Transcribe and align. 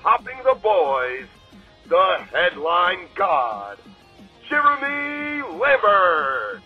Team 0.00 0.02
Popping 0.02 0.38
the 0.44 0.58
Boys, 0.60 1.26
the 1.88 2.26
headline 2.32 3.06
god, 3.14 3.78
Jeremy 4.48 5.42
Lambert, 5.58 6.62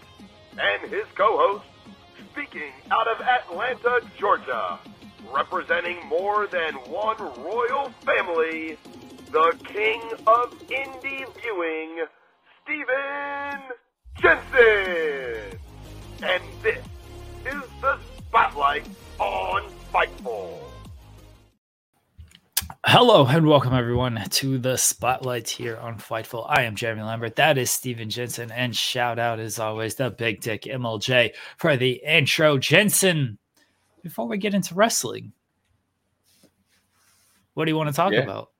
and 0.52 0.90
his 0.90 1.04
co-host, 1.14 1.64
speaking 2.32 2.72
out 2.90 3.06
of 3.08 3.20
Atlanta, 3.20 4.00
Georgia, 4.18 4.78
representing 5.32 6.04
more 6.06 6.46
than 6.46 6.74
one 6.74 7.16
royal 7.18 7.90
family, 8.04 8.76
the 9.30 9.56
king 9.64 10.00
of 10.26 10.52
indie 10.68 11.26
viewing, 11.40 12.04
Stephen 12.62 13.60
Jensen. 14.20 15.58
And 16.22 16.42
this 16.62 16.84
is 17.46 17.62
the 17.80 17.98
spotlight 18.28 18.86
on 19.18 19.62
Fightful. 19.92 20.73
Hello 22.86 23.26
and 23.26 23.46
welcome 23.46 23.74
everyone 23.74 24.22
to 24.30 24.58
the 24.58 24.76
spotlight 24.76 25.48
here 25.48 25.76
on 25.78 25.98
Fightful. 25.98 26.46
I 26.48 26.62
am 26.62 26.76
Jeremy 26.76 27.02
Lambert. 27.02 27.36
That 27.36 27.58
is 27.58 27.70
Stephen 27.70 28.08
Jensen. 28.08 28.50
And 28.50 28.74
shout 28.74 29.18
out 29.18 29.38
as 29.40 29.58
always 29.58 29.94
the 29.96 30.10
Big 30.10 30.40
Dick 30.40 30.62
MLJ 30.62 31.34
for 31.58 31.76
the 31.76 32.00
intro. 32.06 32.56
Jensen, 32.58 33.38
before 34.02 34.26
we 34.26 34.38
get 34.38 34.54
into 34.54 34.74
wrestling, 34.74 35.32
what 37.54 37.64
do 37.66 37.70
you 37.70 37.76
want 37.76 37.88
to 37.90 37.94
talk 37.94 38.12
Yeah. 38.12 38.20
about? 38.20 38.50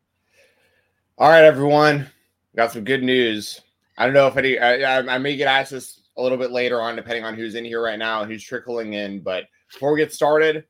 All 1.16 1.28
right, 1.30 1.44
everyone. 1.44 2.08
Got 2.56 2.72
some 2.72 2.84
good 2.84 3.02
news. 3.02 3.60
I 3.96 4.04
don't 4.04 4.14
know 4.14 4.26
if 4.26 4.36
any. 4.36 4.58
I, 4.58 4.98
I, 4.98 5.14
I 5.14 5.18
may 5.18 5.36
get 5.36 5.48
asked 5.48 5.70
this 5.70 6.00
a 6.16 6.22
little 6.22 6.38
bit 6.38 6.50
later 6.50 6.80
on, 6.80 6.96
depending 6.96 7.24
on 7.24 7.34
who's 7.34 7.54
in 7.54 7.64
here 7.64 7.82
right 7.82 7.98
now 7.98 8.22
and 8.22 8.30
who's 8.30 8.42
trickling 8.42 8.94
in. 8.94 9.20
But 9.20 9.44
before 9.72 9.92
we 9.92 10.00
get 10.00 10.12
started, 10.12 10.64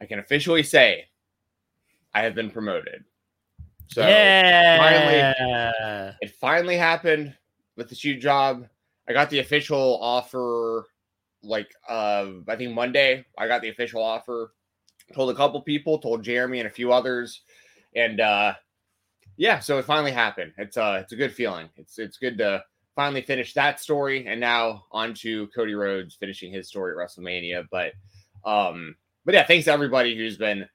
I 0.00 0.06
can 0.06 0.18
officially 0.18 0.62
say 0.62 1.04
I 2.14 2.22
have 2.22 2.34
been 2.34 2.50
promoted. 2.50 3.04
So 3.88 4.06
yeah. 4.06 6.14
it 6.20 6.34
finally 6.40 6.76
happened 6.76 7.34
with 7.76 7.88
the 7.88 7.94
shoot 7.94 8.20
job. 8.20 8.66
I 9.08 9.12
got 9.12 9.30
the 9.30 9.40
official 9.40 9.98
offer 10.00 10.86
like 11.42 11.68
uh 11.88 12.26
I 12.48 12.56
think 12.56 12.74
Monday. 12.74 13.24
I 13.36 13.46
got 13.46 13.62
the 13.62 13.68
official 13.68 14.02
offer. 14.02 14.54
Told 15.12 15.30
a 15.30 15.34
couple 15.34 15.60
people, 15.60 15.98
told 15.98 16.22
Jeremy 16.22 16.60
and 16.60 16.68
a 16.68 16.72
few 16.72 16.92
others. 16.92 17.42
And 17.94 18.20
uh 18.20 18.54
yeah, 19.36 19.58
so 19.58 19.78
it 19.78 19.84
finally 19.84 20.12
happened. 20.12 20.52
It's 20.56 20.76
uh 20.76 21.00
it's 21.02 21.12
a 21.12 21.16
good 21.16 21.34
feeling. 21.34 21.68
It's 21.76 21.98
it's 21.98 22.16
good 22.16 22.38
to 22.38 22.64
finally 22.94 23.22
finish 23.22 23.52
that 23.54 23.80
story 23.80 24.26
and 24.26 24.40
now 24.40 24.84
on 24.92 25.14
to 25.14 25.48
Cody 25.48 25.74
Rhodes 25.74 26.14
finishing 26.14 26.52
his 26.52 26.68
story 26.68 26.92
at 26.92 26.96
WrestleMania. 26.96 27.66
But 27.70 27.92
um 28.44 28.96
but 29.24 29.34
yeah, 29.34 29.46
thanks 29.46 29.66
to 29.66 29.72
everybody 29.72 30.16
who's 30.16 30.36
been 30.36 30.68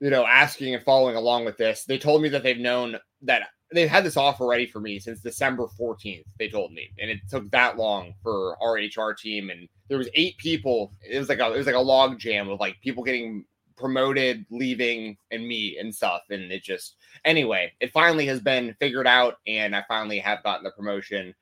you 0.00 0.10
know 0.10 0.26
asking 0.26 0.74
and 0.74 0.84
following 0.84 1.16
along 1.16 1.44
with 1.44 1.56
this. 1.56 1.84
They 1.84 1.98
told 1.98 2.22
me 2.22 2.28
that 2.30 2.42
they've 2.42 2.58
known 2.58 2.96
that 3.22 3.48
they've 3.72 3.88
had 3.88 4.04
this 4.04 4.16
offer 4.16 4.46
ready 4.46 4.66
for 4.66 4.80
me 4.80 4.98
since 4.98 5.20
December 5.20 5.66
14th. 5.78 6.24
They 6.38 6.48
told 6.48 6.72
me, 6.72 6.90
and 6.98 7.10
it 7.10 7.20
took 7.28 7.50
that 7.50 7.76
long 7.76 8.14
for 8.22 8.56
our 8.62 8.74
HR 8.74 9.12
team. 9.12 9.50
And 9.50 9.68
there 9.88 9.98
was 9.98 10.08
eight 10.14 10.36
people. 10.38 10.92
It 11.08 11.18
was 11.18 11.28
like 11.28 11.38
a 11.38 11.52
it 11.52 11.56
was 11.56 11.66
like 11.66 11.74
a 11.74 11.80
log 11.80 12.18
jam 12.18 12.48
of 12.48 12.60
like 12.60 12.80
people 12.80 13.04
getting 13.04 13.44
promoted, 13.76 14.44
leaving, 14.50 15.16
and 15.30 15.46
me 15.46 15.78
and 15.78 15.94
stuff. 15.94 16.22
And 16.30 16.50
it 16.52 16.62
just 16.62 16.96
anyway, 17.24 17.72
it 17.80 17.92
finally 17.92 18.26
has 18.26 18.40
been 18.40 18.74
figured 18.80 19.06
out, 19.06 19.36
and 19.46 19.74
I 19.76 19.84
finally 19.88 20.18
have 20.18 20.42
gotten 20.42 20.64
the 20.64 20.70
promotion. 20.72 21.34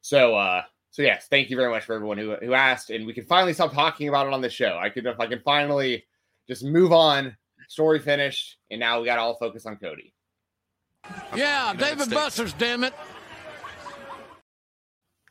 So 0.00 0.34
uh 0.34 0.62
so 0.90 1.02
yes, 1.02 1.26
thank 1.28 1.50
you 1.50 1.56
very 1.56 1.70
much 1.70 1.84
for 1.84 1.94
everyone 1.94 2.18
who 2.18 2.36
who 2.36 2.54
asked, 2.54 2.90
and 2.90 3.06
we 3.06 3.12
can 3.12 3.26
finally 3.26 3.52
stop 3.52 3.72
talking 3.72 4.08
about 4.08 4.26
it 4.26 4.32
on 4.32 4.40
the 4.40 4.50
show. 4.50 4.78
I 4.80 4.88
could 4.88 5.06
if 5.06 5.20
I 5.20 5.26
can 5.26 5.40
finally 5.40 6.04
just 6.48 6.64
move 6.64 6.92
on. 6.92 7.36
Story 7.68 7.98
finished, 7.98 8.58
and 8.70 8.80
now 8.80 9.00
we 9.00 9.06
got 9.06 9.16
to 9.16 9.22
all 9.22 9.36
focus 9.36 9.66
on 9.66 9.76
Cody. 9.76 10.12
Yeah, 11.34 11.72
Dave 11.74 12.00
and 12.00 12.10
Buster's, 12.10 12.52
damn 12.54 12.84
it. 12.84 12.94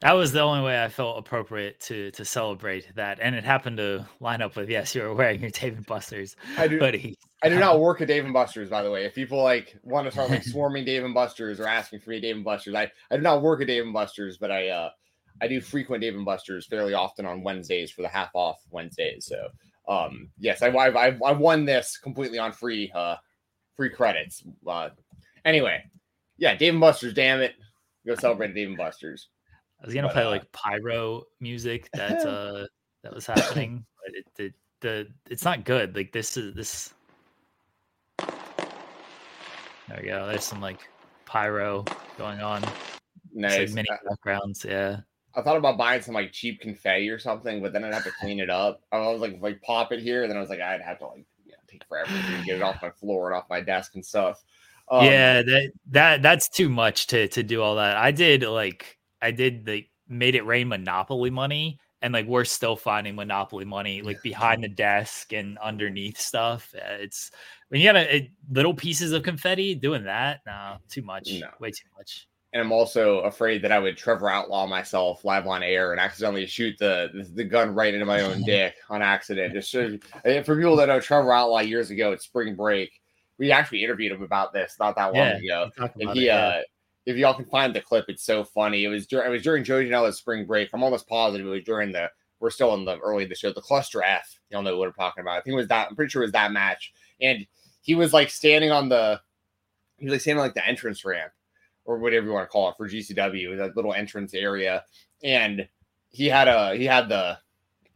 That 0.01 0.13
was 0.13 0.31
the 0.33 0.41
only 0.41 0.63
way 0.63 0.83
I 0.83 0.89
felt 0.89 1.17
appropriate 1.17 1.79
to 1.81 2.11
to 2.11 2.25
celebrate 2.25 2.93
that. 2.95 3.19
And 3.21 3.33
it 3.33 3.43
happened 3.43 3.77
to 3.77 4.05
line 4.19 4.41
up 4.41 4.55
with 4.55 4.69
yes, 4.69 4.93
you 4.93 5.01
were 5.01 5.13
wearing 5.13 5.41
your 5.41 5.49
Dave 5.49 5.77
and 5.77 5.85
Buster's 5.85 6.35
I 6.57 6.67
do. 6.67 6.77
hoodie. 6.77 7.17
I 7.43 7.49
do 7.49 7.57
not 7.57 7.79
work 7.79 8.01
at 8.01 8.07
Dave 8.07 8.23
and 8.25 8.33
Buster's, 8.33 8.69
by 8.69 8.83
the 8.83 8.91
way. 8.91 9.05
If 9.05 9.15
people 9.15 9.41
like 9.41 9.75
want 9.83 10.05
to 10.05 10.11
start 10.11 10.29
like 10.29 10.43
swarming 10.43 10.85
Dave 10.85 11.03
and 11.03 11.13
Buster's 11.13 11.59
or 11.59 11.67
asking 11.67 12.01
for 12.01 12.09
me 12.09 12.17
at 12.17 12.21
Dave 12.23 12.35
and 12.35 12.45
Buster's, 12.45 12.75
I, 12.75 12.91
I 13.09 13.15
do 13.15 13.21
not 13.21 13.41
work 13.41 13.61
at 13.61 13.67
Dave 13.67 13.83
and 13.83 13.93
Buster's, 13.93 14.37
but 14.37 14.51
I 14.51 14.69
uh 14.69 14.89
I 15.41 15.47
do 15.47 15.59
frequent 15.61 16.01
Dave 16.01 16.15
and 16.15 16.25
Buster's 16.25 16.67
fairly 16.67 16.93
often 16.93 17.25
on 17.25 17.43
Wednesdays 17.43 17.91
for 17.91 18.01
the 18.01 18.07
half 18.07 18.29
off 18.33 18.61
Wednesdays. 18.69 19.25
So 19.25 19.47
um, 19.87 20.29
yes, 20.39 20.61
I, 20.61 20.67
I 20.69 21.17
I 21.25 21.31
won 21.31 21.65
this 21.65 21.97
completely 21.97 22.37
on 22.39 22.51
free 22.51 22.91
uh 22.93 23.15
free 23.75 23.89
credits. 23.89 24.43
Uh, 24.65 24.89
anyway, 25.43 25.83
yeah, 26.37 26.55
Dave 26.55 26.73
and 26.73 26.81
Buster's. 26.81 27.13
Damn 27.13 27.41
it, 27.41 27.55
go 28.05 28.15
celebrate 28.15 28.53
Dave 28.53 28.69
and 28.69 28.77
Buster's. 28.77 29.29
I 29.81 29.85
was 29.85 29.93
gonna 29.93 30.07
But, 30.07 30.13
play 30.13 30.23
uh, 30.23 30.29
like 30.29 30.51
pyro 30.51 31.23
music 31.39 31.89
that 31.93 32.25
uh 32.25 32.65
that 33.03 33.13
was 33.13 33.25
happening, 33.25 33.85
but 34.03 34.15
it, 34.15 34.25
the 34.35 34.53
the 34.81 35.07
it's 35.29 35.43
not 35.43 35.65
good. 35.65 35.95
Like 35.95 36.11
this 36.11 36.37
is 36.37 36.53
this. 36.55 36.93
There 39.87 39.99
we 40.01 40.07
go. 40.07 40.27
There's 40.27 40.43
some 40.43 40.61
like 40.61 40.79
pyro 41.25 41.85
going 42.17 42.41
on. 42.41 42.63
Nice. 43.33 43.59
like 43.59 43.69
mini 43.71 43.87
I- 43.91 44.09
backgrounds. 44.09 44.65
Yeah. 44.67 45.01
I 45.35 45.41
thought 45.41 45.57
about 45.57 45.77
buying 45.77 46.01
some 46.01 46.13
like 46.13 46.31
cheap 46.31 46.61
confetti 46.61 47.09
or 47.09 47.19
something, 47.19 47.61
but 47.61 47.73
then 47.73 47.83
I'd 47.83 47.93
have 47.93 48.03
to 48.05 48.11
clean 48.19 48.39
it 48.39 48.49
up. 48.49 48.81
I 48.91 48.99
was 49.07 49.21
like, 49.21 49.37
like 49.41 49.61
pop 49.61 49.91
it 49.91 49.99
here, 49.99 50.23
and 50.23 50.29
then 50.29 50.37
I 50.37 50.41
was 50.41 50.49
like, 50.49 50.61
I'd 50.61 50.81
have 50.81 50.99
to 50.99 51.07
like 51.07 51.25
you 51.45 51.51
know, 51.51 51.57
take 51.67 51.83
forever 51.87 52.09
to 52.09 52.43
get 52.45 52.55
it 52.55 52.61
off 52.61 52.81
my 52.81 52.89
floor 52.91 53.27
and 53.27 53.37
off 53.37 53.49
my 53.49 53.61
desk 53.61 53.95
and 53.95 54.05
stuff. 54.05 54.43
Um, 54.89 55.05
yeah, 55.05 55.41
that 55.41 55.71
that 55.91 56.21
that's 56.21 56.47
too 56.47 56.69
much 56.69 57.07
to 57.07 57.27
to 57.29 57.43
do 57.43 57.61
all 57.61 57.75
that. 57.75 57.97
I 57.97 58.11
did 58.11 58.43
like 58.43 58.97
I 59.21 59.31
did 59.31 59.65
the 59.65 59.85
made 60.07 60.35
it 60.35 60.45
rain 60.45 60.67
Monopoly 60.67 61.31
money, 61.31 61.79
and 62.01 62.13
like 62.13 62.27
we're 62.27 62.45
still 62.45 62.75
finding 62.75 63.15
Monopoly 63.15 63.65
money 63.65 64.03
like 64.03 64.21
behind 64.21 64.63
the 64.63 64.69
desk 64.69 65.33
and 65.33 65.57
underneath 65.57 66.19
stuff. 66.19 66.73
Uh, 66.75 66.97
It's 66.99 67.31
when 67.69 67.81
you 67.81 67.87
got 67.91 67.95
a, 67.97 68.15
a 68.15 68.31
little 68.51 68.75
pieces 68.75 69.11
of 69.11 69.23
confetti 69.23 69.73
doing 69.73 70.03
that. 70.03 70.41
No, 70.45 70.77
too 70.87 71.01
much. 71.01 71.29
No. 71.31 71.49
Way 71.59 71.71
too 71.71 71.87
much. 71.97 72.27
And 72.55 72.63
I'm 72.63 72.71
also 72.71 73.19
afraid 73.19 73.61
that 73.63 73.73
I 73.73 73.79
would 73.79 73.97
Trevor 73.97 74.29
Outlaw 74.29 74.65
myself 74.65 75.25
live 75.25 75.45
on 75.45 75.61
air 75.61 75.91
and 75.91 75.99
accidentally 75.99 76.45
shoot 76.45 76.73
the 76.79 77.09
the, 77.13 77.23
the 77.23 77.43
gun 77.43 77.75
right 77.75 77.93
into 77.93 78.05
my 78.05 78.21
own 78.21 78.43
dick 78.45 78.75
on 78.89 79.01
accident. 79.01 79.53
Just 79.53 79.69
so, 79.69 79.97
for 80.23 80.55
people 80.55 80.77
that 80.77 80.85
know 80.85 81.01
Trevor 81.01 81.33
Outlaw 81.33 81.59
years 81.59 81.89
ago 81.89 82.13
at 82.13 82.21
Spring 82.21 82.55
Break, 82.55 83.01
we 83.37 83.51
actually 83.51 83.83
interviewed 83.83 84.13
him 84.13 84.23
about 84.23 84.53
this 84.53 84.77
not 84.79 84.95
that 84.95 85.07
long 85.07 85.15
Yeah, 85.15 85.63
ago. 85.63 85.71
And 85.99 86.11
he, 86.11 86.21
it, 86.21 86.27
yeah. 86.27 86.37
uh, 86.37 86.61
if 87.05 87.17
y'all 87.17 87.33
can 87.33 87.43
find 87.43 87.75
the 87.75 87.81
clip, 87.81 88.05
it's 88.07 88.23
so 88.23 88.45
funny. 88.45 88.85
It 88.85 88.87
was 88.87 89.05
during 89.05 89.27
it 89.27 89.31
was 89.31 89.43
during 89.43 89.65
Joe 89.65 89.83
Janela's 89.83 90.17
spring 90.17 90.45
break. 90.45 90.69
I'm 90.73 90.81
almost 90.81 91.09
positive 91.09 91.45
it 91.45 91.49
was 91.49 91.63
during 91.65 91.91
the 91.91 92.09
we're 92.39 92.51
still 92.51 92.73
in 92.75 92.85
the 92.85 92.97
early 92.99 93.23
of 93.23 93.29
the 93.29 93.35
show, 93.35 93.51
the 93.51 93.59
cluster 93.59 94.01
F. 94.01 94.39
Y'all 94.49 94.61
know 94.61 94.77
what 94.77 94.87
I'm 94.87 94.93
talking 94.93 95.23
about. 95.23 95.39
I 95.39 95.41
think 95.41 95.55
it 95.55 95.57
was 95.57 95.67
that. 95.67 95.89
I'm 95.89 95.95
pretty 95.97 96.09
sure 96.09 96.21
it 96.21 96.27
was 96.27 96.31
that 96.31 96.53
match. 96.53 96.93
And 97.19 97.45
he 97.81 97.95
was 97.95 98.13
like 98.13 98.29
standing 98.29 98.71
on 98.71 98.87
the 98.87 99.19
he 99.97 100.05
was 100.05 100.13
like 100.13 100.21
standing 100.21 100.39
on, 100.39 100.45
like 100.45 100.55
the 100.55 100.65
entrance 100.65 101.03
ramp 101.03 101.33
or 101.85 101.97
whatever 101.97 102.27
you 102.27 102.33
want 102.33 102.43
to 102.43 102.51
call 102.51 102.69
it 102.69 102.75
for 102.77 102.89
GCW, 102.89 103.57
that 103.57 103.75
little 103.75 103.93
entrance 103.93 104.33
area. 104.33 104.83
And 105.23 105.67
he 106.09 106.27
had 106.27 106.47
a 106.47 106.75
he 106.75 106.85
had 106.85 107.09
the 107.09 107.37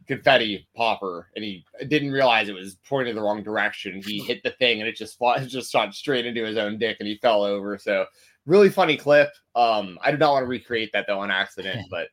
confetti 0.06 0.66
popper 0.74 1.28
and 1.36 1.44
he 1.44 1.64
didn't 1.86 2.10
realize 2.10 2.48
it 2.48 2.54
was 2.54 2.76
pointed 2.88 3.16
the 3.16 3.22
wrong 3.22 3.42
direction. 3.42 4.02
He 4.04 4.18
hit 4.26 4.42
the 4.42 4.50
thing 4.52 4.80
and 4.80 4.88
it 4.88 4.96
just 4.96 5.16
fought, 5.18 5.40
it 5.40 5.46
just 5.46 5.70
shot 5.70 5.94
straight 5.94 6.26
into 6.26 6.44
his 6.44 6.56
own 6.56 6.78
dick 6.78 6.96
and 6.98 7.08
he 7.08 7.16
fell 7.16 7.44
over. 7.44 7.78
So 7.78 8.06
really 8.44 8.68
funny 8.68 8.96
clip. 8.96 9.30
Um, 9.54 9.98
I 10.02 10.10
do 10.10 10.16
not 10.18 10.32
want 10.32 10.42
to 10.44 10.48
recreate 10.48 10.90
that 10.92 11.06
though 11.06 11.20
on 11.20 11.30
accident, 11.30 11.86
but 11.90 12.08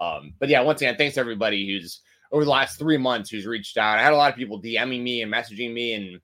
um, 0.00 0.34
but 0.38 0.48
yeah, 0.48 0.60
once 0.60 0.80
again, 0.80 0.96
thanks 0.96 1.14
to 1.14 1.20
everybody 1.20 1.66
who's 1.66 2.02
over 2.30 2.44
the 2.44 2.50
last 2.50 2.78
three 2.78 2.98
months 2.98 3.30
who's 3.30 3.46
reached 3.46 3.78
out. 3.78 3.98
I 3.98 4.02
had 4.02 4.12
a 4.12 4.16
lot 4.16 4.30
of 4.30 4.36
people 4.36 4.60
DMing 4.60 5.02
me 5.02 5.22
and 5.22 5.32
messaging 5.32 5.72
me 5.72 5.94
and 5.94 6.20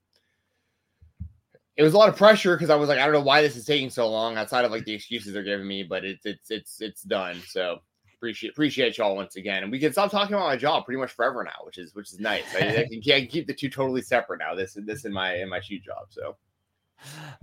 it 1.76 1.82
was 1.82 1.94
a 1.94 1.99
lot 1.99 2.09
of 2.09 2.17
pressure 2.17 2.55
because 2.55 2.71
I 2.71 2.76
was 2.76 2.88
like, 2.88 2.99
I 2.99 3.05
don't 3.05 3.15
know 3.15 3.21
why 3.21 3.43
this 3.43 3.56
is 3.56 3.65
taking 3.65 3.91
so 3.91 4.09
long 4.09 4.37
outside 4.37 4.65
of 4.65 4.71
like 4.71 4.85
the 4.85 4.93
excuses 4.94 5.32
they're 5.32 5.43
giving 5.43 5.67
me, 5.67 5.82
but 5.82 6.05
it's 6.05 6.25
it's 6.25 6.50
it's 6.50 6.81
it's 6.81 7.03
done. 7.03 7.41
So 7.47 7.81
appreciate 8.17 8.50
appreciate 8.50 8.97
y'all 8.99 9.17
once 9.17 9.37
again, 9.37 9.62
and 9.62 9.73
we 9.73 9.79
can 9.79 9.93
stop 9.93 10.11
talking 10.11 10.35
about 10.35 10.47
my 10.47 10.56
job 10.56 10.85
pretty 10.85 11.00
much 11.00 11.12
forever 11.12 11.43
now, 11.44 11.65
which 11.65 11.79
is 11.79 11.94
which 11.94 12.12
is 12.12 12.21
nice. 12.21 12.44
I, 12.55 12.59
I, 12.59 12.73
can, 12.88 13.00
I 13.12 13.21
can 13.21 13.26
keep 13.26 13.47
the 13.47 13.55
two 13.55 13.69
totally 13.69 14.03
separate 14.03 14.38
now. 14.38 14.55
This 14.55 14.76
this 14.87 15.05
in 15.05 15.12
my 15.12 15.35
in 15.37 15.49
my 15.49 15.61
shoe 15.61 15.81
job. 15.81 16.06
So 16.11 16.37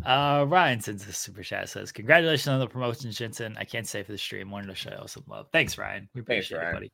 Uh, 0.06 0.45
Ryan 0.48 0.80
sends 0.81 1.07
a 1.07 1.13
super 1.13 1.44
chat 1.44 1.69
says, 1.69 1.92
Congratulations 1.92 2.48
on 2.48 2.60
the 2.60 2.68
promotion, 2.68 3.12
Jensen. 3.12 3.56
I 3.60 3.63
can't 3.66 3.86
say 3.86 4.01
for 4.01 4.12
the 4.12 4.18
stream. 4.18 4.50
Wanted 4.50 4.68
to 4.68 4.75
show 4.75 4.89
you 4.89 5.07
some 5.07 5.24
love. 5.28 5.48
Thanks, 5.51 5.78
Ryan. 5.78 6.10
We 6.16 6.22
Thanks, 6.22 6.48
appreciate 6.48 6.57
Ryan. 6.57 6.69
it, 6.69 6.74
buddy. 6.78 6.92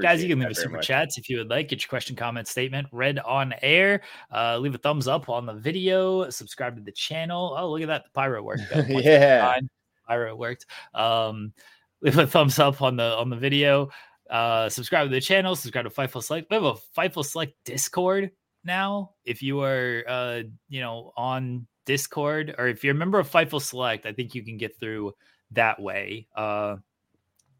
Guys, 0.00 0.22
you 0.22 0.28
can 0.28 0.38
leave 0.38 0.46
very 0.46 0.54
super 0.54 0.76
much. 0.76 0.86
chats 0.86 1.18
if 1.18 1.28
you 1.28 1.38
would 1.38 1.50
like. 1.50 1.68
Get 1.68 1.82
your 1.82 1.88
question, 1.88 2.16
comment, 2.16 2.48
statement 2.48 2.88
read 2.92 3.18
on 3.20 3.54
air. 3.62 4.02
Uh, 4.32 4.58
leave 4.58 4.74
a 4.74 4.78
thumbs 4.78 5.06
up 5.06 5.28
on 5.28 5.46
the 5.46 5.54
video. 5.54 6.28
Subscribe 6.30 6.76
to 6.76 6.82
the 6.82 6.92
channel. 6.92 7.54
Oh, 7.58 7.70
look 7.70 7.82
at 7.82 7.88
that. 7.88 8.04
The 8.04 8.10
pyro 8.10 8.42
worked. 8.42 8.68
Got 8.70 8.80
a 8.80 8.82
point. 8.84 9.04
Yeah. 9.04 9.60
Pyro 10.08 10.36
worked. 10.36 10.66
Um, 10.94 11.52
leave 12.00 12.18
a 12.18 12.26
thumbs 12.26 12.58
up 12.58 12.82
on 12.82 12.96
the 12.96 13.16
on 13.16 13.30
the 13.30 13.36
video. 13.36 13.90
Uh, 14.28 14.68
subscribe 14.68 15.08
to 15.08 15.14
the 15.14 15.20
channel. 15.20 15.54
Subscribe 15.54 15.84
to 15.84 15.90
Fightful 15.90 16.22
Select. 16.22 16.50
We 16.50 16.54
have 16.54 16.64
a 16.64 16.74
Fightful 16.96 17.24
Select 17.24 17.54
Discord 17.64 18.30
now. 18.64 19.12
If 19.24 19.42
you 19.42 19.60
are, 19.62 20.04
uh, 20.08 20.42
you 20.68 20.80
know, 20.80 21.12
on 21.16 21.66
Discord 21.86 22.54
or 22.58 22.66
if 22.68 22.82
you're 22.82 22.94
a 22.94 22.98
member 22.98 23.18
of 23.18 23.30
Fightful 23.30 23.62
Select, 23.62 24.06
I 24.06 24.12
think 24.12 24.34
you 24.34 24.42
can 24.42 24.56
get 24.56 24.78
through 24.80 25.12
that 25.52 25.80
way. 25.80 26.26
Uh, 26.34 26.76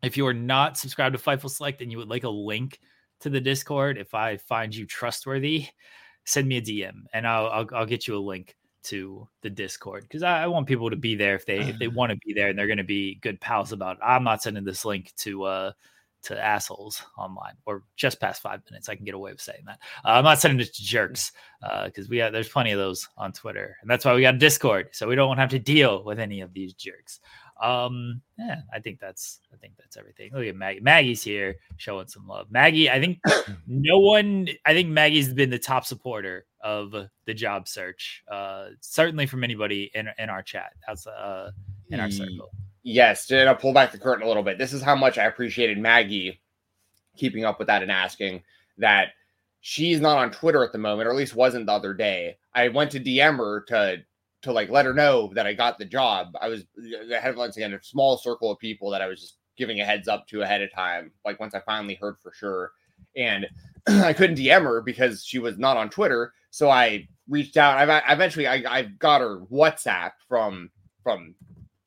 if 0.04 0.16
you 0.16 0.26
are 0.26 0.34
not 0.34 0.76
subscribed 0.78 1.16
to 1.16 1.22
Fightful 1.22 1.50
Select 1.50 1.82
and 1.82 1.90
you 1.90 1.98
would 1.98 2.08
like 2.08 2.24
a 2.24 2.28
link 2.28 2.80
to 3.20 3.30
the 3.30 3.40
Discord, 3.40 3.98
if 3.98 4.14
I 4.14 4.36
find 4.36 4.74
you 4.74 4.86
trustworthy, 4.86 5.66
send 6.24 6.48
me 6.48 6.56
a 6.56 6.62
DM 6.62 7.04
and 7.12 7.26
I'll 7.26 7.46
I'll, 7.48 7.68
I'll 7.74 7.86
get 7.86 8.06
you 8.06 8.16
a 8.16 8.18
link 8.18 8.56
to 8.84 9.26
the 9.42 9.50
Discord 9.50 10.02
because 10.02 10.22
I, 10.22 10.44
I 10.44 10.46
want 10.46 10.66
people 10.66 10.90
to 10.90 10.96
be 10.96 11.14
there 11.14 11.34
if 11.34 11.46
they 11.46 11.58
if 11.58 11.78
they 11.78 11.88
want 11.98 12.10
to 12.10 12.18
be 12.24 12.32
there 12.32 12.48
and 12.48 12.58
they're 12.58 12.66
going 12.66 12.78
to 12.78 12.84
be 12.84 13.16
good 13.16 13.40
pals 13.40 13.72
about. 13.72 13.96
It. 13.96 14.02
I'm 14.04 14.24
not 14.24 14.42
sending 14.42 14.64
this 14.64 14.84
link 14.84 15.12
to 15.18 15.44
uh 15.44 15.72
to 16.24 16.42
assholes 16.42 17.02
online 17.18 17.52
or 17.66 17.82
just 17.96 18.20
past 18.20 18.40
five 18.40 18.62
minutes. 18.70 18.88
I 18.88 18.94
can 18.94 19.04
get 19.04 19.14
away 19.14 19.32
with 19.32 19.42
saying 19.42 19.62
that. 19.66 19.78
Uh, 20.04 20.12
I'm 20.12 20.24
not 20.24 20.40
sending 20.40 20.58
it 20.58 20.72
to 20.74 20.82
jerks 20.82 21.32
because 21.84 22.08
we 22.08 22.18
got 22.18 22.32
there's 22.32 22.48
plenty 22.48 22.72
of 22.72 22.78
those 22.78 23.08
on 23.16 23.32
Twitter 23.32 23.76
and 23.82 23.90
that's 23.90 24.04
why 24.04 24.14
we 24.14 24.22
got 24.22 24.34
a 24.34 24.38
Discord 24.38 24.88
so 24.92 25.06
we 25.06 25.16
don't 25.16 25.36
have 25.36 25.50
to 25.50 25.58
deal 25.58 26.02
with 26.04 26.18
any 26.18 26.40
of 26.40 26.52
these 26.52 26.72
jerks. 26.74 27.20
Um, 27.64 28.20
yeah, 28.38 28.60
I 28.72 28.78
think 28.78 29.00
that's 29.00 29.40
I 29.52 29.56
think 29.56 29.74
that's 29.78 29.96
everything. 29.96 30.30
Look 30.34 30.44
at 30.44 30.54
Maggie. 30.54 30.80
Maggie's 30.80 31.22
here 31.22 31.56
showing 31.78 32.08
some 32.08 32.26
love. 32.26 32.50
Maggie, 32.50 32.90
I 32.90 33.00
think 33.00 33.20
no 33.66 33.98
one. 33.98 34.48
I 34.66 34.74
think 34.74 34.90
Maggie's 34.90 35.32
been 35.32 35.48
the 35.48 35.58
top 35.58 35.86
supporter 35.86 36.44
of 36.60 36.94
the 37.24 37.34
job 37.34 37.66
search. 37.66 38.22
Uh, 38.30 38.66
certainly 38.80 39.24
from 39.24 39.44
anybody 39.44 39.90
in 39.94 40.08
in 40.18 40.28
our 40.28 40.42
chat. 40.42 40.72
That's 40.86 41.06
uh 41.06 41.52
in 41.90 42.00
our 42.00 42.10
circle. 42.10 42.50
Yes, 42.82 43.26
to 43.28 43.50
uh, 43.50 43.54
pull 43.54 43.72
back 43.72 43.92
the 43.92 43.98
curtain 43.98 44.24
a 44.24 44.28
little 44.28 44.42
bit. 44.42 44.58
This 44.58 44.74
is 44.74 44.82
how 44.82 44.94
much 44.94 45.16
I 45.16 45.24
appreciated 45.24 45.78
Maggie 45.78 46.42
keeping 47.16 47.46
up 47.46 47.58
with 47.58 47.68
that 47.68 47.82
and 47.82 47.90
asking 47.90 48.42
that 48.76 49.12
she's 49.60 50.02
not 50.02 50.18
on 50.18 50.30
Twitter 50.30 50.62
at 50.62 50.72
the 50.72 50.78
moment, 50.78 51.08
or 51.08 51.12
at 51.12 51.16
least 51.16 51.34
wasn't 51.34 51.64
the 51.64 51.72
other 51.72 51.94
day. 51.94 52.36
I 52.54 52.68
went 52.68 52.90
to 52.90 53.00
DM 53.00 53.38
her 53.38 53.62
to 53.68 54.02
to 54.44 54.52
like 54.52 54.70
let 54.70 54.86
her 54.86 54.94
know 54.94 55.30
that 55.34 55.46
I 55.46 55.54
got 55.54 55.78
the 55.78 55.84
job. 55.84 56.36
I 56.40 56.48
was 56.48 56.64
I 57.12 57.20
had 57.20 57.36
once 57.36 57.56
again 57.56 57.74
a 57.74 57.82
small 57.82 58.16
circle 58.16 58.50
of 58.50 58.58
people 58.58 58.90
that 58.90 59.02
I 59.02 59.06
was 59.06 59.20
just 59.20 59.38
giving 59.56 59.80
a 59.80 59.84
heads 59.84 60.08
up 60.08 60.26
to 60.28 60.42
ahead 60.42 60.62
of 60.62 60.72
time. 60.72 61.10
Like 61.24 61.40
once 61.40 61.54
I 61.54 61.60
finally 61.60 61.94
heard 61.94 62.16
for 62.22 62.32
sure, 62.32 62.72
and 63.16 63.46
I 63.86 64.12
couldn't 64.12 64.38
DM 64.38 64.62
her 64.62 64.80
because 64.80 65.24
she 65.24 65.38
was 65.38 65.58
not 65.58 65.76
on 65.76 65.90
Twitter. 65.90 66.32
So 66.50 66.70
I 66.70 67.08
reached 67.28 67.56
out. 67.56 67.88
I 67.88 68.12
eventually 68.12 68.46
I, 68.46 68.62
I 68.68 68.82
got 68.82 69.20
her 69.20 69.40
WhatsApp 69.50 70.12
from 70.28 70.70
from 71.02 71.34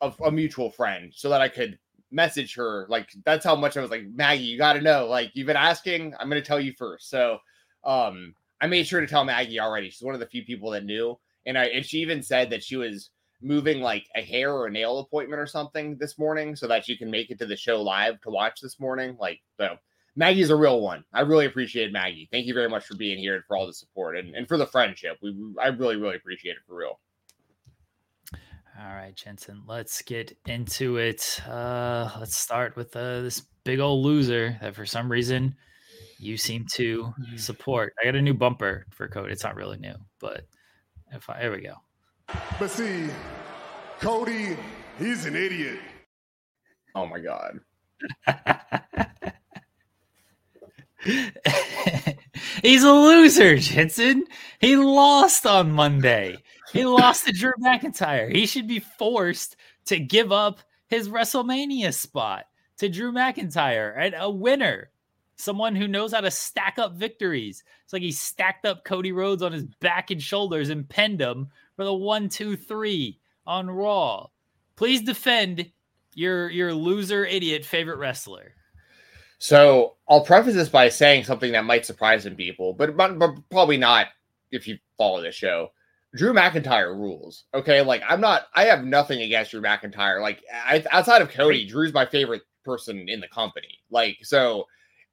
a, 0.01 0.11
a 0.25 0.31
mutual 0.31 0.69
friend 0.69 1.11
so 1.15 1.29
that 1.29 1.41
I 1.41 1.49
could 1.49 1.77
message 2.11 2.55
her. 2.55 2.85
Like 2.89 3.09
that's 3.25 3.45
how 3.45 3.55
much 3.55 3.77
I 3.77 3.81
was 3.81 3.91
like, 3.91 4.05
Maggie, 4.13 4.43
you 4.43 4.57
got 4.57 4.73
to 4.73 4.81
know. 4.81 5.07
Like 5.07 5.31
you've 5.33 5.47
been 5.47 5.57
asking, 5.57 6.13
I'm 6.19 6.29
to 6.29 6.41
tell 6.41 6.59
you 6.59 6.73
first. 6.73 7.09
So 7.09 7.39
um, 7.83 8.33
I 8.61 8.67
made 8.67 8.87
sure 8.87 9.01
to 9.01 9.07
tell 9.07 9.23
Maggie 9.23 9.59
already. 9.59 9.89
She's 9.89 10.03
one 10.05 10.13
of 10.13 10.19
the 10.19 10.27
few 10.27 10.43
people 10.43 10.71
that 10.71 10.85
knew, 10.85 11.17
and 11.47 11.57
I 11.57 11.65
and 11.65 11.85
she 11.85 11.99
even 11.99 12.21
said 12.21 12.51
that 12.51 12.63
she 12.63 12.75
was 12.75 13.09
moving 13.41 13.81
like 13.81 14.05
a 14.15 14.21
hair 14.21 14.53
or 14.53 14.67
a 14.67 14.71
nail 14.71 14.99
appointment 14.99 15.39
or 15.39 15.47
something 15.47 15.97
this 15.97 16.17
morning 16.17 16.55
so 16.55 16.67
that 16.67 16.85
she 16.85 16.97
can 16.97 17.09
make 17.09 17.31
it 17.31 17.39
to 17.39 17.45
the 17.45 17.55
show 17.55 17.81
live 17.81 18.19
to 18.21 18.29
watch 18.29 18.59
this 18.61 18.79
morning. 18.79 19.17
Like 19.19 19.39
so. 19.57 19.77
Maggie's 20.15 20.49
a 20.49 20.55
real 20.55 20.81
one. 20.81 21.03
I 21.13 21.21
really 21.21 21.45
appreciate 21.45 21.91
Maggie. 21.91 22.27
Thank 22.31 22.47
you 22.47 22.55
very 22.55 22.67
much 22.67 22.85
for 22.85 22.95
being 22.95 23.19
here 23.19 23.35
and 23.35 23.43
for 23.45 23.55
all 23.55 23.67
the 23.67 23.73
support 23.73 24.17
and, 24.17 24.35
and 24.35 24.47
for 24.47 24.57
the 24.57 24.65
friendship. 24.65 25.17
We 25.21 25.35
I 25.61 25.67
really, 25.67 25.95
really 25.95 26.15
appreciate 26.15 26.53
it 26.53 26.63
for 26.67 26.75
real. 26.75 26.99
All 28.79 28.95
right, 28.95 29.15
Jensen, 29.15 29.61
let's 29.67 30.01
get 30.01 30.35
into 30.47 30.97
it. 30.97 31.39
Uh, 31.47 32.09
let's 32.19 32.35
start 32.35 32.75
with 32.75 32.95
uh, 32.95 33.21
this 33.21 33.43
big 33.63 33.79
old 33.79 34.03
loser 34.03 34.57
that 34.61 34.75
for 34.75 34.87
some 34.87 35.07
reason 35.11 35.55
you 36.19 36.35
seem 36.35 36.65
to 36.73 37.13
support. 37.35 37.93
I 38.01 38.05
got 38.05 38.15
a 38.15 38.21
new 38.21 38.33
bumper 38.33 38.85
for 38.89 39.07
code. 39.07 39.31
It's 39.31 39.43
not 39.43 39.55
really 39.55 39.77
new, 39.77 39.95
but 40.19 40.45
if 41.11 41.29
I, 41.29 41.41
here 41.41 41.51
we 41.51 41.61
go. 41.61 41.75
But 42.59 42.69
see, 42.69 43.07
Cody, 43.99 44.57
he's 44.99 45.25
an 45.25 45.35
idiot. 45.35 45.79
Oh 46.95 47.05
my 47.05 47.19
god. 47.19 47.59
He's 52.61 52.83
a 52.83 52.91
loser, 52.91 53.57
Jensen. 53.57 54.25
He 54.59 54.75
lost 54.75 55.45
on 55.45 55.71
Monday. 55.71 56.37
He 56.73 56.85
lost 56.85 57.25
to 57.25 57.31
Drew 57.31 57.53
McIntyre. 57.63 58.33
He 58.33 58.45
should 58.45 58.67
be 58.67 58.79
forced 58.79 59.55
to 59.85 59.99
give 59.99 60.31
up 60.31 60.59
his 60.87 61.09
WrestleMania 61.09 61.93
spot 61.93 62.45
to 62.77 62.89
Drew 62.89 63.11
McIntyre 63.11 63.93
and 63.97 64.15
a 64.17 64.29
winner. 64.29 64.89
Someone 65.37 65.75
who 65.75 65.87
knows 65.87 66.13
how 66.13 66.21
to 66.21 66.31
stack 66.31 66.77
up 66.77 66.93
victories. 66.93 67.63
It's 67.83 67.93
like 67.93 68.01
he 68.01 68.11
stacked 68.11 68.65
up 68.65 68.83
Cody 68.83 69.11
Rhodes 69.11 69.41
on 69.41 69.53
his 69.53 69.65
back 69.65 70.11
and 70.11 70.21
shoulders 70.21 70.69
and 70.69 70.89
pinned 70.89 71.21
him 71.21 71.49
for 71.75 71.85
the 71.85 71.93
one, 71.93 72.27
two, 72.27 72.55
three 72.55 73.19
on 73.45 73.69
Raw. 73.69 74.27
Please 74.75 75.01
defend 75.01 75.71
your 76.13 76.49
your 76.49 76.73
loser 76.73 77.25
idiot 77.25 77.63
favorite 77.63 77.97
wrestler. 77.97 78.53
So 79.39 79.95
I'll 80.09 80.25
preface 80.25 80.55
this 80.55 80.69
by 80.69 80.89
saying 80.89 81.23
something 81.23 81.51
that 81.51 81.65
might 81.65 81.85
surprise 81.85 82.23
some 82.23 82.35
people, 82.35 82.73
but, 82.73 82.97
but, 82.97 83.19
but 83.19 83.35
probably 83.51 83.77
not 83.77 84.07
if 84.51 84.67
you 84.67 84.79
follow 84.97 85.21
the 85.21 85.31
show. 85.31 85.71
Drew 86.15 86.33
McIntyre 86.33 86.97
rules. 86.97 87.43
Okay, 87.53 87.81
like 87.81 88.01
I'm 88.07 88.21
not. 88.21 88.47
I 88.55 88.63
have 88.63 88.83
nothing 88.83 89.21
against 89.21 89.51
Drew 89.51 89.61
McIntyre. 89.61 90.21
Like 90.21 90.41
I, 90.51 90.83
outside 90.89 91.21
of 91.21 91.29
Cody, 91.29 91.67
Drew's 91.67 91.93
my 91.93 92.05
favorite 92.05 92.43
person 92.63 93.07
in 93.09 93.19
the 93.19 93.27
company. 93.27 93.79
Like 93.91 94.17
so, 94.23 94.65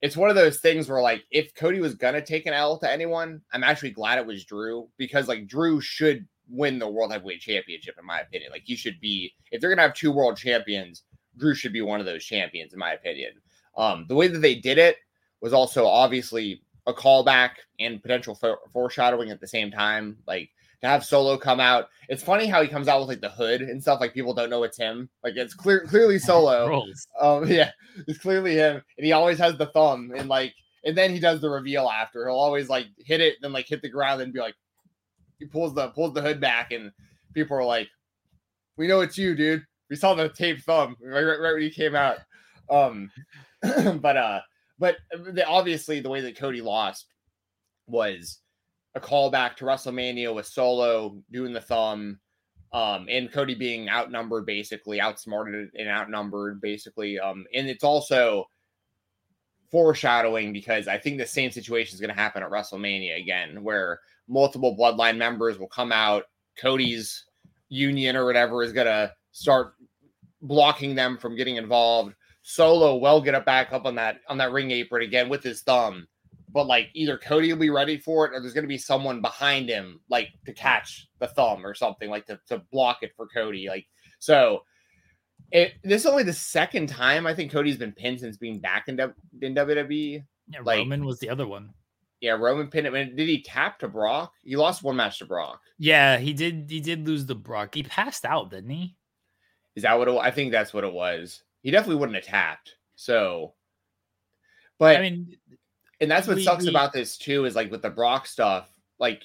it's 0.05 0.19
one 0.19 0.29
of 0.29 0.37
those 0.37 0.59
things 0.59 0.87
where 0.87 1.01
like 1.01 1.25
if 1.31 1.55
Cody 1.55 1.81
was 1.81 1.95
gonna 1.95 2.21
take 2.21 2.45
an 2.45 2.53
L 2.53 2.79
to 2.79 2.93
anyone, 2.93 3.41
I'm 3.55 3.65
actually 3.65 3.93
glad 3.93 4.19
it 4.19 4.27
was 4.27 4.45
Drew 4.45 4.87
because 4.99 5.29
like 5.29 5.47
Drew 5.47 5.81
should 5.81 6.29
win 6.47 6.79
the 6.79 6.87
World 6.87 7.11
Heavyweight 7.11 7.41
Championship 7.41 7.95
in 7.99 8.05
my 8.05 8.21
opinion. 8.21 8.53
Like 8.53 8.65
he 8.67 8.77
should 8.77 9.01
be. 9.01 9.33
If 9.51 9.63
they're 9.63 9.71
gonna 9.71 9.81
have 9.81 9.95
two 9.95 10.13
world 10.13 10.37
champions, 10.37 11.05
Drew 11.39 11.55
should 11.55 11.73
be 11.73 11.81
one 11.81 12.01
of 12.01 12.07
those 12.07 12.23
champions 12.23 12.75
in 12.75 12.79
my 12.79 12.93
opinion. 12.93 13.33
Um, 13.79 14.05
the 14.07 14.15
way 14.15 14.29
that 14.29 14.41
they 14.41 14.57
did 14.57 14.77
it 14.77 14.99
was 15.41 15.55
also 15.55 15.87
obviously 15.87 16.61
a 16.87 16.93
callback 16.93 17.53
and 17.81 18.03
potential 18.03 18.35
for- 18.35 18.59
foreshadowing 18.75 19.31
at 19.31 19.41
the 19.41 19.49
same 19.49 19.71
time. 19.71 20.19
Like 20.27 20.51
to 20.85 20.89
have 20.89 21.05
Solo 21.05 21.37
come 21.37 21.61
out. 21.61 21.89
It's 22.09 22.23
funny 22.23 22.47
how 22.47 22.63
he 22.63 22.69
comes 22.69 22.89
out 22.89 23.01
with 23.01 23.09
like 23.09 23.21
the 23.21 23.31
hood 23.31 23.63
and 23.63 23.81
stuff. 23.81 24.01
Like 24.01 24.15
people 24.15 24.35
don't 24.35 24.51
know 24.51 24.63
it's 24.63 24.79
him. 24.79 25.09
Like 25.23 25.35
it's 25.37 25.55
clear, 25.55 25.81
clearly 25.87 26.19
Solo. 26.21 26.85
um, 27.21 27.47
yeah, 27.49 27.71
it's 28.07 28.19
clearly 28.19 28.55
him, 28.55 28.83
and 28.97 29.07
he 29.07 29.13
always 29.13 29.39
has 29.39 29.57
the 29.57 29.67
thumb 29.67 30.13
and 30.17 30.29
like, 30.29 30.55
and 30.85 30.97
then 30.97 31.11
he 31.11 31.19
does 31.19 31.41
the 31.41 31.49
reveal 31.49 31.89
after. 31.89 32.27
He'll 32.29 32.37
always 32.37 32.69
like 32.69 32.87
hit 32.99 33.21
it, 33.21 33.37
then 33.41 33.53
like 33.53 33.67
hit 33.67 33.83
the 33.83 33.89
ground, 33.89 34.21
and 34.21 34.33
be 34.33 34.41
like, 34.41 34.55
he 35.39 35.47
pulls 35.47 35.75
the 35.75 35.89
pulls 35.89 36.13
the 36.13 36.23
hood 36.23 36.41
back, 36.41 36.73
and 36.73 36.93
people 37.33 37.57
are 37.57 37.65
like, 37.65 37.89
"We 38.77 38.87
know 38.87 39.01
it's 39.01 39.19
you, 39.19 39.35
dude. 39.35 39.65
We 39.89 39.97
saw 39.97 40.15
the 40.15 40.29
tape 40.29 40.61
thumb 40.63 40.97
right, 41.03 41.23
right, 41.23 41.41
right 41.41 41.53
when 41.55 41.63
he 41.63 41.71
came 41.71 41.95
out." 41.95 42.19
Um, 42.71 43.11
but 43.63 44.17
uh, 44.17 44.41
but 44.79 44.97
the, 45.11 45.47
obviously 45.47 46.01
the 46.01 46.11
way 46.11 46.21
that 46.21 46.37
Cody 46.37 46.61
lost 46.61 47.07
was 47.87 48.41
a 48.95 49.01
callback 49.01 49.57
to 49.57 49.65
WrestleMania 49.65 50.35
with 50.35 50.47
Solo 50.47 51.17
doing 51.31 51.53
the 51.53 51.61
thumb, 51.61 52.19
um, 52.73 53.07
and 53.09 53.33
Cody 53.33 53.55
being 53.55 53.89
outnumbered, 53.89 54.47
basically 54.47 55.01
outsmarted 55.01 55.71
and 55.79 55.89
outnumbered, 55.89 56.61
basically. 56.61 57.19
Um, 57.19 57.45
and 57.55 57.69
it's 57.69 57.85
also 57.85 58.47
foreshadowing 59.71 60.53
because 60.53 60.87
I 60.89 60.99
think 60.99 61.19
the 61.19 61.27
same 61.27 61.51
situation 61.51 61.95
is 61.95 62.01
going 62.01 62.15
to 62.15 62.21
happen 62.21 62.43
at 62.43 62.51
WrestleMania 62.51 63.21
again, 63.21 63.63
where 63.63 64.01
multiple 64.29 64.77
Bloodline 64.77 65.17
members 65.17 65.59
will 65.59 65.69
come 65.69 65.93
out. 65.93 66.25
Cody's 66.57 67.25
union 67.69 68.17
or 68.17 68.25
whatever 68.25 68.63
is 68.63 68.73
going 68.73 68.87
to 68.87 69.13
start 69.33 69.75
blocking 70.43 70.95
them 70.95 71.19
from 71.19 71.37
getting 71.37 71.57
involved. 71.57 72.15
Solo 72.43 72.97
will 72.97 73.21
get 73.21 73.35
it 73.35 73.45
back 73.45 73.73
up 73.73 73.87
on 73.87 73.95
that 73.97 74.21
on 74.29 74.39
that 74.39 74.53
ring 74.53 74.71
apron 74.71 75.03
again 75.03 75.29
with 75.29 75.43
his 75.43 75.63
thumb 75.63 76.07
but 76.55 76.69
like 76.69 76.89
either 76.95 77.19
Cody 77.19 77.53
will 77.53 77.59
be 77.59 77.69
ready 77.69 77.99
for 77.99 78.25
it 78.25 78.33
or 78.33 78.41
there's 78.41 78.55
going 78.55 78.65
to 78.65 78.69
be 78.69 78.79
someone 78.79 79.21
behind 79.21 79.69
him 79.69 80.01
like 80.09 80.29
to 80.47 80.55
catch 80.55 81.09
the 81.19 81.27
thumb 81.27 81.67
or 81.67 81.75
something 81.75 82.09
like 82.09 82.27
to, 82.27 82.39
to 82.49 82.63
block 82.71 83.03
it 83.03 83.13
for 83.17 83.27
Cody. 83.27 83.69
Like, 83.69 83.87
so 84.21 84.63
it, 85.51 85.75
this 85.83 86.03
is 86.03 86.07
only 86.07 86.23
the 86.23 86.33
second 86.33 86.89
time 86.89 87.27
I 87.27 87.35
think 87.35 87.51
Cody's 87.51 87.77
been 87.77 87.93
pinned 87.93 88.21
since 88.21 88.37
being 88.37 88.61
back 88.61 88.87
in, 88.87 88.99
in 89.43 89.55
WWE. 89.55 90.25
Yeah, 90.49 90.61
like, 90.63 90.79
Roman 90.79 91.05
was 91.05 91.19
the 91.19 91.29
other 91.29 91.47
one. 91.47 91.75
Yeah, 92.21 92.33
Roman 92.33 92.69
pinned 92.69 92.87
him. 92.87 92.95
Did 92.95 93.29
he 93.29 93.43
tap 93.43 93.81
to 93.81 93.89
Brock? 93.89 94.33
He 94.45 94.55
lost 94.55 94.85
one 94.85 94.97
match 94.97 95.19
to 95.19 95.27
Brock. 95.27 95.61
Yeah, 95.79 96.19
he 96.19 96.33
did. 96.33 96.71
He 96.71 96.81
did 96.81 97.07
lose 97.07 97.27
the 97.27 97.35
Brock. 97.35 97.75
He 97.75 97.83
passed 97.83 98.25
out, 98.25 98.51
didn't 98.51 98.71
he? 98.71 98.97
Is 99.75 99.83
that 99.83 99.99
what 99.99 100.09
it, 100.09 100.17
I 100.17 100.31
think? 100.31 100.53
That's 100.53 100.73
what 100.73 100.85
it 100.85 100.93
was. 100.93 101.43
He 101.63 101.71
definitely 101.71 101.97
wouldn't 101.97 102.17
have 102.17 102.25
tapped. 102.25 102.77
So, 102.95 103.55
but 104.79 104.97
I 104.97 105.01
mean, 105.03 105.37
and 106.05 106.11
that's 106.11 106.29
what 106.29 106.37
we, 106.37 106.45
sucks 106.45 106.65
we, 106.65 106.71
about 106.71 106.93
this 106.93 107.19
too 107.19 107.45
is 107.45 107.57
like 107.57 107.71
with 107.71 107.83
the 107.83 107.91
Brock 107.91 108.27
stuff, 108.27 108.69
like 108.99 109.23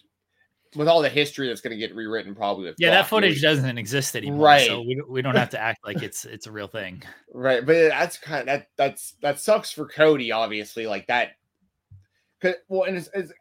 with 0.76 0.88
all 0.88 1.02
the 1.02 1.10
history 1.10 1.48
that's 1.48 1.62
going 1.62 1.72
to 1.72 1.78
get 1.78 1.96
rewritten 1.96 2.36
probably 2.36 2.66
with 2.66 2.76
yeah 2.78 2.90
Brock, 2.90 3.04
that 3.04 3.10
footage 3.10 3.42
doesn't 3.42 3.78
exist 3.78 4.16
anymore 4.16 4.46
right. 4.46 4.68
so 4.68 4.82
we, 4.82 5.02
we 5.08 5.22
don't 5.22 5.36
have 5.36 5.50
to 5.50 5.60
act 5.60 5.80
like 5.86 6.04
it's 6.04 6.26
it's 6.26 6.48
a 6.48 6.52
real 6.52 6.68
thing. 6.68 7.02
Right 7.34 7.66
but 7.66 7.90
that's 7.90 8.18
kind 8.18 8.42
of 8.42 8.46
that 8.48 8.68
that's 8.76 9.14
that 9.22 9.40
sucks 9.40 9.72
for 9.72 9.88
cody 9.88 10.32
obviously 10.32 10.88
like 10.88 11.08
that 11.08 11.34
well 12.68 12.84
and 12.84 12.98
it's, 12.98 13.10
it's, 13.14 13.32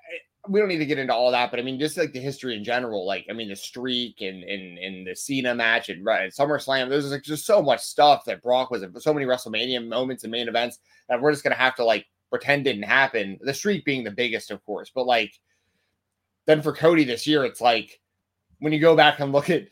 we 0.48 0.60
don't 0.60 0.68
need 0.68 0.78
to 0.78 0.86
get 0.86 0.98
into 0.98 1.14
all 1.14 1.30
that 1.30 1.50
but 1.50 1.58
i 1.58 1.62
mean 1.62 1.80
just 1.80 1.96
like 1.96 2.12
the 2.12 2.20
history 2.20 2.54
in 2.54 2.62
general 2.62 3.06
like 3.06 3.26
i 3.30 3.32
mean 3.32 3.48
the 3.48 3.56
streak 3.56 4.20
and 4.20 4.44
and, 4.44 4.78
and 4.78 5.06
the 5.06 5.16
cena 5.16 5.54
match 5.54 5.88
and, 5.88 6.04
right, 6.04 6.24
and 6.24 6.32
summerslam 6.32 6.88
there's 6.88 7.10
like 7.10 7.22
just 7.22 7.46
so 7.46 7.62
much 7.62 7.80
stuff 7.80 8.24
that 8.24 8.42
brock 8.42 8.70
was 8.70 8.82
in 8.82 9.00
so 9.00 9.14
many 9.14 9.26
wrestlemania 9.26 9.84
moments 9.84 10.22
and 10.22 10.30
main 10.30 10.48
events 10.48 10.78
that 11.08 11.20
we're 11.20 11.32
just 11.32 11.42
going 11.42 11.54
to 11.54 11.60
have 11.60 11.74
to 11.74 11.84
like 11.84 12.06
pretend 12.30 12.64
didn't 12.64 12.82
happen. 12.82 13.38
The 13.40 13.54
streak 13.54 13.84
being 13.84 14.04
the 14.04 14.10
biggest, 14.10 14.50
of 14.50 14.64
course, 14.64 14.90
but 14.94 15.06
like 15.06 15.32
then 16.46 16.62
for 16.62 16.72
Cody 16.72 17.04
this 17.04 17.26
year, 17.26 17.44
it's 17.44 17.60
like 17.60 18.00
when 18.58 18.72
you 18.72 18.80
go 18.80 18.96
back 18.96 19.20
and 19.20 19.32
look 19.32 19.50
at 19.50 19.68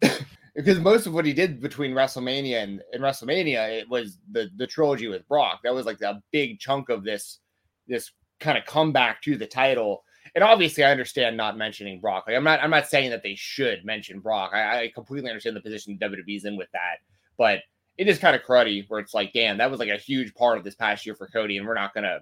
because 0.54 0.78
most 0.80 1.06
of 1.06 1.14
what 1.14 1.26
he 1.26 1.32
did 1.32 1.60
between 1.60 1.92
WrestleMania 1.92 2.62
and, 2.62 2.82
and 2.92 3.02
WrestleMania, 3.02 3.80
it 3.80 3.88
was 3.88 4.18
the 4.32 4.50
the 4.56 4.66
trilogy 4.66 5.08
with 5.08 5.26
Brock. 5.28 5.60
That 5.64 5.74
was 5.74 5.86
like 5.86 6.00
a 6.02 6.22
big 6.32 6.58
chunk 6.58 6.88
of 6.88 7.04
this 7.04 7.40
this 7.86 8.10
kind 8.40 8.58
of 8.58 8.64
comeback 8.64 9.22
to 9.22 9.36
the 9.36 9.46
title. 9.46 10.04
And 10.34 10.42
obviously, 10.42 10.82
I 10.82 10.90
understand 10.90 11.36
not 11.36 11.56
mentioning 11.56 12.00
Brock. 12.00 12.24
Like, 12.26 12.36
I'm 12.36 12.44
not 12.44 12.60
I'm 12.62 12.70
not 12.70 12.88
saying 12.88 13.10
that 13.10 13.22
they 13.22 13.34
should 13.34 13.84
mention 13.84 14.20
Brock. 14.20 14.52
I, 14.54 14.82
I 14.82 14.92
completely 14.94 15.30
understand 15.30 15.56
the 15.56 15.60
position 15.60 15.98
WWE's 16.00 16.44
in 16.44 16.56
with 16.56 16.70
that, 16.72 16.98
but 17.36 17.60
it 17.96 18.08
is 18.08 18.18
kind 18.18 18.34
of 18.34 18.42
cruddy 18.42 18.84
where 18.88 19.00
it's 19.00 19.14
like, 19.14 19.32
damn, 19.32 19.58
that 19.58 19.70
was 19.70 19.80
like 19.80 19.88
a 19.88 19.96
huge 19.96 20.34
part 20.34 20.58
of 20.58 20.64
this 20.64 20.74
past 20.74 21.06
year 21.06 21.14
for 21.14 21.28
Cody, 21.28 21.58
and 21.58 21.66
we're 21.66 21.74
not 21.74 21.94
gonna. 21.94 22.20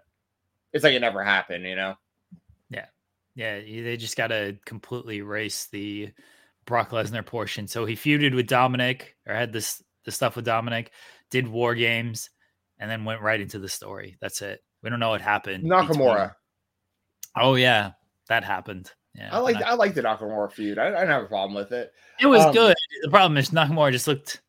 It's 0.72 0.84
like 0.84 0.94
it 0.94 1.00
never 1.00 1.22
happened, 1.22 1.64
you 1.64 1.76
know. 1.76 1.94
Yeah, 2.70 2.86
yeah. 3.34 3.82
They 3.82 3.96
just 3.96 4.16
got 4.16 4.28
to 4.28 4.56
completely 4.64 5.18
erase 5.18 5.66
the 5.66 6.10
Brock 6.66 6.90
Lesnar 6.90 7.24
portion. 7.24 7.66
So 7.66 7.84
he 7.84 7.94
feuded 7.94 8.34
with 8.34 8.48
Dominik, 8.48 9.02
or 9.26 9.34
had 9.34 9.52
this 9.52 9.82
the 10.04 10.12
stuff 10.12 10.36
with 10.36 10.46
Dominik, 10.46 10.88
did 11.30 11.48
War 11.48 11.74
Games, 11.74 12.30
and 12.78 12.90
then 12.90 13.04
went 13.04 13.22
right 13.22 13.40
into 13.40 13.58
the 13.58 13.68
story. 13.68 14.16
That's 14.20 14.42
it. 14.42 14.62
We 14.82 14.90
don't 14.90 15.00
know 15.00 15.10
what 15.10 15.20
happened. 15.20 15.64
Nakamura. 15.64 16.34
Oh 17.36 17.54
yeah, 17.54 17.92
that 18.28 18.44
happened. 18.44 18.90
Yeah, 19.14 19.28
I 19.32 19.38
like 19.38 19.56
I 19.56 19.74
like 19.74 19.94
the 19.94 20.02
Nakamura 20.02 20.50
feud. 20.52 20.78
I, 20.78 20.88
I 20.88 20.90
don't 20.90 21.08
have 21.08 21.22
a 21.22 21.26
problem 21.26 21.54
with 21.54 21.72
it. 21.72 21.92
It 22.20 22.26
was 22.26 22.42
um, 22.42 22.52
good. 22.52 22.76
The 23.02 23.10
problem 23.10 23.36
is 23.36 23.50
Nakamura 23.50 23.92
just 23.92 24.06
looked 24.06 24.40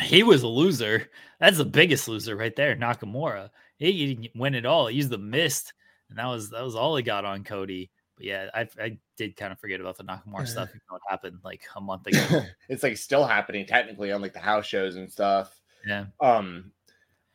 he 0.00 0.22
was 0.22 0.42
a 0.42 0.48
loser. 0.48 1.08
That's 1.40 1.58
the 1.58 1.64
biggest 1.64 2.08
loser 2.08 2.36
right 2.36 2.54
there, 2.54 2.76
Nakamura. 2.76 3.50
He 3.78 4.14
didn't 4.14 4.30
win 4.34 4.54
it 4.54 4.66
all. 4.66 4.86
He 4.86 4.96
used 4.96 5.10
the 5.10 5.18
mist, 5.18 5.72
and 6.08 6.18
that 6.18 6.26
was 6.26 6.50
that 6.50 6.62
was 6.62 6.74
all 6.74 6.96
he 6.96 7.02
got 7.02 7.24
on 7.24 7.44
Cody. 7.44 7.90
But 8.16 8.26
yeah, 8.26 8.48
I, 8.54 8.68
I 8.80 8.98
did 9.16 9.36
kind 9.36 9.52
of 9.52 9.58
forget 9.58 9.80
about 9.80 9.98
the 9.98 10.04
Nakamura 10.04 10.46
stuff. 10.46 10.70
You 10.72 10.80
know, 10.90 10.96
it 10.96 11.02
happened 11.08 11.38
like 11.44 11.62
a 11.74 11.80
month 11.80 12.06
ago. 12.06 12.42
it's 12.68 12.82
like 12.82 12.96
still 12.96 13.26
happening 13.26 13.66
technically 13.66 14.12
on 14.12 14.22
like 14.22 14.32
the 14.32 14.38
house 14.38 14.66
shows 14.66 14.96
and 14.96 15.10
stuff. 15.10 15.58
Yeah. 15.86 16.06
Um, 16.20 16.72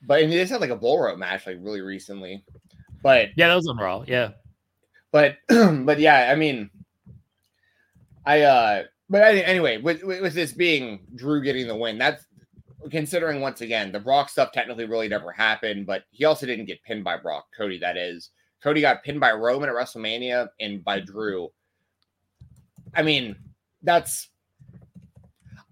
but 0.04 0.22
and 0.22 0.32
they 0.32 0.38
just 0.38 0.52
had 0.52 0.62
like 0.62 0.72
a 0.72 0.76
bull 0.76 1.00
rope 1.00 1.20
match 1.20 1.46
like 1.46 1.58
really 1.60 1.82
recently. 1.82 2.44
But 3.04 3.30
yeah, 3.36 3.48
that 3.48 3.56
was 3.56 3.68
on 3.68 3.78
Raw. 3.78 4.04
Yeah. 4.08 4.32
But 5.12 5.38
but 5.48 6.00
yeah, 6.00 6.30
I 6.32 6.36
mean, 6.36 6.70
I 8.26 8.42
uh, 8.42 8.84
but 9.10 9.36
anyway, 9.36 9.78
with 9.78 10.04
with 10.04 10.34
this 10.34 10.54
being 10.54 11.02
Drew 11.16 11.44
getting 11.44 11.68
the 11.68 11.76
win, 11.76 11.98
that's 11.98 12.26
considering 12.90 13.42
once 13.42 13.62
again 13.62 13.92
the 13.92 14.00
Brock 14.00 14.30
stuff 14.30 14.52
technically 14.52 14.86
really 14.86 15.08
never 15.08 15.32
happened, 15.32 15.86
but 15.86 16.04
he 16.12 16.26
also 16.26 16.46
didn't 16.46 16.66
get 16.66 16.84
pinned 16.84 17.04
by 17.04 17.18
Brock. 17.18 17.46
Cody, 17.56 17.78
that 17.80 17.98
is. 17.98 18.30
Cody 18.64 18.82
got 18.82 19.04
pinned 19.04 19.20
by 19.20 19.32
Roman 19.32 19.70
at 19.70 19.76
WrestleMania 19.76 20.50
and 20.60 20.84
by 20.84 21.00
mm-hmm. 21.00 21.12
Drew. 21.12 21.50
I 22.94 23.04
mean, 23.04 23.36
that's 23.84 24.30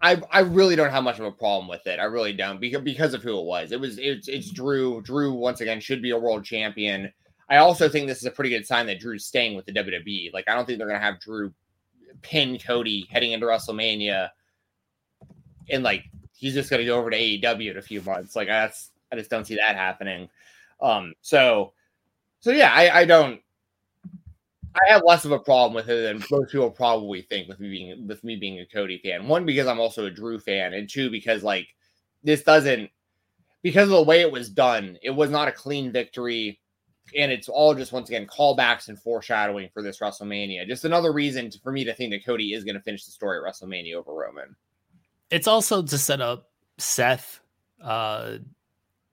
I 0.02 0.22
I 0.32 0.40
really 0.40 0.76
don't 0.76 0.92
have 0.92 1.04
much 1.04 1.20
of 1.20 1.26
a 1.26 1.32
problem 1.32 1.68
with 1.68 1.86
it. 1.86 2.00
I 2.00 2.06
really 2.06 2.34
don't 2.34 2.60
because 2.60 2.82
because 2.82 3.14
of 3.14 3.24
who 3.24 3.40
it 3.40 3.46
was. 3.46 3.72
It 3.72 3.80
was 3.80 3.98
it's 3.98 4.28
it's 4.28 4.52
Drew. 4.52 5.02
Drew 5.02 5.34
once 5.34 5.62
again 5.62 5.80
should 5.80 6.02
be 6.02 6.12
a 6.12 6.20
world 6.20 6.46
champion. 6.46 7.12
I 7.50 7.58
also 7.58 7.90
think 7.90 8.08
this 8.08 8.20
is 8.20 8.26
a 8.26 8.32
pretty 8.32 8.52
good 8.52 8.66
sign 8.66 8.86
that 8.88 9.00
Drew's 9.00 9.26
staying 9.26 9.56
with 9.56 9.66
the 9.66 9.74
WWE. 9.74 10.34
Like 10.34 10.48
I 10.48 10.56
don't 10.56 10.66
think 10.66 10.78
they're 10.78 10.88
gonna 10.88 11.00
have 11.00 11.20
Drew 11.20 11.54
pin 12.22 12.58
Cody 12.58 13.08
heading 13.10 13.34
into 13.34 13.48
WrestleMania 13.48 14.30
and 15.70 15.84
like 15.84 16.06
he's 16.40 16.54
just 16.54 16.70
going 16.70 16.80
to 16.80 16.86
go 16.86 16.98
over 16.98 17.10
to 17.10 17.18
AEW 17.18 17.72
in 17.72 17.78
a 17.78 17.82
few 17.82 18.02
months. 18.02 18.36
Like 18.36 18.48
that's 18.48 18.92
I 19.12 19.16
just 19.16 19.30
don't 19.30 19.46
see 19.46 19.56
that 19.56 19.76
happening. 19.76 20.30
Um, 20.82 21.14
so 21.22 21.74
so 22.40 22.52
yeah, 22.52 22.72
I, 22.74 23.02
I 23.02 23.06
don't. 23.06 23.42
I 24.76 24.92
have 24.92 25.02
less 25.04 25.26
of 25.26 25.32
a 25.32 25.40
problem 25.40 25.74
with 25.74 25.90
it 25.90 26.04
than 26.04 26.24
most 26.32 26.52
people 26.52 26.70
probably 26.70 27.24
think 27.24 27.48
with 27.48 27.60
me 27.60 27.70
being 27.70 28.08
with 28.08 28.24
me 28.24 28.36
being 28.36 28.60
a 28.60 28.66
Cody 28.66 29.00
fan. 29.00 29.28
One 29.28 29.46
because 29.46 29.68
I'm 29.68 29.80
also 29.80 30.06
a 30.06 30.12
Drew 30.12 30.40
fan, 30.40 30.74
and 30.74 30.90
two 30.90 31.10
because 31.10 31.44
like 31.44 31.68
this 32.24 32.44
doesn't 32.44 32.90
because 33.62 33.90
of 33.90 33.96
the 33.96 34.04
way 34.04 34.22
it 34.22 34.32
was 34.32 34.50
done. 34.50 34.98
It 35.02 35.10
was 35.10 35.30
not 35.30 35.48
a 35.48 35.52
clean 35.52 35.92
victory. 35.92 36.60
and 37.18 37.32
it's 37.32 37.50
all 37.50 37.74
just 37.74 37.92
once 37.92 38.08
again 38.10 38.28
callbacks 38.28 38.88
and 38.88 39.02
foreshadowing 39.02 39.70
for 39.74 39.82
this 39.82 40.00
WrestleMania. 40.00 40.68
Just 40.68 40.86
another 40.86 41.12
reason 41.12 41.50
to, 41.50 41.60
for 41.60 41.72
me 41.72 41.84
to 41.84 41.94
think 41.94 42.12
that 42.12 42.26
Cody 42.26 42.54
is 42.54 42.64
going 42.64 42.76
to 42.76 42.82
finish 42.82 43.06
the 43.06 43.12
story 43.12 43.40
at 43.40 43.44
WrestleMania 43.44 43.96
over 43.96 44.14
Roman. 44.14 44.56
It's 45.32 45.48
also 45.48 45.82
to 45.84 45.98
set 45.98 46.22
up 46.22 46.50
Seth 46.78 47.40
uh, 47.84 48.38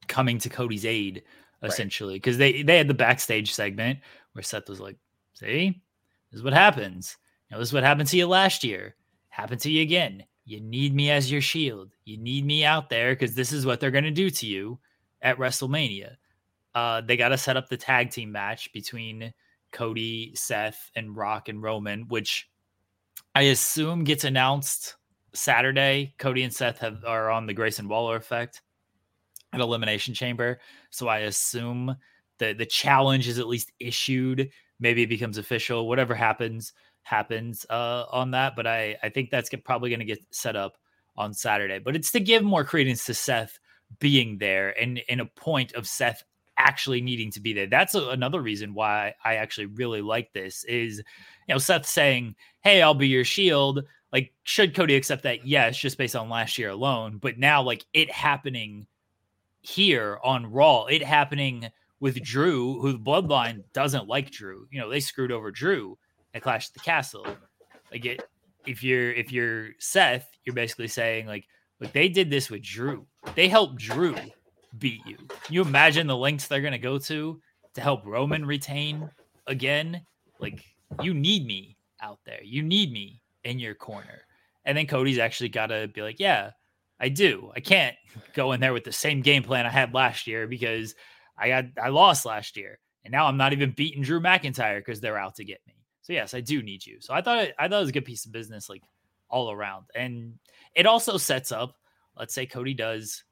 coming 0.09 0.39
to 0.39 0.49
Cody's 0.49 0.87
aid 0.87 1.23
essentially 1.63 2.15
because 2.15 2.39
right. 2.39 2.55
they 2.55 2.63
they 2.63 2.79
had 2.79 2.89
the 2.89 2.95
backstage 2.95 3.53
segment 3.53 3.99
where 4.33 4.43
Seth 4.43 4.69
was 4.69 4.81
like, 4.81 4.97
"See, 5.35 5.81
this 6.31 6.39
is 6.39 6.45
what 6.45 6.53
happens. 6.53 7.17
You 7.49 7.55
know, 7.55 7.61
this 7.61 7.69
is 7.69 7.75
what 7.75 7.85
happened 7.85 8.09
to 8.09 8.17
you 8.17 8.27
last 8.27 8.65
year. 8.65 8.95
Happened 9.29 9.61
to 9.63 9.71
you 9.71 9.83
again. 9.83 10.25
You 10.45 10.61
need 10.61 10.95
me 10.95 11.11
as 11.11 11.31
your 11.31 11.41
shield. 11.41 11.91
You 12.05 12.17
need 12.17 12.45
me 12.45 12.65
out 12.65 12.89
there 12.89 13.13
because 13.13 13.35
this 13.35 13.53
is 13.53 13.67
what 13.67 13.81
they're 13.81 13.91
going 13.91 14.05
to 14.05 14.11
do 14.11 14.31
to 14.31 14.47
you 14.47 14.79
at 15.23 15.39
WrestleMania." 15.39 16.17
Uh, 16.75 17.01
they 17.01 17.17
got 17.17 17.31
to 17.31 17.39
set 17.39 17.57
up 17.57 17.69
the 17.69 17.77
tag 17.77 18.11
team 18.11 18.31
match 18.31 18.71
between 18.73 19.33
Cody, 19.73 20.33
Seth, 20.35 20.91
and 20.95 21.17
Rock 21.17 21.49
and 21.49 21.63
Roman, 21.63 22.07
which 22.09 22.51
I 23.35 23.43
assume 23.43 24.05
gets 24.05 24.25
announced 24.25 24.97
Saturday. 25.37 26.15
Cody 26.19 26.43
and 26.43 26.53
Seth 26.53 26.79
have, 26.79 27.05
are 27.05 27.31
on 27.31 27.47
the 27.47 27.55
Grayson 27.55 27.89
Waller 27.89 28.17
effect 28.17 28.63
at 29.53 29.61
Elimination 29.61 30.15
Chamber. 30.15 30.61
So 30.91 31.09
I 31.09 31.21
assume 31.21 31.97
that 32.39 32.59
the 32.59 32.67
challenge 32.67 33.29
is 33.29 33.39
at 33.39 33.49
least 33.49 33.73
issued. 33.81 34.51
Maybe 34.79 35.03
it 35.03 35.09
becomes 35.09 35.39
official. 35.39 35.89
Whatever 35.89 36.15
happens, 36.15 36.73
happens 37.03 37.65
uh, 37.71 38.05
on 38.11 38.33
that. 38.33 38.57
But 38.57 38.67
I, 38.67 38.97
I 39.03 39.09
think 39.09 39.31
that's 39.31 39.51
probably 39.65 39.91
going 39.91 40.01
to 40.01 40.07
get 40.07 40.25
set 40.31 40.57
up 40.57 40.77
on 41.17 41.33
Saturday. 41.33 41.79
But 41.79 41.97
it's 41.97 42.13
to 42.13 42.21
give 42.21 42.43
more 42.43 42.65
credence 42.65 43.05
to 43.07 43.15
Seth 43.15 43.59
being 43.99 44.39
there 44.39 44.79
and 44.81 44.99
in 45.09 45.21
a 45.21 45.27
point 45.27 45.73
of 45.75 45.87
Seth 45.87 46.25
actually 46.59 47.01
needing 47.01 47.31
to 47.31 47.41
be 47.41 47.53
there. 47.53 47.67
That's 47.67 47.95
a, 47.95 48.09
another 48.09 48.41
reason 48.41 48.75
why 48.75 49.15
I 49.25 49.37
actually 49.37 49.67
really 49.67 50.03
like 50.03 50.33
this 50.33 50.65
is, 50.65 50.99
you 50.99 51.55
know, 51.55 51.59
Seth 51.59 51.87
saying, 51.87 52.35
"Hey, 52.63 52.83
I'll 52.83 52.95
be 52.95 53.09
your 53.09 53.25
shield." 53.25 53.85
Like, 54.13 54.33
should 54.45 54.75
Cody 54.75 54.95
accept 54.95 55.25
that? 55.25 55.47
Yes, 55.47 55.77
just 55.77 55.99
based 55.99 56.17
on 56.17 56.29
last 56.29 56.59
year 56.59 56.71
alone. 56.71 57.19
But 57.21 57.39
now, 57.39 57.63
like 57.63 57.85
it 57.93 58.11
happening 58.11 58.87
here 59.61 60.19
on 60.23 60.51
Raw, 60.51 60.85
it 60.85 61.03
happening 61.03 61.69
with 62.01 62.23
Drew, 62.23 62.81
who 62.81 62.93
the 62.93 62.99
Bloodline 62.99 63.65
doesn't 63.73 64.07
like 64.07 64.31
Drew. 64.31 64.67
You 64.71 64.81
know, 64.81 64.89
they 64.89 65.01
screwed 65.01 65.33
over 65.33 65.51
Drew 65.51 65.99
at 66.35 66.43
Clash 66.43 66.69
at 66.69 66.75
the 66.75 66.81
Castle. 66.81 67.27
Like, 67.91 68.05
it, 68.05 68.23
if 68.67 68.83
you're 68.83 69.13
if 69.13 69.33
you're 69.33 69.71
Seth, 69.79 70.29
you're 70.45 70.55
basically 70.55 70.89
saying 70.89 71.27
like, 71.27 71.45
look, 71.81 71.93
they 71.93 72.09
did 72.09 72.31
this 72.31 72.51
with 72.51 72.63
Drew. 72.63 73.07
They 73.35 73.49
helped 73.49 73.77
Drew 73.77 74.17
beat 74.79 75.01
you. 75.07 75.17
You 75.49 75.63
imagine 75.63 76.07
the 76.07 76.17
lengths 76.17 76.49
they're 76.49 76.61
gonna 76.61 76.79
go 76.79 76.99
to 76.99 77.41
to 77.75 77.81
help 77.81 78.05
Roman 78.05 78.45
retain 78.45 79.09
again? 79.47 80.03
Like 80.39 80.65
you 81.03 81.15
need 81.15 81.47
me 81.47 81.77
out 82.03 82.19
there. 82.27 82.43
You 82.43 82.63
need 82.63 82.93
me 82.93 83.23
in 83.47 83.59
your 83.59 83.75
corner. 83.75 84.23
And 84.65 84.77
then 84.77 84.87
Cody's 84.87 85.19
actually 85.19 85.51
got 85.51 85.69
to 85.69 85.89
be 85.89 86.03
like, 86.03 86.19
yeah, 86.19 86.51
I 86.99 87.09
do. 87.09 87.53
I 87.55 87.61
can't 87.61 87.97
go 88.35 88.53
in 88.53 88.61
there 88.61 88.73
with 88.73 88.85
the 88.85 88.93
same 88.93 89.21
game 89.21 89.43
plan 89.43 89.67
I 89.67 89.71
had 89.71 89.95
last 89.95 90.27
year 90.27 90.47
because 90.47 90.95
I 91.39 91.49
got 91.49 91.65
I 91.83 91.89
lost 91.89 92.25
last 92.25 92.57
year, 92.57 92.79
and 93.05 93.13
now 93.13 93.27
I'm 93.27 93.37
not 93.37 93.53
even 93.53 93.73
beating 93.73 94.03
Drew 94.03 94.21
McIntyre 94.21 94.79
because 94.79 95.01
they're 95.01 95.19
out 95.19 95.37
to 95.37 95.45
get 95.45 95.61
me. 95.67 95.75
So 96.03 96.13
yes, 96.13 96.35
I 96.35 96.41
do 96.41 96.63
need 96.63 96.85
you. 96.87 96.99
So 97.01 97.13
I 97.15 97.21
thought 97.21 97.45
it, 97.45 97.55
I 97.59 97.69
thought 97.69 97.77
it 97.77 97.81
was 97.81 97.89
a 97.91 97.93
good 97.93 98.05
piece 98.05 98.25
of 98.25 98.33
business, 98.33 98.69
like 98.69 98.83
all 99.29 99.51
around, 99.51 99.87
and 99.95 100.35
it 100.75 100.87
also 100.87 101.19
sets 101.19 101.53
up. 101.53 101.77
Let's 102.17 102.35
say 102.35 102.47
Cody 102.47 102.75
does 102.75 103.25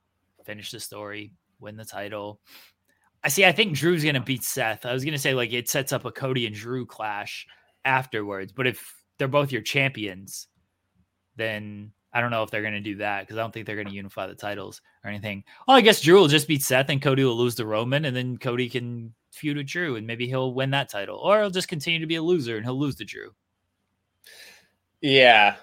finish 0.45 0.71
the 0.71 0.81
story, 0.81 1.33
win 1.59 1.77
the 1.77 1.85
title. 1.85 2.41
I 3.23 3.29
see. 3.29 3.47
I 3.47 3.53
think 3.53 3.75
Drew's 3.75 4.05
gonna 4.05 4.21
beat 4.21 4.45
Seth. 4.45 4.85
I 4.85 4.93
was 4.93 5.05
gonna 5.05 5.19
say 5.19 5.33
like 5.33 5.53
it 5.53 5.71
sets 5.71 5.93
up 5.93 6.05
a 6.05 6.13
Cody 6.13 6.47
and 6.47 6.55
Drew 6.55 6.85
clash 6.85 7.47
afterwards. 7.87 8.53
But 8.53 8.67
if 8.67 8.95
they're 9.19 9.29
both 9.29 9.53
your 9.53 9.63
champions, 9.63 10.49
then 11.37 11.93
I 12.13 12.21
don't 12.21 12.31
know 12.31 12.43
if 12.43 12.51
they're 12.51 12.63
gonna 12.63 12.81
do 12.81 12.97
that 12.97 13.23
because 13.23 13.37
I 13.37 13.41
don't 13.41 13.53
think 13.53 13.67
they're 13.67 13.77
gonna 13.77 13.91
unify 13.91 14.27
the 14.27 14.35
titles 14.35 14.81
or 15.05 15.11
anything. 15.11 15.45
Oh, 15.67 15.73
I 15.75 15.81
guess 15.81 16.01
Drew 16.01 16.15
will 16.17 16.29
just 16.29 16.49
beat 16.49 16.63
Seth 16.63 16.89
and 16.89 17.03
Cody 17.03 17.25
will 17.25 17.37
lose 17.37 17.57
to 17.57 17.67
Roman, 17.67 18.05
and 18.05 18.17
then 18.17 18.39
Cody 18.39 18.69
can 18.69 19.15
feud 19.33 19.57
with 19.57 19.67
Drew 19.67 19.97
and 19.97 20.07
maybe 20.07 20.29
he'll 20.29 20.55
win 20.55 20.71
that 20.71 20.89
title, 20.89 21.19
or 21.19 21.41
he'll 21.41 21.51
just 21.51 21.69
continue 21.69 21.99
to 21.99 22.07
be 22.07 22.15
a 22.17 22.23
loser 22.23 22.57
and 22.57 22.65
he'll 22.65 22.79
lose 22.79 22.97
to 22.97 23.05
Drew. 23.05 23.35
Yeah, 25.01 25.57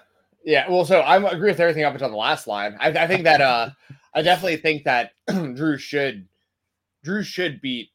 yeah. 0.44 0.68
Well, 0.68 0.84
so 0.84 1.00
I 1.00 1.16
agree 1.32 1.50
with 1.50 1.60
everything 1.60 1.84
up 1.84 1.94
until 1.94 2.10
the 2.10 2.16
last 2.16 2.46
line. 2.46 2.76
I, 2.78 2.88
I 2.90 3.06
think 3.06 3.24
that 3.24 3.40
uh 3.40 3.70
I 4.14 4.22
definitely 4.22 4.58
think 4.58 4.84
that 4.84 5.12
Drew 5.26 5.78
should 5.78 6.28
Drew 7.02 7.22
should 7.22 7.60
beat 7.60 7.90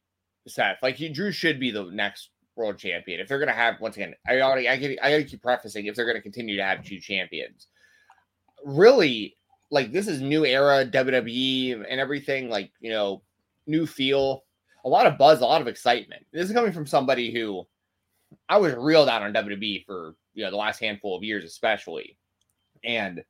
Seth. 0.47 0.77
Like 0.81 0.95
he, 0.95 1.09
Drew 1.09 1.31
should 1.31 1.59
be 1.59 1.71
the 1.71 1.85
next 1.85 2.29
world 2.57 2.77
champion. 2.77 3.19
If 3.19 3.27
they're 3.27 3.39
gonna 3.39 3.53
have 3.53 3.79
once 3.79 3.95
again, 3.95 4.13
I 4.27 4.41
already 4.41 4.67
I 4.67 4.75
get 4.77 4.99
I 5.01 5.11
gotta 5.11 5.23
keep 5.23 5.41
prefacing 5.41 5.85
if 5.85 5.95
they're 5.95 6.05
gonna 6.05 6.21
continue 6.21 6.57
to 6.57 6.63
have 6.63 6.83
two 6.83 6.99
champions. 6.99 7.67
Really, 8.65 9.35
like 9.69 9.91
this 9.91 10.07
is 10.07 10.21
new 10.21 10.45
era 10.45 10.85
WWE 10.85 11.85
and 11.89 11.99
everything, 11.99 12.49
like 12.49 12.71
you 12.81 12.89
know, 12.89 13.21
new 13.67 13.85
feel, 13.85 14.43
a 14.85 14.89
lot 14.89 15.05
of 15.05 15.17
buzz, 15.17 15.41
a 15.41 15.45
lot 15.45 15.61
of 15.61 15.67
excitement. 15.67 16.25
This 16.33 16.47
is 16.47 16.53
coming 16.53 16.71
from 16.71 16.87
somebody 16.87 17.31
who 17.31 17.65
I 18.49 18.57
was 18.57 18.73
reeled 18.73 19.09
out 19.09 19.21
on 19.21 19.33
WWE 19.33 19.85
for 19.85 20.15
you 20.33 20.43
know 20.43 20.51
the 20.51 20.57
last 20.57 20.79
handful 20.79 21.15
of 21.15 21.23
years, 21.23 21.43
especially. 21.43 22.17
And 22.83 23.23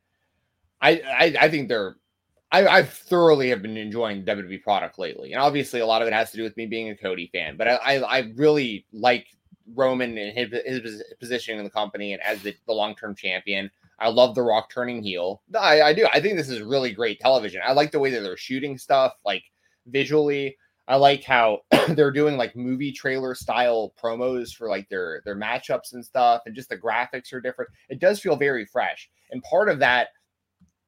I, 0.81 1.01
I, 1.05 1.35
I 1.41 1.49
think 1.49 1.67
they're 1.67 1.95
I, 2.51 2.67
I 2.67 2.83
thoroughly 2.83 3.49
have 3.49 3.61
been 3.61 3.75
enjoying 3.75 4.23
WWE 4.23 4.63
product 4.63 4.97
lately, 4.97 5.33
and 5.33 5.41
obviously 5.41 5.81
a 5.81 5.85
lot 5.85 6.01
of 6.01 6.07
it 6.07 6.13
has 6.13 6.31
to 6.31 6.37
do 6.37 6.43
with 6.43 6.55
me 6.55 6.65
being 6.65 6.89
a 6.89 6.95
Cody 6.95 7.29
fan. 7.33 7.57
But 7.57 7.67
I, 7.67 7.75
I, 7.75 7.93
I 7.99 8.19
really 8.35 8.85
like 8.93 9.27
Roman 9.75 10.17
and 10.17 10.37
his, 10.37 10.51
his 10.65 11.03
positioning 11.19 11.59
in 11.59 11.65
the 11.65 11.71
company 11.71 12.13
and 12.13 12.21
as 12.21 12.41
the, 12.41 12.55
the 12.65 12.73
long 12.73 12.95
term 12.95 13.15
champion. 13.15 13.69
I 13.99 14.09
love 14.09 14.35
The 14.35 14.43
Rock 14.43 14.69
turning 14.69 15.01
heel. 15.01 15.41
I, 15.59 15.81
I 15.81 15.93
do. 15.93 16.07
I 16.13 16.21
think 16.21 16.37
this 16.37 16.49
is 16.49 16.61
really 16.61 16.91
great 16.91 17.19
television. 17.19 17.61
I 17.65 17.73
like 17.73 17.91
the 17.91 17.99
way 17.99 18.11
that 18.11 18.21
they're 18.21 18.37
shooting 18.37 18.77
stuff, 18.77 19.13
like 19.25 19.43
visually. 19.87 20.55
I 20.87 20.95
like 20.95 21.23
how 21.23 21.61
they're 21.89 22.11
doing 22.11 22.37
like 22.37 22.55
movie 22.55 22.91
trailer 22.91 23.33
style 23.35 23.93
promos 24.01 24.55
for 24.55 24.69
like 24.69 24.87
their 24.89 25.21
their 25.25 25.35
matchups 25.35 25.93
and 25.93 26.05
stuff, 26.05 26.43
and 26.45 26.55
just 26.55 26.69
the 26.69 26.77
graphics 26.77 27.33
are 27.33 27.41
different. 27.41 27.71
It 27.89 27.99
does 27.99 28.19
feel 28.19 28.35
very 28.35 28.65
fresh, 28.65 29.09
and 29.31 29.41
part 29.43 29.67
of 29.67 29.79
that 29.79 30.09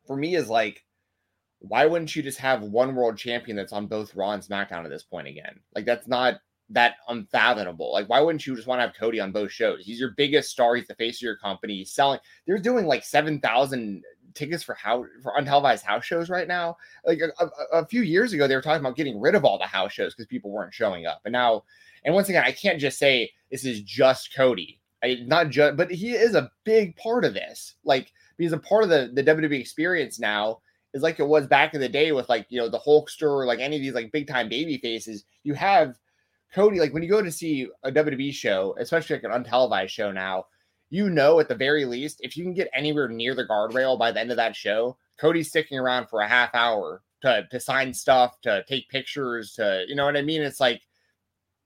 for 0.05 0.15
me 0.15 0.35
is 0.35 0.47
like 0.47 0.85
why 1.59 1.85
wouldn't 1.85 2.15
you 2.15 2.23
just 2.23 2.39
have 2.39 2.63
one 2.63 2.95
world 2.95 3.17
champion 3.17 3.57
that's 3.57 3.73
on 3.73 3.87
both 3.87 4.15
Raw 4.15 4.31
and 4.31 4.43
SmackDown 4.43 4.85
at 4.85 4.89
this 4.89 5.03
point 5.03 5.27
again? 5.27 5.59
Like 5.75 5.85
that's 5.85 6.07
not 6.07 6.39
that 6.69 6.95
unfathomable. 7.07 7.91
Like 7.91 8.07
why 8.07 8.21
wouldn't 8.21 8.45
you 8.47 8.55
just 8.55 8.67
want 8.67 8.79
to 8.79 8.83
have 8.83 8.95
Cody 8.95 9.19
on 9.19 9.31
both 9.31 9.51
shows? 9.51 9.83
He's 9.83 9.99
your 9.99 10.11
biggest 10.11 10.51
star. 10.51 10.75
He's 10.75 10.87
the 10.87 10.95
face 10.95 11.17
of 11.17 11.23
your 11.23 11.37
company. 11.37 11.77
He's 11.77 11.91
selling. 11.91 12.19
They're 12.47 12.59
doing 12.59 12.85
like 12.85 13.03
seven 13.03 13.39
thousand 13.39 14.03
tickets 14.35 14.63
for 14.63 14.75
how 14.75 15.05
for 15.21 15.33
untelevised 15.37 15.83
house 15.83 16.05
shows 16.05 16.29
right 16.29 16.47
now. 16.47 16.77
Like 17.05 17.19
a, 17.19 17.43
a, 17.43 17.79
a, 17.79 17.85
few 17.85 18.01
years 18.01 18.33
ago, 18.33 18.47
they 18.47 18.55
were 18.55 18.61
talking 18.61 18.79
about 18.79 18.95
getting 18.95 19.19
rid 19.19 19.35
of 19.35 19.43
all 19.43 19.57
the 19.57 19.65
house 19.65 19.91
shows 19.91 20.13
because 20.13 20.27
people 20.27 20.51
weren't 20.51 20.73
showing 20.73 21.05
up. 21.05 21.21
And 21.25 21.33
now, 21.33 21.63
and 22.05 22.13
once 22.13 22.29
again, 22.29 22.43
I 22.45 22.51
can't 22.51 22.79
just 22.79 22.99
say 22.99 23.31
this 23.51 23.65
is 23.65 23.81
just 23.81 24.33
Cody. 24.35 24.79
I, 25.03 25.17
not 25.25 25.49
just, 25.49 25.77
but 25.77 25.91
he 25.91 26.11
is 26.11 26.35
a 26.35 26.51
big 26.63 26.95
part 26.95 27.25
of 27.25 27.33
this. 27.33 27.75
Like 27.83 28.11
he's 28.37 28.53
a 28.53 28.57
part 28.57 28.83
of 28.83 28.89
the 28.89 29.11
the 29.13 29.23
WWE 29.23 29.59
experience 29.59 30.19
now 30.19 30.59
is 30.93 31.03
like 31.03 31.19
it 31.19 31.27
was 31.27 31.47
back 31.47 31.73
in 31.73 31.81
the 31.81 31.89
day 31.89 32.11
with 32.11 32.29
like 32.29 32.45
you 32.49 32.59
know 32.59 32.69
the 32.69 32.79
Hulkster 32.79 33.29
or 33.29 33.45
like 33.45 33.59
any 33.59 33.75
of 33.75 33.81
these 33.81 33.93
like 33.93 34.11
big 34.11 34.27
time 34.27 34.49
baby 34.49 34.77
faces. 34.77 35.25
You 35.43 35.53
have 35.53 35.95
Cody 36.53 36.79
like 36.79 36.93
when 36.93 37.03
you 37.03 37.09
go 37.09 37.21
to 37.21 37.31
see 37.31 37.67
a 37.83 37.91
WWE 37.91 38.33
show, 38.33 38.75
especially 38.79 39.17
like 39.17 39.23
an 39.23 39.43
untelevised 39.43 39.89
show 39.89 40.11
now, 40.11 40.45
you 40.89 41.09
know 41.09 41.39
at 41.39 41.47
the 41.47 41.55
very 41.55 41.85
least 41.85 42.19
if 42.21 42.35
you 42.35 42.43
can 42.43 42.53
get 42.53 42.69
anywhere 42.73 43.07
near 43.07 43.35
the 43.35 43.45
guardrail 43.45 43.97
by 43.97 44.11
the 44.11 44.19
end 44.19 44.31
of 44.31 44.37
that 44.37 44.55
show, 44.55 44.97
Cody's 45.19 45.49
sticking 45.49 45.77
around 45.77 46.07
for 46.07 46.21
a 46.21 46.27
half 46.27 46.53
hour 46.55 47.03
to 47.21 47.47
to 47.51 47.59
sign 47.59 47.93
stuff, 47.93 48.39
to 48.41 48.63
take 48.67 48.89
pictures, 48.89 49.53
to 49.53 49.85
you 49.87 49.95
know 49.95 50.05
what 50.05 50.17
I 50.17 50.21
mean. 50.21 50.41
It's 50.41 50.59
like 50.59 50.81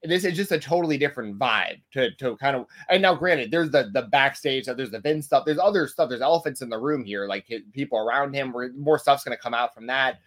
this 0.03 0.25
is 0.25 0.35
just 0.35 0.51
a 0.51 0.59
totally 0.59 0.97
different 0.97 1.39
vibe 1.39 1.79
to 1.91 2.13
to 2.15 2.35
kind 2.37 2.55
of 2.55 2.65
and 2.89 3.01
now 3.01 3.15
granted 3.15 3.51
there's 3.51 3.71
the 3.71 3.89
the 3.93 4.03
backstage 4.03 4.65
there's 4.65 4.91
the 4.91 4.99
Vince 4.99 5.25
stuff 5.25 5.45
there's 5.45 5.59
other 5.59 5.87
stuff 5.87 6.09
there's 6.09 6.21
elephants 6.21 6.61
in 6.61 6.69
the 6.69 6.77
room 6.77 7.03
here 7.05 7.27
like 7.27 7.49
people 7.71 7.97
around 7.97 8.33
him 8.33 8.51
where 8.51 8.71
more 8.73 8.99
stuff's 8.99 9.23
going 9.23 9.35
to 9.35 9.41
come 9.41 9.53
out 9.53 9.73
from 9.73 9.87
that. 9.87 10.19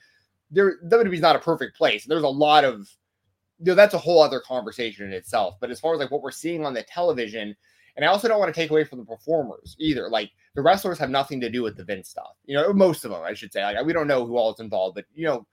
There 0.51 0.79
WWE's 0.89 1.21
not 1.21 1.37
a 1.37 1.41
perfect 1.41 1.77
place. 1.77 2.05
There's 2.05 2.23
a 2.23 2.29
lot 2.29 2.65
of 2.65 2.89
you 3.59 3.67
know 3.67 3.75
that's 3.75 3.95
a 3.95 3.99
whole 3.99 4.23
other 4.23 4.41
conversation 4.41 5.07
in 5.07 5.13
itself 5.13 5.57
but 5.61 5.71
as 5.71 5.81
far 5.81 5.95
as 5.95 6.01
like 6.01 6.11
what 6.11 6.23
we're 6.23 6.31
seeing 6.31 6.65
on 6.65 6.75
the 6.75 6.83
television 6.83 7.57
and 7.97 8.05
I 8.05 8.09
also 8.09 8.29
don't 8.29 8.39
want 8.39 8.55
to 8.55 8.61
take 8.61 8.71
away 8.71 8.85
from 8.85 8.99
the 8.99 9.05
performers 9.05 9.77
either 9.79 10.09
like 10.11 10.31
the 10.55 10.63
wrestlers 10.63 10.99
have 10.99 11.11
nothing 11.11 11.41
to 11.41 11.51
do 11.51 11.63
with 11.63 11.77
the 11.77 11.85
Vince 11.85 12.11
stuff 12.11 12.37
you 12.45 12.55
know 12.55 12.73
most 12.73 13.05
of 13.05 13.11
them 13.11 13.23
I 13.23 13.33
should 13.33 13.53
say 13.53 13.63
like 13.65 13.83
we 13.85 13.93
don't 13.95 14.07
know 14.07 14.27
who 14.27 14.37
all 14.37 14.53
is 14.53 14.61
involved 14.61 14.97
but 14.97 15.07
you 15.15 15.25
know 15.25 15.47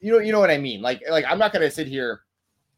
you 0.00 0.12
know 0.12 0.18
you 0.18 0.32
know 0.32 0.40
what 0.40 0.50
I 0.50 0.58
mean 0.58 0.82
like 0.82 1.00
like 1.08 1.24
I'm 1.28 1.38
not 1.38 1.52
going 1.52 1.62
to 1.62 1.70
sit 1.70 1.86
here 1.86 2.22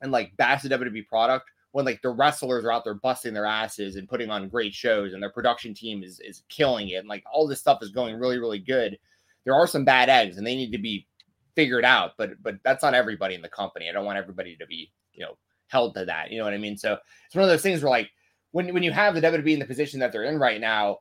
and 0.00 0.12
like 0.12 0.36
bash 0.36 0.62
the 0.62 0.68
WWE 0.68 1.06
product 1.06 1.50
when 1.72 1.84
like 1.84 2.00
the 2.02 2.10
wrestlers 2.10 2.64
are 2.64 2.72
out 2.72 2.84
there 2.84 2.94
busting 2.94 3.34
their 3.34 3.46
asses 3.46 3.96
and 3.96 4.08
putting 4.08 4.30
on 4.30 4.48
great 4.48 4.74
shows 4.74 5.12
and 5.12 5.22
their 5.22 5.30
production 5.30 5.74
team 5.74 6.02
is 6.02 6.20
is 6.20 6.42
killing 6.48 6.88
it 6.88 6.96
and 6.96 7.08
like 7.08 7.24
all 7.32 7.46
this 7.46 7.60
stuff 7.60 7.82
is 7.82 7.90
going 7.90 8.16
really 8.16 8.38
really 8.38 8.58
good. 8.58 8.98
There 9.44 9.54
are 9.54 9.66
some 9.66 9.84
bad 9.84 10.08
eggs 10.08 10.38
and 10.38 10.46
they 10.46 10.56
need 10.56 10.72
to 10.72 10.78
be 10.78 11.06
figured 11.54 11.84
out, 11.84 12.12
but 12.16 12.42
but 12.42 12.56
that's 12.64 12.82
not 12.82 12.94
everybody 12.94 13.34
in 13.34 13.42
the 13.42 13.48
company. 13.48 13.88
I 13.88 13.92
don't 13.92 14.06
want 14.06 14.18
everybody 14.18 14.56
to 14.56 14.66
be 14.66 14.90
you 15.12 15.24
know 15.24 15.36
held 15.68 15.94
to 15.94 16.04
that. 16.06 16.30
You 16.30 16.38
know 16.38 16.44
what 16.44 16.54
I 16.54 16.58
mean? 16.58 16.76
So 16.76 16.96
it's 17.26 17.34
one 17.34 17.44
of 17.44 17.50
those 17.50 17.62
things 17.62 17.82
where 17.82 17.90
like 17.90 18.10
when 18.52 18.72
when 18.72 18.82
you 18.82 18.92
have 18.92 19.14
the 19.14 19.20
WWE 19.20 19.54
in 19.54 19.58
the 19.58 19.66
position 19.66 20.00
that 20.00 20.12
they're 20.12 20.24
in 20.24 20.38
right 20.38 20.60
now, 20.60 20.98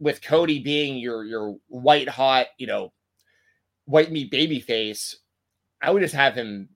with 0.00 0.22
Cody 0.22 0.60
being 0.60 0.98
your 0.98 1.24
your 1.24 1.56
white 1.68 2.08
hot, 2.08 2.46
you 2.58 2.66
know, 2.66 2.92
white 3.84 4.10
meat 4.10 4.30
baby 4.30 4.60
face, 4.60 5.16
I 5.82 5.90
would 5.90 6.02
just 6.02 6.14
have 6.14 6.34
him 6.34 6.68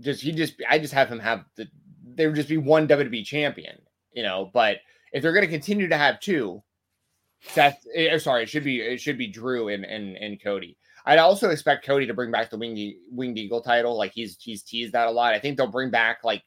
just 0.00 0.22
he 0.22 0.32
just 0.32 0.54
I 0.68 0.78
just 0.78 0.94
have 0.94 1.08
him 1.08 1.18
have 1.18 1.44
the 1.56 1.66
there 2.04 2.28
would 2.28 2.36
just 2.36 2.48
be 2.48 2.56
one 2.56 2.88
WWE 2.88 3.24
champion, 3.24 3.78
you 4.12 4.22
know. 4.22 4.50
But 4.52 4.78
if 5.12 5.22
they're 5.22 5.32
going 5.32 5.46
to 5.46 5.50
continue 5.50 5.88
to 5.88 5.96
have 5.96 6.20
two, 6.20 6.62
Seth, 7.40 7.84
eh, 7.94 8.16
sorry, 8.18 8.44
it 8.44 8.48
should 8.48 8.64
be 8.64 8.80
it 8.80 9.00
should 9.00 9.18
be 9.18 9.26
Drew 9.26 9.68
and 9.68 9.84
and 9.84 10.16
and 10.16 10.42
Cody. 10.42 10.76
I'd 11.04 11.18
also 11.18 11.50
expect 11.50 11.86
Cody 11.86 12.06
to 12.06 12.14
bring 12.14 12.32
back 12.32 12.50
the 12.50 12.58
winged 12.58 12.94
winged 13.10 13.38
eagle 13.38 13.60
title, 13.60 13.96
like 13.96 14.12
he's 14.12 14.36
he's 14.40 14.62
teased 14.62 14.92
that 14.92 15.06
a 15.06 15.10
lot. 15.10 15.34
I 15.34 15.38
think 15.38 15.56
they'll 15.56 15.66
bring 15.66 15.90
back 15.90 16.24
like 16.24 16.42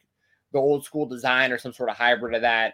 the 0.52 0.60
old 0.60 0.84
school 0.84 1.06
design 1.06 1.52
or 1.52 1.58
some 1.58 1.74
sort 1.74 1.90
of 1.90 1.96
hybrid 1.96 2.36
of 2.36 2.42
that. 2.42 2.74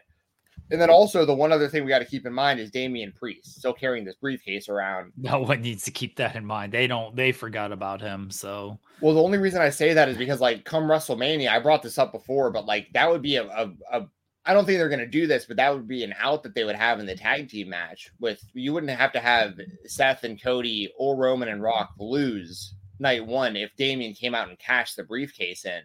And 0.72 0.82
then 0.82 0.90
also 0.90 1.26
the 1.26 1.34
one 1.34 1.52
other 1.52 1.68
thing 1.68 1.84
we 1.84 1.90
got 1.90 2.00
to 2.00 2.06
keep 2.06 2.26
in 2.26 2.34
mind 2.34 2.60
is 2.60 2.72
Damian 2.72 3.12
Priest 3.12 3.60
still 3.60 3.74
carrying 3.74 4.04
this 4.04 4.16
briefcase 4.16 4.68
around. 4.70 5.12
No 5.26 5.40
one 5.40 5.62
needs 5.62 5.84
to 5.84 5.92
keep 5.92 6.16
that 6.18 6.36
in 6.36 6.46
mind. 6.46 6.72
They 6.72 6.88
don't. 6.88 7.16
They 7.16 7.32
forgot 7.32 7.72
about 7.72 8.02
him. 8.02 8.30
So 8.32 8.80
well, 9.02 9.14
the 9.16 9.24
only 9.24 9.38
reason 9.38 9.62
I 9.62 9.70
say 9.70 9.94
that 9.94 10.10
is 10.10 10.18
because 10.18 10.40
like 10.40 10.66
come 10.66 10.84
WrestleMania, 10.84 11.50
I 11.50 11.60
brought 11.60 11.84
this 11.84 11.98
up 11.98 12.12
before, 12.12 12.52
but 12.52 12.66
like 12.66 12.88
that 12.94 13.10
would 13.10 13.22
be 13.22 13.36
a, 13.38 13.44
a, 13.44 13.72
a 13.92 14.08
I 14.46 14.54
don't 14.54 14.66
think 14.66 14.78
they're 14.78 14.90
going 14.90 15.00
to 15.00 15.08
do 15.08 15.26
this, 15.26 15.46
but 15.46 15.58
that 15.58 15.74
would 15.74 15.88
be 15.88 16.04
an 16.04 16.14
out 16.20 16.44
that 16.44 16.54
they 16.54 16.64
would 16.64 16.76
have 16.76 17.00
in 17.00 17.08
the 17.08 17.16
tag 17.16 17.50
team 17.50 17.70
match. 17.70 18.12
With 18.20 18.44
you 18.54 18.74
wouldn't 18.74 18.92
have 18.92 19.12
to 19.14 19.20
have 19.20 19.60
Seth 19.86 20.24
and 20.24 20.42
Cody 20.42 20.92
or 20.98 21.16
Roman 21.16 21.50
and 21.50 21.64
Rock 21.64 21.92
lose 22.00 22.76
night 23.00 23.26
one 23.26 23.56
if 23.56 23.76
Damian 23.76 24.14
came 24.14 24.36
out 24.36 24.50
and 24.50 24.60
cashed 24.60 24.96
the 24.96 25.04
briefcase 25.04 25.66
in. 25.66 25.82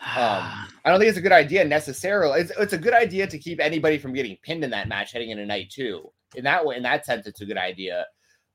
Um, 0.00 0.06
I 0.84 0.90
don't 0.90 0.98
think 0.98 1.08
it's 1.08 1.18
a 1.18 1.22
good 1.22 1.32
idea 1.32 1.64
necessarily. 1.64 2.40
It's, 2.40 2.52
it's 2.58 2.72
a 2.72 2.78
good 2.78 2.94
idea 2.94 3.26
to 3.26 3.38
keep 3.38 3.60
anybody 3.60 3.98
from 3.98 4.12
getting 4.12 4.36
pinned 4.42 4.64
in 4.64 4.70
that 4.70 4.88
match 4.88 5.12
heading 5.12 5.30
into 5.30 5.46
night 5.46 5.70
two. 5.70 6.10
In 6.34 6.44
that 6.44 6.64
way, 6.64 6.76
in 6.76 6.82
that 6.82 7.06
sense, 7.06 7.26
it's 7.26 7.40
a 7.40 7.46
good 7.46 7.56
idea. 7.56 8.06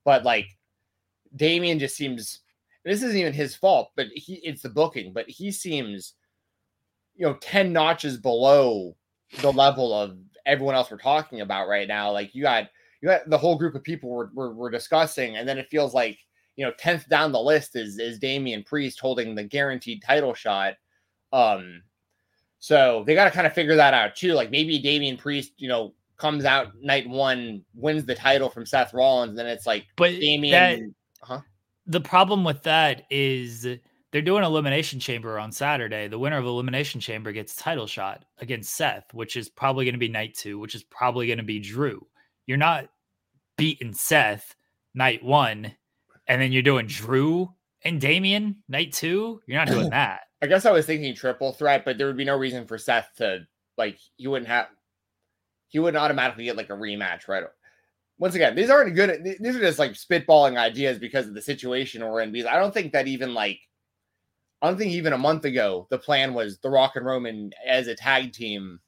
But 0.06 0.24
like 0.24 0.48
Damian 1.36 1.80
just 1.80 1.96
seems 1.96 2.42
this 2.86 3.02
isn't 3.02 3.18
even 3.18 3.34
his 3.34 3.56
fault, 3.56 3.92
but 3.96 4.08
he 4.14 4.36
it's 4.36 4.62
the 4.62 4.70
booking, 4.70 5.14
but 5.14 5.30
he 5.30 5.52
seems 5.52 6.14
you 7.16 7.26
know 7.26 7.36
10 7.36 7.72
notches 7.72 8.18
below 8.18 8.96
the 9.42 9.52
level 9.52 9.94
of 9.94 10.18
everyone 10.46 10.76
else 10.76 10.92
we're 10.92 10.98
talking 10.98 11.42
about 11.42 11.68
right 11.68 11.88
now. 11.88 12.12
Like 12.12 12.36
you 12.36 12.44
got 12.44 12.70
you 13.02 13.10
got 13.10 13.30
the 13.30 13.38
whole 13.38 13.58
group 13.58 13.76
of 13.76 13.84
people 13.84 14.10
we're, 14.10 14.30
we're, 14.34 14.54
we're 14.54 14.70
discussing, 14.70 15.38
and 15.38 15.48
then 15.48 15.58
it 15.58 15.70
feels 15.70 15.94
like 15.94 16.20
you 16.56 16.66
know 16.66 16.72
10th 16.80 17.08
down 17.08 17.32
the 17.32 17.40
list 17.40 17.76
is 17.76 17.98
is 18.00 18.20
Damian 18.20 18.64
Priest 18.64 19.00
holding 19.00 19.34
the 19.34 19.44
guaranteed 19.44 20.04
title 20.04 20.34
shot 20.34 20.76
um, 21.34 21.82
so 22.60 23.04
they 23.06 23.16
got 23.16 23.26
to 23.26 23.32
kind 23.32 23.46
of 23.46 23.52
figure 23.52 23.76
that 23.76 23.94
out 23.94 24.16
too. 24.16 24.34
Like 24.34 24.52
maybe 24.52 24.80
Damian 24.80 25.18
Priest, 25.18 25.52
you 25.58 25.68
know, 25.68 25.94
comes 26.16 26.46
out 26.46 26.72
night 26.82 27.10
one, 27.10 27.66
wins 27.74 28.06
the 28.06 28.16
title 28.16 28.50
from 28.50 28.66
Seth 28.66 28.94
Rollins, 28.94 29.36
then 29.36 29.48
it's 29.48 29.68
like, 29.68 29.86
but 29.98 30.12
Damian. 30.12 30.52
That, 31.22 31.28
huh? 31.28 31.42
The 31.88 32.00
problem 32.00 32.46
with 32.46 32.64
that 32.64 33.06
is 33.10 33.68
they're 34.12 34.22
doing 34.22 34.44
elimination 34.44 35.00
chamber 35.00 35.38
on 35.40 35.52
Saturday. 35.52 36.08
The 36.08 36.20
winner 36.20 36.38
of 36.38 36.46
elimination 36.46 37.02
chamber 37.02 37.34
gets 37.34 37.56
title 37.56 37.88
shot 37.88 38.24
against 38.38 38.74
Seth, 38.74 39.14
which 39.14 39.36
is 39.36 39.50
probably 39.50 39.84
going 39.84 39.96
to 39.96 40.00
be 40.00 40.08
night 40.08 40.36
two, 40.36 40.60
which 40.60 40.76
is 40.76 40.84
probably 40.84 41.28
going 41.28 41.40
to 41.40 41.44
be 41.44 41.60
Drew. 41.60 42.08
You're 42.46 42.58
not 42.58 42.88
beating 43.58 43.94
Seth 43.94 44.56
night 44.94 45.24
one, 45.24 45.74
and 46.28 46.42
then 46.42 46.52
you're 46.52 46.62
doing 46.62 46.86
Drew 46.86 47.52
and 47.84 48.00
Damian 48.00 48.64
night 48.70 48.94
two. 48.94 49.42
You're 49.48 49.58
not 49.58 49.68
doing 49.68 49.90
that. 49.90 50.22
I 50.44 50.46
guess 50.46 50.66
I 50.66 50.72
was 50.72 50.86
thinking 50.86 51.16
triple 51.16 51.54
threat, 51.54 51.86
but 51.86 51.98
there 51.98 52.06
would 52.06 52.18
be 52.18 52.26
no 52.26 52.36
reason 52.36 52.68
for 52.68 52.78
Seth 52.78 53.12
to 53.16 53.48
like 53.78 53.98
he 54.18 54.28
wouldn't 54.28 54.50
have 54.50 54.68
he 55.70 55.80
wouldn't 55.80 56.04
automatically 56.04 56.44
get 56.44 56.58
like 56.58 56.70
a 56.70 56.74
rematch, 56.74 57.30
right? 57.30 57.46
Once 58.20 58.36
again, 58.36 58.54
these 58.54 58.70
aren't 58.70 58.94
good. 58.94 59.24
These 59.24 59.56
are 59.56 59.62
just 59.62 59.80
like 59.80 59.94
spitballing 59.94 60.58
ideas 60.58 61.00
because 61.00 61.28
of 61.28 61.34
the 61.34 61.42
situation 61.42 62.04
we're 62.04 62.20
in. 62.20 62.34
Because 62.34 62.48
I 62.48 62.60
don't 62.60 62.74
think 62.74 62.92
that 62.92 63.08
even 63.08 63.34
like 63.34 63.58
I 64.62 64.68
don't 64.68 64.78
think 64.78 64.92
even 64.92 65.14
a 65.14 65.18
month 65.18 65.46
ago 65.46 65.88
the 65.90 65.98
plan 65.98 66.34
was 66.34 66.60
the 66.60 66.70
Rock 66.70 66.98
and 66.98 67.06
Roman 67.06 67.54
as 67.66 67.88
a 67.88 67.96
tag 67.96 68.34
team 68.34 68.82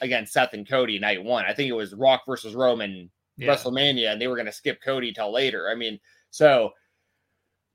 against 0.00 0.32
Seth 0.32 0.54
and 0.54 0.66
Cody 0.66 0.98
night 0.98 1.22
one. 1.22 1.44
I 1.44 1.52
think 1.52 1.68
it 1.68 1.74
was 1.74 1.92
Rock 1.92 2.22
versus 2.26 2.54
Roman 2.54 3.10
yeah. 3.36 3.54
WrestleMania, 3.54 4.12
and 4.12 4.20
they 4.20 4.28
were 4.28 4.36
going 4.36 4.46
to 4.46 4.52
skip 4.52 4.80
Cody 4.82 5.12
till 5.12 5.30
later. 5.30 5.68
I 5.68 5.74
mean, 5.74 6.00
so 6.30 6.70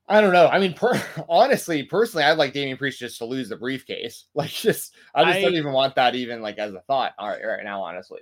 I 0.08 0.20
don't 0.20 0.32
know. 0.32 0.48
I 0.48 0.58
mean, 0.58 0.72
per, 0.72 1.00
honestly, 1.28 1.82
personally, 1.82 2.24
I'd 2.24 2.38
like 2.38 2.52
Damian 2.52 2.78
Priest 2.78 2.98
just 2.98 3.18
to 3.18 3.24
lose 3.24 3.48
the 3.48 3.56
briefcase. 3.56 4.24
Like, 4.34 4.50
just 4.50 4.94
I 5.14 5.24
just 5.24 5.38
I, 5.38 5.42
don't 5.42 5.54
even 5.54 5.72
want 5.72 5.96
that 5.96 6.14
even 6.14 6.40
like 6.40 6.58
as 6.58 6.72
a 6.72 6.80
thought. 6.82 7.12
All 7.18 7.28
right, 7.28 7.44
right 7.44 7.64
now, 7.64 7.82
honestly, 7.82 8.20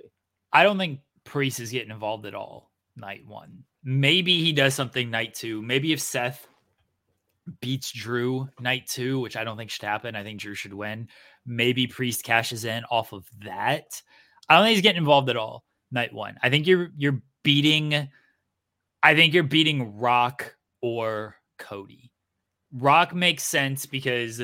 I 0.51 0.63
don't 0.63 0.77
think 0.77 0.99
Priest 1.23 1.59
is 1.59 1.71
getting 1.71 1.91
involved 1.91 2.25
at 2.25 2.33
all. 2.33 2.71
Night 2.95 3.25
one, 3.27 3.63
maybe 3.83 4.43
he 4.43 4.51
does 4.51 4.73
something 4.73 5.11
night 5.11 5.35
two. 5.35 5.61
Maybe 5.61 5.93
if 5.93 6.01
Seth 6.01 6.47
beats 7.61 7.91
Drew 7.91 8.49
night 8.59 8.87
two, 8.87 9.19
which 9.19 9.37
I 9.37 9.43
don't 9.43 9.57
think 9.57 9.69
should 9.69 9.85
happen. 9.85 10.15
I 10.15 10.23
think 10.23 10.39
Drew 10.39 10.55
should 10.55 10.73
win. 10.73 11.07
Maybe 11.45 11.85
Priest 11.85 12.23
cashes 12.23 12.65
in 12.65 12.83
off 12.85 13.13
of 13.13 13.27
that. 13.43 14.01
I 14.49 14.55
don't 14.55 14.65
think 14.65 14.75
he's 14.75 14.83
getting 14.83 15.01
involved 15.01 15.29
at 15.29 15.37
all. 15.37 15.63
Night 15.91 16.13
one, 16.13 16.37
I 16.41 16.49
think 16.49 16.65
you're 16.67 16.89
you're 16.97 17.21
beating. 17.43 18.09
I 19.03 19.15
think 19.15 19.33
you're 19.33 19.43
beating 19.43 19.97
Rock 19.99 20.55
or 20.81 21.36
Cody. 21.57 22.11
Rock 22.71 23.13
makes 23.13 23.43
sense 23.43 23.85
because 23.85 24.41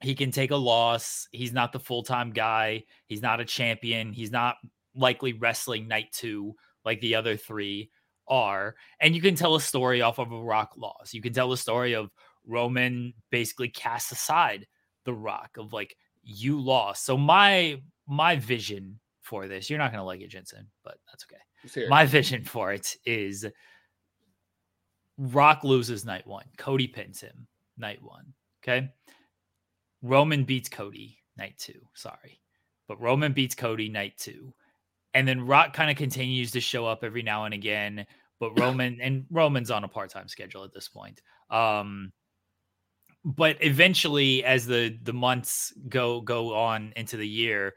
he 0.00 0.14
can 0.14 0.30
take 0.30 0.50
a 0.50 0.56
loss. 0.56 1.28
He's 1.30 1.52
not 1.52 1.72
the 1.72 1.80
full 1.80 2.02
time 2.02 2.32
guy. 2.32 2.84
He's 3.06 3.22
not 3.22 3.40
a 3.40 3.44
champion. 3.44 4.12
He's 4.12 4.30
not 4.30 4.56
likely 4.94 5.32
wrestling 5.32 5.88
night 5.88 6.08
two 6.12 6.54
like 6.84 7.00
the 7.00 7.14
other 7.14 7.36
three 7.36 7.90
are. 8.28 8.74
And 9.00 9.14
you 9.14 9.22
can 9.22 9.34
tell 9.34 9.54
a 9.54 9.60
story 9.60 10.02
off 10.02 10.18
of 10.18 10.32
a 10.32 10.42
Rock 10.42 10.74
loss. 10.76 11.14
You 11.14 11.22
can 11.22 11.32
tell 11.32 11.52
a 11.52 11.56
story 11.56 11.94
of 11.94 12.10
Roman 12.46 13.14
basically 13.30 13.68
cast 13.68 14.12
aside 14.12 14.66
the 15.04 15.14
Rock 15.14 15.56
of 15.58 15.72
like 15.72 15.96
you 16.22 16.60
lost. 16.60 17.04
So 17.04 17.16
my 17.16 17.80
my 18.06 18.36
vision 18.36 18.98
for 19.20 19.46
this, 19.46 19.70
you're 19.70 19.78
not 19.78 19.92
gonna 19.92 20.04
like 20.04 20.20
it, 20.20 20.28
Jensen, 20.28 20.66
but 20.84 20.98
that's 21.08 21.24
okay. 21.24 21.40
My 21.88 22.04
vision 22.06 22.44
for 22.44 22.72
it 22.72 22.96
is 23.06 23.46
Rock 25.18 25.64
loses 25.64 26.04
night 26.04 26.26
one. 26.26 26.46
Cody 26.56 26.86
pins 26.86 27.20
him 27.20 27.46
night 27.76 28.02
one. 28.02 28.32
Okay. 28.62 28.90
Roman 30.02 30.44
beats 30.44 30.68
Cody 30.68 31.18
night 31.36 31.58
two. 31.58 31.80
Sorry. 31.94 32.40
But 32.88 33.00
Roman 33.00 33.32
beats 33.32 33.54
Cody 33.54 33.88
night 33.88 34.14
two. 34.18 34.52
And 35.14 35.28
then 35.28 35.46
Rock 35.46 35.74
kind 35.74 35.90
of 35.90 35.96
continues 35.96 36.50
to 36.52 36.60
show 36.60 36.86
up 36.86 37.04
every 37.04 37.22
now 37.22 37.44
and 37.44 37.54
again. 37.54 38.06
But 38.40 38.58
Roman 38.58 39.00
and 39.00 39.26
Roman's 39.30 39.70
on 39.70 39.84
a 39.84 39.88
part-time 39.88 40.28
schedule 40.28 40.64
at 40.64 40.72
this 40.72 40.88
point. 40.88 41.22
Um, 41.50 42.12
but 43.24 43.56
eventually, 43.60 44.42
as 44.42 44.66
the 44.66 44.98
the 45.02 45.12
months 45.12 45.72
go 45.88 46.20
go 46.20 46.54
on 46.54 46.92
into 46.96 47.16
the 47.16 47.28
year, 47.28 47.74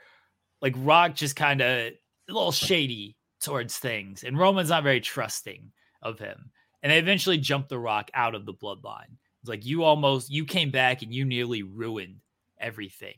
like 0.61 0.73
Rock 0.77 1.13
just 1.13 1.35
kind 1.35 1.61
of 1.61 1.67
a 1.67 1.93
little 2.29 2.51
shady 2.51 3.15
towards 3.41 3.77
things, 3.77 4.23
and 4.23 4.39
Roman's 4.39 4.69
not 4.69 4.81
very 4.81 5.01
trusting 5.01 5.71
of 6.01 6.17
him 6.17 6.49
and 6.85 6.91
they 6.91 6.99
eventually 6.99 7.39
jumped 7.39 7.69
the 7.69 7.79
rock 7.79 8.11
out 8.13 8.35
of 8.35 8.45
the 8.45 8.53
bloodline. 8.53 9.17
It's 9.41 9.49
like 9.49 9.65
you 9.65 9.83
almost 9.83 10.29
you 10.29 10.45
came 10.45 10.69
back 10.69 11.01
and 11.01 11.11
you 11.11 11.25
nearly 11.25 11.63
ruined 11.63 12.17
everything. 12.59 13.15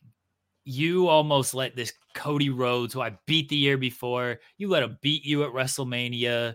You 0.64 1.10
almost 1.10 1.54
let 1.54 1.76
this 1.76 1.92
Cody 2.16 2.50
Rhodes, 2.50 2.94
who 2.94 3.02
I 3.02 3.18
beat 3.26 3.50
the 3.50 3.58
year 3.58 3.78
before, 3.78 4.40
you 4.58 4.70
let 4.70 4.84
him 4.84 4.98
beat 5.02 5.26
you 5.26 5.44
at 5.44 5.52
WrestleMania. 5.52 6.54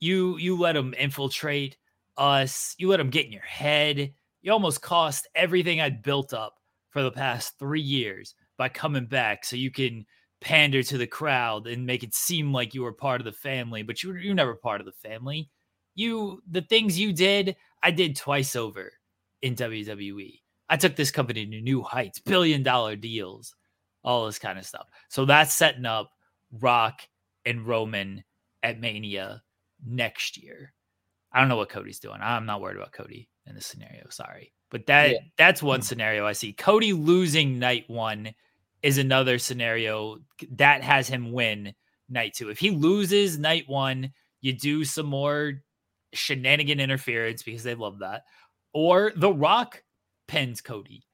You 0.00 0.38
you 0.38 0.58
let 0.58 0.74
him 0.74 0.92
infiltrate 0.98 1.76
us. 2.16 2.74
You 2.78 2.88
let 2.88 2.98
him 2.98 3.10
get 3.10 3.26
in 3.26 3.32
your 3.32 3.42
head. 3.42 4.12
You 4.42 4.50
almost 4.50 4.82
cost 4.82 5.28
everything 5.36 5.80
I'd 5.80 6.02
built 6.02 6.34
up 6.34 6.56
for 6.88 7.04
the 7.04 7.12
past 7.12 7.60
three 7.60 7.80
years 7.80 8.34
by 8.58 8.70
coming 8.70 9.06
back 9.06 9.44
so 9.44 9.54
you 9.54 9.70
can 9.70 10.04
pander 10.40 10.82
to 10.82 10.98
the 10.98 11.06
crowd 11.06 11.68
and 11.68 11.86
make 11.86 12.02
it 12.02 12.12
seem 12.12 12.52
like 12.52 12.74
you 12.74 12.82
were 12.82 12.92
part 12.92 13.20
of 13.20 13.24
the 13.24 13.30
family, 13.30 13.84
but 13.84 14.02
you 14.02 14.08
were, 14.08 14.18
you 14.18 14.34
never 14.34 14.56
part 14.56 14.80
of 14.80 14.86
the 14.86 15.08
family 15.08 15.48
you 15.94 16.42
the 16.50 16.62
things 16.62 16.98
you 16.98 17.12
did, 17.12 17.56
I 17.82 17.90
did 17.90 18.16
twice 18.16 18.56
over 18.56 18.92
in 19.42 19.54
WWE. 19.54 20.40
I 20.68 20.76
took 20.76 20.96
this 20.96 21.10
company 21.10 21.46
to 21.46 21.60
new 21.60 21.82
heights, 21.82 22.20
billion 22.20 22.62
dollar 22.62 22.96
deals, 22.96 23.54
all 24.04 24.26
this 24.26 24.38
kind 24.38 24.58
of 24.58 24.66
stuff. 24.66 24.86
So 25.08 25.24
that's 25.24 25.54
setting 25.54 25.86
up 25.86 26.12
Rock 26.60 27.02
and 27.44 27.66
Roman 27.66 28.24
at 28.62 28.80
Mania 28.80 29.42
next 29.84 30.36
year. 30.42 30.72
I 31.32 31.40
don't 31.40 31.48
know 31.48 31.56
what 31.56 31.68
Cody's 31.68 32.00
doing. 32.00 32.18
I'm 32.20 32.46
not 32.46 32.60
worried 32.60 32.76
about 32.76 32.92
Cody 32.92 33.28
in 33.46 33.54
this 33.54 33.66
scenario. 33.66 34.08
Sorry. 34.10 34.52
But 34.70 34.86
that 34.86 35.10
yeah. 35.10 35.18
that's 35.36 35.62
one 35.62 35.82
scenario 35.82 36.26
I 36.26 36.32
see. 36.32 36.52
Cody 36.52 36.92
losing 36.92 37.58
night 37.58 37.84
one 37.88 38.32
is 38.82 38.98
another 38.98 39.38
scenario 39.38 40.18
that 40.52 40.82
has 40.82 41.08
him 41.08 41.32
win 41.32 41.74
night 42.08 42.34
two. 42.34 42.50
If 42.50 42.58
he 42.58 42.70
loses 42.70 43.38
night 43.38 43.64
one, 43.66 44.12
you 44.40 44.52
do 44.52 44.84
some 44.84 45.06
more 45.06 45.54
shenanigan 46.12 46.80
interference 46.80 47.42
because 47.42 47.62
they 47.62 47.74
love 47.74 47.98
that, 48.00 48.22
or 48.72 49.12
The 49.16 49.32
Rock 49.32 49.82
pins 50.28 50.60
Cody 50.60 51.04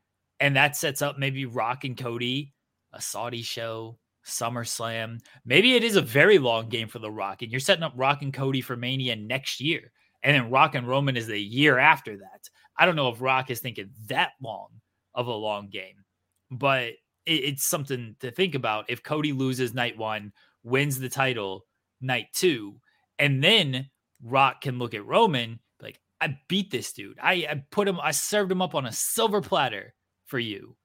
And 0.40 0.56
that 0.56 0.76
sets 0.76 1.02
up 1.02 1.18
maybe 1.18 1.46
Rock 1.46 1.84
and 1.84 1.96
Cody, 1.96 2.52
a 2.92 3.00
Saudi 3.00 3.42
show, 3.42 3.98
SummerSlam. 4.26 5.20
Maybe 5.44 5.74
it 5.74 5.84
is 5.84 5.96
a 5.96 6.02
very 6.02 6.38
long 6.38 6.68
game 6.68 6.88
for 6.88 6.98
The 6.98 7.10
Rock, 7.10 7.42
and 7.42 7.50
you're 7.50 7.60
setting 7.60 7.84
up 7.84 7.92
Rock 7.96 8.22
and 8.22 8.34
Cody 8.34 8.60
for 8.60 8.76
Mania 8.76 9.16
next 9.16 9.60
year. 9.60 9.92
And 10.22 10.34
then 10.34 10.50
Rock 10.50 10.74
and 10.74 10.88
Roman 10.88 11.16
is 11.16 11.28
the 11.28 11.40
year 11.40 11.78
after 11.78 12.16
that. 12.16 12.48
I 12.78 12.84
don't 12.84 12.96
know 12.96 13.08
if 13.08 13.22
Rock 13.22 13.50
is 13.50 13.60
thinking 13.60 13.90
that 14.08 14.32
long 14.42 14.68
of 15.14 15.28
a 15.28 15.32
long 15.32 15.68
game, 15.68 16.04
but 16.50 16.84
it, 16.84 16.96
it's 17.26 17.68
something 17.68 18.16
to 18.20 18.30
think 18.30 18.54
about. 18.54 18.86
If 18.88 19.02
Cody 19.02 19.32
loses 19.32 19.72
night 19.72 19.96
one, 19.96 20.32
wins 20.64 20.98
the 20.98 21.08
title 21.08 21.64
night 22.00 22.26
two, 22.34 22.80
and 23.18 23.42
then 23.42 23.88
Rock 24.22 24.60
can 24.62 24.78
look 24.78 24.94
at 24.94 25.06
Roman 25.06 25.60
like, 25.80 26.00
I 26.20 26.38
beat 26.48 26.70
this 26.70 26.92
dude. 26.92 27.18
I, 27.22 27.46
I 27.48 27.64
put 27.70 27.88
him, 27.88 28.00
I 28.00 28.10
served 28.10 28.50
him 28.50 28.62
up 28.62 28.74
on 28.74 28.86
a 28.86 28.92
silver 28.92 29.40
platter 29.40 29.94
for 30.24 30.38
you. 30.38 30.76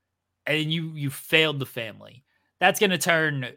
And 0.47 0.73
you 0.73 0.93
you 0.95 1.11
failed 1.11 1.59
the 1.59 1.67
family. 1.67 2.23
That's 2.59 2.79
gonna 2.79 2.97
turn 2.97 3.47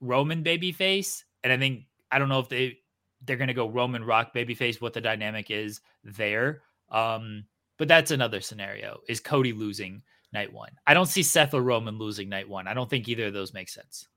Roman 0.00 0.42
babyface. 0.42 1.22
And 1.44 1.52
I 1.52 1.56
think 1.56 1.84
I 2.10 2.18
don't 2.18 2.28
know 2.28 2.40
if 2.40 2.48
they 2.48 2.78
they're 3.24 3.36
gonna 3.36 3.54
go 3.54 3.68
Roman 3.68 4.04
Rock 4.04 4.34
babyface, 4.34 4.80
what 4.80 4.92
the 4.92 5.00
dynamic 5.00 5.50
is 5.50 5.80
there. 6.02 6.62
Um, 6.90 7.44
but 7.78 7.86
that's 7.86 8.10
another 8.10 8.40
scenario. 8.40 9.00
Is 9.08 9.20
Cody 9.20 9.52
losing 9.52 10.02
night 10.32 10.52
one? 10.52 10.72
I 10.86 10.94
don't 10.94 11.06
see 11.06 11.22
Seth 11.22 11.54
or 11.54 11.62
Roman 11.62 11.96
losing 11.96 12.28
night 12.28 12.48
one. 12.48 12.66
I 12.66 12.74
don't 12.74 12.90
think 12.90 13.08
either 13.08 13.26
of 13.26 13.34
those 13.34 13.54
make 13.54 13.68
sense. 13.68 14.08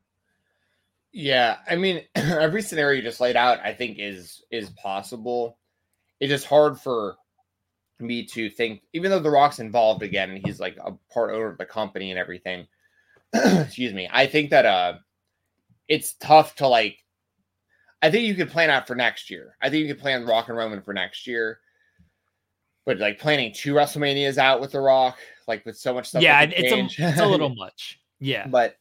Yeah, 1.17 1.59
I 1.65 1.77
mean, 1.77 2.03
every 2.15 2.61
scenario 2.61 2.97
you 2.97 3.01
just 3.01 3.21
laid 3.21 3.37
out, 3.37 3.59
I 3.63 3.73
think 3.73 3.99
is 3.99 4.43
is 4.51 4.69
possible. 4.71 5.57
It's 6.19 6.29
just 6.29 6.45
hard 6.45 6.77
for 6.77 7.15
me 7.99 8.25
to 8.25 8.49
think, 8.49 8.81
even 8.91 9.11
though 9.11 9.21
The 9.21 9.29
Rock's 9.29 9.59
involved 9.59 10.03
again, 10.03 10.31
and 10.31 10.45
he's 10.45 10.59
like 10.59 10.75
a 10.75 10.91
part 11.09 11.33
owner 11.33 11.47
of 11.47 11.57
the 11.57 11.65
company 11.65 12.11
and 12.11 12.19
everything. 12.19 12.67
excuse 13.33 13.93
me. 13.93 14.09
I 14.11 14.27
think 14.27 14.49
that 14.49 14.65
uh, 14.65 14.95
it's 15.87 16.15
tough 16.15 16.55
to 16.55 16.67
like. 16.67 16.97
I 18.01 18.11
think 18.11 18.27
you 18.27 18.35
could 18.35 18.51
plan 18.51 18.69
out 18.69 18.85
for 18.85 18.93
next 18.93 19.29
year. 19.29 19.55
I 19.61 19.69
think 19.69 19.87
you 19.87 19.93
could 19.93 20.01
plan 20.01 20.25
Rock 20.25 20.49
and 20.49 20.57
Roman 20.57 20.81
for 20.81 20.93
next 20.93 21.27
year. 21.27 21.59
But 22.85 22.99
like 22.99 23.19
planning 23.19 23.53
two 23.53 23.73
WrestleManias 23.73 24.37
out 24.37 24.59
with 24.59 24.73
The 24.73 24.81
Rock, 24.81 25.17
like 25.47 25.65
with 25.65 25.77
so 25.77 25.93
much 25.93 26.09
stuff. 26.09 26.21
Yeah, 26.21 26.41
it's 26.41 26.99
a, 26.99 27.05
it's 27.07 27.21
a 27.21 27.25
little 27.25 27.55
much. 27.55 28.01
Yeah, 28.19 28.47
but 28.47 28.75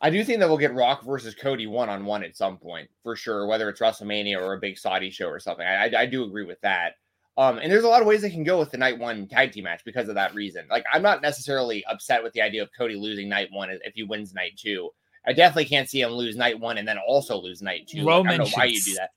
I 0.00 0.10
do 0.10 0.22
think 0.24 0.40
that 0.40 0.48
we'll 0.48 0.58
get 0.58 0.74
Rock 0.74 1.04
versus 1.04 1.34
Cody 1.34 1.66
one 1.66 1.88
on 1.88 2.04
one 2.04 2.22
at 2.22 2.36
some 2.36 2.58
point 2.58 2.88
for 3.02 3.16
sure, 3.16 3.46
whether 3.46 3.68
it's 3.68 3.80
WrestleMania 3.80 4.38
or 4.40 4.52
a 4.52 4.58
big 4.58 4.78
Saudi 4.78 5.10
show 5.10 5.26
or 5.26 5.40
something. 5.40 5.66
I, 5.66 5.86
I, 5.86 6.00
I, 6.00 6.06
do 6.06 6.24
agree 6.24 6.44
with 6.44 6.60
that. 6.60 6.94
Um, 7.38 7.58
and 7.58 7.70
there's 7.70 7.84
a 7.84 7.88
lot 7.88 8.02
of 8.02 8.06
ways 8.06 8.22
they 8.22 8.30
can 8.30 8.44
go 8.44 8.58
with 8.58 8.70
the 8.70 8.78
night 8.78 8.98
one 8.98 9.26
tag 9.26 9.52
team 9.52 9.64
match 9.64 9.82
because 9.84 10.08
of 10.08 10.14
that 10.14 10.34
reason. 10.34 10.66
Like, 10.70 10.84
I'm 10.92 11.02
not 11.02 11.22
necessarily 11.22 11.84
upset 11.86 12.22
with 12.22 12.32
the 12.32 12.42
idea 12.42 12.62
of 12.62 12.70
Cody 12.76 12.94
losing 12.94 13.28
night 13.28 13.48
one 13.52 13.70
if 13.70 13.94
he 13.94 14.02
wins 14.02 14.34
night 14.34 14.52
two. 14.56 14.90
I 15.26 15.32
definitely 15.32 15.66
can't 15.66 15.88
see 15.88 16.00
him 16.00 16.10
lose 16.10 16.36
night 16.36 16.58
one 16.58 16.78
and 16.78 16.86
then 16.86 16.98
also 16.98 17.40
lose 17.40 17.62
night 17.62 17.88
two. 17.88 18.06
Roman 18.06 18.24
like, 18.24 18.34
I 18.34 18.36
don't 18.36 18.50
know 18.50 18.56
why 18.56 18.64
you 18.66 18.80
do 18.80 18.94
that. 18.94 19.10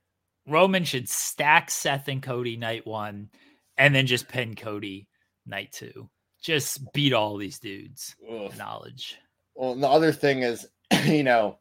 Roman 0.48 0.84
should 0.84 1.08
stack 1.08 1.70
Seth 1.70 2.08
and 2.08 2.24
Cody 2.24 2.58
night 2.58 2.88
one 2.88 3.30
and 3.78 3.94
then 3.94 4.08
just 4.08 4.28
pin 4.28 4.56
Cody 4.56 5.08
night 5.46 5.72
two. 5.72 6.10
Just 6.42 6.92
beat 6.94 7.14
all 7.14 7.38
these 7.38 7.60
dudes. 7.60 8.16
Ugh. 8.30 8.52
Knowledge. 8.58 9.18
Well, 9.56 9.76
the 9.76 9.88
other 9.88 10.12
thing 10.12 10.44
is, 10.44 10.68
you 11.06 11.24
know, 11.24 11.58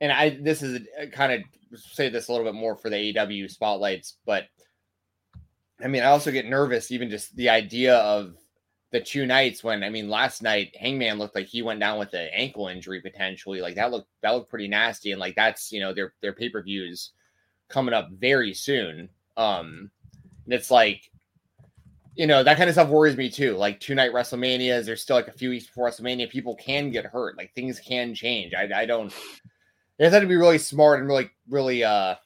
and 0.00 0.12
I 0.12 0.38
this 0.40 0.62
is 0.62 0.80
a, 0.98 1.06
kind 1.08 1.32
of 1.32 1.80
say 1.80 2.08
this 2.08 2.28
a 2.28 2.32
little 2.32 2.46
bit 2.46 2.58
more 2.58 2.76
for 2.76 2.90
the 2.90 3.12
AEW 3.12 3.50
spotlights, 3.50 4.16
but 4.24 4.44
I 5.82 5.88
mean, 5.88 6.02
I 6.02 6.06
also 6.06 6.30
get 6.30 6.46
nervous 6.46 6.90
even 6.90 7.10
just 7.10 7.36
the 7.36 7.48
idea 7.48 7.96
of 7.96 8.34
the 8.90 9.00
two 9.00 9.26
nights 9.26 9.62
when 9.62 9.82
I 9.84 9.90
mean, 9.90 10.08
last 10.08 10.42
night 10.42 10.74
Hangman 10.78 11.18
looked 11.18 11.34
like 11.34 11.46
he 11.46 11.62
went 11.62 11.80
down 11.80 11.98
with 11.98 12.14
an 12.14 12.28
ankle 12.32 12.68
injury 12.68 13.00
potentially. 13.00 13.60
Like 13.60 13.74
that 13.74 13.90
looked 13.90 14.08
that 14.22 14.30
looked 14.30 14.50
pretty 14.50 14.68
nasty, 14.68 15.12
and 15.12 15.20
like 15.20 15.36
that's 15.36 15.70
you 15.72 15.80
know 15.80 15.92
their 15.92 16.14
their 16.22 16.32
pay 16.32 16.48
per 16.48 16.62
views 16.62 17.12
coming 17.68 17.94
up 17.94 18.08
very 18.12 18.54
soon. 18.54 19.08
Um, 19.36 19.90
and 20.44 20.54
it's 20.54 20.70
like 20.70 21.10
you 22.18 22.26
know, 22.26 22.42
that 22.42 22.56
kind 22.56 22.68
of 22.68 22.74
stuff 22.74 22.88
worries 22.88 23.16
me 23.16 23.30
too. 23.30 23.56
Like 23.56 23.78
two 23.78 23.94
night 23.94 24.12
WrestleManias, 24.12 24.84
there's 24.84 25.00
still 25.00 25.14
like 25.14 25.28
a 25.28 25.32
few 25.32 25.50
weeks 25.50 25.66
before 25.66 25.88
WrestleMania. 25.88 26.28
People 26.28 26.56
can 26.56 26.90
get 26.90 27.06
hurt. 27.06 27.38
Like 27.38 27.54
things 27.54 27.78
can 27.78 28.12
change. 28.12 28.54
I, 28.54 28.68
I 28.74 28.86
don't. 28.86 29.14
They 29.98 30.08
have 30.08 30.20
to 30.20 30.28
be 30.28 30.36
really 30.36 30.58
smart 30.58 30.98
and 30.98 31.08
really, 31.08 31.30
really. 31.48 31.84
uh 31.84 32.16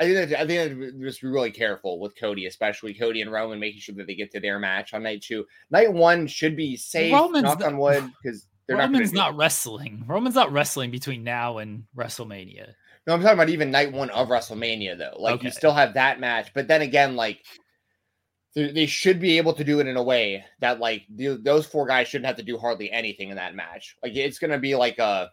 I 0.00 0.04
think 0.04 0.30
that, 0.30 0.40
I 0.40 0.46
think 0.46 0.80
that 0.80 1.00
just 1.00 1.22
be 1.22 1.28
really 1.28 1.52
careful 1.52 2.00
with 2.00 2.18
Cody, 2.18 2.46
especially 2.46 2.92
Cody 2.92 3.22
and 3.22 3.30
Roman, 3.30 3.60
making 3.60 3.80
sure 3.80 3.94
that 3.94 4.08
they 4.08 4.16
get 4.16 4.32
to 4.32 4.40
their 4.40 4.58
match 4.58 4.92
on 4.92 5.04
night 5.04 5.22
two. 5.22 5.46
Night 5.70 5.92
one 5.92 6.26
should 6.26 6.56
be 6.56 6.76
safe. 6.76 7.12
Roman's 7.12 7.44
knock 7.44 7.62
on 7.62 7.78
wood, 7.78 8.10
because 8.20 8.48
Roman's 8.68 9.12
not, 9.12 9.30
not 9.30 9.36
wrestling. 9.36 10.02
Roman's 10.08 10.34
not 10.34 10.50
wrestling 10.50 10.90
between 10.90 11.22
now 11.22 11.58
and 11.58 11.84
WrestleMania. 11.96 12.72
No, 13.06 13.14
I'm 13.14 13.20
talking 13.20 13.34
about 13.34 13.50
even 13.50 13.70
night 13.70 13.92
one 13.92 14.10
of 14.10 14.26
WrestleMania 14.26 14.98
though. 14.98 15.16
Like 15.16 15.36
okay. 15.36 15.46
you 15.46 15.52
still 15.52 15.72
have 15.72 15.94
that 15.94 16.18
match, 16.18 16.50
but 16.52 16.66
then 16.66 16.82
again, 16.82 17.14
like 17.14 17.44
they 18.54 18.86
should 18.86 19.18
be 19.18 19.36
able 19.36 19.52
to 19.52 19.64
do 19.64 19.80
it 19.80 19.86
in 19.86 19.96
a 19.96 20.02
way 20.02 20.44
that 20.60 20.78
like 20.78 21.04
those 21.10 21.66
four 21.66 21.86
guys 21.86 22.08
shouldn't 22.08 22.26
have 22.26 22.36
to 22.36 22.42
do 22.42 22.56
hardly 22.56 22.90
anything 22.90 23.30
in 23.30 23.36
that 23.36 23.54
match. 23.54 23.96
Like 24.02 24.14
it's 24.14 24.38
gonna 24.38 24.58
be 24.58 24.76
like 24.76 24.98
a 24.98 25.30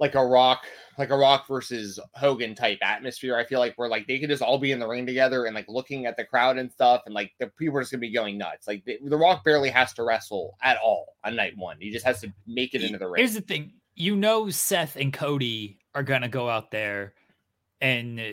like 0.00 0.14
a 0.14 0.24
rock 0.24 0.64
like 0.98 1.10
a 1.10 1.16
rock 1.16 1.46
versus 1.46 1.98
Hogan 2.14 2.54
type 2.54 2.78
atmosphere. 2.82 3.36
I 3.36 3.44
feel 3.44 3.60
like 3.60 3.74
where 3.76 3.88
like 3.88 4.06
they 4.08 4.18
could 4.18 4.30
just 4.30 4.42
all 4.42 4.58
be 4.58 4.72
in 4.72 4.80
the 4.80 4.88
ring 4.88 5.06
together 5.06 5.44
and 5.46 5.54
like 5.54 5.66
looking 5.68 6.06
at 6.06 6.16
the 6.16 6.24
crowd 6.24 6.58
and 6.58 6.72
stuff, 6.72 7.02
and 7.06 7.14
like 7.14 7.32
the 7.38 7.46
people 7.46 7.78
are 7.78 7.82
just 7.82 7.92
gonna 7.92 8.00
be 8.00 8.12
going 8.12 8.36
nuts. 8.36 8.66
Like 8.66 8.84
the, 8.84 8.98
the 9.04 9.16
Rock 9.16 9.44
barely 9.44 9.70
has 9.70 9.92
to 9.94 10.02
wrestle 10.02 10.56
at 10.62 10.76
all 10.78 11.16
on 11.24 11.36
night 11.36 11.56
one. 11.56 11.76
He 11.80 11.90
just 11.90 12.04
has 12.04 12.20
to 12.22 12.32
make 12.46 12.74
it 12.74 12.82
into 12.82 12.98
the 12.98 13.06
ring. 13.06 13.20
Here's 13.20 13.34
the 13.34 13.40
thing: 13.40 13.72
you 13.94 14.16
know, 14.16 14.50
Seth 14.50 14.96
and 14.96 15.12
Cody 15.12 15.78
are 15.94 16.02
gonna 16.02 16.28
go 16.28 16.48
out 16.48 16.72
there, 16.72 17.14
and 17.80 18.18
uh, 18.18 18.24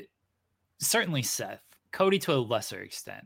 certainly 0.80 1.22
Seth 1.22 1.62
Cody 1.98 2.20
to 2.20 2.34
a 2.34 2.36
lesser 2.36 2.80
extent. 2.82 3.26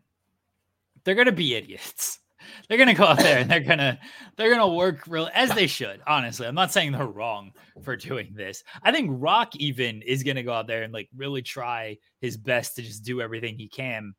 They're 1.04 1.16
gonna 1.16 1.34
be 1.34 1.56
idiots. 1.56 2.20
They're 2.70 2.78
gonna 2.78 2.94
go 2.94 3.04
out 3.04 3.20
there 3.20 3.38
and 3.38 3.52
they're 3.52 3.60
gonna 3.60 4.00
they're 4.36 4.50
gonna 4.50 4.74
work 4.74 5.04
real 5.08 5.30
as 5.34 5.52
they 5.52 5.68
should. 5.68 6.02
Honestly, 6.08 6.48
I'm 6.48 6.56
not 6.56 6.72
saying 6.72 6.92
they're 6.92 7.06
wrong 7.06 7.52
for 7.84 7.96
doing 7.96 8.34
this. 8.36 8.64
I 8.82 8.92
think 8.92 9.12
Rock 9.12 9.56
even 9.58 10.02
is 10.02 10.24
gonna 10.24 10.42
go 10.42 10.52
out 10.52 10.66
there 10.66 10.82
and 10.82 10.92
like 10.92 11.08
really 11.16 11.44
try 11.44 11.98
his 12.20 12.38
best 12.38 12.76
to 12.78 12.82
just 12.82 13.06
do 13.06 13.22
everything 13.22 13.58
he 13.58 13.68
can 13.68 14.16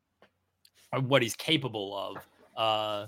or 0.93 1.01
what 1.01 1.21
he's 1.21 1.35
capable 1.35 1.97
of 1.97 2.27
uh 2.55 3.07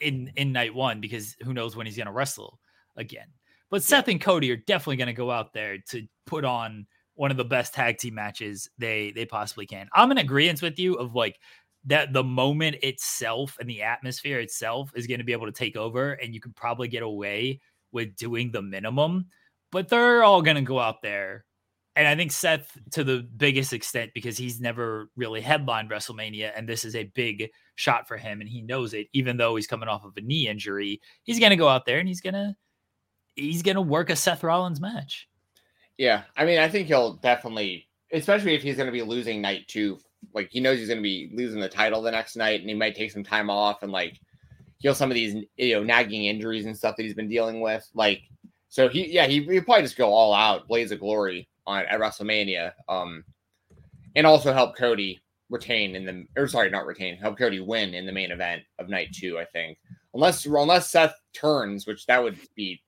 in 0.00 0.30
in 0.36 0.52
night 0.52 0.72
one 0.72 1.00
because 1.00 1.34
who 1.42 1.52
knows 1.52 1.74
when 1.74 1.86
he's 1.86 1.98
gonna 1.98 2.12
wrestle 2.12 2.60
again. 2.96 3.26
But 3.70 3.82
Seth 3.82 4.06
and 4.06 4.20
Cody 4.20 4.52
are 4.52 4.56
definitely 4.56 4.98
gonna 4.98 5.14
go 5.14 5.32
out 5.32 5.52
there 5.52 5.78
to 5.88 6.06
put 6.26 6.44
on 6.44 6.86
one 7.14 7.30
of 7.30 7.36
the 7.36 7.44
best 7.44 7.74
tag 7.74 7.98
team 7.98 8.14
matches 8.14 8.68
they 8.78 9.12
they 9.12 9.24
possibly 9.24 9.66
can. 9.66 9.88
I'm 9.94 10.10
in 10.10 10.18
agreement 10.18 10.62
with 10.62 10.78
you 10.78 10.94
of 10.94 11.14
like 11.14 11.38
that 11.86 12.12
the 12.12 12.24
moment 12.24 12.76
itself 12.82 13.56
and 13.60 13.68
the 13.68 13.82
atmosphere 13.82 14.40
itself 14.40 14.90
is 14.94 15.06
going 15.06 15.18
to 15.18 15.24
be 15.24 15.32
able 15.32 15.46
to 15.46 15.52
take 15.52 15.76
over 15.76 16.12
and 16.12 16.34
you 16.34 16.40
can 16.40 16.52
probably 16.52 16.88
get 16.88 17.02
away 17.02 17.60
with 17.92 18.16
doing 18.16 18.50
the 18.50 18.62
minimum, 18.62 19.26
but 19.70 19.88
they're 19.88 20.24
all 20.24 20.42
going 20.42 20.56
to 20.56 20.62
go 20.62 20.78
out 20.78 21.02
there. 21.02 21.44
And 21.96 22.08
I 22.08 22.16
think 22.16 22.32
Seth 22.32 22.76
to 22.92 23.04
the 23.04 23.26
biggest 23.36 23.72
extent 23.72 24.10
because 24.14 24.36
he's 24.36 24.60
never 24.60 25.10
really 25.14 25.40
headlined 25.40 25.90
WrestleMania 25.90 26.50
and 26.56 26.68
this 26.68 26.84
is 26.84 26.96
a 26.96 27.04
big 27.14 27.50
shot 27.76 28.08
for 28.08 28.16
him 28.16 28.40
and 28.40 28.48
he 28.48 28.62
knows 28.62 28.94
it 28.94 29.06
even 29.12 29.36
though 29.36 29.54
he's 29.54 29.68
coming 29.68 29.88
off 29.88 30.04
of 30.04 30.16
a 30.16 30.20
knee 30.20 30.48
injury. 30.48 31.00
He's 31.22 31.38
going 31.38 31.50
to 31.50 31.56
go 31.56 31.68
out 31.68 31.86
there 31.86 31.98
and 31.98 32.08
he's 32.08 32.20
going 32.20 32.34
to 32.34 32.56
he's 33.36 33.62
going 33.62 33.76
to 33.76 33.82
work 33.82 34.10
a 34.10 34.16
Seth 34.16 34.42
Rollins 34.42 34.80
match. 34.80 35.28
Yeah, 35.98 36.22
I 36.36 36.44
mean, 36.44 36.58
I 36.58 36.68
think 36.68 36.88
he'll 36.88 37.14
definitely, 37.14 37.86
especially 38.12 38.54
if 38.54 38.62
he's 38.62 38.76
going 38.76 38.86
to 38.86 38.92
be 38.92 39.02
losing 39.02 39.40
night 39.40 39.68
two. 39.68 39.98
Like 40.32 40.48
he 40.50 40.60
knows 40.60 40.78
he's 40.78 40.88
going 40.88 40.98
to 40.98 41.02
be 41.02 41.30
losing 41.34 41.60
the 41.60 41.68
title 41.68 42.02
the 42.02 42.10
next 42.10 42.36
night, 42.36 42.60
and 42.60 42.68
he 42.68 42.74
might 42.74 42.96
take 42.96 43.12
some 43.12 43.24
time 43.24 43.50
off 43.50 43.82
and 43.82 43.92
like 43.92 44.18
heal 44.78 44.94
some 44.94 45.10
of 45.10 45.14
these 45.14 45.44
you 45.56 45.74
know 45.74 45.82
nagging 45.82 46.24
injuries 46.24 46.66
and 46.66 46.76
stuff 46.76 46.96
that 46.96 47.02
he's 47.02 47.14
been 47.14 47.28
dealing 47.28 47.60
with. 47.60 47.88
Like, 47.94 48.22
so 48.68 48.88
he, 48.88 49.12
yeah, 49.12 49.26
he 49.26 49.42
he 49.44 49.60
probably 49.60 49.82
just 49.82 49.96
go 49.96 50.12
all 50.12 50.34
out, 50.34 50.66
blaze 50.66 50.90
of 50.92 51.00
glory 51.00 51.48
on 51.66 51.84
at 51.86 52.00
WrestleMania, 52.00 52.72
um, 52.88 53.24
and 54.16 54.26
also 54.26 54.52
help 54.52 54.76
Cody 54.76 55.20
retain 55.50 55.94
in 55.94 56.04
the 56.04 56.26
or 56.40 56.48
sorry, 56.48 56.70
not 56.70 56.86
retain, 56.86 57.16
help 57.16 57.38
Cody 57.38 57.60
win 57.60 57.94
in 57.94 58.06
the 58.06 58.12
main 58.12 58.32
event 58.32 58.62
of 58.78 58.88
night 58.88 59.12
two. 59.12 59.38
I 59.38 59.44
think 59.44 59.78
unless 60.14 60.44
unless 60.46 60.90
Seth 60.90 61.14
turns, 61.34 61.86
which 61.86 62.06
that 62.06 62.22
would 62.22 62.38
be 62.56 62.82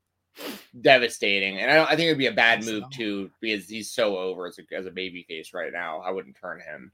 devastating. 0.81 1.59
And 1.59 1.71
I, 1.71 1.85
I 1.85 1.97
think 1.97 2.03
it 2.03 2.09
would 2.09 2.19
be 2.19 2.27
a 2.27 2.33
bad 2.33 2.65
move 2.65 2.85
so. 2.85 2.89
too 2.93 3.31
because 3.41 3.69
he's 3.69 3.91
so 3.91 4.19
over 4.19 4.47
as 4.47 4.59
a, 4.59 4.75
as 4.75 4.87
a 4.87 4.91
baby 4.91 5.25
face 5.29 5.53
right 5.55 5.73
now. 5.73 6.01
I 6.01 6.11
wouldn't 6.11 6.37
turn 6.37 6.61
him. 6.61 6.93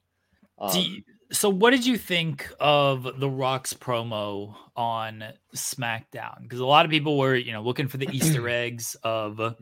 Um, 0.59 0.77
you, 0.77 1.03
so, 1.33 1.49
what 1.49 1.71
did 1.71 1.87
you 1.87 1.97
think 1.97 2.53
of 2.61 3.19
the 3.19 3.29
Rock's 3.29 3.73
promo 3.73 4.55
on 4.77 5.25
SmackDown? 5.55 6.43
Because 6.43 6.61
a 6.61 6.67
lot 6.67 6.85
of 6.85 6.91
people 6.91 7.19
were, 7.19 7.35
you 7.35 7.53
know, 7.53 7.63
looking 7.63 7.89
for 7.89 7.97
the 7.97 8.09
Easter 8.13 8.49
eggs 8.49 8.95
of, 9.03 9.57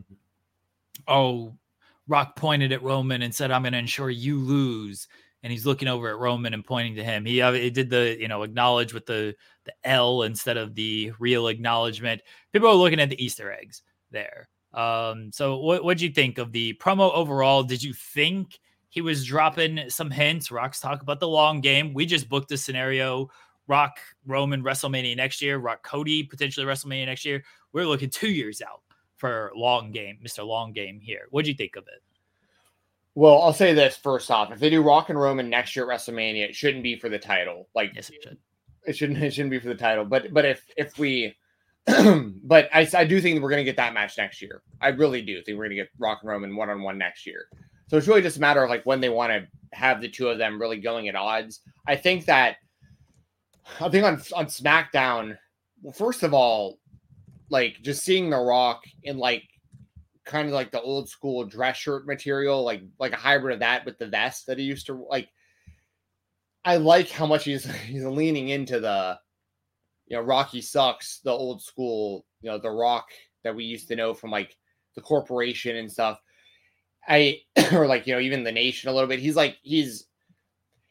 oh, 1.06 1.54
Rock 2.08 2.34
pointed 2.34 2.72
at 2.72 2.82
Roman 2.82 3.22
and 3.22 3.34
said, 3.34 3.50
"I'm 3.50 3.62
going 3.62 3.72
to 3.72 3.78
ensure 3.78 4.10
you 4.10 4.38
lose." 4.38 5.06
And 5.42 5.50
he's 5.52 5.66
looking 5.66 5.88
over 5.88 6.08
at 6.08 6.18
Roman 6.18 6.54
and 6.54 6.64
pointing 6.64 6.96
to 6.96 7.04
him. 7.04 7.24
He, 7.24 7.40
uh, 7.40 7.52
he 7.52 7.70
did 7.70 7.90
the 7.90 8.16
you 8.18 8.28
know 8.28 8.42
acknowledge 8.42 8.92
with 8.92 9.06
the 9.06 9.34
the 9.64 9.72
L 9.84 10.22
instead 10.22 10.56
of 10.56 10.74
the 10.74 11.12
real 11.18 11.48
acknowledgement. 11.48 12.22
People 12.52 12.68
are 12.68 12.74
looking 12.74 13.00
at 13.00 13.10
the 13.10 13.22
Easter 13.22 13.52
eggs 13.52 13.82
there. 14.10 14.48
Um, 14.72 15.30
so 15.32 15.58
what 15.58 15.84
what 15.84 15.98
do 15.98 16.06
you 16.06 16.12
think 16.12 16.38
of 16.38 16.52
the 16.52 16.74
promo 16.74 17.12
overall? 17.12 17.62
Did 17.62 17.82
you 17.82 17.92
think 17.92 18.58
he 18.88 19.00
was 19.00 19.24
dropping 19.24 19.88
some 19.88 20.10
hints? 20.10 20.50
Rock's 20.50 20.80
talk 20.80 21.02
about 21.02 21.20
the 21.20 21.28
long 21.28 21.60
game. 21.60 21.94
We 21.94 22.06
just 22.06 22.28
booked 22.28 22.52
a 22.52 22.56
scenario. 22.56 23.30
Rock 23.66 23.98
Roman 24.26 24.64
WrestleMania 24.64 25.16
next 25.16 25.40
year. 25.40 25.58
Rock 25.58 25.84
Cody 25.84 26.24
potentially 26.24 26.66
WrestleMania 26.66 27.06
next 27.06 27.24
year. 27.24 27.44
We're 27.72 27.86
looking 27.86 28.10
two 28.10 28.30
years 28.30 28.60
out 28.60 28.82
for 29.16 29.52
long 29.54 29.92
game, 29.92 30.18
Mr. 30.24 30.44
Long 30.44 30.72
Game 30.72 30.98
here. 30.98 31.26
What 31.30 31.44
do 31.44 31.50
you 31.52 31.56
think 31.56 31.76
of 31.76 31.84
it? 31.84 32.02
Well, 33.14 33.42
I'll 33.42 33.52
say 33.52 33.74
this 33.74 33.96
first 33.96 34.30
off: 34.30 34.52
if 34.52 34.60
they 34.60 34.70
do 34.70 34.82
Rock 34.82 35.10
and 35.10 35.20
Roman 35.20 35.50
next 35.50 35.74
year 35.74 35.90
at 35.90 35.98
WrestleMania, 35.98 36.48
it 36.48 36.54
shouldn't 36.54 36.82
be 36.82 36.96
for 36.96 37.08
the 37.08 37.18
title. 37.18 37.68
Like, 37.74 37.92
yes, 37.94 38.10
it 38.10 38.22
should. 38.22 38.38
It 38.86 38.96
shouldn't. 38.96 39.22
It 39.22 39.32
shouldn't 39.32 39.50
be 39.50 39.58
for 39.58 39.68
the 39.68 39.74
title. 39.74 40.04
But 40.04 40.32
but 40.32 40.44
if 40.44 40.64
if 40.76 40.98
we, 40.98 41.36
but 41.86 42.68
I 42.72 42.88
I 42.94 43.04
do 43.04 43.20
think 43.20 43.42
we're 43.42 43.50
gonna 43.50 43.64
get 43.64 43.76
that 43.76 43.94
match 43.94 44.16
next 44.16 44.40
year. 44.40 44.62
I 44.80 44.88
really 44.88 45.22
do 45.22 45.42
think 45.42 45.58
we're 45.58 45.64
gonna 45.64 45.74
get 45.74 45.90
Rock 45.98 46.20
and 46.22 46.30
Roman 46.30 46.54
one 46.56 46.70
on 46.70 46.82
one 46.82 46.98
next 46.98 47.26
year. 47.26 47.46
So 47.88 47.96
it's 47.96 48.06
really 48.06 48.22
just 48.22 48.36
a 48.36 48.40
matter 48.40 48.62
of 48.62 48.70
like 48.70 48.86
when 48.86 49.00
they 49.00 49.08
want 49.08 49.32
to 49.32 49.48
have 49.76 50.00
the 50.00 50.08
two 50.08 50.28
of 50.28 50.38
them 50.38 50.60
really 50.60 50.78
going 50.78 51.08
at 51.08 51.16
odds. 51.16 51.60
I 51.88 51.96
think 51.96 52.26
that 52.26 52.56
I 53.80 53.88
think 53.88 54.04
on 54.04 54.22
on 54.34 54.46
SmackDown, 54.46 55.36
well, 55.82 55.92
first 55.92 56.22
of 56.22 56.32
all, 56.32 56.78
like 57.50 57.78
just 57.82 58.04
seeing 58.04 58.30
The 58.30 58.38
Rock 58.38 58.82
in 59.02 59.18
like 59.18 59.42
kind 60.30 60.46
of 60.46 60.54
like 60.54 60.70
the 60.70 60.80
old 60.80 61.08
school 61.08 61.44
dress 61.44 61.76
shirt 61.76 62.06
material, 62.06 62.62
like 62.62 62.82
like 62.98 63.12
a 63.12 63.16
hybrid 63.16 63.54
of 63.54 63.60
that 63.60 63.84
with 63.84 63.98
the 63.98 64.06
vest 64.06 64.46
that 64.46 64.58
he 64.58 64.64
used 64.64 64.86
to 64.86 64.94
like. 64.94 65.28
I 66.64 66.76
like 66.76 67.10
how 67.10 67.26
much 67.26 67.44
he's 67.44 67.64
he's 67.86 68.04
leaning 68.04 68.50
into 68.50 68.80
the, 68.80 69.18
you 70.06 70.16
know, 70.16 70.22
Rocky 70.22 70.60
sucks, 70.60 71.18
the 71.20 71.30
old 71.30 71.62
school, 71.62 72.24
you 72.40 72.50
know, 72.50 72.58
the 72.58 72.70
Rock 72.70 73.08
that 73.42 73.54
we 73.54 73.64
used 73.64 73.88
to 73.88 73.96
know 73.96 74.14
from 74.14 74.30
like 74.30 74.56
the 74.94 75.00
corporation 75.00 75.76
and 75.76 75.90
stuff. 75.90 76.20
I 77.08 77.40
or 77.72 77.86
like 77.86 78.06
you 78.06 78.14
know 78.14 78.20
even 78.20 78.44
the 78.44 78.52
nation 78.52 78.88
a 78.88 78.92
little 78.92 79.08
bit. 79.08 79.18
He's 79.18 79.36
like 79.36 79.58
he's 79.62 80.06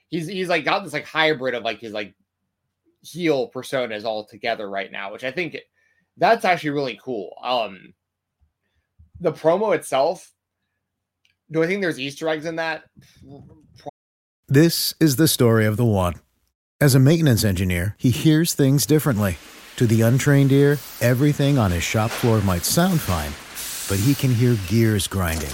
he's 0.09 0.27
he's 0.27 0.49
like 0.49 0.65
got 0.65 0.83
this 0.83 0.93
like 0.93 1.05
hybrid 1.05 1.55
of 1.55 1.63
like 1.63 1.79
his 1.79 1.93
like 1.93 2.13
heel 3.01 3.49
personas 3.49 4.03
all 4.03 4.25
together 4.25 4.69
right 4.69 4.91
now, 4.91 5.13
which 5.13 5.23
I 5.23 5.31
think 5.31 5.57
that's 6.17 6.43
actually 6.43 6.71
really 6.71 6.99
cool. 7.01 7.33
Um, 7.41 7.93
the 9.19 9.31
promo 9.31 9.75
itself, 9.75 10.31
do 11.51 11.63
I 11.63 11.67
think 11.67 11.81
there's 11.81 11.99
Easter 11.99 12.29
eggs 12.29 12.45
in 12.45 12.57
that? 12.57 12.83
This 14.47 14.93
is 14.99 15.15
the 15.15 15.27
story 15.27 15.65
of 15.65 15.77
the 15.77 15.85
one. 15.85 16.15
As 16.81 16.95
a 16.95 16.99
maintenance 16.99 17.43
engineer, 17.43 17.95
he 17.97 18.09
hears 18.09 18.53
things 18.53 18.85
differently. 18.85 19.37
To 19.75 19.87
the 19.87 20.01
untrained 20.01 20.51
ear, 20.51 20.77
everything 21.01 21.57
on 21.57 21.71
his 21.71 21.83
shop 21.83 22.11
floor 22.11 22.41
might 22.41 22.65
sound 22.65 23.01
fine, 23.01 23.31
but 23.89 24.03
he 24.03 24.13
can 24.13 24.33
hear 24.33 24.57
gears 24.67 25.07
grinding 25.07 25.51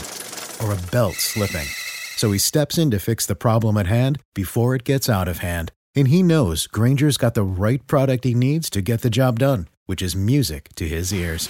or 0.63 0.73
a 0.73 0.91
belt 0.91 1.15
slipping. 1.15 1.67
So 2.15 2.31
he 2.31 2.39
steps 2.39 2.77
in 2.77 2.91
to 2.91 2.99
fix 2.99 3.25
the 3.25 3.35
problem 3.35 3.77
at 3.77 3.87
hand 3.87 4.19
before 4.33 4.75
it 4.75 4.83
gets 4.83 5.09
out 5.09 5.27
of 5.27 5.39
hand. 5.39 5.71
And 5.95 6.07
he 6.09 6.23
knows 6.23 6.67
Grainger's 6.67 7.17
got 7.17 7.33
the 7.33 7.43
right 7.43 7.85
product 7.87 8.23
he 8.23 8.33
needs 8.33 8.69
to 8.71 8.81
get 8.81 9.01
the 9.01 9.09
job 9.09 9.39
done, 9.39 9.67
which 9.85 10.01
is 10.01 10.15
music 10.15 10.69
to 10.75 10.87
his 10.87 11.13
ears. 11.13 11.49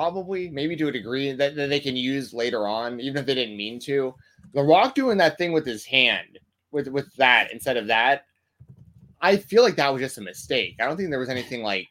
Probably, 0.00 0.48
maybe 0.48 0.76
to 0.76 0.88
a 0.88 0.92
degree 0.92 1.30
that, 1.32 1.54
that 1.56 1.68
they 1.68 1.78
can 1.78 1.94
use 1.94 2.32
later 2.32 2.66
on, 2.66 2.98
even 3.00 3.18
if 3.18 3.26
they 3.26 3.34
didn't 3.34 3.58
mean 3.58 3.78
to. 3.80 4.14
The 4.54 4.62
Rock 4.62 4.94
doing 4.94 5.18
that 5.18 5.36
thing 5.36 5.52
with 5.52 5.66
his 5.66 5.84
hand, 5.84 6.38
with 6.72 6.88
with 6.88 7.14
that 7.16 7.52
instead 7.52 7.76
of 7.76 7.86
that, 7.88 8.24
I 9.20 9.36
feel 9.36 9.62
like 9.62 9.76
that 9.76 9.92
was 9.92 10.00
just 10.00 10.16
a 10.16 10.22
mistake. 10.22 10.76
I 10.80 10.86
don't 10.86 10.96
think 10.96 11.10
there 11.10 11.18
was 11.18 11.28
anything 11.28 11.62
like. 11.62 11.86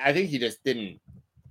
I 0.00 0.12
think 0.12 0.30
he 0.30 0.38
just 0.38 0.62
didn't. 0.62 1.00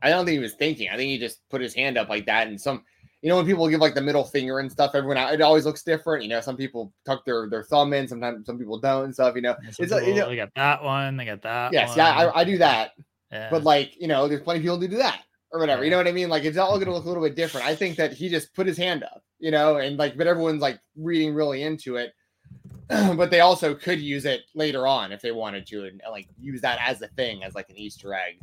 I 0.02 0.10
don't 0.10 0.26
think 0.26 0.36
he 0.36 0.40
was 0.40 0.54
thinking. 0.54 0.88
I 0.88 0.96
think 0.96 1.10
he 1.10 1.18
just 1.20 1.42
put 1.50 1.60
his 1.60 1.76
hand 1.76 1.98
up 1.98 2.08
like 2.08 2.26
that, 2.28 2.48
and 2.48 2.60
some. 2.60 2.86
You 3.22 3.28
know, 3.28 3.36
when 3.36 3.46
people 3.46 3.68
give 3.68 3.82
like 3.82 3.94
the 3.94 4.02
middle 4.02 4.24
finger 4.24 4.60
and 4.60 4.72
stuff, 4.72 4.92
everyone 4.94 5.18
it 5.18 5.42
always 5.42 5.66
looks 5.66 5.84
different. 5.84 6.24
You 6.24 6.30
know, 6.30 6.40
some 6.40 6.56
people 6.56 6.94
tuck 7.06 7.26
their 7.26 7.50
their 7.50 7.64
thumb 7.64 7.92
in, 7.92 8.08
sometimes 8.08 8.46
some 8.46 8.58
people 8.58 8.80
don't 8.80 9.04
and 9.04 9.14
stuff. 9.14 9.36
You 9.36 9.42
know, 9.42 9.56
Some 9.72 9.84
it's 9.84 9.94
people, 9.94 10.02
you 10.02 10.16
know, 10.16 10.30
they 10.30 10.38
got 10.38 10.52
that 10.56 10.82
one. 10.82 11.18
They 11.18 11.26
got 11.26 11.42
that. 11.42 11.74
yes, 11.74 11.90
one. 11.90 11.98
yeah, 11.98 12.16
I, 12.16 12.40
I 12.40 12.44
do 12.46 12.58
that. 12.60 12.92
Yeah. 13.34 13.50
But 13.52 13.64
like, 13.64 14.00
you 14.00 14.08
know, 14.08 14.30
there's 14.30 14.40
plenty 14.44 14.60
of 14.60 14.64
people 14.64 14.80
who 14.80 14.88
do 14.88 14.98
that 15.00 15.24
or 15.52 15.60
whatever. 15.60 15.84
You 15.84 15.92
know 15.92 15.98
what 15.98 16.08
I 16.08 16.12
mean? 16.12 16.30
Like 16.30 16.44
it's 16.44 16.58
all 16.58 16.78
gonna 16.80 16.94
look 16.94 17.06
a 17.06 17.08
little 17.08 17.24
bit 17.24 17.36
different. 17.36 17.68
I 17.68 17.76
think 17.76 17.98
that 17.98 18.14
he 18.14 18.30
just 18.30 18.54
put 18.54 18.68
his 18.68 18.78
hand 18.78 19.04
up, 19.04 19.24
you 19.40 19.52
know, 19.52 19.78
and 19.78 19.98
like, 19.98 20.18
but 20.18 20.28
everyone's 20.28 20.62
like 20.62 20.80
reading 20.96 21.34
really 21.34 21.64
into 21.64 21.96
it. 21.96 22.14
but 22.88 23.30
they 23.30 23.42
also 23.42 23.76
could 23.76 24.00
use 24.00 24.26
it 24.26 24.42
later 24.56 24.88
on 24.88 25.12
if 25.12 25.22
they 25.22 25.32
wanted 25.32 25.68
to, 25.68 25.86
and 25.86 26.02
like 26.10 26.28
use 26.40 26.62
that 26.62 26.80
as 26.86 27.02
a 27.02 27.08
thing, 27.10 27.44
as 27.44 27.56
like 27.56 27.70
an 27.70 27.78
Easter 27.78 28.14
egg. 28.14 28.40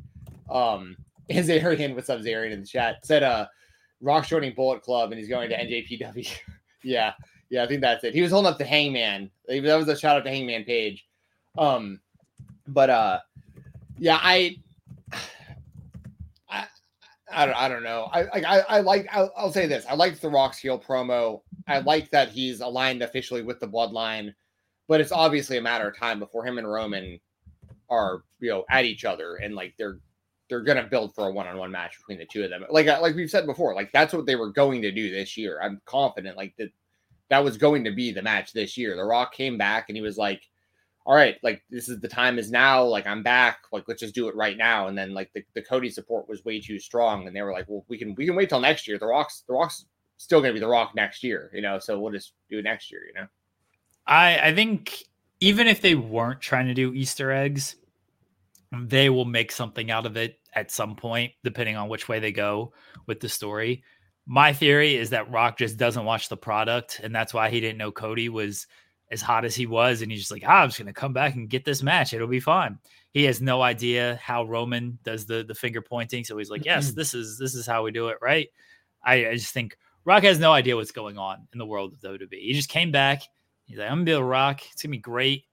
Um, 0.50 0.96
is 1.28 1.48
Arian, 1.48 1.94
what's 1.94 2.10
up, 2.10 2.20
Zarian 2.20 2.52
in 2.52 2.60
the 2.60 2.66
chat? 2.66 3.04
Said 3.04 3.22
uh 3.22 3.46
Rock 4.00 4.26
joining 4.26 4.54
Bullet 4.54 4.82
Club 4.82 5.12
and 5.12 5.18
he's 5.18 5.28
going 5.28 5.48
to 5.48 5.56
NJPW. 5.56 6.30
yeah, 6.82 7.14
yeah, 7.48 7.62
I 7.62 7.66
think 7.66 7.80
that's 7.80 8.04
it. 8.04 8.14
He 8.14 8.20
was 8.20 8.32
holding 8.32 8.52
up 8.52 8.58
the 8.58 8.64
hangman. 8.64 9.30
That 9.48 9.76
was 9.76 9.88
a 9.88 9.96
shout 9.96 10.16
out 10.16 10.24
to 10.24 10.30
Hangman 10.30 10.64
Page. 10.64 11.06
Um, 11.56 12.00
but 12.66 12.90
uh 12.90 13.20
yeah, 13.98 14.18
I, 14.20 14.56
I 17.34 17.46
don't, 17.46 17.56
I 17.56 17.68
don't 17.68 17.82
know. 17.82 18.08
I 18.12 18.22
like 18.22 18.44
I, 18.44 18.60
I 18.60 18.80
like 18.80 19.08
I'll, 19.12 19.32
I'll 19.36 19.52
say 19.52 19.66
this. 19.66 19.84
I 19.88 19.94
liked 19.94 20.20
the 20.20 20.28
Rock's 20.28 20.58
heel 20.58 20.78
promo. 20.78 21.42
I 21.66 21.78
like 21.78 22.10
that 22.10 22.30
he's 22.30 22.60
aligned 22.60 23.02
officially 23.02 23.42
with 23.42 23.60
the 23.60 23.68
bloodline, 23.68 24.34
but 24.88 25.00
it's 25.00 25.12
obviously 25.12 25.58
a 25.58 25.62
matter 25.62 25.88
of 25.88 25.98
time 25.98 26.18
before 26.18 26.46
him 26.46 26.58
and 26.58 26.70
Roman 26.70 27.20
are 27.90 28.22
you 28.40 28.50
know 28.50 28.64
at 28.70 28.84
each 28.84 29.04
other 29.04 29.36
and 29.36 29.54
like 29.54 29.74
they're 29.78 29.98
they're 30.48 30.62
gonna 30.62 30.84
build 30.84 31.14
for 31.14 31.26
a 31.26 31.30
one-on-one 31.30 31.70
match 31.70 31.98
between 31.98 32.18
the 32.18 32.26
two 32.26 32.44
of 32.44 32.50
them. 32.50 32.64
Like 32.70 32.86
uh, 32.86 32.98
like 33.00 33.14
we've 33.14 33.30
said 33.30 33.46
before, 33.46 33.74
like 33.74 33.90
that's 33.92 34.12
what 34.12 34.26
they 34.26 34.36
were 34.36 34.50
going 34.50 34.82
to 34.82 34.92
do 34.92 35.10
this 35.10 35.36
year. 35.36 35.60
I'm 35.62 35.80
confident 35.84 36.36
like 36.36 36.54
that 36.58 36.70
that 37.30 37.42
was 37.42 37.56
going 37.56 37.84
to 37.84 37.90
be 37.90 38.12
the 38.12 38.22
match 38.22 38.52
this 38.52 38.76
year. 38.76 38.96
The 38.96 39.04
Rock 39.04 39.34
came 39.34 39.56
back 39.56 39.88
and 39.88 39.96
he 39.96 40.02
was 40.02 40.18
like, 40.18 40.42
all 41.06 41.14
right, 41.14 41.36
like 41.42 41.62
this 41.70 41.88
is 41.88 42.00
the 42.00 42.08
time 42.08 42.38
is 42.38 42.50
now. 42.50 42.82
Like 42.82 43.06
I'm 43.06 43.22
back. 43.22 43.58
Like 43.72 43.84
let's 43.86 44.00
just 44.00 44.14
do 44.14 44.28
it 44.28 44.34
right 44.34 44.56
now. 44.56 44.88
And 44.88 44.96
then 44.96 45.12
like 45.12 45.30
the, 45.34 45.44
the 45.54 45.62
Cody 45.62 45.90
support 45.90 46.28
was 46.28 46.44
way 46.44 46.60
too 46.60 46.78
strong, 46.78 47.26
and 47.26 47.36
they 47.36 47.42
were 47.42 47.52
like, 47.52 47.66
well, 47.68 47.84
we 47.88 47.98
can 47.98 48.14
we 48.14 48.24
can 48.24 48.34
wait 48.34 48.48
till 48.48 48.60
next 48.60 48.88
year. 48.88 48.98
The 48.98 49.06
Rock's 49.06 49.44
the 49.46 49.52
Rock's 49.52 49.84
still 50.16 50.40
gonna 50.40 50.54
be 50.54 50.60
the 50.60 50.68
Rock 50.68 50.92
next 50.94 51.22
year, 51.22 51.50
you 51.52 51.60
know. 51.60 51.78
So 51.78 51.98
we'll 52.00 52.12
just 52.12 52.32
do 52.50 52.58
it 52.58 52.62
next 52.62 52.90
year, 52.90 53.02
you 53.06 53.20
know. 53.20 53.26
I 54.06 54.48
I 54.48 54.54
think 54.54 55.04
even 55.40 55.66
if 55.66 55.82
they 55.82 55.94
weren't 55.94 56.40
trying 56.40 56.66
to 56.68 56.74
do 56.74 56.94
Easter 56.94 57.30
eggs, 57.30 57.76
they 58.72 59.10
will 59.10 59.26
make 59.26 59.52
something 59.52 59.90
out 59.90 60.06
of 60.06 60.16
it 60.16 60.40
at 60.54 60.70
some 60.70 60.96
point, 60.96 61.32
depending 61.42 61.76
on 61.76 61.90
which 61.90 62.08
way 62.08 62.18
they 62.18 62.32
go 62.32 62.72
with 63.06 63.20
the 63.20 63.28
story. 63.28 63.82
My 64.26 64.54
theory 64.54 64.96
is 64.96 65.10
that 65.10 65.30
Rock 65.30 65.58
just 65.58 65.76
doesn't 65.76 66.06
watch 66.06 66.30
the 66.30 66.36
product, 66.38 67.00
and 67.04 67.14
that's 67.14 67.34
why 67.34 67.50
he 67.50 67.60
didn't 67.60 67.76
know 67.76 67.92
Cody 67.92 68.30
was 68.30 68.66
as 69.10 69.22
hot 69.22 69.44
as 69.44 69.54
he 69.54 69.66
was, 69.66 70.02
and 70.02 70.10
he's 70.10 70.20
just 70.20 70.32
like, 70.32 70.44
ah, 70.46 70.62
I'm 70.62 70.68
just 70.68 70.78
gonna 70.78 70.92
come 70.92 71.12
back 71.12 71.34
and 71.34 71.48
get 71.48 71.64
this 71.64 71.82
match. 71.82 72.12
It'll 72.12 72.26
be 72.26 72.40
fine. 72.40 72.78
He 73.12 73.24
has 73.24 73.40
no 73.40 73.62
idea 73.62 74.18
how 74.22 74.44
Roman 74.44 74.98
does 75.04 75.26
the 75.26 75.44
the 75.44 75.54
finger 75.54 75.80
pointing, 75.80 76.24
so 76.24 76.36
he's 76.36 76.50
like, 76.50 76.64
yes, 76.64 76.92
this 76.92 77.14
is 77.14 77.38
this 77.38 77.54
is 77.54 77.66
how 77.66 77.84
we 77.84 77.90
do 77.90 78.08
it, 78.08 78.18
right? 78.20 78.48
I, 79.02 79.28
I 79.28 79.34
just 79.34 79.52
think 79.52 79.76
Rock 80.04 80.22
has 80.24 80.38
no 80.38 80.52
idea 80.52 80.76
what's 80.76 80.90
going 80.90 81.18
on 81.18 81.46
in 81.52 81.58
the 81.58 81.66
world 81.66 81.92
of 81.92 82.00
WWE. 82.00 82.28
He 82.32 82.52
just 82.52 82.68
came 82.68 82.90
back. 82.90 83.22
He's 83.64 83.78
like, 83.78 83.88
I'm 83.90 83.98
gonna 83.98 84.04
be 84.04 84.12
a 84.12 84.22
Rock. 84.22 84.60
It's 84.72 84.82
gonna 84.82 84.92
be 84.92 84.98
great. 84.98 85.44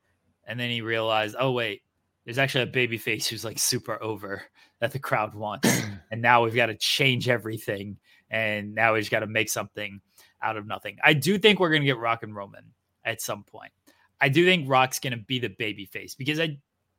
And 0.45 0.59
then 0.59 0.69
he 0.69 0.81
realized, 0.81 1.35
oh 1.39 1.51
wait, 1.51 1.83
there's 2.25 2.37
actually 2.37 2.63
a 2.63 2.67
baby 2.67 2.97
face 2.97 3.27
who's 3.27 3.45
like 3.45 3.59
super 3.59 4.01
over 4.01 4.43
that 4.79 4.91
the 4.91 4.99
crowd 4.99 5.35
wants. 5.35 5.69
and 6.11 6.21
now 6.21 6.43
we've 6.43 6.55
got 6.55 6.67
to 6.67 6.75
change 6.75 7.29
everything. 7.29 7.97
And 8.29 8.73
now 8.73 8.93
we've 8.93 9.09
got 9.09 9.19
to 9.19 9.27
make 9.27 9.49
something 9.49 10.01
out 10.41 10.57
of 10.57 10.65
nothing. 10.65 10.97
I 11.03 11.13
do 11.13 11.37
think 11.37 11.59
we're 11.59 11.71
gonna 11.71 11.85
get 11.85 11.97
Rock 11.97 12.23
and 12.23 12.35
Roman 12.35 12.63
at 13.05 13.21
some 13.21 13.43
point. 13.43 13.71
I 14.19 14.29
do 14.29 14.45
think 14.45 14.69
Rock's 14.69 14.99
gonna 14.99 15.17
be 15.17 15.39
the 15.39 15.49
baby 15.49 15.85
face 15.85 16.15
because 16.15 16.39
I 16.39 16.57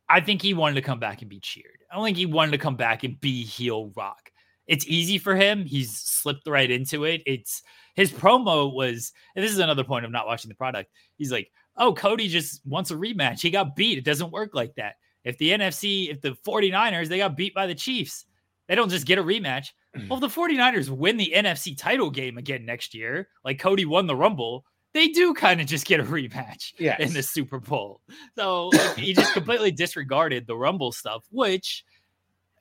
I 0.08 0.20
think 0.20 0.42
he 0.42 0.54
wanted 0.54 0.74
to 0.74 0.82
come 0.82 1.00
back 1.00 1.22
and 1.22 1.30
be 1.30 1.40
cheered. 1.40 1.84
I 1.90 1.94
don't 1.94 2.04
think 2.04 2.16
he 2.16 2.26
wanted 2.26 2.52
to 2.52 2.58
come 2.58 2.76
back 2.76 3.04
and 3.04 3.20
be 3.20 3.44
heel 3.44 3.92
Rock. 3.96 4.30
It's 4.66 4.86
easy 4.86 5.18
for 5.18 5.34
him. 5.34 5.64
He's 5.64 5.96
slipped 5.96 6.46
right 6.46 6.70
into 6.70 7.04
it. 7.04 7.22
It's 7.26 7.62
his 7.94 8.12
promo 8.12 8.72
was, 8.72 9.12
and 9.34 9.44
this 9.44 9.52
is 9.52 9.58
another 9.58 9.84
point 9.84 10.04
of 10.04 10.10
not 10.10 10.26
watching 10.26 10.48
the 10.48 10.54
product. 10.54 10.90
He's 11.16 11.32
like, 11.32 11.50
oh, 11.76 11.94
Cody 11.94 12.28
just 12.28 12.64
wants 12.66 12.90
a 12.90 12.94
rematch. 12.94 13.40
He 13.40 13.50
got 13.50 13.76
beat. 13.76 13.98
It 13.98 14.04
doesn't 14.04 14.32
work 14.32 14.54
like 14.54 14.74
that. 14.76 14.94
If 15.24 15.38
the 15.38 15.50
NFC, 15.50 16.10
if 16.10 16.20
the 16.20 16.36
49ers, 16.46 17.08
they 17.08 17.18
got 17.18 17.36
beat 17.36 17.54
by 17.54 17.66
the 17.66 17.74
Chiefs, 17.74 18.24
they 18.68 18.74
don't 18.74 18.90
just 18.90 19.06
get 19.06 19.18
a 19.18 19.22
rematch. 19.22 19.68
Mm. 19.96 20.08
Well, 20.08 20.22
if 20.22 20.34
the 20.34 20.40
49ers 20.40 20.88
win 20.88 21.16
the 21.16 21.32
NFC 21.34 21.76
title 21.76 22.10
game 22.10 22.38
again 22.38 22.64
next 22.64 22.94
year, 22.94 23.28
like 23.44 23.58
Cody 23.58 23.84
won 23.84 24.06
the 24.06 24.16
Rumble, 24.16 24.64
they 24.94 25.08
do 25.08 25.32
kind 25.34 25.60
of 25.60 25.66
just 25.66 25.86
get 25.86 26.00
a 26.00 26.04
rematch 26.04 26.72
Yes. 26.78 27.00
in 27.00 27.12
the 27.12 27.22
Super 27.22 27.58
Bowl. 27.58 28.00
So 28.36 28.68
like, 28.68 28.96
he 28.96 29.12
just 29.14 29.32
completely 29.34 29.70
disregarded 29.70 30.46
the 30.46 30.56
Rumble 30.56 30.92
stuff, 30.92 31.24
which, 31.30 31.84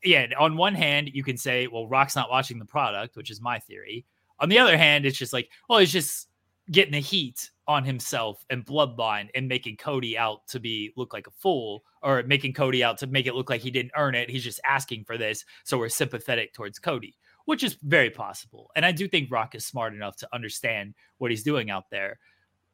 yeah, 0.03 0.27
on 0.39 0.57
one 0.57 0.73
hand, 0.75 1.09
you 1.13 1.23
can 1.23 1.37
say, 1.37 1.67
well, 1.67 1.87
Rock's 1.87 2.15
not 2.15 2.29
watching 2.29 2.57
the 2.59 2.65
product, 2.65 3.15
which 3.15 3.29
is 3.31 3.41
my 3.41 3.59
theory. 3.59 4.05
On 4.39 4.49
the 4.49 4.59
other 4.59 4.77
hand, 4.77 5.05
it's 5.05 5.17
just 5.17 5.33
like, 5.33 5.49
well, 5.69 5.79
he's 5.79 5.91
just 5.91 6.27
getting 6.71 6.93
the 6.93 6.99
heat 6.99 7.51
on 7.67 7.83
himself 7.83 8.43
and 8.49 8.65
bloodline 8.65 9.29
and 9.35 9.47
making 9.47 9.77
Cody 9.77 10.17
out 10.17 10.47
to 10.47 10.59
be 10.59 10.91
look 10.95 11.13
like 11.13 11.27
a 11.27 11.31
fool 11.31 11.83
or 12.01 12.23
making 12.23 12.53
Cody 12.53 12.83
out 12.83 12.97
to 12.99 13.07
make 13.07 13.27
it 13.27 13.35
look 13.35 13.49
like 13.49 13.61
he 13.61 13.71
didn't 13.71 13.91
earn 13.95 14.15
it. 14.15 14.29
He's 14.29 14.43
just 14.43 14.59
asking 14.65 15.03
for 15.05 15.17
this. 15.17 15.43
So 15.63 15.77
we're 15.77 15.89
sympathetic 15.89 16.53
towards 16.53 16.79
Cody, 16.79 17.15
which 17.45 17.63
is 17.63 17.77
very 17.83 18.09
possible. 18.09 18.71
And 18.75 18.85
I 18.85 18.91
do 18.91 19.07
think 19.07 19.31
Rock 19.31 19.55
is 19.55 19.65
smart 19.65 19.93
enough 19.93 20.17
to 20.17 20.29
understand 20.33 20.93
what 21.17 21.31
he's 21.31 21.43
doing 21.43 21.69
out 21.69 21.89
there. 21.89 22.19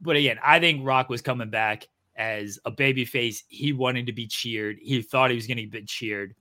But 0.01 0.15
again, 0.15 0.37
I 0.43 0.59
think 0.59 0.85
Rock 0.85 1.09
was 1.09 1.21
coming 1.21 1.49
back 1.49 1.87
as 2.15 2.59
a 2.65 2.71
babyface. 2.71 3.43
He 3.47 3.73
wanted 3.73 4.07
to 4.07 4.13
be 4.13 4.27
cheered. 4.27 4.77
He 4.81 5.01
thought 5.01 5.29
he 5.29 5.35
was 5.35 5.47
going 5.47 5.57
to 5.57 5.67
be 5.67 5.83
cheered. 5.83 6.35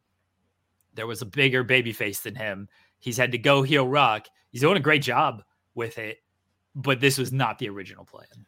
There 0.95 1.07
was 1.07 1.23
a 1.23 1.27
bigger 1.27 1.65
babyface 1.65 2.23
than 2.23 2.35
him. 2.35 2.69
He's 2.99 3.17
had 3.17 3.33
to 3.33 3.39
go 3.39 3.63
heel 3.63 3.87
Rock. 3.87 4.27
He's 4.51 4.63
doing 4.63 4.77
a 4.77 4.81
great 4.81 5.03
job 5.03 5.43
with 5.75 5.99
it, 5.99 6.19
but 6.75 7.01
this 7.01 7.19
was 7.19 7.33
not 7.33 7.59
the 7.59 7.69
original 7.69 8.05
plan. 8.05 8.47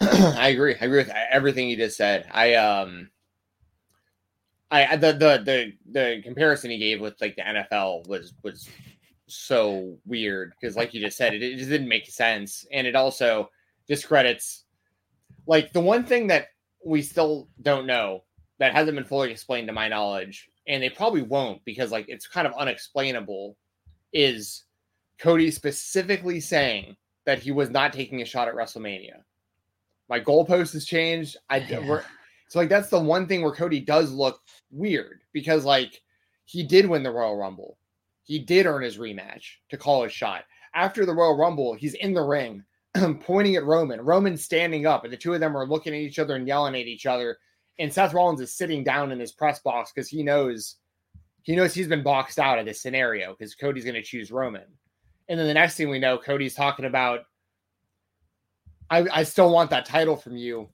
I 0.00 0.48
agree. 0.48 0.74
I 0.80 0.86
agree 0.86 0.98
with 0.98 1.10
everything 1.30 1.68
you 1.68 1.76
just 1.76 1.96
said. 1.96 2.26
I 2.30 2.54
um 2.54 3.10
I 4.70 4.96
the 4.96 5.12
the 5.12 5.42
the 5.44 5.72
the 5.90 6.22
comparison 6.22 6.70
he 6.70 6.78
gave 6.78 7.00
with 7.00 7.20
like 7.20 7.36
the 7.36 7.42
NFL 7.42 8.08
was 8.08 8.34
was 8.42 8.68
so 9.26 9.96
weird 10.04 10.52
because 10.58 10.76
like 10.76 10.92
you 10.92 11.00
just 11.00 11.16
said 11.16 11.34
it, 11.34 11.42
it 11.42 11.56
just 11.56 11.70
didn't 11.70 11.88
make 11.88 12.06
sense 12.06 12.66
and 12.72 12.86
it 12.86 12.94
also 12.94 13.48
discredits 13.88 14.64
like 15.46 15.72
the 15.72 15.80
one 15.80 16.04
thing 16.04 16.26
that 16.26 16.48
we 16.84 17.00
still 17.00 17.48
don't 17.62 17.86
know 17.86 18.22
that 18.58 18.72
hasn't 18.72 18.94
been 18.94 19.04
fully 19.04 19.30
explained 19.30 19.66
to 19.66 19.72
my 19.72 19.88
knowledge 19.88 20.50
and 20.68 20.82
they 20.82 20.90
probably 20.90 21.22
won't 21.22 21.64
because 21.64 21.90
like 21.90 22.06
it's 22.08 22.26
kind 22.26 22.46
of 22.46 22.52
unexplainable 22.54 23.56
is 24.12 24.64
Cody 25.18 25.50
specifically 25.50 26.40
saying 26.40 26.96
that 27.24 27.38
he 27.38 27.50
was 27.50 27.70
not 27.70 27.92
taking 27.92 28.20
a 28.20 28.26
shot 28.26 28.48
at 28.48 28.54
WrestleMania 28.54 29.22
my 30.08 30.20
goalpost 30.20 30.72
has 30.72 30.84
changed. 30.84 31.36
I 31.48 31.58
Yeah. 31.58 31.86
we're, 31.88 32.04
so 32.48 32.58
like 32.58 32.68
that's 32.68 32.90
the 32.90 33.00
one 33.00 33.26
thing 33.26 33.42
where 33.42 33.52
Cody 33.52 33.80
does 33.80 34.12
look 34.12 34.40
weird 34.70 35.20
because 35.32 35.64
like 35.64 36.02
he 36.44 36.62
did 36.62 36.86
win 36.86 37.02
the 37.02 37.10
Royal 37.10 37.36
Rumble. 37.36 37.78
He 38.24 38.38
did 38.38 38.66
earn 38.66 38.82
his 38.82 38.98
rematch 38.98 39.44
to 39.70 39.76
call 39.76 40.02
his 40.02 40.12
shot. 40.12 40.44
After 40.74 41.06
the 41.06 41.14
Royal 41.14 41.36
Rumble, 41.36 41.74
he's 41.74 41.94
in 41.94 42.14
the 42.14 42.22
ring 42.22 42.64
pointing 43.20 43.56
at 43.56 43.64
Roman. 43.64 44.00
Roman's 44.00 44.44
standing 44.44 44.86
up, 44.86 45.04
and 45.04 45.12
the 45.12 45.16
two 45.16 45.34
of 45.34 45.40
them 45.40 45.56
are 45.56 45.66
looking 45.66 45.94
at 45.94 46.00
each 46.00 46.18
other 46.18 46.34
and 46.34 46.48
yelling 46.48 46.74
at 46.74 46.86
each 46.86 47.06
other. 47.06 47.38
And 47.78 47.92
Seth 47.92 48.14
Rollins 48.14 48.40
is 48.40 48.54
sitting 48.54 48.82
down 48.82 49.12
in 49.12 49.20
his 49.20 49.32
press 49.32 49.60
box 49.60 49.92
because 49.92 50.08
he 50.08 50.22
knows 50.22 50.76
he 51.42 51.54
knows 51.54 51.74
he's 51.74 51.88
been 51.88 52.02
boxed 52.02 52.38
out 52.38 52.58
of 52.58 52.64
this 52.64 52.80
scenario 52.80 53.34
because 53.34 53.54
Cody's 53.54 53.84
going 53.84 53.94
to 53.94 54.02
choose 54.02 54.32
Roman. 54.32 54.64
And 55.28 55.38
then 55.38 55.46
the 55.46 55.54
next 55.54 55.76
thing 55.76 55.90
we 55.90 55.98
know, 55.98 56.16
Cody's 56.16 56.54
talking 56.54 56.86
about 56.86 57.20
I, 58.90 59.06
I 59.12 59.22
still 59.24 59.50
want 59.50 59.70
that 59.70 59.86
title 59.86 60.16
from 60.16 60.36
you, 60.36 60.68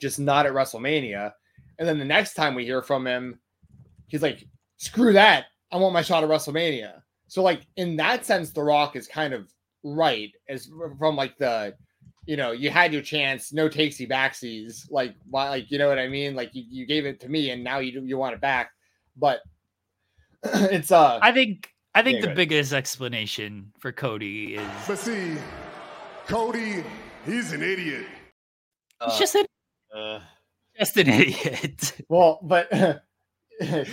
just 0.00 0.18
not 0.18 0.46
at 0.46 0.52
WrestleMania. 0.52 1.32
And 1.78 1.88
then 1.88 1.98
the 1.98 2.04
next 2.04 2.34
time 2.34 2.54
we 2.54 2.64
hear 2.64 2.82
from 2.82 3.06
him, 3.06 3.38
he's 4.06 4.22
like, 4.22 4.46
screw 4.76 5.12
that. 5.14 5.46
I 5.72 5.76
want 5.78 5.94
my 5.94 6.02
shot 6.02 6.22
at 6.22 6.28
WrestleMania. 6.28 7.00
So, 7.28 7.42
like, 7.42 7.62
in 7.76 7.96
that 7.96 8.26
sense, 8.26 8.50
The 8.50 8.62
Rock 8.62 8.94
is 8.94 9.08
kind 9.08 9.32
of 9.32 9.50
right 9.82 10.30
as 10.48 10.70
from 10.98 11.16
like 11.16 11.36
the, 11.38 11.74
you 12.26 12.36
know, 12.36 12.52
you 12.52 12.70
had 12.70 12.92
your 12.92 13.02
chance, 13.02 13.52
no 13.52 13.68
takesy 13.68 14.08
backsies. 14.08 14.84
Like, 14.90 15.14
why, 15.30 15.48
like, 15.48 15.70
you 15.70 15.78
know 15.78 15.88
what 15.88 15.98
I 15.98 16.08
mean? 16.08 16.34
Like, 16.36 16.50
you, 16.54 16.62
you 16.68 16.86
gave 16.86 17.06
it 17.06 17.20
to 17.20 17.28
me 17.28 17.50
and 17.50 17.64
now 17.64 17.78
you, 17.78 18.02
you 18.02 18.18
want 18.18 18.34
it 18.34 18.40
back. 18.40 18.70
But 19.16 19.40
it's, 20.44 20.92
uh, 20.92 21.18
I 21.22 21.32
think 21.32 21.70
I 21.94 22.02
think 22.02 22.22
Yeah, 22.22 22.28
the 22.30 22.34
biggest 22.34 22.72
explanation 22.72 23.72
for 23.78 23.92
Cody 23.92 24.54
is 24.54 24.68
But 24.86 24.98
see, 24.98 25.36
Cody, 26.26 26.84
he's 27.24 27.52
an 27.52 27.62
idiot. 27.62 28.06
he's 29.04 29.18
just 29.18 29.34
an, 29.34 29.46
uh, 29.94 30.20
just 30.78 30.96
an 30.96 31.08
idiot. 31.08 31.94
Well, 32.08 32.40
but 32.42 33.02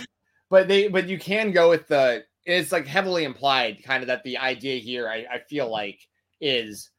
but 0.50 0.68
they 0.68 0.88
but 0.88 1.08
you 1.08 1.18
can 1.18 1.52
go 1.52 1.70
with 1.70 1.88
the 1.88 2.24
it's 2.44 2.72
like 2.72 2.86
heavily 2.86 3.24
implied 3.24 3.82
kind 3.84 4.02
of 4.02 4.08
that 4.08 4.22
the 4.24 4.36
idea 4.36 4.78
here 4.78 5.08
I, 5.08 5.24
I 5.32 5.38
feel 5.48 5.70
like 5.70 6.00
is 6.40 6.90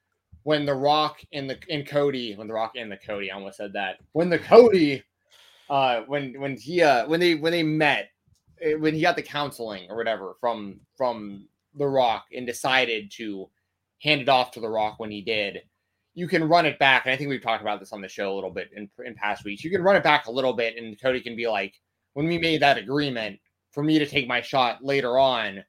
when 0.43 0.65
the 0.65 0.73
rock 0.73 1.19
and 1.33 1.49
the 1.49 1.59
and 1.69 1.87
Cody 1.87 2.33
when 2.35 2.47
the 2.47 2.53
rock 2.53 2.73
and 2.75 2.91
the 2.91 2.97
Cody 2.97 3.29
I 3.29 3.35
almost 3.35 3.57
said 3.57 3.73
that. 3.73 3.97
When 4.13 4.29
the 4.29 4.39
Cody 4.39 5.03
uh 5.69 6.01
when 6.07 6.39
when 6.39 6.57
he 6.57 6.81
uh 6.81 7.07
when 7.07 7.19
they 7.19 7.35
when 7.35 7.51
they 7.51 7.63
met 7.63 8.09
eh, 8.61 8.73
when 8.73 8.95
he 8.95 9.01
got 9.01 9.15
the 9.15 9.21
counseling 9.21 9.87
or 9.89 9.97
whatever 9.97 10.35
from 10.39 10.79
from 10.95 11.47
the 11.75 11.87
rock 11.87 12.25
and 12.35 12.47
decided 12.47 13.11
to 13.11 13.49
hand 14.01 14.21
it 14.21 14.29
off 14.29 14.51
to 14.51 14.59
the 14.59 14.69
rock 14.69 14.99
when 14.99 15.11
he 15.11 15.21
did 15.21 15.61
you 16.13 16.27
can 16.27 16.43
run 16.43 16.65
it 16.65 16.77
back 16.79 17.05
and 17.05 17.13
i 17.13 17.15
think 17.15 17.29
we've 17.29 17.41
talked 17.41 17.61
about 17.61 17.79
this 17.79 17.93
on 17.93 18.01
the 18.01 18.07
show 18.09 18.33
a 18.33 18.35
little 18.35 18.49
bit 18.49 18.69
in, 18.75 18.89
in 19.05 19.15
past 19.15 19.45
weeks 19.45 19.63
you 19.63 19.71
can 19.71 19.81
run 19.81 19.95
it 19.95 20.03
back 20.03 20.25
a 20.25 20.31
little 20.31 20.51
bit 20.51 20.75
and 20.75 20.99
cody 21.01 21.21
can 21.21 21.35
be 21.35 21.47
like 21.47 21.79
when 22.13 22.27
we 22.27 22.37
made 22.37 22.61
that 22.61 22.77
agreement 22.77 23.39
for 23.71 23.83
me 23.83 23.99
to 23.99 24.05
take 24.05 24.27
my 24.27 24.41
shot 24.41 24.83
later 24.83 25.17
on 25.17 25.63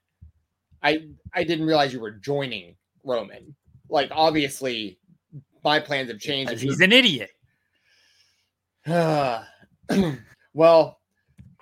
i 0.82 1.06
i 1.34 1.44
didn't 1.44 1.66
realize 1.66 1.92
you 1.92 2.00
were 2.00 2.10
joining 2.10 2.74
roman 3.04 3.54
like 3.88 4.08
obviously 4.12 4.98
my 5.64 5.78
plans 5.78 6.10
have 6.10 6.18
changed 6.18 6.58
he's 6.60 6.80
an 6.80 6.92
idiot. 6.92 7.30
well, 10.54 10.98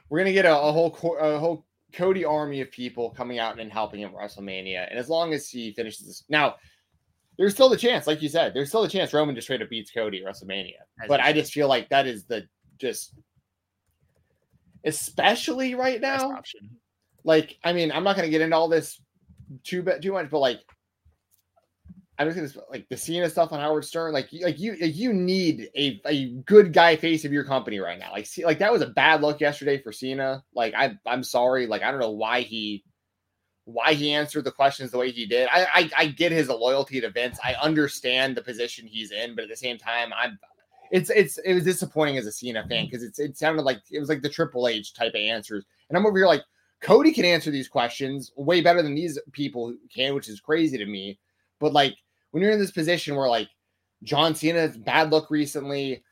we're 0.09 0.19
gonna 0.19 0.33
get 0.33 0.47
a, 0.47 0.59
a 0.59 0.73
whole 0.73 0.91
co- 0.91 1.17
a 1.17 1.39
whole 1.39 1.67
Cody 1.93 2.25
army 2.25 2.61
of 2.61 2.71
people 2.71 3.11
coming 3.11 3.39
out 3.39 3.61
and 3.61 3.71
helping 3.71 4.01
him 4.01 4.11
at 4.11 4.17
WrestleMania, 4.17 4.89
and 4.89 4.99
as 4.99 5.09
long 5.09 5.35
as 5.35 5.49
he 5.49 5.73
finishes 5.73 6.07
this, 6.07 6.25
now 6.29 6.57
there's 7.37 7.53
still 7.53 7.69
the 7.69 7.77
chance, 7.77 8.07
like 8.07 8.23
you 8.23 8.29
said, 8.29 8.55
there's 8.55 8.69
still 8.69 8.85
a 8.85 8.89
chance 8.89 9.13
Roman 9.13 9.35
just 9.35 9.47
straight 9.47 9.63
up 9.63 9.71
beats 9.71 9.91
Cody 9.91 10.23
at 10.23 10.31
WrestleMania. 10.31 10.75
But 11.09 11.21
I 11.21 11.33
just 11.33 11.53
feel 11.53 11.69
like 11.69 11.89
that 11.89 12.07
is 12.07 12.25
the 12.25 12.47
just, 12.79 13.15
especially 14.85 15.75
right 15.75 16.01
now. 16.01 16.31
Like, 17.25 17.59
I 17.65 17.73
mean, 17.73 17.93
I'm 17.93 18.05
not 18.05 18.17
gonna 18.17 18.29
get 18.31 18.41
into 18.41 18.57
all 18.57 18.69
this 18.69 19.01
too 19.65 19.83
too 20.03 20.13
much, 20.13 20.31
but 20.31 20.39
like. 20.39 20.61
I'm 22.19 22.31
just 22.31 22.55
gonna 22.55 22.67
like 22.71 22.87
the 22.91 22.99
Cena 22.99 23.31
stuff 23.31 23.51
on 23.51 23.61
Howard 23.61 23.83
Stern. 23.83 24.13
Like, 24.13 24.31
you- 24.31 24.45
like 24.45 24.61
you, 24.61 24.77
like 24.79 24.95
you 24.95 25.15
need 25.15 25.71
a, 25.75 25.99
a 26.07 26.33
good 26.45 26.71
guy 26.75 26.95
face 26.97 27.25
of 27.25 27.33
your 27.33 27.45
company 27.45 27.79
right 27.79 27.99
now. 27.99 28.13
Like, 28.13 28.27
see, 28.27 28.45
like 28.45 28.59
that 28.59 28.71
was 28.71 28.83
a 28.83 28.89
bad 28.89 29.23
look 29.23 29.41
yesterday 29.41 29.81
for 29.81 29.91
Cena. 29.91 30.45
Like, 30.55 30.75
I, 30.75 30.99
I'm 31.07 31.23
sorry. 31.25 31.67
Like, 31.67 31.83
I 31.83 31.91
don't 31.91 31.99
know 31.99 32.11
why 32.11 32.43
he, 32.43 32.85
why 33.65 33.95
he 33.95 34.13
answered 34.13 34.45
the 34.45 34.51
questions 34.53 34.91
the 34.91 34.99
way 34.99 35.11
he 35.11 35.25
did. 35.25 35.49
I, 35.51 35.67
I, 35.73 35.91
I 35.97 36.07
get 36.09 36.31
his 36.31 36.51
loyalty 36.51 37.01
to 37.01 37.09
Vince. 37.09 37.39
I 37.43 37.55
understand 37.55 38.37
the 38.37 38.43
position 38.43 38.87
he's 38.87 39.13
in, 39.13 39.35
but 39.35 39.45
at 39.45 39.49
the 39.49 39.57
same 39.57 39.79
time, 39.79 40.13
I'm, 40.15 40.39
it's, 40.91 41.11
it's, 41.11 41.39
it 41.39 41.55
was 41.55 41.65
disappointing 41.65 42.19
as 42.19 42.27
a 42.27 42.33
Cena 42.33 42.63
fan 42.63 42.71
mm-hmm. 42.71 42.85
because 42.87 43.03
it's, 43.03 43.19
it 43.19 43.37
sounded 43.39 43.63
like 43.63 43.81
it 43.91 44.01
was 44.01 44.09
like 44.09 44.23
the 44.23 44.29
Triple 44.29 44.69
H 44.69 44.95
type 44.95 45.15
of 45.15 45.21
answers, 45.21 45.65
and 45.89 45.97
I'm 45.97 46.07
over 46.07 46.19
here 46.19 46.27
like 46.27 46.43
Cody 46.81 47.13
can 47.13 47.25
answer 47.25 47.51
these 47.51 47.69
questions 47.69 48.33
way 48.37 48.61
better 48.61 48.83
than 48.83 48.95
these 48.95 49.19
people 49.33 49.75
can, 49.95 50.15
which 50.15 50.29
is 50.29 50.41
crazy 50.41 50.79
to 50.79 50.87
me. 50.87 51.19
But 51.59 51.73
like 51.73 51.97
when 52.31 52.43
you're 52.43 52.53
in 52.53 52.59
this 52.59 52.71
position 52.71 53.17
where 53.17 53.29
like 53.29 53.49
John 54.03 54.35
Cena's 54.35 54.77
bad 54.77 55.11
look 55.11 55.31
recently. 55.31 56.03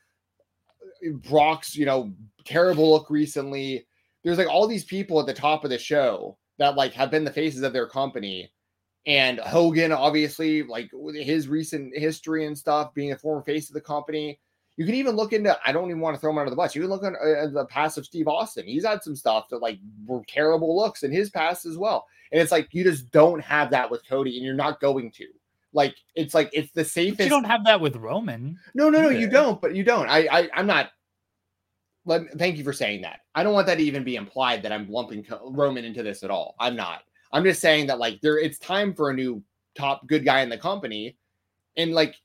Brock's, 1.13 1.75
you 1.75 1.85
know, 1.85 2.11
terrible 2.43 2.91
look 2.91 3.09
recently. 3.09 3.87
There's 4.23 4.37
like 4.37 4.49
all 4.49 4.67
these 4.67 4.83
people 4.83 5.19
at 5.19 5.25
the 5.25 5.33
top 5.33 5.63
of 5.63 5.69
the 5.69 5.77
show 5.77 6.37
that 6.57 6.75
like 6.75 6.93
have 6.93 7.09
been 7.09 7.23
the 7.23 7.31
faces 7.31 7.61
of 7.61 7.73
their 7.73 7.87
company. 7.87 8.51
And 9.05 9.39
Hogan, 9.39 9.93
obviously, 9.93 10.63
like 10.63 10.91
his 11.13 11.47
recent 11.47 11.97
history 11.97 12.45
and 12.45 12.57
stuff, 12.57 12.93
being 12.93 13.13
a 13.13 13.17
former 13.17 13.41
face 13.43 13.69
of 13.69 13.75
the 13.75 13.81
company. 13.81 14.39
You 14.79 14.85
can 14.85 14.95
even 14.95 15.17
look 15.17 15.33
into, 15.33 15.59
I 15.65 15.73
don't 15.73 15.89
even 15.89 15.99
want 15.99 16.15
to 16.15 16.21
throw 16.21 16.31
him 16.31 16.37
under 16.37 16.49
the 16.49 16.55
bus. 16.55 16.73
You 16.73 16.79
can 16.79 16.89
look 16.89 17.03
at 17.03 17.11
uh, 17.11 17.47
the 17.47 17.65
past 17.65 17.97
of 17.97 18.05
Steve 18.05 18.29
Austin. 18.29 18.65
He's 18.65 18.85
had 18.85 19.03
some 19.03 19.13
stuff 19.13 19.49
that 19.49 19.61
like 19.61 19.77
were 20.05 20.21
terrible 20.25 20.73
looks 20.73 21.03
in 21.03 21.11
his 21.11 21.29
past 21.29 21.65
as 21.65 21.77
well. 21.77 22.07
And 22.31 22.41
it's 22.41 22.53
like, 22.53 22.69
you 22.71 22.85
just 22.85 23.11
don't 23.11 23.41
have 23.41 23.71
that 23.71 23.91
with 23.91 24.07
Cody 24.07 24.37
and 24.37 24.45
you're 24.45 24.53
not 24.53 24.79
going 24.79 25.11
to. 25.11 25.27
Like, 25.73 25.95
it's 26.15 26.33
like, 26.33 26.49
it's 26.53 26.71
the 26.71 26.85
safest. 26.85 27.17
But 27.17 27.23
you 27.25 27.29
don't 27.29 27.43
have 27.43 27.65
that 27.65 27.81
with 27.81 27.97
Roman. 27.97 28.57
No, 28.73 28.89
no, 28.89 29.01
no, 29.01 29.09
you 29.09 29.29
don't. 29.29 29.59
But 29.59 29.75
you 29.75 29.83
don't. 29.83 30.07
I, 30.07 30.27
I 30.31 30.49
I'm 30.53 30.65
not. 30.65 30.91
Let 32.05 32.31
thank 32.39 32.57
you 32.57 32.63
for 32.63 32.71
saying 32.71 33.01
that. 33.01 33.19
I 33.35 33.43
don't 33.43 33.53
want 33.53 33.67
that 33.67 33.79
to 33.79 33.83
even 33.83 34.05
be 34.05 34.15
implied 34.15 34.63
that 34.63 34.71
I'm 34.71 34.89
lumping 34.89 35.27
Roman 35.43 35.83
into 35.83 36.03
this 36.03 36.23
at 36.23 36.31
all. 36.31 36.55
I'm 36.57 36.77
not. 36.77 37.01
I'm 37.33 37.43
just 37.43 37.59
saying 37.59 37.87
that 37.87 37.99
like 37.99 38.21
there, 38.21 38.39
it's 38.39 38.57
time 38.57 38.93
for 38.93 39.09
a 39.09 39.13
new 39.13 39.43
top 39.75 40.07
good 40.07 40.23
guy 40.23 40.39
in 40.39 40.47
the 40.47 40.57
company, 40.57 41.17
and 41.75 41.91
like 41.91 42.15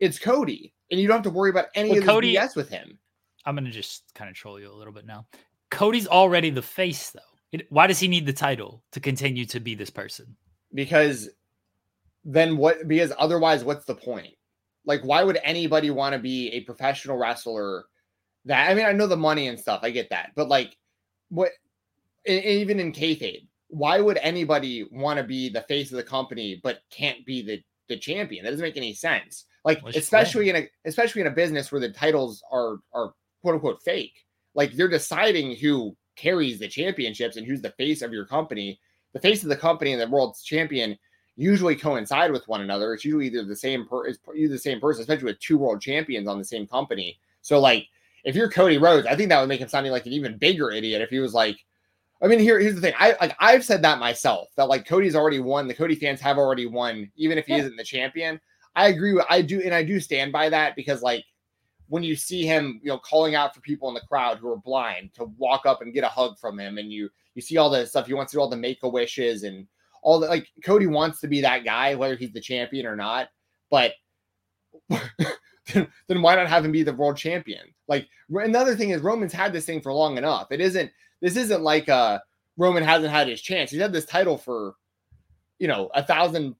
it's 0.00 0.18
Cody, 0.18 0.74
and 0.90 1.00
you 1.00 1.08
don't 1.08 1.16
have 1.16 1.24
to 1.24 1.30
worry 1.30 1.50
about 1.50 1.66
any 1.74 1.90
well, 1.90 1.98
of 1.98 2.04
the 2.04 2.10
Cody, 2.10 2.34
BS 2.34 2.56
with 2.56 2.68
him. 2.68 2.98
I'm 3.44 3.54
gonna 3.54 3.70
just 3.70 4.04
kind 4.14 4.30
of 4.30 4.36
troll 4.36 4.58
you 4.58 4.70
a 4.70 4.74
little 4.74 4.92
bit 4.92 5.06
now. 5.06 5.26
Cody's 5.70 6.06
already 6.06 6.50
the 6.50 6.62
face, 6.62 7.10
though. 7.10 7.20
It, 7.52 7.66
why 7.70 7.86
does 7.86 8.00
he 8.00 8.08
need 8.08 8.26
the 8.26 8.32
title 8.32 8.82
to 8.92 9.00
continue 9.00 9.44
to 9.46 9.60
be 9.60 9.74
this 9.74 9.90
person? 9.90 10.36
Because 10.72 11.28
then 12.24 12.56
what? 12.56 12.88
Because 12.88 13.12
otherwise, 13.18 13.64
what's 13.64 13.84
the 13.84 13.94
point? 13.94 14.34
Like, 14.86 15.02
why 15.02 15.22
would 15.22 15.38
anybody 15.42 15.90
want 15.90 16.14
to 16.14 16.18
be 16.18 16.48
a 16.50 16.60
professional 16.60 17.16
wrestler? 17.16 17.84
That 18.46 18.70
I 18.70 18.74
mean, 18.74 18.86
I 18.86 18.92
know 18.92 19.06
the 19.06 19.16
money 19.16 19.48
and 19.48 19.58
stuff. 19.58 19.80
I 19.82 19.90
get 19.90 20.10
that, 20.10 20.30
but 20.34 20.48
like, 20.48 20.76
what? 21.28 21.50
Even 22.26 22.80
in 22.80 22.92
kayfabe, 22.92 23.46
why 23.68 24.00
would 24.00 24.18
anybody 24.18 24.88
want 24.90 25.18
to 25.18 25.24
be 25.24 25.48
the 25.48 25.60
face 25.62 25.90
of 25.90 25.96
the 25.96 26.02
company 26.02 26.60
but 26.62 26.78
can't 26.90 27.24
be 27.26 27.42
the 27.42 27.62
the 27.88 27.98
champion? 27.98 28.44
That 28.44 28.50
doesn't 28.50 28.64
make 28.64 28.76
any 28.76 28.94
sense. 28.94 29.44
Like, 29.64 29.82
especially 29.94 30.50
in 30.50 30.56
a 30.56 30.68
especially 30.84 31.22
in 31.22 31.26
a 31.26 31.32
business 31.32 31.72
where 31.72 31.80
the 31.80 31.90
titles 31.90 32.42
are 32.50 32.76
are 32.92 33.14
quote 33.42 33.54
unquote 33.54 33.82
fake. 33.82 34.24
Like, 34.54 34.72
they're 34.72 34.88
deciding 34.88 35.56
who 35.56 35.96
carries 36.16 36.58
the 36.58 36.68
championships 36.68 37.36
and 37.36 37.46
who's 37.46 37.60
the 37.60 37.70
face 37.70 38.02
of 38.02 38.12
your 38.12 38.26
company. 38.26 38.78
The 39.12 39.20
face 39.20 39.42
of 39.42 39.48
the 39.48 39.56
company 39.56 39.92
and 39.92 40.00
the 40.00 40.08
world's 40.08 40.42
champion 40.42 40.96
usually 41.36 41.76
coincide 41.76 42.30
with 42.30 42.46
one 42.46 42.60
another. 42.60 42.94
It's 42.94 43.04
usually 43.04 43.26
either 43.26 43.44
the 43.44 43.56
same 43.56 43.86
per 43.86 44.06
is 44.06 44.18
either 44.36 44.52
the 44.52 44.58
same 44.58 44.80
person, 44.80 45.02
especially 45.02 45.24
with 45.24 45.40
two 45.40 45.58
world 45.58 45.80
champions 45.80 46.28
on 46.28 46.38
the 46.38 46.44
same 46.44 46.66
company. 46.66 47.18
So 47.42 47.58
like 47.58 47.86
if 48.24 48.34
you're 48.34 48.50
Cody 48.50 48.78
Rhodes, 48.78 49.06
I 49.06 49.16
think 49.16 49.28
that 49.28 49.40
would 49.40 49.48
make 49.48 49.60
him 49.60 49.68
sounding 49.68 49.92
like 49.92 50.06
an 50.06 50.12
even 50.12 50.38
bigger 50.38 50.70
idiot 50.70 51.02
if 51.02 51.10
he 51.10 51.18
was 51.18 51.34
like, 51.34 51.58
I 52.22 52.26
mean, 52.26 52.38
here, 52.38 52.58
here's 52.58 52.74
the 52.74 52.80
thing. 52.80 52.94
I 52.98 53.16
like 53.20 53.36
I've 53.38 53.64
said 53.64 53.82
that 53.82 53.98
myself 53.98 54.48
that 54.56 54.68
like 54.68 54.86
Cody's 54.86 55.16
already 55.16 55.40
won. 55.40 55.68
The 55.68 55.74
Cody 55.74 55.94
fans 55.94 56.20
have 56.20 56.38
already 56.38 56.66
won, 56.66 57.10
even 57.16 57.36
if 57.36 57.46
he 57.46 57.52
yeah. 57.52 57.60
isn't 57.60 57.76
the 57.76 57.84
champion. 57.84 58.40
I 58.76 58.88
agree 58.88 59.12
with 59.12 59.24
I 59.28 59.42
do, 59.42 59.60
and 59.60 59.74
I 59.74 59.82
do 59.82 60.00
stand 60.00 60.32
by 60.32 60.48
that 60.48 60.76
because 60.76 61.02
like 61.02 61.24
when 61.88 62.02
you 62.02 62.16
see 62.16 62.44
him, 62.44 62.80
you 62.82 62.88
know, 62.88 62.98
calling 62.98 63.34
out 63.34 63.54
for 63.54 63.60
people 63.60 63.88
in 63.88 63.94
the 63.94 64.00
crowd 64.00 64.38
who 64.38 64.50
are 64.50 64.56
blind 64.56 65.12
to 65.14 65.24
walk 65.38 65.66
up 65.66 65.82
and 65.82 65.94
get 65.94 66.04
a 66.04 66.08
hug 66.08 66.38
from 66.38 66.58
him, 66.58 66.78
and 66.78 66.92
you 66.92 67.10
you 67.34 67.42
see 67.42 67.56
all 67.56 67.70
the 67.70 67.86
stuff 67.86 68.06
he 68.06 68.14
wants 68.14 68.32
to 68.32 68.36
do, 68.36 68.40
all 68.40 68.48
the 68.48 68.56
make 68.56 68.82
a 68.82 68.88
wishes 68.88 69.42
and 69.42 69.66
all 70.02 70.20
the 70.20 70.28
like 70.28 70.48
Cody 70.64 70.86
wants 70.86 71.20
to 71.20 71.28
be 71.28 71.40
that 71.40 71.64
guy, 71.64 71.94
whether 71.94 72.16
he's 72.16 72.32
the 72.32 72.40
champion 72.40 72.86
or 72.86 72.96
not. 72.96 73.28
But 73.70 73.92
then, 74.88 75.88
then 76.06 76.22
why 76.22 76.36
not 76.36 76.48
have 76.48 76.64
him 76.64 76.72
be 76.72 76.82
the 76.82 76.92
world 76.92 77.16
champion? 77.16 77.74
Like 77.88 78.08
another 78.30 78.76
thing 78.76 78.90
is 78.90 79.02
Roman's 79.02 79.32
had 79.32 79.52
this 79.52 79.66
thing 79.66 79.80
for 79.80 79.92
long 79.92 80.18
enough. 80.18 80.48
It 80.50 80.60
isn't 80.60 80.90
this 81.20 81.36
isn't 81.36 81.62
like 81.62 81.88
uh 81.88 82.18
Roman 82.56 82.82
hasn't 82.84 83.12
had 83.12 83.28
his 83.28 83.40
chance. 83.40 83.70
He's 83.70 83.80
had 83.80 83.92
this 83.92 84.04
title 84.04 84.38
for 84.38 84.74
you 85.58 85.68
know 85.68 85.90
a 85.94 86.02
thousand 86.02 86.54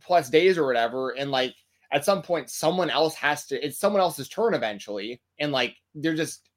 plus 0.00 0.30
days 0.30 0.58
or 0.58 0.66
whatever, 0.66 1.10
and 1.10 1.30
like 1.30 1.54
at 1.92 2.04
some 2.04 2.22
point 2.22 2.50
someone 2.50 2.90
else 2.90 3.14
has 3.14 3.46
to 3.46 3.64
it's 3.64 3.78
someone 3.78 4.00
else's 4.00 4.28
turn 4.28 4.54
eventually, 4.54 5.20
and 5.38 5.52
like 5.52 5.76
they're 5.94 6.14
just 6.14 6.48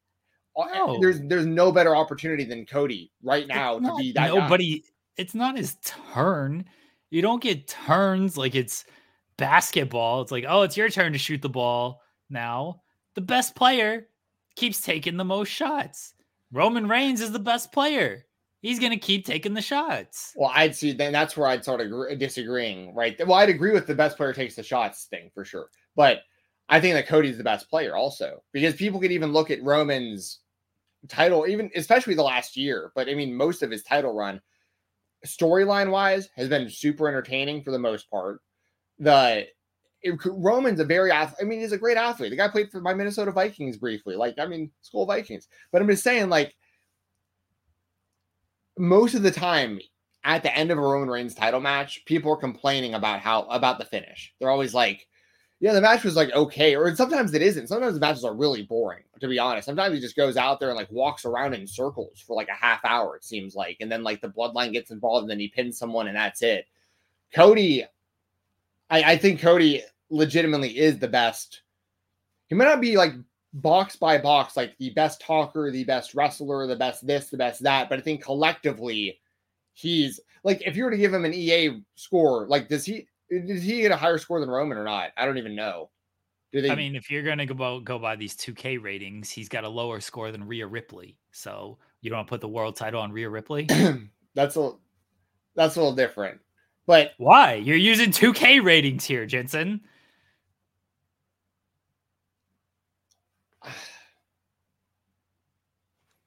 uh, 0.55 0.65
no. 0.73 0.99
there's 0.99 1.21
there's 1.23 1.45
no 1.45 1.71
better 1.71 1.95
opportunity 1.95 2.43
than 2.43 2.65
Cody 2.65 3.11
right 3.23 3.47
now 3.47 3.79
to 3.79 3.95
be 3.97 4.11
that 4.13 4.33
nobody. 4.33 4.79
Guy 4.79 4.87
it's 5.17 5.35
not 5.35 5.57
his 5.57 5.75
turn. 5.83 6.65
You 7.09 7.21
don't 7.21 7.41
get 7.41 7.67
turns 7.67 8.37
like 8.37 8.55
it's 8.55 8.85
basketball. 9.37 10.21
It's 10.21 10.31
like, 10.31 10.45
oh, 10.47 10.61
it's 10.61 10.77
your 10.77 10.89
turn 10.89 11.13
to 11.13 11.19
shoot 11.19 11.41
the 11.41 11.49
ball 11.49 12.01
now. 12.29 12.81
The 13.15 13.21
best 13.21 13.55
player 13.55 14.07
keeps 14.55 14.81
taking 14.81 15.17
the 15.17 15.25
most 15.25 15.49
shots. 15.49 16.13
Roman 16.51 16.87
Reigns 16.87 17.21
is 17.21 17.31
the 17.31 17.39
best 17.39 17.71
player. 17.71 18.25
He's 18.61 18.79
going 18.79 18.91
to 18.91 18.97
keep 18.97 19.25
taking 19.25 19.53
the 19.53 19.61
shots. 19.61 20.33
Well, 20.35 20.51
I'd 20.53 20.75
see 20.75 20.91
then 20.91 21.13
that's 21.13 21.37
where 21.37 21.47
I'd 21.47 21.63
sort 21.63 21.81
of 21.81 22.19
disagreeing, 22.19 22.93
right? 22.95 23.15
Well, 23.25 23.37
I'd 23.37 23.49
agree 23.49 23.71
with 23.71 23.87
the 23.87 23.95
best 23.95 24.17
player 24.17 24.33
takes 24.33 24.55
the 24.55 24.63
shots 24.63 25.05
thing 25.05 25.29
for 25.33 25.45
sure. 25.45 25.69
But 25.95 26.21
I 26.69 26.79
think 26.79 26.95
that 26.95 27.07
Cody's 27.07 27.37
the 27.37 27.43
best 27.43 27.69
player 27.69 27.95
also 27.95 28.41
because 28.51 28.75
people 28.75 28.99
could 28.99 29.11
even 29.11 29.31
look 29.31 29.51
at 29.51 29.63
Roman's 29.63 30.39
title, 31.07 31.47
even 31.47 31.69
especially 31.75 32.15
the 32.15 32.23
last 32.23 32.57
year, 32.57 32.91
but 32.95 33.07
I 33.09 33.13
mean, 33.13 33.33
most 33.33 33.61
of 33.63 33.71
his 33.71 33.83
title 33.83 34.13
run 34.13 34.41
storyline 35.25 35.91
wise 35.91 36.29
has 36.35 36.49
been 36.49 36.69
super 36.69 37.07
entertaining 37.07 37.63
for 37.63 37.71
the 37.71 37.79
most 37.79 38.09
part. 38.09 38.41
The 38.99 39.47
it, 40.01 40.19
Roman's 40.25 40.79
a 40.79 40.85
very 40.85 41.11
I 41.11 41.31
mean 41.43 41.59
he's 41.59 41.71
a 41.71 41.77
great 41.77 41.97
athlete. 41.97 42.31
The 42.31 42.37
guy 42.37 42.47
played 42.47 42.71
for 42.71 42.81
my 42.81 42.93
Minnesota 42.93 43.31
Vikings 43.31 43.77
briefly. 43.77 44.15
Like 44.15 44.35
I 44.39 44.45
mean 44.45 44.71
school 44.81 45.05
Vikings. 45.05 45.47
But 45.71 45.81
I'm 45.81 45.87
just 45.87 46.03
saying 46.03 46.29
like 46.29 46.55
most 48.77 49.15
of 49.15 49.23
the 49.23 49.31
time 49.31 49.79
at 50.23 50.43
the 50.43 50.55
end 50.55 50.71
of 50.71 50.77
a 50.77 50.81
Roman 50.81 51.09
Reigns 51.09 51.35
title 51.35 51.59
match, 51.59 52.03
people 52.05 52.31
are 52.31 52.37
complaining 52.37 52.93
about 52.93 53.19
how 53.19 53.43
about 53.43 53.79
the 53.79 53.85
finish. 53.85 54.33
They're 54.39 54.49
always 54.49 54.73
like 54.73 55.07
yeah, 55.59 55.73
the 55.73 55.81
match 55.81 56.03
was 56.03 56.15
like 56.15 56.31
okay, 56.33 56.75
or 56.75 56.95
sometimes 56.95 57.33
it 57.33 57.41
isn't. 57.41 57.67
Sometimes 57.67 57.95
the 57.95 57.99
matches 57.99 58.23
are 58.23 58.35
really 58.35 58.61
boring, 58.61 59.03
to 59.19 59.27
be 59.27 59.39
honest. 59.39 59.65
Sometimes 59.65 59.95
he 59.95 59.99
just 59.99 60.15
goes 60.15 60.37
out 60.37 60.59
there 60.59 60.69
and 60.69 60.77
like 60.77 60.91
walks 60.91 61.25
around 61.25 61.55
in 61.55 61.65
circles 61.65 62.23
for 62.25 62.35
like 62.35 62.49
a 62.49 62.53
half 62.53 62.85
hour, 62.85 63.15
it 63.15 63.23
seems 63.23 63.55
like, 63.55 63.77
and 63.79 63.91
then 63.91 64.03
like 64.03 64.21
the 64.21 64.29
bloodline 64.29 64.71
gets 64.71 64.91
involved 64.91 65.23
and 65.23 65.31
then 65.31 65.39
he 65.39 65.47
pins 65.47 65.77
someone 65.77 66.07
and 66.07 66.15
that's 66.15 66.43
it. 66.43 66.67
Cody, 67.33 67.85
I, 68.89 69.13
I 69.13 69.17
think 69.17 69.39
Cody 69.39 69.81
legitimately 70.11 70.77
is 70.77 70.99
the 70.99 71.07
best. 71.07 71.61
He 72.49 72.55
might 72.55 72.65
not 72.65 72.79
be 72.79 72.95
like 72.95 73.13
box 73.61 73.95
by 73.95 74.17
box, 74.17 74.55
like 74.55 74.77
the 74.77 74.91
best 74.91 75.21
talker, 75.21 75.71
the 75.71 75.83
best 75.83 76.15
wrestler, 76.15 76.67
the 76.67 76.75
best 76.75 77.05
this, 77.05 77.29
the 77.29 77.37
best 77.37 77.63
that, 77.63 77.89
but 77.89 77.99
I 77.99 78.01
think 78.01 78.23
collectively 78.23 79.19
he's 79.73 80.19
like 80.43 80.61
if 80.65 80.75
you 80.75 80.83
were 80.83 80.91
to 80.91 80.97
give 80.97 81.13
him 81.13 81.25
an 81.25 81.33
EA 81.33 81.81
score, 81.95 82.47
like 82.47 82.69
does 82.69 82.85
he 82.85 83.07
did 83.29 83.59
he 83.59 83.81
get 83.81 83.91
a 83.91 83.97
higher 83.97 84.17
score 84.17 84.39
than 84.39 84.49
Roman 84.49 84.77
or 84.77 84.83
not? 84.83 85.09
I 85.17 85.25
don't 85.25 85.37
even 85.37 85.55
know. 85.55 85.89
Do 86.53 86.61
they... 86.61 86.69
I 86.69 86.75
mean, 86.75 86.95
if 86.95 87.11
you're 87.11 87.23
gonna 87.23 87.45
go 87.45 87.79
go 87.79 87.99
by 87.99 88.15
these 88.15 88.35
2K 88.35 88.81
ratings, 88.81 89.29
he's 89.29 89.49
got 89.49 89.63
a 89.63 89.69
lower 89.69 89.99
score 89.99 90.31
than 90.31 90.47
Rhea 90.47 90.67
Ripley. 90.67 91.17
So 91.31 91.77
you 92.01 92.09
don't 92.09 92.27
put 92.27 92.41
the 92.41 92.47
world 92.47 92.75
title 92.75 93.01
on 93.01 93.11
Rhea 93.11 93.29
Ripley. 93.29 93.67
that's 94.35 94.55
a 94.55 94.71
that's 95.55 95.75
a 95.75 95.79
little 95.79 95.95
different. 95.95 96.39
But 96.85 97.11
why? 97.17 97.55
You're 97.55 97.75
using 97.75 98.11
2K 98.11 98.63
ratings 98.63 99.03
here, 99.03 99.25
Jensen. 99.25 99.81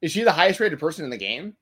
Is 0.02 0.12
she 0.12 0.22
the 0.24 0.32
highest 0.32 0.60
rated 0.60 0.78
person 0.78 1.04
in 1.04 1.10
the 1.10 1.18
game? 1.18 1.56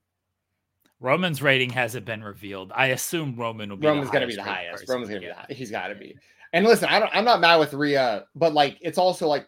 Roman's 1.01 1.43
rating 1.43 1.71
hasn't 1.71 2.05
been 2.05 2.25
revealed. 2.25 2.73
I 2.75 2.89
assume 2.89 3.37
Roman 3.37 3.71
will 3.71 3.77
be. 3.77 3.87
Roman's 3.87 4.11
going 4.11 4.23
to 4.23 4.27
be 4.27 4.35
the 4.35 4.43
highest. 4.43 4.89
Roman's 4.89 5.09
going 5.09 5.21
to 5.21 5.27
be 5.27 5.31
the 5.31 5.35
highest. 5.35 5.53
He's 5.53 5.71
got 5.71 5.89
to 5.89 5.95
be. 5.95 6.17
And 6.53 6.67
listen, 6.67 6.89
I 6.89 6.99
don't. 6.99 7.11
I'm 7.15 7.25
not 7.25 7.41
mad 7.41 7.57
with 7.57 7.73
Rhea, 7.75 8.25
but 8.35 8.53
like, 8.53 8.79
it's 8.81 8.99
also 8.99 9.29
like, 9.29 9.47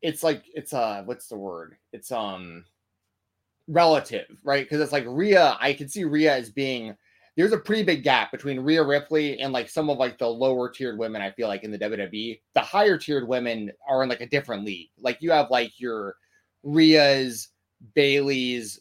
it's 0.00 0.22
like 0.22 0.44
it's 0.54 0.72
uh, 0.72 1.02
what's 1.04 1.28
the 1.28 1.36
word? 1.36 1.76
It's 1.92 2.10
um, 2.10 2.64
relative, 3.68 4.26
right? 4.42 4.64
Because 4.64 4.80
it's 4.80 4.92
like 4.92 5.04
Rhea. 5.06 5.56
I 5.60 5.74
can 5.74 5.88
see 5.88 6.04
Rhea 6.04 6.34
as 6.34 6.50
being. 6.50 6.96
There's 7.36 7.52
a 7.52 7.58
pretty 7.58 7.82
big 7.82 8.02
gap 8.02 8.30
between 8.30 8.60
Rhea 8.60 8.82
Ripley 8.82 9.40
and 9.40 9.54
like 9.54 9.70
some 9.70 9.88
of 9.88 9.96
like 9.96 10.18
the 10.18 10.28
lower 10.28 10.68
tiered 10.68 10.98
women. 10.98 11.22
I 11.22 11.30
feel 11.30 11.48
like 11.48 11.64
in 11.64 11.70
the 11.70 11.78
WWE, 11.78 12.40
the 12.54 12.60
higher 12.60 12.98
tiered 12.98 13.26
women 13.26 13.70
are 13.88 14.02
in 14.02 14.10
like 14.10 14.20
a 14.20 14.28
different 14.28 14.64
league. 14.64 14.90
Like 14.98 15.18
you 15.20 15.30
have 15.30 15.50
like 15.50 15.80
your 15.80 16.16
Rhea's, 16.62 17.48
Bayley's, 17.94 18.80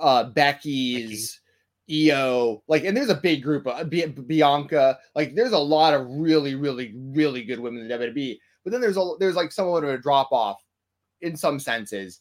uh 0.00 0.24
Becky's, 0.24 1.40
Becky. 1.88 2.10
Io, 2.10 2.62
like, 2.68 2.84
and 2.84 2.96
there's 2.96 3.08
a 3.08 3.14
big 3.14 3.42
group 3.42 3.66
of 3.66 3.88
B- 3.88 4.06
Bianca. 4.06 4.98
Like, 5.14 5.34
there's 5.34 5.52
a 5.52 5.58
lot 5.58 5.94
of 5.94 6.06
really, 6.08 6.54
really, 6.54 6.94
really 6.94 7.42
good 7.44 7.58
women 7.58 7.80
in 7.80 7.88
the 7.88 7.94
WWE. 7.94 8.38
But 8.62 8.72
then 8.72 8.80
there's 8.82 8.98
a 8.98 9.12
there's 9.18 9.36
like 9.36 9.50
somewhat 9.50 9.84
of 9.84 9.90
a 9.90 9.96
drop 9.96 10.30
off 10.30 10.62
in 11.22 11.36
some 11.36 11.58
senses. 11.58 12.20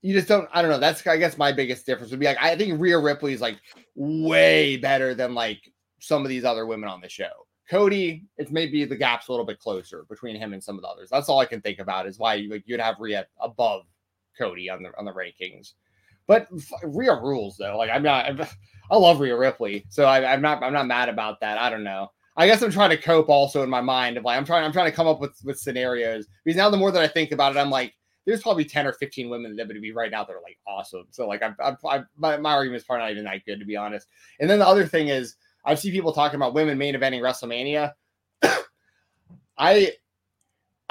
You 0.00 0.14
just 0.14 0.26
don't. 0.26 0.48
I 0.52 0.62
don't 0.62 0.70
know. 0.70 0.78
That's 0.78 1.06
I 1.06 1.18
guess 1.18 1.36
my 1.36 1.52
biggest 1.52 1.84
difference 1.84 2.10
would 2.10 2.20
be 2.20 2.26
like 2.26 2.38
I 2.40 2.56
think 2.56 2.80
Rhea 2.80 2.98
Ripley 2.98 3.34
is 3.34 3.40
like 3.40 3.58
way 3.94 4.78
better 4.78 5.14
than 5.14 5.34
like 5.34 5.70
some 6.00 6.22
of 6.22 6.30
these 6.30 6.44
other 6.44 6.64
women 6.64 6.88
on 6.88 7.00
the 7.00 7.08
show. 7.08 7.30
Cody, 7.70 8.24
it's 8.38 8.50
maybe 8.50 8.84
the 8.84 8.96
gap's 8.96 9.28
a 9.28 9.30
little 9.30 9.46
bit 9.46 9.58
closer 9.58 10.04
between 10.08 10.36
him 10.36 10.52
and 10.52 10.62
some 10.62 10.76
of 10.76 10.82
the 10.82 10.88
others. 10.88 11.08
That's 11.10 11.28
all 11.28 11.38
I 11.38 11.46
can 11.46 11.60
think 11.60 11.78
about 11.78 12.06
is 12.06 12.18
why 12.18 12.36
like 12.50 12.64
you'd 12.66 12.80
have 12.80 12.96
Rhea 12.98 13.26
above 13.40 13.82
Cody 14.38 14.70
on 14.70 14.82
the 14.82 14.90
on 14.98 15.04
the 15.04 15.12
rankings. 15.12 15.74
But 16.26 16.48
Rhea 16.82 17.14
rules 17.14 17.56
though. 17.56 17.76
Like 17.76 17.90
I'm 17.90 18.02
not, 18.02 18.26
I'm, 18.26 18.40
i 18.90 18.96
love 18.96 19.20
Rhea 19.20 19.36
Ripley, 19.36 19.84
so 19.88 20.04
I, 20.04 20.32
am 20.32 20.40
not, 20.42 20.62
I'm 20.62 20.72
not 20.72 20.86
mad 20.86 21.08
about 21.08 21.40
that. 21.40 21.58
I 21.58 21.68
don't 21.70 21.84
know. 21.84 22.08
I 22.36 22.46
guess 22.46 22.62
I'm 22.62 22.70
trying 22.70 22.90
to 22.90 22.96
cope 22.96 23.28
also 23.28 23.62
in 23.62 23.68
my 23.68 23.80
mind 23.80 24.16
of 24.16 24.24
like 24.24 24.38
I'm 24.38 24.44
trying, 24.44 24.64
I'm 24.64 24.72
trying 24.72 24.90
to 24.90 24.96
come 24.96 25.06
up 25.06 25.20
with 25.20 25.38
with 25.44 25.58
scenarios 25.58 26.26
because 26.44 26.56
now 26.56 26.70
the 26.70 26.76
more 26.76 26.90
that 26.90 27.02
I 27.02 27.08
think 27.08 27.32
about 27.32 27.54
it, 27.54 27.58
I'm 27.58 27.70
like, 27.70 27.94
there's 28.24 28.42
probably 28.42 28.64
10 28.64 28.86
or 28.86 28.92
15 28.94 29.28
women 29.28 29.58
in 29.58 29.68
WWE 29.68 29.94
right 29.94 30.10
now 30.10 30.24
that 30.24 30.32
are 30.32 30.42
like 30.42 30.58
awesome. 30.66 31.04
So 31.10 31.26
like 31.26 31.42
I'm, 31.42 31.56
I'm, 31.62 31.76
I'm 31.86 32.06
my, 32.16 32.36
my 32.38 32.52
argument 32.52 32.80
is 32.80 32.84
probably 32.84 33.04
not 33.04 33.10
even 33.10 33.24
that 33.24 33.44
good 33.44 33.58
to 33.58 33.66
be 33.66 33.76
honest. 33.76 34.06
And 34.40 34.48
then 34.48 34.60
the 34.60 34.66
other 34.66 34.86
thing 34.86 35.08
is 35.08 35.36
I've 35.64 35.78
seen 35.78 35.92
people 35.92 36.12
talking 36.12 36.36
about 36.36 36.54
women 36.54 36.78
main 36.78 36.94
eventing 36.94 37.20
WrestleMania. 37.20 37.92
I 39.58 39.92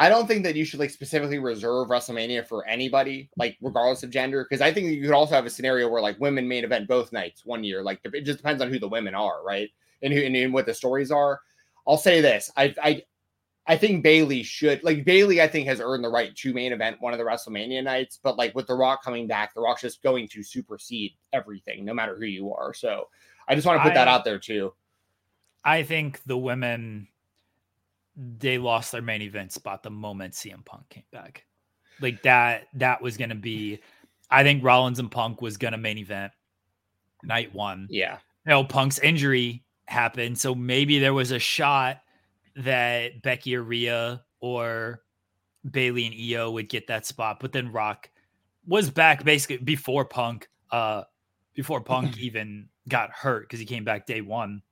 I 0.01 0.09
don't 0.09 0.25
think 0.25 0.43
that 0.45 0.55
you 0.55 0.65
should 0.65 0.79
like 0.79 0.89
specifically 0.89 1.37
reserve 1.37 1.89
WrestleMania 1.89 2.47
for 2.47 2.65
anybody, 2.65 3.29
like 3.37 3.55
regardless 3.61 4.01
of 4.01 4.09
gender, 4.09 4.43
because 4.43 4.59
I 4.59 4.73
think 4.73 4.87
you 4.87 5.03
could 5.03 5.11
also 5.11 5.35
have 5.35 5.45
a 5.45 5.49
scenario 5.51 5.87
where 5.89 6.01
like 6.01 6.19
women 6.19 6.47
main 6.47 6.63
event 6.63 6.87
both 6.87 7.13
nights 7.13 7.45
one 7.45 7.63
year. 7.63 7.83
Like 7.83 7.99
it 8.03 8.21
just 8.21 8.39
depends 8.39 8.63
on 8.63 8.69
who 8.69 8.79
the 8.79 8.89
women 8.89 9.13
are, 9.13 9.43
right? 9.43 9.69
And 10.01 10.11
who 10.11 10.19
and, 10.19 10.35
and 10.35 10.51
what 10.55 10.65
the 10.65 10.73
stories 10.73 11.11
are. 11.11 11.39
I'll 11.87 11.99
say 11.99 12.19
this: 12.19 12.49
I 12.57 12.73
I 12.81 13.03
I 13.67 13.77
think 13.77 14.01
Bayley 14.01 14.41
should 14.41 14.83
like 14.83 15.05
Bayley. 15.05 15.39
I 15.39 15.47
think 15.47 15.67
has 15.67 15.79
earned 15.79 16.03
the 16.03 16.09
right 16.09 16.35
to 16.35 16.51
main 16.51 16.73
event 16.73 16.97
one 16.99 17.13
of 17.13 17.19
the 17.19 17.25
WrestleMania 17.25 17.83
nights, 17.83 18.19
but 18.23 18.39
like 18.39 18.55
with 18.55 18.65
The 18.65 18.73
Rock 18.73 19.03
coming 19.03 19.27
back, 19.27 19.53
The 19.53 19.61
Rock's 19.61 19.81
just 19.81 20.01
going 20.01 20.27
to 20.29 20.41
supersede 20.41 21.11
everything, 21.31 21.85
no 21.85 21.93
matter 21.93 22.17
who 22.17 22.25
you 22.25 22.51
are. 22.51 22.73
So 22.73 23.07
I 23.47 23.53
just 23.53 23.67
want 23.67 23.77
to 23.77 23.83
put 23.83 23.91
I, 23.91 23.95
that 23.95 24.07
out 24.07 24.25
there 24.25 24.39
too. 24.39 24.73
I 25.63 25.83
think 25.83 26.23
the 26.25 26.39
women 26.39 27.07
they 28.39 28.57
lost 28.57 28.91
their 28.91 29.01
main 29.01 29.21
event 29.21 29.51
spot 29.51 29.83
the 29.83 29.89
moment 29.89 30.33
CM 30.33 30.63
Punk 30.65 30.87
came 30.89 31.03
back. 31.11 31.45
Like 31.99 32.23
that 32.23 32.63
that 32.73 32.99
was 33.03 33.15
going 33.15 33.29
to 33.29 33.35
be 33.35 33.79
I 34.31 34.41
think 34.41 34.63
Rollins 34.63 34.97
and 34.97 35.11
Punk 35.11 35.39
was 35.39 35.57
going 35.57 35.73
to 35.73 35.77
main 35.77 35.99
event 35.99 36.31
night 37.21 37.53
1. 37.53 37.89
Yeah. 37.91 38.17
You 38.47 38.49
know, 38.49 38.63
Punk's 38.63 38.97
injury 38.97 39.63
happened, 39.85 40.39
so 40.39 40.55
maybe 40.55 40.97
there 40.97 41.13
was 41.13 41.29
a 41.29 41.37
shot 41.37 41.99
that 42.55 43.21
Becky 43.21 43.55
or 43.55 43.61
Rhea 43.61 44.23
or 44.39 45.03
Bayley 45.69 46.07
and 46.07 46.15
Io 46.15 46.49
would 46.49 46.69
get 46.69 46.87
that 46.87 47.05
spot, 47.05 47.39
but 47.39 47.51
then 47.51 47.71
Rock 47.71 48.09
was 48.65 48.89
back 48.89 49.23
basically 49.23 49.57
before 49.57 50.05
Punk 50.05 50.47
uh 50.71 51.03
before 51.53 51.81
Punk 51.81 52.17
even 52.19 52.69
got 52.87 53.11
hurt 53.11 53.43
because 53.43 53.59
he 53.59 53.65
came 53.67 53.83
back 53.83 54.07
day 54.07 54.21
1. 54.21 54.63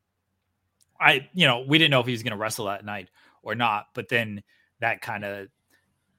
I 0.99 1.29
you 1.33 1.45
know, 1.45 1.59
we 1.67 1.77
didn't 1.77 1.91
know 1.91 1.99
if 1.99 2.07
he 2.07 2.11
was 2.11 2.23
going 2.23 2.31
to 2.31 2.37
wrestle 2.37 2.65
that 2.65 2.85
night 2.85 3.09
or 3.43 3.55
not. 3.55 3.87
But 3.93 4.09
then 4.09 4.43
that 4.79 5.01
kind 5.01 5.25
of 5.25 5.47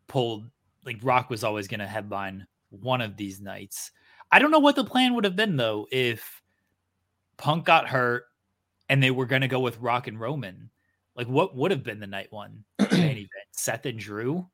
pulled 0.07 0.45
like 0.85 0.99
Rock 1.03 1.31
was 1.31 1.45
always 1.45 1.68
going 1.68 1.81
to 1.81 1.87
headline 1.87 2.47
one 2.71 3.01
of 3.01 3.16
these 3.16 3.41
nights. 3.41 3.91
I 4.33 4.39
don't 4.39 4.51
know 4.51 4.59
what 4.59 4.77
the 4.77 4.85
plan 4.85 5.14
would 5.14 5.25
have 5.25 5.37
been 5.37 5.57
though 5.57 5.87
if 5.91 6.43
Punk 7.37 7.64
got 7.64 7.89
hurt 7.89 8.25
and 8.89 9.03
they 9.03 9.11
were 9.11 9.27
going 9.27 9.43
to 9.43 9.49
go 9.49 9.61
with 9.61 9.81
Rock 9.81 10.07
and 10.07 10.18
Roman. 10.18 10.71
Like 11.16 11.29
what 11.29 11.57
would 11.57 11.71
have 11.71 11.83
been 11.83 12.01
the 12.01 12.07
night 12.07 12.29
one 12.31 12.64
main 12.79 12.91
event? 12.93 13.31
Seth 13.53 13.87
and 13.87 13.99
Drew? 13.99 14.47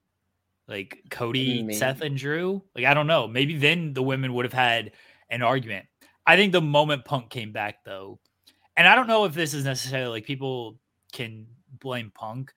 Like 0.68 0.98
Cody, 1.10 1.72
Seth 1.72 2.00
and 2.00 2.16
Drew? 2.16 2.62
Like 2.74 2.86
I 2.86 2.94
don't 2.94 3.06
know. 3.06 3.28
Maybe 3.28 3.56
then 3.56 3.92
the 3.92 4.02
women 4.02 4.34
would 4.34 4.44
have 4.44 4.52
had 4.52 4.92
an 5.30 5.42
argument. 5.42 5.86
I 6.26 6.36
think 6.36 6.52
the 6.52 6.60
moment 6.60 7.04
Punk 7.04 7.30
came 7.30 7.52
back 7.52 7.84
though, 7.84 8.18
and 8.76 8.88
I 8.88 8.96
don't 8.96 9.06
know 9.06 9.26
if 9.26 9.34
this 9.34 9.54
is 9.54 9.64
necessarily 9.64 10.10
like 10.10 10.24
people 10.24 10.80
can 11.12 11.46
blame 11.80 12.12
Punk, 12.14 12.52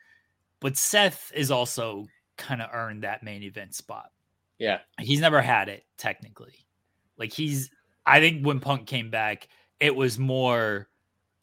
but 0.59 0.77
Seth 0.77 1.31
is 1.35 1.51
also 1.51 2.07
kind 2.37 2.61
of 2.61 2.69
earned 2.73 3.03
that 3.03 3.23
main 3.23 3.43
event 3.43 3.75
spot. 3.75 4.11
Yeah. 4.57 4.79
He's 4.99 5.19
never 5.19 5.41
had 5.41 5.69
it 5.69 5.85
technically. 5.97 6.53
Like 7.17 7.33
he's 7.33 7.71
I 8.05 8.19
think 8.19 8.45
when 8.45 8.59
Punk 8.59 8.87
came 8.87 9.09
back, 9.09 9.47
it 9.79 9.95
was 9.95 10.17
more 10.17 10.89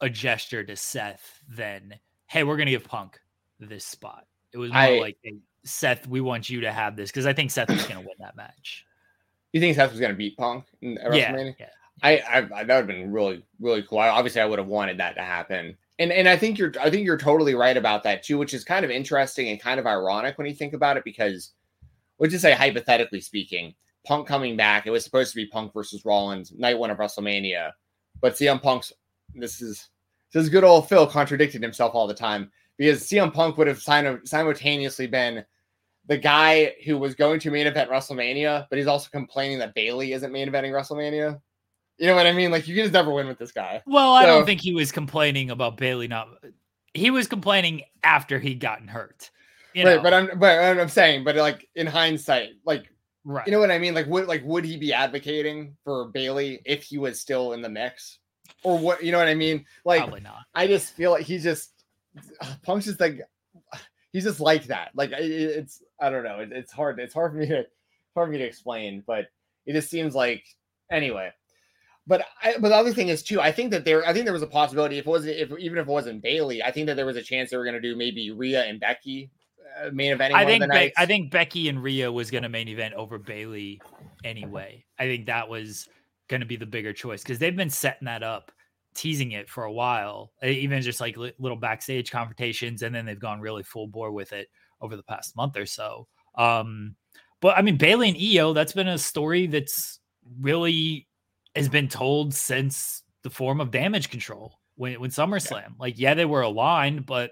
a 0.01 0.09
gesture 0.09 0.63
to 0.63 0.75
Seth 0.75 1.41
than, 1.49 1.95
hey, 2.27 2.43
we're 2.43 2.57
gonna 2.57 2.71
give 2.71 2.83
Punk 2.83 3.19
this 3.59 3.85
spot. 3.85 4.25
It 4.51 4.57
was 4.57 4.71
more 4.71 4.79
I, 4.79 4.99
like 4.99 5.17
hey, 5.23 5.37
Seth, 5.63 6.07
we 6.07 6.21
want 6.21 6.49
you 6.49 6.61
to 6.61 6.71
have 6.71 6.95
this 6.95 7.09
because 7.09 7.25
I 7.25 7.33
think 7.33 7.51
Seth 7.51 7.69
was 7.69 7.85
gonna 7.85 8.01
win 8.01 8.09
that 8.19 8.35
match. 8.35 8.85
You 9.53 9.61
think 9.61 9.75
Seth 9.75 9.91
was 9.91 9.99
gonna 9.99 10.13
beat 10.13 10.37
Punk 10.37 10.65
in 10.81 10.97
WrestleMania? 10.97 11.55
Yeah, 11.57 11.65
yeah. 11.65 11.69
I, 12.03 12.17
I, 12.17 12.37
I 12.37 12.63
that 12.63 12.67
would 12.67 12.69
have 12.69 12.87
been 12.87 13.11
really 13.11 13.43
really 13.59 13.81
cool. 13.83 13.99
I, 13.99 14.09
obviously, 14.09 14.41
I 14.41 14.45
would 14.45 14.59
have 14.59 14.67
wanted 14.67 14.99
that 14.99 15.15
to 15.15 15.21
happen. 15.21 15.77
And 15.99 16.11
and 16.11 16.29
I 16.29 16.37
think 16.37 16.57
you're 16.57 16.73
I 16.79 16.89
think 16.89 17.05
you're 17.05 17.17
totally 17.17 17.55
right 17.55 17.75
about 17.75 18.03
that 18.03 18.23
too, 18.23 18.37
which 18.37 18.53
is 18.53 18.63
kind 18.63 18.85
of 18.85 18.91
interesting 18.91 19.49
and 19.49 19.59
kind 19.59 19.79
of 19.79 19.87
ironic 19.87 20.37
when 20.37 20.47
you 20.47 20.53
think 20.53 20.73
about 20.73 20.97
it 20.97 21.03
because 21.03 21.53
let's 22.19 22.31
just 22.31 22.43
say 22.43 22.53
hypothetically 22.53 23.21
speaking, 23.21 23.73
Punk 24.05 24.27
coming 24.27 24.55
back, 24.55 24.85
it 24.85 24.91
was 24.91 25.03
supposed 25.03 25.31
to 25.31 25.35
be 25.35 25.47
Punk 25.47 25.73
versus 25.73 26.05
Rollins, 26.05 26.51
night 26.55 26.77
one 26.77 26.91
of 26.91 26.97
WrestleMania. 26.97 27.71
But 28.21 28.33
CM 28.33 28.61
Punk's 28.61 28.93
this 29.33 29.61
is 29.61 29.89
this 30.33 30.43
is 30.43 30.49
good 30.49 30.63
old 30.63 30.87
Phil 30.87 31.07
contradicting 31.07 31.61
himself 31.61 31.95
all 31.95 32.07
the 32.07 32.13
time 32.13 32.51
because 32.77 33.03
CM 33.03 33.33
Punk 33.33 33.57
would 33.57 33.67
have 33.67 33.81
simultaneously 33.81 35.07
been 35.07 35.43
the 36.07 36.17
guy 36.17 36.73
who 36.85 36.97
was 36.97 37.15
going 37.15 37.39
to 37.41 37.51
main 37.51 37.67
event 37.67 37.89
WrestleMania, 37.89 38.65
but 38.69 38.77
he's 38.77 38.87
also 38.87 39.09
complaining 39.11 39.59
that 39.59 39.75
Bayley 39.75 40.13
isn't 40.13 40.31
main 40.31 40.49
eventing 40.49 40.71
WrestleMania. 40.71 41.41
You 41.97 42.05
know 42.07 42.15
what 42.15 42.27
I 42.27 42.31
mean? 42.31 42.51
Like 42.51 42.67
you 42.67 42.75
can 42.75 42.83
just 42.83 42.93
never 42.93 43.11
win 43.11 43.27
with 43.27 43.39
this 43.39 43.51
guy. 43.51 43.81
Well, 43.85 44.13
I 44.13 44.25
don't 44.25 44.45
think 44.45 44.61
he 44.61 44.73
was 44.73 44.91
complaining 44.91 45.49
about 45.49 45.77
Bayley 45.77 46.07
not. 46.07 46.29
He 46.93 47.09
was 47.09 47.27
complaining 47.27 47.83
after 48.03 48.39
he'd 48.39 48.59
gotten 48.59 48.87
hurt. 48.87 49.31
You 49.73 49.83
know? 49.83 49.95
Right, 49.95 50.03
but 50.03 50.13
I'm 50.13 50.39
but 50.39 50.79
I'm 50.79 50.89
saying, 50.89 51.23
but 51.23 51.35
like 51.35 51.67
in 51.75 51.87
hindsight, 51.87 52.49
like 52.65 52.91
right. 53.23 53.45
you 53.47 53.51
know 53.51 53.59
what 53.59 53.71
I 53.71 53.79
mean? 53.79 53.95
Like 53.95 54.07
would 54.07 54.27
like 54.27 54.43
would 54.43 54.63
he 54.63 54.77
be 54.77 54.93
advocating 54.93 55.75
for 55.83 56.09
Bayley 56.09 56.61
if 56.65 56.83
he 56.83 56.97
was 56.97 57.19
still 57.19 57.53
in 57.53 57.61
the 57.61 57.69
mix? 57.69 58.19
Or 58.63 58.77
what 58.77 59.03
you 59.03 59.11
know 59.11 59.17
what 59.17 59.27
I 59.27 59.35
mean? 59.35 59.65
Like 59.83 60.01
probably 60.01 60.21
not. 60.21 60.45
I 60.53 60.67
just 60.67 60.93
feel 60.93 61.11
like 61.11 61.25
he's 61.25 61.43
just 61.43 61.71
Punk's 62.63 62.85
just 62.85 62.99
like 62.99 63.21
he's 64.13 64.23
just 64.23 64.39
like 64.39 64.65
that. 64.65 64.91
Like 64.93 65.11
it's 65.13 65.81
I 65.99 66.11
don't 66.11 66.23
know. 66.23 66.45
it's 66.51 66.71
hard. 66.71 66.99
It's 66.99 67.13
hard 67.13 67.31
for 67.31 67.37
me 67.39 67.47
to 67.47 67.65
hard 68.13 68.27
for 68.27 68.31
me 68.31 68.37
to 68.37 68.45
explain, 68.45 69.03
but 69.05 69.25
it 69.65 69.73
just 69.73 69.89
seems 69.89 70.13
like 70.13 70.43
anyway 70.91 71.31
but 72.07 72.25
I, 72.41 72.53
but 72.59 72.69
the 72.69 72.75
other 72.75 72.93
thing 72.93 73.09
is 73.09 73.21
too. 73.21 73.41
I 73.41 73.51
think 73.51 73.71
that 73.71 73.83
there. 73.83 74.07
I 74.07 74.13
think 74.13 74.25
there 74.25 74.33
was 74.33 74.41
a 74.41 74.47
possibility 74.47 74.97
if 74.97 75.05
it 75.05 75.09
wasn't 75.09 75.37
if 75.37 75.51
even 75.59 75.77
if 75.77 75.87
it 75.87 75.91
wasn't 75.91 76.23
Bayley, 76.23 76.63
I 76.63 76.71
think 76.71 76.87
that 76.87 76.95
there 76.95 77.05
was 77.05 77.17
a 77.17 77.21
chance 77.21 77.51
they 77.51 77.57
were 77.57 77.65
going 77.65 77.75
to 77.75 77.81
do 77.81 77.95
maybe 77.95 78.31
Rhea 78.31 78.63
and 78.65 78.79
Becky 78.79 79.29
uh, 79.83 79.89
main 79.91 80.13
event. 80.13 80.33
I 80.33 80.45
think 80.45 80.71
Be- 80.71 80.93
I 80.97 81.05
think 81.05 81.31
Becky 81.31 81.69
and 81.69 81.83
Rhea 81.83 82.11
was 82.11 82.31
going 82.31 82.43
to 82.43 82.49
main 82.49 82.69
event 82.69 82.93
over 82.93 83.17
Bayley 83.17 83.81
anyway. 84.23 84.85
I 84.97 85.05
think 85.05 85.25
that 85.25 85.49
was 85.49 85.87
going 86.29 86.41
to 86.41 86.47
be 86.47 86.55
the 86.55 86.65
bigger 86.65 86.93
choice 86.93 87.23
because 87.23 87.39
they've 87.39 87.55
been 87.55 87.69
setting 87.69 88.05
that 88.05 88.23
up, 88.23 88.51
teasing 88.95 89.33
it 89.33 89.49
for 89.49 89.65
a 89.65 89.71
while, 89.71 90.31
even 90.43 90.81
just 90.81 91.01
like 91.01 91.17
little 91.17 91.57
backstage 91.57 92.09
confrontations, 92.09 92.81
and 92.81 92.95
then 92.95 93.05
they've 93.05 93.19
gone 93.19 93.41
really 93.41 93.63
full 93.63 93.87
bore 93.87 94.11
with 94.11 94.33
it 94.33 94.47
over 94.81 94.95
the 94.95 95.03
past 95.03 95.35
month 95.35 95.57
or 95.57 95.65
so. 95.65 96.07
Um, 96.35 96.95
but 97.41 97.57
I 97.57 97.61
mean 97.61 97.77
Bayley 97.77 98.09
and 98.09 98.17
Io, 98.17 98.53
that's 98.53 98.73
been 98.73 98.87
a 98.87 98.97
story 98.97 99.47
that's 99.47 99.99
really 100.39 101.06
has 101.57 101.69
been 101.69 101.87
told 101.87 102.33
since 102.33 103.03
the 103.23 103.29
form 103.29 103.59
of 103.59 103.71
damage 103.71 104.09
control 104.09 104.59
when 104.75 104.99
when 104.99 105.09
SummerSlam. 105.09 105.51
Yeah. 105.51 105.67
Like, 105.79 105.99
yeah, 105.99 106.13
they 106.13 106.25
were 106.25 106.41
aligned, 106.41 107.05
but 107.05 107.31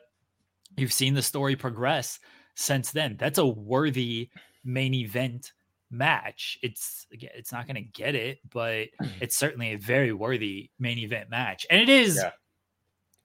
you've 0.78 0.94
seen 0.94 1.14
the 1.14 1.22
story 1.22 1.56
progress 1.56 2.20
since 2.56 2.92
then. 2.92 3.16
That's 3.18 3.38
a 3.38 3.46
worthy 3.46 4.30
main 4.64 4.94
event 4.94 5.54
match. 5.90 6.58
It's 6.62 7.06
it's 7.12 7.52
not 7.52 7.68
going 7.68 7.76
to 7.76 7.82
get 7.82 8.16
it, 8.16 8.40
but 8.50 8.88
it's 9.22 9.38
certainly 9.38 9.74
a 9.74 9.78
very 9.78 10.12
worthy 10.12 10.72
main 10.80 10.98
event 11.00 11.30
match. 11.30 11.66
And 11.70 11.82
it 11.82 11.90
is 11.90 12.18
yeah. 12.18 12.32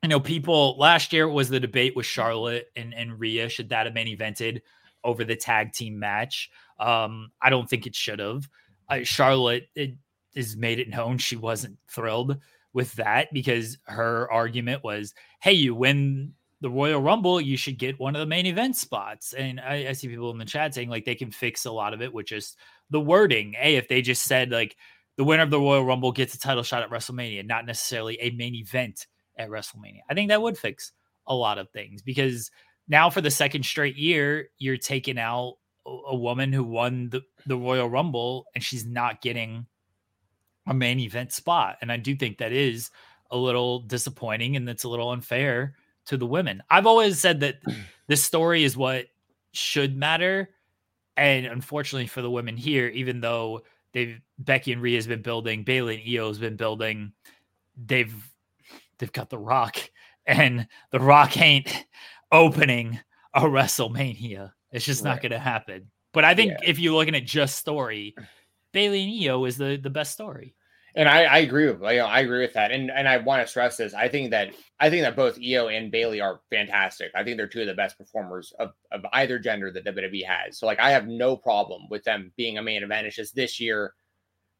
you 0.03 0.09
know, 0.09 0.20
people 0.20 0.76
last 0.78 1.12
year 1.12 1.28
was 1.28 1.48
the 1.48 1.61
debate 1.61 1.96
with 1.96 2.07
Charlotte 2.07 2.66
and 2.76 2.94
and 2.94 3.18
Rhea 3.18 3.48
should 3.48 3.70
that 3.70 3.86
have 3.86 3.94
main 3.94 4.16
evented 4.16 4.61
over 5.03 5.24
the 5.24 5.36
tag 5.36 5.72
team 5.72 5.98
match. 5.98 6.51
Um 6.78 7.30
I 7.40 7.51
don't 7.51 7.68
think 7.68 7.86
it 7.86 7.94
should 7.94 8.18
have. 8.18 8.48
Uh, 8.88 9.05
Charlotte 9.05 9.68
it, 9.74 9.94
has 10.36 10.56
made 10.56 10.78
it 10.78 10.88
known 10.88 11.18
she 11.18 11.36
wasn't 11.36 11.78
thrilled 11.88 12.38
with 12.72 12.92
that 12.94 13.28
because 13.32 13.78
her 13.84 14.30
argument 14.30 14.84
was, 14.84 15.14
"Hey, 15.42 15.52
you 15.52 15.74
win 15.74 16.34
the 16.60 16.70
Royal 16.70 17.00
Rumble, 17.00 17.40
you 17.40 17.56
should 17.56 17.78
get 17.78 17.98
one 17.98 18.14
of 18.14 18.20
the 18.20 18.26
main 18.26 18.46
event 18.46 18.76
spots." 18.76 19.32
And 19.32 19.60
I, 19.60 19.88
I 19.88 19.92
see 19.92 20.08
people 20.08 20.30
in 20.30 20.38
the 20.38 20.44
chat 20.44 20.74
saying 20.74 20.88
like 20.88 21.04
they 21.04 21.14
can 21.14 21.30
fix 21.30 21.64
a 21.64 21.72
lot 21.72 21.94
of 21.94 22.02
it 22.02 22.12
with 22.12 22.26
just 22.26 22.56
the 22.90 23.00
wording. 23.00 23.54
Hey, 23.54 23.76
if 23.76 23.88
they 23.88 24.02
just 24.02 24.24
said 24.24 24.50
like 24.50 24.76
the 25.16 25.24
winner 25.24 25.42
of 25.42 25.50
the 25.50 25.60
Royal 25.60 25.84
Rumble 25.84 26.12
gets 26.12 26.34
a 26.34 26.38
title 26.38 26.62
shot 26.62 26.82
at 26.82 26.90
WrestleMania, 26.90 27.46
not 27.46 27.66
necessarily 27.66 28.18
a 28.20 28.30
main 28.30 28.54
event 28.54 29.06
at 29.36 29.48
WrestleMania. 29.48 30.00
I 30.08 30.14
think 30.14 30.28
that 30.28 30.42
would 30.42 30.56
fix 30.56 30.92
a 31.26 31.34
lot 31.34 31.58
of 31.58 31.70
things 31.70 32.02
because 32.02 32.50
now 32.88 33.10
for 33.10 33.20
the 33.20 33.30
second 33.30 33.64
straight 33.64 33.96
year, 33.96 34.48
you're 34.58 34.76
taking 34.76 35.18
out 35.18 35.56
a 35.86 36.16
woman 36.16 36.52
who 36.52 36.64
won 36.64 37.08
the, 37.10 37.22
the 37.46 37.56
Royal 37.56 37.88
Rumble 37.88 38.46
and 38.54 38.62
she's 38.62 38.86
not 38.86 39.22
getting 39.22 39.66
a 40.66 40.74
main 40.74 41.00
event 41.00 41.32
spot. 41.32 41.78
And 41.80 41.90
I 41.90 41.96
do 41.96 42.14
think 42.14 42.38
that 42.38 42.52
is 42.52 42.90
a 43.30 43.36
little 43.36 43.80
disappointing 43.80 44.56
and 44.56 44.66
that's 44.66 44.84
a 44.84 44.88
little 44.88 45.11
unfair 45.11 45.74
to 46.06 46.16
the 46.16 46.26
women. 46.26 46.62
I've 46.70 46.86
always 46.86 47.18
said 47.18 47.40
that 47.40 47.61
this 48.08 48.22
story 48.22 48.64
is 48.64 48.76
what 48.76 49.06
should 49.52 49.96
matter. 49.96 50.50
And 51.16 51.46
unfortunately 51.46 52.06
for 52.06 52.22
the 52.22 52.30
women 52.30 52.56
here, 52.56 52.88
even 52.88 53.20
though 53.20 53.62
they've 53.92 54.20
Becky 54.38 54.72
and 54.72 54.82
Rhea 54.82 54.96
has 54.96 55.06
been 55.06 55.22
building, 55.22 55.64
Bayley 55.64 56.00
and 56.00 56.18
Io 56.18 56.28
has 56.28 56.38
been 56.38 56.56
building, 56.56 57.12
they've 57.76 58.14
they've 58.98 59.12
got 59.12 59.30
the 59.30 59.38
rock 59.38 59.76
and 60.26 60.66
the 60.90 61.00
rock 61.00 61.40
ain't 61.40 61.86
opening 62.32 62.98
a 63.34 63.42
WrestleMania. 63.42 64.52
It's 64.72 64.84
just 64.84 65.04
right. 65.04 65.11
not 65.11 65.22
gonna 65.22 65.38
happen. 65.38 65.90
But 66.12 66.24
I 66.24 66.34
think 66.34 66.52
yeah. 66.52 66.70
if 66.70 66.78
you're 66.78 66.94
looking 66.94 67.14
at 67.14 67.24
just 67.24 67.58
story, 67.58 68.14
Bayley 68.72 69.02
and 69.04 69.30
Io 69.30 69.44
is 69.44 69.56
the 69.56 69.78
the 69.82 69.90
best 69.90 70.12
story. 70.12 70.54
And 70.96 71.08
I, 71.08 71.22
I 71.22 71.38
agree 71.38 71.70
with 71.70 71.80
you 71.80 71.98
know, 71.98 72.06
I 72.06 72.20
agree 72.20 72.40
with 72.40 72.54
that. 72.54 72.72
And 72.72 72.90
and 72.90 73.08
I 73.08 73.18
want 73.18 73.42
to 73.42 73.48
stress 73.48 73.76
this. 73.76 73.94
I 73.94 74.08
think 74.08 74.30
that 74.30 74.54
I 74.80 74.90
think 74.90 75.02
that 75.02 75.16
both 75.16 75.38
Io 75.38 75.68
and 75.68 75.90
Bayley 75.90 76.20
are 76.20 76.40
fantastic. 76.50 77.12
I 77.14 77.22
think 77.22 77.36
they're 77.36 77.46
two 77.46 77.60
of 77.60 77.68
the 77.68 77.74
best 77.74 77.96
performers 77.96 78.52
of, 78.58 78.72
of 78.90 79.04
either 79.12 79.38
gender 79.38 79.70
that 79.70 79.84
WWE 79.84 80.26
has. 80.26 80.58
So 80.58 80.66
like 80.66 80.80
I 80.80 80.90
have 80.90 81.06
no 81.06 81.36
problem 81.36 81.82
with 81.90 82.02
them 82.04 82.32
being 82.36 82.58
a 82.58 82.62
main 82.62 82.82
event. 82.82 83.06
It's 83.06 83.16
just 83.16 83.36
this 83.36 83.60
year 83.60 83.94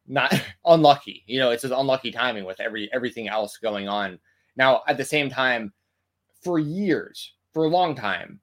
not 0.06 0.32
unlucky. 0.64 1.24
You 1.26 1.40
know, 1.40 1.50
it's 1.50 1.62
just 1.62 1.74
unlucky 1.74 2.12
timing 2.12 2.44
with 2.44 2.61
every 2.61 2.88
everything 2.92 3.28
else 3.28 3.56
going 3.56 3.88
on. 3.88 4.18
Now, 4.56 4.82
at 4.86 4.96
the 4.96 5.04
same 5.04 5.30
time, 5.30 5.72
for 6.42 6.58
years, 6.58 7.34
for 7.52 7.64
a 7.64 7.68
long 7.68 7.94
time, 7.94 8.40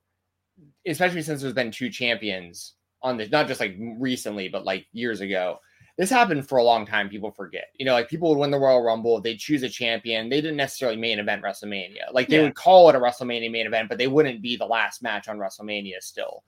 especially 0.85 1.21
since 1.21 1.41
there's 1.41 1.53
been 1.53 1.71
two 1.71 1.89
champions 1.89 2.73
on 3.01 3.17
this, 3.17 3.31
not 3.31 3.47
just 3.47 3.59
like 3.59 3.75
recently, 3.99 4.49
but 4.49 4.65
like 4.65 4.87
years 4.91 5.21
ago 5.21 5.59
this 5.97 6.09
happened 6.11 6.47
for 6.47 6.59
a 6.59 6.63
long 6.63 6.85
time. 6.85 7.09
People 7.09 7.31
forget, 7.31 7.69
you 7.75 7.85
know, 7.85 7.93
like 7.93 8.07
people 8.07 8.29
would 8.29 8.37
win 8.37 8.51
the 8.51 8.59
Royal 8.59 8.83
Rumble, 8.83 9.19
they'd 9.19 9.39
choose 9.39 9.63
a 9.63 9.69
champion. 9.69 10.29
They 10.29 10.41
didn't 10.41 10.57
necessarily 10.57 10.95
main 10.95 11.17
event 11.17 11.43
WrestleMania. 11.43 12.13
Like 12.13 12.27
they 12.27 12.37
yeah. 12.37 12.43
would 12.43 12.55
call 12.55 12.87
it 12.89 12.95
a 12.95 12.99
WrestleMania 12.99 13.51
main 13.51 13.65
event, 13.65 13.89
but 13.89 13.97
they 13.97 14.07
wouldn't 14.07 14.41
be 14.41 14.55
the 14.55 14.65
last 14.65 15.01
match 15.01 15.27
on 15.27 15.39
WrestleMania 15.39 16.01
still. 16.01 16.43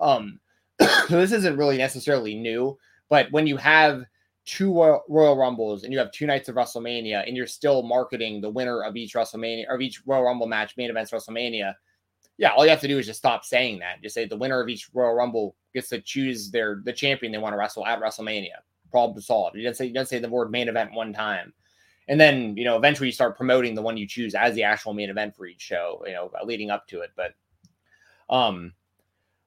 Um, 0.00 0.38
so 0.80 1.20
this 1.20 1.32
isn't 1.32 1.56
really 1.56 1.78
necessarily 1.78 2.36
new, 2.36 2.78
but 3.08 3.30
when 3.32 3.46
you 3.46 3.56
have 3.56 4.04
two 4.44 4.72
Royal 4.72 5.36
Rumbles 5.36 5.82
and 5.82 5.92
you 5.92 5.98
have 5.98 6.12
two 6.12 6.26
nights 6.26 6.48
of 6.48 6.54
WrestleMania 6.54 7.26
and 7.26 7.36
you're 7.36 7.46
still 7.46 7.82
marketing 7.82 8.40
the 8.40 8.50
winner 8.50 8.82
of 8.82 8.96
each 8.96 9.14
WrestleMania 9.14 9.64
or 9.68 9.80
each 9.80 10.02
Royal 10.06 10.22
Rumble 10.22 10.46
match, 10.46 10.76
main 10.76 10.90
events 10.90 11.10
WrestleMania, 11.10 11.74
yeah, 12.38 12.50
all 12.50 12.64
you 12.64 12.70
have 12.70 12.80
to 12.80 12.88
do 12.88 12.98
is 12.98 13.06
just 13.06 13.18
stop 13.18 13.44
saying 13.44 13.78
that. 13.80 14.02
Just 14.02 14.14
say 14.14 14.26
the 14.26 14.36
winner 14.36 14.60
of 14.60 14.68
each 14.68 14.88
Royal 14.92 15.14
Rumble 15.14 15.54
gets 15.74 15.88
to 15.88 16.00
choose 16.00 16.50
their 16.50 16.80
the 16.84 16.92
champion 16.92 17.32
they 17.32 17.38
want 17.38 17.52
to 17.52 17.58
wrestle 17.58 17.86
at 17.86 18.00
WrestleMania 18.00 18.56
problem 18.92 19.20
solved. 19.20 19.56
You 19.56 19.64
don't 19.64 19.76
say 19.76 19.86
you 19.86 19.92
didn't 19.92 20.08
say 20.08 20.20
the 20.20 20.28
word 20.28 20.50
main 20.52 20.68
event 20.68 20.92
one 20.92 21.12
time. 21.12 21.52
And 22.08 22.20
then, 22.20 22.56
you 22.56 22.64
know, 22.64 22.76
eventually 22.76 23.08
you 23.08 23.12
start 23.12 23.36
promoting 23.36 23.74
the 23.74 23.82
one 23.82 23.96
you 23.96 24.06
choose 24.06 24.34
as 24.34 24.54
the 24.54 24.64
actual 24.64 24.92
main 24.92 25.08
event 25.08 25.34
for 25.34 25.46
each 25.46 25.60
show, 25.60 26.02
you 26.06 26.12
know, 26.12 26.30
leading 26.44 26.70
up 26.70 26.86
to 26.88 27.00
it. 27.00 27.10
But 27.16 27.34
um, 28.28 28.72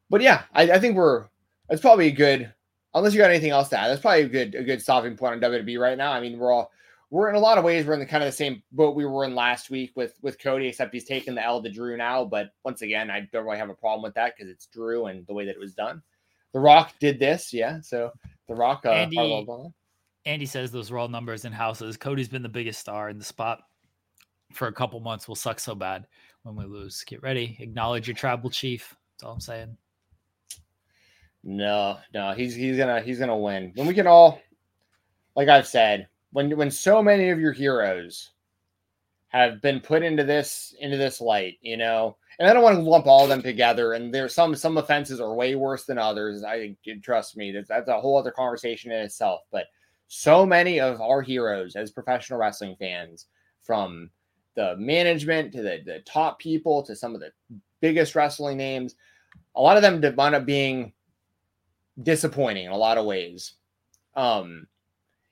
but 0.10 0.22
yeah, 0.22 0.44
I, 0.54 0.72
I 0.72 0.80
think 0.80 0.96
we're 0.96 1.26
it's 1.70 1.82
probably 1.82 2.08
a 2.08 2.12
good 2.12 2.52
unless 2.94 3.14
you 3.14 3.20
got 3.20 3.30
anything 3.30 3.52
else 3.52 3.70
to 3.70 3.80
add, 3.80 3.90
that's 3.90 4.02
probably 4.02 4.24
a 4.24 4.30
good 4.30 4.56
a 4.56 4.64
good 4.64 4.82
stopping 4.82 5.16
point 5.16 5.44
on 5.44 5.52
WWE 5.52 5.80
right 5.80 5.98
now. 5.98 6.12
I 6.12 6.20
mean, 6.20 6.40
we're 6.40 6.52
all 6.52 6.72
we're 7.16 7.30
in 7.30 7.36
a 7.36 7.40
lot 7.40 7.58
of 7.58 7.64
ways 7.64 7.86
we're 7.86 7.94
in 7.94 8.02
the 8.02 8.06
kind 8.06 8.22
of 8.22 8.28
the 8.28 8.36
same 8.36 8.62
boat 8.74 8.94
we 8.94 9.06
were 9.06 9.24
in 9.24 9.34
last 9.34 9.70
week 9.70 9.94
with 9.96 10.20
with 10.22 10.38
Cody, 10.38 10.68
except 10.68 10.94
he's 10.94 11.06
taken 11.06 11.34
the 11.34 11.42
L 11.42 11.64
to 11.64 11.72
Drew 11.72 11.96
now. 11.96 12.26
But 12.26 12.50
once 12.66 12.82
again, 12.82 13.10
I 13.10 13.22
don't 13.32 13.46
really 13.46 13.58
have 13.58 13.70
a 13.70 13.74
problem 13.74 14.04
with 14.04 14.16
that 14.16 14.34
because 14.36 14.52
it's 14.52 14.66
Drew 14.66 15.06
and 15.06 15.26
the 15.26 15.34
way 15.34 15.46
that 15.46 15.56
it 15.56 15.60
was 15.60 15.74
done. 15.74 16.02
The 16.52 16.60
Rock 16.60 16.92
did 17.00 17.18
this, 17.18 17.54
yeah. 17.54 17.80
So 17.80 18.12
The 18.50 18.56
Rock, 18.56 18.82
uh, 18.86 18.90
Andy, 18.90 19.48
Andy 20.26 20.46
says 20.46 20.74
those 20.74 20.92
are 20.92 20.98
all 20.98 21.08
numbers 21.08 21.46
and 21.46 21.56
houses. 21.56 21.96
Cody's 21.96 22.28
been 22.28 22.44
the 22.44 22.50
biggest 22.50 22.82
star 22.82 23.08
in 23.08 23.18
the 23.18 23.24
spot 23.24 23.62
for 24.52 24.68
a 24.68 24.74
couple 24.74 25.00
months. 25.00 25.26
Will 25.26 25.36
suck 25.36 25.62
so 25.62 25.74
bad 25.74 26.08
when 26.44 26.58
we 26.58 26.66
lose. 26.66 27.02
Get 27.06 27.24
ready. 27.24 27.56
Acknowledge 27.62 28.10
your 28.10 28.16
tribal 28.16 28.50
chief. 28.50 28.94
That's 29.14 29.24
all 29.24 29.36
I'm 29.36 29.40
saying. 29.40 29.78
No, 31.46 31.98
no, 32.14 32.34
he's 32.34 32.56
he's 32.56 32.76
gonna 32.76 33.00
he's 33.00 33.20
gonna 33.20 33.38
win. 33.38 33.72
When 33.76 33.88
we 33.88 33.94
can 33.94 34.06
all, 34.06 34.42
like 35.34 35.48
I've 35.48 35.68
said, 35.68 36.10
when 36.36 36.58
when 36.58 36.70
so 36.70 37.02
many 37.02 37.30
of 37.30 37.40
your 37.40 37.54
heroes 37.54 38.32
have 39.30 39.62
been 39.62 39.80
put 39.80 40.04
into 40.04 40.26
this 40.26 40.76
into 40.82 40.98
this 40.98 41.22
light, 41.22 41.58
you 41.62 41.78
know, 41.78 42.18
and 42.38 42.50
I 42.50 42.52
don't 42.52 42.62
want 42.62 42.76
to 42.76 42.82
lump 42.82 43.08
all 43.08 43.24
of 43.24 43.30
them 43.30 43.42
together. 43.42 43.94
And 43.94 44.14
there's 44.14 44.36
some 44.36 44.54
some 44.54 44.78
offenses 44.78 45.22
are 45.22 45.34
way 45.34 45.56
worse 45.56 45.86
than 45.86 45.98
others. 45.98 46.44
I 46.44 46.76
trust 47.02 47.38
me, 47.38 47.54
that's, 47.54 47.70
that's 47.70 47.88
a 47.88 48.02
whole 48.02 48.18
other 48.18 48.32
conversation 48.32 48.92
in 48.92 49.00
itself. 49.00 49.44
But 49.50 49.68
so 50.08 50.46
many 50.46 50.78
of 50.78 51.00
our 51.00 51.22
heroes 51.22 51.78
as 51.78 51.92
professional 51.92 52.38
wrestling 52.38 52.76
fans, 52.78 53.28
from 53.62 54.10
the 54.56 54.76
management 54.76 55.54
to 55.54 55.62
the, 55.62 55.84
the 55.86 56.00
top 56.06 56.38
people 56.38 56.84
to 56.84 56.98
some 56.98 57.16
of 57.16 57.22
the 57.22 57.32
biggest 57.80 58.14
wrestling 58.14 58.58
names, 58.58 58.96
a 59.56 59.62
lot 59.62 59.78
of 59.78 59.84
them 59.84 60.02
wind 60.18 60.36
up 60.36 60.46
being 60.46 60.92
disappointing 62.04 62.66
in 62.66 62.72
a 62.72 62.78
lot 62.78 62.98
of 62.98 63.06
ways. 63.06 63.54
Um, 64.18 64.68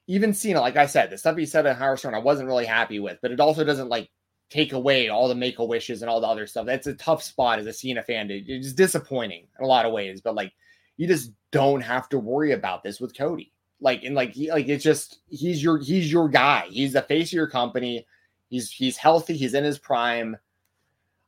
even 0.07 0.33
Cena, 0.33 0.59
like 0.59 0.75
I 0.75 0.85
said, 0.85 1.09
the 1.09 1.17
stuff 1.17 1.37
he 1.37 1.45
said 1.45 1.65
in 1.65 1.75
Howard 1.75 1.99
Stern, 1.99 2.15
I 2.15 2.19
wasn't 2.19 2.47
really 2.47 2.65
happy 2.65 2.99
with, 2.99 3.19
but 3.21 3.31
it 3.31 3.39
also 3.39 3.63
doesn't 3.63 3.89
like 3.89 4.09
take 4.49 4.73
away 4.73 5.09
all 5.09 5.27
the 5.27 5.35
make 5.35 5.59
a 5.59 5.65
wishes 5.65 6.01
and 6.01 6.09
all 6.09 6.21
the 6.21 6.27
other 6.27 6.45
stuff. 6.45 6.65
That's 6.65 6.87
a 6.87 6.93
tough 6.93 7.23
spot 7.23 7.59
as 7.59 7.65
a 7.65 7.73
Cena 7.73 8.03
fan. 8.03 8.27
It's 8.29 8.73
disappointing 8.73 9.47
in 9.57 9.65
a 9.65 9.67
lot 9.67 9.85
of 9.85 9.93
ways, 9.93 10.21
but 10.21 10.35
like 10.35 10.53
you 10.97 11.07
just 11.07 11.31
don't 11.51 11.81
have 11.81 12.09
to 12.09 12.19
worry 12.19 12.51
about 12.51 12.83
this 12.83 12.99
with 12.99 13.17
Cody. 13.17 13.51
Like 13.79 14.03
and 14.03 14.15
like 14.15 14.33
he, 14.33 14.51
like 14.51 14.67
it's 14.67 14.83
just 14.83 15.19
he's 15.29 15.63
your 15.63 15.79
he's 15.79 16.11
your 16.11 16.29
guy. 16.29 16.67
He's 16.69 16.93
the 16.93 17.01
face 17.01 17.29
of 17.29 17.33
your 17.33 17.47
company. 17.47 18.05
He's 18.49 18.69
he's 18.69 18.97
healthy. 18.97 19.35
He's 19.35 19.53
in 19.53 19.63
his 19.63 19.79
prime. 19.79 20.37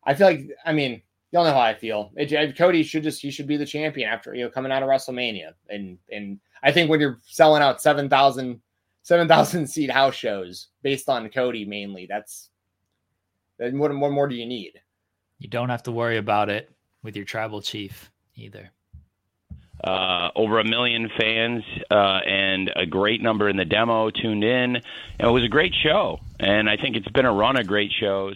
I 0.04 0.14
feel 0.14 0.28
like 0.28 0.50
I 0.66 0.74
mean 0.74 1.02
y'all 1.32 1.44
know 1.44 1.52
how 1.52 1.60
I 1.60 1.74
feel. 1.74 2.12
It, 2.16 2.58
Cody 2.58 2.84
should 2.84 3.04
just 3.04 3.22
he 3.22 3.32
should 3.32 3.48
be 3.48 3.58
the 3.58 3.66
champion 3.66 4.10
after 4.10 4.34
you 4.34 4.44
know 4.44 4.50
coming 4.50 4.72
out 4.72 4.84
of 4.84 4.90
WrestleMania. 4.90 5.54
And 5.70 5.98
and 6.12 6.40
I 6.64 6.72
think 6.72 6.90
when 6.90 7.00
you're 7.00 7.20
selling 7.26 7.62
out 7.62 7.82
7,000 7.82 8.62
7,000 9.06 9.68
seat 9.68 9.92
house 9.92 10.16
shows 10.16 10.68
based 10.82 11.10
on 11.10 11.30
Cody 11.30 11.64
mainly, 11.64 12.08
that's 12.10 12.50
then 13.58 13.78
what, 13.80 13.96
what 13.98 14.12
more 14.12 14.28
do 14.28 14.36
you 14.36 14.46
need? 14.46 14.74
You 15.40 15.48
don't 15.48 15.70
have 15.70 15.84
to 15.84 15.92
worry 15.92 16.18
about 16.18 16.50
it 16.50 16.70
with 17.04 17.16
your 17.16 17.24
tribal 17.24 17.62
chief 17.62 18.12
either. 18.36 18.72
Uh, 19.84 20.30
over 20.36 20.60
a 20.60 20.64
million 20.64 21.10
fans 21.20 21.64
uh, 21.92 22.20
and 22.26 22.72
a 22.76 22.86
great 22.86 23.22
number 23.22 23.48
in 23.48 23.58
the 23.58 23.66
demo 23.66 24.10
tuned 24.10 24.44
in. 24.44 24.78
it 25.20 25.28
was 25.28 25.44
a 25.44 25.50
great 25.50 25.74
show, 25.84 26.20
and 26.40 26.68
I 26.68 26.76
think 26.76 26.96
it's 26.96 27.08
been 27.10 27.26
a 27.26 27.34
run 27.34 27.58
of 27.58 27.68
great 27.68 27.92
shows. 28.00 28.36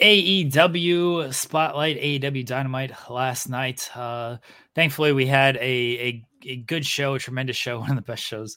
AEW 0.00 1.34
Spotlight, 1.34 2.00
AEW 2.00 2.46
Dynamite 2.46 2.92
last 3.10 3.50
night. 3.50 3.90
Uh, 3.94 4.38
thankfully, 4.74 5.12
we 5.12 5.26
had 5.26 5.56
a, 5.56 5.60
a, 5.60 6.24
a 6.46 6.56
good 6.56 6.86
show, 6.86 7.16
a 7.16 7.18
tremendous 7.18 7.56
show, 7.56 7.80
one 7.80 7.90
of 7.90 7.96
the 7.96 8.02
best 8.02 8.22
shows 8.22 8.56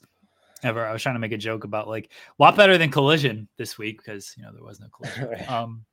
ever. 0.63 0.85
I 0.85 0.93
was 0.93 1.01
trying 1.01 1.15
to 1.15 1.19
make 1.19 1.31
a 1.31 1.37
joke 1.37 1.63
about 1.63 1.87
like 1.87 2.11
a 2.39 2.43
lot 2.43 2.55
better 2.55 2.77
than 2.77 2.91
Collision 2.91 3.47
this 3.57 3.77
week 3.77 3.97
because 3.97 4.33
you 4.37 4.43
know 4.43 4.51
there 4.53 4.63
was 4.63 4.79
no 4.79 4.87
Collision. 4.87 5.45
um, 5.49 5.85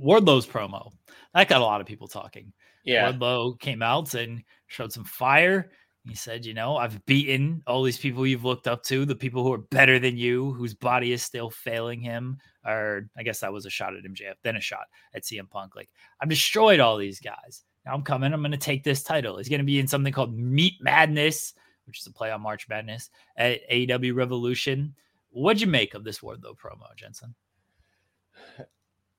Wardlow's 0.00 0.46
promo 0.46 0.90
that 1.34 1.48
got 1.48 1.60
a 1.60 1.64
lot 1.64 1.80
of 1.80 1.86
people 1.86 2.08
talking. 2.08 2.52
Yeah, 2.84 3.12
Wardlow 3.12 3.58
came 3.60 3.82
out 3.82 4.14
and 4.14 4.42
showed 4.66 4.92
some 4.92 5.04
fire. 5.04 5.70
He 6.04 6.14
said, 6.14 6.44
"You 6.44 6.54
know, 6.54 6.76
I've 6.76 7.04
beaten 7.06 7.62
all 7.66 7.82
these 7.82 7.98
people 7.98 8.26
you've 8.26 8.44
looked 8.44 8.66
up 8.66 8.82
to, 8.84 9.04
the 9.04 9.14
people 9.14 9.44
who 9.44 9.52
are 9.52 9.58
better 9.58 9.98
than 9.98 10.16
you, 10.16 10.52
whose 10.54 10.74
body 10.74 11.12
is 11.12 11.22
still 11.22 11.50
failing 11.50 12.00
him." 12.00 12.38
Or 12.64 13.08
I 13.16 13.22
guess 13.22 13.40
that 13.40 13.52
was 13.52 13.66
a 13.66 13.70
shot 13.70 13.94
at 13.94 14.04
MJF, 14.04 14.34
then 14.42 14.56
a 14.56 14.60
shot 14.60 14.86
at 15.14 15.22
CM 15.22 15.48
Punk. 15.48 15.76
Like 15.76 15.90
I've 16.20 16.28
destroyed 16.28 16.80
all 16.80 16.96
these 16.96 17.20
guys. 17.20 17.62
Now 17.86 17.94
I'm 17.94 18.02
coming. 18.02 18.32
I'm 18.32 18.40
going 18.40 18.52
to 18.52 18.58
take 18.58 18.84
this 18.84 19.02
title. 19.02 19.38
He's 19.38 19.48
going 19.48 19.60
to 19.60 19.64
be 19.64 19.78
in 19.78 19.88
something 19.88 20.12
called 20.12 20.36
Meat 20.36 20.74
Madness 20.80 21.54
which 21.92 22.00
is 22.00 22.06
a 22.06 22.10
play 22.10 22.30
on 22.30 22.40
March 22.40 22.70
Madness 22.70 23.10
at 23.36 23.68
AEW 23.70 24.14
Revolution. 24.14 24.94
What'd 25.28 25.60
you 25.60 25.66
make 25.66 25.92
of 25.92 26.04
this 26.04 26.20
Wardlow 26.20 26.56
promo, 26.56 26.96
Jensen? 26.96 27.34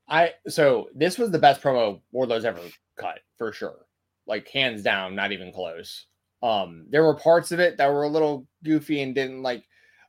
I 0.07 0.31
so 0.47 0.89
this 0.95 1.19
was 1.19 1.29
the 1.29 1.37
best 1.37 1.61
promo 1.61 2.01
Wardlow's 2.11 2.45
ever 2.45 2.61
cut 2.97 3.19
for 3.37 3.53
sure, 3.53 3.85
like 4.25 4.49
hands 4.49 4.81
down, 4.81 5.13
not 5.13 5.31
even 5.31 5.53
close. 5.53 6.07
Um, 6.41 6.87
there 6.89 7.03
were 7.03 7.13
parts 7.13 7.51
of 7.51 7.59
it 7.59 7.77
that 7.77 7.91
were 7.91 8.03
a 8.03 8.09
little 8.09 8.47
goofy 8.63 9.03
and 9.03 9.13
didn't 9.13 9.43
like, 9.43 9.63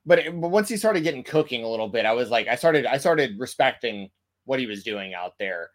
but, 0.06 0.20
it, 0.20 0.40
but 0.40 0.48
once 0.48 0.70
he 0.70 0.78
started 0.78 1.02
getting 1.02 1.22
cooking 1.22 1.64
a 1.64 1.68
little 1.68 1.88
bit, 1.88 2.06
I 2.06 2.12
was 2.12 2.30
like, 2.30 2.48
I 2.48 2.54
started, 2.56 2.86
I 2.86 2.96
started 2.96 3.38
respecting 3.38 4.10
what 4.46 4.58
he 4.58 4.66
was 4.66 4.82
doing 4.82 5.12
out 5.12 5.34
there. 5.38 5.70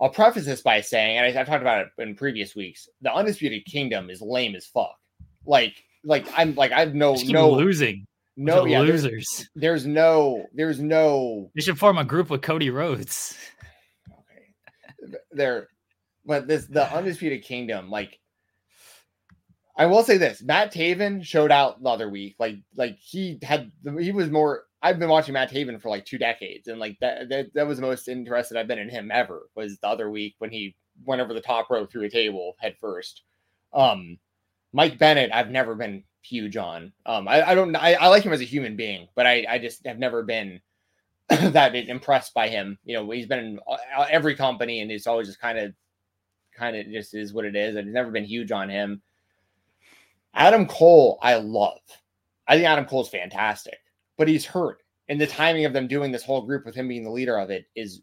I'll 0.00 0.10
preface 0.10 0.44
this 0.44 0.60
by 0.60 0.82
saying, 0.82 1.16
and 1.16 1.26
I, 1.26 1.30
have 1.32 1.46
talked 1.46 1.62
about 1.62 1.86
it 1.86 2.02
in 2.02 2.14
previous 2.14 2.54
weeks, 2.54 2.88
the 3.02 3.12
Undisputed 3.12 3.64
Kingdom 3.64 4.10
is 4.10 4.22
lame 4.22 4.54
as 4.54 4.66
fuck. 4.66 4.96
Like 5.44 5.82
like 6.04 6.26
I'm 6.36 6.54
like 6.54 6.72
I've 6.72 6.94
no 6.94 7.14
no 7.14 7.50
losing. 7.50 8.06
No 8.36 8.64
yeah, 8.64 8.80
losers. 8.80 9.02
There's, 9.02 9.50
there's, 9.54 9.86
no 9.86 10.46
there's 10.54 10.80
no 10.80 11.50
You 11.54 11.62
should 11.62 11.78
form 11.78 11.98
a 11.98 12.04
group 12.04 12.30
with 12.30 12.40
Cody 12.40 12.70
Rhodes. 12.70 13.36
Okay. 14.08 15.16
There 15.32 15.68
but 16.24 16.46
this 16.46 16.66
the 16.66 16.90
undisputed 16.94 17.42
kingdom, 17.42 17.90
like 17.90 18.18
I 19.76 19.86
will 19.86 20.02
say 20.02 20.16
this 20.16 20.42
Matt 20.42 20.72
Taven 20.72 21.24
showed 21.24 21.50
out 21.50 21.82
the 21.82 21.88
other 21.88 22.08
week. 22.08 22.36
Like 22.38 22.56
like 22.76 22.98
he 22.98 23.38
had 23.42 23.70
he 23.98 24.12
was 24.12 24.30
more 24.30 24.64
I've 24.82 24.98
been 24.98 25.10
watching 25.10 25.34
Matt 25.34 25.50
Taven 25.50 25.80
for 25.80 25.90
like 25.90 26.06
two 26.06 26.18
decades, 26.18 26.68
and 26.68 26.78
like 26.78 26.96
that, 27.00 27.28
that 27.28 27.52
that 27.54 27.66
was 27.66 27.78
the 27.78 27.86
most 27.86 28.08
interested 28.08 28.56
I've 28.56 28.68
been 28.68 28.78
in 28.78 28.88
him 28.88 29.10
ever. 29.12 29.48
Was 29.54 29.78
the 29.78 29.88
other 29.88 30.10
week 30.10 30.36
when 30.38 30.50
he 30.50 30.76
went 31.04 31.20
over 31.20 31.34
the 31.34 31.40
top 31.40 31.70
rope 31.70 31.90
through 31.90 32.04
a 32.04 32.10
table 32.10 32.54
head 32.58 32.76
first. 32.80 33.22
Um, 33.72 34.18
Mike 34.72 34.98
Bennett, 34.98 35.30
I've 35.32 35.50
never 35.50 35.74
been 35.74 36.04
huge 36.22 36.56
on. 36.56 36.92
Um, 37.06 37.26
I, 37.28 37.50
I 37.50 37.54
don't, 37.54 37.74
I, 37.76 37.94
I 37.94 38.08
like 38.08 38.22
him 38.22 38.32
as 38.32 38.40
a 38.40 38.44
human 38.44 38.76
being, 38.76 39.08
but 39.14 39.26
I, 39.26 39.46
I 39.48 39.58
just 39.58 39.86
have 39.86 39.98
never 39.98 40.22
been 40.22 40.60
that 41.28 41.74
impressed 41.74 42.34
by 42.34 42.48
him. 42.48 42.78
You 42.84 42.96
know, 42.96 43.10
he's 43.10 43.26
been 43.26 43.38
in 43.38 43.60
every 44.10 44.34
company, 44.34 44.80
and 44.80 44.90
it's 44.90 45.06
always 45.06 45.28
just 45.28 45.40
kind 45.40 45.58
of, 45.58 45.72
kind 46.56 46.76
of 46.76 46.86
just 46.86 47.14
is 47.14 47.32
what 47.32 47.44
it 47.44 47.56
is. 47.56 47.76
I've 47.76 47.86
never 47.86 48.10
been 48.10 48.24
huge 48.24 48.52
on 48.52 48.68
him. 48.68 49.02
Adam 50.34 50.66
Cole, 50.66 51.18
I 51.22 51.36
love. 51.36 51.80
I 52.46 52.54
think 52.54 52.66
Adam 52.66 52.84
Cole's 52.84 53.08
fantastic, 53.08 53.78
but 54.16 54.28
he's 54.28 54.44
hurt. 54.44 54.82
And 55.08 55.20
the 55.20 55.26
timing 55.26 55.64
of 55.64 55.72
them 55.72 55.88
doing 55.88 56.12
this 56.12 56.24
whole 56.24 56.42
group 56.42 56.64
with 56.64 56.74
him 56.74 56.86
being 56.86 57.02
the 57.02 57.10
leader 57.10 57.38
of 57.38 57.50
it 57.50 57.66
is 57.74 58.02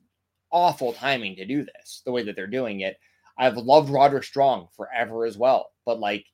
awful 0.52 0.94
timing 0.94 1.36
to 1.38 1.46
do 1.46 1.66
this 1.66 2.02
the 2.06 2.12
way 2.12 2.24
that 2.24 2.36
they're 2.36 2.48
doing 2.48 2.82
it. 2.82 2.98
I've 3.38 3.58
loved 3.58 3.90
Roderick 3.90 4.24
Strong 4.24 4.68
forever 4.76 5.26
as 5.26 5.38
well, 5.38 5.72
but 5.86 6.00
like, 6.00 6.26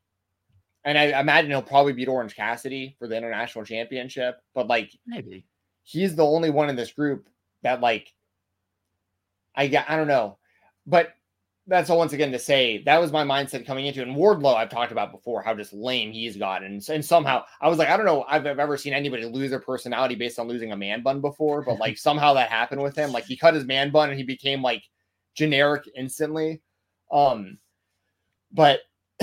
and 0.86 0.98
I 0.98 1.20
imagine 1.20 1.52
he'll 1.52 1.62
probably 1.62 1.94
beat 1.94 2.08
Orange 2.08 2.36
Cassidy 2.36 2.96
for 3.00 3.08
the 3.08 3.18
international 3.18 3.66
championship, 3.66 4.42
but 4.54 4.68
like, 4.68 4.92
maybe 5.06 5.46
he's 5.84 6.16
the 6.16 6.26
only 6.26 6.50
one 6.50 6.70
in 6.70 6.76
this 6.76 6.92
group 6.92 7.30
that 7.62 7.82
like, 7.82 8.14
I 9.56 9.68
get, 9.68 9.90
I 9.90 9.96
don't 9.96 10.08
know, 10.08 10.38
but 10.86 11.14
that's 11.68 11.90
all 11.90 11.98
once 11.98 12.12
again 12.12 12.32
to 12.32 12.40
say 12.40 12.84
that 12.84 13.00
was 13.00 13.14
my 13.14 13.24
mindset 13.24 13.66
coming 13.66 13.86
into 13.86 14.02
it. 14.02 14.08
And 14.08 14.18
Wardlow, 14.18 14.56
I've 14.56 14.70
talked 14.70 14.92
about 14.92 15.12
before 15.12 15.42
how 15.42 15.54
just 15.54 15.72
lame 15.72 16.12
he's 16.12 16.36
gotten. 16.36 16.82
And 16.90 17.06
somehow 17.06 17.46
I 17.62 17.70
was 17.70 17.78
like, 17.78 17.88
I 17.88 17.96
don't 17.96 18.06
know, 18.06 18.26
I've, 18.28 18.46
I've 18.46 18.60
ever 18.60 18.76
seen 18.76 18.94
anybody 18.94 19.24
lose 19.26 19.50
their 19.50 19.62
personality 19.62 20.16
based 20.16 20.40
on 20.40 20.48
losing 20.48 20.74
a 20.74 20.78
man 20.78 21.04
bun 21.04 21.22
before, 21.22 21.64
but 21.64 21.80
like 21.80 21.98
somehow 22.00 22.34
that 22.34 22.50
happened 22.50 22.82
with 22.82 22.98
him. 22.98 23.12
Like 23.12 23.26
he 23.26 23.38
cut 23.38 23.54
his 23.54 23.66
man 23.66 23.92
bun 23.92 24.10
and 24.10 24.18
he 24.18 24.26
became 24.26 24.62
like 24.62 24.84
generic 25.36 25.84
instantly. 25.96 26.62
Um, 27.12 27.60
but 28.52 28.82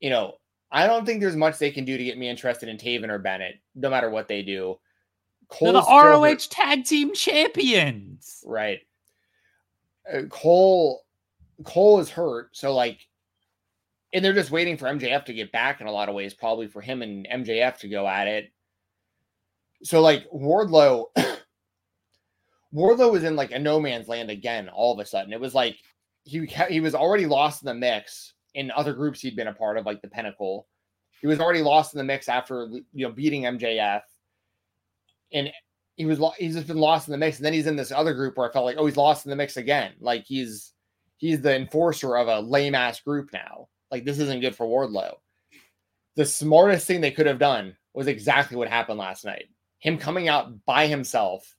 you 0.00 0.10
know, 0.10 0.34
I 0.70 0.86
don't 0.86 1.06
think 1.06 1.20
there's 1.20 1.36
much 1.36 1.58
they 1.58 1.70
can 1.70 1.84
do 1.84 1.96
to 1.96 2.04
get 2.04 2.18
me 2.18 2.28
interested 2.28 2.68
in 2.68 2.76
Taven 2.76 3.08
or 3.08 3.18
Bennett, 3.18 3.56
no 3.74 3.88
matter 3.88 4.10
what 4.10 4.28
they 4.28 4.42
do. 4.42 4.78
Cole's 5.48 5.72
They're 5.72 5.82
the 5.82 5.88
ROH 5.88 6.48
tag 6.50 6.84
team 6.84 7.14
champions. 7.14 8.44
Right. 8.46 8.80
Uh, 10.12 10.22
Cole 10.28 11.04
Cole 11.64 12.00
is 12.00 12.10
hurt, 12.10 12.50
so 12.52 12.74
like, 12.74 13.00
and 14.12 14.24
they're 14.24 14.32
just 14.32 14.50
waiting 14.50 14.76
for 14.76 14.86
MJF 14.86 15.24
to 15.24 15.32
get 15.32 15.52
back 15.52 15.80
in 15.80 15.86
a 15.86 15.92
lot 15.92 16.08
of 16.08 16.14
ways, 16.14 16.34
probably 16.34 16.68
for 16.68 16.80
him 16.80 17.02
and 17.02 17.26
MJF 17.26 17.78
to 17.78 17.88
go 17.88 18.06
at 18.06 18.28
it. 18.28 18.52
So 19.82 20.00
like 20.00 20.30
Wardlow, 20.30 21.06
Wardlow 22.74 23.10
was 23.10 23.24
in 23.24 23.36
like 23.36 23.52
a 23.52 23.58
no 23.58 23.80
man's 23.80 24.08
land 24.08 24.30
again. 24.30 24.68
All 24.68 24.92
of 24.92 24.98
a 24.98 25.06
sudden, 25.06 25.32
it 25.32 25.40
was 25.40 25.54
like 25.54 25.78
he 26.24 26.46
he 26.68 26.80
was 26.80 26.94
already 26.94 27.26
lost 27.26 27.62
in 27.62 27.66
the 27.66 27.74
mix 27.74 28.34
in 28.58 28.72
other 28.72 28.92
groups 28.92 29.20
he'd 29.20 29.36
been 29.36 29.46
a 29.46 29.54
part 29.54 29.78
of, 29.78 29.86
like 29.86 30.02
the 30.02 30.08
Pinnacle. 30.08 30.66
He 31.20 31.28
was 31.28 31.38
already 31.38 31.62
lost 31.62 31.94
in 31.94 31.98
the 31.98 32.04
mix 32.04 32.28
after 32.28 32.68
you 32.92 33.06
know 33.06 33.12
beating 33.12 33.42
MJF, 33.42 34.02
and 35.32 35.50
he 35.94 36.04
was 36.04 36.20
he's 36.38 36.56
just 36.56 36.66
been 36.66 36.76
lost 36.76 37.06
in 37.06 37.12
the 37.12 37.18
mix. 37.18 37.36
And 37.36 37.46
then 37.46 37.52
he's 37.52 37.68
in 37.68 37.76
this 37.76 37.92
other 37.92 38.14
group 38.14 38.36
where 38.36 38.48
I 38.48 38.52
felt 38.52 38.64
like, 38.64 38.76
oh, 38.76 38.86
he's 38.86 38.96
lost 38.96 39.24
in 39.24 39.30
the 39.30 39.36
mix 39.36 39.56
again. 39.56 39.92
Like 40.00 40.24
he's 40.26 40.72
he's 41.18 41.40
the 41.40 41.54
enforcer 41.54 42.16
of 42.16 42.26
a 42.26 42.40
lame 42.40 42.74
ass 42.74 43.00
group 43.00 43.30
now. 43.32 43.68
Like 43.92 44.04
this 44.04 44.18
isn't 44.18 44.40
good 44.40 44.56
for 44.56 44.66
Wardlow. 44.66 45.14
The 46.16 46.26
smartest 46.26 46.86
thing 46.86 47.00
they 47.00 47.12
could 47.12 47.26
have 47.26 47.38
done 47.38 47.76
was 47.94 48.08
exactly 48.08 48.56
what 48.56 48.68
happened 48.68 48.98
last 48.98 49.24
night. 49.24 49.46
Him 49.78 49.98
coming 49.98 50.26
out 50.28 50.64
by 50.66 50.88
himself 50.88 51.54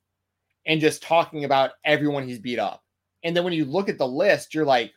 and 0.65 0.81
just 0.81 1.01
talking 1.01 1.45
about 1.45 1.71
everyone 1.85 2.27
he's 2.27 2.39
beat 2.39 2.59
up. 2.59 2.83
And 3.23 3.35
then 3.35 3.45
when 3.45 3.53
you 3.53 3.63
look 3.63 3.87
at 3.87 3.97
the 3.97 4.07
list, 4.07 4.53
you're 4.53 4.65
like, 4.65 4.93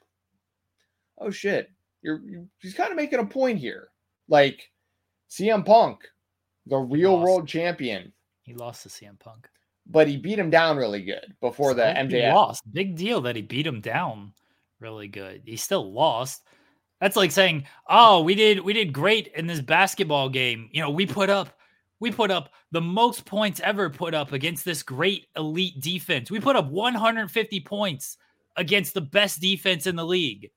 oh 1.19 1.31
shit, 1.31 1.71
you're, 2.03 2.21
you're 2.25 2.47
he's 2.61 2.75
kind 2.75 2.91
of 2.91 2.97
making 2.97 3.19
a 3.19 3.27
point 3.27 3.59
here. 3.59 3.89
Like 4.29 4.71
CM 5.31 5.65
Punk, 5.65 6.01
the 6.67 6.79
real 6.79 7.21
world 7.21 7.49
champion. 7.49 8.13
He 8.43 8.55
lost 8.55 8.83
to 8.83 8.89
CM 8.89 9.19
Punk. 9.19 9.49
But 9.87 10.07
he 10.07 10.17
beat 10.17 10.39
him 10.39 10.51
down 10.51 10.77
really 10.77 11.03
good 11.03 11.35
before 11.41 11.75
the 11.75 11.83
MJF. 11.83 12.33
Lost. 12.33 12.63
Big 12.73 12.97
deal 12.97 13.21
that 13.23 13.35
he 13.35 13.43
beat 13.43 13.67
him 13.67 13.81
down 13.81 14.33
really 14.79 15.09
good. 15.09 15.43
He 15.45 15.57
still 15.57 15.93
lost. 15.93 16.43
That's 17.01 17.17
like 17.17 17.33
saying, 17.33 17.67
"Oh, 17.89 18.23
we 18.23 18.35
did 18.35 18.61
we 18.61 18.73
did 18.73 18.93
great 18.93 19.29
in 19.35 19.47
this 19.47 19.61
basketball 19.61 20.29
game. 20.29 20.69
You 20.73 20.83
know, 20.83 20.91
we 20.91 21.07
put 21.07 21.31
up 21.31 21.59
we 21.99 22.11
put 22.11 22.31
up 22.31 22.51
the 22.73 22.81
most 22.81 23.25
points 23.25 23.61
ever 23.61 23.89
put 23.89 24.15
up 24.15 24.33
against 24.33 24.65
this 24.65 24.83
great 24.83 25.27
elite 25.37 25.81
defense. 25.81 26.31
We 26.31 26.41
put 26.41 26.57
up 26.57 26.69
150 26.69 27.61
points 27.61 28.17
against 28.57 28.95
the 28.95 29.01
best 29.01 29.41
defense 29.41 29.87
in 29.87 29.97
the 29.97 30.05
league. 30.05 30.51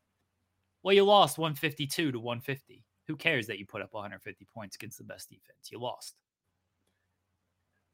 Well, 0.86 0.94
you 0.94 1.04
lost 1.04 1.40
152 1.40 2.12
to 2.12 2.20
150. 2.20 2.84
Who 3.08 3.16
cares 3.16 3.48
that 3.48 3.58
you 3.58 3.66
put 3.66 3.82
up 3.82 3.92
150 3.92 4.46
points 4.54 4.76
against 4.76 5.00
the 5.00 5.04
best 5.04 5.28
defense? 5.28 5.72
You 5.72 5.80
lost. 5.80 6.14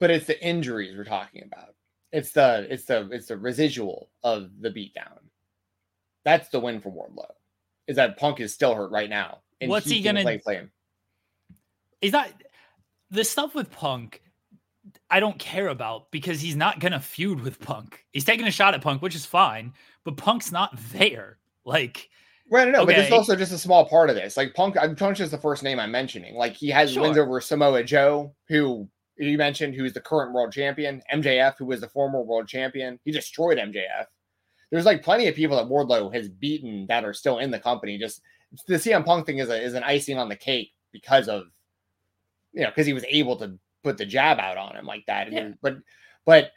But 0.01 0.11
it's 0.11 0.27
the 0.27 0.45
injuries 0.45 0.97
we're 0.97 1.05
talking 1.05 1.43
about. 1.45 1.75
It's 2.11 2.33
the 2.33 2.67
it's 2.69 2.83
the 2.83 3.07
it's 3.09 3.27
the 3.27 3.37
residual 3.37 4.09
of 4.25 4.49
the 4.59 4.69
beatdown. 4.69 5.19
That's 6.25 6.49
the 6.49 6.59
win 6.59 6.81
for 6.81 6.91
Wardlow. 6.91 7.31
Is 7.87 7.95
that 7.95 8.17
Punk 8.17 8.41
is 8.41 8.53
still 8.53 8.75
hurt 8.75 8.91
right 8.91 9.09
now? 9.09 9.37
What's 9.61 9.85
he, 9.85 9.99
he 9.99 10.01
gonna 10.01 10.23
play, 10.23 10.39
play 10.39 10.55
him? 10.55 10.71
Is 12.01 12.11
that 12.11 12.43
the 13.09 13.23
stuff 13.23 13.55
with 13.55 13.71
Punk? 13.71 14.21
I 15.09 15.21
don't 15.21 15.39
care 15.39 15.69
about 15.69 16.11
because 16.11 16.41
he's 16.41 16.57
not 16.57 16.81
gonna 16.81 16.99
feud 16.99 17.39
with 17.39 17.57
Punk. 17.61 18.03
He's 18.11 18.25
taking 18.25 18.47
a 18.47 18.51
shot 18.51 18.73
at 18.73 18.81
Punk, 18.81 19.01
which 19.01 19.15
is 19.15 19.25
fine, 19.25 19.71
but 20.03 20.17
Punk's 20.17 20.51
not 20.51 20.77
there. 20.91 21.37
Like, 21.63 22.09
right? 22.51 22.67
Know, 22.67 22.81
okay. 22.81 22.93
but 22.93 22.99
it's 22.99 23.11
also 23.11 23.35
just 23.35 23.51
a 23.51 23.57
small 23.57 23.85
part 23.85 24.09
of 24.09 24.15
this. 24.15 24.37
Like 24.37 24.53
Punk, 24.53 24.75
I'm 24.79 24.95
Punk's 24.95 25.19
just 25.19 25.31
the 25.31 25.37
first 25.37 25.63
name 25.63 25.79
I'm 25.79 25.91
mentioning. 25.91 26.35
Like 26.35 26.53
he 26.53 26.69
has 26.69 26.91
sure. 26.91 27.01
wins 27.01 27.17
over 27.17 27.41
Samoa 27.41 27.83
Joe, 27.83 28.35
who 28.47 28.87
you 29.17 29.37
mentioned, 29.37 29.73
who's 29.73 29.93
the 29.93 30.01
current 30.01 30.33
world 30.33 30.51
champion, 30.51 31.01
MJF, 31.11 31.55
who 31.57 31.65
was 31.65 31.81
the 31.81 31.89
former 31.89 32.21
world 32.21 32.47
champion. 32.47 32.99
He 33.03 33.11
destroyed 33.11 33.57
MJF 33.57 34.05
there's 34.71 34.85
like 34.85 35.03
plenty 35.03 35.27
of 35.27 35.35
people 35.35 35.57
that 35.57 35.67
Wardlow 35.67 36.13
has 36.15 36.29
beaten 36.29 36.85
that 36.87 37.05
are 37.05 37.13
still 37.13 37.39
in 37.39 37.51
the 37.51 37.59
company. 37.59 37.97
Just 37.97 38.21
the 38.67 38.75
CM 38.75 39.05
Punk 39.05 39.25
thing 39.25 39.37
is 39.37 39.49
a, 39.49 39.61
is 39.61 39.73
an 39.73 39.83
icing 39.83 40.17
on 40.17 40.29
the 40.29 40.35
cake 40.35 40.71
because 40.91 41.27
of 41.27 41.43
you 42.53 42.63
know 42.63 42.69
because 42.69 42.87
he 42.87 42.93
was 42.93 43.05
able 43.07 43.35
to 43.37 43.59
put 43.83 43.97
the 43.97 44.05
jab 44.05 44.39
out 44.39 44.57
on 44.57 44.75
him 44.75 44.85
like 44.85 45.05
that. 45.07 45.31
Yeah. 45.31 45.51
But 45.61 45.77
but 46.25 46.51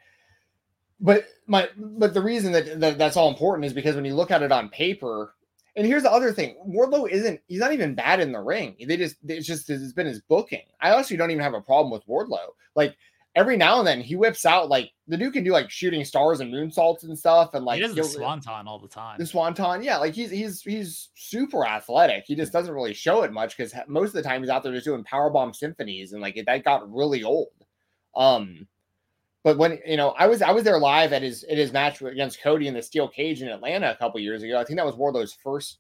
but 1.01 1.27
my 1.47 1.69
but 1.77 2.15
the 2.15 2.23
reason 2.23 2.53
that, 2.53 2.81
that 2.81 2.99
that's 2.99 3.17
all 3.17 3.29
important 3.29 3.67
is 3.67 3.73
because 3.73 3.97
when 3.97 4.05
you 4.05 4.15
look 4.15 4.31
at 4.31 4.43
it 4.43 4.53
on 4.53 4.69
paper, 4.69 5.35
and 5.77 5.87
here's 5.87 6.03
the 6.03 6.13
other 6.13 6.33
thing: 6.33 6.57
Wardlow 6.67 7.09
isn't 7.09 7.41
he's 7.49 7.61
not 7.61 7.73
even 7.73 7.95
bad 7.95 8.21
in 8.21 8.33
the 8.33 8.41
ring. 8.41 8.77
They 8.87 8.97
just 8.97 9.17
it's 9.27 9.47
just 9.47 9.69
it's 9.71 9.93
been 9.93 10.07
his 10.07 10.21
booking. 10.21 10.63
I 10.81 10.95
actually 10.95 11.17
don't 11.17 11.31
even 11.31 11.43
have 11.43 11.55
a 11.55 11.61
problem 11.61 11.91
with 11.91 12.07
Wardlow. 12.07 12.49
Like 12.75 12.97
every 13.35 13.57
now 13.57 13.79
and 13.79 13.87
then 13.87 14.01
he 14.01 14.15
whips 14.15 14.47
out 14.47 14.69
like 14.69 14.91
the 15.09 15.17
dude 15.17 15.33
can 15.33 15.43
do 15.43 15.51
like 15.51 15.71
shooting 15.71 16.05
stars 16.05 16.41
and 16.41 16.53
moonsaults 16.53 17.03
and 17.03 17.19
stuff, 17.19 17.55
and 17.55 17.65
like 17.65 17.77
he 17.77 17.87
does 17.87 17.95
the 17.95 18.05
swanton 18.05 18.67
all 18.67 18.79
the 18.79 18.89
time. 18.89 19.19
The 19.19 19.27
swanton, 19.27 19.83
yeah, 19.83 19.97
like 19.97 20.15
he's 20.15 20.31
he's 20.31 20.63
he's 20.63 21.11
super 21.15 21.67
athletic. 21.67 22.25
He 22.27 22.37
just 22.37 22.53
doesn't 22.53 22.73
really 22.73 22.95
show 22.95 23.23
it 23.23 23.33
much 23.33 23.57
because 23.57 23.75
most 23.89 24.09
of 24.09 24.15
the 24.15 24.23
time 24.23 24.43
he's 24.43 24.51
out 24.51 24.63
there 24.63 24.73
just 24.73 24.85
doing 24.85 25.05
power 25.05 25.31
bomb 25.31 25.53
symphonies, 25.53 26.13
and 26.13 26.23
like 26.23 26.41
that 26.47 26.65
got 26.65 26.93
really 26.93 27.25
old. 27.25 27.49
Um, 28.17 28.69
but 29.45 29.59
when 29.59 29.79
you 29.87 29.99
know, 29.99 30.11
I 30.19 30.27
was 30.27 30.41
I 30.41 30.51
was 30.51 30.65
there 30.65 30.79
live 30.79 31.13
at 31.13 31.23
his 31.23 31.45
at 31.45 31.59
his 31.59 31.71
match 31.71 32.01
against 32.01 32.43
Cody 32.43 32.67
in 32.67 32.75
the 32.75 32.83
steel 32.83 33.07
cage 33.07 33.43
in 33.43 33.49
Atlanta 33.49 33.91
a 33.91 33.97
couple 33.97 34.19
years 34.19 34.43
ago. 34.43 34.59
I 34.59 34.65
think 34.65 34.79
that 34.79 34.87
was 34.87 34.97
Wardlow's 34.97 35.35
first, 35.35 35.79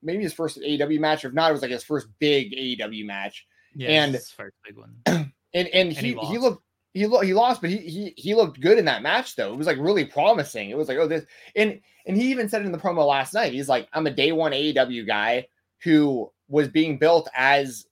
maybe 0.00 0.22
his 0.22 0.32
first 0.32 0.58
AEW 0.60 1.00
match. 1.00 1.24
If 1.24 1.32
not, 1.32 1.50
it 1.50 1.52
was 1.52 1.62
like 1.62 1.72
his 1.72 1.82
first 1.82 2.06
big 2.20 2.52
AEW 2.52 3.04
match. 3.04 3.46
Yeah, 3.74 4.04
and 4.04 4.14
first 4.14 4.54
big 4.64 4.78
one. 4.78 4.94
And 5.52 5.66
and, 5.66 5.88
and 5.88 5.92
he, 5.92 6.14
he, 6.14 6.26
he 6.26 6.38
looked 6.38 6.62
he 6.94 7.06
lo- 7.06 7.22
he 7.22 7.34
lost, 7.34 7.60
but 7.60 7.70
he 7.70 7.78
he 7.78 8.14
he 8.16 8.34
looked 8.34 8.60
good 8.60 8.78
in 8.78 8.84
that 8.84 9.02
match 9.02 9.34
though. 9.34 9.52
It 9.52 9.56
was 9.56 9.66
like 9.66 9.78
really 9.78 10.04
promising. 10.04 10.70
It 10.70 10.76
was 10.76 10.86
like 10.86 10.98
oh 10.98 11.08
this 11.08 11.24
and 11.56 11.80
and 12.06 12.16
he 12.16 12.30
even 12.30 12.48
said 12.48 12.64
in 12.64 12.70
the 12.70 12.78
promo 12.78 13.04
last 13.04 13.34
night. 13.34 13.52
He's 13.52 13.68
like 13.68 13.88
I'm 13.92 14.06
a 14.06 14.12
day 14.12 14.30
one 14.30 14.52
AEW 14.52 15.08
guy 15.08 15.48
who 15.82 16.30
was 16.48 16.68
being 16.68 16.98
built 16.98 17.28
as. 17.34 17.84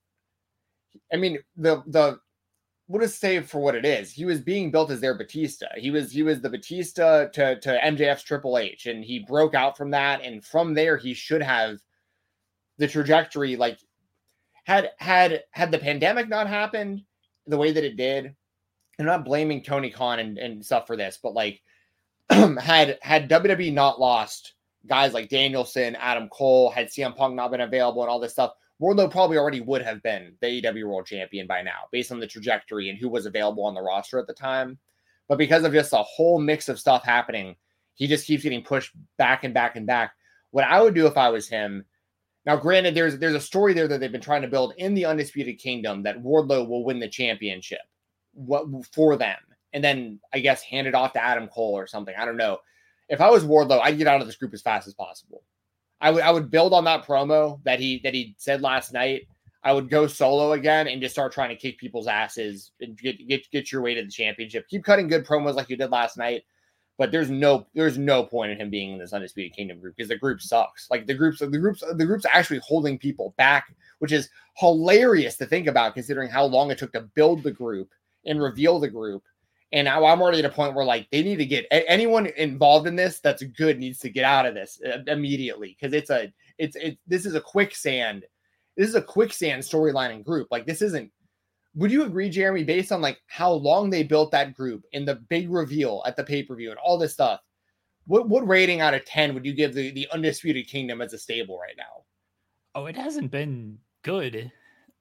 I 1.13 1.17
mean 1.17 1.39
the 1.57 1.83
the 1.89 2.21
what 2.89 3.03
is 3.03 3.15
say 3.15 3.41
for 3.41 3.61
what 3.61 3.77
it 3.77 3.85
is. 3.85 4.11
He 4.11 4.25
was 4.25 4.41
being 4.41 4.71
built 4.71 4.91
as 4.91 5.01
their 5.01 5.17
Batista. 5.17 5.67
He 5.77 5.91
was 5.91 6.11
he 6.11 6.23
was 6.23 6.41
the 6.41 6.51
Batista 6.51 7.29
to 7.29 7.61
to 7.61 7.81
MJF's 7.85 8.25
Triple 8.25 8.59
H, 8.59 8.87
and 8.87 9.05
he 9.05 9.21
broke 9.21 9.55
out 9.55 9.77
from 9.77 9.93
that. 9.93 10.23
And 10.23 10.45
from 10.45 10.75
there, 10.75 10.97
he 10.97 11.15
should 11.15 11.43
have 11.43 11.79
the 12.79 12.89
trajectory 12.89 13.57
like 13.57 13.79
had 14.65 14.91
had 14.99 15.45
had 15.53 15.71
the 15.71 15.79
pandemic 15.79 16.29
not 16.29 16.49
happened 16.49 17.03
the 17.47 17.57
way 17.57 17.73
that 17.73 17.85
it 17.85 17.97
did 17.97 18.35
I'm 18.99 19.07
not 19.07 19.25
blaming 19.25 19.63
Tony 19.63 19.91
Khan 19.91 20.19
and, 20.19 20.39
and 20.39 20.65
stuff 20.65 20.87
for 20.87 20.97
this, 20.97 21.19
but 21.23 21.33
like 21.33 21.63
had 22.31 22.99
had 23.01 23.31
WWE 23.31 23.73
not 23.73 24.01
lost 24.01 24.55
guys 24.87 25.13
like 25.13 25.29
Danielson, 25.29 25.97
Adam 25.97 26.29
Cole, 26.29 26.71
had 26.71 26.89
CM 26.89 27.15
Punk 27.15 27.35
not 27.35 27.51
been 27.51 27.61
available 27.61 28.03
and 28.03 28.11
all 28.11 28.19
this 28.19 28.33
stuff, 28.33 28.55
Wardlow 28.81 29.11
probably 29.11 29.39
already 29.39 29.61
would 29.61 29.83
have 29.83 30.03
been 30.03 30.35
the 30.41 30.63
AEW 30.63 30.87
World 30.87 31.07
Champion 31.07 31.47
by 31.47 31.63
now, 31.63 31.89
based 31.91 32.13
on 32.13 32.21
the 32.21 32.27
trajectory 32.27 32.91
and 32.91 32.99
who 32.99 33.09
was 33.09 33.27
available 33.27 33.65
on 33.65 33.75
the 33.75 33.83
roster 33.83 34.19
at 34.19 34.27
the 34.27 34.33
time. 34.33 34.79
But 35.27 35.39
because 35.39 35.65
of 35.65 35.73
just 35.73 35.93
a 35.93 36.03
whole 36.03 36.39
mix 36.39 36.69
of 36.69 36.79
stuff 36.79 37.05
happening, 37.05 37.57
he 37.95 38.07
just 38.07 38.27
keeps 38.27 38.45
getting 38.45 38.63
pushed 38.63 38.93
back 39.17 39.43
and 39.45 39.53
back 39.53 39.77
and 39.77 39.87
back. 39.87 40.13
What 40.53 40.65
I 40.65 40.81
would 40.81 40.95
do 40.95 41.07
if 41.07 41.17
I 41.17 41.29
was 41.29 41.49
him. 41.49 41.85
Now, 42.47 42.57
granted, 42.57 42.95
there's 42.95 43.19
there's 43.19 43.35
a 43.35 43.41
story 43.41 43.75
there 43.75 43.89
that 43.89 44.01
they've 44.01 44.13
been 44.13 44.21
trying 44.21 44.43
to 44.43 44.49
build 44.49 44.73
in 44.79 44.95
the 44.95 45.05
Undisputed 45.05 45.59
Kingdom 45.59 46.03
that 46.05 46.23
Wardlow 46.23 46.67
will 46.67 46.85
win 46.85 47.01
the 47.01 47.09
championship, 47.09 47.81
what 48.33 48.65
for 48.95 49.17
them, 49.17 49.37
and 49.73 49.85
then 49.85 50.21
I 50.33 50.39
guess 50.39 50.63
hand 50.63 50.87
it 50.87 50.95
off 50.95 51.13
to 51.15 51.23
Adam 51.23 51.49
Cole 51.49 51.77
or 51.77 51.87
something. 51.87 52.15
I 52.17 52.25
don't 52.25 52.39
know. 52.39 52.59
If 53.09 53.21
I 53.21 53.29
was 53.29 53.45
Wardlow, 53.45 53.81
I'd 53.81 53.99
get 53.99 54.07
out 54.07 54.21
of 54.21 54.27
this 54.27 54.37
group 54.37 54.55
as 54.55 54.63
fast 54.63 54.87
as 54.87 54.95
possible. 54.95 55.43
I 56.01 56.11
would 56.11 56.23
I 56.23 56.31
would 56.31 56.51
build 56.51 56.73
on 56.73 56.85
that 56.85 57.05
promo 57.05 57.63
that 57.65 57.81
he 57.81 58.01
that 58.05 58.15
he 58.15 58.35
said 58.39 58.63
last 58.63 58.93
night. 58.93 59.27
I 59.65 59.73
would 59.73 59.91
go 59.91 60.07
solo 60.07 60.53
again 60.53 60.87
and 60.87 61.03
just 61.03 61.15
start 61.15 61.33
trying 61.33 61.49
to 61.49 61.57
kick 61.57 61.79
people's 61.79 62.07
asses 62.07 62.71
and 62.81 62.97
get 62.97 63.27
get 63.27 63.51
get 63.51 63.73
your 63.73 63.83
way 63.83 63.95
to 63.95 64.03
the 64.03 64.11
championship. 64.11 64.69
Keep 64.69 64.85
cutting 64.85 65.09
good 65.09 65.27
promos 65.27 65.55
like 65.55 65.69
you 65.69 65.77
did 65.77 65.91
last 65.91 66.17
night, 66.17 66.45
but 66.97 67.11
there's 67.11 67.31
no 67.31 67.67
there's 67.75 67.99
no 67.99 68.23
point 68.25 68.53
in 68.53 68.61
him 68.61 68.71
being 68.71 68.93
in 68.93 68.99
this 68.99 69.13
undisputed 69.13 69.55
kingdom 69.55 69.81
group 69.81 69.97
because 69.97 70.09
the 70.09 70.17
group 70.17 70.41
sucks. 70.41 70.89
Like 70.91 71.07
the 71.07 71.15
groups 71.15 71.41
the 71.41 71.47
groups 71.49 71.83
the 71.95 72.07
groups 72.07 72.25
actually 72.33 72.61
holding 72.61 72.99
people 72.99 73.35
back, 73.37 73.75
which 73.99 74.13
is 74.13 74.31
hilarious 74.57 75.37
to 75.37 75.47
think 75.47 75.67
about 75.67 75.95
considering 75.95 76.31
how 76.31 76.45
long 76.45 76.71
it 76.71 76.79
took 76.79 76.93
to 76.93 77.01
build 77.01 77.43
the 77.43 77.53
group 77.53 77.91
and 78.25 78.41
reveal 78.41 78.79
the 78.79 78.89
group 78.89 79.25
and 79.73 79.85
now 79.85 80.05
I'm 80.05 80.23
already 80.23 80.39
at 80.39 80.45
a 80.45 80.51
point 80.51 80.75
where 80.75 80.85
like 80.85 81.09
they 81.11 81.23
need 81.23 81.37
to 81.37 81.47
get 81.47 81.67
anyone 81.71 82.27
involved 82.37 82.87
in 82.87 82.97
this 82.97 83.21
that's 83.21 83.43
good 83.43 83.79
needs 83.79 83.99
to 84.01 84.11
get 84.11 84.25
out 84.25 84.47
of 84.47 84.55
this 84.55 84.81
uh, 84.87 84.99
immediately 85.07 85.77
because 85.79 85.93
it's 85.93 86.11
a 86.11 86.33
it's 86.59 86.77
it 86.77 86.99
this 87.07 87.27
is 87.27 87.35
a 87.35 87.41
quicksand. 87.41 88.25
This 88.77 88.89
is 88.89 88.95
a 88.95 89.03
quicksand 89.03 89.63
storyline 89.63 90.11
and 90.11 90.25
group. 90.25 90.49
Like 90.51 90.67
this 90.67 90.83
isn't. 90.83 91.11
Would 91.75 91.93
you 91.93 92.05
agree, 92.05 92.31
Jeremy, 92.31 92.65
based 92.65 92.91
on 92.93 93.01
like 93.01 93.19
how 93.27 93.53
long 93.53 93.91
they 93.91 94.03
built 94.03 94.33
that 94.33 94.55
group 94.55 94.85
and 94.95 95.07
the 95.07 95.17
big 95.17 95.51
reveal 95.51 96.03
at 96.07 96.17
the 96.17 96.25
pay 96.25 96.43
per 96.43 96.57
view 96.57 96.71
and 96.71 96.79
all 96.79 96.99
this 96.99 97.13
stuff? 97.13 97.41
What 98.07 98.29
what 98.29 98.49
rating 98.49 98.81
out 98.81 98.95
of 98.95 99.05
ten 99.05 99.35
would 99.35 99.45
you 99.45 99.53
give 99.53 99.75
the 99.75 99.91
the 99.91 100.09
undisputed 100.13 100.67
kingdom 100.67 101.03
as 101.03 101.13
a 101.13 101.19
stable 101.19 101.59
right 101.59 101.77
now? 101.77 102.05
Oh, 102.75 102.87
it 102.87 102.97
hasn't 102.97 103.31
been 103.31 103.79
good 104.03 104.51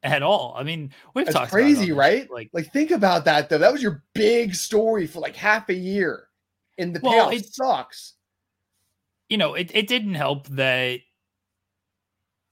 at 0.04 0.22
all. 0.24 0.54
I 0.58 0.64
mean, 0.64 0.91
we've 1.14 1.26
That's 1.26 1.36
talked 1.38 1.52
crazy, 1.52 1.91
right? 1.91 2.30
Like, 2.32 2.50
like 2.54 2.72
think 2.72 2.91
about 2.91 3.26
that 3.26 3.50
though. 3.50 3.58
That 3.58 3.72
was 3.74 3.82
your 3.82 4.04
big 4.14 4.56
story 4.56 5.08
for 5.08 5.20
like 5.20 5.36
half 5.36 5.70
a 5.70 5.74
year, 5.74 6.28
and 6.78 6.95
the 6.95 7.00
Well, 7.02 7.30
payoff 7.30 7.34
it- 7.41 7.54
sucks. 7.54 8.14
you 9.30 9.38
know, 9.38 9.54
it, 9.56 9.72
it 9.74 9.88
didn't 9.88 10.16
help 10.16 10.48
that 10.50 11.00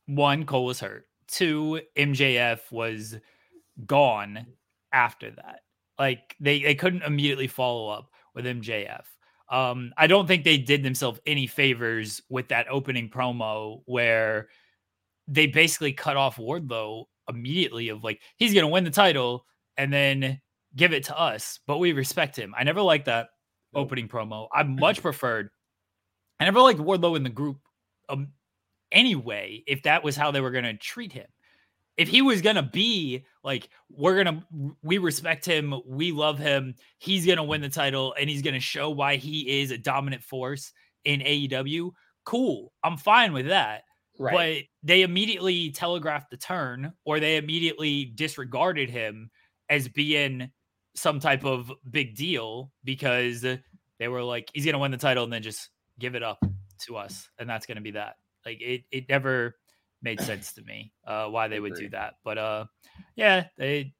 one, 0.07 0.45
Cole 0.45 0.65
was 0.65 0.79
hurt. 0.79 1.07
Two, 1.27 1.81
MJF 1.97 2.71
was 2.71 3.15
gone 3.85 4.45
after 4.93 5.31
that. 5.31 5.61
Like 5.97 6.35
they, 6.39 6.61
they 6.61 6.75
couldn't 6.75 7.03
immediately 7.03 7.47
follow 7.47 7.89
up 7.89 8.09
with 8.33 8.45
MJF. 8.45 9.03
Um, 9.49 9.93
I 9.97 10.07
don't 10.07 10.27
think 10.27 10.43
they 10.43 10.57
did 10.57 10.83
themselves 10.83 11.19
any 11.25 11.47
favors 11.47 12.21
with 12.29 12.47
that 12.49 12.67
opening 12.69 13.09
promo 13.09 13.81
where 13.85 14.49
they 15.27 15.47
basically 15.47 15.93
cut 15.93 16.17
off 16.17 16.37
Wardlow 16.37 17.05
immediately 17.29 17.89
of 17.89 18.03
like 18.03 18.21
he's 18.37 18.53
gonna 18.53 18.67
win 18.67 18.83
the 18.83 18.91
title 18.91 19.45
and 19.77 19.91
then 19.91 20.41
give 20.75 20.93
it 20.93 21.05
to 21.05 21.19
us, 21.19 21.59
but 21.67 21.77
we 21.77 21.93
respect 21.93 22.37
him. 22.37 22.53
I 22.57 22.63
never 22.63 22.81
liked 22.81 23.05
that 23.05 23.29
opening 23.73 24.07
promo. 24.07 24.47
I 24.53 24.63
much 24.63 25.01
preferred 25.01 25.49
I 26.39 26.45
never 26.45 26.59
liked 26.59 26.79
Wardlow 26.79 27.15
in 27.15 27.23
the 27.23 27.29
group 27.29 27.57
um, 28.09 28.29
anyway, 28.91 29.63
if 29.67 29.83
that 29.83 30.03
was 30.03 30.15
how 30.15 30.31
they 30.31 30.41
were 30.41 30.51
to 30.65 30.73
treat 30.75 31.11
him. 31.11 31.27
If 31.97 32.09
he 32.09 32.21
was 32.21 32.41
to 32.57 32.63
be 32.63 33.25
like, 33.43 33.69
we're 33.89 34.15
to, 34.25 34.75
we 34.83 34.97
respect 34.97 35.45
him, 35.45 35.73
we 35.87 36.11
love 36.11 36.37
him, 36.37 36.75
he's 36.97 37.25
to 37.37 37.43
win 37.43 37.61
the 37.61 37.69
title, 37.69 38.13
and 38.19 38.29
he's 38.29 38.41
to 38.53 38.59
show 38.59 38.89
why 38.89 39.15
he 39.15 39.61
is 39.61 39.71
a 39.71 39.77
dominant 39.77 40.21
force 40.21 40.73
in 41.05 41.21
AEW, 41.21 41.91
cool. 42.25 42.73
I'm 42.83 42.97
fine 42.97 43.31
with 43.31 43.47
that. 43.47 43.83
Right. 44.17 44.33
But 44.33 44.87
they 44.87 45.01
immediately 45.01 45.71
telegraphed 45.71 46.31
the 46.31 46.37
turn 46.37 46.93
or 47.03 47.19
they 47.19 47.37
immediately 47.37 48.05
disregarded 48.05 48.89
him 48.89 49.29
as 49.69 49.87
being 49.87 50.51
some 50.95 51.19
type 51.19 51.43
of 51.43 51.71
big 51.89 52.15
deal 52.15 52.71
because 52.83 53.41
they 53.41 54.07
were 54.07 54.23
like, 54.23 54.49
he's 54.53 54.65
going 54.65 54.73
to 54.73 54.79
win 54.79 54.91
the 54.91 54.97
title 54.97 55.23
and 55.25 55.33
then 55.33 55.43
just 55.43 55.69
give 55.99 56.15
it 56.15 56.23
up 56.23 56.39
to 56.85 56.95
us. 56.95 57.29
And 57.39 57.49
that's 57.49 57.65
going 57.65 57.75
to 57.75 57.81
be 57.81 57.91
that. 57.91 58.15
Like 58.45 58.61
it, 58.61 58.83
it 58.91 59.09
never 59.09 59.55
made 60.01 60.21
sense 60.21 60.53
to 60.53 60.61
me 60.61 60.93
uh, 61.05 61.27
why 61.27 61.47
they 61.47 61.59
would 61.59 61.75
do 61.75 61.89
that. 61.89 62.13
But 62.23 62.37
uh, 62.37 62.65
yeah, 63.15 63.45
they, 63.57 63.93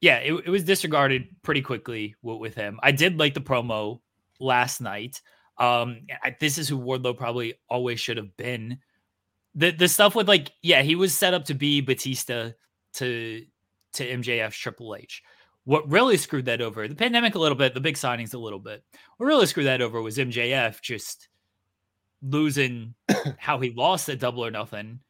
yeah, 0.00 0.18
it, 0.18 0.34
it 0.46 0.50
was 0.50 0.64
disregarded 0.64 1.24
pretty 1.42 1.62
quickly 1.62 2.14
with, 2.22 2.38
with 2.38 2.54
him. 2.54 2.78
I 2.82 2.92
did 2.92 3.18
like 3.18 3.34
the 3.34 3.40
promo 3.40 4.00
last 4.38 4.80
night. 4.80 5.20
Um, 5.58 6.02
I, 6.22 6.36
this 6.38 6.58
is 6.58 6.68
who 6.68 6.78
Wardlow 6.78 7.16
probably 7.16 7.54
always 7.68 7.98
should 7.98 8.18
have 8.18 8.36
been. 8.36 8.78
The 9.56 9.72
the 9.72 9.88
stuff 9.88 10.14
with 10.14 10.28
like, 10.28 10.52
yeah, 10.62 10.82
he 10.82 10.94
was 10.94 11.16
set 11.16 11.34
up 11.34 11.46
to 11.46 11.54
be 11.54 11.80
Batista 11.80 12.50
to 12.94 13.44
to 13.94 14.06
MJF's 14.06 14.56
Triple 14.56 14.94
H. 14.94 15.22
What 15.64 15.90
really 15.90 16.16
screwed 16.16 16.44
that 16.44 16.60
over, 16.60 16.86
the 16.86 16.94
pandemic 16.94 17.34
a 17.34 17.40
little 17.40 17.58
bit, 17.58 17.74
the 17.74 17.80
big 17.80 17.96
signings 17.96 18.34
a 18.34 18.38
little 18.38 18.60
bit. 18.60 18.84
What 19.16 19.26
really 19.26 19.46
screwed 19.46 19.66
that 19.66 19.82
over 19.82 20.00
was 20.00 20.16
MJF 20.16 20.80
just 20.80 21.28
losing 22.22 22.94
how 23.38 23.58
he 23.58 23.70
lost 23.70 24.08
at 24.08 24.20
Double 24.20 24.44
or 24.44 24.50
Nothing, 24.50 25.00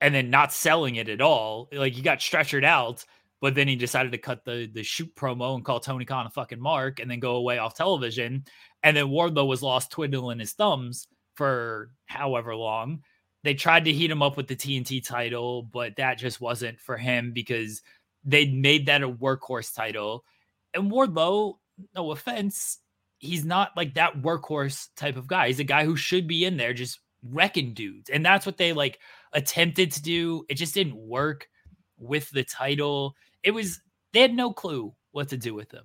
and 0.00 0.14
then 0.14 0.30
not 0.30 0.52
selling 0.52 0.96
it 0.96 1.08
at 1.08 1.20
all. 1.20 1.68
Like 1.72 1.92
he 1.92 2.00
got 2.00 2.20
stretchered 2.20 2.64
out, 2.64 3.04
but 3.40 3.54
then 3.54 3.68
he 3.68 3.76
decided 3.76 4.12
to 4.12 4.18
cut 4.18 4.44
the 4.44 4.70
the 4.72 4.82
shoot 4.82 5.14
promo 5.14 5.54
and 5.54 5.64
call 5.64 5.80
Tony 5.80 6.04
Khan 6.04 6.26
a 6.26 6.30
fucking 6.30 6.60
mark, 6.60 7.00
and 7.00 7.10
then 7.10 7.20
go 7.20 7.36
away 7.36 7.58
off 7.58 7.74
television. 7.74 8.44
And 8.82 8.96
then 8.96 9.06
Wardlow 9.06 9.46
was 9.46 9.62
lost 9.62 9.90
twiddling 9.90 10.38
his 10.38 10.52
thumbs 10.52 11.08
for 11.34 11.90
however 12.06 12.54
long. 12.54 13.02
They 13.48 13.54
tried 13.54 13.86
to 13.86 13.92
heat 13.94 14.10
him 14.10 14.22
up 14.22 14.36
with 14.36 14.46
the 14.46 14.54
TNT 14.54 15.02
title, 15.02 15.62
but 15.62 15.96
that 15.96 16.18
just 16.18 16.38
wasn't 16.38 16.78
for 16.78 16.98
him 16.98 17.32
because 17.32 17.80
they 18.22 18.46
made 18.46 18.84
that 18.84 19.02
a 19.02 19.08
workhorse 19.08 19.74
title. 19.74 20.26
And 20.74 20.92
Wardlow, 20.92 21.56
no 21.94 22.10
offense, 22.10 22.80
he's 23.16 23.46
not 23.46 23.74
like 23.74 23.94
that 23.94 24.20
workhorse 24.20 24.88
type 24.96 25.16
of 25.16 25.28
guy. 25.28 25.46
He's 25.46 25.60
a 25.60 25.64
guy 25.64 25.86
who 25.86 25.96
should 25.96 26.26
be 26.26 26.44
in 26.44 26.58
there 26.58 26.74
just 26.74 27.00
wrecking 27.22 27.72
dudes. 27.72 28.10
And 28.10 28.22
that's 28.22 28.44
what 28.44 28.58
they 28.58 28.74
like 28.74 28.98
attempted 29.32 29.92
to 29.92 30.02
do. 30.02 30.44
It 30.50 30.56
just 30.56 30.74
didn't 30.74 30.98
work 30.98 31.48
with 31.96 32.28
the 32.28 32.44
title. 32.44 33.16
It 33.42 33.52
was 33.52 33.80
they 34.12 34.20
had 34.20 34.34
no 34.34 34.52
clue 34.52 34.92
what 35.12 35.30
to 35.30 35.38
do 35.38 35.54
with 35.54 35.72
him. 35.72 35.84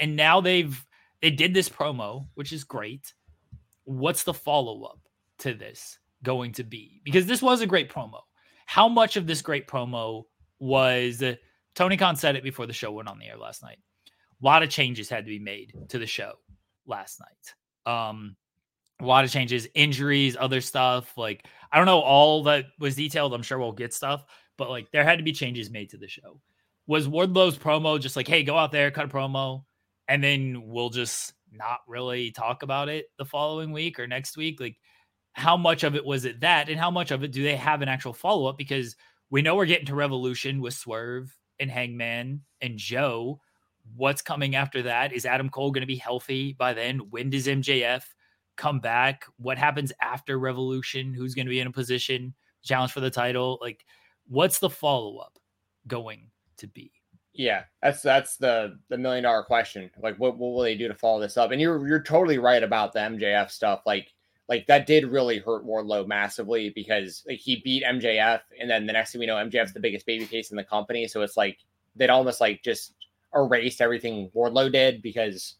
And 0.00 0.16
now 0.16 0.40
they've 0.40 0.82
they 1.20 1.30
did 1.30 1.52
this 1.52 1.68
promo, 1.68 2.24
which 2.36 2.54
is 2.54 2.64
great. 2.64 3.12
What's 3.84 4.22
the 4.22 4.32
follow-up 4.32 5.00
to 5.40 5.52
this 5.52 5.98
going 6.22 6.52
to 6.52 6.64
be? 6.64 7.00
Because 7.04 7.26
this 7.26 7.42
was 7.42 7.60
a 7.60 7.66
great 7.66 7.90
promo. 7.90 8.20
How 8.66 8.88
much 8.88 9.16
of 9.16 9.26
this 9.26 9.42
great 9.42 9.66
promo 9.66 10.24
was 10.58 11.22
Tony 11.74 11.96
Khan 11.96 12.16
said 12.16 12.36
it 12.36 12.44
before 12.44 12.66
the 12.66 12.72
show 12.72 12.92
went 12.92 13.08
on 13.08 13.18
the 13.18 13.26
air 13.26 13.36
last 13.36 13.62
night. 13.62 13.78
A 14.06 14.44
lot 14.44 14.62
of 14.62 14.70
changes 14.70 15.08
had 15.08 15.24
to 15.24 15.30
be 15.30 15.38
made 15.38 15.72
to 15.88 15.98
the 15.98 16.06
show 16.06 16.32
last 16.86 17.20
night. 17.20 17.92
Um, 17.92 18.36
a 19.00 19.04
lot 19.04 19.24
of 19.24 19.30
changes, 19.30 19.68
injuries, 19.74 20.36
other 20.38 20.60
stuff. 20.60 21.16
Like 21.16 21.46
I 21.70 21.76
don't 21.76 21.86
know 21.86 22.00
all 22.00 22.44
that 22.44 22.66
was 22.78 22.96
detailed. 22.96 23.34
I'm 23.34 23.42
sure 23.42 23.58
we'll 23.58 23.72
get 23.72 23.94
stuff, 23.94 24.24
but 24.56 24.70
like 24.70 24.90
there 24.92 25.04
had 25.04 25.18
to 25.18 25.24
be 25.24 25.32
changes 25.32 25.70
made 25.70 25.90
to 25.90 25.98
the 25.98 26.08
show. 26.08 26.40
Was 26.86 27.08
Wardlow's 27.08 27.58
promo 27.58 28.00
just 28.00 28.16
like, 28.16 28.28
hey, 28.28 28.42
go 28.42 28.56
out 28.56 28.72
there, 28.72 28.90
cut 28.90 29.06
a 29.06 29.08
promo, 29.08 29.64
and 30.08 30.22
then 30.22 30.62
we'll 30.66 30.90
just 30.90 31.32
not 31.50 31.80
really 31.86 32.30
talk 32.30 32.62
about 32.62 32.88
it 32.88 33.06
the 33.18 33.24
following 33.24 33.72
week 33.72 33.98
or 33.98 34.06
next 34.06 34.36
week? 34.36 34.60
Like, 34.60 34.76
how 35.32 35.56
much 35.56 35.82
of 35.82 35.94
it 35.94 36.04
was 36.04 36.24
it 36.24 36.40
that, 36.40 36.68
and 36.68 36.78
how 36.78 36.90
much 36.90 37.10
of 37.10 37.24
it 37.24 37.32
do 37.32 37.42
they 37.42 37.56
have 37.56 37.82
an 37.82 37.88
actual 37.88 38.12
follow 38.12 38.46
up? 38.46 38.58
Because 38.58 38.96
we 39.30 39.42
know 39.42 39.56
we're 39.56 39.66
getting 39.66 39.86
to 39.86 39.94
Revolution 39.94 40.60
with 40.60 40.74
Swerve 40.74 41.34
and 41.58 41.70
Hangman 41.70 42.42
and 42.60 42.76
Joe. 42.76 43.40
What's 43.96 44.22
coming 44.22 44.54
after 44.54 44.82
that? 44.82 45.12
Is 45.12 45.26
Adam 45.26 45.48
Cole 45.48 45.72
going 45.72 45.82
to 45.82 45.86
be 45.86 45.96
healthy 45.96 46.52
by 46.52 46.74
then? 46.74 46.98
When 47.10 47.30
does 47.30 47.46
MJF 47.46 48.04
come 48.56 48.78
back? 48.78 49.24
What 49.38 49.58
happens 49.58 49.92
after 50.00 50.38
Revolution? 50.38 51.14
Who's 51.14 51.34
going 51.34 51.46
to 51.46 51.50
be 51.50 51.60
in 51.60 51.66
a 51.66 51.72
position 51.72 52.34
challenge 52.62 52.92
for 52.92 53.00
the 53.00 53.10
title? 53.10 53.58
Like, 53.60 53.84
what's 54.28 54.58
the 54.58 54.70
follow 54.70 55.16
up 55.16 55.38
going 55.86 56.30
to 56.58 56.68
be? 56.68 56.92
Yeah, 57.32 57.64
that's 57.82 58.02
that's 58.02 58.36
the 58.36 58.78
the 58.90 58.98
million 58.98 59.24
dollar 59.24 59.42
question. 59.42 59.90
Like, 60.02 60.16
what, 60.18 60.36
what 60.36 60.52
will 60.52 60.62
they 60.62 60.76
do 60.76 60.88
to 60.88 60.94
follow 60.94 61.20
this 61.20 61.38
up? 61.38 61.50
And 61.50 61.60
you're 61.60 61.88
you're 61.88 62.02
totally 62.02 62.38
right 62.38 62.62
about 62.62 62.92
the 62.92 62.98
MJF 62.98 63.50
stuff. 63.50 63.80
Like, 63.86 64.12
like 64.48 64.66
that 64.66 64.86
did 64.86 65.06
really 65.06 65.38
hurt 65.38 65.64
Wardlow 65.64 66.06
massively 66.06 66.70
because 66.70 67.22
like 67.28 67.38
he 67.38 67.56
beat 67.64 67.84
MJF, 67.84 68.40
and 68.60 68.68
then 68.70 68.86
the 68.86 68.92
next 68.92 69.12
thing 69.12 69.20
we 69.20 69.26
know, 69.26 69.36
MJF's 69.36 69.72
the 69.72 69.80
biggest 69.80 70.06
babyface 70.06 70.50
in 70.50 70.56
the 70.56 70.64
company. 70.64 71.06
So 71.08 71.22
it's 71.22 71.36
like 71.36 71.58
they'd 71.96 72.10
almost 72.10 72.40
like 72.40 72.62
just 72.62 72.94
erased 73.34 73.80
everything 73.80 74.30
Wardlow 74.34 74.70
did 74.70 75.02
because 75.02 75.56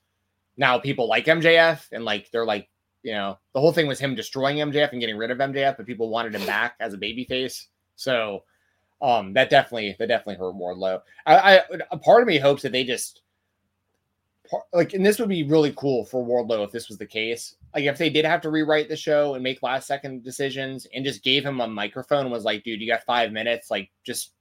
now 0.56 0.78
people 0.78 1.08
like 1.08 1.26
MJF 1.26 1.86
and 1.92 2.04
like 2.04 2.30
they're 2.30 2.44
like 2.44 2.68
you 3.02 3.12
know 3.12 3.38
the 3.54 3.60
whole 3.60 3.72
thing 3.72 3.86
was 3.86 3.98
him 3.98 4.14
destroying 4.14 4.58
MJF 4.58 4.92
and 4.92 5.00
getting 5.00 5.16
rid 5.16 5.30
of 5.30 5.38
MJF, 5.38 5.76
but 5.76 5.86
people 5.86 6.10
wanted 6.10 6.34
him 6.34 6.44
back 6.46 6.74
as 6.80 6.94
a 6.94 6.98
babyface. 6.98 7.66
So 7.96 8.42
Um, 9.00 9.32
that 9.34 9.50
definitely 9.50 9.96
that 9.98 10.06
definitely 10.06 10.36
hurt 10.36 10.54
Wardlow. 10.54 11.00
I, 11.26 11.58
I 11.58 11.62
a 11.90 11.98
part 11.98 12.22
of 12.22 12.28
me 12.28 12.38
hopes 12.38 12.62
that 12.62 12.70
they 12.70 12.84
just 12.84 13.21
like, 14.72 14.94
and 14.94 15.04
this 15.04 15.18
would 15.18 15.28
be 15.28 15.42
really 15.42 15.72
cool 15.76 16.04
for 16.04 16.24
Wardlow 16.24 16.64
if 16.64 16.70
this 16.70 16.88
was 16.88 16.98
the 16.98 17.06
case. 17.06 17.56
Like, 17.74 17.84
if 17.84 17.98
they 17.98 18.10
did 18.10 18.24
have 18.24 18.40
to 18.42 18.50
rewrite 18.50 18.88
the 18.88 18.96
show 18.96 19.34
and 19.34 19.42
make 19.42 19.62
last 19.62 19.86
second 19.86 20.22
decisions, 20.22 20.86
and 20.94 21.04
just 21.04 21.22
gave 21.22 21.44
him 21.44 21.60
a 21.60 21.66
microphone, 21.66 22.30
was 22.30 22.44
like, 22.44 22.64
dude, 22.64 22.80
you 22.80 22.86
got 22.86 23.04
five 23.04 23.32
minutes, 23.32 23.70
like, 23.70 23.90
just 24.04 24.32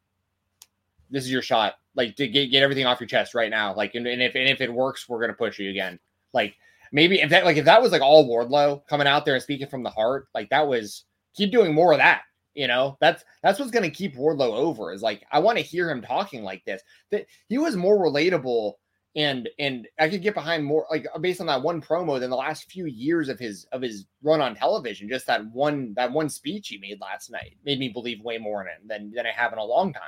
this 1.10 1.24
is 1.24 1.32
your 1.32 1.42
shot, 1.42 1.76
like, 1.96 2.16
to 2.16 2.28
get 2.28 2.52
get 2.52 2.64
everything 2.64 2.86
off 2.86 3.00
your 3.00 3.08
chest 3.08 3.36
right 3.36 3.50
now, 3.50 3.76
like, 3.76 3.96
and, 3.96 4.08
and 4.08 4.22
if 4.22 4.36
and 4.36 4.50
if 4.50 4.62
it 4.62 4.74
works, 4.74 5.08
we're 5.08 5.22
gonna 5.22 5.34
push 5.34 5.60
you 5.60 5.70
again, 5.70 6.00
like. 6.34 6.56
Maybe 6.94 7.22
if 7.22 7.30
that 7.30 7.46
like 7.46 7.56
if 7.56 7.64
that 7.64 7.82
was 7.82 7.94
like 7.94 8.02
all 8.02 8.28
Wardlow 8.28 8.86
coming 8.86 9.08
out 9.08 9.24
there 9.24 9.36
and 9.36 9.42
speaking 9.42 9.70
from 9.70 9.82
the 9.82 9.90
heart, 9.90 10.28
like 10.36 10.50
that 10.50 10.68
was 10.68 11.06
keep 11.34 11.50
doing 11.50 11.74
more 11.74 11.94
of 11.94 12.00
that 12.00 12.24
you 12.54 12.68
know, 12.68 12.98
that's 13.00 13.24
that's 13.42 13.60
what's 13.60 13.72
to 13.72 13.90
keep 13.90 14.16
Wardlow 14.16 14.52
over. 14.52 14.92
Is 14.92 15.02
like 15.02 15.26
I 15.32 15.40
want 15.40 15.58
to 15.58 15.64
hear 15.64 15.90
him 15.90 16.02
talking 16.02 16.44
like 16.44 16.64
this. 16.66 16.82
That 17.10 17.26
he 17.48 17.58
was 17.58 17.76
more 17.76 17.98
relatable 17.98 18.74
and 19.16 19.50
and 19.60 19.88
I 20.00 20.10
could 20.10 20.22
get 20.22 20.34
behind 20.34 20.64
more 20.64 20.86
like 20.90 21.06
uh, 21.14 21.20
based 21.20 21.42
on 21.42 21.48
that 21.48 21.62
one 21.62 21.82
promo 21.82 22.20
than 22.20 22.30
the 22.30 22.36
last 22.36 22.72
few 22.72 22.86
years 22.86 23.30
of 23.30 23.40
his 23.40 23.66
of 23.72 23.82
his 23.82 24.06
run 24.24 24.42
on 24.42 24.56
television. 24.56 25.10
Just 25.10 25.28
that 25.28 25.46
one 25.52 25.94
that 25.96 26.12
one 26.12 26.30
speech 26.30 26.70
he 26.70 26.78
made 26.78 27.02
last 27.02 27.30
night 27.30 27.58
made 27.66 27.80
me 27.80 27.90
believe 27.90 28.22
way 28.22 28.38
more 28.38 28.62
in 28.62 28.68
him 28.68 28.88
than 28.88 29.12
than 29.12 29.26
I 29.26 29.32
have 29.32 29.52
in 29.54 29.60
a 29.60 29.64
long 29.64 29.94
time. 29.94 30.04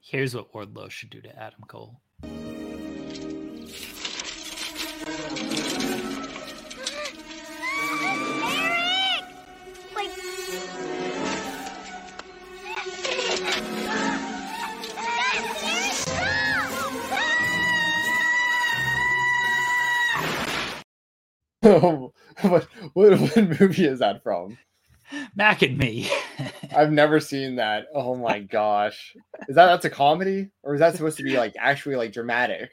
Here's 0.00 0.34
what 0.34 0.52
Wardlow 0.52 0.90
should 0.90 1.10
do 1.10 1.20
to 1.20 1.36
Adam 1.36 1.62
Cole. 1.66 2.00
what, 22.42 22.68
what, 22.92 23.20
what 23.20 23.60
movie 23.60 23.86
is 23.86 23.98
that 23.98 24.22
from? 24.22 24.56
Mac 25.34 25.62
and 25.62 25.76
Me. 25.78 26.08
I've 26.76 26.92
never 26.92 27.18
seen 27.18 27.56
that. 27.56 27.86
Oh 27.94 28.14
my 28.14 28.40
gosh. 28.40 29.14
Is 29.48 29.56
that 29.56 29.66
that's 29.66 29.84
a 29.84 29.90
comedy 29.90 30.50
or 30.62 30.74
is 30.74 30.80
that 30.80 30.94
supposed 30.94 31.16
to 31.18 31.24
be 31.24 31.36
like 31.36 31.54
actually 31.58 31.96
like 31.96 32.12
dramatic? 32.12 32.70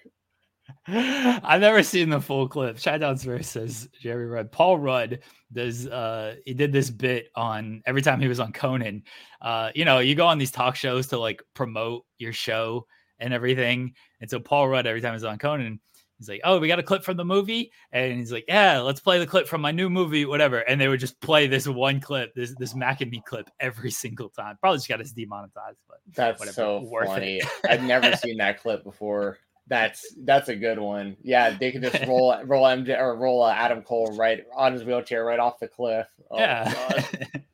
I've 0.88 1.62
never 1.62 1.84
seen 1.84 2.10
the 2.10 2.22
full 2.22 2.48
clip. 2.48 2.78
Shadow's 2.78 3.24
versus 3.24 3.88
Jerry 4.00 4.28
Rudd. 4.28 4.52
Paul 4.52 4.78
Rudd 4.78 5.20
does 5.52 5.88
uh 5.88 6.36
he 6.46 6.54
did 6.54 6.72
this 6.72 6.89
bit 6.89 7.30
on 7.36 7.82
every 7.86 8.02
time 8.02 8.20
he 8.20 8.28
was 8.28 8.39
on 8.39 8.54
Conan. 8.54 9.04
Uh, 9.41 9.72
you 9.74 9.86
know, 9.86 10.00
you 10.00 10.16
go 10.16 10.28
on 10.28 10.38
these 10.38 10.52
talk 10.52 10.76
shows 10.76 11.08
to 11.08 11.18
like 11.18 11.41
promote 11.54 12.06
your 12.18 12.34
show 12.34 12.86
and 13.20 13.34
everything. 13.34 13.94
And 14.22 14.30
so 14.30 14.39
Paul 14.39 14.68
Rudd, 14.68 14.88
every 14.88 15.02
time 15.02 15.14
he's 15.14 15.24
on 15.24 15.38
Conan, 15.38 15.80
He's 16.24 16.30
like, 16.30 16.41
"Oh, 16.45 16.59
we 16.59 16.69
got 16.69 16.80
a 16.80 16.84
clip 16.84 17.03
from 17.03 17.17
the 17.17 17.26
movie," 17.26 17.71
and 17.91 18.13
he's 18.13 18.32
like, 18.32 18.45
"Yeah, 18.47 18.80
let's 18.80 19.01
play 19.01 19.19
the 19.19 19.28
clip 19.28 19.45
from 19.47 19.59
my 19.59 19.71
new 19.71 19.89
movie, 19.89 20.26
whatever." 20.26 20.59
And 20.59 20.80
they 20.80 20.88
would 20.88 21.01
just 21.01 21.19
play 21.19 21.47
this 21.47 21.67
one 21.67 21.99
clip, 21.99 22.34
this 22.34 22.55
this 22.57 22.74
Mac 22.74 23.01
and 23.01 23.11
Me 23.11 23.21
clip, 23.26 23.49
every 23.59 23.91
single 23.91 24.30
time. 24.30 24.57
Probably 24.61 24.78
just 24.78 24.88
got 24.88 25.01
us 25.01 25.11
demonetized, 25.11 25.80
but 25.88 25.97
that's 26.15 26.39
whatever. 26.39 26.55
so 26.55 26.89
funny. 27.05 27.41
I've 27.67 27.84
never 27.84 28.15
seen 28.17 28.38
that 28.38 28.61
clip 28.61 28.86
before. 28.86 29.38
That's 29.67 30.15
that's 30.24 30.49
a 30.49 30.55
good 30.55 30.80
one. 30.80 31.17
Yeah, 31.21 31.51
they 31.51 31.71
could 31.71 31.82
just 31.82 32.05
roll 32.05 32.38
roll 32.45 32.65
MJ 32.65 32.97
or 32.97 33.15
roll 33.15 33.43
uh, 33.43 33.53
Adam 33.53 33.82
Cole 33.82 34.15
right 34.15 34.45
on 34.55 34.74
his 34.74 34.84
wheelchair 34.84 35.26
right 35.26 35.39
off 35.39 35.59
the 35.59 35.67
cliff. 35.67 36.07
Oh, 36.32 36.38
yeah, 36.38 36.74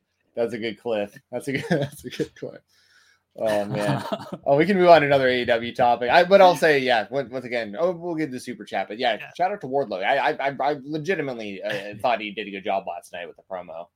that's 0.36 0.54
a 0.54 0.58
good 0.58 0.80
clip. 0.80 1.12
That's 1.32 1.48
a 1.48 1.52
good 1.52 1.64
that's 1.68 2.04
a 2.04 2.10
good 2.10 2.34
clip. 2.36 2.62
Oh 3.40 3.64
man. 3.66 4.04
oh, 4.44 4.56
we 4.56 4.66
can 4.66 4.76
move 4.76 4.88
on 4.88 5.00
to 5.00 5.06
another 5.06 5.28
AEW 5.28 5.74
topic. 5.74 6.10
I, 6.10 6.24
but 6.24 6.40
I'll 6.40 6.56
say, 6.56 6.78
yeah. 6.78 7.06
Once 7.10 7.44
again, 7.44 7.74
oh, 7.78 7.92
we'll 7.92 8.14
get 8.14 8.30
the 8.30 8.38
super 8.38 8.64
chat. 8.64 8.88
But 8.88 8.98
yeah, 8.98 9.16
yeah. 9.18 9.30
shout 9.36 9.50
out 9.50 9.60
to 9.62 9.66
Wardlow. 9.66 10.04
I, 10.04 10.32
I, 10.32 10.56
I 10.60 10.76
legitimately 10.84 11.62
uh, 11.62 11.94
thought 12.02 12.20
he 12.20 12.32
did 12.32 12.46
a 12.46 12.50
good 12.50 12.64
job 12.64 12.84
last 12.86 13.12
night 13.12 13.26
with 13.26 13.36
the 13.36 13.42
promo. 13.50 13.86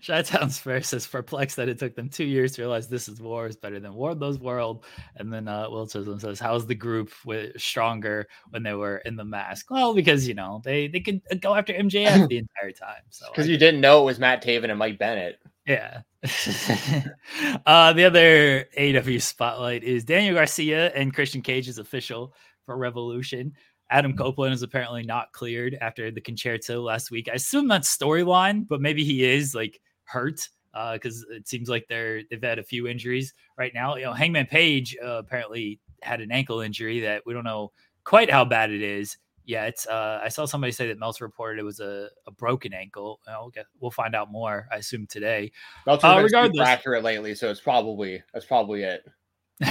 Shottown's 0.00 0.58
first 0.58 0.90
says 0.90 1.06
perplexed 1.06 1.56
that 1.56 1.68
it 1.68 1.78
took 1.78 1.96
them 1.96 2.08
two 2.08 2.24
years 2.24 2.52
to 2.52 2.62
realize 2.62 2.88
this 2.88 3.08
is 3.08 3.20
war 3.20 3.46
is 3.46 3.56
better 3.56 3.80
than 3.80 3.94
Wardlow's 3.94 4.38
world. 4.38 4.84
And 5.16 5.32
then 5.32 5.48
uh, 5.48 5.68
Will 5.68 5.86
Chisholm 5.86 6.20
says, 6.20 6.38
"How's 6.38 6.66
the 6.66 6.76
group 6.76 7.10
with 7.24 7.60
stronger 7.60 8.28
when 8.50 8.62
they 8.62 8.74
were 8.74 8.98
in 8.98 9.16
the 9.16 9.24
mask?" 9.24 9.70
Well, 9.70 9.92
because 9.92 10.28
you 10.28 10.34
know 10.34 10.62
they 10.64 10.86
they 10.86 11.00
could 11.00 11.22
go 11.40 11.54
after 11.54 11.72
MJF 11.72 12.28
the 12.28 12.38
entire 12.38 12.72
time. 12.72 13.02
So 13.10 13.26
because 13.30 13.48
you 13.48 13.56
didn't 13.56 13.80
know 13.80 14.02
it 14.02 14.06
was 14.06 14.20
Matt 14.20 14.44
Taven 14.44 14.70
and 14.70 14.78
Mike 14.78 14.98
Bennett. 14.98 15.40
Yeah. 15.66 16.02
uh, 17.66 17.92
the 17.92 18.04
other 18.04 18.66
AW 18.78 19.18
spotlight 19.18 19.84
is 19.84 20.04
Daniel 20.04 20.34
Garcia 20.34 20.90
and 20.94 21.12
Christian 21.12 21.42
Cage 21.42 21.68
is 21.68 21.78
official 21.78 22.32
for 22.64 22.78
Revolution. 22.78 23.52
Adam 23.90 24.12
mm-hmm. 24.12 24.22
Copeland 24.22 24.54
is 24.54 24.62
apparently 24.62 25.02
not 25.02 25.32
cleared 25.32 25.76
after 25.80 26.10
the 26.10 26.20
Con-Chair-To 26.20 26.80
last 26.80 27.10
week. 27.10 27.28
I 27.30 27.34
assume 27.34 27.68
that's 27.68 27.94
storyline, 27.94 28.66
but 28.66 28.80
maybe 28.80 29.04
he 29.04 29.24
is 29.24 29.54
like 29.54 29.80
hurt 30.04 30.48
because 30.92 31.24
uh, 31.30 31.34
it 31.34 31.46
seems 31.46 31.68
like 31.68 31.86
they're 31.88 32.22
they've 32.30 32.42
had 32.42 32.58
a 32.58 32.64
few 32.64 32.88
injuries 32.88 33.34
right 33.58 33.72
now. 33.74 33.96
You 33.96 34.04
know, 34.04 34.12
Hangman 34.14 34.46
Page 34.46 34.96
uh, 35.04 35.18
apparently 35.18 35.78
had 36.02 36.20
an 36.20 36.32
ankle 36.32 36.60
injury 36.60 37.00
that 37.00 37.22
we 37.26 37.34
don't 37.34 37.44
know 37.44 37.70
quite 38.04 38.30
how 38.30 38.44
bad 38.44 38.70
it 38.70 38.82
is 38.82 39.16
yeah, 39.44 39.66
it's. 39.66 39.86
Uh, 39.86 40.20
I 40.22 40.28
saw 40.28 40.46
somebody 40.46 40.72
say 40.72 40.88
that 40.88 40.98
Meltzer 40.98 41.24
reported 41.24 41.60
it 41.60 41.64
was 41.64 41.80
a, 41.80 42.08
a 42.26 42.30
broken 42.30 42.72
ankle. 42.72 43.20
I'll 43.28 43.50
get, 43.50 43.66
we'll 43.80 43.90
find 43.90 44.14
out 44.14 44.32
more. 44.32 44.66
I 44.72 44.76
assume 44.76 45.06
today. 45.06 45.52
Meltzer 45.86 46.06
uh, 46.06 46.22
regardless, 46.22 46.66
accurate 46.66 47.04
lately, 47.04 47.34
so 47.34 47.50
it's 47.50 47.60
probably 47.60 48.22
that's 48.32 48.46
probably 48.46 48.84
it. 48.84 49.04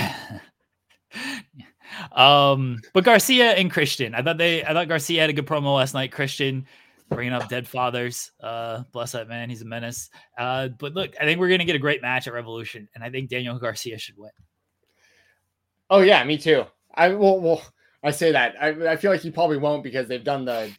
um, 2.11 2.79
but 2.93 3.03
Garcia 3.03 3.53
and 3.53 3.71
Christian, 3.71 4.13
I 4.13 4.21
thought 4.21 4.37
they, 4.37 4.63
I 4.63 4.73
thought 4.73 4.87
Garcia 4.87 5.21
had 5.21 5.29
a 5.29 5.33
good 5.33 5.47
promo 5.47 5.75
last 5.75 5.93
night. 5.93 6.11
Christian 6.11 6.65
bringing 7.09 7.33
up 7.33 7.49
dead 7.49 7.67
fathers. 7.67 8.31
Uh, 8.41 8.83
bless 8.91 9.13
that 9.13 9.27
man, 9.27 9.49
he's 9.49 9.61
a 9.61 9.65
menace. 9.65 10.09
Uh, 10.37 10.69
but 10.79 10.93
look, 10.93 11.15
I 11.19 11.25
think 11.25 11.39
we're 11.39 11.49
gonna 11.49 11.65
get 11.65 11.75
a 11.75 11.79
great 11.79 12.01
match 12.01 12.27
at 12.27 12.33
Revolution, 12.33 12.87
and 12.93 13.03
I 13.03 13.09
think 13.09 13.29
Daniel 13.29 13.57
Garcia 13.57 13.97
should 13.97 14.17
win. 14.17 14.31
Oh 15.89 16.01
yeah, 16.01 16.23
me 16.23 16.37
too. 16.37 16.65
I 16.95 17.09
will. 17.09 17.39
Well, 17.39 17.61
I 18.03 18.11
say 18.11 18.31
that. 18.31 18.55
I, 18.61 18.91
I 18.91 18.95
feel 18.97 19.11
like 19.11 19.21
he 19.21 19.31
probably 19.31 19.57
won't 19.57 19.83
because 19.83 20.07
they've 20.07 20.23
done 20.23 20.45
the 20.45 20.71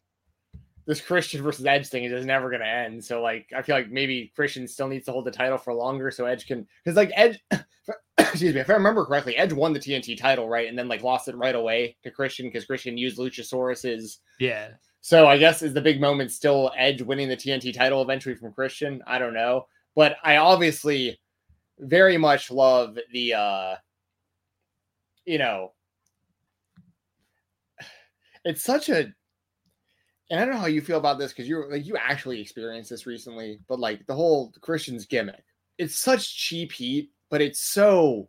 this 0.86 1.00
Christian 1.00 1.42
versus 1.42 1.64
Edge 1.64 1.88
thing 1.88 2.04
is 2.04 2.12
just 2.12 2.26
never 2.26 2.50
going 2.50 2.60
to 2.60 2.68
end. 2.68 3.02
So 3.02 3.22
like, 3.22 3.50
I 3.56 3.62
feel 3.62 3.74
like 3.74 3.90
maybe 3.90 4.32
Christian 4.36 4.68
still 4.68 4.88
needs 4.88 5.06
to 5.06 5.12
hold 5.12 5.24
the 5.24 5.30
title 5.30 5.56
for 5.56 5.72
longer 5.72 6.10
so 6.10 6.26
Edge 6.26 6.46
can 6.46 6.66
because 6.84 6.96
like 6.96 7.10
Edge, 7.14 7.38
excuse 8.18 8.54
me, 8.54 8.60
if 8.60 8.68
I 8.68 8.74
remember 8.74 9.04
correctly, 9.06 9.36
Edge 9.36 9.52
won 9.52 9.72
the 9.72 9.80
TNT 9.80 10.18
title 10.18 10.48
right 10.48 10.68
and 10.68 10.78
then 10.78 10.88
like 10.88 11.02
lost 11.02 11.28
it 11.28 11.36
right 11.36 11.54
away 11.54 11.96
to 12.02 12.10
Christian 12.10 12.46
because 12.46 12.66
Christian 12.66 12.98
used 12.98 13.18
Luchasaurus's 13.18 14.20
yeah. 14.38 14.70
So 15.00 15.26
I 15.26 15.36
guess 15.36 15.62
is 15.62 15.74
the 15.74 15.80
big 15.80 16.00
moment 16.00 16.32
still 16.32 16.72
Edge 16.76 17.02
winning 17.02 17.28
the 17.28 17.36
TNT 17.36 17.74
title 17.74 18.02
eventually 18.02 18.34
from 18.34 18.52
Christian? 18.52 19.02
I 19.06 19.18
don't 19.18 19.34
know, 19.34 19.66
but 19.94 20.16
I 20.22 20.36
obviously 20.36 21.18
very 21.78 22.16
much 22.16 22.50
love 22.50 22.98
the 23.12 23.34
uh 23.34 23.74
you 25.24 25.38
know 25.38 25.72
it's 28.44 28.62
such 28.62 28.88
a 28.88 29.12
and 30.30 30.40
I 30.40 30.44
don't 30.44 30.54
know 30.54 30.60
how 30.60 30.66
you 30.66 30.80
feel 30.80 30.98
about 30.98 31.18
this 31.18 31.32
because 31.32 31.48
you're 31.48 31.70
like 31.70 31.86
you 31.86 31.96
actually 31.96 32.40
experienced 32.40 32.90
this 32.90 33.06
recently, 33.06 33.60
but 33.68 33.78
like 33.78 34.06
the 34.06 34.14
whole 34.14 34.52
Christian's 34.60 35.06
gimmick, 35.06 35.44
it's 35.78 35.96
such 35.96 36.36
cheap 36.36 36.72
heat, 36.72 37.10
but 37.30 37.42
it's 37.42 37.60
so 37.60 38.28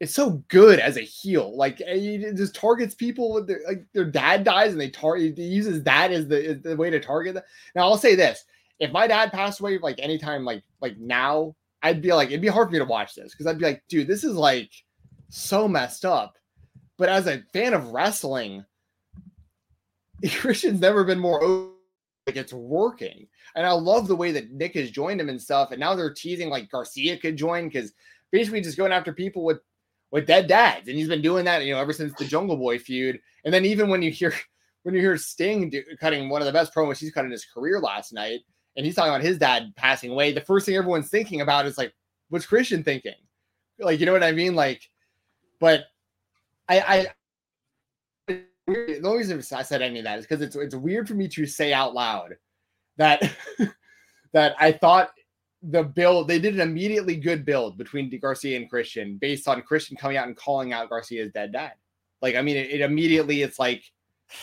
it's 0.00 0.14
so 0.14 0.42
good 0.48 0.78
as 0.78 0.96
a 0.96 1.02
heel. 1.02 1.56
Like 1.56 1.80
eh, 1.84 2.30
just 2.36 2.54
targets 2.54 2.94
people 2.94 3.32
with 3.32 3.46
their 3.46 3.60
like 3.66 3.86
their 3.94 4.04
dad 4.04 4.44
dies 4.44 4.72
and 4.72 4.80
they 4.80 4.90
target 4.90 5.36
he 5.36 5.44
uses 5.44 5.82
that 5.84 6.12
as 6.12 6.28
the, 6.28 6.50
as 6.50 6.62
the 6.62 6.76
way 6.76 6.90
to 6.90 7.00
target 7.00 7.34
them. 7.34 7.44
Now 7.74 7.82
I'll 7.82 7.98
say 7.98 8.14
this: 8.14 8.44
if 8.78 8.92
my 8.92 9.06
dad 9.06 9.32
passed 9.32 9.60
away 9.60 9.78
like 9.78 9.98
anytime 9.98 10.44
like 10.44 10.62
like 10.80 10.98
now, 10.98 11.54
I'd 11.82 12.02
be 12.02 12.12
like 12.12 12.28
it'd 12.28 12.42
be 12.42 12.48
hard 12.48 12.68
for 12.68 12.72
me 12.72 12.78
to 12.78 12.84
watch 12.84 13.14
this 13.14 13.32
because 13.32 13.46
I'd 13.46 13.58
be 13.58 13.64
like, 13.64 13.82
dude, 13.88 14.06
this 14.06 14.24
is 14.24 14.36
like 14.36 14.70
so 15.30 15.66
messed 15.66 16.04
up. 16.04 16.36
But 16.98 17.08
as 17.08 17.26
a 17.26 17.42
fan 17.52 17.74
of 17.74 17.90
wrestling, 17.90 18.64
Christian's 20.38 20.80
never 20.80 21.04
been 21.04 21.18
more 21.18 21.72
like 22.26 22.36
it's 22.36 22.52
working. 22.52 23.26
And 23.54 23.66
I 23.66 23.72
love 23.72 24.06
the 24.06 24.16
way 24.16 24.32
that 24.32 24.50
Nick 24.50 24.74
has 24.74 24.90
joined 24.90 25.20
him 25.20 25.28
and 25.28 25.40
stuff. 25.40 25.70
And 25.70 25.80
now 25.80 25.94
they're 25.94 26.12
teasing 26.12 26.50
like 26.50 26.70
Garcia 26.70 27.16
could 27.16 27.36
join 27.36 27.68
because 27.68 27.92
basically 28.30 28.60
just 28.60 28.76
going 28.76 28.92
after 28.92 29.12
people 29.12 29.44
with 29.44 29.60
with 30.10 30.26
dead 30.26 30.46
dads. 30.46 30.88
And 30.88 30.96
he's 30.96 31.08
been 31.08 31.22
doing 31.22 31.44
that, 31.44 31.64
you 31.64 31.74
know, 31.74 31.80
ever 31.80 31.92
since 31.92 32.14
the 32.14 32.24
Jungle 32.24 32.56
Boy 32.56 32.78
feud. 32.78 33.20
And 33.44 33.52
then 33.52 33.64
even 33.64 33.88
when 33.88 34.02
you 34.02 34.10
hear 34.10 34.34
when 34.82 34.94
you 34.94 35.00
hear 35.00 35.16
Sting 35.16 35.70
do, 35.70 35.82
cutting 36.00 36.28
one 36.28 36.42
of 36.42 36.46
the 36.46 36.52
best 36.52 36.74
promos 36.74 36.98
he's 36.98 37.12
cut 37.12 37.24
in 37.24 37.30
his 37.30 37.44
career 37.44 37.80
last 37.80 38.12
night, 38.12 38.40
and 38.76 38.86
he's 38.86 38.94
talking 38.94 39.10
about 39.10 39.22
his 39.22 39.38
dad 39.38 39.72
passing 39.76 40.10
away, 40.10 40.32
the 40.32 40.40
first 40.40 40.66
thing 40.66 40.76
everyone's 40.76 41.10
thinking 41.10 41.40
about 41.40 41.66
is 41.66 41.78
like, 41.78 41.92
what's 42.28 42.46
Christian 42.46 42.84
thinking? 42.84 43.14
Like, 43.78 44.00
you 44.00 44.06
know 44.06 44.12
what 44.12 44.22
I 44.22 44.32
mean? 44.32 44.54
Like, 44.54 44.88
but 45.60 45.84
I 46.68 46.80
I 46.80 47.06
the 48.68 49.00
only 49.04 49.18
reason 49.18 49.42
I 49.56 49.62
said 49.62 49.82
any 49.82 49.98
of 49.98 50.04
that 50.04 50.18
is 50.18 50.26
because 50.26 50.42
it's 50.42 50.56
it's 50.56 50.74
weird 50.74 51.08
for 51.08 51.14
me 51.14 51.28
to 51.28 51.46
say 51.46 51.72
out 51.72 51.94
loud 51.94 52.36
that 52.96 53.32
that 54.32 54.54
I 54.58 54.72
thought 54.72 55.10
the 55.62 55.82
build 55.82 56.28
they 56.28 56.38
did 56.38 56.54
an 56.54 56.60
immediately 56.60 57.16
good 57.16 57.44
build 57.44 57.78
between 57.78 58.16
Garcia 58.20 58.56
and 58.56 58.68
Christian 58.68 59.16
based 59.16 59.48
on 59.48 59.62
Christian 59.62 59.96
coming 59.96 60.16
out 60.16 60.26
and 60.26 60.36
calling 60.36 60.72
out 60.72 60.90
Garcia's 60.90 61.32
dead 61.32 61.52
dad. 61.52 61.72
Like, 62.20 62.36
I 62.36 62.42
mean, 62.42 62.56
it, 62.56 62.70
it 62.70 62.80
immediately 62.80 63.42
it's 63.42 63.58
like, 63.58 63.82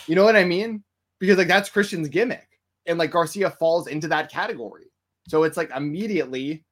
you 0.08 0.16
know 0.16 0.24
what 0.24 0.36
I 0.36 0.44
mean? 0.44 0.84
Because 1.20 1.38
like 1.38 1.48
that's 1.48 1.70
Christian's 1.70 2.10
gimmick, 2.10 2.48
and 2.86 2.98
like 2.98 3.12
Garcia 3.12 3.52
falls 3.52 3.88
into 3.88 4.08
that 4.10 4.32
category. 4.32 4.92
So 5.28 5.44
it's 5.44 5.58
like 5.58 5.72
immediately. 5.76 6.65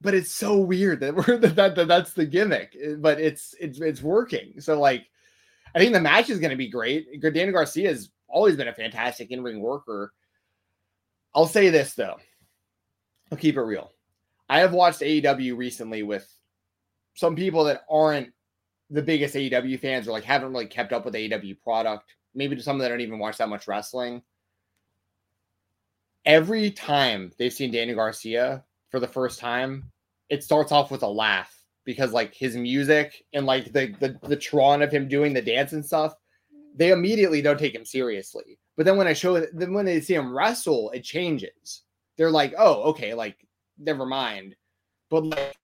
But 0.00 0.14
it's 0.14 0.32
so 0.32 0.58
weird 0.58 1.00
that 1.00 1.14
we're 1.28 1.38
that, 1.38 1.74
that 1.74 1.88
that's 1.88 2.12
the 2.12 2.26
gimmick, 2.26 2.76
eh, 2.80 2.94
but 2.98 3.20
it's 3.20 3.54
it's 3.60 3.80
it's 3.80 4.02
working. 4.02 4.60
So 4.60 4.78
like, 4.78 5.06
I 5.74 5.78
think 5.78 5.92
the 5.92 6.00
match 6.00 6.30
is 6.30 6.38
going 6.38 6.50
to 6.50 6.56
be 6.56 6.68
great. 6.68 7.20
Daniel 7.20 7.52
Garcia 7.52 7.88
has 7.88 8.10
always 8.28 8.56
been 8.56 8.68
a 8.68 8.74
fantastic 8.74 9.30
in 9.30 9.42
ring 9.42 9.60
worker. 9.60 10.12
I'll 11.34 11.46
say 11.46 11.70
this 11.70 11.94
though. 11.94 12.16
I'll 13.30 13.38
keep 13.38 13.56
it 13.56 13.62
real. 13.62 13.92
I 14.48 14.60
have 14.60 14.72
watched 14.72 15.00
AEW 15.00 15.56
recently 15.56 16.02
with 16.02 16.26
some 17.14 17.36
people 17.36 17.64
that 17.64 17.82
aren't 17.90 18.32
the 18.90 19.02
biggest 19.02 19.34
AEW 19.34 19.78
fans 19.80 20.08
or 20.08 20.12
like 20.12 20.24
haven't 20.24 20.52
really 20.52 20.66
kept 20.66 20.92
up 20.92 21.04
with 21.04 21.14
AEW 21.14 21.60
product. 21.60 22.14
Maybe 22.34 22.56
to 22.56 22.62
some 22.62 22.78
that 22.78 22.88
don't 22.88 23.00
even 23.00 23.18
watch 23.18 23.38
that 23.38 23.48
much 23.48 23.66
wrestling. 23.66 24.22
Every 26.24 26.70
time 26.70 27.32
they've 27.38 27.52
seen 27.52 27.72
Daniel 27.72 27.96
Garcia 27.96 28.64
for 28.90 29.00
the 29.00 29.08
first 29.08 29.38
time, 29.38 29.90
it 30.28 30.44
starts 30.44 30.72
off 30.72 30.90
with 30.90 31.02
a 31.02 31.08
laugh 31.08 31.54
because 31.84 32.12
like 32.12 32.34
his 32.34 32.56
music 32.56 33.24
and 33.32 33.46
like 33.46 33.72
the 33.72 33.94
the 34.00 34.18
the 34.28 34.36
tron 34.36 34.82
of 34.82 34.92
him 34.92 35.08
doing 35.08 35.32
the 35.32 35.42
dance 35.42 35.72
and 35.72 35.84
stuff, 35.84 36.14
they 36.74 36.90
immediately 36.90 37.40
don't 37.40 37.58
take 37.58 37.74
him 37.74 37.84
seriously. 37.84 38.58
But 38.76 38.86
then 38.86 38.96
when 38.96 39.06
I 39.06 39.12
show 39.12 39.40
then 39.40 39.72
when 39.72 39.84
they 39.84 40.00
see 40.00 40.14
him 40.14 40.36
wrestle, 40.36 40.90
it 40.90 41.02
changes. 41.02 41.82
They're 42.16 42.30
like, 42.30 42.54
oh, 42.58 42.82
okay, 42.90 43.14
like 43.14 43.36
never 43.78 44.04
mind. 44.04 44.54
But 45.10 45.24
like 45.24 45.56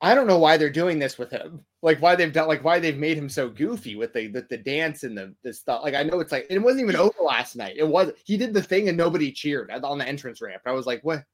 I 0.00 0.14
don't 0.14 0.26
know 0.26 0.38
why 0.38 0.56
they're 0.56 0.70
doing 0.70 0.98
this 0.98 1.18
with 1.18 1.30
him. 1.30 1.64
Like 1.82 2.00
why 2.00 2.16
they've 2.16 2.32
done 2.32 2.48
like 2.48 2.62
why 2.62 2.78
they've 2.78 2.96
made 2.96 3.16
him 3.16 3.28
so 3.28 3.48
goofy 3.48 3.96
with 3.96 4.12
the 4.12 4.28
the, 4.28 4.46
the 4.48 4.58
dance 4.58 5.02
and 5.02 5.16
the, 5.16 5.34
the 5.42 5.52
stuff. 5.52 5.82
Like 5.82 5.94
I 5.94 6.02
know 6.02 6.20
it's 6.20 6.32
like 6.32 6.46
it 6.50 6.58
wasn't 6.58 6.82
even 6.82 6.96
over 6.96 7.22
last 7.22 7.56
night. 7.56 7.76
It 7.76 7.88
was 7.88 8.12
he 8.24 8.36
did 8.36 8.54
the 8.54 8.62
thing 8.62 8.88
and 8.88 8.96
nobody 8.96 9.32
cheered 9.32 9.70
on 9.70 9.98
the 9.98 10.06
entrance 10.06 10.40
ramp. 10.40 10.62
I 10.66 10.72
was 10.72 10.86
like, 10.86 11.02
what? 11.02 11.24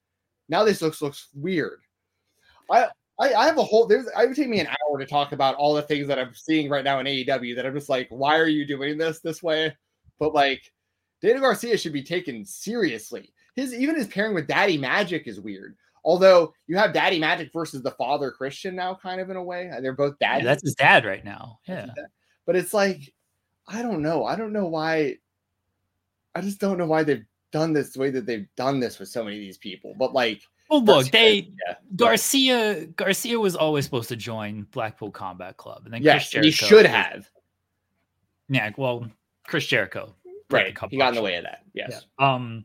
Now 0.49 0.65
this 0.65 0.83
looks 0.83 1.03
looks 1.03 1.29
weird. 1.35 1.81
I 2.71 2.89
I, 3.19 3.35
I 3.35 3.47
have 3.47 3.59
a 3.59 3.63
whole 3.63 3.87
there's 3.87 4.07
it 4.07 4.29
would 4.29 4.37
take 4.37 4.49
me 4.49 4.61
an 4.61 4.69
hour 4.69 4.99
to 4.99 5.07
talk 5.07 5.33
about 5.33 5.55
all 5.57 5.75
the 5.75 5.83
things 5.83 6.09
that 6.09 6.19
I'm 6.19 6.35
seeing 6.35 6.69
right 6.69 6.85
now 6.85 6.99
in 7.01 7.07
AEW 7.07 7.57
that 7.57 7.67
I'm 7.67 7.75
just 7.75 7.89
like, 7.89 8.09
why 8.11 8.39
are 8.39 8.49
you 8.49 8.67
doing 8.67 8.99
this 8.99 9.21
this 9.21 9.43
way? 9.43 9.77
But 10.19 10.35
like 10.35 10.73
Dana 11.21 11.41
Garcia 11.41 11.77
should 11.79 11.93
be 11.93 12.03
taken 12.03 12.45
seriously. 12.45 13.33
His 13.55 13.75
even 13.75 13.95
his 13.95 14.09
pairing 14.09 14.35
with 14.35 14.49
Daddy 14.49 14.79
Magic 14.79 15.27
is 15.27 15.41
weird. 15.41 15.77
Although 16.05 16.53
you 16.67 16.77
have 16.77 16.93
Daddy 16.93 17.19
Magic 17.19 17.53
versus 17.53 17.83
the 17.83 17.93
father 17.93 18.31
Christian 18.31 18.75
now, 18.75 18.95
kind 18.95 19.21
of 19.21 19.31
in 19.31 19.37
a 19.37 19.43
way. 19.43 19.71
They're 19.81 19.93
both 19.93 20.19
dad. 20.19 20.39
Yeah, 20.39 20.45
that's 20.45 20.63
his 20.63 20.75
dad 20.75 21.05
right 21.05 21.25
now. 21.25 21.61
Yeah. 21.69 21.87
But 22.45 22.57
it's 22.57 22.75
like, 22.75 23.15
I 23.69 23.83
don't 23.83 24.03
know. 24.03 24.25
I 24.25 24.35
don't 24.35 24.53
know 24.53 24.67
why. 24.67 25.19
I 26.35 26.41
just 26.41 26.59
don't 26.59 26.79
know 26.79 26.87
why 26.87 27.05
they've 27.05 27.25
done 27.53 27.73
this 27.73 27.93
the 27.93 28.01
way 28.01 28.11
that 28.11 28.27
they've 28.27 28.49
done 28.57 28.81
this 28.81 28.99
with 28.99 29.09
so 29.09 29.23
many 29.23 29.37
of 29.37 29.41
these 29.41 29.59
people. 29.59 29.95
But 29.99 30.13
like, 30.13 30.43
oh 30.71 30.79
look, 30.79 31.11
they 31.11 31.53
yeah, 31.67 31.75
Garcia 31.95 32.87
Garcia 32.87 33.39
was 33.39 33.55
always 33.55 33.85
supposed 33.85 34.09
to 34.09 34.17
join 34.17 34.67
Blackpool 34.73 35.11
Combat 35.11 35.57
Club, 35.57 35.83
and 35.85 35.95
then 35.95 36.03
yes, 36.03 36.31
Chris 36.31 36.31
Jericho, 36.31 36.47
he 36.47 36.53
should 36.53 36.87
have. 36.87 37.31
Yeah, 38.49 38.71
well, 38.77 39.07
Chris 39.47 39.67
Jericho, 39.67 40.15
right? 40.51 40.77
He 40.91 40.99
got 40.99 41.11
in 41.11 41.15
the 41.15 41.23
way 41.23 41.37
of 41.37 41.45
that. 41.45 41.65
Yes. 41.75 42.07
Yeah. 42.19 42.35
Um. 42.35 42.65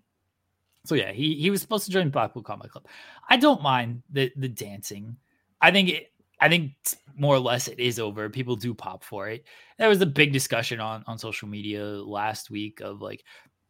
So 0.86 0.96
yeah, 0.96 1.12
he 1.12 1.36
he 1.36 1.50
was 1.50 1.62
supposed 1.62 1.86
to 1.86 1.92
join 1.92 2.10
Blackpool 2.10 2.44
Combat 2.44 2.72
Club. 2.72 2.88
I 3.30 3.38
don't 3.38 3.62
mind 3.62 4.04
the 4.10 4.32
the 4.36 4.48
dancing. 4.48 5.18
I 5.62 5.72
think 5.72 5.90
it. 5.90 6.12
I 6.40 6.50
think 6.50 6.74
more 7.18 7.34
or 7.34 7.40
less 7.40 7.68
it 7.68 7.80
is 7.80 8.00
over. 8.00 8.30
People 8.30 8.56
do 8.56 8.72
pop 8.74 9.04
for 9.04 9.28
it. 9.28 9.44
There 9.80 9.90
was 9.90 10.00
a 10.02 10.06
big 10.06 10.32
discussion 10.32 10.80
on 10.80 11.04
on 11.08 11.18
social 11.18 11.48
media 11.48 11.84
last 11.84 12.52
week 12.52 12.80
of 12.80 13.02
like, 13.02 13.24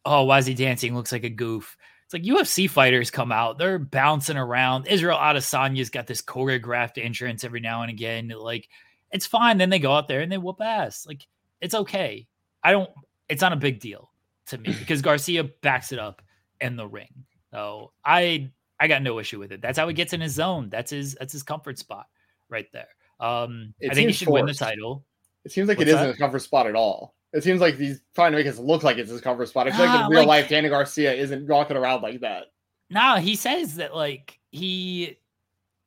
oh, 0.04 0.24
why 0.24 0.38
is 0.38 0.46
he 0.46 0.54
dancing? 0.54 0.94
Looks 0.94 1.12
like 1.12 1.24
a 1.24 1.30
goof. 1.30 1.76
It's 2.04 2.14
like 2.14 2.22
UFC 2.22 2.70
fighters 2.70 3.10
come 3.10 3.30
out, 3.30 3.58
they're 3.58 3.78
bouncing 3.78 4.38
around. 4.38 4.86
Israel 4.86 5.18
Adesanya's 5.18 5.90
got 5.90 6.06
this 6.06 6.22
choreographed 6.22 7.02
entrance 7.02 7.44
every 7.44 7.60
now 7.60 7.82
and 7.82 7.90
again. 7.90 8.28
Like, 8.28 8.68
it's 9.10 9.26
fine. 9.26 9.58
Then 9.58 9.68
they 9.68 9.78
go 9.78 9.92
out 9.92 10.08
there 10.08 10.20
and 10.20 10.32
they 10.32 10.38
whoop 10.38 10.60
ass. 10.62 11.04
Like, 11.06 11.26
it's 11.60 11.74
okay. 11.74 12.26
I 12.62 12.72
don't. 12.72 12.90
It's 13.28 13.42
not 13.42 13.52
a 13.52 13.56
big 13.56 13.80
deal 13.80 14.10
to 14.46 14.58
me 14.58 14.72
because 14.78 15.02
Garcia 15.02 15.44
backs 15.62 15.92
it 15.92 15.98
up 15.98 16.22
in 16.60 16.76
the 16.76 16.86
ring. 16.86 17.12
So 17.50 17.92
I 18.04 18.50
I 18.80 18.88
got 18.88 19.02
no 19.02 19.18
issue 19.18 19.38
with 19.38 19.52
it. 19.52 19.60
That's 19.60 19.78
how 19.78 19.88
he 19.88 19.94
gets 19.94 20.12
in 20.12 20.20
his 20.20 20.32
zone. 20.32 20.68
That's 20.70 20.90
his 20.90 21.14
that's 21.14 21.32
his 21.32 21.42
comfort 21.42 21.78
spot 21.78 22.06
right 22.48 22.66
there. 22.72 22.88
Um 23.20 23.74
it 23.80 23.90
I 23.90 23.94
think 23.94 24.08
he 24.08 24.12
should 24.12 24.28
forced. 24.28 24.44
win 24.44 24.46
the 24.46 24.54
title. 24.54 25.04
It 25.44 25.52
seems 25.52 25.68
like 25.68 25.78
What's 25.78 25.90
it 25.90 25.94
isn't 25.94 26.10
a 26.10 26.16
comfort 26.16 26.40
spot 26.40 26.66
at 26.66 26.74
all. 26.74 27.14
It 27.32 27.44
seems 27.44 27.60
like 27.60 27.76
he's 27.76 28.00
trying 28.14 28.32
to 28.32 28.38
make 28.38 28.46
us 28.46 28.58
look 28.58 28.82
like 28.82 28.96
it's 28.96 29.10
his 29.10 29.20
comfort 29.20 29.48
spot. 29.48 29.68
I 29.68 29.72
feel 29.72 29.86
nah, 29.86 29.94
like 29.94 30.04
in 30.04 30.10
real 30.10 30.20
like, 30.20 30.28
life, 30.28 30.48
Danny 30.48 30.68
Garcia 30.68 31.12
isn't 31.12 31.46
walking 31.46 31.76
around 31.76 32.02
like 32.02 32.20
that. 32.20 32.46
No, 32.90 33.00
nah, 33.00 33.16
he 33.18 33.36
says 33.36 33.76
that 33.76 33.94
like 33.94 34.38
he 34.50 35.18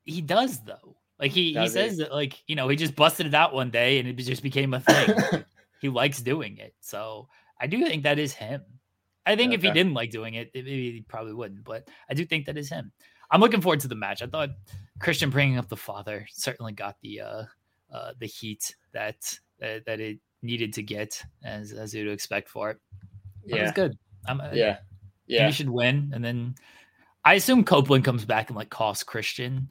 he 0.04 0.20
does 0.20 0.60
though. 0.60 0.96
Like 1.18 1.32
he 1.32 1.54
does 1.54 1.72
he 1.72 1.80
says 1.80 1.92
he? 1.92 1.98
that 1.98 2.12
like 2.12 2.42
you 2.46 2.54
know 2.54 2.68
he 2.68 2.76
just 2.76 2.94
busted 2.94 3.26
it 3.26 3.34
out 3.34 3.54
one 3.54 3.70
day 3.70 3.98
and 3.98 4.08
it 4.08 4.14
just 4.14 4.42
became 4.42 4.72
a 4.74 4.80
thing. 4.80 5.44
he 5.80 5.88
likes 5.88 6.20
doing 6.22 6.58
it, 6.58 6.74
so 6.80 7.28
I 7.60 7.66
do 7.66 7.84
think 7.84 8.04
that 8.04 8.18
is 8.18 8.32
him. 8.32 8.62
I 9.26 9.36
think 9.36 9.48
okay. 9.48 9.54
if 9.54 9.62
he 9.62 9.70
didn't 9.70 9.94
like 9.94 10.10
doing 10.10 10.34
it, 10.34 10.50
maybe 10.54 10.92
he 10.92 11.04
probably 11.08 11.32
wouldn't. 11.32 11.64
But 11.64 11.88
I 12.08 12.14
do 12.14 12.24
think 12.24 12.46
that 12.46 12.56
is 12.56 12.68
him. 12.68 12.92
I'm 13.30 13.40
looking 13.40 13.60
forward 13.60 13.80
to 13.80 13.88
the 13.88 13.94
match. 13.94 14.20
I 14.22 14.26
thought 14.26 14.50
Christian 15.00 15.30
bringing 15.30 15.58
up 15.58 15.68
the 15.68 15.76
father 15.76 16.26
certainly 16.32 16.72
got 16.72 16.96
the 17.02 17.20
uh, 17.20 17.42
uh, 17.92 18.12
the 18.18 18.26
heat 18.26 18.74
that 18.92 19.16
uh, 19.62 19.78
that 19.86 20.00
it 20.00 20.18
needed 20.42 20.72
to 20.74 20.82
get, 20.82 21.22
as 21.44 21.72
as 21.72 21.94
you'd 21.94 22.10
expect 22.10 22.48
for 22.48 22.70
it. 22.70 22.78
But 23.48 23.56
yeah, 23.56 23.62
it's 23.64 23.72
good. 23.72 23.96
I'm, 24.26 24.40
uh, 24.40 24.50
yeah, 24.52 24.78
yeah. 25.26 25.46
He 25.46 25.52
should 25.52 25.70
win, 25.70 26.12
and 26.14 26.24
then 26.24 26.54
I 27.24 27.34
assume 27.34 27.64
Copeland 27.64 28.04
comes 28.04 28.24
back 28.24 28.48
and 28.48 28.56
like 28.56 28.70
costs 28.70 29.04
Christian. 29.04 29.68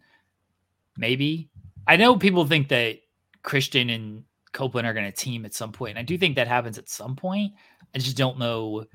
Maybe 0.97 1.49
I 1.87 1.97
know 1.97 2.17
people 2.17 2.45
think 2.45 2.69
that 2.69 2.99
Christian 3.43 3.89
and 3.89 4.23
Copeland 4.53 4.87
are 4.87 4.93
going 4.93 5.05
to 5.05 5.11
team 5.11 5.45
at 5.45 5.53
some 5.53 5.71
point. 5.71 5.91
And 5.91 5.99
I 5.99 6.03
do 6.03 6.17
think 6.17 6.35
that 6.35 6.47
happens 6.47 6.77
at 6.77 6.89
some 6.89 7.15
point. 7.15 7.53
I 7.95 7.99
just 7.99 8.17
don't 8.17 8.39
know 8.39 8.85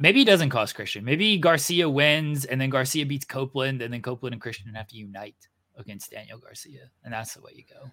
Maybe 0.00 0.20
he 0.20 0.24
doesn't 0.24 0.48
cost 0.48 0.74
Christian. 0.74 1.04
Maybe 1.04 1.36
Garcia 1.36 1.88
wins 1.88 2.46
and 2.46 2.58
then 2.58 2.70
Garcia 2.70 3.04
beats 3.04 3.26
Copeland 3.26 3.82
and 3.82 3.92
then 3.92 4.00
Copeland 4.00 4.32
and 4.32 4.40
Christian 4.40 4.72
have 4.72 4.88
to 4.88 4.96
unite 4.96 5.36
against 5.76 6.10
Daniel 6.10 6.38
Garcia. 6.38 6.90
And 7.04 7.12
that's 7.12 7.34
the 7.34 7.42
way 7.42 7.52
you 7.54 7.64
go. 7.70 7.90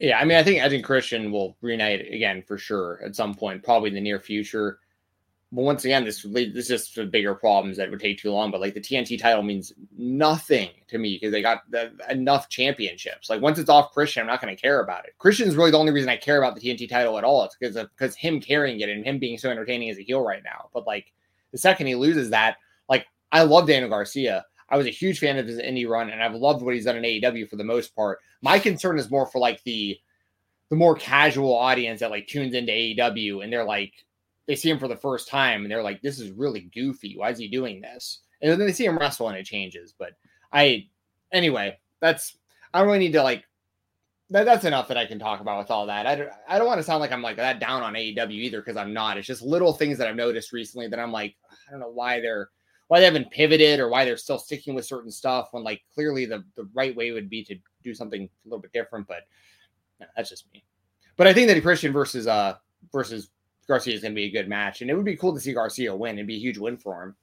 Yeah, 0.00 0.18
I 0.18 0.24
mean, 0.24 0.38
I 0.38 0.42
think 0.42 0.62
I 0.62 0.68
think 0.68 0.84
Christian 0.84 1.32
will 1.32 1.56
reunite 1.60 2.12
again 2.12 2.42
for 2.46 2.56
sure 2.56 3.00
at 3.04 3.16
some 3.16 3.34
point, 3.34 3.64
probably 3.64 3.88
in 3.88 3.94
the 3.94 4.00
near 4.00 4.20
future. 4.20 4.78
But 5.50 5.62
once 5.62 5.84
again, 5.84 6.04
this 6.04 6.22
this 6.22 6.70
is 6.70 6.88
just 6.88 7.10
bigger 7.10 7.34
problems 7.34 7.78
that 7.78 7.90
would 7.90 8.00
take 8.00 8.18
too 8.18 8.30
long. 8.30 8.50
But 8.50 8.60
like 8.60 8.74
the 8.74 8.80
TNT 8.80 9.18
title 9.18 9.42
means 9.42 9.72
nothing 9.96 10.68
to 10.88 10.98
me 10.98 11.14
because 11.14 11.32
they 11.32 11.42
got 11.42 11.68
the, 11.70 11.92
enough 12.10 12.48
championships. 12.48 13.30
Like 13.30 13.40
once 13.40 13.58
it's 13.58 13.70
off 13.70 13.92
Christian, 13.92 14.20
I'm 14.20 14.26
not 14.26 14.42
going 14.42 14.54
to 14.54 14.60
care 14.60 14.80
about 14.82 15.06
it. 15.06 15.14
Christian's 15.18 15.56
really 15.56 15.70
the 15.70 15.78
only 15.78 15.92
reason 15.92 16.10
I 16.10 16.16
care 16.16 16.38
about 16.38 16.54
the 16.54 16.60
TNT 16.60 16.88
title 16.88 17.18
at 17.18 17.24
all. 17.24 17.44
It's 17.44 17.56
because 17.56 17.76
of 17.76 17.88
because 17.96 18.14
him 18.14 18.40
carrying 18.40 18.80
it 18.80 18.90
and 18.90 19.04
him 19.04 19.18
being 19.18 19.38
so 19.38 19.50
entertaining 19.50 19.90
as 19.90 19.98
a 19.98 20.02
heel 20.02 20.22
right 20.22 20.42
now. 20.44 20.68
But 20.72 20.86
like 20.86 21.12
the 21.50 21.58
second 21.58 21.86
he 21.86 21.94
loses 21.96 22.30
that, 22.30 22.58
like 22.88 23.06
I 23.32 23.42
love 23.42 23.66
Daniel 23.66 23.90
Garcia. 23.90 24.44
I 24.70 24.76
was 24.76 24.86
a 24.86 24.90
huge 24.90 25.18
fan 25.18 25.38
of 25.38 25.46
his 25.46 25.58
indie 25.58 25.88
run, 25.88 26.10
and 26.10 26.22
I've 26.22 26.34
loved 26.34 26.62
what 26.62 26.74
he's 26.74 26.84
done 26.84 26.96
in 26.96 27.02
AEW 27.02 27.48
for 27.48 27.56
the 27.56 27.64
most 27.64 27.94
part. 27.96 28.20
My 28.42 28.58
concern 28.58 28.98
is 28.98 29.10
more 29.10 29.26
for 29.26 29.38
like 29.38 29.62
the 29.64 29.98
the 30.70 30.76
more 30.76 30.94
casual 30.94 31.54
audience 31.54 32.00
that 32.00 32.10
like 32.10 32.26
tunes 32.26 32.54
into 32.54 32.72
AEW 32.72 33.42
and 33.42 33.50
they're 33.50 33.64
like 33.64 33.92
they 34.46 34.54
see 34.54 34.70
him 34.70 34.78
for 34.78 34.88
the 34.88 34.96
first 34.96 35.28
time 35.28 35.62
and 35.62 35.70
they're 35.70 35.82
like, 35.82 36.00
this 36.02 36.18
is 36.18 36.30
really 36.30 36.70
goofy. 36.74 37.14
Why 37.16 37.30
is 37.30 37.38
he 37.38 37.48
doing 37.48 37.80
this? 37.80 38.20
And 38.40 38.50
then 38.50 38.58
they 38.58 38.72
see 38.72 38.86
him 38.86 38.98
wrestle 38.98 39.28
and 39.28 39.36
it 39.36 39.44
changes. 39.44 39.94
But 39.98 40.12
I 40.52 40.88
anyway, 41.32 41.78
that's 42.00 42.36
I 42.72 42.78
don't 42.78 42.88
really 42.88 42.98
need 42.98 43.12
to 43.12 43.22
like 43.22 43.44
that, 44.30 44.44
that's 44.44 44.64
enough 44.64 44.88
that 44.88 44.98
I 44.98 45.06
can 45.06 45.18
talk 45.18 45.40
about 45.40 45.58
with 45.58 45.70
all 45.70 45.86
that. 45.86 46.06
I 46.06 46.14
don't, 46.14 46.30
I 46.46 46.58
don't 46.58 46.66
want 46.66 46.78
to 46.78 46.82
sound 46.82 47.00
like 47.00 47.12
I'm 47.12 47.22
like 47.22 47.36
that 47.36 47.60
down 47.60 47.82
on 47.82 47.94
AEW 47.94 48.30
either 48.30 48.60
because 48.60 48.76
I'm 48.76 48.92
not. 48.92 49.16
It's 49.16 49.26
just 49.26 49.42
little 49.42 49.72
things 49.72 49.96
that 49.98 50.06
I've 50.06 50.16
noticed 50.16 50.52
recently 50.52 50.86
that 50.88 51.00
I'm 51.00 51.12
like, 51.12 51.34
I 51.50 51.70
don't 51.70 51.80
know 51.80 51.90
why 51.90 52.20
they're 52.20 52.50
why 52.88 52.98
they 52.98 53.04
haven't 53.04 53.30
pivoted 53.30 53.80
or 53.80 53.88
why 53.88 54.04
they're 54.04 54.16
still 54.16 54.38
sticking 54.38 54.74
with 54.74 54.84
certain 54.84 55.10
stuff 55.10 55.48
when 55.52 55.62
like 55.62 55.82
clearly 55.94 56.26
the 56.26 56.44
the 56.56 56.68
right 56.74 56.94
way 56.94 57.12
would 57.12 57.30
be 57.30 57.44
to 57.44 57.56
do 57.82 57.94
something 57.94 58.22
a 58.22 58.48
little 58.48 58.60
bit 58.60 58.72
different. 58.72 59.06
But 59.06 59.22
that's 60.16 60.28
just 60.28 60.52
me. 60.52 60.64
But 61.16 61.26
I 61.26 61.32
think 61.32 61.48
that 61.48 61.62
Christian 61.62 61.92
versus 61.92 62.26
uh 62.26 62.56
versus 62.92 63.30
Garcia 63.66 63.94
is 63.94 64.00
going 64.02 64.12
to 64.12 64.16
be 64.16 64.24
a 64.24 64.30
good 64.30 64.48
match, 64.48 64.80
and 64.80 64.90
it 64.90 64.94
would 64.94 65.04
be 65.04 65.16
cool 65.16 65.34
to 65.34 65.40
see 65.40 65.52
Garcia 65.52 65.94
win. 65.94 66.16
It'd 66.16 66.26
be 66.26 66.36
a 66.36 66.40
huge 66.40 66.58
win 66.58 66.78
for 66.78 67.02
him. 67.02 67.16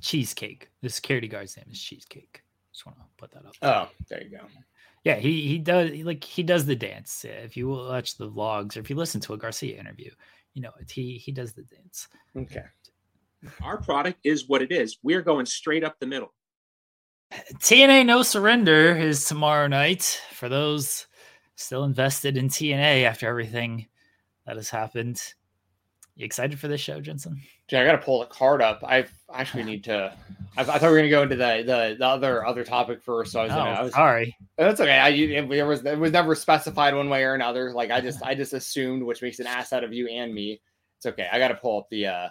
Cheesecake. 0.00 0.68
The 0.82 0.90
security 0.90 1.28
guard's 1.28 1.56
name 1.56 1.66
is 1.70 1.80
Cheesecake. 1.80 2.42
Just 2.72 2.84
want 2.86 2.98
to 2.98 3.04
put 3.16 3.30
that 3.32 3.46
up. 3.46 3.54
Oh, 3.62 3.88
there 4.08 4.22
you 4.22 4.30
go. 4.30 4.40
Yeah, 5.04 5.16
he 5.16 5.42
he 5.42 5.58
does 5.58 5.92
like 6.02 6.24
he 6.24 6.42
does 6.42 6.66
the 6.66 6.76
dance. 6.76 7.24
If 7.24 7.56
you 7.56 7.68
watch 7.68 8.16
the 8.16 8.28
vlogs 8.28 8.76
or 8.76 8.80
if 8.80 8.90
you 8.90 8.96
listen 8.96 9.20
to 9.22 9.34
a 9.34 9.38
Garcia 9.38 9.78
interview, 9.78 10.10
you 10.54 10.62
know 10.62 10.72
he 10.90 11.18
he 11.18 11.30
does 11.32 11.52
the 11.52 11.62
dance. 11.62 12.08
Okay. 12.36 12.64
Our 13.62 13.80
product 13.80 14.20
is 14.24 14.48
what 14.48 14.62
it 14.62 14.72
is. 14.72 14.98
We're 15.02 15.22
going 15.22 15.46
straight 15.46 15.84
up 15.84 15.98
the 15.98 16.06
middle. 16.06 16.32
TNA 17.54 18.06
No 18.06 18.22
Surrender 18.22 18.96
is 18.96 19.24
tomorrow 19.24 19.66
night 19.66 20.20
for 20.32 20.48
those 20.48 21.06
still 21.56 21.84
invested 21.84 22.36
in 22.36 22.48
TNA 22.48 23.04
after 23.04 23.28
everything 23.28 23.86
that 24.46 24.56
has 24.56 24.70
happened. 24.70 25.20
You 26.16 26.24
excited 26.24 26.58
for 26.58 26.68
this 26.68 26.80
show, 26.80 27.00
Jensen? 27.00 27.40
Yeah, 27.70 27.82
I 27.82 27.84
got 27.84 27.92
to 27.92 27.98
pull 27.98 28.20
the 28.20 28.26
card 28.26 28.60
up. 28.60 28.82
I 28.82 29.06
actually 29.32 29.62
need 29.62 29.84
to. 29.84 30.12
I, 30.56 30.62
I, 30.62 30.64
thought 30.64 30.82
we 30.82 30.88
were 30.88 30.96
gonna 30.96 31.10
go 31.10 31.22
into 31.22 31.36
the, 31.36 31.62
the 31.64 31.96
the 31.96 32.06
other 32.06 32.44
other 32.44 32.64
topic 32.64 33.02
first. 33.02 33.32
So 33.32 33.40
I 33.40 33.44
was, 33.44 33.52
oh, 33.52 33.56
gonna, 33.56 33.70
I 33.70 33.82
was 33.82 33.92
sorry. 33.92 34.36
That's 34.56 34.80
okay. 34.80 34.98
I 34.98 35.10
it, 35.10 35.52
it 35.52 35.62
was 35.62 35.84
it 35.84 35.96
was 35.96 36.10
never 36.10 36.34
specified 36.34 36.94
one 36.94 37.08
way 37.08 37.22
or 37.22 37.34
another. 37.34 37.72
Like 37.72 37.92
I 37.92 38.00
just 38.00 38.20
I 38.24 38.34
just 38.34 38.52
assumed, 38.52 39.04
which 39.04 39.22
makes 39.22 39.38
an 39.38 39.46
ass 39.46 39.72
out 39.72 39.84
of 39.84 39.92
you 39.92 40.08
and 40.08 40.34
me. 40.34 40.60
It's 40.96 41.06
okay. 41.06 41.28
I 41.30 41.38
got 41.38 41.48
to 41.48 41.54
pull 41.54 41.78
up 41.78 41.88
the. 41.90 42.06
uh 42.06 42.28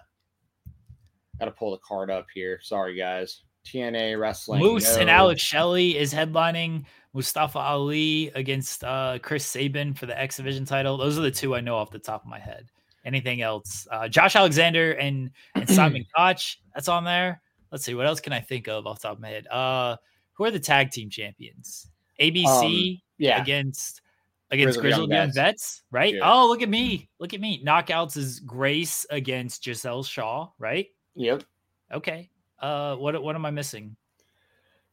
Got 1.40 1.46
to 1.46 1.52
pull 1.52 1.72
the 1.72 1.78
card 1.80 2.10
up 2.10 2.28
here. 2.34 2.60
Sorry, 2.62 2.96
guys. 2.96 3.42
TNA 3.66 4.20
Wrestling. 4.20 4.62
Moose 4.62 4.96
no. 4.96 5.02
and 5.02 5.10
Alex 5.10 5.42
Shelley 5.42 5.98
is 5.98 6.14
headlining 6.14 6.86
Mustafa 7.14 7.60
Ali 7.60 8.32
against 8.36 8.84
uh, 8.84 9.20
Chris 9.22 9.46
Sabin 9.46 9.94
for 9.94 10.06
the 10.06 10.20
X 10.20 10.38
Division 10.38 10.66
title. 10.66 10.98
Those 10.98 11.18
are 11.18 11.22
the 11.22 11.32
two 11.32 11.56
I 11.56 11.62
know 11.62 11.76
off 11.76 11.92
the 11.92 12.00
top 12.00 12.24
of 12.24 12.28
my 12.28 12.40
head. 12.40 12.70
Anything 13.06 13.42
else? 13.42 13.88
Uh, 13.92 14.08
Josh 14.08 14.36
Alexander 14.36 14.94
and, 14.94 15.32
and 15.56 15.70
Simon 15.70 16.06
Gotch. 16.16 16.62
That's 16.74 16.88
on 16.88 17.04
there. 17.04 17.42
Let's 17.72 17.84
see. 17.84 17.94
What 17.94 18.06
else 18.06 18.20
can 18.20 18.34
I 18.34 18.40
think 18.40 18.68
of 18.68 18.88
off 18.88 19.00
the 19.00 19.08
top 19.10 19.18
of 19.18 19.22
my 19.22 19.30
head? 19.30 19.48
Uh, 19.48 19.98
who 20.34 20.46
are 20.46 20.52
the 20.52 20.60
tag 20.60 20.92
team 20.92 21.10
champions? 21.10 21.88
ABC 22.22 22.46
Um, 22.94 23.02
yeah. 23.18 23.42
against 23.42 24.02
against 24.52 24.80
Grizzled 24.80 25.10
Grizzled 25.10 25.10
Young 25.10 25.20
Young 25.20 25.28
Vets. 25.28 25.36
Vets, 25.36 25.84
right? 25.92 26.14
Yeah. 26.14 26.32
Oh, 26.32 26.48
look 26.48 26.62
at 26.62 26.70
me. 26.70 27.10
Look 27.20 27.34
at 27.34 27.42
me. 27.42 27.64
Knockouts 27.66 28.18
is 28.18 28.40
Grace 28.40 29.06
against 29.10 29.64
Giselle 29.64 30.04
Shaw, 30.04 30.50
right? 30.58 30.88
Yep. 31.18 31.44
Okay. 31.94 32.30
Uh, 32.60 32.96
what 32.96 33.22
what 33.22 33.36
am 33.36 33.46
I 33.46 33.52
missing? 33.52 33.96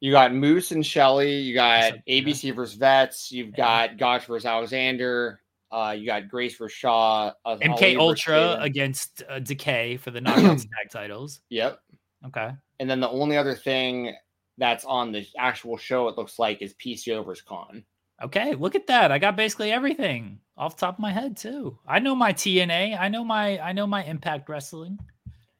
You 0.00 0.10
got 0.12 0.34
Moose 0.34 0.72
and 0.72 0.84
Shelley. 0.84 1.32
You 1.36 1.54
got 1.54 1.94
ABC 2.08 2.54
versus 2.54 2.76
Vets. 2.76 3.30
You've 3.32 3.50
Yeah. 3.50 3.86
got 3.88 3.96
Gotch 3.98 4.26
versus 4.26 4.44
Alexander. 4.44 5.40
Uh, 5.70 5.94
you 5.96 6.06
got 6.06 6.28
Grace 6.28 6.56
versus 6.56 6.76
Shaw. 6.76 7.32
Uh, 7.44 7.56
MK 7.56 7.96
Ultra 7.98 8.58
against 8.60 9.22
uh, 9.28 9.38
Decay 9.38 9.96
for 9.96 10.10
the 10.10 10.20
Knockouts 10.20 10.62
tag 10.62 10.90
titles. 10.90 11.40
Yep. 11.50 11.78
Okay. 12.26 12.50
And 12.80 12.90
then 12.90 13.00
the 13.00 13.08
only 13.08 13.36
other 13.36 13.54
thing 13.54 14.14
that's 14.58 14.84
on 14.84 15.10
the 15.10 15.26
actual 15.38 15.76
show, 15.76 16.08
it 16.08 16.16
looks 16.18 16.38
like, 16.38 16.60
is 16.62 16.74
PCO 16.74 17.24
versus 17.24 17.42
Kon. 17.42 17.84
Okay, 18.22 18.54
look 18.54 18.74
at 18.76 18.86
that. 18.86 19.10
I 19.10 19.18
got 19.18 19.36
basically 19.36 19.72
everything 19.72 20.38
off 20.56 20.76
the 20.76 20.80
top 20.86 20.94
of 20.94 21.00
my 21.00 21.10
head 21.12 21.36
too. 21.36 21.76
I 21.88 21.98
know 21.98 22.14
my 22.14 22.32
TNA. 22.32 22.98
I 22.98 23.08
know 23.08 23.24
my 23.24 23.58
I 23.58 23.72
know 23.72 23.86
my 23.86 24.04
Impact 24.04 24.48
Wrestling. 24.48 24.98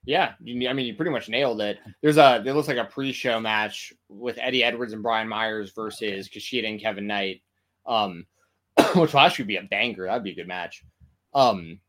Yeah, 0.07 0.35
you, 0.41 0.69
I 0.69 0.73
mean, 0.75 0.87
you 0.87 0.95
pretty 0.95 1.11
much 1.11 1.29
nailed 1.29 1.61
it. 1.61 1.79
There's 2.03 2.19
a 2.19 2.41
there 2.45 2.53
looks 2.53 2.69
like 2.69 2.77
a 2.77 2.85
pre-show 2.85 3.41
match 3.41 3.93
with 4.09 4.39
Eddie 4.39 4.63
Edwards 4.63 4.93
and 4.93 5.03
Brian 5.03 5.29
Myers 5.29 5.73
versus 5.75 6.29
Kushida 6.29 6.69
and 6.69 6.81
Kevin 6.81 7.07
Knight, 7.07 7.43
um, 7.87 8.27
which 8.97 9.13
will 9.13 9.21
actually 9.21 9.47
be 9.47 9.57
a 9.57 9.63
banger. 9.63 10.05
That'd 10.05 10.23
be 10.23 10.33
a 10.33 10.37
good 10.37 10.49
match. 10.49 10.85
Um, 11.33 11.81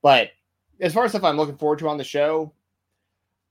but 0.00 0.30
as 0.80 0.94
far 0.94 1.04
as 1.04 1.10
stuff 1.10 1.24
I'm 1.24 1.36
looking 1.36 1.58
forward 1.58 1.80
to 1.80 1.88
on 1.88 1.98
the 1.98 2.04
show, 2.04 2.52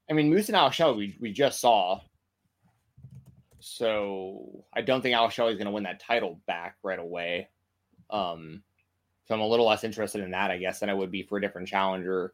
I 0.09 0.13
mean, 0.13 0.29
Moose 0.29 0.47
and 0.47 0.55
Al 0.55 0.71
Shelley 0.71 0.95
we 0.95 1.17
we 1.19 1.33
just 1.33 1.59
saw, 1.59 1.99
so 3.59 4.63
I 4.73 4.81
don't 4.81 5.01
think 5.01 5.15
Al 5.15 5.29
Shelley 5.29 5.51
is 5.51 5.57
going 5.57 5.65
to 5.65 5.71
win 5.71 5.83
that 5.83 5.99
title 5.99 6.39
back 6.47 6.77
right 6.83 6.99
away. 6.99 7.49
Um, 8.09 8.63
so 9.25 9.35
I'm 9.35 9.41
a 9.41 9.47
little 9.47 9.67
less 9.67 9.83
interested 9.83 10.21
in 10.21 10.31
that, 10.31 10.51
I 10.51 10.57
guess, 10.57 10.79
than 10.79 10.89
I 10.89 10.93
would 10.93 11.11
be 11.11 11.21
for 11.21 11.37
a 11.37 11.41
different 11.41 11.67
challenger. 11.67 12.33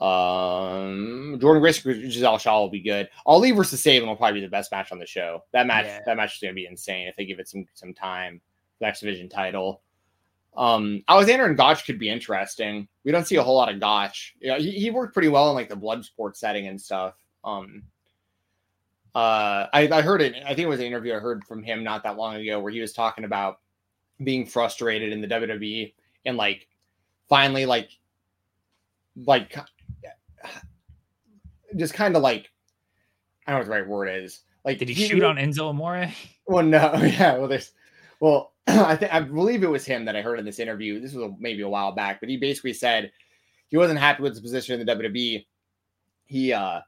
Um, 0.00 1.38
Jordan 1.40 1.60
Grace 1.60 1.78
versus 1.78 2.12
Giselle 2.12 2.38
Shaw 2.38 2.60
will 2.60 2.70
be 2.70 2.80
good. 2.80 3.08
Ali 3.26 3.50
versus 3.50 3.82
Sabin 3.82 4.08
will 4.08 4.16
probably 4.16 4.40
be 4.40 4.46
the 4.46 4.50
best 4.50 4.72
match 4.72 4.92
on 4.92 4.98
the 4.98 5.06
show. 5.06 5.44
That 5.52 5.66
match, 5.66 5.84
Yeah. 5.86 6.00
that 6.06 6.16
match 6.16 6.34
is 6.36 6.40
going 6.40 6.52
to 6.52 6.56
be 6.56 6.66
insane 6.66 7.06
if 7.06 7.16
they 7.16 7.24
give 7.26 7.38
it 7.38 7.48
some 7.48 7.66
some 7.74 7.92
time. 7.92 8.40
The 8.80 8.86
X 8.86 9.00
Division 9.00 9.28
title. 9.28 9.82
Um, 10.56 11.04
Alexander 11.06 11.46
and 11.46 11.56
Gotch 11.56 11.84
could 11.84 11.98
be 11.98 12.08
interesting. 12.08 12.88
We 13.04 13.12
don't 13.12 13.26
see 13.26 13.36
a 13.36 13.42
whole 13.42 13.56
lot 13.56 13.72
of 13.72 13.78
Gotch. 13.78 14.34
Yeah, 14.40 14.58
he, 14.58 14.70
he 14.72 14.90
worked 14.90 15.12
pretty 15.12 15.28
well 15.28 15.48
in 15.50 15.54
like 15.54 15.68
the 15.68 15.76
blood 15.76 16.04
sport 16.04 16.36
setting 16.36 16.66
and 16.66 16.80
stuff. 16.80 17.14
Um, 17.44 17.84
uh, 19.14 19.66
I, 19.72 19.88
I 19.92 20.02
heard 20.02 20.22
it. 20.22 20.34
I 20.44 20.48
think 20.48 20.60
it 20.60 20.68
was 20.68 20.80
an 20.80 20.86
interview 20.86 21.14
I 21.14 21.18
heard 21.18 21.44
from 21.44 21.62
him 21.62 21.84
not 21.84 22.02
that 22.04 22.16
long 22.16 22.36
ago 22.36 22.58
where 22.60 22.72
he 22.72 22.80
was 22.80 22.92
talking 22.92 23.24
about 23.24 23.60
being 24.22 24.46
frustrated 24.46 25.12
in 25.12 25.20
the 25.20 25.28
WWE 25.28 25.92
and 26.26 26.36
like 26.36 26.68
finally 27.28 27.66
like 27.66 27.90
like 29.24 29.56
just 31.76 31.94
kind 31.94 32.16
of 32.16 32.22
like 32.22 32.50
I 33.46 33.52
don't 33.52 33.60
know 33.60 33.70
what 33.70 33.76
the 33.76 33.82
right 33.82 33.88
word 33.88 34.24
is. 34.24 34.40
Like 34.64 34.78
Did 34.78 34.88
he, 34.88 35.06
shoot 35.06 35.22
on 35.22 35.36
Enzo 35.36 35.70
Amore? 35.70 36.10
well, 36.46 36.64
no, 36.64 36.94
yeah. 37.02 37.38
Well, 37.38 37.48
there's, 37.48 37.72
well, 38.20 38.52
I 38.66 38.96
think 38.96 39.12
I 39.12 39.20
believe 39.20 39.62
it 39.62 39.70
was 39.70 39.84
him 39.84 40.04
that 40.04 40.16
I 40.16 40.22
heard 40.22 40.38
in 40.38 40.44
this 40.44 40.58
interview. 40.58 41.00
This 41.00 41.14
was 41.14 41.32
maybe 41.38 41.62
a 41.62 41.68
while 41.68 41.92
back, 41.92 42.20
but 42.20 42.28
he 42.28 42.36
basically 42.36 42.74
said 42.74 43.10
he 43.68 43.76
wasn't 43.76 43.98
happy 43.98 44.22
with 44.22 44.32
his 44.32 44.40
position 44.40 44.78
in 44.78 44.86
the 44.86 44.94
WWE. 44.94 45.46
He, 46.26 46.52
uh, 46.52 46.80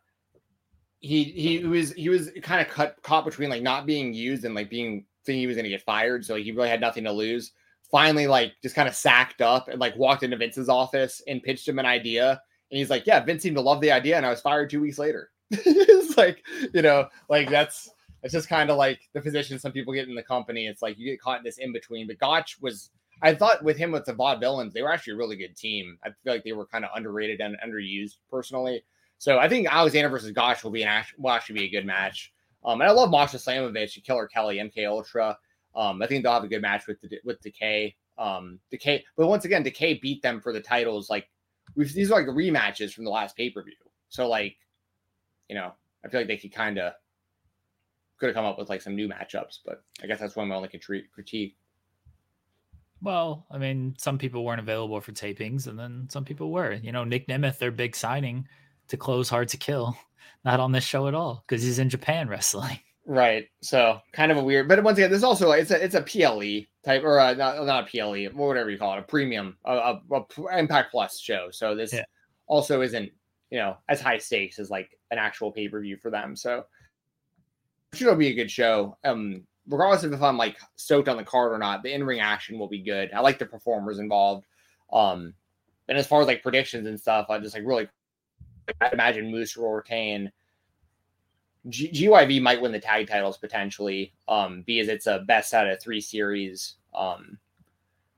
he, 1.00 1.24
he 1.24 1.64
was, 1.64 1.92
he 1.94 2.08
was 2.08 2.30
kind 2.42 2.60
of 2.60 2.72
cut 2.72 2.96
caught 3.02 3.24
between 3.24 3.50
like 3.50 3.62
not 3.62 3.86
being 3.86 4.14
used 4.14 4.44
and 4.44 4.54
like 4.54 4.70
being 4.70 5.04
thinking 5.24 5.40
he 5.40 5.46
was 5.46 5.56
going 5.56 5.64
to 5.64 5.70
get 5.70 5.82
fired. 5.82 6.24
So 6.24 6.34
like, 6.34 6.44
he 6.44 6.52
really 6.52 6.68
had 6.68 6.80
nothing 6.80 7.04
to 7.04 7.12
lose. 7.12 7.52
Finally, 7.90 8.26
like 8.26 8.52
just 8.62 8.74
kind 8.74 8.88
of 8.88 8.94
sacked 8.94 9.42
up 9.42 9.68
and 9.68 9.80
like 9.80 9.96
walked 9.96 10.22
into 10.22 10.36
Vince's 10.36 10.68
office 10.68 11.20
and 11.26 11.42
pitched 11.42 11.66
him 11.66 11.78
an 11.78 11.86
idea. 11.86 12.40
And 12.72 12.78
he's 12.78 12.90
like, 12.90 13.06
"Yeah, 13.06 13.20
Vince 13.20 13.42
seemed 13.42 13.56
to 13.56 13.62
love 13.62 13.82
the 13.82 13.92
idea," 13.92 14.16
and 14.16 14.26
I 14.26 14.30
was 14.30 14.40
fired 14.40 14.70
two 14.70 14.80
weeks 14.80 14.98
later. 14.98 15.30
it's 15.50 16.16
like, 16.16 16.42
you 16.72 16.80
know, 16.80 17.08
like 17.28 17.50
that's 17.50 17.90
it's 18.22 18.32
just 18.32 18.48
kind 18.48 18.70
of 18.70 18.78
like 18.78 19.08
the 19.12 19.20
position 19.20 19.58
some 19.58 19.72
people 19.72 19.92
get 19.92 20.08
in 20.08 20.14
the 20.14 20.22
company. 20.22 20.66
It's 20.66 20.80
like 20.80 20.98
you 20.98 21.04
get 21.04 21.20
caught 21.20 21.38
in 21.38 21.44
this 21.44 21.58
in 21.58 21.72
between. 21.72 22.06
But 22.06 22.18
Gotch 22.18 22.58
was, 22.60 22.90
I 23.20 23.34
thought 23.34 23.62
with 23.62 23.76
him 23.76 23.92
with 23.92 24.06
the 24.06 24.14
VOD 24.14 24.40
Vaudevillains, 24.40 24.72
they 24.72 24.82
were 24.82 24.92
actually 24.92 25.14
a 25.14 25.16
really 25.16 25.36
good 25.36 25.56
team. 25.56 25.98
I 26.04 26.08
feel 26.08 26.32
like 26.32 26.44
they 26.44 26.52
were 26.52 26.66
kind 26.66 26.84
of 26.84 26.90
underrated 26.94 27.40
and 27.40 27.56
underused 27.66 28.16
personally. 28.30 28.84
So 29.18 29.38
I 29.38 29.48
think 29.48 29.68
Alexander 29.70 30.08
versus 30.08 30.30
Gotch 30.30 30.64
will 30.64 30.70
be 30.70 30.84
an 30.84 31.04
will 31.18 31.30
actually 31.30 31.60
be 31.60 31.64
a 31.66 31.70
good 31.70 31.86
match. 31.86 32.32
Um, 32.64 32.80
and 32.80 32.88
I 32.88 32.92
love 32.92 33.10
Masha 33.10 33.36
Slamovich, 33.36 34.02
Killer 34.04 34.28
Kelly, 34.28 34.56
MK 34.56 34.88
Ultra. 34.88 35.36
Um, 35.74 36.00
I 36.00 36.06
think 36.06 36.24
they'll 41.76 41.84
have 41.84 41.94
a 41.94 41.94
good 41.94 41.94
match 41.94 41.94
with 41.94 41.94
the, 41.94 41.94
with 41.94 41.94
Decay. 41.94 41.94
Decay, 41.94 41.94
but 41.94 41.94
once 41.94 41.94
again, 41.94 41.94
Decay 41.94 41.94
beat 41.94 41.94
them 41.94 41.94
for 41.94 41.94
the 41.94 41.94
titles. 41.94 41.94
Like 41.94 41.94
we've 41.94 41.94
these 41.94 42.10
are 42.10 42.20
like 42.20 42.26
rematches 42.26 42.92
from 42.92 43.04
the 43.04 43.10
last 43.10 43.36
pay 43.36 43.50
per 43.50 43.62
view. 43.62 43.72
So 44.08 44.28
like, 44.28 44.56
you 45.48 45.54
know, 45.54 45.72
I 46.04 46.08
feel 46.08 46.20
like 46.20 46.28
they 46.28 46.36
could 46.36 46.52
kind 46.52 46.78
of 46.78 46.92
could 48.18 48.26
have 48.26 48.36
come 48.36 48.44
up 48.44 48.58
with 48.58 48.68
like 48.68 48.82
some 48.82 48.94
new 48.94 49.08
matchups, 49.08 49.58
but 49.64 49.82
I 50.02 50.06
guess 50.06 50.20
that's 50.20 50.36
one 50.36 50.48
my 50.48 50.54
only 50.54 50.68
critique. 51.12 51.56
Well, 53.00 53.46
I 53.50 53.58
mean, 53.58 53.96
some 53.98 54.16
people 54.16 54.44
weren't 54.44 54.60
available 54.60 55.00
for 55.00 55.10
tapings, 55.10 55.66
and 55.66 55.76
then 55.76 56.06
some 56.08 56.24
people 56.24 56.52
were. 56.52 56.74
You 56.74 56.92
know, 56.92 57.02
Nick 57.02 57.26
Nemeth, 57.26 57.58
their 57.58 57.72
big 57.72 57.96
signing 57.96 58.46
to 58.88 58.96
close 58.96 59.28
Hard 59.28 59.48
to 59.48 59.56
Kill, 59.56 59.96
not 60.44 60.60
on 60.60 60.70
this 60.70 60.84
show 60.84 61.08
at 61.08 61.14
all 61.14 61.44
because 61.46 61.64
he's 61.64 61.80
in 61.80 61.88
Japan 61.88 62.28
wrestling. 62.28 62.78
Right. 63.04 63.48
So 63.60 63.98
kind 64.12 64.30
of 64.30 64.38
a 64.38 64.44
weird, 64.44 64.68
but 64.68 64.82
once 64.84 64.98
again, 64.98 65.10
there's 65.10 65.24
also 65.24 65.48
like 65.48 65.62
it's 65.62 65.72
a 65.72 65.84
it's 65.84 65.96
a 65.96 66.02
PLE 66.02 66.66
type 66.84 67.02
or 67.04 67.18
a, 67.18 67.34
not 67.34 67.64
not 67.64 67.84
a 67.84 67.90
PLE, 67.90 68.26
or 68.38 68.48
whatever 68.48 68.70
you 68.70 68.78
call 68.78 68.94
it, 68.94 68.98
a 68.98 69.02
premium, 69.02 69.56
a, 69.64 69.72
a, 69.72 70.02
a 70.12 70.58
Impact 70.58 70.90
Plus 70.90 71.18
show. 71.18 71.48
So 71.50 71.74
this 71.74 71.92
Yeah. 71.92 72.04
also 72.46 72.82
isn't 72.82 73.10
you 73.50 73.58
know 73.58 73.76
as 73.88 74.00
high 74.00 74.18
stakes 74.18 74.58
as 74.58 74.70
like 74.70 74.98
an 75.10 75.18
actual 75.18 75.52
pay 75.52 75.68
per 75.68 75.80
view 75.80 75.96
for 75.96 76.10
them. 76.10 76.34
So 76.36 76.64
it 77.92 77.98
should 77.98 78.18
be 78.18 78.28
a 78.28 78.34
good 78.34 78.50
show. 78.50 78.96
Um, 79.04 79.46
regardless 79.68 80.04
of 80.04 80.12
if 80.12 80.22
I'm 80.22 80.36
like 80.38 80.58
stoked 80.76 81.08
on 81.08 81.16
the 81.16 81.24
card 81.24 81.52
or 81.52 81.58
not, 81.58 81.82
the 81.82 81.92
in 81.92 82.04
ring 82.04 82.20
action 82.20 82.58
will 82.58 82.68
be 82.68 82.82
good. 82.82 83.12
I 83.12 83.20
like 83.20 83.38
the 83.38 83.46
performers 83.46 83.98
involved. 83.98 84.46
Um, 84.92 85.34
and 85.88 85.98
as 85.98 86.06
far 86.06 86.20
as 86.20 86.26
like 86.26 86.42
predictions 86.42 86.86
and 86.86 86.98
stuff, 86.98 87.26
I 87.28 87.38
just 87.38 87.54
like 87.54 87.66
really 87.66 87.88
I 88.80 88.90
imagine 88.92 89.30
Moose 89.30 89.56
will 89.56 89.72
retain. 89.72 90.32
G- 91.68 91.90
GYV 91.92 92.40
might 92.42 92.60
win 92.60 92.72
the 92.72 92.80
tag 92.80 93.08
titles 93.08 93.38
potentially, 93.38 94.12
um, 94.28 94.62
because 94.66 94.88
it's 94.88 95.06
a 95.06 95.20
best 95.20 95.54
out 95.54 95.68
of 95.68 95.80
three 95.80 96.00
series. 96.00 96.74
Um, 96.94 97.38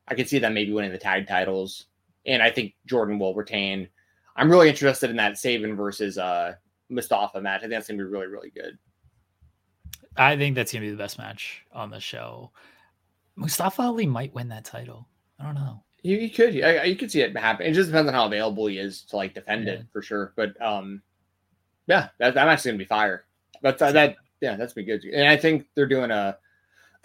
I 0.08 0.14
could 0.14 0.28
see 0.28 0.38
them 0.38 0.54
maybe 0.54 0.72
winning 0.72 0.92
the 0.92 0.98
tag 0.98 1.26
titles, 1.28 1.86
and 2.26 2.42
I 2.42 2.50
think 2.50 2.74
Jordan 2.86 3.18
will 3.18 3.34
retain. 3.34 3.88
I'm 4.36 4.50
really 4.50 4.68
interested 4.68 5.10
in 5.10 5.16
that 5.16 5.38
Sabin 5.38 5.76
versus 5.76 6.18
uh, 6.18 6.54
Mustafa 6.88 7.40
match. 7.40 7.58
I 7.58 7.60
think 7.62 7.72
that's 7.72 7.86
gonna 7.88 7.98
be 7.98 8.04
really, 8.04 8.26
really 8.26 8.50
good. 8.50 8.78
I 10.16 10.36
think 10.36 10.54
that's 10.54 10.72
gonna 10.72 10.84
be 10.84 10.90
the 10.90 10.96
best 10.96 11.18
match 11.18 11.64
on 11.72 11.90
the 11.90 12.00
show. 12.00 12.50
Mustafa 13.36 13.82
Ali 13.82 14.06
might 14.06 14.34
win 14.34 14.48
that 14.48 14.64
title. 14.64 15.08
I 15.40 15.44
don't 15.44 15.54
know. 15.54 15.82
You, 16.02 16.16
you 16.18 16.30
could, 16.30 16.62
I- 16.62 16.84
you 16.84 16.96
could 16.96 17.10
see 17.10 17.20
it 17.22 17.36
happen. 17.36 17.66
It 17.66 17.72
just 17.72 17.90
depends 17.90 18.08
on 18.08 18.14
how 18.14 18.26
available 18.26 18.66
he 18.66 18.78
is 18.78 19.02
to 19.06 19.16
like 19.16 19.34
defend 19.34 19.66
Yeah. 19.66 19.72
it 19.74 19.86
for 19.92 20.02
sure. 20.02 20.32
But 20.36 20.60
um, 20.62 21.02
yeah, 21.86 22.08
that 22.18 22.34
that 22.34 22.46
match 22.46 22.60
is 22.60 22.66
gonna 22.66 22.78
be 22.78 22.84
fire. 22.84 23.24
But 23.64 23.80
uh, 23.80 23.92
that 23.92 24.16
yeah, 24.42 24.56
that's 24.56 24.74
be 24.74 24.84
good. 24.84 25.02
And 25.04 25.26
I 25.26 25.38
think 25.38 25.66
they're 25.74 25.86
doing 25.86 26.10
a, 26.10 26.36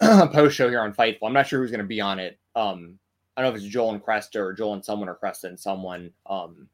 post 0.00 0.54
show 0.54 0.68
here 0.68 0.82
on 0.82 0.92
Fightful. 0.92 1.20
I'm 1.22 1.32
not 1.32 1.46
sure 1.46 1.58
who's 1.58 1.70
gonna 1.70 1.84
be 1.84 2.02
on 2.02 2.18
it. 2.18 2.38
Um, 2.54 2.98
I 3.34 3.40
don't 3.40 3.50
know 3.50 3.56
if 3.56 3.64
it's 3.64 3.72
Joel 3.72 3.94
and 3.94 4.04
Cresta 4.04 4.36
or 4.36 4.52
Joel 4.52 4.74
and 4.74 4.84
someone 4.84 5.08
or 5.08 5.18
Cresta 5.20 5.44
and 5.44 5.58
someone. 5.58 6.12
Um, 6.26 6.68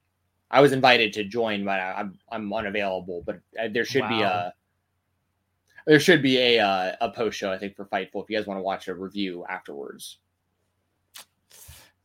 I 0.51 0.61
was 0.61 0.73
invited 0.73 1.13
to 1.13 1.25
join, 1.25 1.65
but 1.65 1.79
I, 1.79 2.01
am 2.01 2.19
I'm 2.33 2.53
unavailable. 2.53 3.23
But 3.25 3.37
uh, 3.59 3.69
there 3.71 3.85
should 3.85 4.03
wow. 4.03 4.09
be 4.09 4.23
a 4.23 4.55
there 5.87 6.01
should 6.01 6.21
be 6.21 6.37
a 6.39 6.59
uh, 6.59 6.97
a 7.01 7.11
post 7.13 7.39
show 7.39 7.53
I 7.53 7.59
think 7.59 7.77
for 7.77 7.85
Fightful 7.85 8.25
if 8.25 8.29
you 8.29 8.37
guys 8.37 8.49
want 8.49 8.59
to 8.59 8.63
watch 8.63 8.89
a 8.89 8.95
review 8.95 9.45
afterwards. 9.49 10.19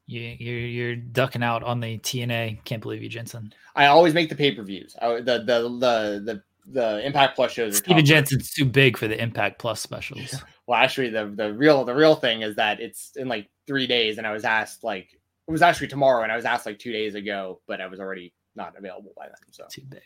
You, 0.06 0.20
you're 0.22 0.60
you're 0.60 0.96
ducking 0.98 1.42
out 1.42 1.64
on 1.64 1.80
the 1.80 1.98
TNA. 1.98 2.64
Can't 2.64 2.82
believe 2.84 3.02
you, 3.02 3.10
Jensen. 3.10 3.52
I 3.76 3.88
always 3.88 4.14
make 4.14 4.30
the 4.30 4.36
pay 4.36 4.54
per 4.54 4.62
views. 4.62 4.96
The, 5.02 5.24
the 5.24 5.80
the 5.80 6.22
the 6.24 6.44
the 6.72 7.06
Impact 7.06 7.36
Plus 7.36 7.52
shows. 7.52 7.78
Stephen 7.78 8.06
Jensen's 8.06 8.52
too 8.52 8.66
big 8.66 8.98
for 8.98 9.08
the 9.08 9.22
Impact 9.22 9.60
Plus 9.60 9.82
specials. 9.82 10.36
well, 10.68 10.80
actually, 10.80 11.10
the 11.10 11.28
the 11.28 11.54
real 11.54 11.86
the 11.86 11.96
real 11.96 12.16
thing 12.16 12.42
is 12.42 12.56
that 12.56 12.80
it's 12.80 13.12
in 13.16 13.28
like 13.28 13.50
three 13.68 13.88
days, 13.88 14.18
and 14.18 14.28
I 14.28 14.32
was 14.32 14.46
asked 14.46 14.84
like 14.84 15.10
it 15.48 15.52
was 15.52 15.62
actually 15.62 15.88
tomorrow, 15.88 16.24
and 16.24 16.32
I 16.32 16.36
was 16.36 16.46
asked 16.46 16.66
like 16.66 16.80
two 16.80 16.92
days 16.92 17.16
ago, 17.16 17.62
but 17.68 17.82
I 17.82 17.88
was 17.88 18.00
already 18.00 18.34
not 18.56 18.78
available 18.78 19.14
by 19.16 19.26
then. 19.26 19.52
So 19.52 19.66
too 19.70 19.84
big. 19.88 20.02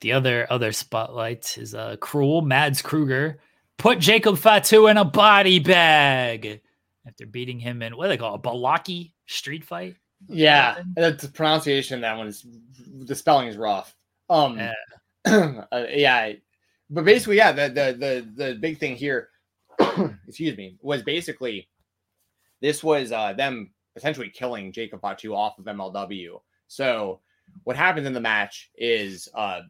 The 0.00 0.12
other 0.12 0.46
other 0.50 0.72
spotlight 0.72 1.56
is 1.58 1.74
uh 1.74 1.96
Krule 1.96 2.44
Mads 2.44 2.82
Kruger 2.82 3.38
put 3.78 3.98
Jacob 3.98 4.38
Fatu 4.38 4.86
in 4.88 4.96
a 4.96 5.04
body 5.04 5.58
bag 5.58 6.60
after 7.06 7.26
beating 7.26 7.58
him 7.60 7.82
in 7.82 7.96
what 7.96 8.04
do 8.04 8.08
they 8.10 8.16
call 8.16 8.34
it, 8.34 8.38
a 8.38 8.42
Balaki 8.42 9.12
street 9.26 9.64
fight. 9.64 9.96
Yeah, 10.28 10.82
that's 10.94 11.22
the 11.22 11.28
pronunciation 11.28 12.00
that 12.00 12.16
one's 12.16 12.44
the 13.04 13.14
spelling 13.14 13.48
is 13.48 13.56
rough. 13.56 13.94
Um, 14.28 14.58
yeah. 14.58 14.72
uh, 15.72 15.84
yeah, 15.90 16.32
but 16.88 17.04
basically, 17.04 17.36
yeah, 17.36 17.52
the 17.52 17.68
the 17.68 17.96
the 18.36 18.44
the 18.44 18.54
big 18.54 18.78
thing 18.78 18.94
here, 18.94 19.30
excuse 20.28 20.56
me, 20.56 20.76
was 20.80 21.02
basically 21.02 21.68
this 22.60 22.84
was 22.84 23.12
uh 23.12 23.32
them 23.32 23.70
essentially 23.96 24.30
killing 24.30 24.72
Jacob 24.72 25.00
Fatu 25.00 25.34
off 25.34 25.58
of 25.58 25.64
MLW. 25.64 26.40
So 26.68 27.20
what 27.64 27.76
happens 27.76 28.06
in 28.06 28.12
the 28.12 28.20
match 28.20 28.70
is 28.76 29.28
uh 29.34 29.60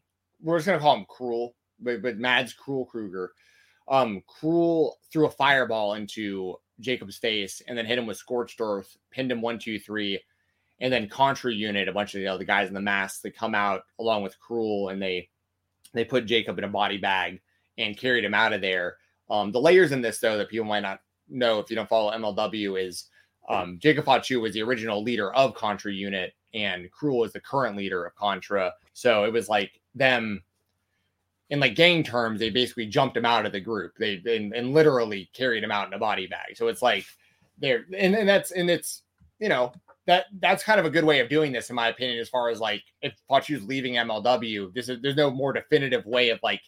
we're 0.43 0.59
just 0.59 0.67
gonna 0.67 0.79
call 0.79 0.97
him 0.97 1.07
Krule, 1.07 1.53
but, 1.81 2.03
but 2.03 2.19
Mads 2.19 2.55
Krule 2.55 2.87
Kruger. 2.87 3.33
Um, 3.89 4.23
Krule 4.29 4.93
threw 5.11 5.27
a 5.27 5.31
fireball 5.31 5.95
into 5.95 6.57
Jacob's 6.81 7.17
face 7.17 7.63
and 7.67 7.79
then 7.79 7.87
hit 7.87 7.99
him 7.99 8.07
with 8.07 8.17
scorched 8.17 8.61
earth, 8.61 8.97
pinned 9.11 9.31
him 9.31 9.41
one, 9.41 9.59
two, 9.59 9.79
three, 9.79 10.21
and 10.81 10.93
then 10.93 11.09
Contra 11.09 11.53
unit, 11.53 11.89
a 11.89 11.93
bunch 11.93 12.15
of 12.15 12.21
the 12.21 12.27
other 12.27 12.45
guys 12.45 12.69
in 12.69 12.75
the 12.75 12.81
mask, 12.81 13.23
they 13.23 13.31
come 13.31 13.55
out 13.55 13.83
along 13.99 14.23
with 14.23 14.37
Krule 14.39 14.93
and 14.93 15.01
they 15.01 15.31
they 15.97 16.05
put 16.05 16.27
Jacob 16.27 16.59
in 16.59 16.65
a 16.65 16.69
body 16.69 16.99
bag 16.99 17.41
and 17.79 17.97
carried 17.97 18.25
him 18.25 18.35
out 18.35 18.53
of 18.53 18.61
there. 18.61 18.97
Um, 19.31 19.53
the 19.53 19.61
layers 19.61 19.93
in 19.93 20.01
this 20.01 20.19
though 20.19 20.39
that 20.39 20.49
people 20.49 20.67
might 20.67 20.81
not 20.81 21.01
know 21.29 21.59
if 21.59 21.71
you 21.71 21.77
don't 21.77 21.89
follow 21.89 22.13
MLW 22.13 22.83
is 22.83 23.07
um, 23.49 23.79
Jacob 23.81 24.05
Fatu 24.05 24.41
was 24.41 24.55
the 24.55 24.63
original 24.63 25.03
leader 25.03 25.33
of 25.35 25.55
Contra 25.55 25.93
unit 25.93 26.35
and 26.55 26.89
Krule 26.91 27.27
is 27.27 27.33
the 27.33 27.41
current 27.41 27.77
leader 27.77 28.05
of 28.05 28.15
Contra. 28.15 28.73
So 28.93 29.25
it 29.25 29.33
was 29.33 29.49
like 29.49 29.81
them 29.95 30.43
in 31.51 31.61
like 31.61 31.75
gang 31.75 32.03
terms, 32.03 32.41
they 32.41 32.51
basically 32.51 32.87
jumped 32.87 33.17
him 33.17 33.25
out 33.25 33.47
of 33.47 33.53
the 33.53 33.61
group. 33.61 33.93
They 33.99 34.21
and, 34.27 34.53
and 34.53 34.75
literally 34.75 35.31
carried 35.33 35.63
him 35.63 35.71
out 35.71 35.87
in 35.87 35.95
a 35.95 35.99
body 35.99 36.27
bag. 36.27 36.57
So 36.57 36.69
it's 36.69 36.83
like 36.83 37.05
they're 37.59 37.85
and, 37.97 38.15
and 38.15 38.29
that's 38.29 38.51
and 38.51 38.69
it's 38.69 39.03
you 39.39 39.49
know 39.49 39.73
that 40.07 40.27
that's 40.41 40.63
kind 40.63 40.81
of 40.81 40.87
a 40.87 40.91
good 40.91 41.05
way 41.05 41.21
of 41.21 41.29
doing 41.29 41.53
this 41.53 41.71
in 41.71 41.77
my 41.77 41.89
opinion. 41.89 42.19
As 42.19 42.29
far 42.29 42.49
as 42.49 42.61
like 42.61 42.83
if 43.03 43.15
Fatu's 43.29 43.65
leaving 43.65 43.95
MLW, 43.95 44.73
this 44.73 44.89
is 44.89 45.01
there's 45.03 45.17
no 45.17 45.31
more 45.31 45.53
definitive 45.53 46.07
way 46.07 46.31
of 46.31 46.39
like 46.43 46.63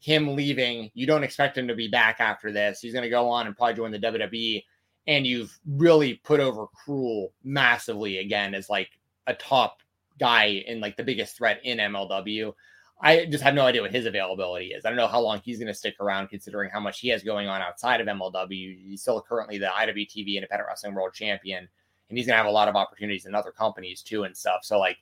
him 0.00 0.36
leaving. 0.36 0.90
You 0.94 1.06
don't 1.06 1.24
expect 1.24 1.56
him 1.56 1.66
to 1.68 1.74
be 1.74 1.88
back 1.88 2.20
after 2.20 2.52
this. 2.52 2.80
He's 2.80 2.92
going 2.92 3.04
to 3.04 3.10
go 3.10 3.28
on 3.28 3.46
and 3.46 3.56
probably 3.56 3.74
join 3.74 3.90
the 3.90 3.98
WWE. 3.98 4.62
And 5.06 5.26
you've 5.26 5.58
really 5.66 6.14
put 6.24 6.40
over 6.40 6.66
Krule 6.66 7.28
massively 7.42 8.18
again 8.18 8.54
as 8.54 8.68
like 8.68 8.90
a 9.26 9.34
top 9.34 9.82
guy 10.18 10.64
and 10.68 10.80
like 10.80 10.96
the 10.96 11.04
biggest 11.04 11.36
threat 11.36 11.60
in 11.64 11.78
MLW. 11.78 12.52
I 13.00 13.26
just 13.26 13.42
have 13.42 13.54
no 13.54 13.66
idea 13.66 13.82
what 13.82 13.92
his 13.92 14.06
availability 14.06 14.68
is. 14.68 14.84
I 14.84 14.88
don't 14.88 14.96
know 14.96 15.08
how 15.08 15.20
long 15.20 15.40
he's 15.44 15.58
going 15.58 15.68
to 15.68 15.74
stick 15.74 15.96
around, 16.00 16.28
considering 16.28 16.70
how 16.70 16.80
much 16.80 17.00
he 17.00 17.08
has 17.08 17.22
going 17.22 17.48
on 17.48 17.60
outside 17.60 18.00
of 18.00 18.06
MLW. 18.06 18.88
He's 18.88 19.02
still 19.02 19.20
currently 19.20 19.58
the 19.58 19.66
IWTV 19.66 20.36
Independent 20.36 20.68
Wrestling 20.68 20.94
World 20.94 21.12
Champion, 21.12 21.68
and 22.08 22.18
he's 22.18 22.26
to 22.26 22.32
have 22.32 22.46
a 22.46 22.50
lot 22.50 22.68
of 22.68 22.76
opportunities 22.76 23.26
in 23.26 23.34
other 23.34 23.50
companies 23.50 24.02
too 24.02 24.24
and 24.24 24.36
stuff. 24.36 24.60
So, 24.62 24.78
like, 24.78 24.98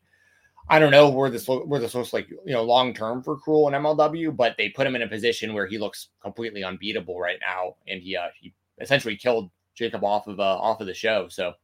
I 0.68 0.78
don't 0.78 0.90
know 0.92 1.08
where 1.08 1.30
this 1.30 1.48
where 1.48 1.80
this 1.80 1.94
looks 1.94 2.12
like 2.12 2.28
you 2.30 2.52
know 2.52 2.62
long 2.62 2.94
term 2.94 3.22
for 3.22 3.36
Krule 3.36 3.66
and 3.66 3.84
MLW, 3.84 4.34
but 4.36 4.56
they 4.56 4.68
put 4.68 4.86
him 4.86 4.94
in 4.94 5.02
a 5.02 5.08
position 5.08 5.54
where 5.54 5.66
he 5.66 5.78
looks 5.78 6.08
completely 6.20 6.62
unbeatable 6.62 7.18
right 7.18 7.38
now, 7.40 7.76
and 7.88 8.00
he 8.00 8.16
uh, 8.16 8.28
he 8.38 8.54
essentially 8.80 9.16
killed 9.16 9.50
Jacob 9.74 10.04
off 10.04 10.26
of 10.28 10.38
uh, 10.38 10.58
off 10.58 10.80
of 10.80 10.86
the 10.86 10.94
show. 10.94 11.28
So, 11.28 11.54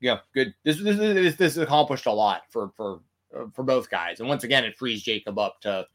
yeah, 0.00 0.18
good. 0.32 0.54
This 0.64 0.82
this 0.82 0.96
this, 0.96 1.36
this 1.36 1.56
accomplished 1.58 2.06
a 2.06 2.12
lot 2.12 2.42
for 2.48 2.70
for 2.76 3.00
uh, 3.36 3.44
for 3.52 3.62
both 3.62 3.90
guys. 3.90 4.20
And 4.20 4.28
once 4.28 4.44
again, 4.44 4.64
it 4.64 4.76
frees 4.78 5.02
Jacob 5.02 5.38
up 5.38 5.60
to 5.60 5.86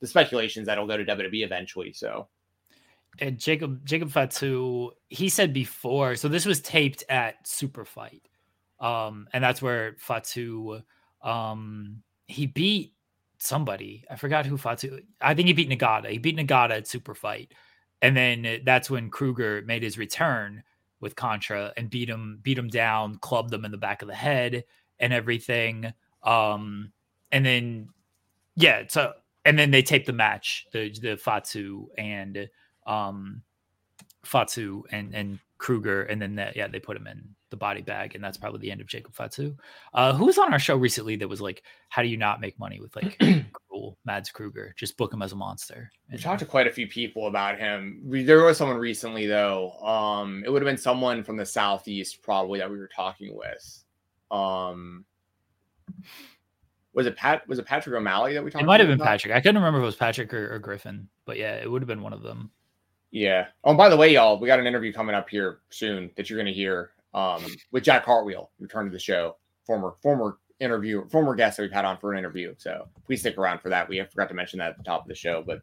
the 0.00 0.06
speculations 0.06 0.66
that'll 0.66 0.86
go 0.86 0.96
to 0.96 1.04
WWE 1.04 1.44
eventually. 1.44 1.92
So, 1.92 2.28
and 3.18 3.38
Jacob 3.38 3.84
Jacob 3.84 4.10
Fatu, 4.10 4.90
he 5.08 5.28
said 5.28 5.52
before, 5.52 6.14
so 6.14 6.28
this 6.28 6.46
was 6.46 6.60
taped 6.60 7.04
at 7.08 7.46
Super 7.46 7.84
Fight, 7.84 8.28
um, 8.80 9.26
and 9.32 9.42
that's 9.42 9.62
where 9.62 9.96
Fatu, 9.98 10.80
um, 11.22 12.02
he 12.26 12.46
beat 12.46 12.94
somebody. 13.38 14.04
I 14.10 14.16
forgot 14.16 14.46
who 14.46 14.56
Fatu. 14.56 15.00
I 15.20 15.34
think 15.34 15.48
he 15.48 15.54
beat 15.54 15.70
Nagata. 15.70 16.10
He 16.10 16.18
beat 16.18 16.36
Nagata 16.36 16.72
at 16.72 16.86
Super 16.86 17.14
Fight, 17.14 17.52
and 18.02 18.16
then 18.16 18.60
that's 18.64 18.90
when 18.90 19.10
Kruger 19.10 19.62
made 19.66 19.82
his 19.82 19.98
return 19.98 20.62
with 21.00 21.16
Contra 21.16 21.72
and 21.76 21.90
beat 21.90 22.08
him, 22.08 22.40
beat 22.42 22.58
him 22.58 22.68
down, 22.68 23.18
clubbed 23.18 23.54
him 23.54 23.64
in 23.64 23.70
the 23.70 23.78
back 23.78 24.02
of 24.02 24.08
the 24.08 24.14
head 24.14 24.64
and 24.98 25.12
everything. 25.12 25.92
Um, 26.24 26.92
and 27.30 27.46
then 27.46 27.88
yeah, 28.56 28.82
so 28.88 29.12
and 29.44 29.58
then 29.58 29.70
they 29.70 29.82
tape 29.82 30.04
the 30.06 30.12
match, 30.12 30.66
the 30.72 30.90
the 31.00 31.16
Fatu 31.16 31.88
and 31.96 32.48
um 32.88 33.42
Fatu 34.24 34.84
and 34.90 35.14
and 35.14 35.38
Kruger, 35.58 36.04
and 36.04 36.22
then 36.22 36.36
that, 36.36 36.56
yeah, 36.56 36.68
they 36.68 36.78
put 36.78 36.96
him 36.96 37.06
in 37.06 37.34
the 37.50 37.56
body 37.56 37.82
bag, 37.82 38.14
and 38.14 38.22
that's 38.22 38.36
probably 38.36 38.60
the 38.60 38.70
end 38.70 38.80
of 38.80 38.86
Jacob 38.86 39.14
Fatu. 39.14 39.56
Uh, 39.92 40.12
who 40.12 40.26
was 40.26 40.38
on 40.38 40.52
our 40.52 40.58
show 40.58 40.76
recently 40.76 41.16
that 41.16 41.28
was 41.28 41.40
like, 41.40 41.62
"How 41.88 42.02
do 42.02 42.08
you 42.08 42.16
not 42.16 42.40
make 42.40 42.58
money 42.58 42.80
with 42.80 42.94
like 42.94 43.18
Krule 43.20 43.96
Mads 44.04 44.30
Kruger? 44.30 44.74
Just 44.76 44.96
book 44.96 45.12
him 45.12 45.22
as 45.22 45.32
a 45.32 45.36
monster." 45.36 45.90
We 46.12 46.18
talked 46.18 46.40
to 46.40 46.46
quite 46.46 46.66
a 46.66 46.72
few 46.72 46.86
people 46.86 47.26
about 47.26 47.58
him. 47.58 48.00
We, 48.04 48.22
there 48.22 48.42
was 48.44 48.56
someone 48.56 48.76
recently 48.76 49.26
though. 49.26 49.72
Um, 49.80 50.44
it 50.44 50.50
would 50.50 50.62
have 50.62 50.68
been 50.68 50.76
someone 50.76 51.24
from 51.24 51.36
the 51.36 51.46
southeast 51.46 52.22
probably 52.22 52.60
that 52.60 52.70
we 52.70 52.78
were 52.78 52.90
talking 52.94 53.36
with. 53.36 53.84
Um, 54.30 55.04
was 56.92 57.06
it 57.06 57.16
Pat? 57.16 57.48
Was 57.48 57.58
it 57.58 57.66
Patrick 57.66 57.96
O'Malley 57.96 58.34
that 58.34 58.44
we 58.44 58.50
talked? 58.50 58.62
It 58.62 58.66
might 58.66 58.80
have 58.80 58.88
been 58.88 59.00
about? 59.00 59.08
Patrick. 59.08 59.34
I 59.34 59.40
couldn't 59.40 59.56
remember 59.56 59.80
if 59.80 59.82
it 59.82 59.86
was 59.86 59.96
Patrick 59.96 60.32
or, 60.32 60.54
or 60.54 60.58
Griffin, 60.58 61.08
but 61.24 61.36
yeah, 61.36 61.54
it 61.54 61.70
would 61.70 61.82
have 61.82 61.88
been 61.88 62.02
one 62.02 62.12
of 62.12 62.22
them. 62.22 62.50
Yeah. 63.10 63.46
Oh, 63.64 63.70
and 63.70 63.78
by 63.78 63.88
the 63.88 63.96
way, 63.96 64.12
y'all, 64.12 64.38
we 64.38 64.46
got 64.46 64.60
an 64.60 64.66
interview 64.66 64.92
coming 64.92 65.14
up 65.14 65.28
here 65.28 65.60
soon 65.70 66.10
that 66.16 66.28
you're 66.28 66.38
going 66.38 66.52
to 66.52 66.52
hear 66.52 66.90
um, 67.14 67.44
with 67.70 67.84
Jack 67.84 68.04
Cartwheel, 68.04 68.50
return 68.58 68.84
to 68.84 68.90
the 68.90 68.98
show, 68.98 69.36
former 69.66 69.94
former 70.02 70.38
interview, 70.60 71.08
former 71.08 71.34
guest 71.34 71.56
that 71.56 71.62
we've 71.62 71.72
had 71.72 71.84
on 71.84 71.98
for 71.98 72.12
an 72.12 72.18
interview. 72.18 72.54
So 72.58 72.88
please 73.06 73.20
stick 73.20 73.38
around 73.38 73.60
for 73.60 73.70
that. 73.70 73.88
We 73.88 74.02
forgot 74.02 74.28
to 74.28 74.34
mention 74.34 74.58
that 74.58 74.70
at 74.70 74.76
the 74.76 74.84
top 74.84 75.02
of 75.02 75.08
the 75.08 75.14
show, 75.14 75.42
but 75.46 75.62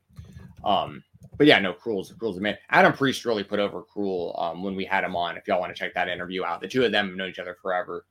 um, 0.63 1.03
but 1.38 1.47
yeah, 1.47 1.59
no, 1.59 1.73
Krule's 1.73 2.11
Krule's 2.13 2.38
a 2.38 2.41
man. 2.41 2.57
Adam 2.69 2.93
Priest 2.93 3.26
really 3.26 3.43
put 3.43 3.59
over 3.59 3.84
Krule 3.84 4.41
um, 4.41 4.63
when 4.63 4.76
we 4.76 4.85
had 4.85 5.03
him 5.03 5.15
on. 5.15 5.38
If 5.38 5.47
y'all 5.47 5.59
want 5.59 5.76
to 5.76 5.80
check 5.80 5.93
that 5.93 6.09
interview 6.09 6.43
out, 6.43 6.61
the 6.61 6.67
two 6.67 6.84
of 6.84 6.91
them 6.91 7.15
know 7.15 7.27
each 7.27 7.39
other 7.39 7.55
forever. 7.61 8.05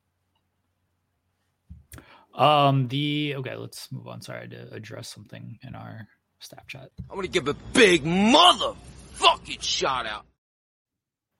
Um, 2.34 2.88
the 2.88 3.34
okay, 3.36 3.56
let's 3.56 3.90
move 3.90 4.06
on. 4.06 4.20
Sorry, 4.20 4.48
to 4.48 4.72
address 4.72 5.08
something 5.08 5.58
in 5.62 5.74
our 5.74 6.06
staff 6.40 6.66
chat. 6.66 6.90
I'm 7.10 7.16
gonna 7.16 7.28
give 7.28 7.48
a 7.48 7.54
big 7.72 8.04
motherfucking 9.44 9.62
shot 9.62 10.06
out. 10.06 10.26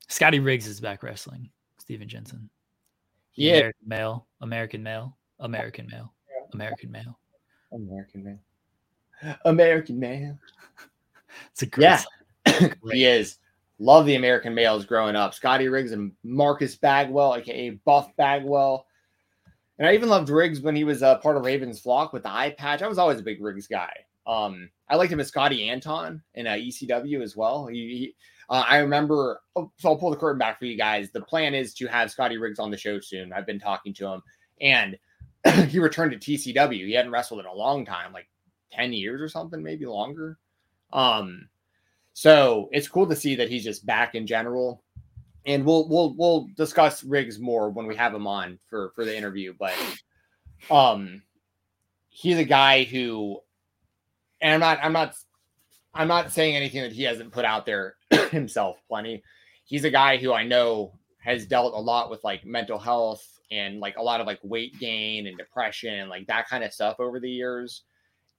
Scotty 0.09 0.40
Riggs 0.40 0.66
is 0.66 0.81
back 0.81 1.02
wrestling. 1.02 1.51
Stephen 1.78 2.09
Jensen. 2.09 2.51
Yeah. 3.35 3.55
American 3.55 3.89
male, 3.89 4.26
American 4.40 4.82
male, 4.82 5.16
American 5.40 5.89
male, 5.90 6.12
American 6.52 6.90
male, 6.90 7.18
American 7.72 8.24
male, 8.24 9.36
American 9.44 9.98
male. 9.98 10.39
it's 11.51 11.62
a 11.62 11.66
great 11.66 11.98
yeah. 12.47 12.68
he 12.93 13.05
is. 13.05 13.39
Love 13.81 14.06
the 14.06 14.14
American 14.14 14.55
males 14.55 14.86
growing 14.86 15.16
up. 15.16 15.35
Scotty 15.35 15.68
Riggs 15.68 15.90
and 15.90 16.12
Marcus 16.22 16.76
Bagwell, 16.76 17.35
aka 17.35 17.70
Buff 17.70 18.14
Bagwell 18.16 18.86
and 19.78 19.89
I 19.89 19.94
even 19.94 20.09
loved 20.09 20.28
Riggs 20.28 20.60
when 20.60 20.76
he 20.76 20.85
was 20.85 21.02
a 21.02 21.09
uh, 21.09 21.18
part 21.18 21.36
of 21.36 21.44
Ravens 21.44 21.81
flock 21.81 22.12
with 22.12 22.22
the 22.22 22.31
eye 22.31 22.55
patch. 22.56 22.82
I 22.82 22.86
was 22.86 22.98
always 22.98 23.18
a 23.18 23.24
big 23.24 23.43
Riggs 23.43 23.66
guy. 23.66 23.93
Um, 24.26 24.70
I 24.89 24.97
liked 24.97 25.12
him 25.12 25.20
as 25.20 25.28
Scotty 25.28 25.69
Anton 25.69 26.23
in 26.35 26.47
uh, 26.47 26.52
ECW 26.52 27.23
as 27.23 27.36
well. 27.36 27.66
He, 27.66 27.77
he 27.77 28.15
uh, 28.51 28.65
I 28.69 28.78
remember. 28.78 29.40
Oh, 29.56 29.70
so 29.78 29.90
I'll 29.90 29.97
pull 29.97 30.11
the 30.11 30.16
curtain 30.16 30.39
back 30.39 30.59
for 30.59 30.66
you 30.66 30.77
guys. 30.77 31.11
The 31.11 31.23
plan 31.23 31.55
is 31.55 31.73
to 31.74 31.86
have 31.86 32.11
Scotty 32.11 32.36
Riggs 32.36 32.59
on 32.59 32.70
the 32.70 32.77
show 32.77 33.01
soon. 33.01 33.32
I've 33.32 33.47
been 33.47 33.61
talking 33.61 33.94
to 33.94 34.06
him, 34.09 34.23
and 34.61 34.98
he 35.69 35.78
returned 35.78 36.12
to 36.12 36.19
TCW. 36.19 36.86
He 36.86 36.93
hadn't 36.93 37.12
wrestled 37.12 37.40
in 37.40 37.47
a 37.47 37.55
long 37.55 37.86
time, 37.86 38.12
like 38.12 38.28
ten 38.70 38.93
years 38.93 39.23
or 39.23 39.28
something, 39.28 39.62
maybe 39.62 39.86
longer. 39.86 40.39
Um, 40.93 41.48
so 42.12 42.69
it's 42.73 42.89
cool 42.89 43.06
to 43.06 43.16
see 43.16 43.36
that 43.36 43.48
he's 43.48 43.65
just 43.65 43.86
back 43.86 44.15
in 44.15 44.27
general 44.27 44.85
and 45.47 45.65
we'll 45.65 45.89
we'll 45.89 46.15
we'll 46.15 46.48
discuss 46.56 47.05
Riggs 47.05 47.39
more 47.39 47.70
when 47.70 47.86
we 47.86 47.97
have 47.97 48.15
him 48.15 48.27
on 48.27 48.59
for 48.69 48.90
for 48.94 49.05
the 49.05 49.16
interview. 49.16 49.55
But 49.59 49.74
um, 50.70 51.23
he's 52.09 52.39
a 52.39 52.44
guy 52.44 52.85
who, 52.85 53.40
and 54.40 54.52
I'm 54.55 54.61
not, 54.61 54.78
I'm 54.82 54.93
not, 54.93 55.15
I'm 55.94 56.09
not 56.09 56.32
saying 56.32 56.56
anything 56.56 56.82
that 56.82 56.93
he 56.93 57.05
hasn't 57.05 57.32
put 57.32 57.44
out 57.44 57.66
there 57.66 57.97
himself 58.31 58.78
plenty. 58.89 59.23
He's 59.65 59.85
a 59.85 59.90
guy 59.90 60.16
who 60.16 60.32
I 60.32 60.44
know 60.44 60.98
has 61.19 61.47
dealt 61.47 61.74
a 61.74 61.78
lot 61.78 62.11
with 62.11 62.23
like 62.24 62.44
mental 62.44 62.78
health 62.78 63.27
and 63.51 63.81
like 63.81 63.97
a 63.97 64.02
lot 64.02 64.20
of 64.20 64.27
like 64.27 64.40
weight 64.43 64.78
gain 64.78 65.27
and 65.27 65.39
depression 65.39 65.94
and 65.94 66.11
like 66.11 66.27
that 66.27 66.48
kind 66.48 66.65
of 66.65 66.73
stuff 66.73 66.97
over 66.98 67.20
the 67.20 67.31
years. 67.31 67.82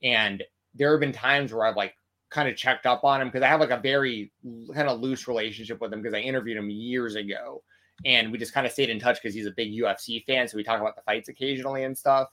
And 0.03 0.43
there 0.73 0.91
have 0.91 0.99
been 0.99 1.11
times 1.11 1.53
where 1.53 1.65
I've 1.65 1.77
like 1.77 1.95
kind 2.29 2.49
of 2.49 2.57
checked 2.57 2.85
up 2.85 3.03
on 3.03 3.21
him 3.21 3.29
because 3.29 3.43
I 3.43 3.47
have 3.47 3.61
like 3.61 3.71
a 3.71 3.77
very 3.77 4.31
kind 4.73 4.89
of 4.89 4.99
loose 4.99 5.27
relationship 5.27 5.79
with 5.79 5.93
him 5.93 6.01
because 6.01 6.13
I 6.13 6.19
interviewed 6.19 6.57
him 6.57 6.69
years 6.69 7.15
ago 7.15 7.63
and 8.03 8.31
we 8.31 8.37
just 8.37 8.53
kind 8.53 8.67
of 8.67 8.73
stayed 8.73 8.89
in 8.89 8.99
touch 8.99 9.21
because 9.21 9.33
he's 9.33 9.47
a 9.47 9.51
big 9.51 9.71
UFC 9.71 10.23
fan. 10.25 10.47
So 10.47 10.57
we 10.57 10.63
talk 10.63 10.81
about 10.81 10.95
the 10.95 11.01
fights 11.03 11.29
occasionally 11.29 11.83
and 11.83 11.97
stuff. 11.97 12.27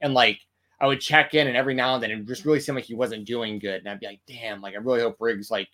And 0.00 0.14
like 0.14 0.40
I 0.82 0.86
would 0.86 1.00
check 1.00 1.32
in 1.32 1.46
and 1.46 1.56
every 1.56 1.74
now 1.74 1.94
and 1.94 2.02
then 2.02 2.10
it 2.10 2.26
just 2.26 2.44
really 2.44 2.58
seemed 2.58 2.76
like 2.76 2.84
he 2.84 2.94
wasn't 2.94 3.24
doing 3.24 3.60
good. 3.60 3.80
And 3.80 3.88
I'd 3.88 4.00
be 4.00 4.06
like, 4.06 4.20
damn, 4.26 4.60
like 4.60 4.74
I 4.74 4.78
really 4.78 5.00
hope 5.00 5.16
Riggs 5.20 5.50
like 5.50 5.68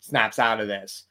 snaps 0.00 0.40
out 0.40 0.60
of 0.60 0.66
this. 0.66 1.04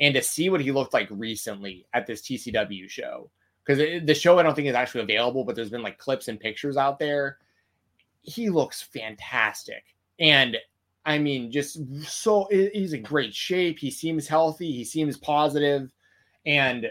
And 0.00 0.14
to 0.14 0.22
see 0.22 0.48
what 0.48 0.62
he 0.62 0.72
looked 0.72 0.94
like 0.94 1.08
recently 1.10 1.86
at 1.92 2.06
this 2.06 2.22
TCW 2.22 2.88
show, 2.88 3.30
because 3.62 3.78
the 3.78 4.14
show 4.14 4.38
I 4.38 4.42
don't 4.42 4.54
think 4.54 4.68
is 4.68 4.74
actually 4.74 5.02
available, 5.02 5.44
but 5.44 5.54
there's 5.54 5.68
been 5.68 5.82
like 5.82 5.98
clips 5.98 6.28
and 6.28 6.40
pictures 6.40 6.78
out 6.78 6.98
there. 6.98 7.38
He 8.22 8.48
looks 8.48 8.80
fantastic. 8.80 9.84
And 10.18 10.56
I 11.04 11.18
mean, 11.18 11.50
just 11.50 11.80
so 12.04 12.48
he's 12.50 12.94
in 12.94 13.02
great 13.02 13.34
shape. 13.34 13.78
He 13.78 13.90
seems 13.90 14.26
healthy. 14.26 14.72
He 14.72 14.84
seems 14.84 15.16
positive, 15.16 15.92
and 16.46 16.86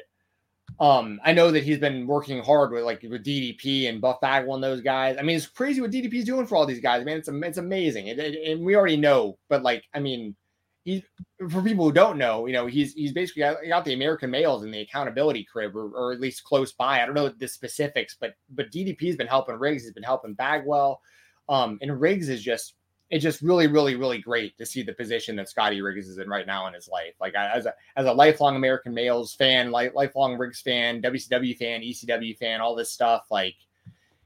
um, 0.79 1.19
I 1.23 1.33
know 1.33 1.51
that 1.51 1.63
he's 1.63 1.79
been 1.79 2.05
working 2.05 2.43
hard 2.43 2.71
with 2.71 2.83
like 2.83 3.01
with 3.01 3.25
DDP 3.25 3.89
and 3.89 3.99
Buff 3.99 4.21
Bagwell 4.21 4.55
and 4.55 4.63
those 4.63 4.81
guys. 4.81 5.17
I 5.17 5.23
mean, 5.23 5.35
it's 5.35 5.47
crazy 5.47 5.81
what 5.81 5.91
DDP 5.91 6.13
is 6.15 6.25
doing 6.25 6.45
for 6.45 6.55
all 6.55 6.65
these 6.65 6.79
guys. 6.79 7.03
Man, 7.03 7.17
it's 7.17 7.29
it's 7.29 7.57
amazing, 7.57 8.09
and, 8.09 8.19
and 8.19 8.65
we 8.65 8.75
already 8.75 8.97
know. 8.97 9.37
But 9.49 9.63
like, 9.63 9.83
I 9.93 9.99
mean, 9.99 10.35
he's 10.83 11.01
for 11.49 11.61
people 11.61 11.85
who 11.85 11.91
don't 11.91 12.17
know, 12.17 12.45
you 12.45 12.53
know, 12.53 12.67
he's 12.67 12.93
he's 12.93 13.11
basically 13.11 13.41
got, 13.41 13.57
got 13.67 13.85
the 13.85 13.93
American 13.93 14.31
males 14.31 14.63
in 14.63 14.71
the 14.71 14.81
accountability 14.81 15.43
crib, 15.43 15.75
or, 15.75 15.89
or, 15.89 16.13
at 16.13 16.21
least 16.21 16.45
close 16.45 16.71
by. 16.71 17.01
I 17.01 17.05
don't 17.05 17.15
know 17.15 17.29
the 17.29 17.47
specifics, 17.47 18.15
but 18.19 18.35
but 18.49 18.71
DDP's 18.71 19.17
been 19.17 19.27
helping 19.27 19.55
Riggs. 19.55 19.83
He's 19.83 19.93
been 19.93 20.03
helping 20.03 20.33
Bagwell, 20.35 21.01
um, 21.49 21.79
and 21.81 21.99
Riggs 21.99 22.29
is 22.29 22.41
just 22.41 22.75
it's 23.09 23.23
just 23.23 23.41
really, 23.41 23.67
really, 23.67 23.95
really 23.95 24.17
great 24.17 24.57
to 24.57 24.65
see 24.65 24.83
the 24.83 24.93
position 24.93 25.35
that 25.37 25.49
Scotty 25.49 25.81
Riggs 25.81 26.09
is 26.09 26.17
in 26.17 26.27
right 26.27 26.45
now 26.45 26.67
in 26.67 26.73
his 26.73 26.89
life. 26.89 27.13
Like 27.21 27.35
as 27.35 27.65
a 27.65 27.73
as 27.95 28.05
a 28.05 28.11
lifelong 28.11 28.55
American 28.55 28.93
males 28.93 29.33
fan, 29.33 29.71
like 29.71 29.95
lifelong 29.95 30.37
Riggs 30.37 30.61
fan, 30.61 31.01
WCW 31.01 31.57
fan, 31.57 31.81
ECW 31.81 32.37
fan, 32.37 32.59
all 32.59 32.75
this 32.75 32.91
stuff. 32.91 33.27
Like 33.31 33.55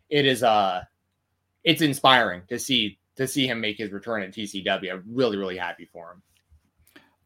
it 0.09 0.25
is 0.25 0.41
uh 0.41 0.83
it's 1.63 1.81
inspiring 1.81 2.41
to 2.49 2.57
see 2.57 2.97
to 3.17 3.27
see 3.27 3.45
him 3.47 3.61
make 3.61 3.77
his 3.77 3.91
return 3.91 4.23
at 4.23 4.31
TCW. 4.31 4.91
I'm 4.91 5.03
really, 5.07 5.37
really 5.37 5.57
happy 5.57 5.85
for 5.85 6.11
him. 6.11 6.23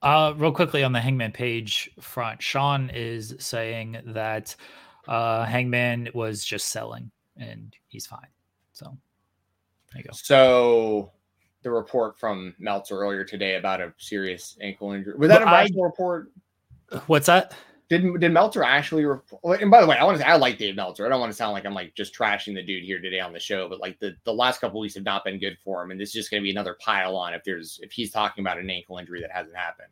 Uh, 0.02 0.34
real 0.38 0.52
quickly 0.52 0.84
on 0.84 0.91
the 0.91 0.99
Hangman 0.99 1.32
page 1.32 1.90
front, 1.99 2.41
Sean 2.41 2.91
is 2.94 3.34
saying 3.40 3.98
that 4.07 4.56
uh, 5.07 5.45
Hangman 5.45 6.10
was 6.14 6.44
just 6.44 6.68
selling 6.68 7.11
and 7.38 7.76
he's 7.88 8.06
fine. 8.06 8.27
So 8.73 8.86
there 9.94 10.02
you 10.02 10.03
go. 10.03 10.11
So 10.14 11.11
the 11.66 11.72
report 11.72 12.18
from 12.18 12.54
Meltzer 12.60 13.00
earlier 13.00 13.26
today 13.26 13.56
about 13.56 13.82
a 13.82 13.92
serious 13.98 14.56
ankle 14.62 14.92
injury. 14.92 15.16
Was 15.18 15.30
that 15.30 15.42
a 15.42 15.46
Russell 15.46 15.84
report? 15.84 16.32
What's 17.08 17.26
that? 17.26 17.56
Did 17.90 18.20
did 18.20 18.32
Meltzer 18.32 18.64
actually 18.64 19.04
report? 19.04 19.62
And 19.62 19.72
by 19.72 19.82
the 19.82 19.88
way, 19.88 19.98
I 19.98 20.04
want 20.04 20.18
to 20.18 20.24
say 20.24 20.30
I 20.30 20.36
like 20.36 20.60
Dave 20.60 20.76
Meltzer. 20.76 21.08
I 21.08 21.10
don't 21.10 21.20
want 21.20 21.32
to 21.32 21.36
sound 21.36 21.54
like 21.54 21.66
I'm 21.66 21.74
like 21.74 21.96
just 21.96 22.14
trashing 22.16 22.54
the 22.54 22.62
dude 22.62 22.84
here 22.84 23.02
today 23.02 23.20
on 23.20 23.34
the 23.34 23.40
show, 23.40 23.68
but 23.68 23.80
like 23.80 24.00
the, 24.00 24.16
the 24.26 24.34
last 24.34 24.62
couple 24.62 24.80
weeks 24.80 24.94
have 24.94 25.04
not 25.04 25.24
been 25.24 25.40
good 25.40 25.58
for 25.64 25.84
him, 25.84 25.90
and 25.90 26.00
this 26.00 26.10
is 26.10 26.14
just 26.14 26.32
going 26.32 26.42
to 26.42 26.44
be 26.44 26.52
another 26.52 26.78
pile 26.80 27.16
on 27.18 27.34
if 27.34 27.44
there's 27.44 27.80
if 27.82 27.92
he's 27.92 28.12
talking 28.12 28.44
about 28.44 28.60
an 28.60 28.70
ankle 28.70 29.00
injury 29.00 29.22
that 29.22 29.32
hasn't 29.32 29.56
happened. 29.56 29.90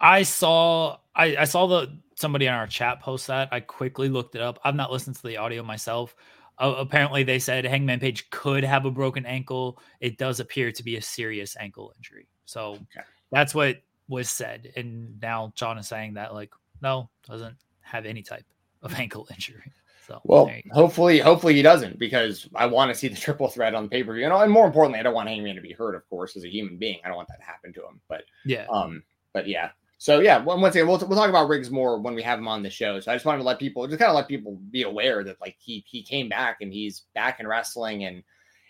I 0.00 0.22
saw 0.22 0.96
I, 1.14 1.36
I 1.36 1.44
saw 1.44 1.66
the 1.66 1.98
somebody 2.14 2.48
on 2.48 2.54
our 2.54 2.66
chat 2.66 3.00
post 3.00 3.26
that. 3.26 3.50
I 3.52 3.60
quickly 3.60 4.08
looked 4.08 4.36
it 4.36 4.40
up. 4.40 4.58
I've 4.64 4.74
not 4.74 4.90
listened 4.90 5.16
to 5.16 5.22
the 5.26 5.36
audio 5.36 5.62
myself, 5.62 6.16
uh, 6.58 6.74
apparently, 6.78 7.24
they 7.24 7.38
said 7.38 7.64
Hangman 7.64 8.00
Page 8.00 8.30
could 8.30 8.64
have 8.64 8.84
a 8.84 8.90
broken 8.90 9.26
ankle. 9.26 9.80
It 10.00 10.18
does 10.18 10.40
appear 10.40 10.70
to 10.72 10.82
be 10.82 10.96
a 10.96 11.02
serious 11.02 11.56
ankle 11.58 11.92
injury. 11.96 12.28
So 12.44 12.72
okay. 12.72 13.04
that's 13.32 13.54
what 13.54 13.82
was 14.08 14.30
said. 14.30 14.72
And 14.76 15.20
now 15.20 15.52
John 15.56 15.78
is 15.78 15.88
saying 15.88 16.14
that, 16.14 16.32
like, 16.34 16.50
no, 16.80 17.08
doesn't 17.26 17.56
have 17.80 18.06
any 18.06 18.22
type 18.22 18.44
of 18.82 18.94
ankle 18.98 19.26
injury. 19.32 19.72
So, 20.06 20.20
well, 20.24 20.50
hopefully, 20.72 21.18
hopefully 21.18 21.54
he 21.54 21.62
doesn't 21.62 21.98
because 21.98 22.46
I 22.54 22.66
want 22.66 22.90
to 22.90 22.94
see 22.94 23.08
the 23.08 23.16
triple 23.20 23.48
threat 23.48 23.74
on 23.74 23.84
the 23.84 23.88
pay 23.88 24.04
per 24.04 24.14
view. 24.14 24.24
And, 24.24 24.34
and 24.34 24.52
more 24.52 24.66
importantly, 24.66 25.00
I 25.00 25.02
don't 25.02 25.14
want 25.14 25.28
Hangman 25.28 25.56
to 25.56 25.62
be 25.62 25.72
hurt, 25.72 25.94
of 25.94 26.08
course, 26.08 26.36
as 26.36 26.44
a 26.44 26.52
human 26.52 26.76
being. 26.76 26.98
I 27.04 27.08
don't 27.08 27.16
want 27.16 27.28
that 27.28 27.38
to 27.38 27.44
happen 27.44 27.72
to 27.72 27.80
him. 27.80 28.00
But 28.08 28.22
yeah, 28.44 28.66
um, 28.70 29.02
but 29.32 29.48
yeah, 29.48 29.70
so 30.04 30.20
yeah, 30.20 30.36
once 30.36 30.74
again, 30.74 30.86
we'll, 30.86 30.98
we'll 30.98 31.18
talk 31.18 31.30
about 31.30 31.48
Riggs 31.48 31.70
more 31.70 31.98
when 31.98 32.14
we 32.14 32.20
have 32.20 32.38
him 32.38 32.46
on 32.46 32.62
the 32.62 32.68
show. 32.68 33.00
So 33.00 33.10
I 33.10 33.14
just 33.14 33.24
wanted 33.24 33.38
to 33.38 33.44
let 33.44 33.58
people 33.58 33.86
just 33.86 33.98
kind 33.98 34.10
of 34.10 34.14
let 34.14 34.28
people 34.28 34.60
be 34.70 34.82
aware 34.82 35.24
that 35.24 35.40
like 35.40 35.56
he 35.58 35.82
he 35.88 36.02
came 36.02 36.28
back 36.28 36.58
and 36.60 36.70
he's 36.70 37.04
back 37.14 37.40
in 37.40 37.46
wrestling. 37.46 38.04
And 38.04 38.22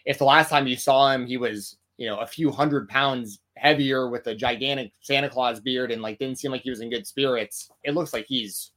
if 0.05 0.19
the 0.19 0.27
last 0.27 0.49
time 0.49 0.69
you 0.69 0.77
saw 0.77 1.11
him, 1.11 1.27
he 1.27 1.37
was 1.37 1.79
you 1.97 2.07
know 2.07 2.19
a 2.19 2.27
few 2.27 2.53
hundred 2.53 2.89
pounds 2.89 3.41
heavier 3.57 4.09
with 4.09 4.29
a 4.29 4.35
gigantic 4.37 4.93
Santa 5.01 5.29
Claus 5.29 5.59
beard 5.59 5.91
and 5.91 6.03
like 6.03 6.21
didn't 6.21 6.39
seem 6.39 6.53
like 6.53 6.63
he 6.63 6.71
was 6.71 6.81
in 6.81 6.89
good 6.89 7.05
spirits, 7.05 7.69
it 7.83 7.95
looks 7.95 8.13
like 8.13 8.27
he's 8.27 8.71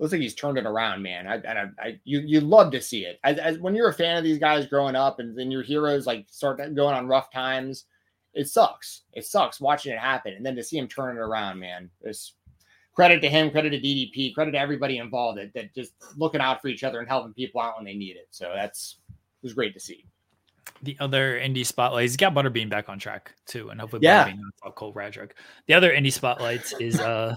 looks 0.00 0.10
like 0.10 0.20
he's 0.20 0.34
turned 0.34 0.58
it 0.58 0.66
around, 0.66 1.04
man. 1.04 1.28
I, 1.28 1.34
and 1.34 1.56
I, 1.56 1.68
I 1.78 2.00
you 2.02 2.18
you 2.18 2.40
love 2.40 2.72
to 2.72 2.82
see 2.82 3.04
it. 3.04 3.20
As, 3.22 3.38
as 3.38 3.58
when 3.60 3.76
you're 3.76 3.90
a 3.90 3.94
fan 3.94 4.16
of 4.16 4.24
these 4.24 4.40
guys 4.40 4.66
growing 4.66 4.96
up, 4.96 5.20
and 5.20 5.38
then 5.38 5.52
your 5.52 5.62
heroes 5.62 6.04
like 6.04 6.26
start 6.28 6.58
going 6.58 6.96
on 6.96 7.06
rough 7.06 7.30
times 7.30 7.84
it 8.34 8.48
sucks. 8.48 9.02
It 9.12 9.24
sucks 9.24 9.60
watching 9.60 9.92
it 9.92 9.98
happen. 9.98 10.34
And 10.34 10.44
then 10.44 10.56
to 10.56 10.62
see 10.62 10.78
him 10.78 10.88
turn 10.88 11.16
it 11.16 11.20
around, 11.20 11.58
man, 11.58 11.90
it's 12.02 12.34
credit 12.94 13.20
to 13.20 13.28
him, 13.28 13.50
credit 13.50 13.70
to 13.70 13.80
DDP, 13.80 14.34
credit 14.34 14.52
to 14.52 14.58
everybody 14.58 14.98
involved 14.98 15.38
that, 15.38 15.52
that 15.54 15.74
just 15.74 15.92
looking 16.16 16.40
out 16.40 16.60
for 16.60 16.68
each 16.68 16.84
other 16.84 16.98
and 16.98 17.08
helping 17.08 17.32
people 17.32 17.60
out 17.60 17.76
when 17.76 17.84
they 17.84 17.94
need 17.94 18.16
it. 18.16 18.28
So 18.30 18.52
that's 18.54 18.96
it 19.08 19.14
was 19.42 19.54
great 19.54 19.74
to 19.74 19.80
see. 19.80 20.04
The 20.82 20.96
other 21.00 21.40
indie 21.40 21.66
spotlights, 21.66 22.12
he's 22.12 22.16
got 22.16 22.34
Butterbean 22.34 22.68
back 22.68 22.88
on 22.88 22.98
track 22.98 23.34
too, 23.46 23.70
and 23.70 23.80
hopefully 23.80 24.02
yeah. 24.02 24.28
Butterbean 24.28 24.74
Cole 24.74 24.92
Radrick. 24.92 25.32
The 25.66 25.74
other 25.74 25.92
indie 25.92 26.12
spotlights 26.12 26.74
is 26.78 27.00
uh 27.00 27.34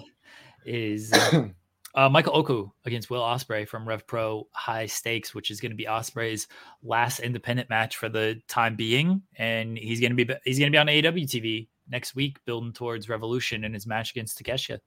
is 0.65 1.11
Uh, 1.13 1.49
Michael 1.95 2.35
Oku 2.35 2.69
against 2.85 3.09
Will 3.09 3.22
Ospreay 3.22 3.68
from 3.68 3.88
Rev 3.88 4.05
Pro 4.07 4.47
High 4.51 4.85
Stakes, 4.85 5.35
which 5.35 5.51
is 5.51 5.59
going 5.59 5.72
to 5.72 5.76
be 5.76 5.85
Ospreay's 5.85 6.47
last 6.84 7.19
independent 7.19 7.69
match 7.69 7.97
for 7.97 8.09
the 8.09 8.41
time 8.47 8.76
being, 8.76 9.22
and 9.35 9.77
he's 9.77 9.99
going 9.99 10.15
to 10.15 10.26
be 10.26 10.34
he's 10.45 10.59
going 10.59 10.72
to 10.72 10.76
be 10.76 10.80
on 10.80 10.88
AEW 10.88 11.23
TV 11.23 11.68
next 11.89 12.15
week, 12.15 12.38
building 12.45 12.73
towards 12.73 13.09
Revolution 13.09 13.63
in 13.63 13.73
his 13.73 13.85
match 13.85 14.11
against 14.11 14.41
Takeshita. 14.41 14.80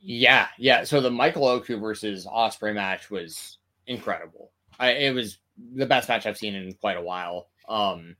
Yeah, 0.00 0.48
yeah. 0.58 0.84
So 0.84 1.00
the 1.00 1.10
Michael 1.10 1.46
Oku 1.46 1.78
versus 1.78 2.26
Ospreay 2.26 2.74
match 2.74 3.10
was 3.10 3.58
incredible. 3.86 4.50
I, 4.78 4.92
it 4.92 5.14
was 5.14 5.38
the 5.74 5.86
best 5.86 6.08
match 6.08 6.26
I've 6.26 6.38
seen 6.38 6.54
in 6.54 6.72
quite 6.72 6.96
a 6.96 7.02
while. 7.02 7.48
Um, 7.68 8.16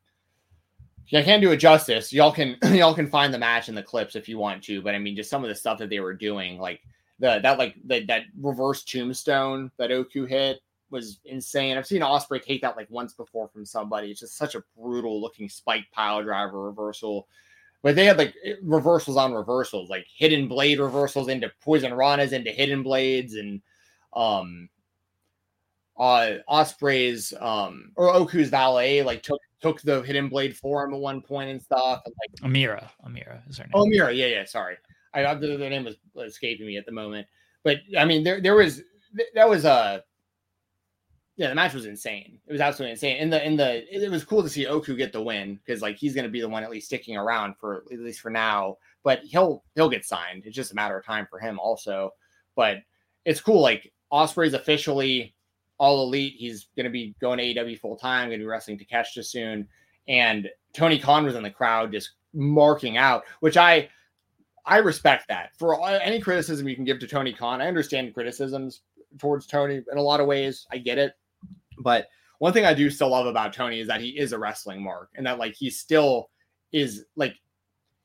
I 1.12 1.22
can't 1.22 1.43
do 1.43 1.51
it 1.51 1.56
justice. 1.56 2.12
Y'all 2.12 2.32
can 2.32 2.56
y'all 2.74 2.94
can 2.94 3.09
find 3.09 3.35
the 3.35 3.39
match 3.39 3.68
in 3.68 3.74
the 3.74 3.82
clips 3.82 4.14
if 4.14 4.28
you 4.28 4.39
want 4.39 4.62
to, 4.64 4.82
but 4.82 4.94
I 4.94 4.98
mean, 4.98 5.16
just 5.16 5.31
some 5.31 5.43
of 5.43 5.48
the 5.48 5.55
stuff 5.55 5.78
that 5.78 5.89
they 5.89 6.01
were 6.01 6.14
doing, 6.14 6.59
like 6.59 6.81
the 7.21 7.39
that 7.43 7.59
like 7.59 7.77
the, 7.85 8.05
that 8.07 8.25
reverse 8.41 8.83
tombstone 8.83 9.71
that 9.77 9.93
Oku 9.93 10.25
hit 10.25 10.61
was 10.91 11.21
insane. 11.25 11.77
I've 11.77 11.87
seen 11.87 12.01
Ospreay 12.01 12.43
take 12.43 12.63
that 12.63 12.77
like 12.77 12.91
once 12.91 13.13
before 13.13 13.49
from 13.49 13.65
somebody. 13.65 14.11
It's 14.11 14.21
just 14.21 14.37
such 14.37 14.57
a 14.57 14.65
brutal 14.77 15.21
looking 15.21 15.49
spike 15.49 15.87
pile 15.93 16.23
driver 16.23 16.61
reversal. 16.63 17.29
But 17.83 17.95
they 17.95 18.07
had 18.07 18.19
like 18.19 18.35
reversals 18.63 19.17
on 19.17 19.33
reversals, 19.33 19.89
like 19.89 20.07
hidden 20.13 20.49
blade 20.49 20.81
reversals 20.81 21.29
into 21.29 21.53
poison 21.63 21.93
ranas 21.93 22.33
into 22.33 22.51
hidden 22.51 22.83
blades 22.83 23.35
and 23.35 23.63
um 24.15 24.69
uh 25.99 26.33
Ospreay's 26.49 27.33
um 27.39 27.93
or 27.97 28.13
Oku's 28.13 28.49
valet 28.49 29.03
like 29.03 29.23
took 29.23 29.41
took 29.61 29.81
the 29.83 30.03
hidden 30.03 30.29
blade 30.29 30.57
for 30.57 30.85
him 30.85 30.95
at 30.95 31.01
one 31.01 31.21
point 31.21 31.51
and 31.51 31.63
stuff. 31.63 32.03
And, 32.05 32.15
like 32.19 32.51
Amira, 32.51 32.89
Amira 33.07 33.49
is 33.49 33.59
her 33.59 33.65
name. 33.65 33.73
Oh, 33.75 33.85
Amira, 33.85 34.17
yeah, 34.17 34.27
yeah. 34.27 34.45
Sorry, 34.45 34.77
I 35.15 35.35
the, 35.35 35.57
the 35.57 35.69
name 35.69 35.85
was 35.85 35.97
escaping 36.16 36.66
me 36.66 36.77
at 36.77 36.87
the 36.87 36.93
moment, 36.93 37.27
but 37.62 37.78
I 37.99 38.05
mean 38.05 38.23
there 38.23 38.41
there 38.41 38.55
was 38.55 38.82
that 39.35 39.49
was 39.49 39.65
a 39.65 39.70
uh, 39.70 40.01
yeah 41.37 41.49
the 41.49 41.55
match 41.55 41.74
was 41.74 41.87
insane. 41.87 42.39
It 42.47 42.53
was 42.53 42.61
absolutely 42.61 42.93
insane. 42.93 43.16
In 43.16 43.31
the 43.31 43.45
in 43.45 43.57
the 43.57 43.85
it 43.95 44.11
was 44.11 44.24
cool 44.24 44.43
to 44.43 44.49
see 44.49 44.66
Oku 44.66 44.97
get 44.97 45.12
the 45.12 45.23
win 45.23 45.59
because 45.65 45.82
like 45.82 45.97
he's 45.97 46.15
going 46.15 46.24
to 46.24 46.31
be 46.31 46.41
the 46.41 46.49
one 46.49 46.62
at 46.62 46.70
least 46.70 46.87
sticking 46.87 47.16
around 47.16 47.55
for 47.59 47.85
at 47.93 47.99
least 47.99 48.20
for 48.20 48.31
now. 48.31 48.77
But 49.03 49.20
he'll 49.24 49.65
he'll 49.74 49.89
get 49.89 50.05
signed. 50.05 50.45
It's 50.47 50.57
just 50.57 50.73
a 50.73 50.77
matter 50.77 50.99
of 50.99 51.05
time 51.05 51.27
for 51.28 51.39
him 51.39 51.59
also. 51.59 52.11
But 52.55 52.78
it's 53.24 53.41
cool. 53.41 53.61
Like 53.61 53.93
Ospreay's 54.12 54.55
officially 54.55 55.35
all 55.78 56.03
elite. 56.05 56.35
He's 56.37 56.69
going 56.77 56.85
to 56.85 56.91
be 56.91 57.15
going 57.20 57.39
to 57.39 57.45
AEW 57.45 57.81
full 57.81 57.97
time. 57.97 58.28
Going 58.28 58.39
to 58.39 58.45
be 58.45 58.49
wrestling 58.49 58.78
Takeshita 58.78 59.24
soon. 59.24 59.66
And 60.09 60.49
Tony 60.74 60.99
Khan 60.99 61.24
was 61.24 61.37
in 61.37 61.43
the 61.43 61.51
crowd 61.51 61.93
just 61.93 62.11
marking 62.35 62.97
out, 62.97 63.24
which 63.41 63.57
I 63.57 63.89
I 64.66 64.78
respect 64.78 65.28
that. 65.28 65.51
For 65.59 65.85
any 65.89 66.20
criticism 66.20 66.69
you 66.69 66.74
can 66.74 66.85
give 66.85 66.99
to 67.01 67.07
Tony 67.07 67.32
Khan, 67.32 67.61
I 67.61 67.69
understand 67.69 68.15
criticisms 68.15 68.82
towards 69.19 69.47
Tony 69.47 69.82
in 69.91 69.99
a 69.99 70.03
lot 70.03 70.20
of 70.20 70.27
ways. 70.27 70.66
I 70.70 70.78
get 70.78 70.99
it. 70.99 71.15
But 71.78 72.09
one 72.39 72.53
thing 72.53 72.65
I 72.65 72.74
do 72.74 72.91
still 72.91 73.11
love 73.11 73.27
about 73.27 73.53
Tony 73.53 73.81
is 73.81 73.89
that 73.89 74.01
he 74.01 74.19
is 74.19 74.32
a 74.32 74.39
wrestling 74.39 74.82
mark 74.82 75.11
and 75.15 75.27
that 75.27 75.39
like 75.39 75.55
he 75.55 75.70
still 75.70 76.31
is 76.73 77.05
like 77.16 77.35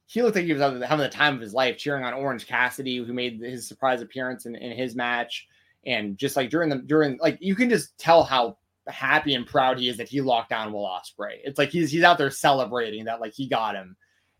he 0.07 0.21
looked 0.21 0.35
like 0.35 0.45
he 0.45 0.53
was 0.53 0.61
having 0.61 0.79
the 0.79 1.09
time 1.09 1.35
of 1.35 1.41
his 1.41 1.53
life 1.53 1.77
cheering 1.77 2.03
on 2.03 2.13
Orange 2.13 2.45
Cassidy, 2.45 2.97
who 2.97 3.13
made 3.13 3.39
his 3.41 3.67
surprise 3.67 4.01
appearance 4.01 4.45
in, 4.45 4.55
in 4.55 4.77
his 4.77 4.95
match. 4.95 5.47
And 5.85 6.17
just 6.17 6.35
like 6.35 6.49
during 6.49 6.69
the 6.69 6.77
during 6.77 7.17
like 7.21 7.37
you 7.41 7.55
can 7.55 7.69
just 7.69 7.97
tell 7.97 8.23
how 8.23 8.57
happy 8.87 9.35
and 9.35 9.47
proud 9.47 9.79
he 9.79 9.89
is 9.89 9.97
that 9.97 10.09
he 10.09 10.21
locked 10.21 10.49
down 10.49 10.71
Will 10.71 10.85
Ospreay. 10.85 11.39
It's 11.43 11.57
like 11.57 11.69
he's 11.69 11.91
he's 11.91 12.03
out 12.03 12.17
there 12.17 12.31
celebrating 12.31 13.05
that 13.05 13.21
like 13.21 13.33
he 13.33 13.47
got 13.47 13.75
him. 13.75 13.95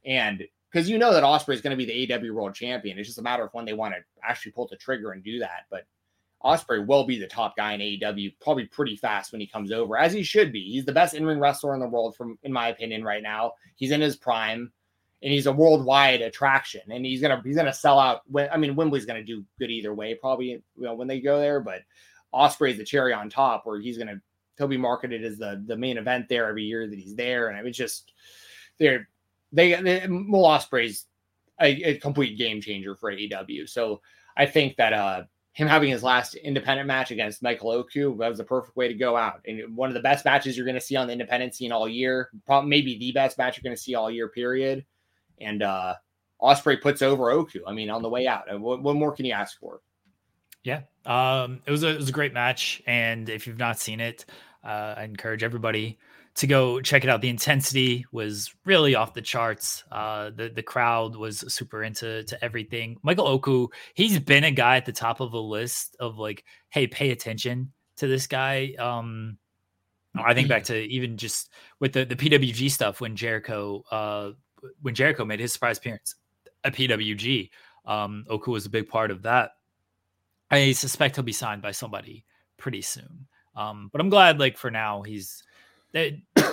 And 0.06 0.44
because 0.76 0.90
you 0.90 0.98
know 0.98 1.14
that 1.14 1.24
Ospreay 1.24 1.54
is 1.54 1.62
going 1.62 1.78
to 1.78 1.86
be 1.86 2.06
the 2.06 2.14
AW 2.14 2.34
World 2.34 2.54
Champion. 2.54 3.00
It's 3.00 3.08
just 3.08 3.18
a 3.18 3.22
matter 3.22 3.46
of 3.46 3.54
when 3.54 3.64
they 3.64 3.72
want 3.72 3.94
to 3.94 4.02
actually 4.22 4.52
pull 4.52 4.68
the 4.68 4.76
trigger 4.76 5.14
and 5.14 5.24
do 5.24 5.40
that. 5.40 5.68
But 5.72 5.86
Ospreay 6.44 6.86
will 6.86 7.06
be 7.06 7.18
the 7.18 7.28
top 7.28 7.56
guy 7.56 7.72
in 7.72 7.80
AEW 7.80 8.34
probably 8.42 8.66
pretty 8.66 8.98
fast 8.98 9.32
when 9.32 9.40
he 9.40 9.48
comes 9.48 9.72
over, 9.72 9.98
as 9.98 10.12
he 10.12 10.22
should 10.22 10.52
be. 10.52 10.70
He's 10.70 10.84
the 10.84 10.92
best 10.92 11.14
in-ring 11.14 11.40
wrestler 11.40 11.76
in 11.76 11.80
the 11.80 11.88
world, 11.88 12.18
from 12.18 12.38
in 12.44 12.52
my 12.52 12.68
opinion, 12.68 13.06
right 13.06 13.24
now. 13.24 13.54
He's 13.78 13.92
in 13.92 14.02
his 14.02 14.18
prime, 14.18 14.70
and 15.24 15.32
he's 15.32 15.46
a 15.46 15.54
worldwide 15.54 16.20
attraction. 16.20 16.82
And 16.92 17.06
he's 17.06 17.22
gonna 17.22 17.42
he's 17.46 17.56
gonna 17.56 17.72
sell 17.72 17.98
out. 17.98 18.24
When, 18.28 18.50
I 18.52 18.58
mean, 18.58 18.76
Wembley's 18.76 19.06
gonna 19.06 19.24
do 19.24 19.46
good 19.58 19.72
either 19.72 19.94
way, 19.94 20.14
probably 20.16 20.48
you 20.48 20.62
know, 20.76 20.94
when 20.94 21.08
they 21.08 21.22
go 21.22 21.40
there. 21.40 21.62
But 21.62 21.84
Ospreay's 22.34 22.78
the 22.78 22.84
cherry 22.84 23.14
on 23.14 23.30
top, 23.30 23.66
where 23.66 23.80
he's 23.80 23.98
gonna 23.98 24.20
he'll 24.58 24.68
be 24.68 24.76
marketed 24.76 25.24
as 25.24 25.38
the 25.38 25.64
the 25.66 25.78
main 25.78 25.98
event 25.98 26.28
there 26.28 26.50
every 26.50 26.66
year 26.66 26.86
that 26.86 27.00
he's 27.00 27.16
there, 27.16 27.48
and 27.48 27.66
it's 27.66 27.78
just 27.78 28.12
they're 28.78 29.08
they, 29.56 29.73
they 29.82 30.07
Will 30.07 30.44
Ospreay's 30.44 31.06
a, 31.61 31.68
a, 31.84 31.98
complete 31.98 32.38
game 32.38 32.61
changer 32.61 32.95
for 32.95 33.11
AEW. 33.11 33.68
So 33.69 34.02
I 34.36 34.45
think 34.45 34.76
that 34.77 34.94
uh 34.94 35.23
him 35.53 35.68
having 35.69 35.90
his 35.90 36.03
last 36.03 36.36
independent 36.36 36.86
match 36.86 37.11
against 37.11 37.41
Michael 37.41 37.72
Oku 37.72 38.18
that 38.18 38.27
was 38.27 38.38
the 38.38 38.44
perfect 38.44 38.76
way 38.76 38.90
to 38.90 38.94
go 38.94 39.15
out, 39.15 39.41
and 39.48 39.76
one 39.76 39.90
of 39.90 39.94
the 39.94 40.02
best 40.02 40.26
matches 40.26 40.57
you're 40.57 40.65
going 40.65 40.76
to 40.76 40.82
see 40.82 40.98
on 40.98 41.07
the 41.07 41.14
independent 41.14 41.56
scene 41.56 41.72
all 41.72 41.88
year, 41.88 42.30
probably 42.45 42.69
maybe 42.69 42.98
the 42.98 43.14
best 43.14 43.38
match 43.38 43.57
you're 43.57 43.64
going 43.64 43.76
to 43.76 43.82
see 43.82 43.95
all 43.95 44.11
year. 44.11 44.27
Period. 44.27 44.86
And 45.40 45.64
uh 45.64 45.95
Ospreay 46.41 46.82
puts 46.82 47.02
over 47.02 47.32
Oku. 47.32 47.61
I 47.65 47.72
mean, 47.72 47.90
on 47.90 48.02
the 48.02 48.10
way 48.10 48.27
out, 48.27 48.44
what, 48.60 48.84
what 48.84 48.95
more 48.95 49.14
can 49.14 49.26
you 49.26 49.32
ask 49.32 49.57
for? 49.57 49.80
Yeah, 50.64 50.82
um, 51.06 51.61
it 51.65 51.72
was 51.72 51.84
a 51.84 51.90
it 51.90 51.98
was 51.98 52.10
a 52.10 52.14
great 52.14 52.34
match, 52.34 52.82
and 52.88 53.30
if 53.30 53.45
you've 53.45 53.60
not 53.60 53.80
seen 53.80 53.99
it, 53.99 54.26
uh, 54.64 54.95
I 54.98 55.03
encourage 55.03 55.44
everybody 55.44 55.99
to 56.36 56.48
go 56.48 56.82
check 56.82 57.03
it 57.03 57.10
out. 57.10 57.22
The 57.22 57.30
intensity 57.30 58.06
was 58.12 58.53
really 58.66 58.94
off 58.94 59.14
the 59.14 59.22
charts. 59.22 59.84
Uh, 59.91 60.32
the 60.36 60.49
the 60.49 60.64
crowd 60.64 61.16
was 61.16 61.45
super 61.53 61.84
into 61.84 62.24
to 62.24 62.44
everything. 62.44 62.98
Michael 63.03 63.28
Oku, 63.28 63.70
he's 63.94 64.20
been 64.20 64.44
a 64.44 64.52
guy 64.52 64.78
at 64.78 64.86
the 64.86 64.91
top 64.91 65.22
of 65.22 65.34
a 65.34 65.40
list 65.40 65.95
of 65.99 66.18
like, 66.18 66.44
hey, 66.70 66.88
pay 66.88 67.12
attention 67.12 67.72
to 67.98 68.07
this 68.07 68.28
guy. 68.28 68.74
Um, 68.78 69.38
I 70.14 70.34
think 70.34 70.48
back 70.48 70.66
to 70.66 70.78
even 70.78 71.18
just 71.18 71.52
with 71.80 71.94
the 71.94 72.06
the 72.06 72.16
PWG 72.16 72.70
stuff 72.70 72.99
when 72.99 73.16
Jericho 73.16 73.84
uh, 73.91 74.32
when 74.82 74.94
Jericho 74.94 75.24
made 75.26 75.40
his 75.40 75.53
surprise 75.53 75.78
appearance 75.78 76.16
at 76.64 76.74
PWG. 76.74 77.49
Um, 77.86 78.26
Oku 78.30 78.52
was 78.52 78.66
a 78.66 78.70
big 78.70 78.90
part 78.90 79.12
of 79.12 79.22
that. 79.24 79.52
I 80.52 80.74
suspect 80.74 81.16
he'll 81.16 81.24
be 81.24 81.34
signed 81.34 81.62
by 81.62 81.72
somebody 81.72 82.26
pretty 82.57 82.82
soon. 82.82 83.28
Um, 83.56 83.90
but 83.91 84.02
I'm 84.02 84.10
glad, 84.10 84.40
like 84.40 84.57
for 84.57 84.70
now, 84.70 85.02
he's 85.02 85.44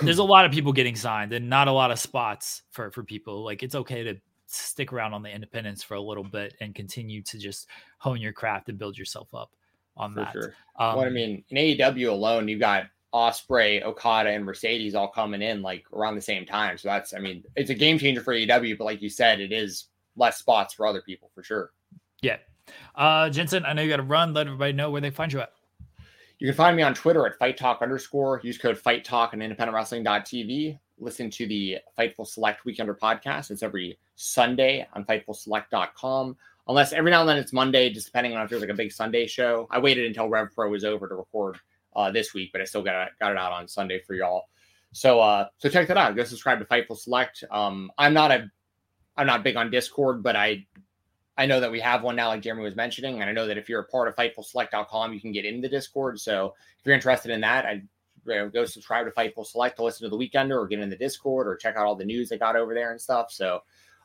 there's 0.01 0.19
a 0.19 0.23
lot 0.23 0.45
of 0.45 0.51
people 0.51 0.73
getting 0.73 0.95
signed 0.95 1.33
and 1.33 1.49
not 1.49 1.67
a 1.67 1.71
lot 1.71 1.91
of 1.91 1.99
spots 1.99 2.63
for 2.71 2.91
for 2.91 3.03
people. 3.03 3.43
Like 3.43 3.63
it's 3.63 3.75
okay 3.75 4.03
to 4.03 4.15
stick 4.47 4.93
around 4.93 5.13
on 5.13 5.23
the 5.23 5.29
independents 5.29 5.83
for 5.83 5.95
a 5.95 6.01
little 6.01 6.23
bit 6.23 6.53
and 6.61 6.73
continue 6.75 7.21
to 7.23 7.37
just 7.37 7.67
hone 7.97 8.21
your 8.21 8.33
craft 8.33 8.69
and 8.69 8.77
build 8.77 8.97
yourself 8.97 9.33
up 9.33 9.51
on 9.97 10.13
for 10.13 10.19
that. 10.21 10.31
Sure. 10.31 10.53
Um, 10.79 10.97
well, 10.97 11.05
I 11.05 11.09
mean, 11.09 11.43
in 11.49 11.57
AEW 11.57 12.09
alone, 12.09 12.47
you 12.47 12.59
got 12.59 12.85
Ospreay, 13.13 13.83
Okada, 13.83 14.29
and 14.29 14.43
Mercedes 14.43 14.95
all 14.95 15.07
coming 15.07 15.41
in 15.41 15.61
like 15.61 15.85
around 15.93 16.15
the 16.15 16.21
same 16.21 16.45
time. 16.45 16.77
So 16.77 16.87
that's, 16.87 17.13
I 17.13 17.19
mean, 17.19 17.43
it's 17.55 17.69
a 17.69 17.75
game 17.75 17.99
changer 17.99 18.21
for 18.21 18.33
AEW. 18.33 18.77
But 18.77 18.85
like 18.85 19.01
you 19.01 19.09
said, 19.09 19.39
it 19.39 19.51
is 19.51 19.87
less 20.15 20.37
spots 20.37 20.73
for 20.73 20.85
other 20.85 21.01
people 21.01 21.29
for 21.33 21.43
sure. 21.43 21.71
Yeah. 22.21 22.37
Uh, 22.95 23.29
Jensen, 23.29 23.65
I 23.65 23.73
know 23.73 23.81
you 23.81 23.89
got 23.89 23.97
to 23.97 24.03
run. 24.03 24.33
Let 24.33 24.47
everybody 24.47 24.73
know 24.73 24.89
where 24.89 25.01
they 25.01 25.11
find 25.11 25.31
you 25.31 25.41
at. 25.41 25.51
You 26.39 26.47
can 26.47 26.55
find 26.55 26.75
me 26.75 26.83
on 26.83 26.93
Twitter 26.93 27.25
at 27.25 27.37
Fight 27.37 27.57
Talk 27.57 27.81
underscore. 27.81 28.41
Use 28.43 28.57
code 28.57 28.77
Fight 28.77 29.05
Talk 29.05 29.33
on 29.33 29.39
independentwrestling.tv. 29.39 30.77
Listen 30.99 31.29
to 31.29 31.47
the 31.47 31.77
Fightful 31.97 32.27
Select 32.27 32.65
Weekender 32.65 32.97
podcast. 32.97 33.51
It's 33.51 33.63
every 33.63 33.97
Sunday 34.15 34.87
on 34.93 35.05
FightfulSelect.com. 35.05 36.35
Unless 36.67 36.93
every 36.93 37.11
now 37.11 37.21
and 37.21 37.29
then 37.29 37.37
it's 37.37 37.53
Monday, 37.53 37.91
just 37.91 38.07
depending 38.07 38.35
on 38.35 38.43
if 38.43 38.49
there's 38.49 38.61
like 38.61 38.71
a 38.71 38.75
big 38.75 38.91
Sunday 38.91 39.27
show. 39.27 39.67
I 39.69 39.79
waited 39.79 40.05
until 40.05 40.29
Rev 40.29 40.47
Pro 40.53 40.69
was 40.69 40.83
over 40.83 41.07
to 41.07 41.15
record 41.15 41.57
uh, 41.95 42.11
this 42.11 42.33
week, 42.33 42.51
but 42.51 42.61
I 42.61 42.65
still 42.65 42.83
got 42.83 43.09
got 43.19 43.31
it 43.31 43.37
out 43.37 43.51
on 43.51 43.67
Sunday 43.67 43.99
for 43.99 44.13
y'all. 44.13 44.45
So 44.93 45.19
uh, 45.19 45.47
so 45.57 45.69
check 45.69 45.87
that 45.87 45.97
out. 45.97 46.15
Go 46.15 46.23
subscribe 46.23 46.59
to 46.59 46.65
Fightful 46.65 46.97
Select. 46.97 47.43
Um, 47.51 47.91
I'm 47.97 48.13
not 48.13 48.31
a 48.31 48.49
I'm 49.17 49.27
not 49.27 49.43
big 49.43 49.57
on 49.57 49.69
Discord, 49.69 50.23
but 50.23 50.35
I 50.35 50.65
I 51.37 51.45
know 51.45 51.59
that 51.59 51.71
we 51.71 51.79
have 51.79 52.03
one 52.03 52.15
now, 52.15 52.27
like 52.27 52.41
Jeremy 52.41 52.63
was 52.63 52.75
mentioning, 52.75 53.21
and 53.21 53.29
I 53.29 53.33
know 53.33 53.47
that 53.47 53.57
if 53.57 53.67
you're 53.67 53.81
a 53.81 53.87
part 53.87 54.07
of 54.07 54.15
FightfulSelect.com, 54.15 55.13
you 55.13 55.19
can 55.19 55.31
get 55.31 55.45
in 55.45 55.61
the 55.61 55.69
Discord. 55.69 56.19
So 56.19 56.53
if 56.79 56.85
you're 56.85 56.95
interested 56.95 57.31
in 57.31 57.41
that, 57.41 57.65
I 57.65 57.81
you 58.25 58.35
know, 58.35 58.49
go 58.49 58.65
subscribe 58.65 59.05
to 59.05 59.11
Fightful 59.11 59.45
Select 59.45 59.77
to 59.77 59.83
listen 59.83 60.09
to 60.09 60.15
the 60.15 60.17
Weekender, 60.17 60.55
or 60.55 60.67
get 60.67 60.79
in 60.79 60.89
the 60.89 60.95
Discord, 60.95 61.47
or 61.47 61.55
check 61.55 61.75
out 61.75 61.85
all 61.85 61.95
the 61.95 62.05
news 62.05 62.29
they 62.29 62.37
got 62.37 62.55
over 62.55 62.73
there 62.73 62.91
and 62.91 63.01
stuff. 63.01 63.31
So 63.31 63.61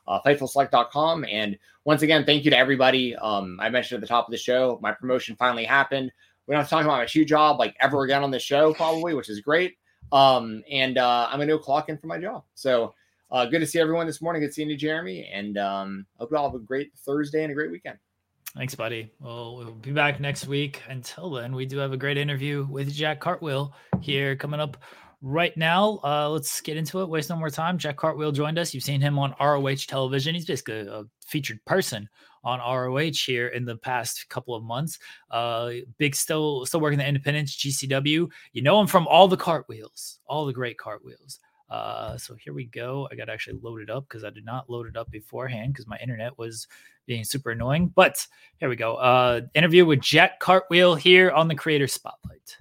uh, 0.07 0.19
FightfulSelect.com. 0.25 1.25
And 1.25 1.57
once 1.85 2.01
again, 2.01 2.25
thank 2.25 2.43
you 2.43 2.51
to 2.51 2.57
everybody. 2.57 3.15
Um, 3.15 3.59
I 3.61 3.69
mentioned 3.69 3.97
at 3.97 4.01
the 4.01 4.07
top 4.07 4.27
of 4.27 4.31
the 4.31 4.37
show, 4.37 4.79
my 4.81 4.91
promotion 4.91 5.35
finally 5.37 5.65
happened. 5.65 6.11
We 6.47 6.53
don't 6.53 6.61
have 6.61 6.67
to 6.67 6.75
talk 6.75 6.83
about 6.83 6.97
my 6.97 7.05
shoe 7.05 7.25
job 7.25 7.59
like 7.59 7.75
ever 7.79 8.03
again 8.03 8.23
on 8.23 8.31
the 8.31 8.39
show, 8.39 8.73
probably, 8.73 9.13
which 9.13 9.29
is 9.29 9.39
great. 9.39 9.77
Um, 10.11 10.63
and 10.69 10.97
uh, 10.97 11.27
I'm 11.29 11.37
gonna 11.37 11.45
go 11.45 11.59
clock 11.59 11.89
in 11.89 11.97
for 11.99 12.07
my 12.07 12.17
job. 12.17 12.43
So 12.55 12.95
uh, 13.31 13.45
good 13.45 13.59
to 13.59 13.67
see 13.67 13.79
everyone 13.79 14.07
this 14.07 14.21
morning. 14.21 14.41
Good 14.41 14.53
seeing 14.53 14.69
you, 14.69 14.77
Jeremy. 14.77 15.29
And 15.33 15.57
um, 15.57 16.05
hope 16.17 16.31
you 16.31 16.37
all 16.37 16.49
have 16.49 16.59
a 16.59 16.63
great 16.63 16.91
Thursday 17.05 17.43
and 17.43 17.51
a 17.51 17.55
great 17.55 17.71
weekend. 17.71 17.97
Thanks, 18.55 18.73
buddy. 18.73 19.11
Well, 19.19 19.57
we'll 19.57 19.71
be 19.73 19.91
back 19.91 20.19
next 20.19 20.47
week. 20.47 20.81
Until 20.89 21.29
then, 21.29 21.53
we 21.53 21.65
do 21.65 21.77
have 21.77 21.93
a 21.93 21.97
great 21.97 22.17
interview 22.17 22.65
with 22.69 22.91
Jack 22.91 23.19
Cartwheel 23.19 23.73
here 24.01 24.35
coming 24.35 24.59
up 24.59 24.77
right 25.21 25.55
now. 25.55 25.99
Uh, 26.03 26.29
let's 26.29 26.59
get 26.61 26.75
into 26.75 27.01
it. 27.01 27.09
Waste 27.09 27.29
no 27.29 27.35
more 27.35 27.51
time. 27.51 27.77
Jack 27.77 27.97
Cartwheel 27.97 28.31
joined 28.31 28.57
us. 28.57 28.73
You've 28.73 28.83
seen 28.83 29.01
him 29.01 29.19
on 29.19 29.35
ROH 29.39 29.85
television. 29.87 30.33
He's 30.33 30.45
basically 30.45 30.79
a 30.79 31.03
featured 31.27 31.63
person 31.65 32.09
on 32.43 32.59
ROH 32.59 33.11
here 33.25 33.49
in 33.49 33.65
the 33.65 33.77
past 33.77 34.27
couple 34.29 34.55
of 34.55 34.63
months. 34.63 34.97
Uh, 35.29 35.71
big 35.97 36.15
still 36.15 36.65
still 36.65 36.79
working 36.79 36.97
the 36.97 37.07
Independence 37.07 37.55
GCW. 37.55 38.29
You 38.53 38.61
know 38.61 38.79
him 38.79 38.87
from 38.87 39.07
all 39.07 39.27
the 39.27 39.37
cartwheels, 39.37 40.19
all 40.25 40.45
the 40.45 40.53
great 40.53 40.77
cartwheels. 40.77 41.39
Uh, 41.69 42.17
so 42.17 42.35
here 42.35 42.53
we 42.53 42.65
go. 42.65 43.07
I 43.11 43.15
got 43.15 43.25
to 43.25 43.31
actually 43.31 43.59
load 43.61 43.81
it 43.81 43.89
up 43.89 44.07
because 44.07 44.23
I 44.23 44.29
did 44.31 44.45
not 44.45 44.69
load 44.69 44.87
it 44.87 44.97
up 44.97 45.11
beforehand 45.11 45.73
because 45.73 45.87
my 45.87 45.97
internet 45.97 46.37
was 46.37 46.67
being 47.05 47.23
super 47.23 47.51
annoying. 47.51 47.87
But 47.95 48.25
here 48.57 48.69
we 48.69 48.75
go. 48.75 48.95
Uh, 48.95 49.41
interview 49.53 49.85
with 49.85 50.01
Jack 50.01 50.39
Cartwheel 50.39 50.95
here 50.95 51.29
on 51.31 51.47
the 51.47 51.55
Creator 51.55 51.87
Spotlight. 51.87 52.57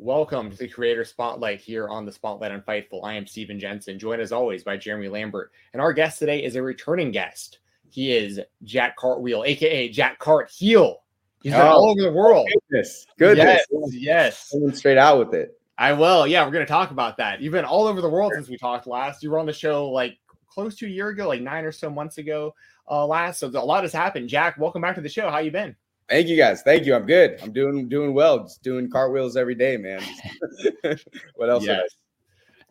Welcome 0.00 0.50
to 0.50 0.56
the 0.56 0.68
Creator 0.68 1.04
Spotlight 1.04 1.60
here 1.60 1.88
on 1.88 2.06
the 2.06 2.12
Spotlight 2.12 2.52
on 2.52 2.62
Fightful. 2.62 3.00
I 3.04 3.14
am 3.14 3.26
Stephen 3.26 3.58
Jensen, 3.58 3.98
joined 3.98 4.22
as 4.22 4.30
always 4.30 4.62
by 4.62 4.76
Jeremy 4.76 5.08
Lambert. 5.08 5.50
And 5.72 5.82
our 5.82 5.92
guest 5.92 6.20
today 6.20 6.44
is 6.44 6.54
a 6.54 6.62
returning 6.62 7.10
guest. 7.10 7.58
He 7.90 8.12
is 8.16 8.40
Jack 8.62 8.96
Cartwheel, 8.96 9.44
aka 9.44 9.88
Jack 9.88 10.18
Cart 10.20 10.50
Heel. 10.50 10.98
He's 11.42 11.52
been 11.52 11.62
Oh, 11.62 11.66
all 11.66 11.90
over 11.90 12.00
the 12.02 12.12
world. 12.12 12.48
Goodness, 12.70 13.06
goodness. 13.18 13.64
Yes, 13.70 13.94
yes. 13.94 14.50
Coming 14.52 14.74
straight 14.74 14.98
out 14.98 15.18
with 15.18 15.34
it. 15.34 15.57
I 15.78 15.92
will. 15.92 16.26
Yeah, 16.26 16.44
we're 16.44 16.50
going 16.50 16.66
to 16.66 16.70
talk 16.70 16.90
about 16.90 17.16
that. 17.18 17.40
You've 17.40 17.52
been 17.52 17.64
all 17.64 17.86
over 17.86 18.00
the 18.00 18.08
world 18.08 18.32
since 18.34 18.48
we 18.48 18.58
talked 18.58 18.88
last. 18.88 19.22
You 19.22 19.30
were 19.30 19.38
on 19.38 19.46
the 19.46 19.52
show 19.52 19.88
like 19.88 20.18
close 20.48 20.74
to 20.76 20.86
a 20.86 20.88
year 20.88 21.08
ago, 21.08 21.28
like 21.28 21.40
nine 21.40 21.64
or 21.64 21.70
so 21.70 21.88
months 21.88 22.18
ago 22.18 22.52
uh, 22.90 23.06
last. 23.06 23.38
So 23.38 23.46
a 23.46 23.50
lot 23.50 23.84
has 23.84 23.92
happened. 23.92 24.28
Jack, 24.28 24.58
welcome 24.58 24.82
back 24.82 24.96
to 24.96 25.00
the 25.00 25.08
show. 25.08 25.30
How 25.30 25.38
you 25.38 25.52
been? 25.52 25.76
Thank 26.08 26.26
you 26.26 26.36
guys. 26.36 26.62
Thank 26.62 26.84
you. 26.84 26.96
I'm 26.96 27.06
good. 27.06 27.38
I'm 27.42 27.52
doing 27.52 27.88
doing 27.88 28.12
well. 28.12 28.40
Just 28.40 28.62
doing 28.62 28.90
cartwheels 28.90 29.36
every 29.36 29.54
day, 29.54 29.76
man. 29.76 30.02
what 31.36 31.48
else? 31.48 31.64
Yes. 31.64 31.94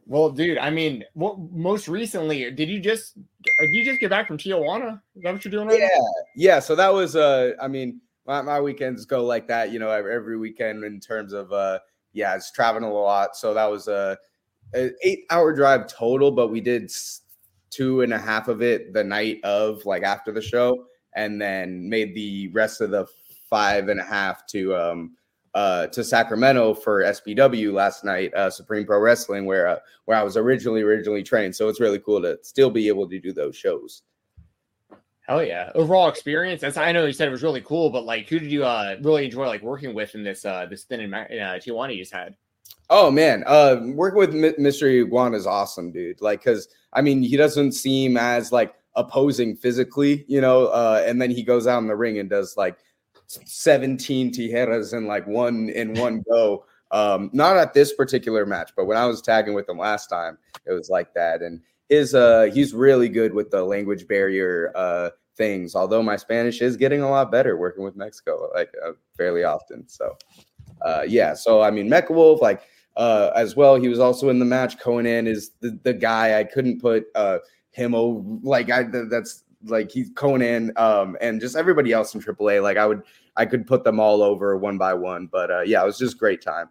Well, 0.06 0.30
dude, 0.30 0.58
I 0.58 0.70
mean, 0.70 1.04
what, 1.14 1.38
most 1.38 1.88
recently, 1.88 2.50
did 2.52 2.68
you 2.68 2.80
just 2.80 3.18
did 3.60 3.72
you 3.72 3.86
just 3.86 4.02
get 4.02 4.10
back 4.10 4.28
from 4.28 4.38
Tijuana? 4.38 5.02
Is 5.16 5.24
that 5.24 5.34
what 5.34 5.46
you're 5.46 5.52
doing 5.52 5.68
right 5.68 5.80
Yeah, 5.80 5.88
now? 5.96 6.14
yeah. 6.36 6.60
So 6.60 6.76
that 6.76 6.94
was 6.94 7.16
uh 7.16 7.54
I 7.62 7.70
mean, 7.70 8.02
my, 8.26 8.42
my 8.42 8.60
weekends 8.60 9.06
go 9.06 9.24
like 9.24 9.48
that, 9.48 9.72
you 9.72 9.80
know, 9.80 9.92
every, 9.92 10.14
every 10.14 10.38
weekend 10.38 10.84
in 10.84 11.00
terms 11.00 11.32
of 11.32 11.54
uh 11.54 11.80
yeah, 12.14 12.36
it's 12.36 12.52
traveling 12.52 12.84
a 12.84 12.92
lot. 12.92 13.36
So 13.36 13.54
that 13.54 13.70
was 13.70 13.88
a, 13.88 14.18
a 14.74 14.92
eight 15.04 15.26
hour 15.30 15.54
drive 15.54 15.88
total, 15.88 16.32
but 16.32 16.50
we 16.50 16.62
did 16.62 16.92
two 17.70 18.02
and 18.02 18.14
a 18.14 18.18
half 18.18 18.48
of 18.48 18.62
it 18.62 18.94
the 18.94 19.04
night 19.04 19.44
of 19.44 19.86
like 19.86 20.04
after 20.04 20.32
the 20.32 20.42
show, 20.42 20.86
and 21.16 21.42
then 21.42 21.90
made 21.90 22.16
the 22.16 22.50
rest 22.50 22.82
of 22.82 22.92
the 22.92 23.06
five 23.50 23.90
and 23.90 24.00
a 24.00 24.04
half 24.04 24.46
to 24.48 24.76
um 24.76 25.16
uh 25.54 25.88
to 25.88 26.04
Sacramento 26.04 26.74
for 26.74 27.04
SPW 27.04 27.72
last 27.74 28.04
night, 28.04 28.34
uh 28.34 28.50
Supreme 28.50 28.86
Pro 28.86 29.00
Wrestling, 29.00 29.46
where 29.46 29.68
uh, 29.68 29.80
where 30.06 30.18
I 30.18 30.24
was 30.24 30.38
originally 30.38 30.82
originally 30.82 31.24
trained. 31.24 31.56
So 31.56 31.70
it's 31.70 31.80
really 31.80 32.00
cool 32.00 32.22
to 32.22 32.38
still 32.42 32.70
be 32.70 32.88
able 32.88 33.08
to 33.10 33.20
do 33.20 33.34
those 33.34 33.56
shows. 33.56 34.04
Hell 35.28 35.44
yeah! 35.44 35.72
Overall 35.76 36.08
experience. 36.08 36.64
as 36.64 36.78
I 36.78 36.92
know 36.94 37.06
you 37.06 37.12
said 37.12 37.28
it 37.28 37.32
was 37.32 37.44
really 37.44 37.62
cool, 37.62 37.90
but 37.90 38.06
like, 38.06 38.30
who 38.30 38.40
did 38.40 38.50
you 38.50 38.64
uh 38.64 38.96
really 39.02 39.26
enjoy 39.26 39.48
like 39.48 39.62
working 39.62 39.94
with 39.94 40.16
in 40.16 40.24
this 40.24 40.46
uh 40.46 40.66
this 40.70 40.84
thing 40.84 41.02
in 41.02 41.14
uh, 41.14 41.26
Tijuana 41.30 41.94
you 41.94 42.02
just 42.02 42.14
had? 42.14 42.36
Oh 42.90 43.12
man, 43.12 43.44
uh, 43.46 43.82
working 43.84 44.20
with 44.20 44.34
M- 44.34 44.56
Mystery 44.58 45.02
Iguana 45.02 45.36
is 45.36 45.46
awesome, 45.46 45.92
dude. 45.92 46.22
Like, 46.22 46.42
cause 46.44 46.70
I 46.94 47.02
mean, 47.02 47.22
he 47.22 47.36
doesn't 47.36 47.74
seem 47.74 48.16
as 48.16 48.54
like 48.54 48.74
opposing 48.96 49.58
physically, 49.58 50.24
you 50.30 50.40
know. 50.40 50.68
Uh, 50.68 51.04
and 51.06 51.22
then 51.22 51.30
he 51.30 51.44
goes 51.44 51.68
out 51.68 51.80
in 51.80 51.88
the 51.88 51.96
ring 51.96 52.20
and 52.20 52.30
does 52.30 52.56
like 52.56 52.78
17 53.28 54.32
tijeras 54.32 54.94
in 54.98 55.08
like 55.08 55.28
one 55.28 55.68
in 55.70 55.94
one 55.96 56.24
go. 56.30 56.66
Um, 56.92 57.30
not 57.34 57.58
at 57.58 57.74
this 57.74 57.94
particular 57.94 58.46
match, 58.46 58.72
but 58.78 58.86
when 58.86 58.98
I 58.98 59.06
was 59.06 59.22
tagging 59.22 59.54
with 59.54 59.68
him 59.68 59.78
last 59.78 60.08
time, 60.08 60.38
it 60.66 60.72
was 60.72 60.90
like 60.90 61.14
that. 61.16 61.42
And 61.42 61.60
his 61.90 62.14
uh 62.14 62.50
he's 62.54 62.74
really 62.74 63.10
good 63.10 63.34
with 63.34 63.50
the 63.52 63.64
language 63.64 64.08
barrier 64.08 64.72
uh 64.76 65.10
things 65.36 65.76
although 65.76 66.02
my 66.02 66.16
spanish 66.16 66.62
is 66.62 66.76
getting 66.76 67.02
a 67.02 67.10
lot 67.10 67.32
better 67.32 67.58
working 67.58 67.84
with 67.84 67.96
mexico 67.96 68.50
like 68.54 68.72
uh, 68.86 68.92
fairly 69.16 69.44
often 69.44 69.88
so 69.88 70.18
uh 70.82 71.04
yeah 71.08 71.34
so 71.34 71.62
i 71.62 71.72
mean 71.72 71.90
mecha 71.90 72.12
wolf 72.12 72.42
like 72.42 72.62
uh 72.98 73.32
as 73.36 73.56
well 73.56 73.76
he 73.76 73.88
was 73.88 74.00
also 74.00 74.30
in 74.30 74.40
the 74.40 74.46
match. 74.46 74.78
Konnan 74.80 75.28
is 75.28 75.52
the, 75.62 75.80
the 75.84 75.94
guy 75.94 76.40
i 76.40 76.44
couldn't 76.44 76.82
put 76.82 77.06
uh 77.16 77.40
him 77.72 77.94
over 77.94 78.40
like 78.42 78.70
i 78.72 78.84
that's 78.84 79.44
like 79.66 79.92
he's 79.92 80.12
Konnan, 80.12 80.78
um 80.80 81.18
and 81.22 81.42
just 81.42 81.56
everybody 81.56 81.92
else 81.92 82.14
in 82.14 82.22
AAA 82.22 82.62
like 82.62 82.78
i 82.78 82.86
would 82.86 83.04
i 83.36 83.46
could 83.46 83.66
put 83.66 83.84
them 83.84 84.00
all 84.00 84.22
over 84.22 84.58
one 84.58 84.78
by 84.78 84.94
one 84.94 85.28
but 85.28 85.52
uh 85.52 85.62
yeah 85.62 85.82
it 85.82 85.86
was 85.86 85.98
just 85.98 86.18
great 86.18 86.42
time 86.42 86.70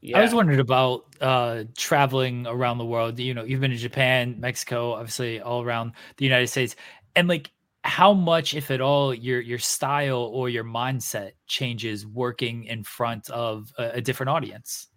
yeah. 0.00 0.18
I 0.18 0.22
was 0.22 0.34
wondering 0.34 0.60
about 0.60 1.04
uh, 1.20 1.64
traveling 1.76 2.46
around 2.46 2.78
the 2.78 2.86
world. 2.86 3.18
You 3.18 3.34
know, 3.34 3.44
you've 3.44 3.60
been 3.60 3.70
to 3.70 3.76
Japan, 3.76 4.36
Mexico, 4.38 4.92
obviously 4.92 5.40
all 5.40 5.62
around 5.62 5.92
the 6.16 6.24
United 6.24 6.48
States, 6.48 6.74
and 7.14 7.28
like 7.28 7.50
how 7.84 8.12
much, 8.12 8.54
if 8.54 8.70
at 8.70 8.80
all, 8.80 9.14
your 9.14 9.40
your 9.40 9.58
style 9.58 10.30
or 10.32 10.48
your 10.48 10.64
mindset 10.64 11.32
changes 11.46 12.06
working 12.06 12.64
in 12.64 12.84
front 12.84 13.28
of 13.30 13.72
a, 13.78 13.90
a 13.94 14.00
different 14.00 14.30
audience. 14.30 14.88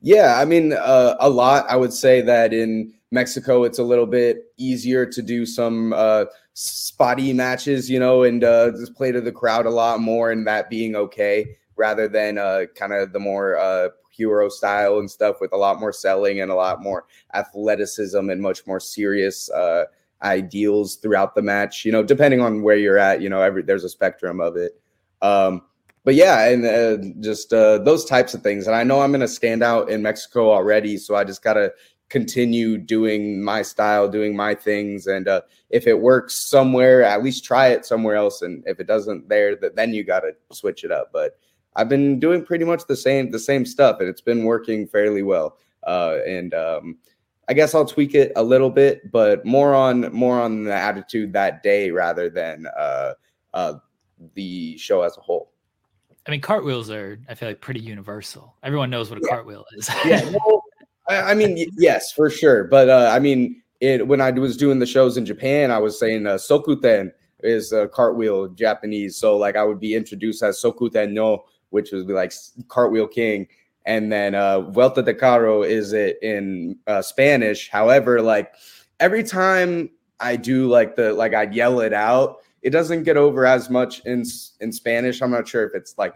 Yeah, 0.00 0.38
I 0.38 0.44
mean, 0.44 0.72
uh, 0.72 1.16
a 1.20 1.28
lot. 1.28 1.66
I 1.68 1.76
would 1.76 1.92
say 1.92 2.20
that 2.22 2.52
in 2.52 2.94
Mexico, 3.10 3.64
it's 3.64 3.78
a 3.78 3.84
little 3.84 4.06
bit 4.06 4.44
easier 4.56 5.06
to 5.06 5.22
do 5.22 5.46
some 5.46 5.92
uh, 5.92 6.26
spotty 6.54 7.32
matches, 7.32 7.90
you 7.90 7.98
know, 7.98 8.22
and 8.22 8.44
uh, 8.44 8.70
just 8.72 8.94
play 8.94 9.12
to 9.12 9.20
the 9.20 9.32
crowd 9.32 9.66
a 9.66 9.70
lot 9.70 10.00
more, 10.00 10.30
and 10.30 10.46
that 10.46 10.70
being 10.70 10.96
okay 10.96 11.56
rather 11.76 12.08
than 12.08 12.38
uh, 12.38 12.64
kind 12.74 12.92
of 12.92 13.12
the 13.12 13.20
more 13.20 13.56
uh, 13.56 13.88
hero 14.16 14.48
style 14.48 14.98
and 14.98 15.10
stuff 15.10 15.36
with 15.40 15.52
a 15.52 15.56
lot 15.56 15.80
more 15.80 15.92
selling 15.92 16.40
and 16.40 16.50
a 16.50 16.54
lot 16.54 16.82
more 16.82 17.04
athleticism 17.34 18.30
and 18.30 18.40
much 18.40 18.66
more 18.66 18.80
serious 18.80 19.50
uh, 19.50 19.84
ideals 20.22 20.96
throughout 20.96 21.34
the 21.34 21.42
match. 21.42 21.84
You 21.84 21.92
know, 21.92 22.02
depending 22.02 22.40
on 22.40 22.62
where 22.62 22.76
you're 22.76 22.98
at, 22.98 23.20
you 23.20 23.28
know, 23.28 23.42
every 23.42 23.62
there's 23.62 23.84
a 23.84 23.88
spectrum 23.88 24.40
of 24.40 24.56
it. 24.56 24.80
Um, 25.22 25.62
but 26.04 26.14
yeah, 26.14 26.48
and 26.48 26.64
uh, 26.64 26.98
just 27.20 27.52
uh, 27.52 27.78
those 27.78 28.04
types 28.04 28.32
of 28.32 28.42
things. 28.42 28.68
And 28.68 28.76
I 28.76 28.84
know 28.84 29.00
I'm 29.00 29.10
going 29.10 29.20
to 29.22 29.28
stand 29.28 29.64
out 29.64 29.90
in 29.90 30.02
Mexico 30.02 30.52
already, 30.52 30.98
so 30.98 31.16
I 31.16 31.24
just 31.24 31.42
got 31.42 31.54
to 31.54 31.72
continue 32.08 32.78
doing 32.78 33.42
my 33.42 33.62
style, 33.62 34.08
doing 34.08 34.36
my 34.36 34.54
things. 34.54 35.08
And 35.08 35.26
uh, 35.26 35.40
if 35.70 35.88
it 35.88 36.00
works 36.00 36.48
somewhere, 36.48 37.02
at 37.02 37.24
least 37.24 37.44
try 37.44 37.68
it 37.68 37.84
somewhere 37.84 38.14
else. 38.14 38.42
And 38.42 38.62
if 38.66 38.78
it 38.78 38.86
doesn't 38.86 39.28
there, 39.28 39.56
then 39.56 39.92
you 39.92 40.04
got 40.04 40.20
to 40.20 40.32
switch 40.52 40.84
it 40.84 40.92
up. 40.92 41.10
But 41.12 41.38
I've 41.76 41.88
been 41.88 42.18
doing 42.18 42.44
pretty 42.44 42.64
much 42.64 42.86
the 42.86 42.96
same 42.96 43.30
the 43.30 43.38
same 43.38 43.64
stuff, 43.64 44.00
and 44.00 44.08
it's 44.08 44.20
been 44.20 44.44
working 44.44 44.86
fairly 44.86 45.22
well. 45.22 45.58
Uh, 45.86 46.18
and 46.26 46.52
um, 46.54 46.98
I 47.48 47.54
guess 47.54 47.74
I'll 47.74 47.86
tweak 47.86 48.14
it 48.14 48.32
a 48.34 48.42
little 48.42 48.70
bit, 48.70 49.12
but 49.12 49.44
more 49.44 49.74
on 49.74 50.12
more 50.12 50.40
on 50.40 50.64
the 50.64 50.74
attitude 50.74 51.32
that 51.34 51.62
day 51.62 51.90
rather 51.90 52.28
than 52.28 52.66
uh, 52.76 53.12
uh, 53.54 53.74
the 54.34 54.76
show 54.78 55.02
as 55.02 55.16
a 55.16 55.20
whole. 55.20 55.52
I 56.26 56.32
mean, 56.32 56.40
cartwheels 56.40 56.90
are 56.90 57.20
I 57.28 57.34
feel 57.34 57.48
like 57.48 57.60
pretty 57.60 57.80
universal. 57.80 58.56
Everyone 58.62 58.90
knows 58.90 59.10
what 59.10 59.18
a 59.18 59.22
yeah. 59.22 59.30
cartwheel 59.30 59.64
is. 59.76 59.88
yeah, 60.04 60.28
well, 60.46 60.64
I, 61.08 61.32
I, 61.32 61.34
mean, 61.34 61.68
yes, 61.78 62.10
for 62.10 62.30
sure. 62.30 62.64
But 62.64 62.88
uh, 62.88 63.10
I 63.12 63.20
mean, 63.20 63.62
it 63.80 64.06
when 64.06 64.20
I 64.20 64.30
was 64.32 64.56
doing 64.56 64.78
the 64.78 64.86
shows 64.86 65.16
in 65.16 65.24
Japan, 65.24 65.70
I 65.70 65.78
was 65.78 65.98
saying 65.98 66.26
uh, 66.26 66.34
sokuten 66.34 67.12
is 67.40 67.72
a 67.72 67.86
cartwheel 67.88 68.48
Japanese. 68.48 69.16
So 69.16 69.36
like 69.36 69.56
I 69.56 69.64
would 69.64 69.78
be 69.78 69.94
introduced 69.94 70.42
as 70.42 70.60
sokuten 70.60 71.12
no 71.12 71.44
which 71.76 71.92
would 71.92 72.06
be 72.06 72.14
like 72.14 72.32
Cartwheel 72.68 73.06
King. 73.06 73.46
And 73.84 74.10
then 74.10 74.34
uh, 74.34 74.62
Vuelta 74.62 75.02
de 75.02 75.12
Carro 75.12 75.62
is 75.62 75.92
it 75.92 76.18
in 76.22 76.78
uh, 76.86 77.02
Spanish. 77.02 77.68
However, 77.68 78.22
like 78.22 78.50
every 78.98 79.22
time 79.22 79.90
I 80.18 80.36
do 80.36 80.68
like 80.68 80.96
the 80.96 81.12
like 81.12 81.34
I 81.34 81.42
yell 81.42 81.80
it 81.80 81.92
out, 81.92 82.38
it 82.62 82.70
doesn't 82.70 83.02
get 83.02 83.18
over 83.18 83.44
as 83.44 83.68
much 83.68 84.00
in 84.06 84.24
in 84.60 84.72
Spanish. 84.72 85.20
I'm 85.20 85.30
not 85.30 85.46
sure 85.46 85.66
if 85.66 85.74
it's 85.74 85.98
like 85.98 86.14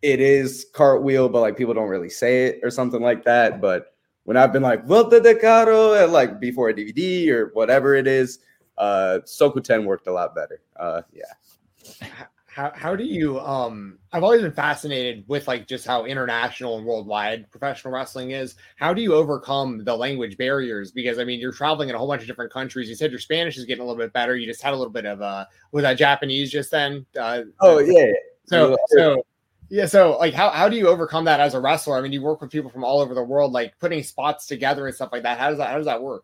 it 0.00 0.20
is 0.20 0.66
cartwheel, 0.72 1.28
but 1.28 1.40
like 1.40 1.56
people 1.56 1.74
don't 1.74 1.88
really 1.88 2.08
say 2.08 2.46
it 2.46 2.60
or 2.62 2.70
something 2.70 3.02
like 3.02 3.24
that. 3.24 3.60
But 3.60 3.94
when 4.22 4.36
I've 4.36 4.52
been 4.52 4.62
like 4.62 4.86
Vuelta 4.86 5.18
de 5.18 5.34
Carro 5.34 5.94
and 5.94 6.12
like 6.12 6.38
before 6.38 6.68
a 6.68 6.74
DVD 6.74 7.30
or 7.30 7.50
whatever 7.52 7.96
it 7.96 8.06
is, 8.06 8.38
uh 8.78 9.18
Sokuten 9.26 9.86
worked 9.86 10.06
a 10.06 10.12
lot 10.12 10.36
better. 10.36 10.62
Uh 10.76 11.02
yeah 11.12 12.28
how 12.54 12.70
how 12.76 12.94
do 12.94 13.02
you 13.02 13.40
um 13.40 13.98
I've 14.12 14.22
always 14.22 14.42
been 14.42 14.52
fascinated 14.52 15.24
with 15.26 15.48
like 15.48 15.66
just 15.66 15.84
how 15.84 16.04
international 16.04 16.78
and 16.78 16.86
worldwide 16.86 17.50
professional 17.50 17.92
wrestling 17.92 18.30
is. 18.30 18.54
How 18.76 18.94
do 18.94 19.02
you 19.02 19.12
overcome 19.12 19.82
the 19.82 19.96
language 19.96 20.36
barriers? 20.36 20.92
Because 20.92 21.18
I 21.18 21.24
mean 21.24 21.40
you're 21.40 21.50
traveling 21.50 21.88
in 21.88 21.96
a 21.96 21.98
whole 21.98 22.06
bunch 22.06 22.22
of 22.22 22.28
different 22.28 22.52
countries. 22.52 22.88
You 22.88 22.94
said 22.94 23.10
your 23.10 23.18
Spanish 23.18 23.58
is 23.58 23.64
getting 23.64 23.82
a 23.82 23.84
little 23.84 24.00
bit 24.00 24.12
better. 24.12 24.36
You 24.36 24.46
just 24.46 24.62
had 24.62 24.72
a 24.72 24.76
little 24.76 24.92
bit 24.92 25.04
of 25.04 25.20
uh 25.20 25.46
was 25.72 25.82
that 25.82 25.94
Japanese 25.94 26.52
just 26.52 26.70
then? 26.70 27.04
Uh, 27.18 27.42
oh 27.60 27.80
yeah. 27.80 28.12
So 28.46 28.76
so 28.90 29.24
yeah, 29.68 29.86
so 29.86 30.16
like 30.18 30.32
how, 30.32 30.50
how 30.50 30.68
do 30.68 30.76
you 30.76 30.86
overcome 30.86 31.24
that 31.24 31.40
as 31.40 31.54
a 31.54 31.60
wrestler? 31.60 31.98
I 31.98 32.02
mean, 32.02 32.12
you 32.12 32.22
work 32.22 32.40
with 32.40 32.52
people 32.52 32.70
from 32.70 32.84
all 32.84 33.00
over 33.00 33.14
the 33.14 33.24
world, 33.24 33.50
like 33.50 33.76
putting 33.80 34.00
spots 34.04 34.46
together 34.46 34.86
and 34.86 34.94
stuff 34.94 35.08
like 35.10 35.24
that. 35.24 35.40
How 35.40 35.48
does 35.48 35.58
that 35.58 35.70
how 35.70 35.76
does 35.76 35.86
that 35.86 36.00
work? 36.00 36.22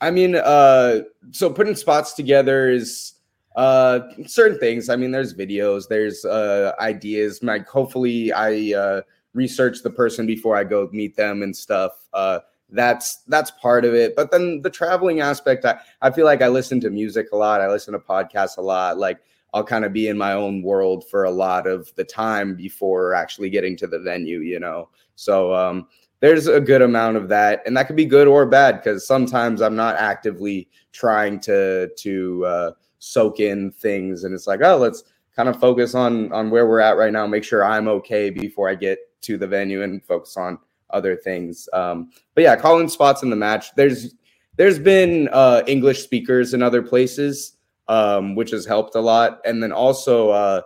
I 0.00 0.12
mean, 0.12 0.36
uh 0.36 1.00
so 1.32 1.50
putting 1.50 1.74
spots 1.74 2.12
together 2.12 2.70
is 2.70 3.14
uh 3.56 4.00
certain 4.26 4.58
things. 4.58 4.88
I 4.88 4.96
mean 4.96 5.10
there's 5.10 5.34
videos 5.34 5.88
there's 5.88 6.24
uh 6.24 6.72
ideas. 6.80 7.42
Like 7.42 7.68
hopefully 7.68 8.32
i 8.32 8.72
uh 8.76 9.02
research 9.34 9.82
the 9.82 9.90
person 9.90 10.26
before 10.26 10.56
i 10.56 10.64
go 10.64 10.88
meet 10.92 11.16
them 11.16 11.42
and 11.42 11.54
stuff. 11.56 11.92
Uh 12.12 12.40
that's 12.70 13.16
that's 13.28 13.50
part 13.50 13.84
of 13.84 13.94
it. 13.94 14.16
But 14.16 14.30
then 14.30 14.62
the 14.62 14.70
traveling 14.70 15.20
aspect 15.20 15.64
i, 15.64 15.78
I 16.00 16.10
feel 16.10 16.24
like 16.24 16.42
i 16.42 16.48
listen 16.48 16.80
to 16.80 16.90
music 16.90 17.28
a 17.32 17.36
lot. 17.36 17.60
I 17.60 17.68
listen 17.68 17.92
to 17.92 17.98
podcasts 17.98 18.58
a 18.58 18.62
lot. 18.62 18.98
Like 18.98 19.20
i'll 19.54 19.64
kind 19.64 19.84
of 19.84 19.92
be 19.92 20.08
in 20.08 20.16
my 20.16 20.32
own 20.32 20.62
world 20.62 21.04
for 21.10 21.24
a 21.24 21.30
lot 21.30 21.66
of 21.66 21.94
the 21.96 22.04
time 22.04 22.54
before 22.56 23.12
actually 23.14 23.50
getting 23.50 23.76
to 23.76 23.86
the 23.86 23.98
venue 24.00 24.40
you 24.40 24.60
know? 24.60 24.88
So 25.16 25.54
um 25.54 25.88
there's 26.20 26.46
a 26.46 26.60
good 26.60 26.82
amount 26.82 27.16
of 27.16 27.28
that. 27.30 27.62
And 27.66 27.76
that 27.76 27.88
could 27.88 27.96
be 27.96 28.04
good 28.04 28.28
or 28.28 28.46
bad 28.46 28.76
because 28.76 29.06
sometimes 29.06 29.60
i'm 29.60 29.76
not 29.76 29.96
actively 29.96 30.68
trying 30.92 31.40
to 31.40 31.88
to 31.96 32.46
uh 32.46 32.70
soak 33.04 33.40
in 33.40 33.72
things 33.72 34.22
and 34.22 34.32
it's 34.32 34.46
like 34.46 34.60
oh 34.62 34.76
let's 34.76 35.02
kind 35.34 35.48
of 35.48 35.58
focus 35.58 35.94
on 35.94 36.30
on 36.32 36.50
where 36.50 36.68
we're 36.68 36.78
at 36.78 36.96
right 36.96 37.12
now 37.12 37.26
make 37.26 37.42
sure 37.42 37.64
i'm 37.64 37.88
okay 37.88 38.30
before 38.30 38.68
i 38.68 38.74
get 38.74 38.98
to 39.22 39.38
the 39.38 39.46
venue 39.46 39.82
and 39.82 40.04
focus 40.04 40.36
on 40.36 40.58
other 40.90 41.16
things. 41.16 41.68
Um 41.72 42.10
but 42.34 42.42
yeah 42.42 42.56
calling 42.56 42.88
spots 42.88 43.22
in 43.22 43.30
the 43.30 43.36
match 43.36 43.74
there's 43.74 44.14
there's 44.56 44.78
been 44.78 45.28
uh 45.32 45.62
english 45.66 46.02
speakers 46.02 46.52
in 46.52 46.62
other 46.62 46.82
places 46.82 47.56
um 47.88 48.34
which 48.34 48.50
has 48.50 48.66
helped 48.66 48.94
a 48.94 49.00
lot. 49.00 49.40
And 49.44 49.62
then 49.62 49.72
also 49.72 50.30
uh 50.30 50.62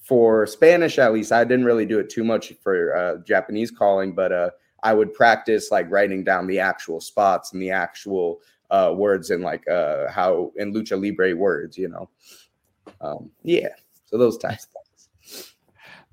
for 0.00 0.46
spanish 0.46 0.98
at 0.98 1.12
least 1.12 1.32
i 1.32 1.44
didn't 1.44 1.66
really 1.66 1.84
do 1.84 1.98
it 1.98 2.08
too 2.08 2.24
much 2.24 2.54
for 2.62 2.96
uh 2.96 3.16
japanese 3.26 3.70
calling 3.70 4.14
but 4.14 4.32
uh 4.32 4.48
i 4.82 4.94
would 4.94 5.12
practice 5.12 5.70
like 5.70 5.90
writing 5.90 6.24
down 6.24 6.46
the 6.46 6.58
actual 6.58 6.98
spots 6.98 7.52
and 7.52 7.60
the 7.60 7.70
actual 7.70 8.40
uh, 8.70 8.92
words 8.94 9.30
in 9.30 9.42
like 9.42 9.66
uh, 9.68 10.10
how 10.10 10.52
in 10.56 10.72
lucha 10.72 11.00
libre 11.00 11.34
words, 11.34 11.76
you 11.78 11.88
know. 11.88 12.08
Um, 13.00 13.30
yeah, 13.42 13.68
so 14.06 14.18
those 14.18 14.38
types 14.38 14.64
of 14.64 14.70
things. 14.70 15.54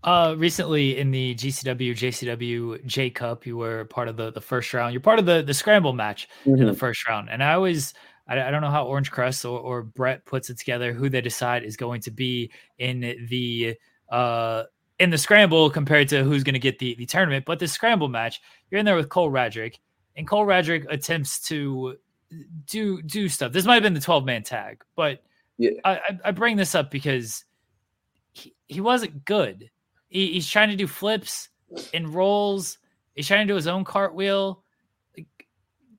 Uh, 0.03 0.36
recently 0.38 0.99
in 0.99 1.10
the 1.10 1.34
GCW 1.36 1.91
JCW 1.91 2.86
J 2.86 3.10
Cup, 3.10 3.45
you 3.45 3.57
were 3.57 3.86
part 3.86 4.07
of 4.07 4.18
the 4.18 4.32
the 4.32 4.41
first 4.41 4.73
round. 4.73 4.94
You're 4.94 5.02
part 5.02 5.19
of 5.19 5.26
the 5.26 5.41
the 5.41 5.53
scramble 5.53 5.94
match 5.94 6.30
mm-hmm. 6.41 6.52
in 6.52 6.60
the 6.60 6.65
mm-hmm. 6.65 6.76
first 6.76 7.07
round, 7.07 7.30
and 7.30 7.44
I 7.44 7.53
always. 7.53 7.94
I, 8.27 8.41
I 8.41 8.49
don't 8.49 8.61
know 8.61 8.72
how 8.72 8.88
Orange 8.88 9.11
Crest 9.11 9.45
or, 9.45 9.60
or 9.60 9.84
Brett 9.84 10.26
puts 10.26 10.49
it 10.49 10.57
together, 10.57 10.94
who 10.94 11.10
they 11.10 11.22
decide 11.22 11.64
is 11.64 11.77
going 11.77 12.02
to 12.02 12.11
be 12.11 12.49
in 12.80 13.02
the 13.30 13.76
uh 14.10 14.64
in 14.99 15.10
the 15.10 15.18
scramble 15.18 15.69
compared 15.69 16.10
to 16.10 16.23
who's 16.23 16.44
going 16.44 16.53
to 16.53 16.60
get 16.60 16.80
the 16.80 16.95
the 16.95 17.06
tournament. 17.06 17.45
But 17.45 17.60
the 17.60 17.68
scramble 17.68 18.10
match, 18.10 18.41
you're 18.69 18.80
in 18.80 18.86
there 18.86 18.95
with 18.95 19.10
Cole 19.10 19.30
Radrick, 19.30 19.76
and 20.15 20.27
Cole 20.27 20.45
Radrick 20.45 20.86
attempts 20.90 21.40
to 21.49 21.98
do 22.68 23.02
do 23.02 23.30
stuff. 23.30 23.52
This 23.52 23.66
might 23.66 23.76
have 23.76 23.84
been 23.84 23.94
the 23.94 24.00
12 24.00 24.26
man 24.26 24.44
tag, 24.44 24.84
but 24.96 25.24
yeah. 25.58 25.72
I, 25.84 26.00
I 26.24 26.32
bring 26.32 26.58
this 26.58 26.76
up 26.76 26.92
because 26.92 27.46
he, 28.34 28.54
he 28.68 28.82
wasn't 28.82 29.26
good. 29.26 29.70
He, 30.08 30.34
he's 30.34 30.50
trying 30.50 30.70
to 30.70 30.76
do 30.76 30.88
flips 30.88 31.50
and 31.94 32.14
rolls. 32.14 32.78
He's 33.16 33.28
trying 33.28 33.48
to 33.48 33.52
do 33.52 33.56
his 33.56 33.68
own 33.68 33.84
cartwheel. 33.84 34.64
Like, 35.18 35.28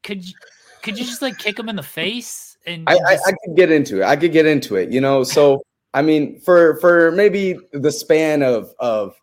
could 0.03 0.25
you 0.27 0.35
could 0.83 0.99
you 0.99 1.05
just 1.05 1.23
like 1.23 1.39
kick 1.39 1.59
him 1.59 1.69
in 1.69 1.77
the 1.77 1.83
face 1.83 2.57
and 2.67 2.89
I, 2.89 2.95
I, 2.95 3.19
I 3.27 3.33
could 3.45 3.57
get 3.57 3.71
into 3.71 4.03
it. 4.03 4.05
I 4.05 4.17
could 4.17 4.33
get 4.33 4.47
into 4.47 4.77
it. 4.77 4.91
You 4.91 5.01
know, 5.01 5.25
so 5.25 5.65
I 5.95 6.03
mean, 6.03 6.41
for 6.41 6.77
for 6.81 7.11
maybe 7.13 7.59
the 7.73 7.91
span 7.91 8.43
of 8.43 8.73
of 8.79 9.15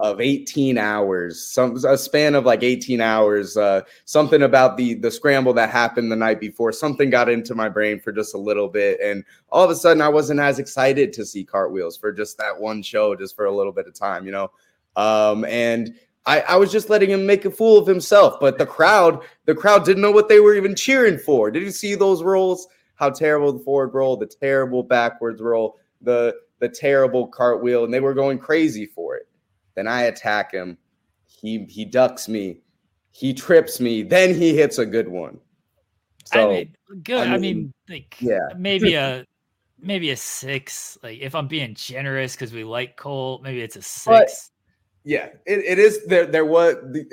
of 0.00 0.18
18 0.18 0.78
hours, 0.78 1.44
some 1.44 1.76
a 1.84 1.98
span 1.98 2.34
of 2.34 2.46
like 2.46 2.62
18 2.62 3.02
hours, 3.02 3.58
uh, 3.58 3.82
something 4.06 4.42
about 4.42 4.78
the 4.78 4.94
the 4.94 5.10
scramble 5.10 5.52
that 5.52 5.68
happened 5.68 6.10
the 6.10 6.16
night 6.16 6.40
before, 6.40 6.72
something 6.72 7.10
got 7.10 7.28
into 7.28 7.54
my 7.54 7.68
brain 7.68 8.00
for 8.00 8.10
just 8.10 8.34
a 8.34 8.38
little 8.38 8.68
bit, 8.68 8.98
and 9.00 9.22
all 9.50 9.62
of 9.62 9.70
a 9.70 9.74
sudden 9.74 10.00
I 10.00 10.08
wasn't 10.08 10.40
as 10.40 10.58
excited 10.58 11.12
to 11.12 11.26
see 11.26 11.44
cartwheels 11.44 11.98
for 11.98 12.12
just 12.12 12.38
that 12.38 12.58
one 12.58 12.82
show, 12.82 13.14
just 13.14 13.36
for 13.36 13.44
a 13.44 13.54
little 13.54 13.72
bit 13.72 13.86
of 13.86 13.92
time, 13.94 14.24
you 14.24 14.32
know. 14.32 14.50
Um, 14.96 15.44
and 15.44 15.94
I, 16.24 16.40
I 16.40 16.56
was 16.56 16.72
just 16.72 16.88
letting 16.88 17.10
him 17.10 17.26
make 17.26 17.44
a 17.44 17.50
fool 17.50 17.76
of 17.76 17.86
himself, 17.86 18.40
but 18.40 18.56
the 18.56 18.66
crowd, 18.66 19.22
the 19.44 19.54
crowd 19.54 19.84
didn't 19.84 20.02
know 20.02 20.10
what 20.10 20.30
they 20.30 20.40
were 20.40 20.54
even 20.54 20.74
cheering 20.74 21.18
for. 21.18 21.50
Did 21.50 21.62
you 21.62 21.70
see 21.70 21.94
those 21.94 22.22
rolls? 22.22 22.66
How 22.94 23.10
terrible 23.10 23.52
the 23.52 23.64
forward 23.64 23.92
roll, 23.92 24.16
the 24.16 24.26
terrible 24.26 24.82
backwards 24.82 25.42
roll, 25.42 25.78
the 26.00 26.34
the 26.58 26.68
terrible 26.70 27.26
cartwheel, 27.26 27.84
and 27.84 27.92
they 27.92 28.00
were 28.00 28.14
going 28.14 28.38
crazy 28.38 28.86
for 28.86 29.16
it. 29.16 29.26
Then 29.74 29.86
I 29.86 30.02
attack 30.02 30.52
him. 30.52 30.78
He 31.26 31.64
he 31.64 31.84
ducks 31.84 32.28
me. 32.28 32.60
He 33.12 33.34
trips 33.34 33.80
me. 33.80 34.02
Then 34.02 34.34
he 34.34 34.54
hits 34.54 34.78
a 34.78 34.86
good 34.86 35.08
one. 35.08 35.38
So 36.24 36.50
I 36.50 36.52
mean, 36.52 36.76
good. 37.02 37.18
I 37.18 37.24
mean, 37.24 37.34
I 37.34 37.38
mean 37.38 37.74
like 37.88 38.16
yeah, 38.20 38.48
maybe 38.56 38.94
a 38.94 39.24
maybe 39.80 40.10
a 40.10 40.16
six. 40.16 40.98
Like 41.02 41.18
if 41.20 41.34
I'm 41.34 41.48
being 41.48 41.74
generous 41.74 42.34
because 42.34 42.52
we 42.52 42.64
like 42.64 42.96
Cole, 42.96 43.40
maybe 43.42 43.60
it's 43.60 43.76
a 43.76 43.82
six. 43.82 44.04
But, 44.04 44.30
yeah, 45.04 45.28
it, 45.46 45.60
it 45.60 45.78
is 45.78 46.06
there. 46.06 46.26
There 46.26 46.44
was 46.44 46.76
the, 46.92 47.10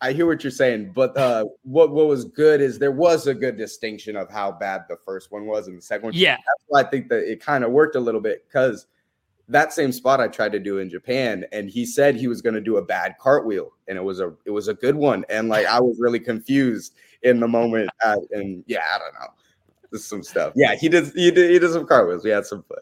I 0.00 0.12
hear 0.12 0.26
what 0.26 0.42
you're 0.42 0.50
saying, 0.50 0.92
but 0.94 1.16
uh, 1.16 1.44
what 1.62 1.90
what 1.92 2.08
was 2.08 2.24
good 2.24 2.60
is 2.60 2.78
there 2.78 2.92
was 2.92 3.26
a 3.26 3.34
good 3.34 3.56
distinction 3.56 4.16
of 4.16 4.30
how 4.30 4.52
bad 4.52 4.82
the 4.88 4.96
first 4.96 5.30
one 5.30 5.46
was 5.46 5.68
and 5.68 5.78
the 5.78 5.82
second 5.82 6.06
one. 6.06 6.12
Yeah, 6.14 6.36
that's 6.36 6.64
why 6.66 6.80
I 6.80 6.84
think 6.84 7.08
that 7.08 7.30
it 7.30 7.40
kind 7.40 7.64
of 7.64 7.70
worked 7.70 7.96
a 7.96 8.00
little 8.00 8.20
bit 8.20 8.44
because 8.46 8.86
that 9.52 9.72
same 9.72 9.92
spot 9.92 10.20
I 10.20 10.28
tried 10.28 10.52
to 10.52 10.58
do 10.58 10.78
in 10.78 10.90
Japan, 10.90 11.44
and 11.52 11.70
he 11.70 11.86
said 11.86 12.16
he 12.16 12.28
was 12.28 12.42
going 12.42 12.54
to 12.54 12.60
do 12.60 12.76
a 12.76 12.84
bad 12.84 13.16
cartwheel, 13.18 13.72
and 13.88 13.96
it 13.96 14.02
was 14.02 14.20
a 14.20 14.34
it 14.44 14.50
was 14.50 14.68
a 14.68 14.74
good 14.74 14.96
one, 14.96 15.24
and 15.28 15.48
like 15.48 15.66
I 15.66 15.80
was 15.80 15.98
really 16.00 16.20
confused 16.20 16.94
in 17.22 17.40
the 17.40 17.48
moment, 17.48 17.90
at, 18.04 18.18
and 18.32 18.64
yeah, 18.66 18.84
I 18.94 18.98
don't 18.98 19.14
know, 19.14 19.28
Just 19.92 20.08
some 20.08 20.22
stuff. 20.22 20.52
Yeah, 20.56 20.74
he 20.74 20.88
did 20.88 21.12
he 21.14 21.30
did 21.30 21.50
he 21.50 21.58
did 21.58 21.72
some 21.72 21.86
cartwheels. 21.86 22.24
We 22.24 22.30
had 22.30 22.46
some 22.46 22.62
fun. 22.64 22.78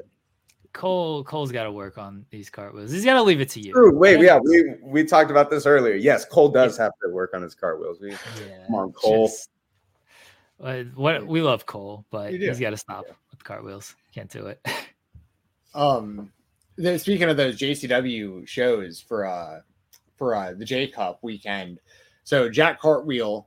Cole 0.72 1.24
Cole's 1.24 1.52
got 1.52 1.64
to 1.64 1.72
work 1.72 1.98
on 1.98 2.24
these 2.30 2.48
cartwheels. 2.48 2.92
He's 2.92 3.04
got 3.04 3.14
to 3.14 3.22
leave 3.22 3.40
it 3.40 3.48
to 3.50 3.60
you. 3.60 3.72
True. 3.72 3.96
Wait, 3.96 4.20
yeah, 4.20 4.38
we 4.38 4.74
we 4.82 5.04
talked 5.04 5.30
about 5.30 5.50
this 5.50 5.66
earlier. 5.66 5.94
Yes, 5.94 6.24
Cole 6.24 6.48
does 6.48 6.76
have 6.78 6.92
to 7.02 7.10
work 7.10 7.34
on 7.34 7.42
his 7.42 7.54
cartwheels. 7.54 8.00
We, 8.00 8.10
yeah, 8.10 8.66
come 8.66 8.74
on, 8.76 8.92
Cole. 8.92 9.26
Just, 9.26 9.50
uh, 10.62 10.84
what 10.94 11.26
we 11.26 11.42
love 11.42 11.66
Cole, 11.66 12.04
but 12.10 12.32
he's 12.32 12.60
got 12.60 12.70
to 12.70 12.76
stop 12.76 13.04
yeah. 13.08 13.14
with 13.30 13.42
cartwheels. 13.42 13.96
Can't 14.14 14.30
do 14.30 14.46
it. 14.46 14.64
um, 15.74 16.30
the, 16.80 16.98
speaking 16.98 17.28
of 17.28 17.36
those 17.36 17.58
JCW 17.58 18.46
shows 18.46 19.00
for 19.00 19.26
uh 19.26 19.60
for 20.16 20.34
uh 20.34 20.54
the 20.54 20.64
J 20.64 20.86
Cup 20.88 21.18
weekend, 21.22 21.80
so 22.24 22.48
Jack 22.48 22.80
Cartwheel, 22.80 23.46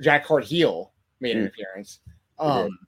Jack 0.00 0.26
Cartheel 0.26 0.90
made 1.20 1.36
an 1.36 1.44
mm. 1.44 1.48
appearance. 1.48 2.00
Um, 2.38 2.78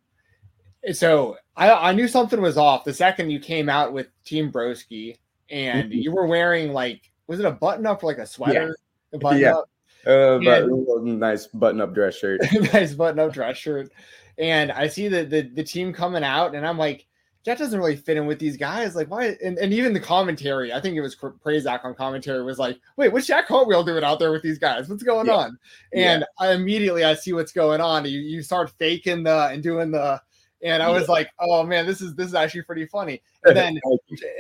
so 0.93 1.37
I, 1.57 1.71
I 1.71 1.93
knew 1.93 2.09
something 2.09 2.41
was 2.41 2.59
off 2.59 2.85
the 2.85 2.93
second 2.93 3.31
you 3.31 3.41
came 3.41 3.69
out 3.69 3.93
with 3.93 4.09
Team 4.25 4.51
Broski 4.51 5.19
and 5.51 5.91
mm-hmm. 5.91 5.99
you 5.99 6.13
were 6.13 6.27
wearing 6.27 6.73
like 6.73 7.11
was 7.27 7.41
it 7.41 7.47
a 7.47 7.51
button 7.51 7.87
up 7.87 8.03
or 8.03 8.07
like 8.07 8.19
a 8.19 8.27
sweater? 8.27 8.77
Yeah. 9.13 9.17
A 9.17 9.19
button 9.19 9.41
yeah. 9.41 9.55
up? 9.55 9.71
Uh, 10.07 10.39
but 10.39 10.67
nice 11.05 11.47
button 11.47 11.81
up 11.81 11.95
dress 11.95 12.17
shirt. 12.17 12.41
nice 12.73 12.95
button 12.95 13.19
up 13.19 13.33
dress 13.33 13.57
shirt. 13.57 13.91
And 14.37 14.71
I 14.73 14.89
see 14.89 15.09
the, 15.09 15.25
the 15.25 15.43
the 15.43 15.63
team 15.63 15.93
coming 15.93 16.25
out, 16.25 16.55
and 16.55 16.67
I'm 16.67 16.77
like, 16.77 17.07
that 17.45 17.59
doesn't 17.59 17.79
really 17.79 17.97
fit 17.97 18.17
in 18.17 18.27
with 18.27 18.39
these 18.39 18.57
guys. 18.57 18.97
Like, 18.97 19.11
why? 19.11 19.37
And, 19.45 19.59
and 19.59 19.73
even 19.73 19.93
the 19.93 20.01
commentary, 20.01 20.73
I 20.73 20.81
think 20.81 20.97
it 20.97 21.03
was 21.03 21.15
Prazak 21.15 21.85
on 21.85 21.95
commentary 21.95 22.43
was 22.43 22.59
like, 22.59 22.79
wait, 22.97 23.13
what's 23.13 23.27
Jack 23.27 23.49
Cartwheel 23.49 23.85
doing 23.85 24.03
out 24.03 24.19
there 24.19 24.33
with 24.33 24.43
these 24.43 24.59
guys? 24.59 24.89
What's 24.89 25.03
going 25.03 25.27
yeah. 25.27 25.35
on? 25.35 25.59
And 25.93 26.21
yeah. 26.23 26.47
I 26.47 26.53
immediately 26.53 27.05
I 27.05 27.15
see 27.15 27.33
what's 27.33 27.53
going 27.53 27.81
on. 27.81 28.07
You, 28.07 28.19
you 28.19 28.43
start 28.43 28.71
faking 28.79 29.25
the 29.25 29.49
and 29.49 29.63
doing 29.63 29.91
the 29.91 30.21
and 30.63 30.83
I 30.83 30.89
was 30.89 31.09
like, 31.09 31.29
"Oh 31.39 31.63
man, 31.63 31.87
this 31.87 32.01
is 32.01 32.15
this 32.15 32.27
is 32.27 32.35
actually 32.35 32.63
pretty 32.63 32.87
funny." 32.87 33.23
And 33.47 33.55
then 33.55 33.79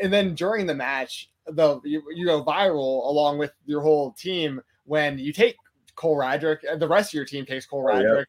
and 0.03 0.11
then 0.11 0.35
during 0.35 0.67
the 0.67 0.75
match, 0.75 1.31
the 1.47 1.79
you, 1.85 2.03
you 2.15 2.25
go 2.25 2.43
viral 2.43 3.07
along 3.07 3.37
with 3.37 3.53
your 3.67 3.83
whole 3.83 4.13
team 4.13 4.63
when 4.85 5.19
you 5.19 5.31
take 5.31 5.57
Cole 5.95 6.17
Radrick, 6.17 6.61
and 6.67 6.81
the 6.81 6.89
rest 6.89 7.11
of 7.11 7.15
your 7.15 7.27
team 7.27 7.45
takes 7.45 7.67
Cole 7.67 7.85
Radrick. 7.85 8.03
Oh, 8.07 8.19
yeah. 8.19 8.25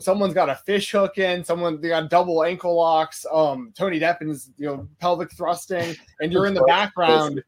Someone's 0.00 0.34
got 0.34 0.48
a 0.48 0.54
fish 0.54 0.90
hook 0.90 1.18
in. 1.18 1.44
Someone 1.44 1.80
they 1.80 1.88
got 1.88 2.10
double 2.10 2.42
ankle 2.42 2.76
locks. 2.76 3.24
Um, 3.32 3.72
Tony 3.76 3.98
Deppen's 3.98 4.50
you 4.56 4.66
know 4.66 4.88
pelvic 4.98 5.32
thrusting, 5.32 5.94
and 6.20 6.32
you're 6.32 6.46
in 6.46 6.54
the 6.54 6.64
background, 6.66 7.42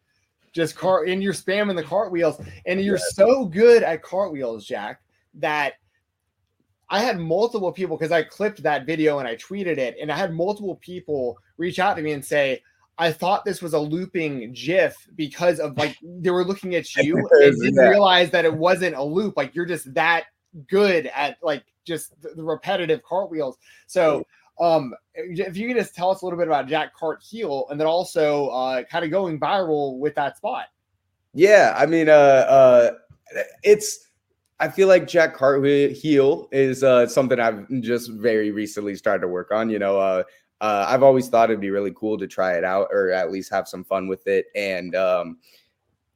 just 0.52 0.76
car 0.76 1.04
and 1.04 1.22
you're 1.22 1.32
spamming 1.32 1.76
the 1.76 1.82
cartwheels, 1.82 2.40
and 2.66 2.80
you're 2.80 2.98
so 2.98 3.44
good 3.44 3.82
at 3.82 4.02
cartwheels, 4.02 4.66
Jack, 4.66 5.00
that 5.34 5.74
I 6.88 7.00
had 7.00 7.18
multiple 7.18 7.72
people 7.72 7.96
because 7.96 8.12
I 8.12 8.22
clipped 8.22 8.62
that 8.62 8.86
video 8.86 9.18
and 9.18 9.26
I 9.26 9.36
tweeted 9.36 9.78
it, 9.78 9.96
and 10.00 10.12
I 10.12 10.16
had 10.16 10.32
multiple 10.32 10.76
people 10.76 11.38
reach 11.56 11.78
out 11.78 11.96
to 11.96 12.02
me 12.02 12.12
and 12.12 12.24
say, 12.24 12.62
I 12.98 13.10
thought 13.10 13.44
this 13.44 13.62
was 13.62 13.72
a 13.72 13.78
looping 13.78 14.52
GIF 14.52 15.08
because 15.16 15.58
of 15.58 15.76
like 15.76 15.96
they 16.02 16.30
were 16.30 16.44
looking 16.44 16.74
at 16.74 16.94
you 16.96 17.16
and 17.16 17.60
didn't 17.60 17.74
yeah. 17.74 17.88
realize 17.88 18.30
that 18.30 18.44
it 18.44 18.54
wasn't 18.54 18.96
a 18.96 19.02
loop. 19.02 19.36
Like 19.36 19.54
you're 19.54 19.66
just 19.66 19.92
that 19.94 20.24
good 20.68 21.06
at 21.14 21.38
like 21.42 21.64
just 21.84 22.20
the, 22.22 22.30
the 22.30 22.42
repetitive 22.42 23.02
cartwheels. 23.02 23.58
So 23.86 24.26
um 24.60 24.94
if 25.14 25.56
you 25.56 25.68
could 25.68 25.76
just 25.76 25.94
tell 25.94 26.10
us 26.10 26.22
a 26.22 26.24
little 26.24 26.38
bit 26.38 26.48
about 26.48 26.68
Jack 26.68 26.92
Cartheel 26.98 27.70
and 27.70 27.80
then 27.80 27.86
also 27.86 28.48
uh 28.48 28.82
kind 28.84 29.04
of 29.04 29.10
going 29.10 29.38
viral 29.40 29.98
with 29.98 30.14
that 30.14 30.36
spot. 30.36 30.66
Yeah, 31.34 31.74
I 31.76 31.86
mean 31.86 32.08
uh 32.08 32.12
uh 32.12 32.90
it's 33.62 34.08
I 34.62 34.68
feel 34.68 34.86
like 34.86 35.08
Jack 35.08 35.34
Cartwheel 35.34 35.90
heel 35.90 36.48
is 36.52 36.84
uh, 36.84 37.08
something 37.08 37.40
I've 37.40 37.68
just 37.80 38.12
very 38.12 38.52
recently 38.52 38.94
started 38.94 39.22
to 39.22 39.28
work 39.28 39.50
on. 39.50 39.68
You 39.68 39.80
know, 39.80 39.98
uh, 39.98 40.22
uh, 40.60 40.86
I've 40.88 41.02
always 41.02 41.28
thought 41.28 41.50
it'd 41.50 41.60
be 41.60 41.70
really 41.70 41.92
cool 41.96 42.16
to 42.16 42.28
try 42.28 42.52
it 42.52 42.62
out 42.62 42.86
or 42.92 43.10
at 43.10 43.32
least 43.32 43.50
have 43.50 43.66
some 43.66 43.82
fun 43.82 44.06
with 44.06 44.24
it. 44.28 44.46
And 44.54 44.94
um, 44.94 45.38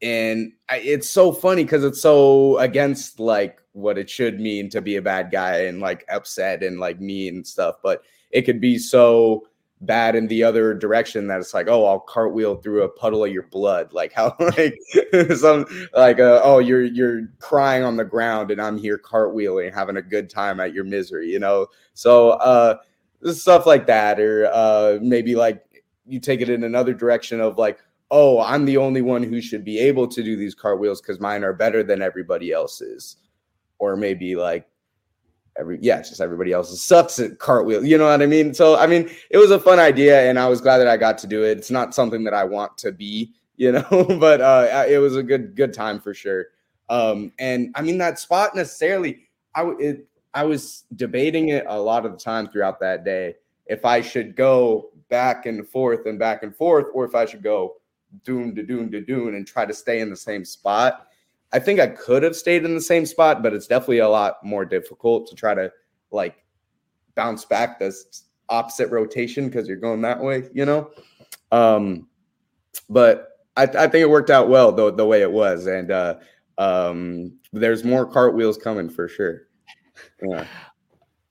and 0.00 0.52
I, 0.68 0.76
it's 0.76 1.10
so 1.10 1.32
funny 1.32 1.64
because 1.64 1.82
it's 1.82 2.00
so 2.00 2.56
against 2.58 3.18
like 3.18 3.60
what 3.76 3.98
it 3.98 4.08
should 4.08 4.40
mean 4.40 4.70
to 4.70 4.80
be 4.80 4.96
a 4.96 5.02
bad 5.02 5.30
guy 5.30 5.64
and 5.64 5.80
like 5.80 6.04
upset 6.08 6.62
and 6.62 6.80
like 6.80 6.98
mean 6.98 7.36
and 7.36 7.46
stuff. 7.46 7.76
But 7.82 8.02
it 8.30 8.42
could 8.42 8.60
be 8.60 8.78
so 8.78 9.46
bad 9.82 10.16
in 10.16 10.26
the 10.28 10.42
other 10.42 10.72
direction 10.72 11.26
that 11.26 11.38
it's 11.38 11.52
like 11.52 11.68
oh 11.68 11.84
i'll 11.84 12.00
cartwheel 12.00 12.56
through 12.56 12.82
a 12.82 12.88
puddle 12.88 13.22
of 13.22 13.30
your 13.30 13.42
blood 13.42 13.92
like 13.92 14.10
how 14.10 14.34
like 14.40 14.74
some 15.36 15.66
like 15.94 16.18
uh, 16.18 16.40
oh 16.42 16.58
you're 16.60 16.84
you're 16.84 17.28
crying 17.40 17.84
on 17.84 17.94
the 17.94 18.04
ground 18.04 18.50
and 18.50 18.58
i'm 18.58 18.78
here 18.78 18.96
cartwheeling 18.96 19.72
having 19.74 19.98
a 19.98 20.02
good 20.02 20.30
time 20.30 20.60
at 20.60 20.72
your 20.72 20.82
misery 20.82 21.28
you 21.28 21.38
know 21.38 21.66
so 21.92 22.30
uh 22.30 22.76
stuff 23.30 23.66
like 23.66 23.86
that 23.86 24.18
or 24.18 24.48
uh 24.50 24.98
maybe 25.02 25.34
like 25.34 25.62
you 26.06 26.18
take 26.20 26.40
it 26.40 26.48
in 26.48 26.64
another 26.64 26.94
direction 26.94 27.38
of 27.38 27.58
like 27.58 27.78
oh 28.10 28.40
i'm 28.40 28.64
the 28.64 28.78
only 28.78 29.02
one 29.02 29.22
who 29.22 29.42
should 29.42 29.62
be 29.62 29.78
able 29.78 30.08
to 30.08 30.22
do 30.22 30.36
these 30.36 30.54
cartwheels 30.54 31.02
because 31.02 31.20
mine 31.20 31.44
are 31.44 31.52
better 31.52 31.82
than 31.82 32.00
everybody 32.00 32.50
else's 32.50 33.16
or 33.78 33.96
maybe 33.96 34.36
like 34.36 34.66
every 35.58 35.78
yeah, 35.80 35.98
just 35.98 36.20
everybody 36.20 36.52
else 36.52 36.80
sucks 36.80 37.18
at 37.18 37.38
cartwheel. 37.38 37.84
You 37.84 37.98
know 37.98 38.08
what 38.08 38.22
I 38.22 38.26
mean? 38.26 38.54
So 38.54 38.76
I 38.76 38.86
mean, 38.86 39.10
it 39.30 39.38
was 39.38 39.50
a 39.50 39.58
fun 39.58 39.78
idea, 39.78 40.28
and 40.28 40.38
I 40.38 40.48
was 40.48 40.60
glad 40.60 40.78
that 40.78 40.88
I 40.88 40.96
got 40.96 41.18
to 41.18 41.26
do 41.26 41.44
it. 41.44 41.58
It's 41.58 41.70
not 41.70 41.94
something 41.94 42.24
that 42.24 42.34
I 42.34 42.44
want 42.44 42.76
to 42.78 42.92
be, 42.92 43.32
you 43.56 43.72
know, 43.72 44.06
but 44.20 44.40
uh, 44.40 44.84
it 44.88 44.98
was 44.98 45.16
a 45.16 45.22
good 45.22 45.56
good 45.56 45.72
time 45.72 46.00
for 46.00 46.14
sure. 46.14 46.46
Um, 46.88 47.32
and 47.38 47.72
I 47.74 47.82
mean 47.82 47.98
that 47.98 48.18
spot 48.18 48.54
necessarily, 48.54 49.28
I 49.54 49.72
it, 49.80 50.06
I 50.34 50.44
was 50.44 50.84
debating 50.94 51.48
it 51.48 51.64
a 51.66 51.80
lot 51.80 52.06
of 52.06 52.12
the 52.12 52.18
time 52.18 52.48
throughout 52.48 52.78
that 52.80 53.04
day 53.04 53.34
if 53.66 53.84
I 53.84 54.00
should 54.00 54.36
go 54.36 54.90
back 55.08 55.46
and 55.46 55.68
forth 55.68 56.06
and 56.06 56.18
back 56.18 56.42
and 56.42 56.54
forth, 56.54 56.86
or 56.94 57.04
if 57.04 57.14
I 57.14 57.26
should 57.26 57.42
go 57.42 57.76
doom 58.24 58.54
to 58.54 58.62
doom 58.62 58.90
to 58.92 59.00
doom 59.00 59.34
and 59.34 59.46
try 59.46 59.66
to 59.66 59.74
stay 59.74 60.00
in 60.00 60.10
the 60.10 60.16
same 60.16 60.44
spot. 60.44 61.08
I 61.52 61.58
think 61.58 61.80
I 61.80 61.88
could 61.88 62.22
have 62.22 62.36
stayed 62.36 62.64
in 62.64 62.74
the 62.74 62.80
same 62.80 63.06
spot, 63.06 63.42
but 63.42 63.52
it's 63.52 63.66
definitely 63.66 63.98
a 63.98 64.08
lot 64.08 64.44
more 64.44 64.64
difficult 64.64 65.28
to 65.28 65.34
try 65.34 65.54
to 65.54 65.70
like 66.10 66.36
bounce 67.14 67.44
back 67.44 67.78
this 67.78 68.24
opposite 68.48 68.90
rotation 68.90 69.46
because 69.46 69.68
you're 69.68 69.76
going 69.76 70.02
that 70.02 70.20
way, 70.20 70.48
you 70.52 70.64
know. 70.64 70.90
Um, 71.52 72.08
but 72.88 73.28
I, 73.56 73.62
I, 73.64 73.88
think 73.88 74.02
it 74.02 74.10
worked 74.10 74.30
out 74.30 74.48
well 74.48 74.72
the 74.72 74.92
the 74.92 75.06
way 75.06 75.22
it 75.22 75.30
was, 75.30 75.66
and 75.66 75.90
uh, 75.90 76.16
um, 76.58 77.38
there's 77.52 77.84
more 77.84 78.04
cartwheels 78.04 78.58
coming 78.58 78.88
for 78.88 79.08
sure. 79.08 79.42
Yeah. 80.22 80.46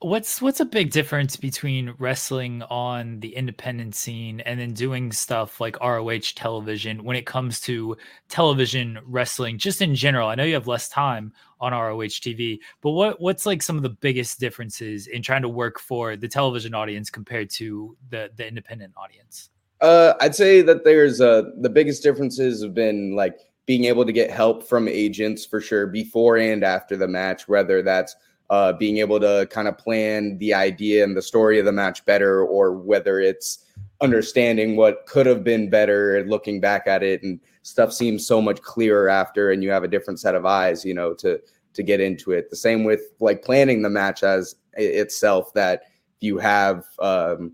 What's 0.06 0.40
what's 0.40 0.60
a 0.60 0.65
big 0.65 0.91
difference 0.91 1.36
between 1.36 1.95
wrestling 1.98 2.61
on 2.64 3.19
the 3.22 3.36
independent 3.36 3.95
scene 3.95 4.40
and 4.41 4.60
then 4.60 4.72
doing 4.72 5.11
stuff 5.11 5.60
like 5.60 5.80
ROH 5.82 6.19
television 6.36 7.03
when 7.03 7.15
it 7.15 7.26
comes 7.26 7.60
to 7.61 7.98
television 8.30 8.99
wrestling 9.06 9.57
just 9.57 9.82
in 9.82 9.95
general? 9.95 10.30
I 10.30 10.36
know 10.36 10.44
you 10.44 10.53
have 10.53 10.68
less 10.68 10.90
time 10.90 11.34
on 11.60 11.73
ROH 11.73 12.22
TV, 12.22 12.60
but 12.82 12.91
what 12.91 13.19
what's 13.19 13.48
like 13.48 13.64
some 13.64 13.77
of 13.77 13.84
the 13.84 13.90
biggest 13.90 14.40
differences 14.40 15.07
in 15.07 15.23
trying 15.23 15.41
to 15.41 15.49
work 15.49 15.80
for 15.80 16.15
the 16.15 16.27
television 16.27 16.76
audience 16.76 17.10
compared 17.10 17.49
to 17.52 17.98
the 18.10 18.30
the 18.36 18.48
independent 18.48 18.94
audience? 18.95 19.49
Uh, 19.82 20.14
I'd 20.22 20.36
say 20.36 20.61
that 20.61 20.84
there's 20.84 21.19
uh 21.19 21.44
the 21.61 21.69
biggest 21.69 22.03
differences 22.03 22.61
have 22.61 22.76
been 22.76 23.15
like 23.15 23.40
being 23.65 23.86
able 23.86 24.06
to 24.06 24.11
get 24.11 24.30
help 24.30 24.68
from 24.68 24.88
agents 24.88 25.48
for 25.48 25.60
sure 25.60 25.88
before 25.88 26.38
and 26.38 26.64
after 26.64 26.95
the 26.95 27.07
match, 27.07 27.48
whether 27.48 27.82
that's 27.82 28.15
uh, 28.49 28.73
being 28.73 28.97
able 28.97 29.19
to 29.19 29.47
kind 29.49 29.67
of 29.67 29.77
plan 29.77 30.38
the 30.38 30.53
idea 30.53 31.03
and 31.03 31.15
the 31.15 31.22
story 31.22 31.59
of 31.59 31.65
the 31.65 31.72
match 31.72 32.05
better, 32.05 32.43
or 32.43 32.72
whether 32.72 33.19
it's 33.19 33.65
understanding 34.01 34.76
what 34.76 35.05
could 35.05 35.26
have 35.26 35.43
been 35.43 35.69
better 35.69 36.17
and 36.17 36.30
looking 36.30 36.59
back 36.59 36.85
at 36.85 37.01
it 37.01 37.23
and 37.23 37.39
stuff 37.61 37.93
seems 37.93 38.27
so 38.27 38.41
much 38.41 38.61
clearer 38.61 39.07
after 39.07 39.51
and 39.51 39.63
you 39.63 39.72
have 39.72 39.84
a 39.84 39.88
different 39.88 40.19
set 40.19 40.35
of 40.35 40.45
eyes 40.45 40.84
you 40.84 40.93
know 40.93 41.13
to 41.13 41.39
to 41.73 41.84
get 41.84 41.99
into 41.99 42.31
it. 42.31 42.49
The 42.49 42.55
same 42.55 42.84
with 42.84 43.01
like 43.19 43.43
planning 43.43 43.81
the 43.81 43.89
match 43.89 44.23
as 44.23 44.55
itself 44.73 45.53
that 45.53 45.84
you 46.22 46.38
have 46.38 46.85
um, 46.99 47.53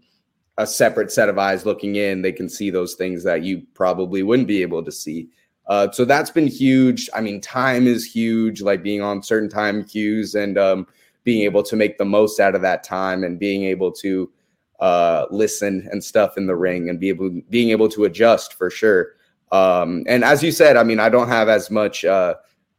a 0.58 0.68
separate 0.68 1.12
set 1.12 1.30
of 1.30 1.38
eyes 1.38 1.66
looking 1.66 1.96
in 1.96 2.22
they 2.22 2.32
can 2.32 2.48
see 2.48 2.70
those 2.70 2.96
things 2.96 3.24
that 3.24 3.44
you 3.44 3.64
probably 3.74 4.22
wouldn't 4.24 4.48
be 4.48 4.62
able 4.62 4.84
to 4.84 4.92
see 4.92 5.30
uh, 5.68 5.90
so 5.92 6.06
that's 6.06 6.30
been 6.30 6.48
huge 6.48 7.10
i 7.14 7.22
mean 7.22 7.40
time 7.40 7.88
is 7.88 8.06
huge 8.06 8.62
like 8.62 8.84
being 8.84 9.02
on 9.02 9.24
certain 9.24 9.50
time 9.50 9.84
cues 9.84 10.36
and 10.36 10.58
um, 10.58 10.88
being 11.24 11.44
able 11.44 11.64
to 11.64 11.76
make 11.76 11.98
the 11.98 12.06
most 12.06 12.40
out 12.40 12.56
of 12.56 12.62
that 12.62 12.84
time 12.84 13.24
and 13.24 13.40
being 13.40 13.64
able 13.64 13.92
to 13.92 14.30
uh, 14.82 15.28
listen 15.30 15.88
and 15.92 16.04
stuff 16.04 16.38
in 16.38 16.48
the 16.48 16.56
ring 16.56 16.90
and 16.90 17.00
be 17.00 17.10
able 17.10 17.30
being 17.50 17.70
able 17.70 17.88
to 17.88 18.04
adjust 18.06 18.54
for 18.56 18.70
sure. 18.70 19.14
Um, 19.52 20.04
and 20.08 20.24
as 20.24 20.42
you 20.42 20.52
said, 20.52 20.76
I 20.76 20.84
mean, 20.84 21.00
I 21.00 21.10
don't 21.10 21.28
have 21.28 21.50
as 21.50 21.70
much 21.70 22.04
uh, 22.04 22.36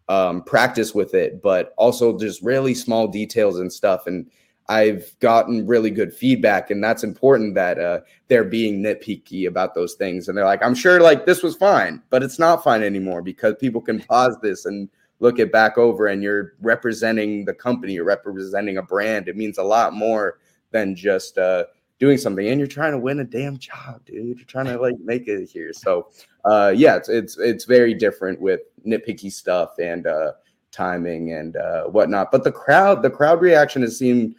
um, 0.09 0.43
practice 0.43 0.95
with 0.95 1.15
it, 1.15 1.41
but 1.43 1.73
also 1.77 2.19
just 2.19 2.43
really 2.43 2.75
small 2.75 3.07
details 3.07 3.61
and 3.61 3.73
stuff. 3.73 4.07
And 4.07 4.29
I've 4.69 5.15
gotten 5.21 5.67
really 5.67 5.91
good 5.91 6.15
feedback, 6.15 6.71
and 6.71 6.83
that's 6.83 7.05
important 7.05 7.55
that 7.55 7.79
uh, 7.79 8.01
they're 8.29 8.45
being 8.45 8.83
nitpicky 8.83 9.47
about 9.47 9.75
those 9.75 9.95
things. 9.95 10.29
And 10.29 10.39
they're 10.39 10.45
like, 10.45 10.63
I'm 10.63 10.75
sure 10.75 11.01
like 11.01 11.27
this 11.27 11.43
was 11.43 11.57
fine, 11.57 12.03
but 12.11 12.23
it's 12.23 12.39
not 12.39 12.65
fine 12.65 12.83
anymore 12.83 13.23
because 13.23 13.55
people 13.61 13.81
can 13.81 14.01
pause 14.01 14.37
this 14.43 14.65
and 14.65 14.89
look 15.21 15.39
it 15.39 15.53
back 15.53 15.79
over, 15.79 16.07
and 16.07 16.23
you're 16.23 16.55
representing 16.61 17.45
the 17.45 17.55
company, 17.55 17.95
you're 17.95 18.05
representing 18.05 18.79
a 18.79 18.83
brand. 18.83 19.29
It 19.29 19.37
means 19.37 19.59
a 19.59 19.63
lot 19.63 19.93
more 19.93 20.39
than 20.71 20.97
just 20.97 21.39
uh, 21.39 21.65
doing 22.03 22.19
something 22.19 22.49
and 22.49 22.59
you're 22.59 22.67
trying 22.67 22.91
to 22.91 22.99
win 22.99 23.21
a 23.21 23.25
damn 23.25 23.57
job, 23.57 24.05
dude. 24.05 24.37
You're 24.37 24.47
trying 24.47 24.67
to 24.67 24.77
like 24.77 24.97
make 25.05 25.29
it 25.29 25.49
here. 25.49 25.73
So 25.73 26.09
uh 26.45 26.73
yeah, 26.75 26.97
it's 26.97 27.09
it's 27.09 27.39
it's 27.39 27.65
very 27.65 27.95
different 27.95 28.41
with 28.41 28.63
nitpicky 28.85 29.31
stuff 29.31 29.79
and 29.79 30.09
uh 30.09 30.33
timing 30.73 31.33
and 31.33 31.57
uh 31.57 31.85
whatnot. 31.85 32.33
But 32.33 32.43
the 32.43 32.51
crowd, 32.51 33.03
the 33.03 33.11
crowd 33.11 33.41
reaction 33.41 33.83
has 33.83 33.97
seemed 33.97 34.35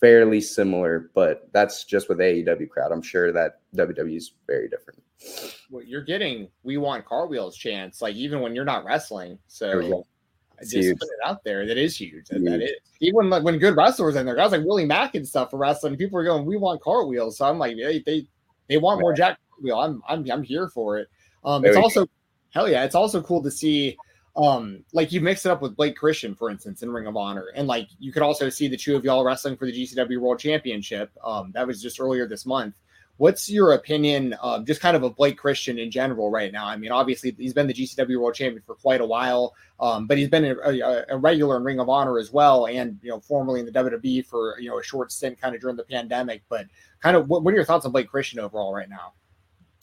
fairly 0.00 0.40
similar, 0.40 1.10
but 1.14 1.48
that's 1.52 1.84
just 1.84 2.08
with 2.08 2.18
AEW 2.18 2.68
crowd. 2.68 2.92
I'm 2.92 3.02
sure 3.02 3.32
that 3.32 3.60
WWE 3.76 4.16
is 4.16 4.32
very 4.46 4.68
different. 4.68 5.02
Well, 5.70 5.84
you're 5.84 6.04
getting 6.04 6.48
we 6.62 6.78
want 6.78 7.04
cartwheels 7.04 7.56
chance, 7.56 8.00
like 8.00 8.16
even 8.16 8.40
when 8.40 8.54
you're 8.54 8.64
not 8.64 8.84
wrestling. 8.84 9.38
So 9.46 10.04
I 10.58 10.62
just 10.62 10.74
huge. 10.74 10.98
put 10.98 11.08
it 11.08 11.28
out 11.28 11.44
there. 11.44 11.66
That 11.66 11.76
is 11.76 11.96
huge. 11.96 12.28
That, 12.28 12.42
that 12.44 12.62
is 12.62 12.72
even 13.00 13.30
like 13.30 13.42
when 13.42 13.58
good 13.58 13.76
wrestlers 13.76 14.16
in 14.16 14.26
there, 14.26 14.34
guys 14.34 14.52
like 14.52 14.64
Willie 14.64 14.86
Mack 14.86 15.14
and 15.14 15.26
stuff 15.26 15.50
for 15.50 15.58
wrestling. 15.58 15.96
People 15.96 16.18
are 16.18 16.24
going, 16.24 16.46
we 16.46 16.56
want 16.56 16.82
cartwheels. 16.82 17.36
So 17.38 17.46
I'm 17.46 17.58
like, 17.58 17.76
they 17.76 18.02
they, 18.04 18.26
they 18.68 18.78
want 18.78 19.00
more 19.00 19.12
Jack 19.12 19.38
wheel. 19.60 19.78
I'm 19.78 20.02
I'm 20.08 20.28
I'm 20.30 20.42
here 20.42 20.68
for 20.68 20.98
it. 20.98 21.08
Um, 21.44 21.64
it's 21.64 21.76
also 21.76 22.06
hell 22.50 22.68
yeah, 22.68 22.84
it's 22.84 22.94
also 22.94 23.22
cool 23.22 23.42
to 23.42 23.50
see. 23.50 23.96
Um, 24.36 24.84
like 24.92 25.10
you 25.12 25.20
mix 25.20 25.44
it 25.44 25.50
up 25.50 25.60
with 25.60 25.76
Blake 25.76 25.96
Christian, 25.96 26.34
for 26.34 26.50
instance, 26.50 26.82
in 26.82 26.90
Ring 26.90 27.06
of 27.06 27.16
Honor, 27.16 27.46
and 27.54 27.66
like 27.66 27.88
you 27.98 28.12
could 28.12 28.22
also 28.22 28.48
see 28.48 28.68
the 28.68 28.76
two 28.76 28.94
of 28.94 29.04
y'all 29.04 29.24
wrestling 29.24 29.56
for 29.56 29.66
the 29.66 29.72
GCW 29.72 30.18
World 30.18 30.38
Championship. 30.38 31.10
Um, 31.24 31.50
that 31.54 31.66
was 31.66 31.82
just 31.82 32.00
earlier 32.00 32.28
this 32.28 32.46
month. 32.46 32.74
What's 33.16 33.50
your 33.50 33.72
opinion, 33.72 34.34
uh, 34.40 34.60
just 34.60 34.80
kind 34.80 34.96
of 34.96 35.02
a 35.02 35.10
Blake 35.10 35.36
Christian 35.36 35.78
in 35.78 35.90
general 35.90 36.30
right 36.30 36.50
now? 36.50 36.66
I 36.66 36.76
mean, 36.76 36.90
obviously 36.90 37.34
he's 37.36 37.52
been 37.52 37.66
the 37.66 37.74
GCW 37.74 38.18
World 38.18 38.34
Champion 38.34 38.62
for 38.64 38.76
quite 38.76 39.02
a 39.02 39.04
while, 39.04 39.54
um, 39.78 40.06
but 40.06 40.16
he's 40.16 40.30
been 40.30 40.44
a, 40.46 40.54
a, 40.54 41.04
a, 41.10 41.18
regular 41.18 41.58
in 41.58 41.64
Ring 41.64 41.80
of 41.80 41.90
Honor 41.90 42.18
as 42.18 42.32
well, 42.32 42.66
and 42.66 42.98
you 43.02 43.10
know, 43.10 43.20
formerly 43.20 43.60
in 43.60 43.66
the 43.66 43.72
WWE 43.72 44.24
for 44.24 44.58
you 44.58 44.70
know 44.70 44.78
a 44.78 44.82
short 44.82 45.12
stint, 45.12 45.40
kind 45.40 45.54
of 45.54 45.60
during 45.60 45.76
the 45.76 45.84
pandemic. 45.84 46.42
But 46.48 46.66
kind 47.02 47.16
of, 47.16 47.28
what, 47.28 47.42
what 47.42 47.52
are 47.52 47.56
your 47.56 47.64
thoughts 47.64 47.84
on 47.84 47.92
Blake 47.92 48.08
Christian 48.08 48.38
overall 48.38 48.72
right 48.72 48.88
now? 48.88 49.12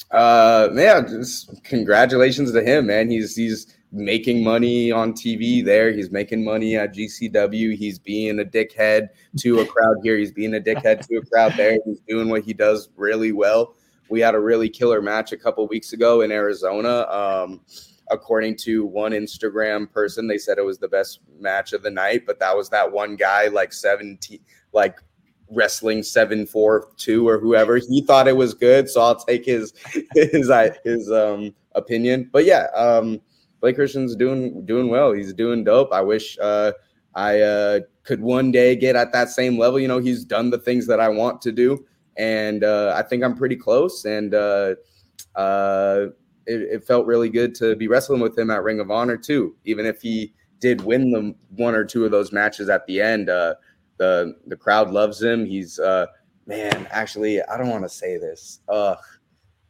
Uh, 0.10 0.70
yeah, 0.74 1.02
just 1.02 1.64
congratulations 1.64 2.52
to 2.54 2.64
him, 2.64 2.88
man. 2.88 3.12
He's 3.12 3.36
he's 3.36 3.77
making 3.92 4.44
money 4.44 4.92
on 4.92 5.14
TV 5.14 5.64
there. 5.64 5.92
He's 5.92 6.12
making 6.12 6.44
money 6.44 6.76
at 6.76 6.94
GCW. 6.94 7.76
He's 7.76 8.00
being 8.00 8.40
a 8.40 8.44
dickhead 8.44 9.10
to 9.40 9.60
a 9.60 9.66
crowd 9.66 9.98
here. 10.04 10.18
He's 10.18 10.32
being 10.32 10.56
a 10.56 10.60
dickhead 10.60 11.08
to 11.08 11.18
a 11.18 11.26
crowd 11.26 11.54
there. 11.56 11.78
He's 11.86 12.02
doing 12.08 12.30
what 12.30 12.44
he 12.44 12.54
does 12.54 12.90
really 12.96 13.32
well. 13.32 13.76
We 14.10 14.20
had 14.20 14.36
a 14.36 14.40
really 14.40 14.70
killer 14.70 15.02
match 15.02 15.32
a 15.32 15.38
couple 15.38 15.68
weeks 15.68 15.94
ago 15.94 16.22
in 16.22 16.32
Arizona. 16.32 17.08
Um, 17.10 17.62
according 18.10 18.56
to 18.58 18.86
one 18.86 19.12
Instagram 19.12 19.92
person, 19.92 20.28
they 20.28 20.38
said 20.38 20.58
it 20.58 20.66
was 20.66 20.78
the 20.78 20.88
best 20.88 21.20
match 21.40 21.74
of 21.74 21.84
the 21.84 21.92
night, 21.92 22.24
but 22.26 22.40
that 22.40 22.56
was 22.56 22.70
that 22.70 22.92
one 22.92 23.16
guy 23.16 23.48
like 23.48 23.74
17, 23.74 24.40
like 24.74 25.00
wrestling 25.50 26.04
seven 26.04 26.46
four 26.46 26.90
two 26.98 27.28
or 27.28 27.40
whoever. 27.40 27.78
He 27.78 28.02
thought 28.02 28.28
it 28.28 28.36
was 28.36 28.54
good, 28.54 28.90
so 28.90 29.02
I'll 29.02 29.16
take 29.16 29.46
his 29.46 29.74
his 30.14 30.52
his 30.84 31.12
um 31.12 31.54
opinion. 31.76 32.30
But 32.32 32.46
yeah, 32.46 32.68
um 32.76 33.22
Blake 33.62 33.76
Christian's 33.76 34.16
doing 34.16 34.66
doing 34.66 34.90
well. 34.90 35.14
He's 35.14 35.34
doing 35.34 35.64
dope. 35.64 35.92
I 35.92 36.02
wish 36.02 36.38
uh, 36.40 36.74
I 37.16 37.42
uh, 37.42 37.80
could 38.04 38.22
one 38.22 38.52
day 38.52 38.76
get 38.76 38.96
at 38.96 39.12
that 39.14 39.30
same 39.30 39.58
level. 39.58 39.80
You 39.80 39.88
know, 39.88 40.00
he's 40.00 40.24
done 40.24 40.50
the 40.50 40.60
things 40.60 40.86
that 40.88 41.00
I 41.00 41.10
want 41.10 41.42
to 41.44 41.52
do, 41.52 41.86
and 42.18 42.64
uh, 42.64 42.94
I 42.96 43.02
think 43.02 43.24
I'm 43.24 43.36
pretty 43.36 43.56
close. 43.56 44.06
And 44.06 44.36
uh, 44.36 44.76
uh, 45.36 46.08
it, 46.46 46.62
it, 46.62 46.84
felt 46.84 47.08
really 47.08 47.30
good 47.30 47.56
to 47.56 47.76
be 47.76 47.88
wrestling 47.88 48.22
with 48.22 48.38
him 48.38 48.52
at 48.52 48.64
Ring 48.64 48.80
of 48.80 48.92
Honor 48.92 49.18
too. 49.18 49.56
Even 49.66 49.86
if 49.86 50.02
he 50.02 50.34
did 50.60 50.82
win 50.82 51.12
the 51.12 51.36
one 51.56 51.76
or 51.76 51.84
two 51.84 52.06
of 52.06 52.12
those 52.12 52.32
matches 52.32 52.70
at 52.70 52.86
the 52.86 53.02
end, 53.02 53.30
uh, 53.30 53.56
the 53.98 54.36
the 54.46 54.56
crowd 54.56 54.92
loves 54.92 55.22
him. 55.22 55.46
He's 55.46 55.80
man. 56.46 56.88
Actually, 56.92 57.42
I 57.42 57.58
don't 57.58 57.70
want 57.70 57.84
to 57.84 57.90
say 57.90 58.18
this. 58.18 58.60
Ugh, 58.70 58.98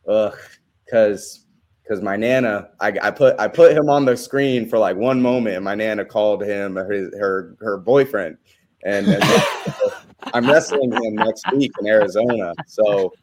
ugh, 0.08 0.38
because 0.84 1.47
because 1.88 2.04
my 2.04 2.16
nana, 2.16 2.70
I, 2.80 2.94
I, 3.02 3.12
put 3.12 3.40
I 3.40 3.48
put 3.48 3.72
him 3.72 3.90
on 3.90 4.06
the 4.06 4.18
screen 4.18 4.68
for 4.68 4.78
like 4.78 4.98
one 4.98 5.22
moment, 5.22 5.56
and 5.56 5.64
my 5.64 5.76
nana 5.76 6.04
called 6.04 6.44
him 6.44 6.76
her 6.76 7.10
her, 7.18 7.56
her 7.60 7.78
boyfriend, 7.78 8.38
and, 8.84 9.08
and 9.08 9.24
I'm 10.34 10.48
wrestling 10.48 10.92
him 10.92 11.16
next 11.16 11.46
week 11.54 11.72
in 11.80 11.88
Arizona, 11.88 12.54
so 12.66 13.14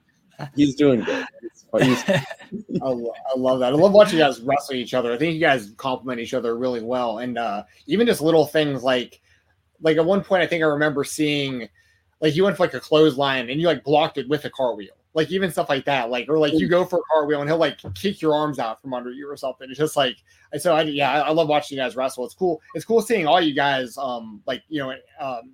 he's 0.54 0.74
doing 0.76 1.00
good. 1.00 1.26
He's, 1.80 2.04
I, 2.08 2.22
I, 2.82 3.36
love 3.36 3.58
that. 3.60 3.72
I 3.72 3.76
love 3.76 3.92
watching 3.92 4.18
you 4.18 4.24
guys 4.24 4.40
wrestle 4.40 4.76
each 4.76 4.94
other. 4.94 5.12
I 5.12 5.18
think 5.18 5.34
you 5.34 5.40
guys 5.40 5.72
complement 5.76 6.20
each 6.20 6.34
other 6.34 6.56
really 6.56 6.82
well, 6.82 7.18
and 7.18 7.36
uh, 7.36 7.64
even 7.86 8.06
just 8.06 8.22
little 8.22 8.46
things 8.46 8.82
like 8.82 9.20
like 9.82 9.98
at 9.98 10.04
one 10.04 10.22
point, 10.22 10.42
I 10.42 10.46
think 10.46 10.62
I 10.62 10.66
remember 10.66 11.04
seeing 11.04 11.68
like 12.20 12.34
you 12.34 12.44
went 12.44 12.56
for 12.56 12.62
like 12.62 12.74
a 12.74 12.80
clothesline 12.80 13.50
and 13.50 13.60
you 13.60 13.66
like 13.66 13.84
blocked 13.84 14.16
it 14.16 14.28
with 14.28 14.46
a 14.46 14.50
car 14.50 14.74
wheel 14.74 14.94
like 15.14 15.30
even 15.30 15.50
stuff 15.50 15.68
like 15.68 15.84
that, 15.84 16.10
like 16.10 16.28
or 16.28 16.38
like 16.38 16.52
you 16.54 16.68
go 16.68 16.84
for 16.84 16.98
a 16.98 17.02
cartwheel 17.12 17.40
and 17.40 17.48
he'll 17.48 17.56
like 17.56 17.78
kick 17.94 18.20
your 18.20 18.34
arms 18.34 18.58
out 18.58 18.82
from 18.82 18.92
under 18.92 19.12
you 19.12 19.30
or 19.30 19.36
something. 19.36 19.70
It's 19.70 19.78
just 19.78 19.96
like 19.96 20.16
so. 20.58 20.74
I 20.74 20.82
yeah, 20.82 21.12
I, 21.12 21.28
I 21.28 21.30
love 21.30 21.48
watching 21.48 21.78
you 21.78 21.84
guys 21.84 21.94
wrestle. 21.94 22.24
It's 22.24 22.34
cool. 22.34 22.60
It's 22.74 22.84
cool 22.84 23.00
seeing 23.00 23.26
all 23.26 23.40
you 23.40 23.54
guys, 23.54 23.96
um, 23.96 24.42
like 24.46 24.62
you 24.68 24.80
know, 24.80 24.92
um, 25.20 25.52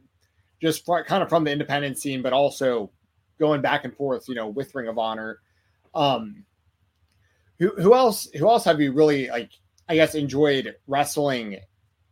just 0.63 0.87
kind 0.87 1.23
of 1.23 1.29
from 1.29 1.45
the 1.45 1.53
independent 1.53 1.99
scene, 1.99 2.23
but 2.23 2.33
also 2.33 2.91
going 3.39 3.61
back 3.61 3.85
and 3.85 3.95
forth, 3.95 4.29
you 4.29 4.35
know, 4.35 4.49
with 4.49 4.75
Ring 4.75 4.89
of 4.89 4.99
Honor. 4.99 5.41
Um, 5.95 6.45
who 7.59 7.69
who 7.77 7.95
else? 7.95 8.31
Who 8.33 8.49
else 8.49 8.65
have 8.65 8.81
you 8.81 8.93
really 8.93 9.29
like? 9.29 9.51
I 9.91 9.95
guess 9.95 10.15
enjoyed 10.15 10.75
wrestling 10.87 11.59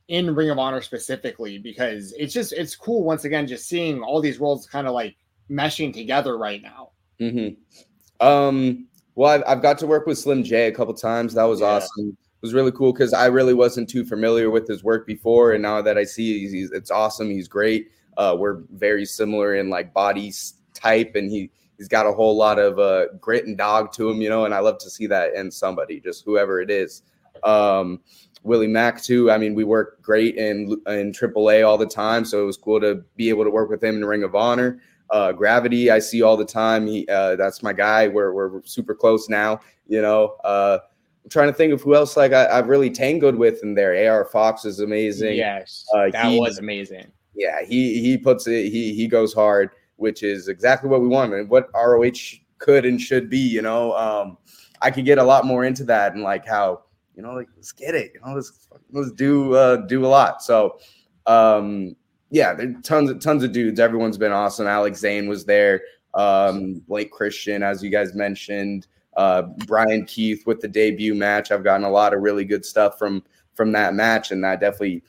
in 0.08 0.34
Ring 0.34 0.50
of 0.50 0.58
Honor 0.58 0.82
specifically 0.82 1.58
because 1.58 2.12
it's 2.18 2.34
just 2.34 2.52
it's 2.52 2.76
cool 2.76 3.04
once 3.04 3.24
again 3.24 3.46
just 3.46 3.68
seeing 3.68 4.02
all 4.02 4.20
these 4.20 4.40
worlds 4.40 4.66
kind 4.66 4.86
of 4.86 4.92
like 4.92 5.16
meshing 5.50 5.94
together 5.94 6.36
right 6.36 6.60
now. 6.60 6.87
Mm-hmm. 7.20 8.26
Um, 8.26 8.86
well, 9.14 9.30
I've, 9.30 9.42
I've, 9.46 9.62
got 9.62 9.78
to 9.78 9.86
work 9.86 10.06
with 10.06 10.18
Slim 10.18 10.44
J 10.44 10.68
a 10.68 10.72
couple 10.72 10.94
times. 10.94 11.34
That 11.34 11.44
was 11.44 11.60
yeah. 11.60 11.66
awesome. 11.66 12.10
It 12.10 12.42
was 12.42 12.54
really 12.54 12.72
cool 12.72 12.92
because 12.92 13.12
I 13.12 13.26
really 13.26 13.54
wasn't 13.54 13.88
too 13.88 14.04
familiar 14.04 14.50
with 14.50 14.68
his 14.68 14.84
work 14.84 15.06
before, 15.06 15.52
and 15.52 15.62
now 15.62 15.82
that 15.82 15.98
I 15.98 16.04
see 16.04 16.40
he's, 16.40 16.52
he's 16.52 16.70
it's 16.70 16.90
awesome. 16.90 17.28
He's 17.28 17.48
great. 17.48 17.90
Uh, 18.16 18.36
we're 18.38 18.62
very 18.72 19.04
similar 19.04 19.56
in 19.56 19.70
like 19.70 19.92
body 19.92 20.32
type, 20.74 21.16
and 21.16 21.30
he 21.30 21.50
he's 21.78 21.88
got 21.88 22.06
a 22.06 22.12
whole 22.12 22.36
lot 22.36 22.58
of 22.58 22.78
uh, 22.78 23.06
grit 23.20 23.46
and 23.46 23.58
dog 23.58 23.92
to 23.94 24.08
him, 24.08 24.20
you 24.20 24.28
know. 24.28 24.44
And 24.44 24.54
I 24.54 24.60
love 24.60 24.78
to 24.78 24.90
see 24.90 25.06
that 25.08 25.34
in 25.34 25.50
somebody, 25.50 26.00
just 26.00 26.24
whoever 26.24 26.60
it 26.60 26.70
is. 26.70 27.02
Um, 27.42 28.00
Willie 28.44 28.68
Mack 28.68 29.02
too. 29.02 29.30
I 29.30 29.38
mean, 29.38 29.54
we 29.54 29.64
work 29.64 30.00
great 30.02 30.36
in 30.36 30.80
in 30.86 31.12
AAA 31.12 31.66
all 31.66 31.78
the 31.78 31.86
time, 31.86 32.24
so 32.24 32.42
it 32.42 32.46
was 32.46 32.56
cool 32.56 32.80
to 32.80 33.04
be 33.16 33.30
able 33.30 33.44
to 33.44 33.50
work 33.50 33.68
with 33.70 33.82
him 33.82 33.96
in 33.96 34.04
Ring 34.04 34.22
of 34.22 34.34
Honor. 34.34 34.80
Uh, 35.10 35.32
Gravity, 35.32 35.90
I 35.90 35.98
see 35.98 36.22
all 36.22 36.36
the 36.36 36.44
time. 36.44 36.86
He, 36.86 37.06
uh, 37.08 37.36
that's 37.36 37.62
my 37.62 37.72
guy. 37.72 38.08
We're 38.08 38.32
we're 38.32 38.62
super 38.64 38.94
close 38.94 39.28
now. 39.28 39.60
You 39.86 40.02
know, 40.02 40.36
uh, 40.44 40.78
I'm 41.24 41.30
trying 41.30 41.48
to 41.48 41.54
think 41.54 41.72
of 41.72 41.80
who 41.80 41.94
else 41.94 42.16
like 42.16 42.32
I, 42.32 42.54
have 42.54 42.68
really 42.68 42.90
tangled 42.90 43.36
with 43.36 43.62
in 43.62 43.74
there. 43.74 44.10
AR 44.10 44.24
Fox 44.24 44.64
is 44.64 44.80
amazing. 44.80 45.36
Yes, 45.36 45.86
uh, 45.94 46.10
that 46.10 46.26
he, 46.26 46.38
was 46.38 46.58
amazing. 46.58 47.10
Yeah, 47.34 47.64
he 47.64 48.00
he 48.00 48.18
puts 48.18 48.46
it. 48.46 48.70
He 48.70 48.94
he 48.94 49.06
goes 49.06 49.32
hard, 49.32 49.70
which 49.96 50.22
is 50.22 50.48
exactly 50.48 50.90
what 50.90 51.00
we 51.00 51.08
want 51.08 51.32
and 51.32 51.48
what 51.48 51.70
ROH 51.74 52.38
could 52.58 52.84
and 52.84 53.00
should 53.00 53.30
be. 53.30 53.38
You 53.38 53.62
know, 53.62 53.94
um, 53.94 54.36
I 54.82 54.90
could 54.90 55.04
get 55.04 55.18
a 55.18 55.24
lot 55.24 55.46
more 55.46 55.64
into 55.64 55.84
that 55.84 56.14
and 56.14 56.22
like 56.22 56.46
how 56.46 56.82
you 57.18 57.24
know, 57.24 57.34
like 57.34 57.48
let's 57.56 57.72
get 57.72 57.96
it. 57.96 58.12
You 58.14 58.20
know, 58.20 58.36
let's 58.36 58.68
let's 58.92 59.10
do 59.10 59.52
uh, 59.54 59.76
do 59.86 60.06
a 60.06 60.08
lot. 60.08 60.40
So, 60.40 60.78
um, 61.26 61.96
yeah, 62.30 62.54
there 62.54 62.72
tons 62.82 63.10
of 63.10 63.20
tons 63.20 63.42
of 63.42 63.52
dudes. 63.52 63.80
Everyone's 63.80 64.18
been 64.18 64.32
awesome. 64.32 64.66
Alex 64.66 65.00
Zayne 65.00 65.28
was 65.28 65.44
there. 65.44 65.82
Um, 66.14 66.82
Blake 66.86 67.10
Christian, 67.10 67.62
as 67.62 67.82
you 67.82 67.90
guys 67.90 68.14
mentioned, 68.14 68.86
uh, 69.16 69.42
Bryan 69.66 70.04
Keith 70.04 70.46
with 70.46 70.60
the 70.60 70.68
debut 70.68 71.14
match. 71.14 71.50
I've 71.50 71.64
gotten 71.64 71.84
a 71.84 71.90
lot 71.90 72.14
of 72.14 72.20
really 72.20 72.44
good 72.44 72.64
stuff 72.64 72.98
from 72.98 73.22
from 73.54 73.72
that 73.72 73.94
match, 73.94 74.30
and 74.30 74.44
that 74.44 74.60
definitely 74.60 75.02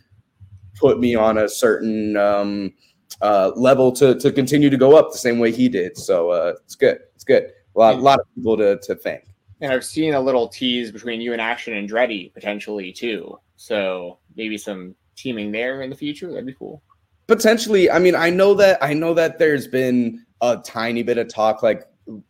put 0.76 1.00
me 1.00 1.16
on 1.16 1.38
a 1.40 1.50
certain 1.50 2.16
um, 2.16 2.74
uh, 3.22 3.52
level 3.56 3.91
to 3.94 4.16
to 4.16 4.32
continue 4.32 4.70
to 4.70 4.78
go 4.78 4.96
up 4.96 5.12
the 5.12 5.18
same 5.18 5.40
way 5.40 5.52
he 5.52 5.68
did. 5.68 5.98
So 5.98 6.30
uh, 6.30 6.54
it's 6.64 6.76
good. 6.76 7.00
It's 7.16 7.26
good. 7.26 7.52
A 7.76 7.80
lot, 7.80 7.96
a 7.96 8.00
lot 8.00 8.20
of 8.20 8.26
people 8.36 8.56
to 8.58 8.78
to 8.78 8.96
thank. 8.96 9.26
And 9.62 9.74
I've 9.74 9.84
seen 9.84 10.14
a 10.14 10.22
little 10.22 10.48
tease 10.48 10.90
between 10.90 11.20
you 11.20 11.34
and 11.34 11.41
Action 11.41 11.74
Andretti 11.74 12.34
potentially 12.34 12.94
too. 12.94 13.38
So 13.58 14.20
maybe 14.38 14.58
some 14.58 14.96
teaming 15.18 15.52
there 15.52 15.82
in 15.82 15.90
the 15.90 15.98
future. 15.98 16.30
That'd 16.30 16.46
be 16.46 16.54
cool 16.54 16.82
potentially 17.30 17.92
i 17.92 18.00
mean 18.00 18.16
i 18.16 18.28
know 18.28 18.56
that 18.56 18.82
i 18.82 18.92
know 18.92 19.14
that 19.14 19.38
there's 19.38 19.68
been 19.68 20.26
a 20.42 20.58
tiny 20.66 21.04
bit 21.04 21.20
of 21.20 21.28
talk 21.30 21.62
like 21.62 21.84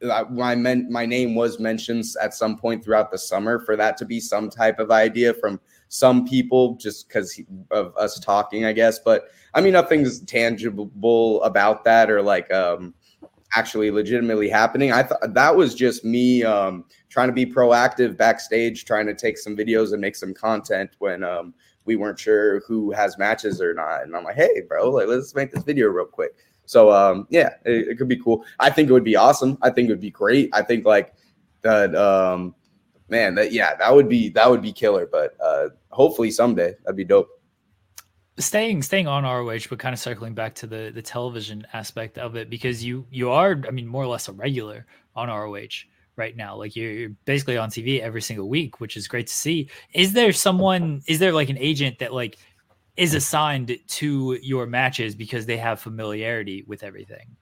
uh, 0.04 0.26
my 0.30 0.54
my 0.56 1.06
name 1.06 1.36
was 1.36 1.58
mentioned 1.58 2.04
at 2.22 2.34
some 2.34 2.58
point 2.58 2.84
throughout 2.84 3.10
the 3.10 3.18
summer 3.18 3.60
for 3.62 3.78
that 3.78 3.96
to 3.96 4.04
be 4.04 4.20
some 4.20 4.50
type 4.50 4.78
of 4.78 4.92
idea 4.92 5.34
from 5.34 5.58
some 5.88 6.28
people 6.28 6.76
just 6.76 7.08
because 7.08 7.40
of 7.72 7.96
us 7.96 8.20
talking 8.20 8.66
i 8.66 8.74
guess. 8.74 9.00
But 9.00 9.30
i 9.54 9.62
mean 9.62 9.72
nothing's 9.72 10.20
tangible 10.20 11.42
about 11.44 11.86
that 11.86 12.12
or 12.12 12.22
like 12.22 12.52
um 12.54 12.94
actually 13.56 13.90
legitimately 13.90 14.48
happening. 14.48 14.92
I 14.92 15.02
thought 15.02 15.34
that 15.34 15.56
was 15.56 15.74
just 15.74 16.04
me 16.04 16.44
um 16.44 16.84
trying 17.08 17.30
to 17.30 17.34
be 17.34 17.46
proactive 17.46 18.18
backstage 18.18 18.84
trying 18.84 19.08
to 19.08 19.16
take 19.16 19.38
some 19.38 19.56
videos 19.56 19.94
and 19.94 20.02
make 20.02 20.18
some 20.18 20.34
content 20.34 20.92
when 21.00 21.24
um 21.24 21.54
we 21.90 21.96
weren't 21.96 22.20
sure 22.20 22.60
who 22.68 22.92
has 22.92 23.18
matches 23.18 23.60
or 23.60 23.74
not. 23.74 24.04
And 24.04 24.16
I'm 24.16 24.24
like, 24.24 24.36
hey, 24.36 24.62
bro, 24.68 24.92
like 24.92 25.08
let's 25.08 25.34
make 25.34 25.52
this 25.52 25.64
video 25.64 25.88
real 25.88 26.06
quick. 26.06 26.36
So 26.66 26.92
um, 26.92 27.26
yeah, 27.32 27.56
it, 27.66 27.88
it 27.90 27.98
could 27.98 28.08
be 28.08 28.22
cool. 28.22 28.46
I 28.60 28.70
think 28.70 28.92
it 28.92 28.94
would 28.94 29.04
be 29.04 29.16
awesome. 29.16 29.58
I 29.64 29.72
think 29.72 29.90
it 29.90 29.92
would 29.92 30.00
be 30.00 30.12
great. 30.12 30.52
I 30.54 30.62
think 30.62 30.86
like 30.86 31.16
that 31.64 31.96
um 31.96 32.54
man, 33.10 33.34
that 33.36 33.52
yeah, 33.52 33.76
that 33.78 33.92
would 33.92 34.08
be 34.08 34.30
that 34.30 34.48
would 34.48 34.62
be 34.62 34.72
killer. 34.72 35.08
But 35.12 35.36
uh 35.44 35.70
hopefully 35.90 36.30
someday 36.30 36.76
that'd 36.84 36.96
be 36.96 37.06
dope 37.06 37.30
staying 38.38 38.84
staying 38.84 39.08
on 39.08 39.24
ROH, 39.24 39.68
but 39.68 39.80
kind 39.80 39.94
of 39.94 40.00
circling 40.00 40.36
back 40.36 40.54
to 40.56 40.68
the 40.68 40.92
the 40.94 41.02
television 41.02 41.66
aspect 41.74 42.20
of 42.20 42.36
it, 42.36 42.52
because 42.52 42.86
you 42.86 43.08
you 43.10 43.32
are, 43.32 43.60
I 43.68 43.72
mean, 43.72 43.88
more 43.88 44.04
or 44.04 44.08
less 44.08 44.28
a 44.28 44.32
regular 44.34 44.86
on 45.16 45.28
ROH 45.28 45.89
right 46.20 46.38
now. 46.38 46.56
Like 46.56 46.76
you're, 46.76 47.10
basically 47.26 47.58
on 47.58 47.70
TV 47.70 48.02
every 48.02 48.22
single 48.22 48.48
week, 48.48 48.80
which 48.80 48.96
is 48.96 49.08
great 49.08 49.28
to 49.28 49.34
see. 49.34 49.70
Is 49.94 50.14
there 50.14 50.32
someone? 50.32 51.02
Is 51.08 51.18
there 51.18 51.32
like 51.32 51.50
an 51.50 51.58
agent 51.58 51.98
that 52.00 52.14
like 52.14 52.38
is 52.98 53.16
assigned 53.16 53.76
to 53.88 54.38
your 54.44 54.68
matches 54.68 55.16
because 55.16 55.48
they 55.48 55.58
have 55.58 55.80
familiarity 55.80 56.64
with 56.68 56.84
everything? 56.84 57.36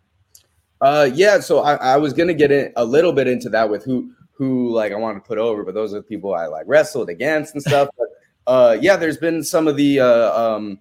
Uh, 0.79 1.09
yeah. 1.13 1.39
So 1.39 1.59
I, 1.59 1.75
I 1.75 1.97
was 1.97 2.13
gonna 2.13 2.33
get 2.33 2.51
in 2.51 2.71
a 2.77 2.85
little 2.85 3.11
bit 3.11 3.27
into 3.27 3.49
that 3.49 3.69
with 3.69 3.83
who 3.83 4.13
who 4.31 4.71
like 4.73 4.91
I 4.93 4.95
want 4.95 5.21
to 5.21 5.27
put 5.27 5.39
over, 5.39 5.63
but 5.63 5.73
those 5.73 5.93
are 5.93 5.97
the 5.97 6.03
people 6.03 6.33
I 6.33 6.45
like 6.45 6.65
wrestled 6.67 7.09
against 7.09 7.55
and 7.55 7.63
stuff. 7.63 7.89
but 7.97 8.07
uh, 8.47 8.77
yeah, 8.79 8.95
there's 8.95 9.17
been 9.17 9.43
some 9.43 9.67
of 9.67 9.75
the 9.75 9.99
uh, 9.99 10.39
um, 10.39 10.79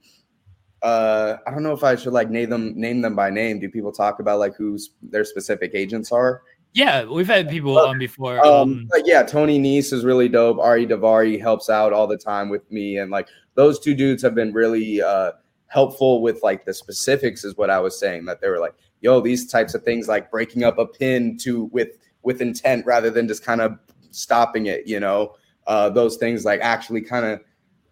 uh, 0.82 1.38
I 1.46 1.50
don't 1.50 1.62
know 1.62 1.72
if 1.72 1.82
I 1.82 1.96
should 1.96 2.12
like 2.12 2.30
name 2.30 2.50
them 2.50 2.78
name 2.78 3.00
them 3.00 3.16
by 3.16 3.30
name. 3.30 3.58
Do 3.58 3.68
people 3.70 3.92
talk 3.92 4.20
about 4.20 4.38
like 4.38 4.54
who's 4.56 4.90
their 5.02 5.24
specific 5.24 5.72
agents 5.74 6.12
are? 6.12 6.42
Yeah, 6.76 7.06
we've 7.06 7.26
had 7.26 7.48
people 7.48 7.78
on 7.78 7.98
before. 7.98 8.38
Um, 8.44 8.86
um, 8.94 9.02
yeah, 9.06 9.22
Tony 9.22 9.58
Nese 9.58 9.94
is 9.94 10.04
really 10.04 10.28
dope. 10.28 10.58
Ari 10.58 10.86
Daivari 10.86 11.40
helps 11.40 11.70
out 11.70 11.94
all 11.94 12.06
the 12.06 12.18
time 12.18 12.50
with 12.50 12.70
me, 12.70 12.98
and 12.98 13.10
like 13.10 13.28
those 13.54 13.80
two 13.80 13.94
dudes 13.94 14.22
have 14.22 14.34
been 14.34 14.52
really 14.52 15.00
uh, 15.00 15.32
helpful 15.68 16.20
with 16.20 16.42
like 16.42 16.66
the 16.66 16.74
specifics. 16.74 17.44
Is 17.44 17.56
what 17.56 17.70
I 17.70 17.80
was 17.80 17.98
saying 17.98 18.26
that 18.26 18.42
they 18.42 18.50
were 18.50 18.58
like, 18.58 18.74
"Yo, 19.00 19.22
these 19.22 19.50
types 19.50 19.72
of 19.72 19.84
things 19.84 20.06
like 20.06 20.30
breaking 20.30 20.64
up 20.64 20.76
a 20.76 20.84
pin 20.84 21.38
to 21.38 21.64
with 21.72 21.96
with 22.20 22.42
intent 22.42 22.84
rather 22.84 23.08
than 23.08 23.26
just 23.26 23.42
kind 23.42 23.62
of 23.62 23.78
stopping 24.10 24.66
it." 24.66 24.86
You 24.86 25.00
know, 25.00 25.34
uh, 25.66 25.88
those 25.88 26.18
things 26.18 26.44
like 26.44 26.60
actually 26.60 27.00
kind 27.00 27.24
of 27.24 27.40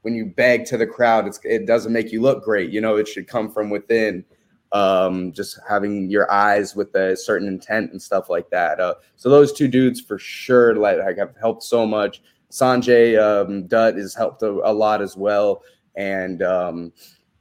when 0.03 0.15
you 0.15 0.27
beg 0.27 0.67
to 0.67 0.77
the 0.77 0.87
crowd, 0.87 1.35
it 1.45 1.67
doesn't 1.67 1.95
make 1.95 2.13
you 2.13 2.21
look 2.21 2.45
great. 2.45 2.69
You 2.69 2.83
know, 2.83 2.97
it 2.97 3.09
should 3.09 3.29
come 3.29 3.51
from 3.51 3.71
within 3.71 4.27
um, 4.75 5.33
just 5.33 5.59
having 5.69 6.11
your 6.11 6.31
eyes 6.31 6.75
with 6.75 6.95
a 6.97 7.17
certain 7.17 7.47
intent 7.47 7.93
and 7.93 8.03
stuff 8.03 8.29
like 8.29 8.51
that. 8.51 8.81
Uh, 8.81 8.95
so 9.17 9.31
those 9.31 9.53
two 9.53 9.69
dudes 9.69 10.01
for 10.01 10.19
sure 10.19 10.75
like, 10.75 10.99
have 11.17 11.35
helped 11.41 11.63
so 11.63 11.87
much. 11.87 12.21
Sanjay 12.51 13.19
um, 13.19 13.67
Dutt 13.67 13.97
has 13.97 14.15
helped 14.15 14.43
a, 14.43 14.49
a 14.49 14.73
lot 14.73 15.01
as 15.01 15.17
well, 15.17 15.63
and 15.95 16.43
um, 16.43 16.93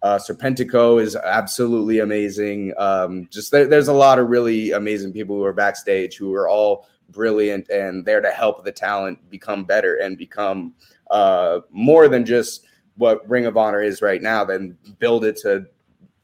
uh, 0.03 0.17
Serpentico 0.17 1.01
is 1.01 1.15
absolutely 1.15 1.99
amazing. 1.99 2.73
Um, 2.77 3.27
just 3.31 3.51
there, 3.51 3.65
there's 3.65 3.87
a 3.89 3.93
lot 3.93 4.19
of 4.19 4.29
really 4.29 4.71
amazing 4.71 5.11
people 5.11 5.35
who 5.35 5.43
are 5.43 5.53
backstage 5.53 6.15
who 6.15 6.33
are 6.33 6.47
all 6.47 6.87
brilliant 7.09 7.69
and 7.69 8.05
there 8.05 8.21
to 8.21 8.31
help 8.31 8.63
the 8.63 8.71
talent 8.71 9.19
become 9.29 9.65
better 9.65 9.97
and 9.97 10.17
become 10.17 10.73
uh, 11.11 11.59
more 11.71 12.07
than 12.07 12.25
just 12.25 12.65
what 12.95 13.27
Ring 13.27 13.45
of 13.45 13.57
Honor 13.57 13.81
is 13.81 14.01
right 14.01 14.21
now. 14.21 14.43
Then 14.43 14.77
build 14.99 15.25
it 15.25 15.37
to 15.37 15.65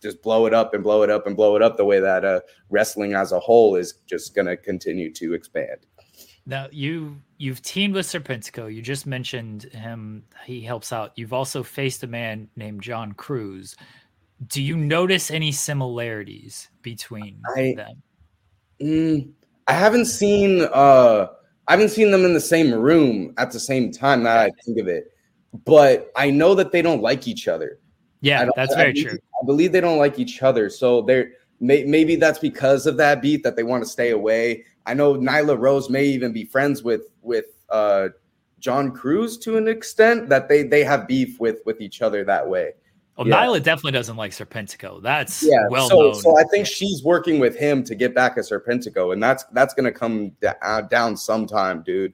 just 0.02 0.22
blow 0.22 0.46
it 0.46 0.54
up 0.54 0.74
and 0.74 0.84
blow 0.84 1.04
it 1.04 1.10
up 1.10 1.28
and 1.28 1.36
blow 1.36 1.56
it 1.56 1.62
up 1.62 1.78
the 1.78 1.86
way 1.86 2.00
that 2.00 2.24
uh, 2.24 2.40
wrestling 2.70 3.14
as 3.14 3.32
a 3.32 3.40
whole 3.40 3.76
is 3.76 3.96
just 4.08 4.34
going 4.36 4.48
to 4.48 4.58
continue 4.58 5.12
to 5.14 5.34
expand. 5.34 5.86
Now 6.46 6.68
you 6.72 7.22
you've 7.38 7.62
teamed 7.62 7.94
with 7.94 8.08
Serpentico. 8.08 8.74
You 8.74 8.82
just 8.82 9.06
mentioned 9.06 9.64
him. 9.64 10.24
He 10.46 10.62
helps 10.62 10.92
out. 10.92 11.12
You've 11.16 11.34
also 11.34 11.62
faced 11.62 12.04
a 12.04 12.08
man 12.08 12.48
named 12.56 12.82
John 12.82 13.12
Cruz. 13.12 13.76
Do 14.48 14.64
you 14.64 14.76
notice 14.76 15.30
any 15.30 15.52
similarities 15.52 16.70
between 16.82 17.42
I, 17.56 17.74
them? 17.76 18.04
Mm, 18.82 19.32
I 19.68 19.74
haven't 19.74 20.06
seen. 20.06 20.62
uh 20.74 21.28
I 21.68 21.74
haven't 21.74 21.90
seen 21.90 22.10
them 22.10 22.26
in 22.26 22.34
the 22.34 22.42
same 22.42 22.74
room 22.74 23.32
at 23.38 23.52
the 23.52 23.60
same 23.60 23.92
time. 23.92 24.24
Now 24.24 24.40
I 24.40 24.50
think 24.66 24.80
of 24.80 24.88
it, 24.88 25.12
but 25.66 26.12
I 26.16 26.32
know 26.32 26.56
that 26.56 26.72
they 26.72 26.82
don't 26.82 27.04
like 27.04 27.28
each 27.28 27.48
other. 27.48 27.80
Yeah, 28.22 28.50
that's 28.56 28.76
very 28.76 28.94
believe, 28.94 29.08
true. 29.08 29.20
I 29.42 29.46
believe 29.46 29.72
they 29.72 29.82
don't 29.82 29.98
like 29.98 30.20
each 30.20 30.42
other, 30.42 30.70
so 30.70 31.02
they're 31.02 31.32
may, 31.60 31.84
maybe 31.84 32.16
that's 32.16 32.40
because 32.40 32.86
of 32.86 32.98
that 32.98 33.22
beat 33.22 33.44
that 33.44 33.56
they 33.56 33.64
want 33.64 33.84
to 33.84 33.90
stay 33.90 34.12
away. 34.12 34.66
I 34.86 34.94
know 34.94 35.16
Nyla 35.16 35.58
Rose 35.58 35.90
may 35.90 36.06
even 36.06 36.34
be 36.34 36.46
friends 36.46 36.84
with 36.84 37.04
with 37.22 37.46
uh, 37.70 38.10
John 38.60 38.92
Cruz 38.92 39.38
to 39.40 39.58
an 39.58 39.68
extent 39.68 40.30
that 40.30 40.50
they 40.50 40.64
they 40.64 40.84
have 40.84 41.08
beef 41.08 41.40
with 41.40 41.62
with 41.66 41.82
each 41.82 42.02
other 42.02 42.24
that 42.26 42.48
way. 42.48 42.74
Well, 43.18 43.28
yeah. 43.28 43.46
Nyla 43.46 43.62
definitely 43.62 43.92
doesn't 43.92 44.16
like 44.16 44.32
Serpentico. 44.32 45.02
That's 45.02 45.44
yeah, 45.44 45.68
well 45.70 45.90
so, 45.90 46.02
known. 46.02 46.16
So 46.16 46.40
I 46.40 46.44
think 46.46 46.66
she's 46.66 47.04
working 47.04 47.40
with 47.40 47.58
him 47.58 47.84
to 47.84 47.96
get 47.96 48.16
back 48.16 48.38
at 48.38 48.46
Serpentico, 48.46 49.14
and 49.14 49.22
that's 49.22 49.44
that's 49.52 49.74
gonna 49.74 49.92
come 49.92 50.32
uh, 50.62 50.82
down 50.82 51.18
sometime, 51.18 51.84
dude. 51.84 52.14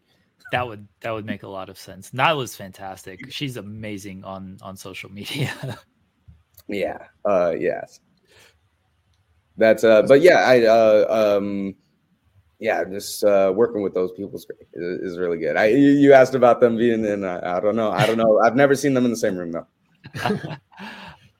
That 0.51 0.67
would 0.67 0.87
that 1.01 1.11
would 1.11 1.25
make 1.25 1.43
a 1.43 1.47
lot 1.47 1.69
of 1.69 1.77
sense. 1.77 2.11
Nyla's 2.11 2.55
fantastic. 2.55 3.31
She's 3.31 3.57
amazing 3.57 4.23
on 4.23 4.57
on 4.61 4.75
social 4.77 5.11
media. 5.11 5.53
Yeah. 6.67 6.97
Uh 7.23 7.53
yes. 7.57 7.99
That's 9.57 9.83
uh 9.83 10.03
but 10.03 10.21
yeah, 10.21 10.39
I 10.39 10.63
uh 10.63 11.37
um 11.37 11.75
yeah, 12.59 12.83
just 12.85 13.23
uh 13.23 13.51
working 13.55 13.81
with 13.81 13.93
those 13.93 14.11
people 14.13 14.37
is, 14.37 14.47
is 14.73 15.17
really 15.17 15.37
good. 15.37 15.55
I 15.57 15.67
you 15.67 16.13
asked 16.13 16.35
about 16.35 16.59
them 16.61 16.77
being 16.77 17.05
in 17.05 17.23
I, 17.23 17.57
I 17.57 17.59
don't 17.59 17.75
know. 17.75 17.91
I 17.91 18.05
don't 18.05 18.17
know. 18.17 18.39
I've 18.43 18.55
never 18.55 18.75
seen 18.75 18.93
them 18.93 19.05
in 19.05 19.11
the 19.11 19.17
same 19.17 19.37
room 19.37 19.51
though. 19.51 19.67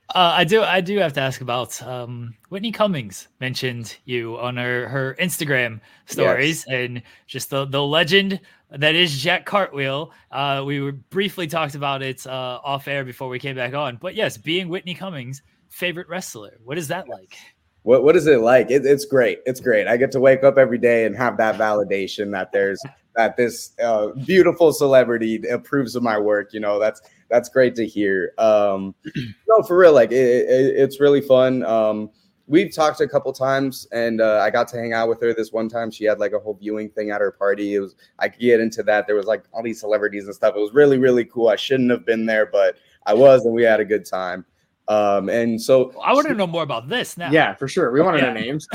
Uh, 0.09 0.33
I 0.35 0.43
do. 0.43 0.61
I 0.61 0.81
do 0.81 0.97
have 0.99 1.13
to 1.13 1.21
ask 1.21 1.41
about 1.41 1.81
um, 1.81 2.35
Whitney 2.49 2.71
Cummings. 2.71 3.27
Mentioned 3.39 3.97
you 4.05 4.37
on 4.37 4.57
her 4.57 4.87
her 4.87 5.15
Instagram 5.19 5.81
stories, 6.05 6.63
yes. 6.67 6.75
and 6.75 7.01
just 7.25 7.49
the 7.49 7.65
the 7.65 7.81
legend 7.81 8.39
that 8.69 8.93
is 8.93 9.17
Jack 9.17 9.45
Cartwheel. 9.45 10.11
Uh, 10.31 10.63
we 10.65 10.79
were 10.79 10.91
briefly 10.91 11.47
talked 11.47 11.73
about 11.73 12.03
it 12.03 12.25
uh, 12.27 12.59
off 12.63 12.87
air 12.87 13.03
before 13.03 13.29
we 13.29 13.39
came 13.39 13.55
back 13.55 13.73
on. 13.73 13.97
But 13.97 14.13
yes, 14.13 14.37
being 14.37 14.69
Whitney 14.69 14.93
Cummings' 14.93 15.41
favorite 15.69 16.07
wrestler, 16.07 16.57
what 16.63 16.77
is 16.77 16.87
that 16.89 17.09
like? 17.09 17.35
What 17.81 18.03
What 18.03 18.15
is 18.15 18.27
it 18.27 18.41
like? 18.41 18.69
It, 18.69 18.85
it's 18.85 19.05
great. 19.05 19.39
It's 19.47 19.59
great. 19.59 19.87
I 19.87 19.97
get 19.97 20.11
to 20.11 20.19
wake 20.19 20.43
up 20.43 20.57
every 20.59 20.77
day 20.77 21.05
and 21.05 21.15
have 21.15 21.37
that 21.37 21.55
validation 21.55 22.31
that 22.31 22.51
there's 22.51 22.81
that 23.15 23.37
this 23.37 23.71
uh, 23.81 24.09
beautiful 24.25 24.71
celebrity 24.71 25.41
approves 25.47 25.95
of 25.95 26.03
my 26.03 26.19
work. 26.19 26.53
You 26.53 26.59
know, 26.59 26.79
that's 26.79 27.01
that's 27.35 27.49
great 27.49 27.75
to 27.75 27.85
hear. 27.85 28.33
Um, 28.37 28.95
no, 29.49 29.61
for 29.67 29.77
real, 29.77 29.93
like 29.93 30.11
it, 30.11 30.15
it, 30.49 30.75
it's 30.77 31.01
really 31.01 31.19
fun. 31.21 31.63
Um, 31.65 32.09
we've 32.47 32.73
talked 32.73 33.01
a 33.01 33.07
couple 33.07 33.33
times, 33.33 33.87
and 33.91 34.21
uh, 34.21 34.39
I 34.41 34.49
got 34.49 34.69
to 34.69 34.77
hang 34.77 34.93
out 34.93 35.09
with 35.09 35.19
her 35.21 35.33
this 35.33 35.51
one 35.51 35.67
time. 35.67 35.91
She 35.91 36.05
had 36.05 36.17
like 36.19 36.31
a 36.31 36.39
whole 36.39 36.53
viewing 36.53 36.89
thing 36.89 37.11
at 37.11 37.19
her 37.19 37.31
party. 37.31 37.75
It 37.75 37.79
was 37.81 37.95
I 38.19 38.29
could 38.29 38.39
get 38.39 38.61
into 38.61 38.83
that. 38.83 39.05
There 39.05 39.17
was 39.17 39.25
like 39.25 39.43
all 39.51 39.61
these 39.63 39.81
celebrities 39.81 40.25
and 40.25 40.33
stuff. 40.33 40.55
It 40.55 40.59
was 40.59 40.73
really 40.73 40.97
really 40.97 41.25
cool. 41.25 41.49
I 41.49 41.57
shouldn't 41.57 41.91
have 41.91 42.05
been 42.05 42.25
there, 42.25 42.45
but 42.45 42.77
I 43.05 43.13
was, 43.13 43.43
and 43.45 43.53
we 43.53 43.63
had 43.63 43.79
a 43.81 43.85
good 43.85 44.05
time. 44.05 44.45
Um, 44.87 45.29
and 45.29 45.61
so 45.61 45.91
I 46.01 46.13
want 46.13 46.27
to 46.27 46.35
know 46.35 46.47
more 46.47 46.63
about 46.63 46.87
this 46.87 47.17
now. 47.17 47.31
Yeah, 47.31 47.53
for 47.55 47.67
sure. 47.67 47.91
We 47.91 48.01
want 48.01 48.17
to 48.17 48.23
Yeah. 48.23 48.33
know 48.33 48.39
names. 48.39 48.67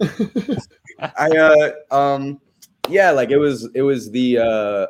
I 0.98 1.28
uh 1.30 1.72
um 1.94 2.40
yeah, 2.88 3.10
like 3.10 3.30
it 3.30 3.36
was 3.38 3.68
it 3.74 3.82
was 3.82 4.10
the 4.10 4.38
uh, 4.38 4.42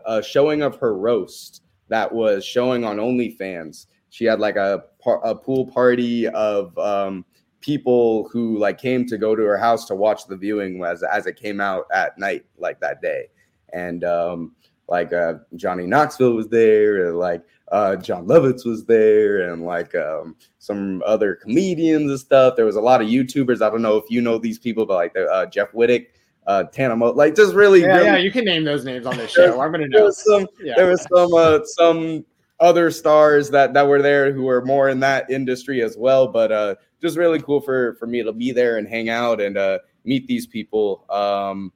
uh 0.06 0.22
showing 0.22 0.62
of 0.62 0.76
her 0.76 0.96
roast 0.96 1.62
that 1.90 2.10
was 2.12 2.44
showing 2.44 2.84
on 2.84 2.96
OnlyFans. 2.96 3.86
She 4.08 4.24
had 4.24 4.40
like 4.40 4.56
a 4.56 4.84
a 5.22 5.34
pool 5.34 5.66
party 5.66 6.26
of 6.28 6.76
um 6.78 7.24
people 7.60 8.28
who 8.28 8.58
like 8.58 8.78
came 8.78 9.04
to 9.06 9.18
go 9.18 9.36
to 9.36 9.42
her 9.42 9.58
house 9.58 9.84
to 9.86 9.94
watch 9.94 10.26
the 10.26 10.36
viewing 10.36 10.82
as 10.84 11.02
as 11.02 11.26
it 11.26 11.36
came 11.36 11.60
out 11.60 11.86
at 11.92 12.18
night 12.18 12.44
like 12.58 12.80
that 12.80 13.02
day. 13.02 13.26
And 13.72 14.02
um 14.04 14.56
like 14.88 15.12
uh 15.12 15.34
Johnny 15.56 15.86
Knoxville 15.86 16.34
was 16.34 16.48
there 16.48 17.06
and 17.06 17.18
like 17.18 17.42
uh 17.70 17.96
Jon 17.96 18.26
Lovitz 18.26 18.64
was 18.64 18.84
there 18.86 19.52
and 19.52 19.64
like 19.64 19.94
um 19.94 20.34
some 20.58 21.02
other 21.06 21.34
comedians 21.34 22.10
and 22.10 22.18
stuff. 22.18 22.56
There 22.56 22.66
was 22.66 22.76
a 22.76 22.80
lot 22.80 23.00
of 23.00 23.08
YouTubers. 23.08 23.62
I 23.62 23.70
don't 23.70 23.82
know 23.82 23.96
if 23.96 24.10
you 24.10 24.20
know 24.20 24.38
these 24.38 24.58
people, 24.58 24.86
but 24.86 24.94
like 24.94 25.16
uh, 25.16 25.46
Jeff 25.46 25.70
Wittek, 25.72 26.06
uh, 26.46 26.64
Tana 26.64 26.96
Mo, 26.96 27.10
like 27.10 27.34
just 27.34 27.54
really, 27.54 27.82
Yeah, 27.82 27.96
really 27.96 28.06
yeah, 28.06 28.18
you 28.18 28.30
can 28.30 28.44
name 28.44 28.64
those 28.64 28.84
names 28.84 29.06
on 29.06 29.16
this 29.16 29.30
show. 29.32 29.60
I'm 29.60 29.70
gonna 29.70 29.86
there 29.90 30.04
was 30.04 30.22
some 30.24 30.46
Yeah. 30.62 30.74
there 30.76 30.88
was 30.88 31.06
some 31.12 31.34
uh, 31.34 31.60
some 31.64 32.24
other 32.60 32.90
stars 32.90 33.50
that 33.50 33.72
that 33.74 33.86
were 33.88 34.02
there 34.02 34.32
who 34.32 34.44
were 34.44 34.64
more 34.64 34.88
in 34.90 35.00
that 35.00 35.28
industry 35.30 35.82
as 35.82 35.96
well 35.96 36.28
but 36.28 36.52
uh 36.52 36.74
just 37.00 37.16
really 37.16 37.40
cool 37.40 37.60
for 37.60 37.94
for 37.94 38.06
me 38.06 38.22
to 38.22 38.32
be 38.32 38.52
there 38.52 38.76
and 38.76 38.86
hang 38.86 39.08
out 39.08 39.40
and 39.40 39.56
uh 39.56 39.78
meet 40.04 40.26
these 40.26 40.46
people 40.46 41.06
um 41.08 41.72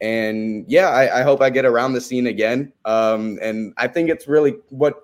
and 0.00 0.64
yeah 0.68 0.88
I, 0.88 1.20
I 1.20 1.22
hope 1.22 1.42
i 1.42 1.50
get 1.50 1.64
around 1.64 1.92
the 1.94 2.00
scene 2.00 2.28
again 2.28 2.72
um 2.84 3.38
and 3.42 3.74
i 3.76 3.88
think 3.88 4.08
it's 4.08 4.28
really 4.28 4.54
what 4.68 5.00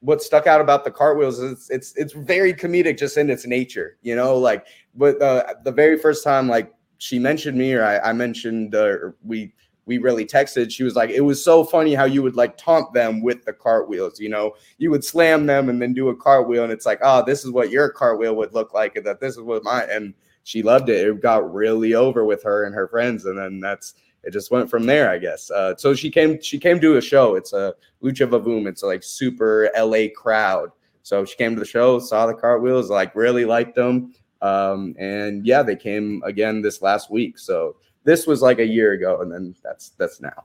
what 0.00 0.22
stuck 0.22 0.46
out 0.46 0.60
about 0.60 0.84
the 0.84 0.90
cartwheels 0.90 1.40
is 1.40 1.52
it's 1.52 1.70
it's, 1.70 1.96
it's 1.96 2.12
very 2.12 2.54
comedic 2.54 2.96
just 2.96 3.16
in 3.16 3.30
its 3.30 3.46
nature 3.46 3.96
you 4.02 4.14
know 4.14 4.38
like 4.38 4.66
but 4.94 5.20
uh, 5.20 5.54
the 5.64 5.72
very 5.72 5.98
first 5.98 6.22
time 6.22 6.48
like 6.48 6.72
she 7.04 7.18
mentioned 7.18 7.58
me 7.58 7.74
or 7.74 7.84
i, 7.84 7.98
I 7.98 8.12
mentioned 8.14 8.74
uh, 8.74 8.96
we 9.22 9.52
we 9.86 9.98
really 9.98 10.24
texted. 10.24 10.72
She 10.72 10.82
was 10.82 10.96
like 10.96 11.10
it 11.10 11.20
was 11.20 11.44
so 11.44 11.62
funny 11.62 11.94
how 11.94 12.04
you 12.04 12.22
would 12.22 12.36
like 12.36 12.56
taunt 12.56 12.94
them 12.94 13.20
with 13.22 13.44
the 13.44 13.52
cartwheels 13.52 14.18
you 14.18 14.30
know? 14.30 14.54
You 14.78 14.90
would 14.90 15.04
slam 15.04 15.44
them 15.44 15.68
and 15.68 15.82
then 15.82 15.92
do 15.92 16.08
a 16.08 16.16
cartwheel 16.16 16.64
and 16.64 16.72
it's 16.72 16.86
like 16.86 17.00
oh 17.02 17.22
this 17.22 17.44
is 17.44 17.50
what 17.50 17.70
your 17.70 17.90
cartwheel 17.90 18.34
would 18.36 18.54
look 18.54 18.72
like 18.72 18.96
and 18.96 19.04
that 19.04 19.20
this 19.20 19.36
is 19.36 19.42
what 19.42 19.62
mine 19.62 19.88
and 19.90 20.14
she 20.44 20.62
loved 20.62 20.88
it. 20.88 21.06
It 21.06 21.20
got 21.20 21.52
really 21.52 21.92
over 21.92 22.24
with 22.24 22.42
her 22.42 22.64
and 22.64 22.74
her 22.74 22.88
friends 22.88 23.26
and 23.26 23.38
then 23.38 23.60
that's 23.60 23.94
it 24.22 24.32
just 24.32 24.50
went 24.50 24.70
from 24.70 24.86
there 24.86 25.10
i 25.10 25.18
guess. 25.18 25.50
Uh, 25.50 25.76
so 25.76 25.94
she 25.94 26.10
came 26.10 26.40
she 26.40 26.58
came 26.58 26.80
to 26.80 26.96
a 26.96 27.02
show. 27.02 27.34
It's 27.34 27.52
a 27.52 27.74
lucha 28.02 28.26
vavoom. 28.26 28.66
It's 28.66 28.82
a 28.82 28.86
like 28.86 29.02
super 29.02 29.70
la 29.78 30.06
crowd. 30.16 30.70
So 31.02 31.26
she 31.26 31.36
came 31.36 31.54
to 31.54 31.60
the 31.60 31.66
show 31.66 31.98
saw 31.98 32.26
the 32.26 32.32
cartwheels 32.32 32.88
like 32.88 33.14
really 33.14 33.44
liked 33.44 33.74
them 33.74 34.14
um, 34.44 34.94
and 34.98 35.46
yeah 35.46 35.62
they 35.62 35.76
came 35.76 36.22
again 36.24 36.62
this 36.62 36.82
last 36.82 37.10
week. 37.10 37.38
So 37.38 37.76
this 38.04 38.26
was 38.26 38.42
like 38.42 38.58
a 38.58 38.66
year 38.66 38.92
ago 38.92 39.20
and 39.22 39.32
then 39.32 39.54
that's 39.64 39.90
that's 39.98 40.20
now. 40.20 40.44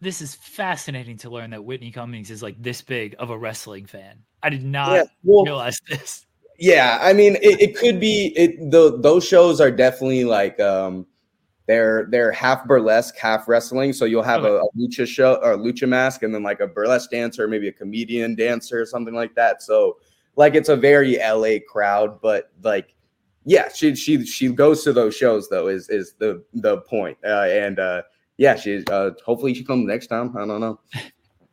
This 0.00 0.20
is 0.20 0.34
fascinating 0.34 1.16
to 1.18 1.30
learn 1.30 1.50
that 1.50 1.64
Whitney 1.64 1.90
Cummings 1.90 2.30
is 2.30 2.42
like 2.42 2.60
this 2.62 2.82
big 2.82 3.14
of 3.18 3.30
a 3.30 3.38
wrestling 3.38 3.86
fan. 3.86 4.18
I 4.42 4.50
did 4.50 4.64
not 4.64 4.92
Yeah, 4.92 5.04
well- 5.24 5.44
realize 5.44 5.80
this. 5.88 6.26
yeah 6.58 6.98
i 7.02 7.12
mean 7.12 7.36
it, 7.42 7.60
it 7.60 7.76
could 7.76 8.00
be 8.00 8.32
it 8.34 8.70
the, 8.70 8.98
those 9.00 9.22
shows 9.26 9.60
are 9.60 9.70
definitely 9.70 10.24
like 10.24 10.58
um 10.58 11.06
they're 11.66 12.06
they're 12.10 12.32
half 12.32 12.64
burlesque 12.66 13.16
half 13.18 13.48
wrestling. 13.48 13.92
So 13.92 14.04
you'll 14.04 14.22
have 14.22 14.44
a, 14.44 14.58
a 14.60 14.68
lucha 14.78 15.06
show 15.06 15.34
or 15.42 15.52
a 15.52 15.58
lucha 15.58 15.86
mask 15.88 16.22
and 16.22 16.32
then 16.34 16.42
like 16.44 16.60
a 16.60 16.66
burlesque 16.66 17.10
dancer 17.10 17.46
maybe 17.48 17.68
a 17.68 17.72
comedian 17.72 18.34
dancer 18.36 18.80
or 18.80 18.86
something 18.86 19.14
like 19.14 19.34
that. 19.34 19.62
So 19.62 19.98
like 20.36 20.54
it's 20.54 20.68
a 20.68 20.76
very 20.76 21.18
la 21.18 21.58
crowd 21.68 22.20
but 22.22 22.52
like 22.62 22.94
yeah 23.46 23.68
she 23.72 23.94
she 23.94 24.26
she 24.26 24.48
goes 24.48 24.82
to 24.82 24.92
those 24.92 25.16
shows 25.16 25.48
though 25.48 25.68
is 25.68 25.88
is 25.88 26.14
the 26.18 26.44
the 26.54 26.78
point 26.78 27.16
uh, 27.24 27.46
and 27.48 27.78
uh 27.78 28.02
yeah 28.36 28.56
she 28.56 28.84
uh 28.90 29.10
hopefully 29.24 29.54
she 29.54 29.64
comes 29.64 29.86
next 29.86 30.08
time 30.08 30.36
i 30.36 30.44
don't 30.44 30.60
know 30.60 30.78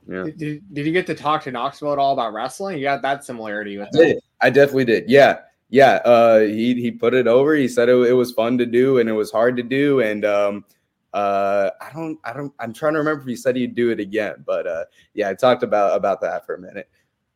yeah 0.10 0.24
Did, 0.24 0.38
did, 0.38 0.74
did 0.74 0.86
you 0.86 0.92
get 0.92 1.08
to 1.08 1.16
talk 1.16 1.44
to 1.44 1.52
Knoxville 1.52 1.94
at 1.94 2.00
all 2.00 2.12
about 2.12 2.34
wrestling? 2.34 2.78
You 2.78 2.84
got 2.84 3.02
that 3.04 3.24
similarity 3.24 3.78
with 3.78 3.88
I 3.96 3.98
did. 3.98 4.18
I 4.42 4.50
definitely 4.50 4.84
did. 4.86 5.10
Yeah. 5.10 5.40
Yeah. 5.70 6.02
Uh 6.04 6.40
he 6.42 6.74
he 6.76 6.92
put 6.92 7.14
it 7.14 7.26
over. 7.26 7.56
He 7.56 7.70
said 7.70 7.88
it, 7.88 7.96
it 7.96 8.14
was 8.14 8.34
fun 8.34 8.58
to 8.58 8.66
do 8.66 9.00
and 9.00 9.08
it 9.08 9.14
was 9.14 9.32
hard 9.32 9.56
to 9.56 9.64
do. 9.64 10.02
And 10.02 10.26
um 10.26 10.66
uh 11.14 11.70
I 11.80 11.90
don't 11.94 12.20
I 12.26 12.34
don't 12.34 12.52
I'm 12.60 12.74
trying 12.74 12.94
to 12.94 13.00
remember 13.00 13.22
if 13.22 13.28
he 13.28 13.38
said 13.38 13.56
he'd 13.56 13.76
do 13.76 13.92
it 13.92 14.02
again, 14.02 14.44
but 14.46 14.68
uh 14.68 14.84
yeah, 15.14 15.30
I 15.30 15.36
talked 15.36 15.64
about 15.64 15.96
about 15.96 16.20
that 16.20 16.46
for 16.46 16.56
a 16.56 16.60
minute. 16.60 16.90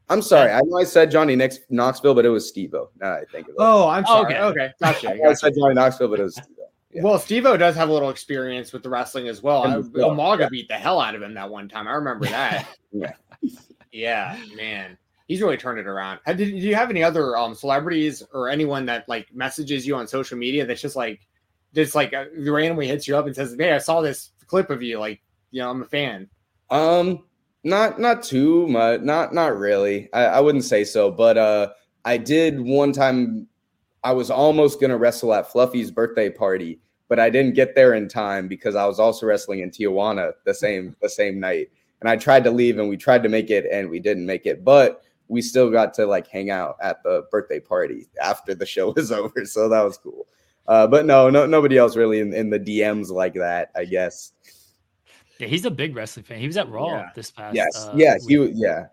I'm 0.09 0.21
sorry. 0.21 0.51
I 0.51 0.61
know 0.61 0.77
I 0.77 0.83
said 0.85 1.11
Johnny 1.11 1.35
Knox, 1.35 1.59
Knoxville, 1.69 2.15
but 2.15 2.25
it 2.25 2.29
was 2.29 2.47
Steve-O. 2.47 2.89
Now 3.01 3.13
I 3.13 3.25
think 3.31 3.49
of. 3.49 3.55
Oh, 3.57 3.87
I'm 3.87 4.05
sorry. 4.05 4.35
Okay. 4.35 4.39
Okay, 4.39 4.73
gotcha. 4.81 5.09
I 5.09 5.29
I 5.29 5.33
said 5.33 5.53
Johnny 5.55 5.73
Knoxville, 5.73 6.07
but 6.07 6.19
it 6.19 6.23
was 6.23 6.35
Steve-O. 6.35 6.63
Yeah. 6.91 7.01
Well, 7.03 7.19
Steve-O 7.19 7.57
does 7.57 7.75
have 7.75 7.89
a 7.89 7.93
little 7.93 8.09
experience 8.09 8.71
with 8.71 8.83
the 8.83 8.89
wrestling 8.89 9.27
as 9.27 9.43
well. 9.43 9.63
I, 9.63 9.75
Umaga 9.75 10.39
yeah. 10.41 10.49
beat 10.49 10.67
the 10.69 10.75
hell 10.75 11.01
out 11.01 11.15
of 11.15 11.21
him 11.21 11.33
that 11.33 11.49
one 11.49 11.67
time. 11.67 11.87
I 11.87 11.91
remember 11.91 12.25
that. 12.27 12.67
Yeah. 12.93 13.11
yeah, 13.91 14.39
man. 14.55 14.97
He's 15.27 15.41
really 15.41 15.57
turned 15.57 15.77
it 15.77 15.87
around. 15.87 16.19
Did, 16.25 16.37
do 16.37 16.45
you 16.45 16.73
have 16.73 16.89
any 16.89 17.03
other 17.03 17.35
um, 17.35 17.53
celebrities 17.53 18.23
or 18.33 18.47
anyone 18.47 18.85
that 18.85 19.07
like 19.09 19.27
messages 19.35 19.85
you 19.85 19.95
on 19.95 20.07
social 20.07 20.37
media 20.37 20.65
that's 20.65 20.81
just 20.81 20.95
like, 20.95 21.19
just 21.75 21.93
like 21.93 22.13
uh, 22.13 22.25
randomly 22.37 22.87
hits 22.87 23.07
you 23.07 23.17
up 23.17 23.25
and 23.27 23.35
says, 23.35 23.55
"Hey, 23.59 23.73
I 23.73 23.77
saw 23.77 24.01
this 24.01 24.31
clip 24.47 24.69
of 24.69 24.81
you. 24.81 24.99
Like, 24.99 25.21
you 25.51 25.61
know, 25.61 25.69
I'm 25.69 25.81
a 25.81 25.85
fan." 25.85 26.29
Um, 26.69 27.25
not 27.63 27.99
not 27.99 28.23
too 28.23 28.67
much. 28.67 29.01
Not 29.01 29.33
not 29.33 29.57
really. 29.57 30.09
I, 30.13 30.25
I 30.25 30.39
wouldn't 30.39 30.63
say 30.63 30.83
so. 30.83 31.11
But 31.11 31.37
uh, 31.37 31.69
I 32.05 32.17
did 32.17 32.61
one 32.61 32.91
time. 32.91 33.47
I 34.03 34.11
was 34.13 34.31
almost 34.31 34.79
gonna 34.79 34.97
wrestle 34.97 35.33
at 35.33 35.51
Fluffy's 35.51 35.91
birthday 35.91 36.29
party, 36.29 36.79
but 37.09 37.19
I 37.19 37.29
didn't 37.29 37.55
get 37.55 37.75
there 37.75 37.93
in 37.93 38.07
time 38.07 38.47
because 38.47 38.75
I 38.75 38.85
was 38.85 38.99
also 38.99 39.25
wrestling 39.25 39.59
in 39.59 39.71
Tijuana 39.71 40.33
the 40.45 40.53
same 40.53 40.95
the 41.01 41.09
same 41.09 41.39
night. 41.39 41.69
And 41.99 42.09
I 42.09 42.15
tried 42.15 42.43
to 42.43 42.51
leave, 42.51 42.77
and 42.77 42.89
we 42.89 42.95
tried 42.95 43.23
to 43.23 43.29
make 43.29 43.49
it, 43.49 43.65
and 43.71 43.89
we 43.89 43.99
didn't 43.99 44.25
make 44.25 44.45
it. 44.45 44.63
But 44.63 45.01
we 45.27 45.41
still 45.41 45.69
got 45.69 45.93
to 45.95 46.05
like 46.05 46.27
hang 46.27 46.49
out 46.51 46.77
at 46.81 47.03
the 47.03 47.25
birthday 47.31 47.59
party 47.59 48.07
after 48.21 48.55
the 48.55 48.65
show 48.65 48.91
was 48.95 49.11
over, 49.11 49.45
so 49.45 49.67
that 49.69 49.81
was 49.81 49.97
cool. 49.97 50.27
Uh, 50.67 50.85
but 50.85 51.05
no, 51.05 51.29
no, 51.29 51.45
nobody 51.45 51.77
else 51.77 51.95
really 51.95 52.19
in, 52.19 52.33
in 52.33 52.49
the 52.49 52.59
DMs 52.59 53.09
like 53.09 53.33
that. 53.33 53.71
I 53.75 53.85
guess. 53.85 54.33
Yeah, 55.39 55.47
he's 55.47 55.65
a 55.65 55.71
big 55.71 55.95
wrestling 55.95 56.23
fan. 56.25 56.39
He 56.39 56.47
was 56.47 56.57
at 56.57 56.69
Raw 56.69 56.87
Yeah. 56.87 57.09
this 57.15 57.31
past. 57.31 57.55
Yes. 57.55 57.85
uh, 57.85 57.93
yeah. 57.95 58.13
week. 58.15 58.29
He. 58.29 58.37
was- 58.37 58.51
Yeah. 58.59 58.85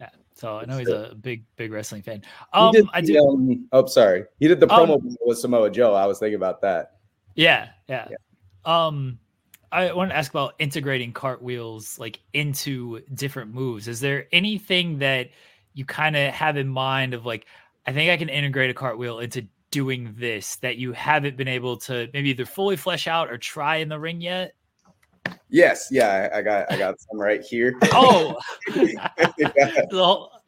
Yeah, 0.00 0.10
so 0.34 0.58
I 0.58 0.64
know 0.64 0.78
he's 0.78 0.88
a 0.88 1.14
big, 1.20 1.44
big 1.56 1.72
wrestling 1.72 2.02
fan. 2.02 2.22
He 2.22 2.28
Um, 2.52 2.72
did 2.72 2.86
I 2.92 3.00
the, 3.00 3.14
do. 3.14 3.28
um, 3.28 3.68
oh, 3.72 3.86
sorry. 3.86 4.24
He 4.40 4.48
did 4.48 4.60
the 4.60 4.72
Um, 4.72 4.88
promo 4.88 5.16
with 5.22 5.38
Samoa 5.38 5.70
Joe. 5.70 5.94
I 5.94 6.06
was 6.06 6.18
thinking 6.18 6.36
about 6.36 6.60
that. 6.62 6.92
Yeah, 7.34 7.68
yeah. 7.88 8.08
Um, 8.64 9.18
I 9.72 9.92
want 9.92 10.10
to 10.10 10.16
ask 10.16 10.30
about 10.30 10.54
integrating 10.58 11.12
cartwheels 11.12 11.98
like 11.98 12.20
into 12.32 13.00
different 13.14 13.52
moves. 13.52 13.88
Is 13.88 14.00
there 14.00 14.26
anything 14.32 14.98
that 14.98 15.30
you 15.74 15.84
kind 15.84 16.16
of 16.16 16.32
have 16.32 16.56
in 16.56 16.68
mind 16.68 17.12
of 17.14 17.26
like, 17.26 17.46
I 17.86 17.92
think 17.92 18.10
I 18.10 18.16
can 18.16 18.28
integrate 18.28 18.70
a 18.70 18.74
cartwheel 18.74 19.18
into 19.18 19.46
doing 19.70 20.14
this 20.16 20.56
that 20.56 20.76
you 20.78 20.92
haven't 20.92 21.36
been 21.36 21.48
able 21.48 21.76
to 21.76 22.08
maybe 22.14 22.30
either 22.30 22.46
fully 22.46 22.76
flesh 22.76 23.06
out 23.06 23.30
or 23.30 23.36
try 23.36 23.76
in 23.76 23.88
the 23.88 23.98
ring 23.98 24.20
yet? 24.20 24.54
Yes. 25.48 25.88
Yeah. 25.90 26.28
I, 26.34 26.42
got. 26.42 26.70
I 26.72 26.76
got 26.78 27.00
some 27.00 27.20
right 27.20 27.42
here. 27.42 27.74
Oh, 27.92 28.36
yeah. 28.76 29.08
I 29.18 29.84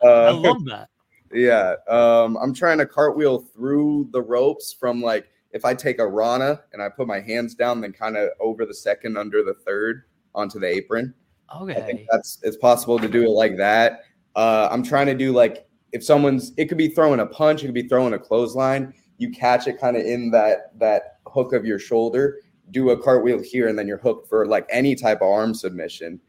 Uh, 0.03 0.35
love 0.35 0.65
that. 0.67 0.89
yeah. 1.33 1.75
Um, 1.89 2.37
I'm 2.37 2.55
trying 2.55 2.79
to 2.79 2.87
cartwheel 2.87 3.39
through 3.41 4.09
the 4.13 4.23
ropes 4.23 4.73
from 4.73 5.01
like 5.03 5.29
if 5.53 5.65
I 5.65 5.75
take 5.75 5.99
a 5.99 6.07
Rana 6.07 6.61
and 6.73 6.83
I 6.83 6.89
put 6.89 7.07
my 7.07 7.21
hands 7.21 7.55
down, 7.55 7.81
then 7.81 7.93
kind 7.93 8.17
of 8.17 8.29
over 8.41 8.67
the 8.67 8.75
second, 8.75 9.17
under 9.17 9.43
the 9.43 9.55
third, 9.67 10.03
onto 10.35 10.59
the 10.59 10.67
apron. 10.67 11.15
Okay, 11.57 11.77
I 11.77 11.81
think 11.81 12.07
that's 12.11 12.39
it's 12.43 12.59
possible 12.59 12.99
to 12.99 13.09
do 13.09 13.23
it 13.25 13.31
like 13.31 13.57
that. 13.57 14.03
Uh, 14.37 14.69
I'm 14.71 14.83
trying 14.83 15.07
to 15.07 15.15
do 15.15 15.33
like 15.33 15.67
if 15.93 16.05
someone's 16.05 16.53
it 16.59 16.67
could 16.67 16.77
be 16.79 16.89
throwing 16.89 17.21
a 17.21 17.27
punch, 17.27 17.63
it 17.63 17.67
could 17.67 17.75
be 17.75 17.89
throwing 17.89 18.13
a 18.13 18.19
clothesline. 18.19 18.93
You 19.17 19.31
catch 19.31 19.67
it 19.67 19.81
kind 19.81 19.97
of 19.97 20.05
in 20.05 20.31
that 20.33 20.79
that 20.79 21.17
hook 21.27 21.53
of 21.55 21.65
your 21.65 21.79
shoulder, 21.79 22.41
do 22.71 22.91
a 22.91 23.03
cartwheel 23.03 23.41
here, 23.41 23.69
and 23.69 23.79
then 23.79 23.87
you're 23.87 23.99
hooked 23.99 24.29
for 24.29 24.47
like 24.47 24.67
any 24.71 24.95
type 24.95 25.19
of 25.19 25.29
arm 25.29 25.55
submission. 25.55 26.21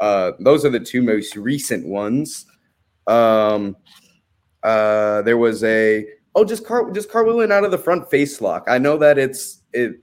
Uh, 0.00 0.32
those 0.40 0.64
are 0.64 0.70
the 0.70 0.80
two 0.80 1.02
most 1.02 1.36
recent 1.36 1.86
ones. 1.86 2.46
Um, 3.06 3.76
uh, 4.62 5.22
there 5.22 5.38
was 5.38 5.64
a 5.64 6.06
oh 6.34 6.44
just 6.44 6.66
car 6.66 6.90
just 6.90 7.10
cartwheeling 7.10 7.52
out 7.52 7.64
of 7.64 7.70
the 7.70 7.78
front 7.78 8.10
face 8.10 8.40
lock. 8.40 8.64
I 8.68 8.78
know 8.78 8.96
that 8.98 9.18
it's 9.18 9.62
it 9.72 10.00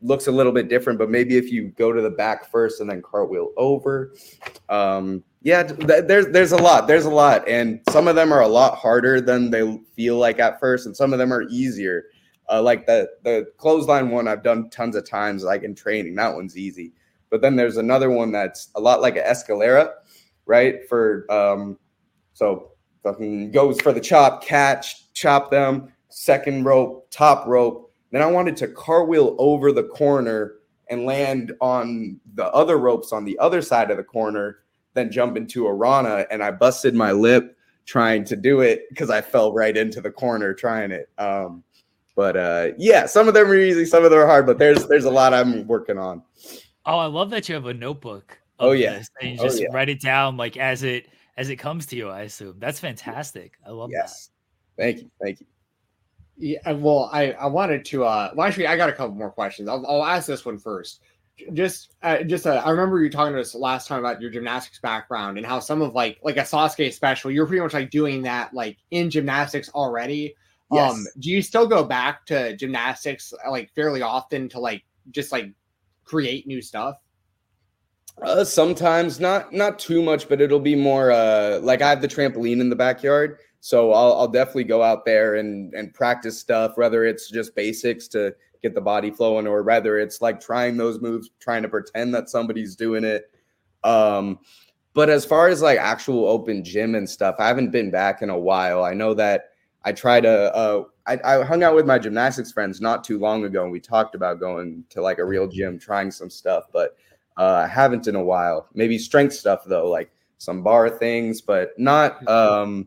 looks 0.00 0.26
a 0.26 0.32
little 0.32 0.52
bit 0.52 0.68
different, 0.68 0.98
but 0.98 1.10
maybe 1.10 1.36
if 1.36 1.50
you 1.50 1.68
go 1.78 1.92
to 1.92 2.02
the 2.02 2.10
back 2.10 2.50
first 2.50 2.80
and 2.80 2.90
then 2.90 3.02
cartwheel 3.02 3.52
over, 3.56 4.14
um, 4.68 5.22
yeah, 5.42 5.62
th- 5.62 6.04
there's 6.06 6.26
there's 6.28 6.52
a 6.52 6.56
lot, 6.56 6.86
there's 6.86 7.04
a 7.04 7.10
lot, 7.10 7.46
and 7.48 7.80
some 7.90 8.08
of 8.08 8.16
them 8.16 8.32
are 8.32 8.42
a 8.42 8.48
lot 8.48 8.76
harder 8.76 9.20
than 9.20 9.50
they 9.50 9.78
feel 9.94 10.16
like 10.16 10.38
at 10.38 10.60
first, 10.60 10.86
and 10.86 10.96
some 10.96 11.12
of 11.12 11.18
them 11.18 11.32
are 11.32 11.42
easier. 11.42 12.04
Uh, 12.52 12.62
like 12.62 12.86
the 12.86 13.08
the 13.22 13.46
clothesline 13.56 14.10
one, 14.10 14.28
I've 14.28 14.42
done 14.42 14.68
tons 14.70 14.94
of 14.94 15.08
times, 15.08 15.42
like 15.42 15.62
in 15.62 15.74
training. 15.74 16.14
That 16.16 16.34
one's 16.34 16.56
easy, 16.58 16.92
but 17.30 17.40
then 17.40 17.56
there's 17.56 17.78
another 17.78 18.10
one 18.10 18.30
that's 18.30 18.68
a 18.74 18.80
lot 18.80 19.00
like 19.00 19.16
an 19.16 19.24
escalera, 19.24 19.90
right? 20.44 20.86
For 20.88 21.26
um, 21.32 21.78
so 22.34 22.72
fucking 23.02 23.52
goes 23.52 23.80
for 23.80 23.92
the 23.92 24.00
chop, 24.00 24.44
catch, 24.44 25.12
chop 25.14 25.50
them, 25.50 25.92
second 26.08 26.64
rope, 26.64 27.10
top 27.10 27.46
rope. 27.46 27.92
Then 28.10 28.22
I 28.22 28.26
wanted 28.26 28.56
to 28.58 28.68
cartwheel 28.68 29.34
over 29.38 29.72
the 29.72 29.84
corner 29.84 30.56
and 30.88 31.06
land 31.06 31.52
on 31.60 32.20
the 32.34 32.46
other 32.52 32.78
ropes 32.78 33.12
on 33.12 33.24
the 33.24 33.38
other 33.38 33.62
side 33.62 33.90
of 33.90 33.96
the 33.96 34.04
corner, 34.04 34.58
then 34.92 35.10
jump 35.10 35.38
into 35.38 35.66
a 35.66 35.72
Rana. 35.72 36.26
And 36.30 36.42
I 36.42 36.50
busted 36.50 36.94
my 36.94 37.12
lip 37.12 37.56
trying 37.86 38.24
to 38.24 38.36
do 38.36 38.60
it 38.60 38.82
because 38.90 39.08
I 39.08 39.22
fell 39.22 39.52
right 39.54 39.76
into 39.76 40.02
the 40.02 40.10
corner 40.10 40.52
trying 40.52 40.90
it. 40.90 41.08
Um, 41.16 41.64
but 42.22 42.36
uh, 42.36 42.68
yeah, 42.78 43.06
some 43.06 43.26
of 43.26 43.34
them 43.34 43.50
are 43.50 43.56
easy, 43.56 43.84
some 43.84 44.04
of 44.04 44.12
them 44.12 44.20
are 44.20 44.26
hard, 44.28 44.46
but 44.46 44.56
there's 44.56 44.86
there's 44.86 45.06
a 45.06 45.10
lot 45.10 45.34
I'm 45.34 45.66
working 45.66 45.98
on. 45.98 46.22
Oh, 46.86 46.96
I 46.96 47.06
love 47.06 47.30
that 47.30 47.48
you 47.48 47.56
have 47.56 47.66
a 47.66 47.74
notebook. 47.74 48.38
Oh 48.60 48.70
yeah, 48.70 49.02
and 49.20 49.32
you 49.32 49.38
oh, 49.40 49.42
just 49.42 49.60
yeah. 49.60 49.66
write 49.72 49.88
it 49.88 50.00
down 50.00 50.36
like 50.36 50.56
as 50.56 50.84
it 50.84 51.08
as 51.36 51.50
it 51.50 51.56
comes 51.56 51.84
to 51.86 51.96
you. 51.96 52.10
I 52.10 52.20
assume 52.20 52.60
that's 52.60 52.78
fantastic. 52.78 53.54
I 53.66 53.70
love 53.70 53.90
yes. 53.92 54.30
Thank 54.78 54.98
you, 54.98 55.10
thank 55.20 55.40
you. 55.40 55.46
Yeah, 56.36 56.70
well, 56.74 57.10
I 57.12 57.32
I 57.32 57.46
wanted 57.46 57.84
to. 57.86 58.04
uh 58.04 58.30
Well, 58.36 58.46
actually, 58.46 58.68
I 58.68 58.76
got 58.76 58.88
a 58.88 58.92
couple 58.92 59.16
more 59.16 59.32
questions. 59.32 59.68
I'll, 59.68 59.84
I'll 59.84 60.04
ask 60.04 60.28
this 60.28 60.44
one 60.44 60.58
first. 60.58 61.00
Just, 61.54 61.96
uh, 62.02 62.22
just, 62.22 62.46
uh, 62.46 62.62
I 62.64 62.70
remember 62.70 63.02
you 63.02 63.10
talking 63.10 63.34
to 63.34 63.40
us 63.40 63.54
last 63.54 63.88
time 63.88 63.98
about 63.98 64.20
your 64.20 64.30
gymnastics 64.30 64.78
background 64.78 65.38
and 65.38 65.46
how 65.46 65.58
some 65.58 65.82
of 65.82 65.92
like, 65.92 66.20
like 66.22 66.36
a 66.36 66.42
Sasuke 66.42 66.92
special, 66.92 67.32
you're 67.32 67.46
pretty 67.46 67.62
much 67.62 67.72
like 67.72 67.90
doing 67.90 68.22
that 68.22 68.54
like 68.54 68.76
in 68.92 69.10
gymnastics 69.10 69.68
already. 69.70 70.36
Um, 70.72 71.06
do 71.18 71.30
you 71.30 71.42
still 71.42 71.66
go 71.66 71.84
back 71.84 72.24
to 72.26 72.56
gymnastics 72.56 73.32
like 73.48 73.70
fairly 73.74 74.02
often 74.02 74.48
to 74.50 74.60
like 74.60 74.82
just 75.10 75.32
like 75.32 75.50
create 76.04 76.46
new 76.46 76.62
stuff? 76.62 76.96
Uh, 78.20 78.44
sometimes 78.44 79.18
not 79.20 79.52
not 79.52 79.78
too 79.78 80.02
much, 80.02 80.28
but 80.28 80.40
it'll 80.40 80.60
be 80.60 80.74
more 80.74 81.10
uh 81.10 81.58
like 81.62 81.82
I 81.82 81.88
have 81.88 82.02
the 82.02 82.08
trampoline 82.08 82.60
in 82.60 82.68
the 82.68 82.76
backyard, 82.76 83.38
so 83.60 83.92
I'll 83.92 84.14
I'll 84.14 84.28
definitely 84.28 84.64
go 84.64 84.82
out 84.82 85.04
there 85.04 85.36
and 85.36 85.72
and 85.74 85.92
practice 85.94 86.38
stuff, 86.38 86.76
whether 86.76 87.04
it's 87.04 87.30
just 87.30 87.54
basics 87.54 88.08
to 88.08 88.34
get 88.62 88.74
the 88.74 88.80
body 88.80 89.10
flowing, 89.10 89.46
or 89.46 89.62
whether 89.62 89.98
it's 89.98 90.20
like 90.20 90.40
trying 90.40 90.76
those 90.76 91.00
moves, 91.00 91.30
trying 91.40 91.62
to 91.62 91.68
pretend 91.68 92.14
that 92.14 92.30
somebody's 92.30 92.76
doing 92.76 93.02
it. 93.02 93.30
Um, 93.82 94.38
but 94.94 95.08
as 95.08 95.24
far 95.24 95.48
as 95.48 95.62
like 95.62 95.78
actual 95.78 96.28
open 96.28 96.62
gym 96.64 96.94
and 96.94 97.08
stuff, 97.08 97.36
I 97.38 97.48
haven't 97.48 97.70
been 97.70 97.90
back 97.90 98.22
in 98.22 98.30
a 98.30 98.38
while. 98.38 98.84
I 98.84 98.94
know 98.94 99.14
that 99.14 99.51
I 99.84 99.92
try 99.92 100.20
to 100.20 100.54
uh 100.54 100.84
I, 101.06 101.18
I 101.24 101.44
hung 101.44 101.62
out 101.62 101.74
with 101.74 101.86
my 101.86 101.98
gymnastics 101.98 102.52
friends 102.52 102.80
not 102.80 103.02
too 103.02 103.18
long 103.18 103.44
ago 103.44 103.64
and 103.64 103.72
we 103.72 103.80
talked 103.80 104.14
about 104.14 104.38
going 104.38 104.84
to 104.90 105.02
like 105.02 105.18
a 105.18 105.24
real 105.24 105.48
gym, 105.48 105.78
trying 105.78 106.10
some 106.10 106.30
stuff, 106.30 106.64
but 106.72 106.96
uh, 107.36 107.64
I 107.64 107.66
haven't 107.66 108.06
in 108.06 108.14
a 108.14 108.22
while. 108.22 108.68
Maybe 108.74 108.98
strength 108.98 109.34
stuff 109.34 109.64
though, 109.64 109.88
like 109.88 110.12
some 110.38 110.62
bar 110.62 110.88
things, 110.88 111.40
but 111.40 111.70
not 111.78 112.26
um 112.28 112.86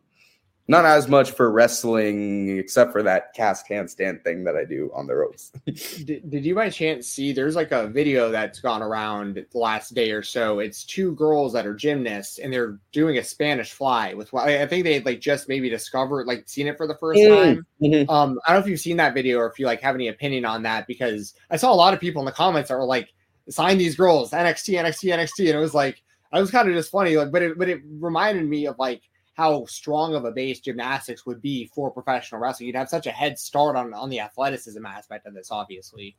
not 0.68 0.86
as 0.86 1.08
much 1.08 1.32
for 1.32 1.52
wrestling, 1.52 2.58
except 2.58 2.92
for 2.92 3.04
that 3.04 3.34
cast 3.34 3.68
handstand 3.70 4.24
thing 4.24 4.44
that 4.46 4.56
I 4.56 4.66
do 4.66 4.92
on 4.94 5.08
the 5.08 5.16
ropes. 5.16 5.52
did, 6.06 6.30
did 6.30 6.46
you 6.46 6.56
by 6.56 6.70
chance 6.70 7.08
see 7.08 7.32
there's 7.34 7.56
like 7.56 7.72
a 7.72 7.88
video 7.88 8.30
that's 8.32 8.60
gone 8.60 8.82
around 8.82 9.36
the 9.52 9.58
last 9.58 9.94
day 9.94 10.12
or 10.12 10.24
so. 10.24 10.60
It's 10.60 10.84
two 10.84 11.14
girls 11.16 11.54
that 11.54 11.66
are 11.66 11.74
gymnasts 11.74 12.40
and 12.40 12.52
they're 12.52 12.80
doing 12.92 13.18
a 13.18 13.24
spanish 13.24 13.72
fly 13.72 14.14
with 14.14 14.34
i 14.34 14.62
I 14.62 14.68
think 14.68 14.84
they 14.84 15.00
like 15.02 15.20
just 15.22 15.48
maybe 15.50 15.70
discovered 15.70 16.28
like 16.28 16.48
seen 16.48 16.68
it 16.68 16.78
for 16.78 16.88
the 16.88 16.96
first 16.96 17.22
Mm, 17.24 17.30
time. 17.30 17.66
Um 18.10 18.40
i 18.46 18.52
don't 18.52 18.60
know 18.62 18.66
if 18.66 18.68
you've 18.68 18.80
seen 18.80 18.98
that 18.98 19.14
video 19.14 19.38
or 19.40 19.48
if 19.48 19.60
you 19.60 19.66
like 19.66 19.82
have 19.82 19.96
any 19.96 20.08
opinion 20.10 20.46
on 20.46 20.64
that 20.64 20.88
because 20.88 21.34
i 21.52 21.56
saw 21.58 21.72
a 21.72 21.76
lot 21.76 21.94
of 21.94 22.00
people 22.00 22.22
in 22.22 22.26
the 22.26 22.32
comments 22.32 22.70
that 22.70 22.78
were 22.78 22.86
like 22.86 23.10
sign 23.50 23.78
these 23.78 23.96
girls 23.96 24.32
nxt 24.32 24.74
nxt 24.80 25.14
nxt 25.14 25.40
and 25.40 25.50
it 25.50 25.60
was 25.60 25.74
like 25.74 26.02
i 26.32 26.40
was 26.42 26.52
kind 26.52 26.68
of 26.68 26.74
just 26.76 26.92
funny 26.92 27.16
like 27.18 27.32
but 27.32 27.42
it 27.42 27.58
but 27.58 27.70
it 27.70 27.82
reminded 28.00 28.46
me 28.48 28.66
of 28.68 28.78
like 28.80 29.02
how 29.36 29.66
strong 29.66 30.16
of 30.16 30.24
a 30.26 30.32
base 30.32 30.62
gymnastics 30.62 31.26
would 31.26 31.42
be 31.42 31.70
for 31.74 31.92
professional 31.92 32.40
wrestling. 32.42 32.68
You'd 32.68 32.78
have 32.78 32.90
such 32.90 33.06
a 33.06 33.12
head 33.12 33.38
start 33.38 33.76
on 33.76 33.94
on 33.94 34.10
the 34.10 34.22
athleticism 34.22 34.84
aspect 34.86 35.28
of 35.28 35.34
this, 35.34 35.52
obviously. 35.52 36.16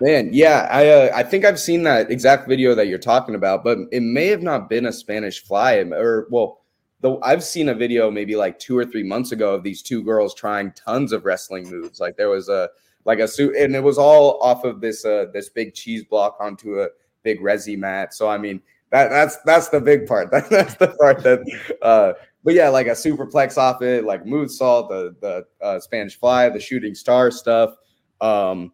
Man, 0.00 0.30
yeah, 0.32 0.66
I 0.70 0.88
uh, 0.88 1.10
I 1.14 1.22
think 1.22 1.44
I've 1.44 1.60
seen 1.60 1.82
that 1.84 2.10
exact 2.10 2.48
video 2.48 2.74
that 2.74 2.86
you're 2.86 2.98
talking 2.98 3.34
about, 3.34 3.62
but 3.62 3.78
it 3.92 4.00
may 4.00 4.26
have 4.28 4.42
not 4.42 4.68
been 4.68 4.86
a 4.86 4.92
Spanish 4.92 5.44
fly, 5.44 5.74
or 5.74 6.26
well, 6.30 6.62
though 7.00 7.20
I've 7.22 7.44
seen 7.44 7.68
a 7.68 7.74
video 7.74 8.10
maybe 8.10 8.34
like 8.34 8.58
two 8.58 8.78
or 8.78 8.86
three 8.86 9.04
months 9.04 9.32
ago 9.32 9.54
of 9.54 9.62
these 9.62 9.82
two 9.82 10.02
girls 10.02 10.34
trying 10.34 10.72
tons 10.72 11.12
of 11.12 11.26
wrestling 11.26 11.70
moves. 11.70 12.00
Like 12.00 12.16
there 12.16 12.30
was 12.30 12.48
a 12.48 12.70
like 13.04 13.18
a 13.18 13.28
suit, 13.28 13.56
and 13.56 13.76
it 13.76 13.82
was 13.82 13.98
all 13.98 14.40
off 14.42 14.64
of 14.64 14.80
this 14.80 15.04
uh 15.04 15.26
this 15.34 15.50
big 15.50 15.74
cheese 15.74 16.04
block 16.04 16.38
onto 16.40 16.80
a 16.80 16.88
big 17.22 17.40
resi 17.40 17.76
mat. 17.76 18.14
So 18.14 18.28
I 18.28 18.38
mean 18.38 18.62
that 18.90 19.10
that's 19.10 19.36
that's 19.44 19.68
the 19.68 19.80
big 19.80 20.06
part. 20.06 20.30
That, 20.30 20.48
that's 20.50 20.74
the 20.76 20.88
part 21.00 21.22
that 21.22 21.40
uh 21.82 22.12
but 22.44 22.54
yeah, 22.54 22.68
like 22.68 22.86
a 22.86 22.90
superplex 22.90 23.58
off 23.58 23.82
it, 23.82 24.04
like 24.04 24.24
moonsault, 24.24 24.88
the 24.88 25.16
the 25.20 25.64
uh, 25.64 25.80
Spanish 25.80 26.18
fly, 26.18 26.48
the 26.48 26.60
shooting 26.60 26.94
star 26.94 27.30
stuff. 27.30 27.74
Um 28.20 28.72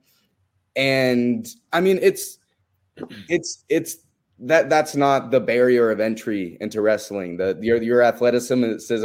and 0.76 1.47
I 1.72 1.80
mean 1.80 1.98
it's 2.02 2.39
it's 3.28 3.64
it's 3.68 3.98
that 4.39 4.68
that's 4.68 4.97
not 4.97 5.30
the 5.30 5.40
barrier 5.40 5.90
of 5.90 6.01
entry 6.01 6.56
into 6.60 6.80
wrestling. 6.80 7.36
The 7.36 7.59
your 7.60 7.80
your 7.82 8.02
athleticism 8.02 8.64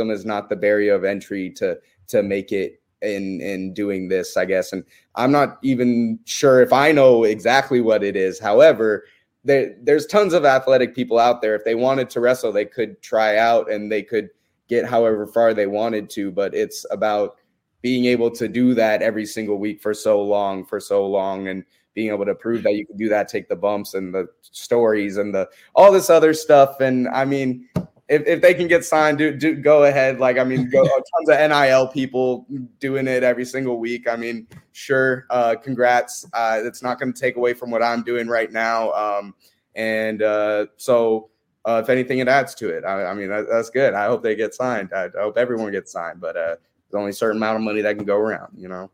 is 0.10 0.26
not 0.26 0.50
the 0.50 0.56
barrier 0.56 0.96
of 0.96 1.04
entry 1.04 1.52
to 1.58 1.78
to 2.08 2.24
make 2.24 2.52
it 2.52 2.82
in 3.02 3.40
in 3.42 3.74
doing 3.74 4.08
this, 4.10 4.36
I 4.36 4.46
guess. 4.46 4.74
And 4.74 4.84
I'm 5.16 5.32
not 5.32 5.60
even 5.62 6.20
sure 6.26 6.62
if 6.62 6.74
I 6.74 6.92
know 6.92 7.24
exactly 7.24 7.82
what 7.82 8.04
it 8.04 8.16
is. 8.16 8.40
However, 8.40 9.06
there, 9.48 9.76
there's 9.82 10.06
tons 10.06 10.34
of 10.34 10.46
athletic 10.46 10.94
people 10.94 11.18
out 11.18 11.42
there. 11.42 11.56
If 11.56 11.64
they 11.64 11.76
wanted 11.76 12.10
to 12.12 12.20
wrestle, 12.20 12.52
they 12.52 12.66
could 12.66 13.02
try 13.02 13.38
out 13.38 13.72
and 13.72 13.92
they 13.92 14.04
could 14.04 14.30
get 14.68 14.86
however 14.86 15.26
far 15.26 15.54
they 15.54 15.68
wanted 15.68 16.10
to. 16.12 16.32
But 16.32 16.54
it's 16.54 16.86
about 16.92 17.38
being 17.82 18.06
able 18.06 18.30
to 18.32 18.50
do 18.50 18.74
that 18.74 19.02
every 19.02 19.26
single 19.26 19.58
week 19.58 19.82
for 19.82 19.94
so 19.94 20.22
long, 20.22 20.66
for 20.66 20.80
so 20.80 21.08
long, 21.08 21.48
and 21.48 21.64
being 21.94 22.10
able 22.10 22.26
to 22.26 22.36
prove 22.36 22.62
that 22.64 22.76
you 22.76 22.86
can 22.86 22.98
do 22.98 23.08
that, 23.08 23.30
take 23.30 23.48
the 23.48 23.56
bumps 23.56 23.94
and 23.94 24.14
the 24.14 24.28
stories 24.42 25.18
and 25.18 25.34
the 25.34 25.50
all 25.74 25.92
this 25.92 26.10
other 26.10 26.34
stuff. 26.34 26.82
And 26.82 27.08
I 27.08 27.24
mean, 27.24 27.70
if, 28.10 28.26
if 28.26 28.42
they 28.42 28.54
can 28.54 28.68
get 28.68 28.86
signed, 28.86 29.18
do, 29.18 29.36
do 29.36 29.56
go 29.56 29.84
ahead. 29.84 30.20
Like 30.20 30.38
I 30.38 30.44
mean, 30.44 30.70
go 30.70 30.84
tons 30.88 31.30
of 31.30 31.38
NIL 31.50 31.88
people 31.88 32.46
doing 32.80 33.08
it 33.08 33.24
every 33.24 33.46
single 33.46 33.80
week. 33.80 34.08
I 34.08 34.16
mean, 34.16 34.48
sure, 34.72 35.26
uh, 35.30 35.56
congrats. 35.56 36.26
Uh, 36.34 36.62
it's 36.64 36.82
not 36.82 37.00
going 37.00 37.14
to 37.14 37.20
take 37.20 37.36
away 37.36 37.54
from 37.54 37.70
what 37.70 37.84
I'm 37.84 38.04
doing 38.04 38.28
right 38.28 38.52
now. 38.52 38.92
Um, 38.94 39.36
and 39.76 40.22
uh, 40.22 40.68
so, 40.78 41.30
uh, 41.66 41.82
if 41.84 41.90
anything, 41.90 42.20
it 42.20 42.28
adds 42.30 42.56
to 42.56 42.70
it. 42.70 42.86
I, 42.86 43.06
I 43.08 43.14
mean, 43.14 43.30
that, 43.30 43.46
that's 43.50 43.70
good. 43.70 43.94
I 43.94 44.06
hope 44.06 44.24
they 44.24 44.36
get 44.36 44.56
signed. 44.56 44.92
I, 44.94 45.06
I 45.06 45.22
hope 45.22 45.38
everyone 45.38 45.72
gets 45.72 45.92
signed. 45.92 46.22
But 46.22 46.38
uh, 46.38 46.56
there's 46.90 47.00
only 47.00 47.10
a 47.10 47.14
certain 47.14 47.38
amount 47.38 47.58
of 47.58 47.62
money 47.62 47.82
that 47.82 47.98
can 47.98 48.06
go 48.06 48.18
around. 48.18 48.54
You 48.58 48.70
know. 48.70 48.92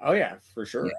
Oh 0.00 0.12
yeah, 0.12 0.34
for 0.52 0.66
sure. 0.66 0.90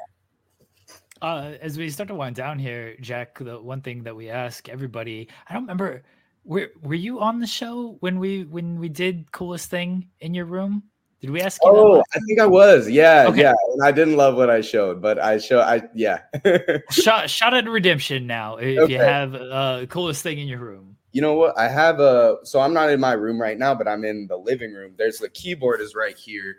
Uh, 1.21 1.53
as 1.61 1.77
we 1.77 1.89
start 1.89 2.09
to 2.09 2.15
wind 2.15 2.35
down 2.35 2.59
here, 2.59 2.95
Jack, 2.99 3.37
the 3.39 3.59
one 3.59 3.81
thing 3.81 4.03
that 4.03 4.15
we 4.15 4.29
ask 4.29 4.67
everybody, 4.67 5.29
I 5.47 5.53
don't 5.53 5.63
remember, 5.63 6.03
were 6.45 6.69
were 6.81 6.95
you 6.95 7.19
on 7.19 7.39
the 7.39 7.47
show 7.47 7.97
when 7.99 8.19
we 8.19 8.45
when 8.45 8.79
we 8.79 8.87
did 8.87 9.31
coolest 9.31 9.69
thing 9.69 10.07
in 10.19 10.33
your 10.33 10.45
room? 10.45 10.83
Did 11.19 11.31
we 11.31 11.41
ask 11.41 11.59
you? 11.63 11.71
Oh, 11.71 12.03
I 12.13 12.19
think 12.19 12.39
I 12.39 12.45
was. 12.45 12.87
Yeah, 12.89 13.25
Okay. 13.29 13.41
yeah. 13.41 13.53
And 13.73 13.83
I 13.83 13.91
didn't 13.91 14.15
love 14.15 14.35
what 14.35 14.49
I 14.49 14.61
showed, 14.61 15.01
but 15.01 15.17
I 15.17 15.39
show. 15.39 15.59
I 15.59 15.81
yeah. 15.95 16.19
shot 16.91 17.29
shot 17.29 17.53
at 17.55 17.67
redemption 17.67 18.27
now. 18.27 18.57
If 18.57 18.89
you 18.89 18.99
have 18.99 19.33
uh 19.33 19.85
coolest 19.87 20.21
thing 20.21 20.39
in 20.39 20.47
your 20.47 20.59
room. 20.59 20.97
You 21.13 21.21
know 21.21 21.33
what? 21.33 21.57
I 21.57 21.67
have 21.67 21.99
a 21.99 22.37
so 22.43 22.59
I'm 22.59 22.73
not 22.73 22.89
in 22.89 22.99
my 22.99 23.13
room 23.13 23.41
right 23.41 23.57
now, 23.57 23.73
but 23.73 23.87
I'm 23.87 24.03
in 24.05 24.27
the 24.27 24.37
living 24.37 24.73
room. 24.73 24.93
There's 24.97 25.17
the 25.17 25.29
keyboard 25.29 25.81
is 25.81 25.95
right 25.95 26.15
here. 26.15 26.57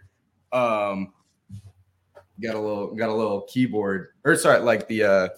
Um 0.52 1.12
got 2.42 2.54
a 2.54 2.60
little 2.60 2.94
got 2.94 3.08
a 3.08 3.14
little 3.14 3.42
keyboard 3.42 4.08
or 4.24 4.34
sorry, 4.34 4.60
like 4.60 4.88
the 4.88 5.04
uh 5.04 5.28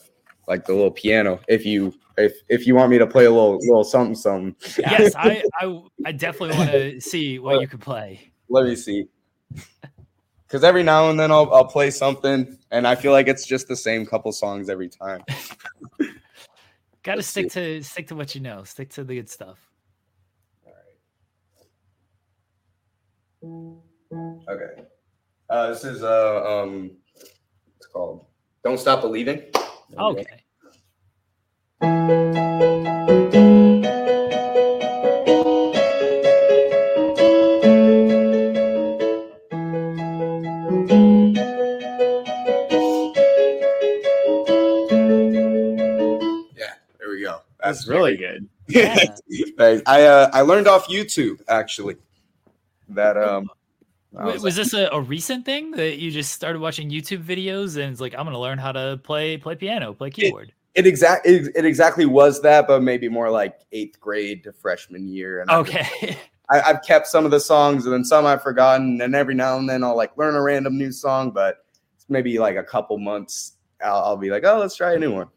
like 0.46 0.64
the 0.64 0.72
little 0.72 0.90
piano. 0.90 1.40
If 1.48 1.66
you 1.66 1.92
if 2.18 2.42
if 2.48 2.66
you 2.66 2.74
want 2.74 2.90
me 2.90 2.98
to 2.98 3.06
play 3.06 3.24
a 3.24 3.30
little 3.30 3.58
little 3.58 3.84
something 3.84 4.14
something. 4.14 4.56
Yes, 4.78 5.14
I 5.16 5.42
I, 5.60 5.80
I 6.04 6.12
definitely 6.12 6.56
want 6.56 6.70
to 6.70 7.00
see 7.00 7.38
what 7.38 7.60
you 7.60 7.68
could 7.68 7.80
play. 7.80 8.32
Let 8.48 8.66
me 8.66 8.76
see. 8.76 9.06
Cause 10.48 10.64
every 10.64 10.82
now 10.82 11.10
and 11.10 11.20
then 11.20 11.30
I'll 11.30 11.52
I'll 11.52 11.66
play 11.66 11.90
something 11.90 12.58
and 12.70 12.86
I 12.86 12.94
feel 12.94 13.12
like 13.12 13.28
it's 13.28 13.46
just 13.46 13.68
the 13.68 13.76
same 13.76 14.06
couple 14.06 14.32
songs 14.32 14.70
every 14.70 14.88
time. 14.88 15.22
Got 17.02 17.12
to 17.12 17.16
Let's 17.16 17.28
stick 17.28 17.50
to 17.52 17.82
stick 17.82 18.08
to 18.08 18.16
what 18.16 18.34
you 18.34 18.40
know. 18.40 18.64
Stick 18.64 18.90
to 18.90 19.04
the 19.04 19.14
good 19.14 19.30
stuff. 19.30 19.58
Okay. 23.44 24.82
Uh, 25.50 25.68
this 25.68 25.84
is 25.84 26.02
uh 26.02 26.62
um, 26.62 26.92
it's 27.76 27.86
called 27.86 28.24
Don't 28.64 28.78
stop 28.78 29.02
believing. 29.02 29.42
Okay. 29.98 30.44
Yeah, 31.80 31.90
there 46.98 47.10
we 47.10 47.22
go. 47.22 47.40
That's 47.62 47.86
really 47.86 48.16
good. 48.16 48.48
I 48.74 49.82
I, 49.86 50.02
uh, 50.02 50.30
I 50.32 50.40
learned 50.40 50.66
off 50.66 50.88
YouTube 50.88 51.40
actually. 51.48 51.96
That 52.88 53.16
um 53.16 53.48
I 54.16 54.24
Wa- 54.24 54.32
was 54.32 54.42
Was 54.42 54.56
this 54.56 54.74
a, 54.74 54.88
a 54.90 55.00
recent 55.00 55.44
thing 55.44 55.70
that 55.72 55.98
you 55.98 56.10
just 56.10 56.32
started 56.32 56.60
watching 56.60 56.90
YouTube 56.90 57.22
videos 57.22 57.76
and 57.76 57.92
it's 57.92 58.00
like 58.00 58.14
I'm 58.14 58.24
gonna 58.24 58.40
learn 58.40 58.58
how 58.58 58.72
to 58.72 58.98
play 59.04 59.36
play 59.36 59.54
piano, 59.54 59.94
play 59.94 60.10
keyboard? 60.10 60.52
It 60.74 60.86
exact 60.86 61.26
it, 61.26 61.50
it 61.54 61.64
exactly 61.64 62.06
was 62.06 62.40
that, 62.42 62.66
but 62.66 62.82
maybe 62.82 63.08
more 63.08 63.30
like 63.30 63.60
eighth 63.72 63.98
grade 64.00 64.44
to 64.44 64.52
freshman 64.52 65.08
year. 65.08 65.40
And 65.40 65.50
Okay. 65.50 66.16
I, 66.50 66.60
I've 66.62 66.82
kept 66.82 67.06
some 67.06 67.24
of 67.26 67.30
the 67.30 67.40
songs, 67.40 67.84
and 67.84 67.92
then 67.92 68.04
some 68.04 68.24
I've 68.24 68.42
forgotten. 68.42 69.00
And 69.02 69.14
every 69.14 69.34
now 69.34 69.58
and 69.58 69.68
then 69.68 69.84
I'll 69.84 69.96
like 69.96 70.16
learn 70.16 70.34
a 70.34 70.40
random 70.42 70.78
new 70.78 70.90
song, 70.92 71.30
but 71.30 71.64
it's 71.94 72.06
maybe 72.08 72.38
like 72.38 72.56
a 72.56 72.62
couple 72.62 72.96
months. 72.98 73.54
I'll, 73.84 73.96
I'll 74.02 74.16
be 74.16 74.30
like, 74.30 74.44
oh, 74.44 74.58
let's 74.58 74.74
try 74.74 74.94
a 74.94 74.98
new 74.98 75.12
one. 75.12 75.28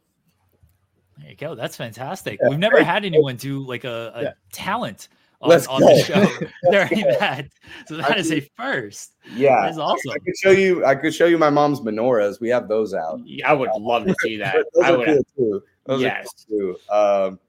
There 1.17 1.29
you 1.29 1.35
go. 1.35 1.53
That's 1.53 1.75
fantastic. 1.75 2.39
Yeah, 2.41 2.49
We've 2.49 2.59
never 2.59 2.83
had 2.83 3.03
anyone 3.05 3.35
do 3.35 3.59
like 3.59 3.83
a, 3.83 4.11
a 4.15 4.23
Yeah. 4.23 4.31
talent 4.51 5.09
on, 5.41 5.49
Let's 5.49 5.67
on 5.67 5.81
the 5.81 6.03
show 6.03 6.47
during 6.71 7.05
that. 7.19 7.47
So 7.87 7.97
that 7.97 8.11
I 8.11 8.15
is 8.17 8.31
a 8.31 8.41
first. 8.57 9.15
Yeah, 9.35 9.61
That's 9.63 9.77
awesome. 9.77 10.11
I 10.11 10.17
could 10.19 10.37
show 10.37 10.51
you. 10.51 10.85
I 10.85 10.95
could 10.95 11.13
show 11.13 11.25
you 11.25 11.37
my 11.37 11.49
mom's 11.49 11.79
menorahs. 11.81 12.39
We 12.39 12.49
have 12.49 12.67
those 12.67 12.93
out. 12.93 13.19
Yeah, 13.25 13.49
I 13.49 13.53
would 13.53 13.69
love 13.77 14.05
to 14.05 14.15
see 14.21 14.37
that. 14.43 14.55
Those 14.73 14.83
I 14.83 14.91
are 14.91 14.97
would. 14.97 15.07
cool 15.07 15.23
too. 15.37 15.63
Those 15.85 16.01
Yes. 16.01 16.27
are 16.27 16.29
cool 16.49 16.57
too. 16.75 16.93
Um, 16.93 17.39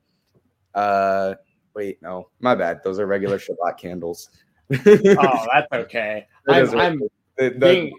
uh, 0.74 1.34
wait, 1.74 2.00
no, 2.02 2.28
my 2.40 2.54
bad. 2.54 2.80
Those 2.84 2.98
are 2.98 3.06
regular 3.06 3.38
Shabbat 3.40 3.78
candles. 3.78 4.30
Oh, 4.70 5.46
that's 5.52 5.66
okay. 5.72 6.26
I'm, 6.48 6.78
I'm 6.78 6.98
the- 6.98 7.10
the- 7.36 7.50
being 7.58 7.98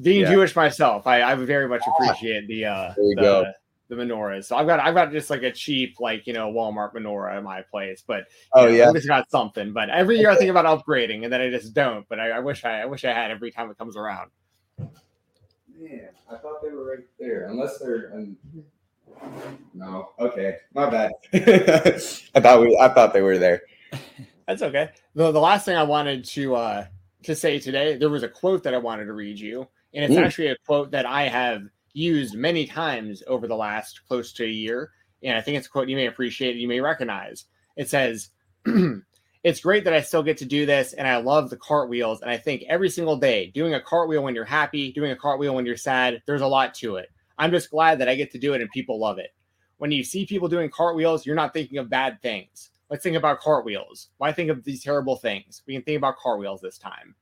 being 0.00 0.20
Yeah. 0.22 0.30
Jewish 0.32 0.56
myself. 0.56 1.06
I, 1.06 1.22
I 1.22 1.34
very 1.36 1.68
much 1.68 1.82
appreciate 1.86 2.46
the 2.48 2.64
uh 2.66 2.92
There 2.96 3.04
you 3.04 3.14
the, 3.16 3.22
go. 3.22 3.44
The 3.88 3.94
menorahs. 3.94 4.44
So 4.46 4.56
I've 4.56 4.66
got 4.66 4.80
I've 4.80 4.94
got 4.94 5.12
just 5.12 5.30
like 5.30 5.42
a 5.42 5.52
cheap 5.52 5.96
like 6.00 6.26
you 6.26 6.32
know 6.32 6.52
Walmart 6.52 6.94
menorah 6.94 7.38
in 7.38 7.44
my 7.44 7.62
place, 7.62 8.02
but 8.06 8.24
Oh, 8.52 8.66
know, 8.66 8.70
yeah. 8.70 8.88
at 8.88 8.94
least 8.94 9.10
I 9.10 9.18
got 9.18 9.30
something. 9.30 9.72
But 9.72 9.90
every 9.90 10.18
year 10.18 10.30
I 10.30 10.36
think 10.36 10.50
about 10.50 10.64
upgrading, 10.64 11.24
and 11.24 11.32
then 11.32 11.40
I 11.40 11.50
just 11.50 11.74
don't. 11.74 12.08
But 12.08 12.20
I, 12.20 12.30
I 12.30 12.38
wish 12.40 12.64
I 12.64 12.82
I 12.82 12.84
wish 12.86 13.04
I 13.04 13.12
had 13.12 13.30
every 13.30 13.50
time 13.50 13.70
it 13.70 13.78
comes 13.78 13.96
around. 13.96 14.30
Man, 14.78 16.08
I 16.30 16.36
thought 16.36 16.62
they 16.62 16.70
were 16.70 16.90
right 16.90 17.06
there. 17.18 17.48
Unless 17.48 17.78
they're. 17.78 18.12
Um, 18.14 18.36
no. 19.74 20.10
Okay, 20.18 20.56
my 20.74 20.88
bad. 20.88 21.12
I 21.34 22.40
thought 22.40 22.60
we. 22.60 22.76
I 22.80 22.88
thought 22.88 23.12
they 23.12 23.22
were 23.22 23.38
there. 23.38 23.62
That's 24.46 24.62
okay. 24.62 24.90
The 25.14 25.30
the 25.30 25.40
last 25.40 25.64
thing 25.64 25.76
I 25.76 25.82
wanted 25.82 26.24
to 26.26 26.54
uh 26.54 26.86
to 27.24 27.34
say 27.34 27.58
today, 27.58 27.96
there 27.96 28.10
was 28.10 28.22
a 28.22 28.28
quote 28.28 28.62
that 28.64 28.74
I 28.74 28.78
wanted 28.78 29.06
to 29.06 29.12
read 29.12 29.38
you, 29.38 29.66
and 29.92 30.04
it's 30.04 30.14
Ooh. 30.14 30.24
actually 30.24 30.48
a 30.48 30.56
quote 30.66 30.90
that 30.92 31.06
I 31.06 31.28
have 31.28 31.62
used 31.94 32.34
many 32.34 32.66
times 32.66 33.22
over 33.26 33.48
the 33.48 33.56
last 33.56 34.06
close 34.06 34.32
to 34.34 34.44
a 34.44 34.48
year, 34.48 34.90
and 35.22 35.36
I 35.38 35.40
think 35.40 35.56
it's 35.56 35.66
a 35.66 35.70
quote 35.70 35.88
you 35.88 35.96
may 35.96 36.06
appreciate, 36.06 36.56
you 36.56 36.68
may 36.68 36.80
recognize. 36.80 37.46
It 37.76 37.88
says, 37.88 38.28
"It's 39.42 39.60
great 39.60 39.84
that 39.84 39.94
I 39.94 40.02
still 40.02 40.22
get 40.22 40.36
to 40.38 40.44
do 40.44 40.66
this, 40.66 40.92
and 40.92 41.08
I 41.08 41.16
love 41.16 41.48
the 41.48 41.56
cartwheels. 41.56 42.20
And 42.20 42.30
I 42.30 42.36
think 42.36 42.64
every 42.68 42.90
single 42.90 43.16
day, 43.16 43.46
doing 43.46 43.74
a 43.74 43.80
cartwheel 43.80 44.22
when 44.22 44.34
you're 44.34 44.44
happy, 44.44 44.92
doing 44.92 45.12
a 45.12 45.16
cartwheel 45.16 45.54
when 45.54 45.64
you're 45.64 45.76
sad, 45.76 46.22
there's 46.26 46.42
a 46.42 46.46
lot 46.46 46.74
to 46.74 46.96
it. 46.96 47.10
I'm 47.38 47.50
just 47.50 47.70
glad 47.70 47.98
that 48.00 48.08
I 48.08 48.14
get 48.14 48.30
to 48.32 48.38
do 48.38 48.52
it, 48.52 48.60
and 48.60 48.70
people 48.70 48.98
love 48.98 49.18
it. 49.18 49.34
When 49.78 49.90
you 49.90 50.04
see 50.04 50.26
people 50.26 50.48
doing 50.48 50.70
cartwheels, 50.70 51.24
you're 51.24 51.34
not 51.34 51.54
thinking 51.54 51.78
of 51.78 51.88
bad 51.88 52.20
things." 52.20 52.70
Let's 52.90 53.02
think 53.02 53.16
about 53.16 53.40
cartwheels. 53.40 54.10
Why 54.18 54.30
think 54.30 54.50
of 54.50 54.62
these 54.62 54.84
terrible 54.84 55.16
things? 55.16 55.62
We 55.66 55.74
can 55.74 55.82
think 55.82 55.96
about 55.96 56.16
cartwheels 56.16 56.60
this 56.60 56.78
time. 56.78 57.14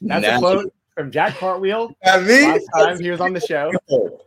That's 0.00 0.26
a 0.26 0.38
quote 0.38 0.72
from 0.98 1.10
Jack 1.12 1.36
Cartwheel. 1.36 1.94
At 2.02 2.24
me? 2.24 2.42
Last 2.42 2.66
time 2.76 3.00
he 3.00 3.10
was 3.10 3.20
on 3.20 3.32
the 3.32 3.40
show. 3.40 3.70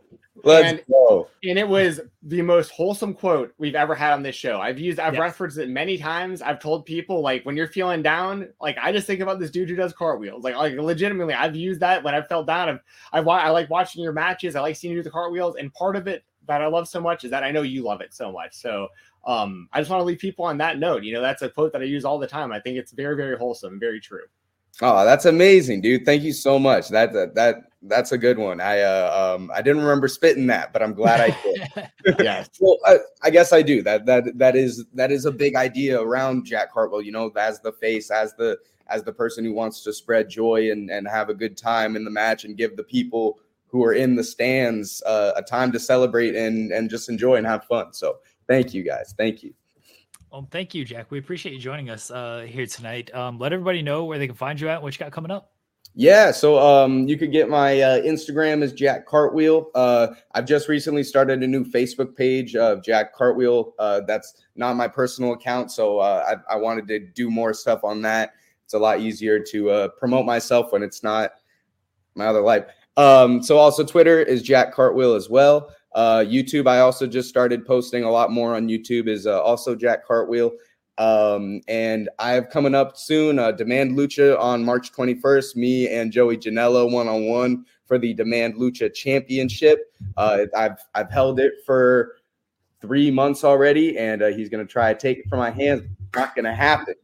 Let's 0.44 0.70
and, 0.72 0.82
go. 0.90 1.28
and 1.44 1.56
it 1.56 1.68
was 1.68 2.00
the 2.24 2.42
most 2.42 2.70
wholesome 2.70 3.14
quote 3.14 3.54
we've 3.58 3.76
ever 3.76 3.94
had 3.94 4.12
on 4.12 4.24
this 4.24 4.34
show. 4.34 4.60
I've 4.60 4.78
used, 4.78 4.98
I've 4.98 5.12
Yes. 5.14 5.20
referenced 5.20 5.58
it 5.58 5.68
many 5.68 5.96
times. 5.96 6.42
I've 6.42 6.58
told 6.58 6.84
people 6.84 7.20
like 7.20 7.44
when 7.44 7.56
you're 7.56 7.68
feeling 7.68 8.02
down, 8.02 8.48
like 8.60 8.76
I 8.80 8.90
just 8.90 9.06
think 9.06 9.20
about 9.20 9.38
this 9.38 9.52
dude 9.52 9.68
who 9.68 9.76
does 9.76 9.92
cartwheels. 9.92 10.42
Like, 10.42 10.56
like 10.56 10.74
legitimately, 10.74 11.34
I've 11.34 11.54
used 11.54 11.78
that 11.80 12.02
when 12.02 12.16
I 12.16 12.22
felt 12.22 12.48
down. 12.48 12.70
I've, 12.70 12.80
I, 13.12 13.20
wa- 13.20 13.36
I 13.36 13.50
like 13.50 13.70
watching 13.70 14.02
your 14.02 14.12
matches. 14.12 14.56
I 14.56 14.62
like 14.62 14.74
seeing 14.74 14.94
you 14.94 14.98
do 14.98 15.04
the 15.04 15.10
cartwheels, 15.10 15.54
and 15.56 15.72
part 15.74 15.94
of 15.94 16.08
it 16.08 16.24
that 16.48 16.60
I 16.60 16.66
love 16.66 16.88
so 16.88 17.00
much 17.00 17.22
is 17.22 17.30
that 17.30 17.44
I 17.44 17.52
know 17.52 17.62
you 17.62 17.84
love 17.84 18.00
it 18.00 18.12
so 18.12 18.32
much. 18.32 18.52
So, 18.54 18.88
um, 19.24 19.68
I 19.72 19.80
just 19.80 19.90
want 19.92 20.00
to 20.00 20.04
leave 20.04 20.18
people 20.18 20.44
on 20.44 20.58
that 20.58 20.76
note. 20.76 21.04
You 21.04 21.12
know, 21.12 21.22
that's 21.22 21.42
a 21.42 21.48
quote 21.50 21.72
that 21.72 21.82
I 21.82 21.84
use 21.84 22.04
all 22.04 22.18
the 22.18 22.26
time. 22.26 22.50
I 22.50 22.58
think 22.58 22.78
it's 22.78 22.90
very, 22.90 23.14
very 23.14 23.36
wholesome, 23.36 23.74
and 23.74 23.80
very 23.80 24.00
true. 24.00 24.24
Oh, 24.80 25.04
that's 25.04 25.26
amazing, 25.26 25.82
dude. 25.82 26.04
Thank 26.06 26.22
you 26.22 26.32
so 26.32 26.58
much. 26.58 26.88
That 26.88 27.12
that, 27.12 27.34
that 27.34 27.56
that's 27.82 28.12
a 28.12 28.18
good 28.18 28.38
one. 28.38 28.60
I 28.60 28.80
uh, 28.80 29.36
um 29.36 29.50
I 29.54 29.60
didn't 29.60 29.82
remember 29.82 30.08
spitting 30.08 30.46
that, 30.46 30.72
but 30.72 30.82
I'm 30.82 30.94
glad 30.94 31.20
I 31.20 31.36
did. 32.04 32.18
yes. 32.20 32.48
Well, 32.60 32.78
I, 32.86 32.98
I 33.22 33.30
guess 33.30 33.52
I 33.52 33.60
do. 33.60 33.82
That 33.82 34.06
that 34.06 34.38
that 34.38 34.56
is 34.56 34.84
that 34.94 35.12
is 35.12 35.26
a 35.26 35.30
big 35.30 35.56
idea 35.56 36.00
around 36.00 36.46
Jack 36.46 36.72
Cartwheel. 36.72 37.02
You 37.02 37.12
know, 37.12 37.30
as 37.36 37.60
the 37.60 37.72
face, 37.72 38.10
as 38.10 38.34
the 38.34 38.58
as 38.88 39.02
the 39.02 39.12
person 39.12 39.44
who 39.44 39.52
wants 39.52 39.82
to 39.84 39.92
spread 39.92 40.28
joy 40.28 40.70
and 40.70 40.90
and 40.90 41.06
have 41.06 41.28
a 41.28 41.34
good 41.34 41.56
time 41.56 41.94
in 41.96 42.04
the 42.04 42.10
match 42.10 42.44
and 42.44 42.56
give 42.56 42.76
the 42.76 42.84
people 42.84 43.40
who 43.66 43.84
are 43.84 43.94
in 43.94 44.16
the 44.16 44.24
stands 44.24 45.02
uh, 45.04 45.32
a 45.36 45.42
time 45.42 45.72
to 45.72 45.80
celebrate 45.80 46.34
and 46.34 46.72
and 46.72 46.88
just 46.88 47.08
enjoy 47.08 47.36
and 47.36 47.46
have 47.46 47.64
fun. 47.64 47.92
So 47.92 48.18
thank 48.48 48.72
you 48.72 48.82
guys. 48.82 49.14
Thank 49.18 49.42
you. 49.42 49.52
Well, 50.32 50.48
thank 50.50 50.74
you, 50.74 50.82
Jack. 50.86 51.10
We 51.10 51.18
appreciate 51.18 51.52
you 51.52 51.58
joining 51.58 51.90
us 51.90 52.10
uh, 52.10 52.46
here 52.48 52.64
tonight. 52.64 53.14
Um, 53.14 53.38
let 53.38 53.52
everybody 53.52 53.82
know 53.82 54.06
where 54.06 54.16
they 54.18 54.26
can 54.26 54.34
find 54.34 54.58
you 54.58 54.66
at, 54.70 54.82
what 54.82 54.94
you 54.94 54.98
got 54.98 55.12
coming 55.12 55.30
up. 55.30 55.52
Yeah, 55.94 56.30
so 56.30 56.58
um, 56.58 57.06
you 57.06 57.18
could 57.18 57.32
get 57.32 57.50
my 57.50 57.78
uh, 57.82 58.00
Instagram 58.00 58.62
is 58.62 58.72
Jack 58.72 59.06
Cartwheel. 59.06 59.66
Uh, 59.74 60.06
I've 60.34 60.46
just 60.46 60.70
recently 60.70 61.04
started 61.04 61.42
a 61.42 61.46
new 61.46 61.66
Facebook 61.66 62.16
page 62.16 62.56
of 62.56 62.82
Jack 62.82 63.14
Cartwheel. 63.14 63.74
Uh, 63.78 64.00
that's 64.06 64.42
not 64.56 64.74
my 64.74 64.88
personal 64.88 65.34
account, 65.34 65.70
so 65.70 65.98
uh, 65.98 66.36
I, 66.48 66.54
I 66.54 66.56
wanted 66.56 66.88
to 66.88 66.98
do 66.98 67.30
more 67.30 67.52
stuff 67.52 67.84
on 67.84 68.00
that. 68.00 68.32
It's 68.64 68.72
a 68.72 68.78
lot 68.78 69.00
easier 69.00 69.38
to 69.38 69.68
uh, 69.68 69.88
promote 69.88 70.24
myself 70.24 70.72
when 70.72 70.82
it's 70.82 71.02
not 71.02 71.32
my 72.14 72.24
other 72.24 72.40
life. 72.40 72.64
Um, 72.96 73.42
so 73.42 73.58
also 73.58 73.84
Twitter 73.84 74.22
is 74.22 74.42
Jack 74.42 74.72
Cartwheel 74.72 75.14
as 75.14 75.28
well. 75.28 75.74
Uh, 75.94 76.24
YouTube, 76.26 76.66
I 76.66 76.80
also 76.80 77.06
just 77.06 77.28
started 77.28 77.66
posting 77.66 78.04
a 78.04 78.10
lot 78.10 78.30
more 78.30 78.54
on 78.54 78.68
YouTube. 78.68 79.08
Is 79.08 79.26
uh, 79.26 79.42
also 79.42 79.74
Jack 79.74 80.06
Cartwheel. 80.06 80.52
Um, 80.98 81.62
and 81.68 82.08
I 82.18 82.32
have 82.32 82.50
coming 82.50 82.74
up 82.74 82.96
soon 82.96 83.38
uh, 83.38 83.52
Demand 83.52 83.96
Lucha 83.96 84.38
on 84.38 84.64
March 84.64 84.92
21st. 84.92 85.56
Me 85.56 85.88
and 85.88 86.12
Joey 86.12 86.36
Janela 86.36 86.90
one 86.90 87.08
on 87.08 87.26
one 87.26 87.64
for 87.86 87.98
the 87.98 88.14
Demand 88.14 88.54
Lucha 88.54 88.92
Championship. 88.92 89.78
Uh, 90.16 90.46
I've 90.56 90.78
I've 90.94 91.10
held 91.10 91.40
it 91.40 91.54
for 91.66 92.16
three 92.80 93.10
months 93.10 93.44
already, 93.44 93.98
and 93.98 94.22
uh, 94.22 94.28
he's 94.28 94.48
gonna 94.48 94.66
try 94.66 94.92
to 94.92 94.98
take 94.98 95.18
it 95.18 95.28
from 95.28 95.38
my 95.38 95.50
hands. 95.50 95.82
Not 96.14 96.34
gonna 96.34 96.54
happen. 96.54 96.94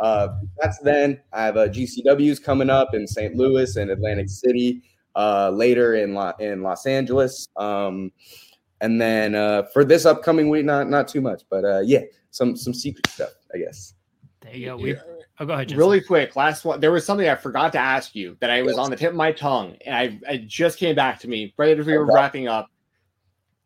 Uh, 0.00 0.28
that's 0.58 0.78
then. 0.80 1.20
I 1.32 1.44
have 1.44 1.56
uh, 1.56 1.68
GCWs 1.68 2.42
coming 2.42 2.70
up 2.70 2.94
in 2.94 3.06
St. 3.06 3.36
Louis 3.36 3.76
and 3.76 3.90
Atlantic 3.90 4.28
City. 4.28 4.82
Uh, 5.16 5.50
later 5.54 5.94
in 5.94 6.12
La- 6.14 6.32
in 6.40 6.62
Los 6.62 6.86
Angeles. 6.86 7.46
Um, 7.56 8.10
and 8.80 9.00
then 9.00 9.34
uh, 9.36 9.62
for 9.72 9.84
this 9.84 10.04
upcoming 10.06 10.48
week, 10.48 10.64
not 10.64 10.88
not 10.90 11.06
too 11.08 11.20
much, 11.20 11.42
but 11.48 11.64
uh, 11.64 11.80
yeah, 11.84 12.00
some 12.30 12.56
some 12.56 12.74
secret 12.74 13.06
stuff, 13.06 13.30
I 13.54 13.58
guess. 13.58 13.94
There 14.40 14.54
you 14.56 14.66
go. 14.66 14.76
We, 14.76 14.96
oh, 14.96 15.46
go 15.46 15.52
ahead. 15.54 15.68
Jensen. 15.68 15.78
Really 15.78 16.00
quick, 16.00 16.34
last 16.36 16.64
one. 16.64 16.80
There 16.80 16.90
was 16.92 17.06
something 17.06 17.28
I 17.28 17.34
forgot 17.36 17.72
to 17.72 17.78
ask 17.78 18.14
you 18.14 18.36
that 18.40 18.50
I 18.50 18.60
was 18.62 18.72
Yes. 18.76 18.78
on 18.84 18.90
the 18.90 18.96
tip 18.96 19.10
of 19.10 19.16
my 19.16 19.30
tongue, 19.32 19.76
and 19.86 19.94
I, 19.94 20.20
I 20.28 20.36
just 20.46 20.78
came 20.78 20.94
back 20.96 21.20
to 21.20 21.28
me 21.28 21.54
right 21.56 21.78
as 21.78 21.86
we 21.86 21.96
were 21.96 22.04
Okay. 22.04 22.14
wrapping 22.14 22.48
up. 22.48 22.68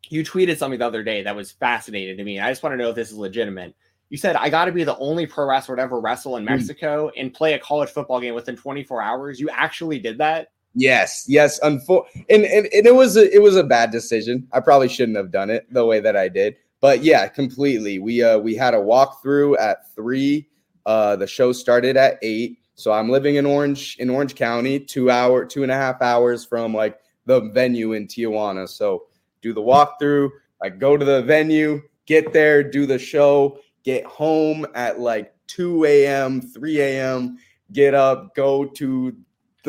You 0.07 0.23
tweeted 0.23 0.57
something 0.57 0.79
the 0.79 0.85
other 0.87 1.03
day 1.03 1.21
that 1.23 1.35
was 1.35 1.51
fascinating 1.51 2.15
to 2.17 2.23
me. 2.23 2.39
I 2.39 2.49
just 2.49 2.63
want 2.63 2.73
to 2.73 2.77
know 2.77 2.89
if 2.89 2.95
this 2.95 3.11
is 3.11 3.17
legitimate. 3.17 3.75
You 4.09 4.17
said 4.17 4.35
I 4.35 4.49
got 4.49 4.65
to 4.65 4.71
be 4.71 4.83
the 4.83 4.97
only 4.97 5.25
pro 5.27 5.45
wrestler 5.47 5.75
to 5.75 5.81
ever 5.81 5.99
wrestle 5.99 6.37
in 6.37 6.43
Hmm. 6.43 6.53
Mexico 6.53 7.11
and 7.17 7.33
play 7.33 7.53
a 7.55 7.59
college 7.59 7.89
football 7.89 8.21
game 8.21 8.35
within 8.35 8.55
24 8.55 9.01
hours. 9.01 9.39
You 9.39 9.49
actually 9.49 9.99
did 9.99 10.17
that? 10.19 10.49
Yes, 10.75 11.25
yes. 11.27 11.59
Unfor- 11.61 12.05
and, 12.29 12.45
and 12.45 12.67
and 12.67 12.85
it 12.85 12.95
was 12.95 13.17
a 13.17 13.33
it 13.33 13.41
was 13.41 13.55
a 13.55 13.63
bad 13.63 13.91
decision. 13.91 14.47
I 14.53 14.59
probably 14.59 14.87
shouldn't 14.87 15.17
have 15.17 15.31
done 15.31 15.49
it 15.49 15.71
the 15.73 15.85
way 15.85 15.99
that 15.99 16.15
I 16.15 16.29
did. 16.29 16.55
But 16.79 17.03
yeah, 17.03 17.27
completely. 17.27 17.99
We 17.99 18.23
uh 18.23 18.37
we 18.39 18.55
had 18.55 18.73
a 18.73 18.77
walkthrough 18.77 19.59
at 19.59 19.93
three. 19.95 20.47
Uh, 20.85 21.15
the 21.15 21.27
show 21.27 21.51
started 21.51 21.97
at 21.97 22.17
eight. 22.21 22.59
So 22.75 22.91
I'm 22.93 23.09
living 23.09 23.35
in 23.35 23.45
Orange 23.45 23.97
in 23.99 24.09
Orange 24.09 24.35
County, 24.35 24.79
two 24.79 25.09
hour, 25.11 25.45
two 25.45 25.63
and 25.63 25.71
a 25.71 25.75
half 25.75 26.01
hours 26.01 26.45
from 26.45 26.73
like 26.73 26.99
the 27.25 27.41
venue 27.51 27.93
in 27.93 28.07
Tijuana. 28.07 28.67
So 28.69 29.07
do 29.41 29.53
the 29.53 29.61
walkthrough, 29.61 30.29
like 30.61 30.79
go 30.79 30.95
to 30.97 31.03
the 31.03 31.21
venue, 31.23 31.81
get 32.05 32.31
there, 32.31 32.63
do 32.63 32.85
the 32.85 32.97
show, 32.97 33.59
get 33.83 34.05
home 34.05 34.65
at 34.75 34.99
like 34.99 35.33
2 35.47 35.85
a.m., 35.85 36.41
3 36.41 36.79
a.m., 36.81 37.37
get 37.71 37.93
up, 37.93 38.33
go 38.35 38.65
to 38.65 39.15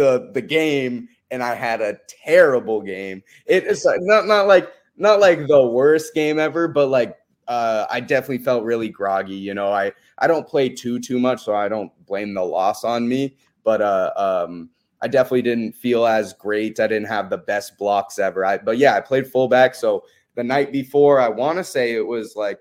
the 0.00 0.30
the 0.32 0.42
game 0.42 1.08
and 1.30 1.42
I 1.42 1.54
had 1.54 1.80
a 1.80 1.98
terrible 2.08 2.80
game. 2.80 3.22
It 3.46 3.64
is 3.64 3.86
not 4.00 4.26
not 4.26 4.46
like 4.46 4.72
not 4.96 5.20
like 5.20 5.46
the 5.46 5.66
worst 5.66 6.14
game 6.14 6.38
ever, 6.38 6.68
but 6.68 6.88
like 6.88 7.16
uh, 7.48 7.86
I 7.90 8.00
definitely 8.00 8.38
felt 8.38 8.64
really 8.64 8.88
groggy. 8.88 9.34
You 9.34 9.54
know, 9.54 9.72
I 9.72 9.92
I 10.18 10.26
don't 10.26 10.46
play 10.46 10.68
too 10.68 10.98
too 11.00 11.18
much, 11.18 11.42
so 11.44 11.54
I 11.54 11.68
don't 11.68 11.92
blame 12.06 12.34
the 12.34 12.44
loss 12.44 12.84
on 12.84 13.08
me. 13.08 13.36
But 13.64 13.82
uh, 13.82 14.12
um, 14.16 14.70
I 15.02 15.08
definitely 15.08 15.42
didn't 15.42 15.72
feel 15.72 16.06
as 16.06 16.32
great. 16.32 16.80
I 16.80 16.86
didn't 16.86 17.08
have 17.08 17.30
the 17.30 17.38
best 17.38 17.78
blocks 17.78 18.18
ever. 18.18 18.44
I 18.44 18.58
but 18.58 18.78
yeah, 18.78 18.94
I 18.94 19.00
played 19.00 19.26
fullback. 19.26 19.74
So 19.74 20.04
the 20.34 20.44
night 20.44 20.72
before, 20.72 21.20
I 21.20 21.28
want 21.28 21.58
to 21.58 21.64
say 21.64 21.94
it 21.94 22.06
was 22.06 22.36
like, 22.36 22.60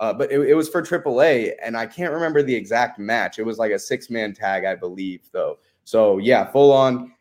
uh, 0.00 0.12
but 0.12 0.30
it, 0.30 0.40
it 0.40 0.54
was 0.54 0.68
for 0.68 0.82
AAA, 0.82 1.52
and 1.62 1.76
I 1.76 1.86
can't 1.86 2.12
remember 2.12 2.42
the 2.42 2.54
exact 2.54 2.98
match. 2.98 3.38
It 3.38 3.46
was 3.46 3.58
like 3.58 3.72
a 3.72 3.78
six 3.78 4.10
man 4.10 4.32
tag, 4.34 4.64
I 4.64 4.74
believe, 4.74 5.28
though. 5.32 5.58
So 5.88 6.18
yeah, 6.18 6.44
full 6.44 6.70
on 6.70 7.14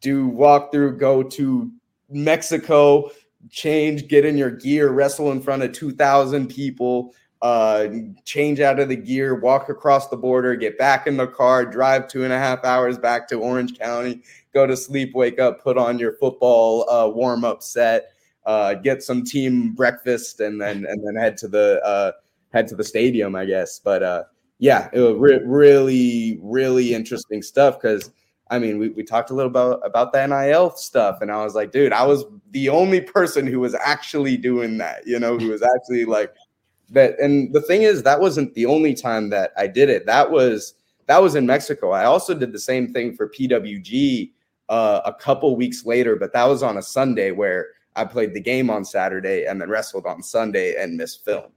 do 0.00 0.28
walk 0.28 0.70
through, 0.70 0.98
go 0.98 1.20
to 1.20 1.72
Mexico, 2.08 3.10
change, 3.50 4.06
get 4.06 4.24
in 4.24 4.38
your 4.38 4.52
gear, 4.52 4.92
wrestle 4.92 5.32
in 5.32 5.40
front 5.40 5.64
of 5.64 5.72
2,000 5.72 6.46
people, 6.46 7.12
uh, 7.42 7.88
change 8.24 8.60
out 8.60 8.78
of 8.78 8.88
the 8.88 8.94
gear, 8.94 9.34
walk 9.34 9.68
across 9.68 10.10
the 10.10 10.16
border, 10.16 10.54
get 10.54 10.78
back 10.78 11.08
in 11.08 11.16
the 11.16 11.26
car, 11.26 11.66
drive 11.66 12.06
two 12.06 12.22
and 12.22 12.32
a 12.32 12.38
half 12.38 12.64
hours 12.64 12.98
back 12.98 13.26
to 13.26 13.40
Orange 13.40 13.76
County, 13.76 14.22
go 14.54 14.64
to 14.64 14.76
sleep, 14.76 15.12
wake 15.12 15.40
up, 15.40 15.60
put 15.60 15.76
on 15.76 15.98
your 15.98 16.12
football 16.12 16.88
uh, 16.88 17.08
warm 17.08 17.44
up 17.44 17.64
set, 17.64 18.12
uh, 18.46 18.74
get 18.74 19.02
some 19.02 19.24
team 19.24 19.72
breakfast, 19.72 20.38
and 20.38 20.60
then 20.60 20.86
and 20.86 21.04
then 21.04 21.16
head 21.16 21.36
to 21.38 21.48
the 21.48 21.84
uh, 21.84 22.12
head 22.52 22.68
to 22.68 22.76
the 22.76 22.84
stadium, 22.84 23.34
I 23.34 23.44
guess. 23.44 23.80
But 23.80 24.04
uh, 24.04 24.22
yeah, 24.58 24.88
it 24.92 25.00
was 25.00 25.16
re- 25.16 25.42
really 25.44 26.38
really 26.42 26.94
interesting 26.94 27.42
stuff 27.42 27.80
because 27.80 28.10
I 28.50 28.58
mean, 28.58 28.78
we, 28.78 28.90
we 28.90 29.02
talked 29.02 29.30
a 29.30 29.34
little 29.34 29.50
about 29.50 29.80
about 29.84 30.12
the 30.12 30.26
NIL 30.26 30.70
stuff, 30.76 31.18
and 31.22 31.30
I 31.30 31.42
was 31.42 31.54
like, 31.54 31.72
dude, 31.72 31.92
I 31.92 32.04
was 32.04 32.24
the 32.50 32.68
only 32.68 33.00
person 33.00 33.46
who 33.46 33.60
was 33.60 33.74
actually 33.74 34.36
doing 34.36 34.78
that, 34.78 35.06
you 35.06 35.18
know, 35.18 35.38
who 35.38 35.48
was 35.48 35.62
actually 35.62 36.04
like 36.04 36.32
that. 36.90 37.18
And 37.18 37.52
the 37.52 37.62
thing 37.62 37.82
is, 37.82 38.02
that 38.02 38.20
wasn't 38.20 38.54
the 38.54 38.66
only 38.66 38.94
time 38.94 39.30
that 39.30 39.52
I 39.56 39.66
did 39.66 39.88
it. 39.88 40.06
That 40.06 40.30
was 40.30 40.74
that 41.06 41.20
was 41.22 41.34
in 41.34 41.46
Mexico. 41.46 41.90
I 41.90 42.04
also 42.04 42.34
did 42.34 42.52
the 42.52 42.58
same 42.58 42.92
thing 42.92 43.14
for 43.14 43.28
PWG 43.28 44.30
uh, 44.68 45.00
a 45.04 45.12
couple 45.14 45.56
weeks 45.56 45.84
later, 45.86 46.16
but 46.16 46.32
that 46.32 46.44
was 46.44 46.62
on 46.62 46.76
a 46.76 46.82
Sunday 46.82 47.30
where 47.30 47.68
I 47.96 48.04
played 48.04 48.34
the 48.34 48.40
game 48.40 48.70
on 48.70 48.84
Saturday 48.84 49.46
and 49.46 49.60
then 49.60 49.68
wrestled 49.68 50.06
on 50.06 50.22
Sunday 50.22 50.74
and 50.80 50.96
missed 50.96 51.24
film. 51.24 51.52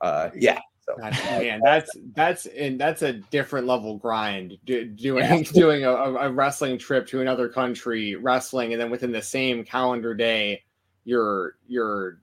Uh, 0.00 0.30
yeah, 0.36 0.60
so 0.88 0.96
man, 1.40 1.60
that's 1.62 1.90
that's 2.14 2.46
and 2.46 2.80
that's 2.80 3.02
a 3.02 3.14
different 3.14 3.66
level 3.66 3.96
grind. 3.96 4.56
Do, 4.64 4.84
doing 4.84 5.24
yeah. 5.24 5.42
doing 5.52 5.84
a, 5.84 5.90
a, 5.90 6.30
wrestling 6.30 6.78
trip 6.78 7.06
to 7.08 7.20
another 7.20 7.48
country, 7.48 8.14
wrestling, 8.16 8.72
and 8.72 8.80
then 8.80 8.90
within 8.90 9.12
the 9.12 9.22
same 9.22 9.64
calendar 9.64 10.14
day, 10.14 10.62
you're 11.04 11.56
you're 11.66 12.20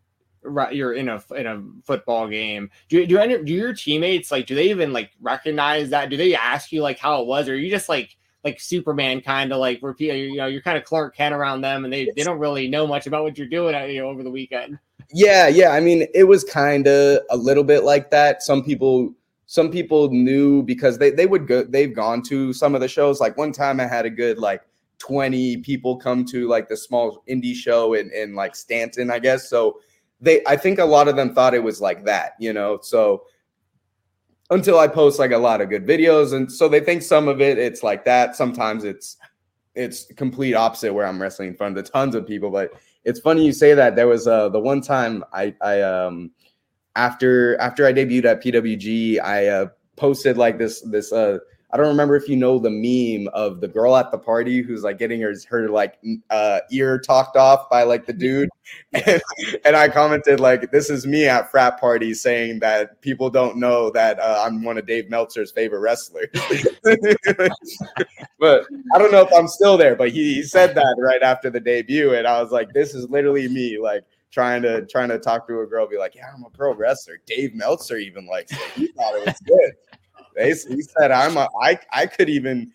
you're 0.72 0.94
in 0.94 1.10
a 1.10 1.22
in 1.36 1.48
a 1.48 1.64
football 1.84 2.28
game. 2.28 2.70
Do 2.90 3.06
do 3.06 3.18
any 3.18 3.44
do 3.44 3.54
your 3.54 3.74
teammates 3.74 4.32
like 4.32 4.48
do 4.48 4.56
they 4.56 4.70
even 4.70 4.94
like 4.94 5.12
recognize 5.22 5.90
that? 5.90 6.10
Do 6.10 6.18
they 6.18 6.36
ask 6.36 6.72
you 6.72 6.82
like 6.82 7.00
how 7.00 7.22
it 7.22 7.28
was, 7.28 7.48
or 7.48 7.54
are 7.54 7.58
you 7.58 7.70
just 7.70 7.90
like 7.90 8.18
like 8.44 8.60
Superman 8.60 9.22
kind 9.22 9.52
of 9.52 9.60
like 9.60 9.80
repeat? 9.82 10.14
You 10.14 10.38
know, 10.38 10.48
you're 10.48 10.62
kind 10.62 10.78
of 10.78 10.84
Clark 10.84 11.16
Kent 11.16 11.36
around 11.36 11.62
them, 11.62 11.84
and 11.84 11.94
they 11.94 12.10
they 12.16 12.24
don't 12.24 12.40
really 12.40 12.68
know 12.68 12.88
much 12.88 13.08
about 13.08 13.24
what 13.24 13.38
you're 13.38 13.48
doing 13.48 13.76
uh, 13.76 13.84
you 13.84 14.02
know, 14.02 14.10
over 14.10 14.24
the 14.24 14.32
weekend. 14.32 14.80
Yeah, 15.14 15.48
yeah. 15.48 15.69
I 15.69 15.80
mean, 15.80 16.07
it 16.14 16.23
was 16.26 16.44
kind 16.44 16.88
of 16.88 17.19
a 17.30 17.38
little 17.38 17.64
bit 17.64 17.84
like 17.84 18.10
that. 18.11 18.41
Some 18.44 18.64
people 18.64 19.14
some 19.48 19.69
people 19.69 20.10
knew 20.10 20.64
because 20.64 20.98
they 20.98 21.11
they 21.11 21.27
would 21.27 21.48
go 21.48 21.64
they've 21.64 21.94
gone 21.95 22.22
to 22.23 22.53
some 22.53 22.73
of 22.76 22.82
the 22.82 22.88
shows. 22.88 23.19
Like 23.19 23.38
one 23.38 23.52
time 23.52 23.80
I 23.80 23.86
had 23.86 24.06
a 24.06 24.10
good 24.10 24.40
like 24.40 24.61
20 24.98 25.57
people 25.57 25.98
come 25.98 26.26
to 26.26 26.48
like 26.48 26.68
the 26.69 26.77
small 26.77 27.23
indie 27.30 27.53
show 27.53 27.94
in, 27.94 28.11
in 28.11 28.34
like 28.34 28.56
Stanton, 28.56 29.11
I 29.11 29.19
guess. 29.19 29.49
So 29.49 29.80
they 30.22 30.41
I 30.48 30.57
think 30.57 30.80
a 30.80 30.86
lot 30.86 31.07
of 31.07 31.15
them 31.15 31.34
thought 31.36 31.53
it 31.53 31.64
was 31.64 31.82
like 31.82 32.06
that, 32.06 32.34
you 32.40 32.53
know. 32.53 32.80
So 32.82 33.26
until 34.52 34.77
I 34.80 34.88
post 34.88 35.18
like 35.19 35.32
a 35.32 35.38
lot 35.38 35.61
of 35.61 35.69
good 35.69 35.86
videos. 35.88 36.34
And 36.34 36.52
so 36.52 36.68
they 36.68 36.80
think 36.80 37.02
some 37.02 37.27
of 37.27 37.41
it 37.41 37.57
it's 37.57 37.84
like 37.84 38.06
that. 38.06 38.36
Sometimes 38.36 38.84
it's 38.84 39.18
it's 39.76 40.06
complete 40.14 40.53
opposite 40.53 40.93
where 40.93 41.06
I'm 41.06 41.22
wrestling 41.22 41.49
in 41.49 41.56
front 41.56 41.77
of 41.77 41.85
the 41.85 41.91
tons 41.91 42.15
of 42.15 42.26
people, 42.26 42.49
but 42.49 42.73
it's 43.03 43.19
funny 43.19 43.45
you 43.45 43.53
say 43.53 43.73
that. 43.73 43.95
There 43.95 44.07
was 44.07 44.27
uh, 44.27 44.49
the 44.49 44.60
one 44.60 44.81
time 44.81 45.23
I, 45.34 45.53
I 45.61 45.81
um, 45.81 46.31
after 46.95 47.60
after 47.60 47.85
I 47.85 47.93
debuted 47.93 48.26
at 48.26 48.43
PWG, 48.43 49.22
I 49.22 49.47
uh, 49.47 49.68
posted 49.95 50.38
like 50.38 50.57
this 50.57 50.81
this 50.81 51.11
uh, 51.11 51.39
I 51.76 51.77
don't 51.77 51.88
remember 51.88 52.15
if 52.15 52.30
you 52.30 52.38
know 52.38 52.57
the 52.57 52.69
meme 52.69 53.27
of 53.34 53.60
the 53.60 53.68
girl 53.68 53.97
at 53.97 54.10
the 54.10 54.18
party 54.18 54.61
who's 54.61 54.84
like 54.84 54.97
getting 54.97 55.19
her 55.19 55.34
her 55.49 55.68
like 55.68 55.99
uh, 56.30 56.61
ear 56.72 56.97
talked 56.97 57.35
off 57.35 57.69
by 57.69 57.84
like 57.84 58.06
the 58.06 58.14
dude, 58.14 58.47
and, 58.93 59.22
and, 59.65 59.76
I 59.76 59.89
commented 59.89 60.39
like, 60.39 60.72
"This 60.72 60.89
is 60.89 61.06
me 61.06 61.26
at 61.26 61.52
frat 61.52 61.77
parties 61.77 62.22
saying 62.22 62.60
that 62.60 63.02
people 63.02 63.30
don't 63.30 63.57
know 63.57 63.89
that 63.89 64.18
uh, 64.22 64.41
I'm 64.45 64.64
one 64.64 64.77
of 64.77 64.88
Dave 64.88 65.10
Meltzer's 65.10 65.52
favorite 65.52 65.80
wrestlers." 65.80 66.30
but 68.39 68.65
I 68.93 68.97
don't 68.97 69.11
know 69.11 69.23
if 69.23 69.34
I'm 69.35 69.49
still 69.49 69.76
there. 69.76 69.97
But 69.97 70.11
he, 70.11 70.35
he 70.35 70.43
said 70.43 70.76
that 70.76 70.95
right 70.97 71.23
after 71.23 71.49
the 71.49 71.60
debut, 71.60 72.14
and 72.14 72.26
I 72.26 72.41
was 72.41 72.53
like, 72.53 72.72
"This 72.72 72.95
is 72.95 73.10
literally 73.10 73.49
me." 73.49 73.80
Like 73.80 74.06
trying 74.31 74.61
to 74.61 74.85
trying 74.85 75.10
to 75.10 75.19
talk 75.19 75.45
to 75.49 75.60
a 75.60 75.68
girl, 75.68 75.89
be 75.89 75.97
like, 75.97 76.15
"Yeah, 76.15 76.31
I'm 76.34 76.45
a 76.45 76.49
pro 76.49 76.73
wrestler." 76.73 77.19
Dave 77.26 77.53
Meltzer 77.53 77.97
even 77.97 78.27
likes 78.27 78.53
it. 78.53 78.60
He 78.76 78.88
thought 78.88 79.15
it 79.15 79.26
was 79.26 79.41
good. 79.41 79.73
They, 80.36 80.49
he 80.49 80.82
said, 80.82 81.12
"I'm 81.12 81.38
a, 81.38 81.48
I, 81.62 81.80
I 81.91 82.06
could 82.06 82.30
even 82.30 82.72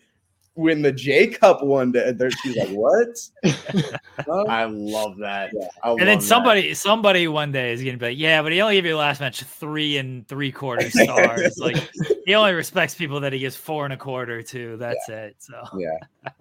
win 0.55 0.81
the 0.81 0.91
J 0.91 1.27
Cup 1.27 1.63
one 1.63 1.91
day." 1.91 2.11
There, 2.11 2.31
she's 2.31 2.57
like, 2.57 2.69
"What?" 2.69 3.17
I 4.49 4.65
love 4.65 5.17
that. 5.17 5.51
Yeah, 5.53 5.67
I 5.83 5.91
and 5.91 6.01
then 6.01 6.21
somebody, 6.21 6.69
that. 6.69 6.75
somebody 6.75 7.27
one 7.27 7.51
day 7.51 7.73
is 7.73 7.83
gonna 7.83 7.97
be 7.97 8.07
like, 8.07 8.17
"Yeah, 8.17 8.41
but 8.41 8.51
he 8.51 8.61
only 8.61 8.75
gave 8.75 8.85
you 8.85 8.97
last 8.97 9.21
match 9.21 9.43
three 9.43 9.97
and 9.97 10.27
three 10.27 10.51
quarter 10.51 10.89
stars. 10.89 11.57
like 11.57 11.91
he 12.25 12.35
only 12.35 12.53
respects 12.53 12.95
people 12.95 13.19
that 13.21 13.33
he 13.33 13.39
gives 13.39 13.55
four 13.55 13.85
and 13.85 13.93
a 13.93 13.97
quarter 13.97 14.41
to. 14.41 14.77
That's 14.77 15.07
yeah. 15.07 15.15
it." 15.15 15.35
So 15.39 15.63
yeah. 15.77 15.97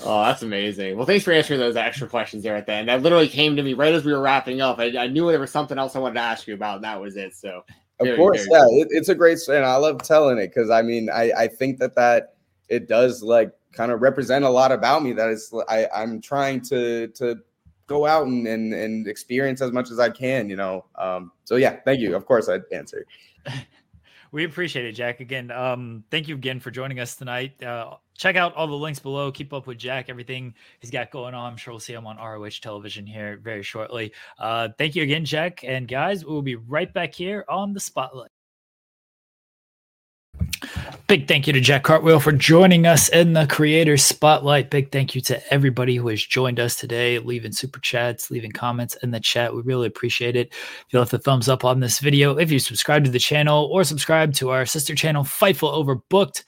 Oh, 0.00 0.22
that's 0.22 0.42
amazing. 0.42 0.96
Well, 0.96 1.06
thanks 1.06 1.24
for 1.24 1.32
answering 1.32 1.58
those 1.58 1.76
extra 1.76 2.08
questions 2.08 2.44
there 2.44 2.54
at 2.54 2.66
the 2.66 2.72
end. 2.72 2.88
That 2.88 3.02
literally 3.02 3.28
came 3.28 3.56
to 3.56 3.62
me 3.62 3.74
right 3.74 3.92
as 3.92 4.04
we 4.04 4.12
were 4.12 4.20
wrapping 4.20 4.60
up. 4.60 4.78
I, 4.78 4.96
I 4.96 5.08
knew 5.08 5.28
there 5.28 5.40
was 5.40 5.50
something 5.50 5.76
else 5.76 5.96
I 5.96 5.98
wanted 5.98 6.14
to 6.14 6.20
ask 6.20 6.46
you 6.46 6.54
about, 6.54 6.76
and 6.76 6.84
that 6.84 7.00
was 7.00 7.16
it. 7.16 7.34
So 7.34 7.64
of 8.00 8.16
course, 8.16 8.46
yeah, 8.50 8.64
it, 8.70 8.88
it's 8.90 9.08
a 9.08 9.14
great 9.14 9.38
story 9.38 9.58
and 9.58 9.66
I 9.66 9.76
love 9.76 10.02
telling 10.02 10.38
it 10.38 10.48
because 10.48 10.70
I 10.70 10.82
mean, 10.82 11.10
I 11.10 11.32
I 11.36 11.48
think 11.48 11.78
that 11.78 11.94
that 11.96 12.34
it 12.68 12.88
does 12.88 13.22
like 13.22 13.52
kind 13.72 13.92
of 13.92 14.02
represent 14.02 14.44
a 14.44 14.50
lot 14.50 14.72
about 14.72 15.02
me. 15.02 15.12
That 15.12 15.30
is, 15.30 15.52
I 15.68 15.88
I'm 15.94 16.20
trying 16.20 16.60
to 16.62 17.08
to 17.08 17.36
go 17.86 18.06
out 18.06 18.26
and 18.26 18.46
and, 18.46 18.72
and 18.72 19.06
experience 19.08 19.60
as 19.60 19.72
much 19.72 19.90
as 19.90 19.98
I 19.98 20.10
can, 20.10 20.48
you 20.48 20.56
know. 20.56 20.84
Um, 20.96 21.32
so 21.44 21.56
yeah, 21.56 21.80
thank 21.84 22.00
you. 22.00 22.14
Of 22.14 22.26
course, 22.26 22.48
I'd 22.48 22.62
answer. 22.72 23.04
we 24.32 24.44
appreciate 24.44 24.84
it, 24.84 24.92
Jack. 24.92 25.20
Again, 25.20 25.50
um, 25.50 26.04
thank 26.10 26.28
you 26.28 26.34
again 26.34 26.60
for 26.60 26.70
joining 26.70 27.00
us 27.00 27.16
tonight. 27.16 27.62
Uh, 27.62 27.96
check 28.16 28.36
out 28.36 28.54
all 28.54 28.66
the 28.66 28.74
links 28.74 28.98
below. 28.98 29.30
Keep 29.32 29.52
up 29.52 29.66
with 29.66 29.78
Jack, 29.78 30.08
everything 30.08 30.54
he's 30.80 30.90
got 30.90 31.10
going 31.10 31.34
on. 31.34 31.52
I'm 31.52 31.56
sure 31.56 31.72
we'll 31.72 31.80
see 31.80 31.94
him 31.94 32.06
on 32.06 32.16
ROH 32.16 32.60
television 32.60 33.06
here 33.06 33.38
very 33.42 33.62
shortly. 33.62 34.12
Uh, 34.38 34.68
thank 34.78 34.94
you 34.94 35.02
again, 35.02 35.24
Jack. 35.24 35.64
And 35.64 35.88
guys, 35.88 36.24
we'll 36.24 36.42
be 36.42 36.56
right 36.56 36.92
back 36.92 37.14
here 37.14 37.44
on 37.48 37.72
the 37.72 37.80
spotlight. 37.80 38.30
Big 41.08 41.26
thank 41.26 41.46
you 41.46 41.54
to 41.54 41.60
Jack 41.62 41.84
Cartwheel 41.84 42.20
for 42.20 42.32
joining 42.32 42.86
us 42.86 43.08
in 43.08 43.32
the 43.32 43.46
Creator 43.46 43.96
Spotlight. 43.96 44.68
Big 44.68 44.92
thank 44.92 45.14
you 45.14 45.22
to 45.22 45.40
everybody 45.54 45.96
who 45.96 46.06
has 46.08 46.22
joined 46.22 46.60
us 46.60 46.76
today, 46.76 47.18
leaving 47.18 47.50
super 47.50 47.80
chats, 47.80 48.30
leaving 48.30 48.52
comments 48.52 48.94
in 49.02 49.10
the 49.10 49.18
chat. 49.18 49.54
We 49.54 49.62
really 49.62 49.86
appreciate 49.86 50.36
it. 50.36 50.48
If 50.48 50.86
you 50.90 50.98
left 50.98 51.14
a 51.14 51.18
thumbs 51.18 51.48
up 51.48 51.64
on 51.64 51.80
this 51.80 51.98
video, 51.98 52.36
if 52.36 52.52
you 52.52 52.58
subscribe 52.58 53.04
to 53.04 53.10
the 53.10 53.18
channel 53.18 53.70
or 53.72 53.84
subscribe 53.84 54.34
to 54.34 54.50
our 54.50 54.66
sister 54.66 54.94
channel, 54.94 55.24
Fightful 55.24 55.72
Overbooked, 55.72 56.44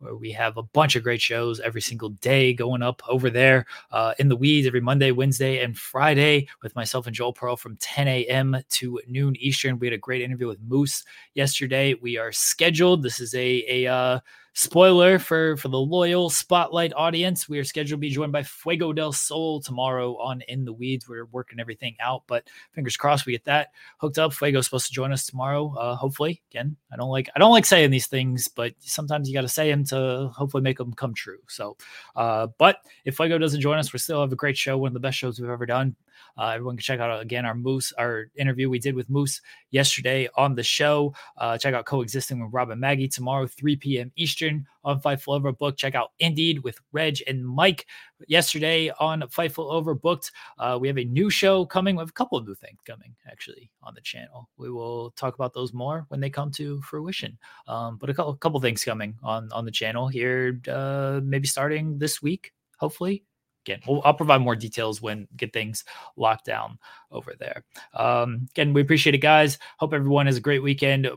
where 0.00 0.16
we 0.16 0.32
have 0.32 0.56
a 0.56 0.62
bunch 0.62 0.96
of 0.96 1.02
great 1.02 1.20
shows 1.20 1.60
every 1.60 1.80
single 1.80 2.08
day 2.08 2.52
going 2.52 2.82
up 2.82 3.02
over 3.08 3.30
there 3.30 3.66
uh, 3.92 4.14
in 4.18 4.28
the 4.28 4.36
weeds 4.36 4.66
every 4.66 4.80
Monday, 4.80 5.12
Wednesday, 5.12 5.62
and 5.62 5.78
Friday 5.78 6.48
with 6.62 6.74
myself 6.74 7.06
and 7.06 7.14
Joel 7.14 7.32
Pearl 7.32 7.56
from 7.56 7.76
10 7.76 8.08
a.m. 8.08 8.56
to 8.70 9.00
noon 9.06 9.36
Eastern. 9.36 9.78
We 9.78 9.86
had 9.86 9.94
a 9.94 9.98
great 9.98 10.22
interview 10.22 10.48
with 10.48 10.60
Moose 10.62 11.04
yesterday. 11.34 11.94
We 11.94 12.16
are 12.16 12.32
scheduled. 12.32 13.02
This 13.02 13.20
is 13.20 13.34
a 13.34 13.64
a 13.68 13.86
uh, 13.86 14.20
Spoiler 14.52 15.20
for 15.20 15.56
for 15.56 15.68
the 15.68 15.78
loyal 15.78 16.28
spotlight 16.28 16.92
audience: 16.94 17.48
we 17.48 17.58
are 17.60 17.64
scheduled 17.64 17.98
to 17.98 18.00
be 18.00 18.10
joined 18.10 18.32
by 18.32 18.42
Fuego 18.42 18.92
del 18.92 19.12
Sol 19.12 19.60
tomorrow 19.60 20.16
on 20.16 20.42
In 20.48 20.64
the 20.64 20.72
Weeds. 20.72 21.08
We're 21.08 21.26
working 21.26 21.60
everything 21.60 21.96
out, 22.00 22.24
but 22.26 22.48
fingers 22.72 22.96
crossed 22.96 23.26
we 23.26 23.32
get 23.32 23.44
that 23.44 23.68
hooked 23.98 24.18
up. 24.18 24.32
Fuego's 24.32 24.64
supposed 24.64 24.88
to 24.88 24.92
join 24.92 25.12
us 25.12 25.24
tomorrow, 25.24 25.72
uh, 25.76 25.94
hopefully. 25.94 26.42
Again, 26.50 26.76
I 26.92 26.96
don't 26.96 27.10
like 27.10 27.30
I 27.36 27.38
don't 27.38 27.52
like 27.52 27.64
saying 27.64 27.90
these 27.90 28.08
things, 28.08 28.48
but 28.48 28.74
sometimes 28.80 29.28
you 29.28 29.34
got 29.34 29.42
to 29.42 29.48
say 29.48 29.70
them 29.70 29.84
to 29.84 30.32
hopefully 30.34 30.64
make 30.64 30.78
them 30.78 30.94
come 30.94 31.14
true. 31.14 31.38
So, 31.48 31.76
uh, 32.16 32.48
but 32.58 32.78
if 33.04 33.16
Fuego 33.16 33.38
doesn't 33.38 33.60
join 33.60 33.78
us, 33.78 33.92
we 33.92 34.00
still 34.00 34.20
have 34.20 34.32
a 34.32 34.36
great 34.36 34.56
show, 34.56 34.76
one 34.76 34.88
of 34.88 34.94
the 34.94 35.00
best 35.00 35.16
shows 35.16 35.40
we've 35.40 35.48
ever 35.48 35.66
done. 35.66 35.94
Uh, 36.36 36.48
everyone 36.48 36.76
can 36.76 36.82
check 36.82 37.00
out 37.00 37.20
again 37.20 37.46
our 37.46 37.54
Moose, 37.54 37.92
our 37.98 38.30
interview 38.36 38.68
we 38.68 38.78
did 38.78 38.94
with 38.94 39.10
Moose 39.10 39.40
yesterday 39.70 40.28
on 40.36 40.54
the 40.54 40.62
show. 40.62 41.14
Uh, 41.36 41.58
check 41.58 41.74
out 41.74 41.86
Coexisting 41.86 42.40
with 42.40 42.52
Rob 42.52 42.70
and 42.70 42.80
Maggie 42.80 43.08
tomorrow, 43.08 43.46
3 43.46 43.76
p.m. 43.76 44.12
Eastern 44.16 44.66
on 44.84 45.00
Fightful 45.00 45.40
Overbooked. 45.40 45.76
Check 45.76 45.94
out 45.94 46.12
Indeed 46.18 46.62
with 46.62 46.78
Reg 46.92 47.22
and 47.26 47.46
Mike 47.46 47.86
yesterday 48.28 48.90
on 48.98 49.20
Fightful 49.22 49.70
Overbooked. 49.70 50.30
Uh, 50.58 50.78
we 50.80 50.88
have 50.88 50.98
a 50.98 51.04
new 51.04 51.30
show 51.30 51.64
coming. 51.64 51.96
We 51.96 52.00
have 52.00 52.10
a 52.10 52.12
couple 52.12 52.38
of 52.38 52.46
new 52.46 52.54
things 52.54 52.78
coming 52.86 53.14
actually 53.30 53.70
on 53.82 53.94
the 53.94 54.00
channel. 54.00 54.48
We 54.56 54.70
will 54.70 55.10
talk 55.12 55.34
about 55.34 55.54
those 55.54 55.72
more 55.72 56.06
when 56.08 56.20
they 56.20 56.30
come 56.30 56.50
to 56.52 56.80
fruition. 56.82 57.38
Um, 57.66 57.96
but 57.96 58.10
a 58.10 58.14
couple, 58.14 58.34
couple 58.36 58.60
things 58.60 58.84
coming 58.84 59.16
on 59.22 59.50
on 59.52 59.64
the 59.64 59.70
channel 59.70 60.08
here, 60.08 60.60
uh, 60.68 61.20
maybe 61.22 61.46
starting 61.46 61.98
this 61.98 62.22
week, 62.22 62.52
hopefully. 62.78 63.24
Again, 63.70 63.82
we'll, 63.86 64.02
I'll 64.04 64.14
provide 64.14 64.40
more 64.40 64.56
details 64.56 65.00
when 65.00 65.28
get 65.36 65.52
things 65.52 65.84
locked 66.16 66.44
down 66.44 66.78
over 67.12 67.34
there. 67.38 67.64
Um, 67.94 68.48
again, 68.50 68.72
we 68.72 68.80
appreciate 68.80 69.14
it, 69.14 69.18
guys. 69.18 69.58
Hope 69.78 69.94
everyone 69.94 70.26
has 70.26 70.36
a 70.36 70.40
great 70.40 70.62
weekend. 70.62 71.08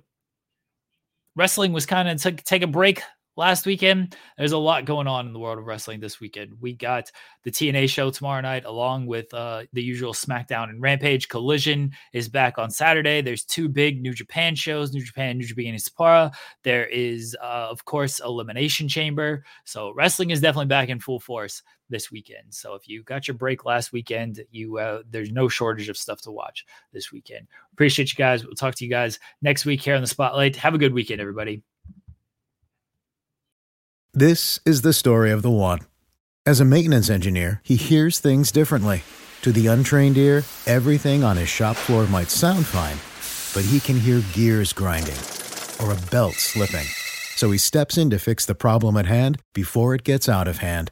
Wrestling 1.35 1.73
was 1.73 1.87
kind 1.87 2.07
of 2.07 2.21
took 2.21 2.43
take 2.43 2.61
a 2.61 2.67
break 2.67 3.01
last 3.35 3.65
weekend. 3.65 4.15
There's 4.37 4.51
a 4.51 4.57
lot 4.57 4.85
going 4.85 5.07
on 5.07 5.25
in 5.27 5.33
the 5.33 5.39
world 5.39 5.57
of 5.57 5.65
wrestling 5.65 5.99
this 5.99 6.19
weekend. 6.19 6.53
We 6.59 6.73
got 6.73 7.11
the 7.43 7.51
TNA 7.51 7.89
show 7.89 8.09
tomorrow 8.11 8.41
night, 8.41 8.65
along 8.65 9.07
with 9.07 9.33
uh, 9.33 9.63
the 9.73 9.81
usual 9.81 10.13
SmackDown 10.13 10.69
and 10.69 10.81
Rampage. 10.81 11.29
Collision 11.29 11.91
is 12.13 12.29
back 12.29 12.57
on 12.57 12.69
Saturday. 12.69 13.21
There's 13.21 13.43
two 13.43 13.67
big 13.67 14.01
New 14.01 14.13
Japan 14.13 14.55
shows 14.55 14.93
New 14.93 15.03
Japan, 15.03 15.29
and 15.29 15.39
New 15.39 15.45
Japan 15.45 15.73
Sapporo. 15.75 16.31
There 16.63 16.85
is, 16.85 17.35
uh, 17.41 17.67
of 17.69 17.85
course, 17.85 18.19
Elimination 18.19 18.87
Chamber. 18.87 19.43
So 19.65 19.93
wrestling 19.95 20.29
is 20.29 20.41
definitely 20.41 20.67
back 20.67 20.89
in 20.89 20.99
full 20.99 21.19
force 21.19 21.63
this 21.93 22.11
weekend. 22.11 22.45
So 22.49 22.75
if 22.75 22.89
you 22.89 23.03
got 23.03 23.27
your 23.27 23.35
break 23.35 23.63
last 23.63 23.93
weekend, 23.93 24.43
you 24.51 24.79
uh, 24.79 25.03
there's 25.09 25.31
no 25.31 25.47
shortage 25.47 25.87
of 25.87 25.95
stuff 25.95 26.19
to 26.21 26.31
watch 26.31 26.65
this 26.91 27.11
weekend. 27.11 27.47
Appreciate 27.71 28.11
you 28.11 28.17
guys. 28.17 28.43
We'll 28.43 28.55
talk 28.55 28.75
to 28.75 28.83
you 28.83 28.89
guys 28.89 29.19
next 29.41 29.65
week 29.65 29.81
here 29.81 29.95
on 29.95 30.01
the 30.01 30.07
Spotlight. 30.07 30.57
Have 30.57 30.73
a 30.73 30.77
good 30.77 30.93
weekend, 30.93 31.21
everybody. 31.21 31.61
This 34.13 34.59
is 34.65 34.81
the 34.81 34.93
story 34.93 35.31
of 35.31 35.41
the 35.41 35.51
one. 35.51 35.79
As 36.45 36.59
a 36.59 36.65
maintenance 36.65 37.09
engineer, 37.09 37.61
he 37.63 37.75
hears 37.75 38.19
things 38.19 38.51
differently. 38.51 39.03
To 39.43 39.51
the 39.51 39.67
untrained 39.67 40.17
ear, 40.17 40.43
everything 40.65 41.23
on 41.23 41.37
his 41.37 41.49
shop 41.49 41.75
floor 41.75 42.05
might 42.07 42.29
sound 42.29 42.65
fine, 42.65 42.97
but 43.53 43.69
he 43.69 43.79
can 43.79 43.99
hear 43.99 44.21
gears 44.33 44.73
grinding 44.73 45.19
or 45.81 45.91
a 45.91 46.11
belt 46.11 46.33
slipping. 46.33 46.85
So 47.35 47.51
he 47.51 47.57
steps 47.57 47.97
in 47.97 48.09
to 48.09 48.19
fix 48.19 48.45
the 48.45 48.55
problem 48.55 48.97
at 48.97 49.05
hand 49.05 49.39
before 49.53 49.95
it 49.95 50.03
gets 50.03 50.29
out 50.29 50.47
of 50.47 50.59
hand. 50.59 50.91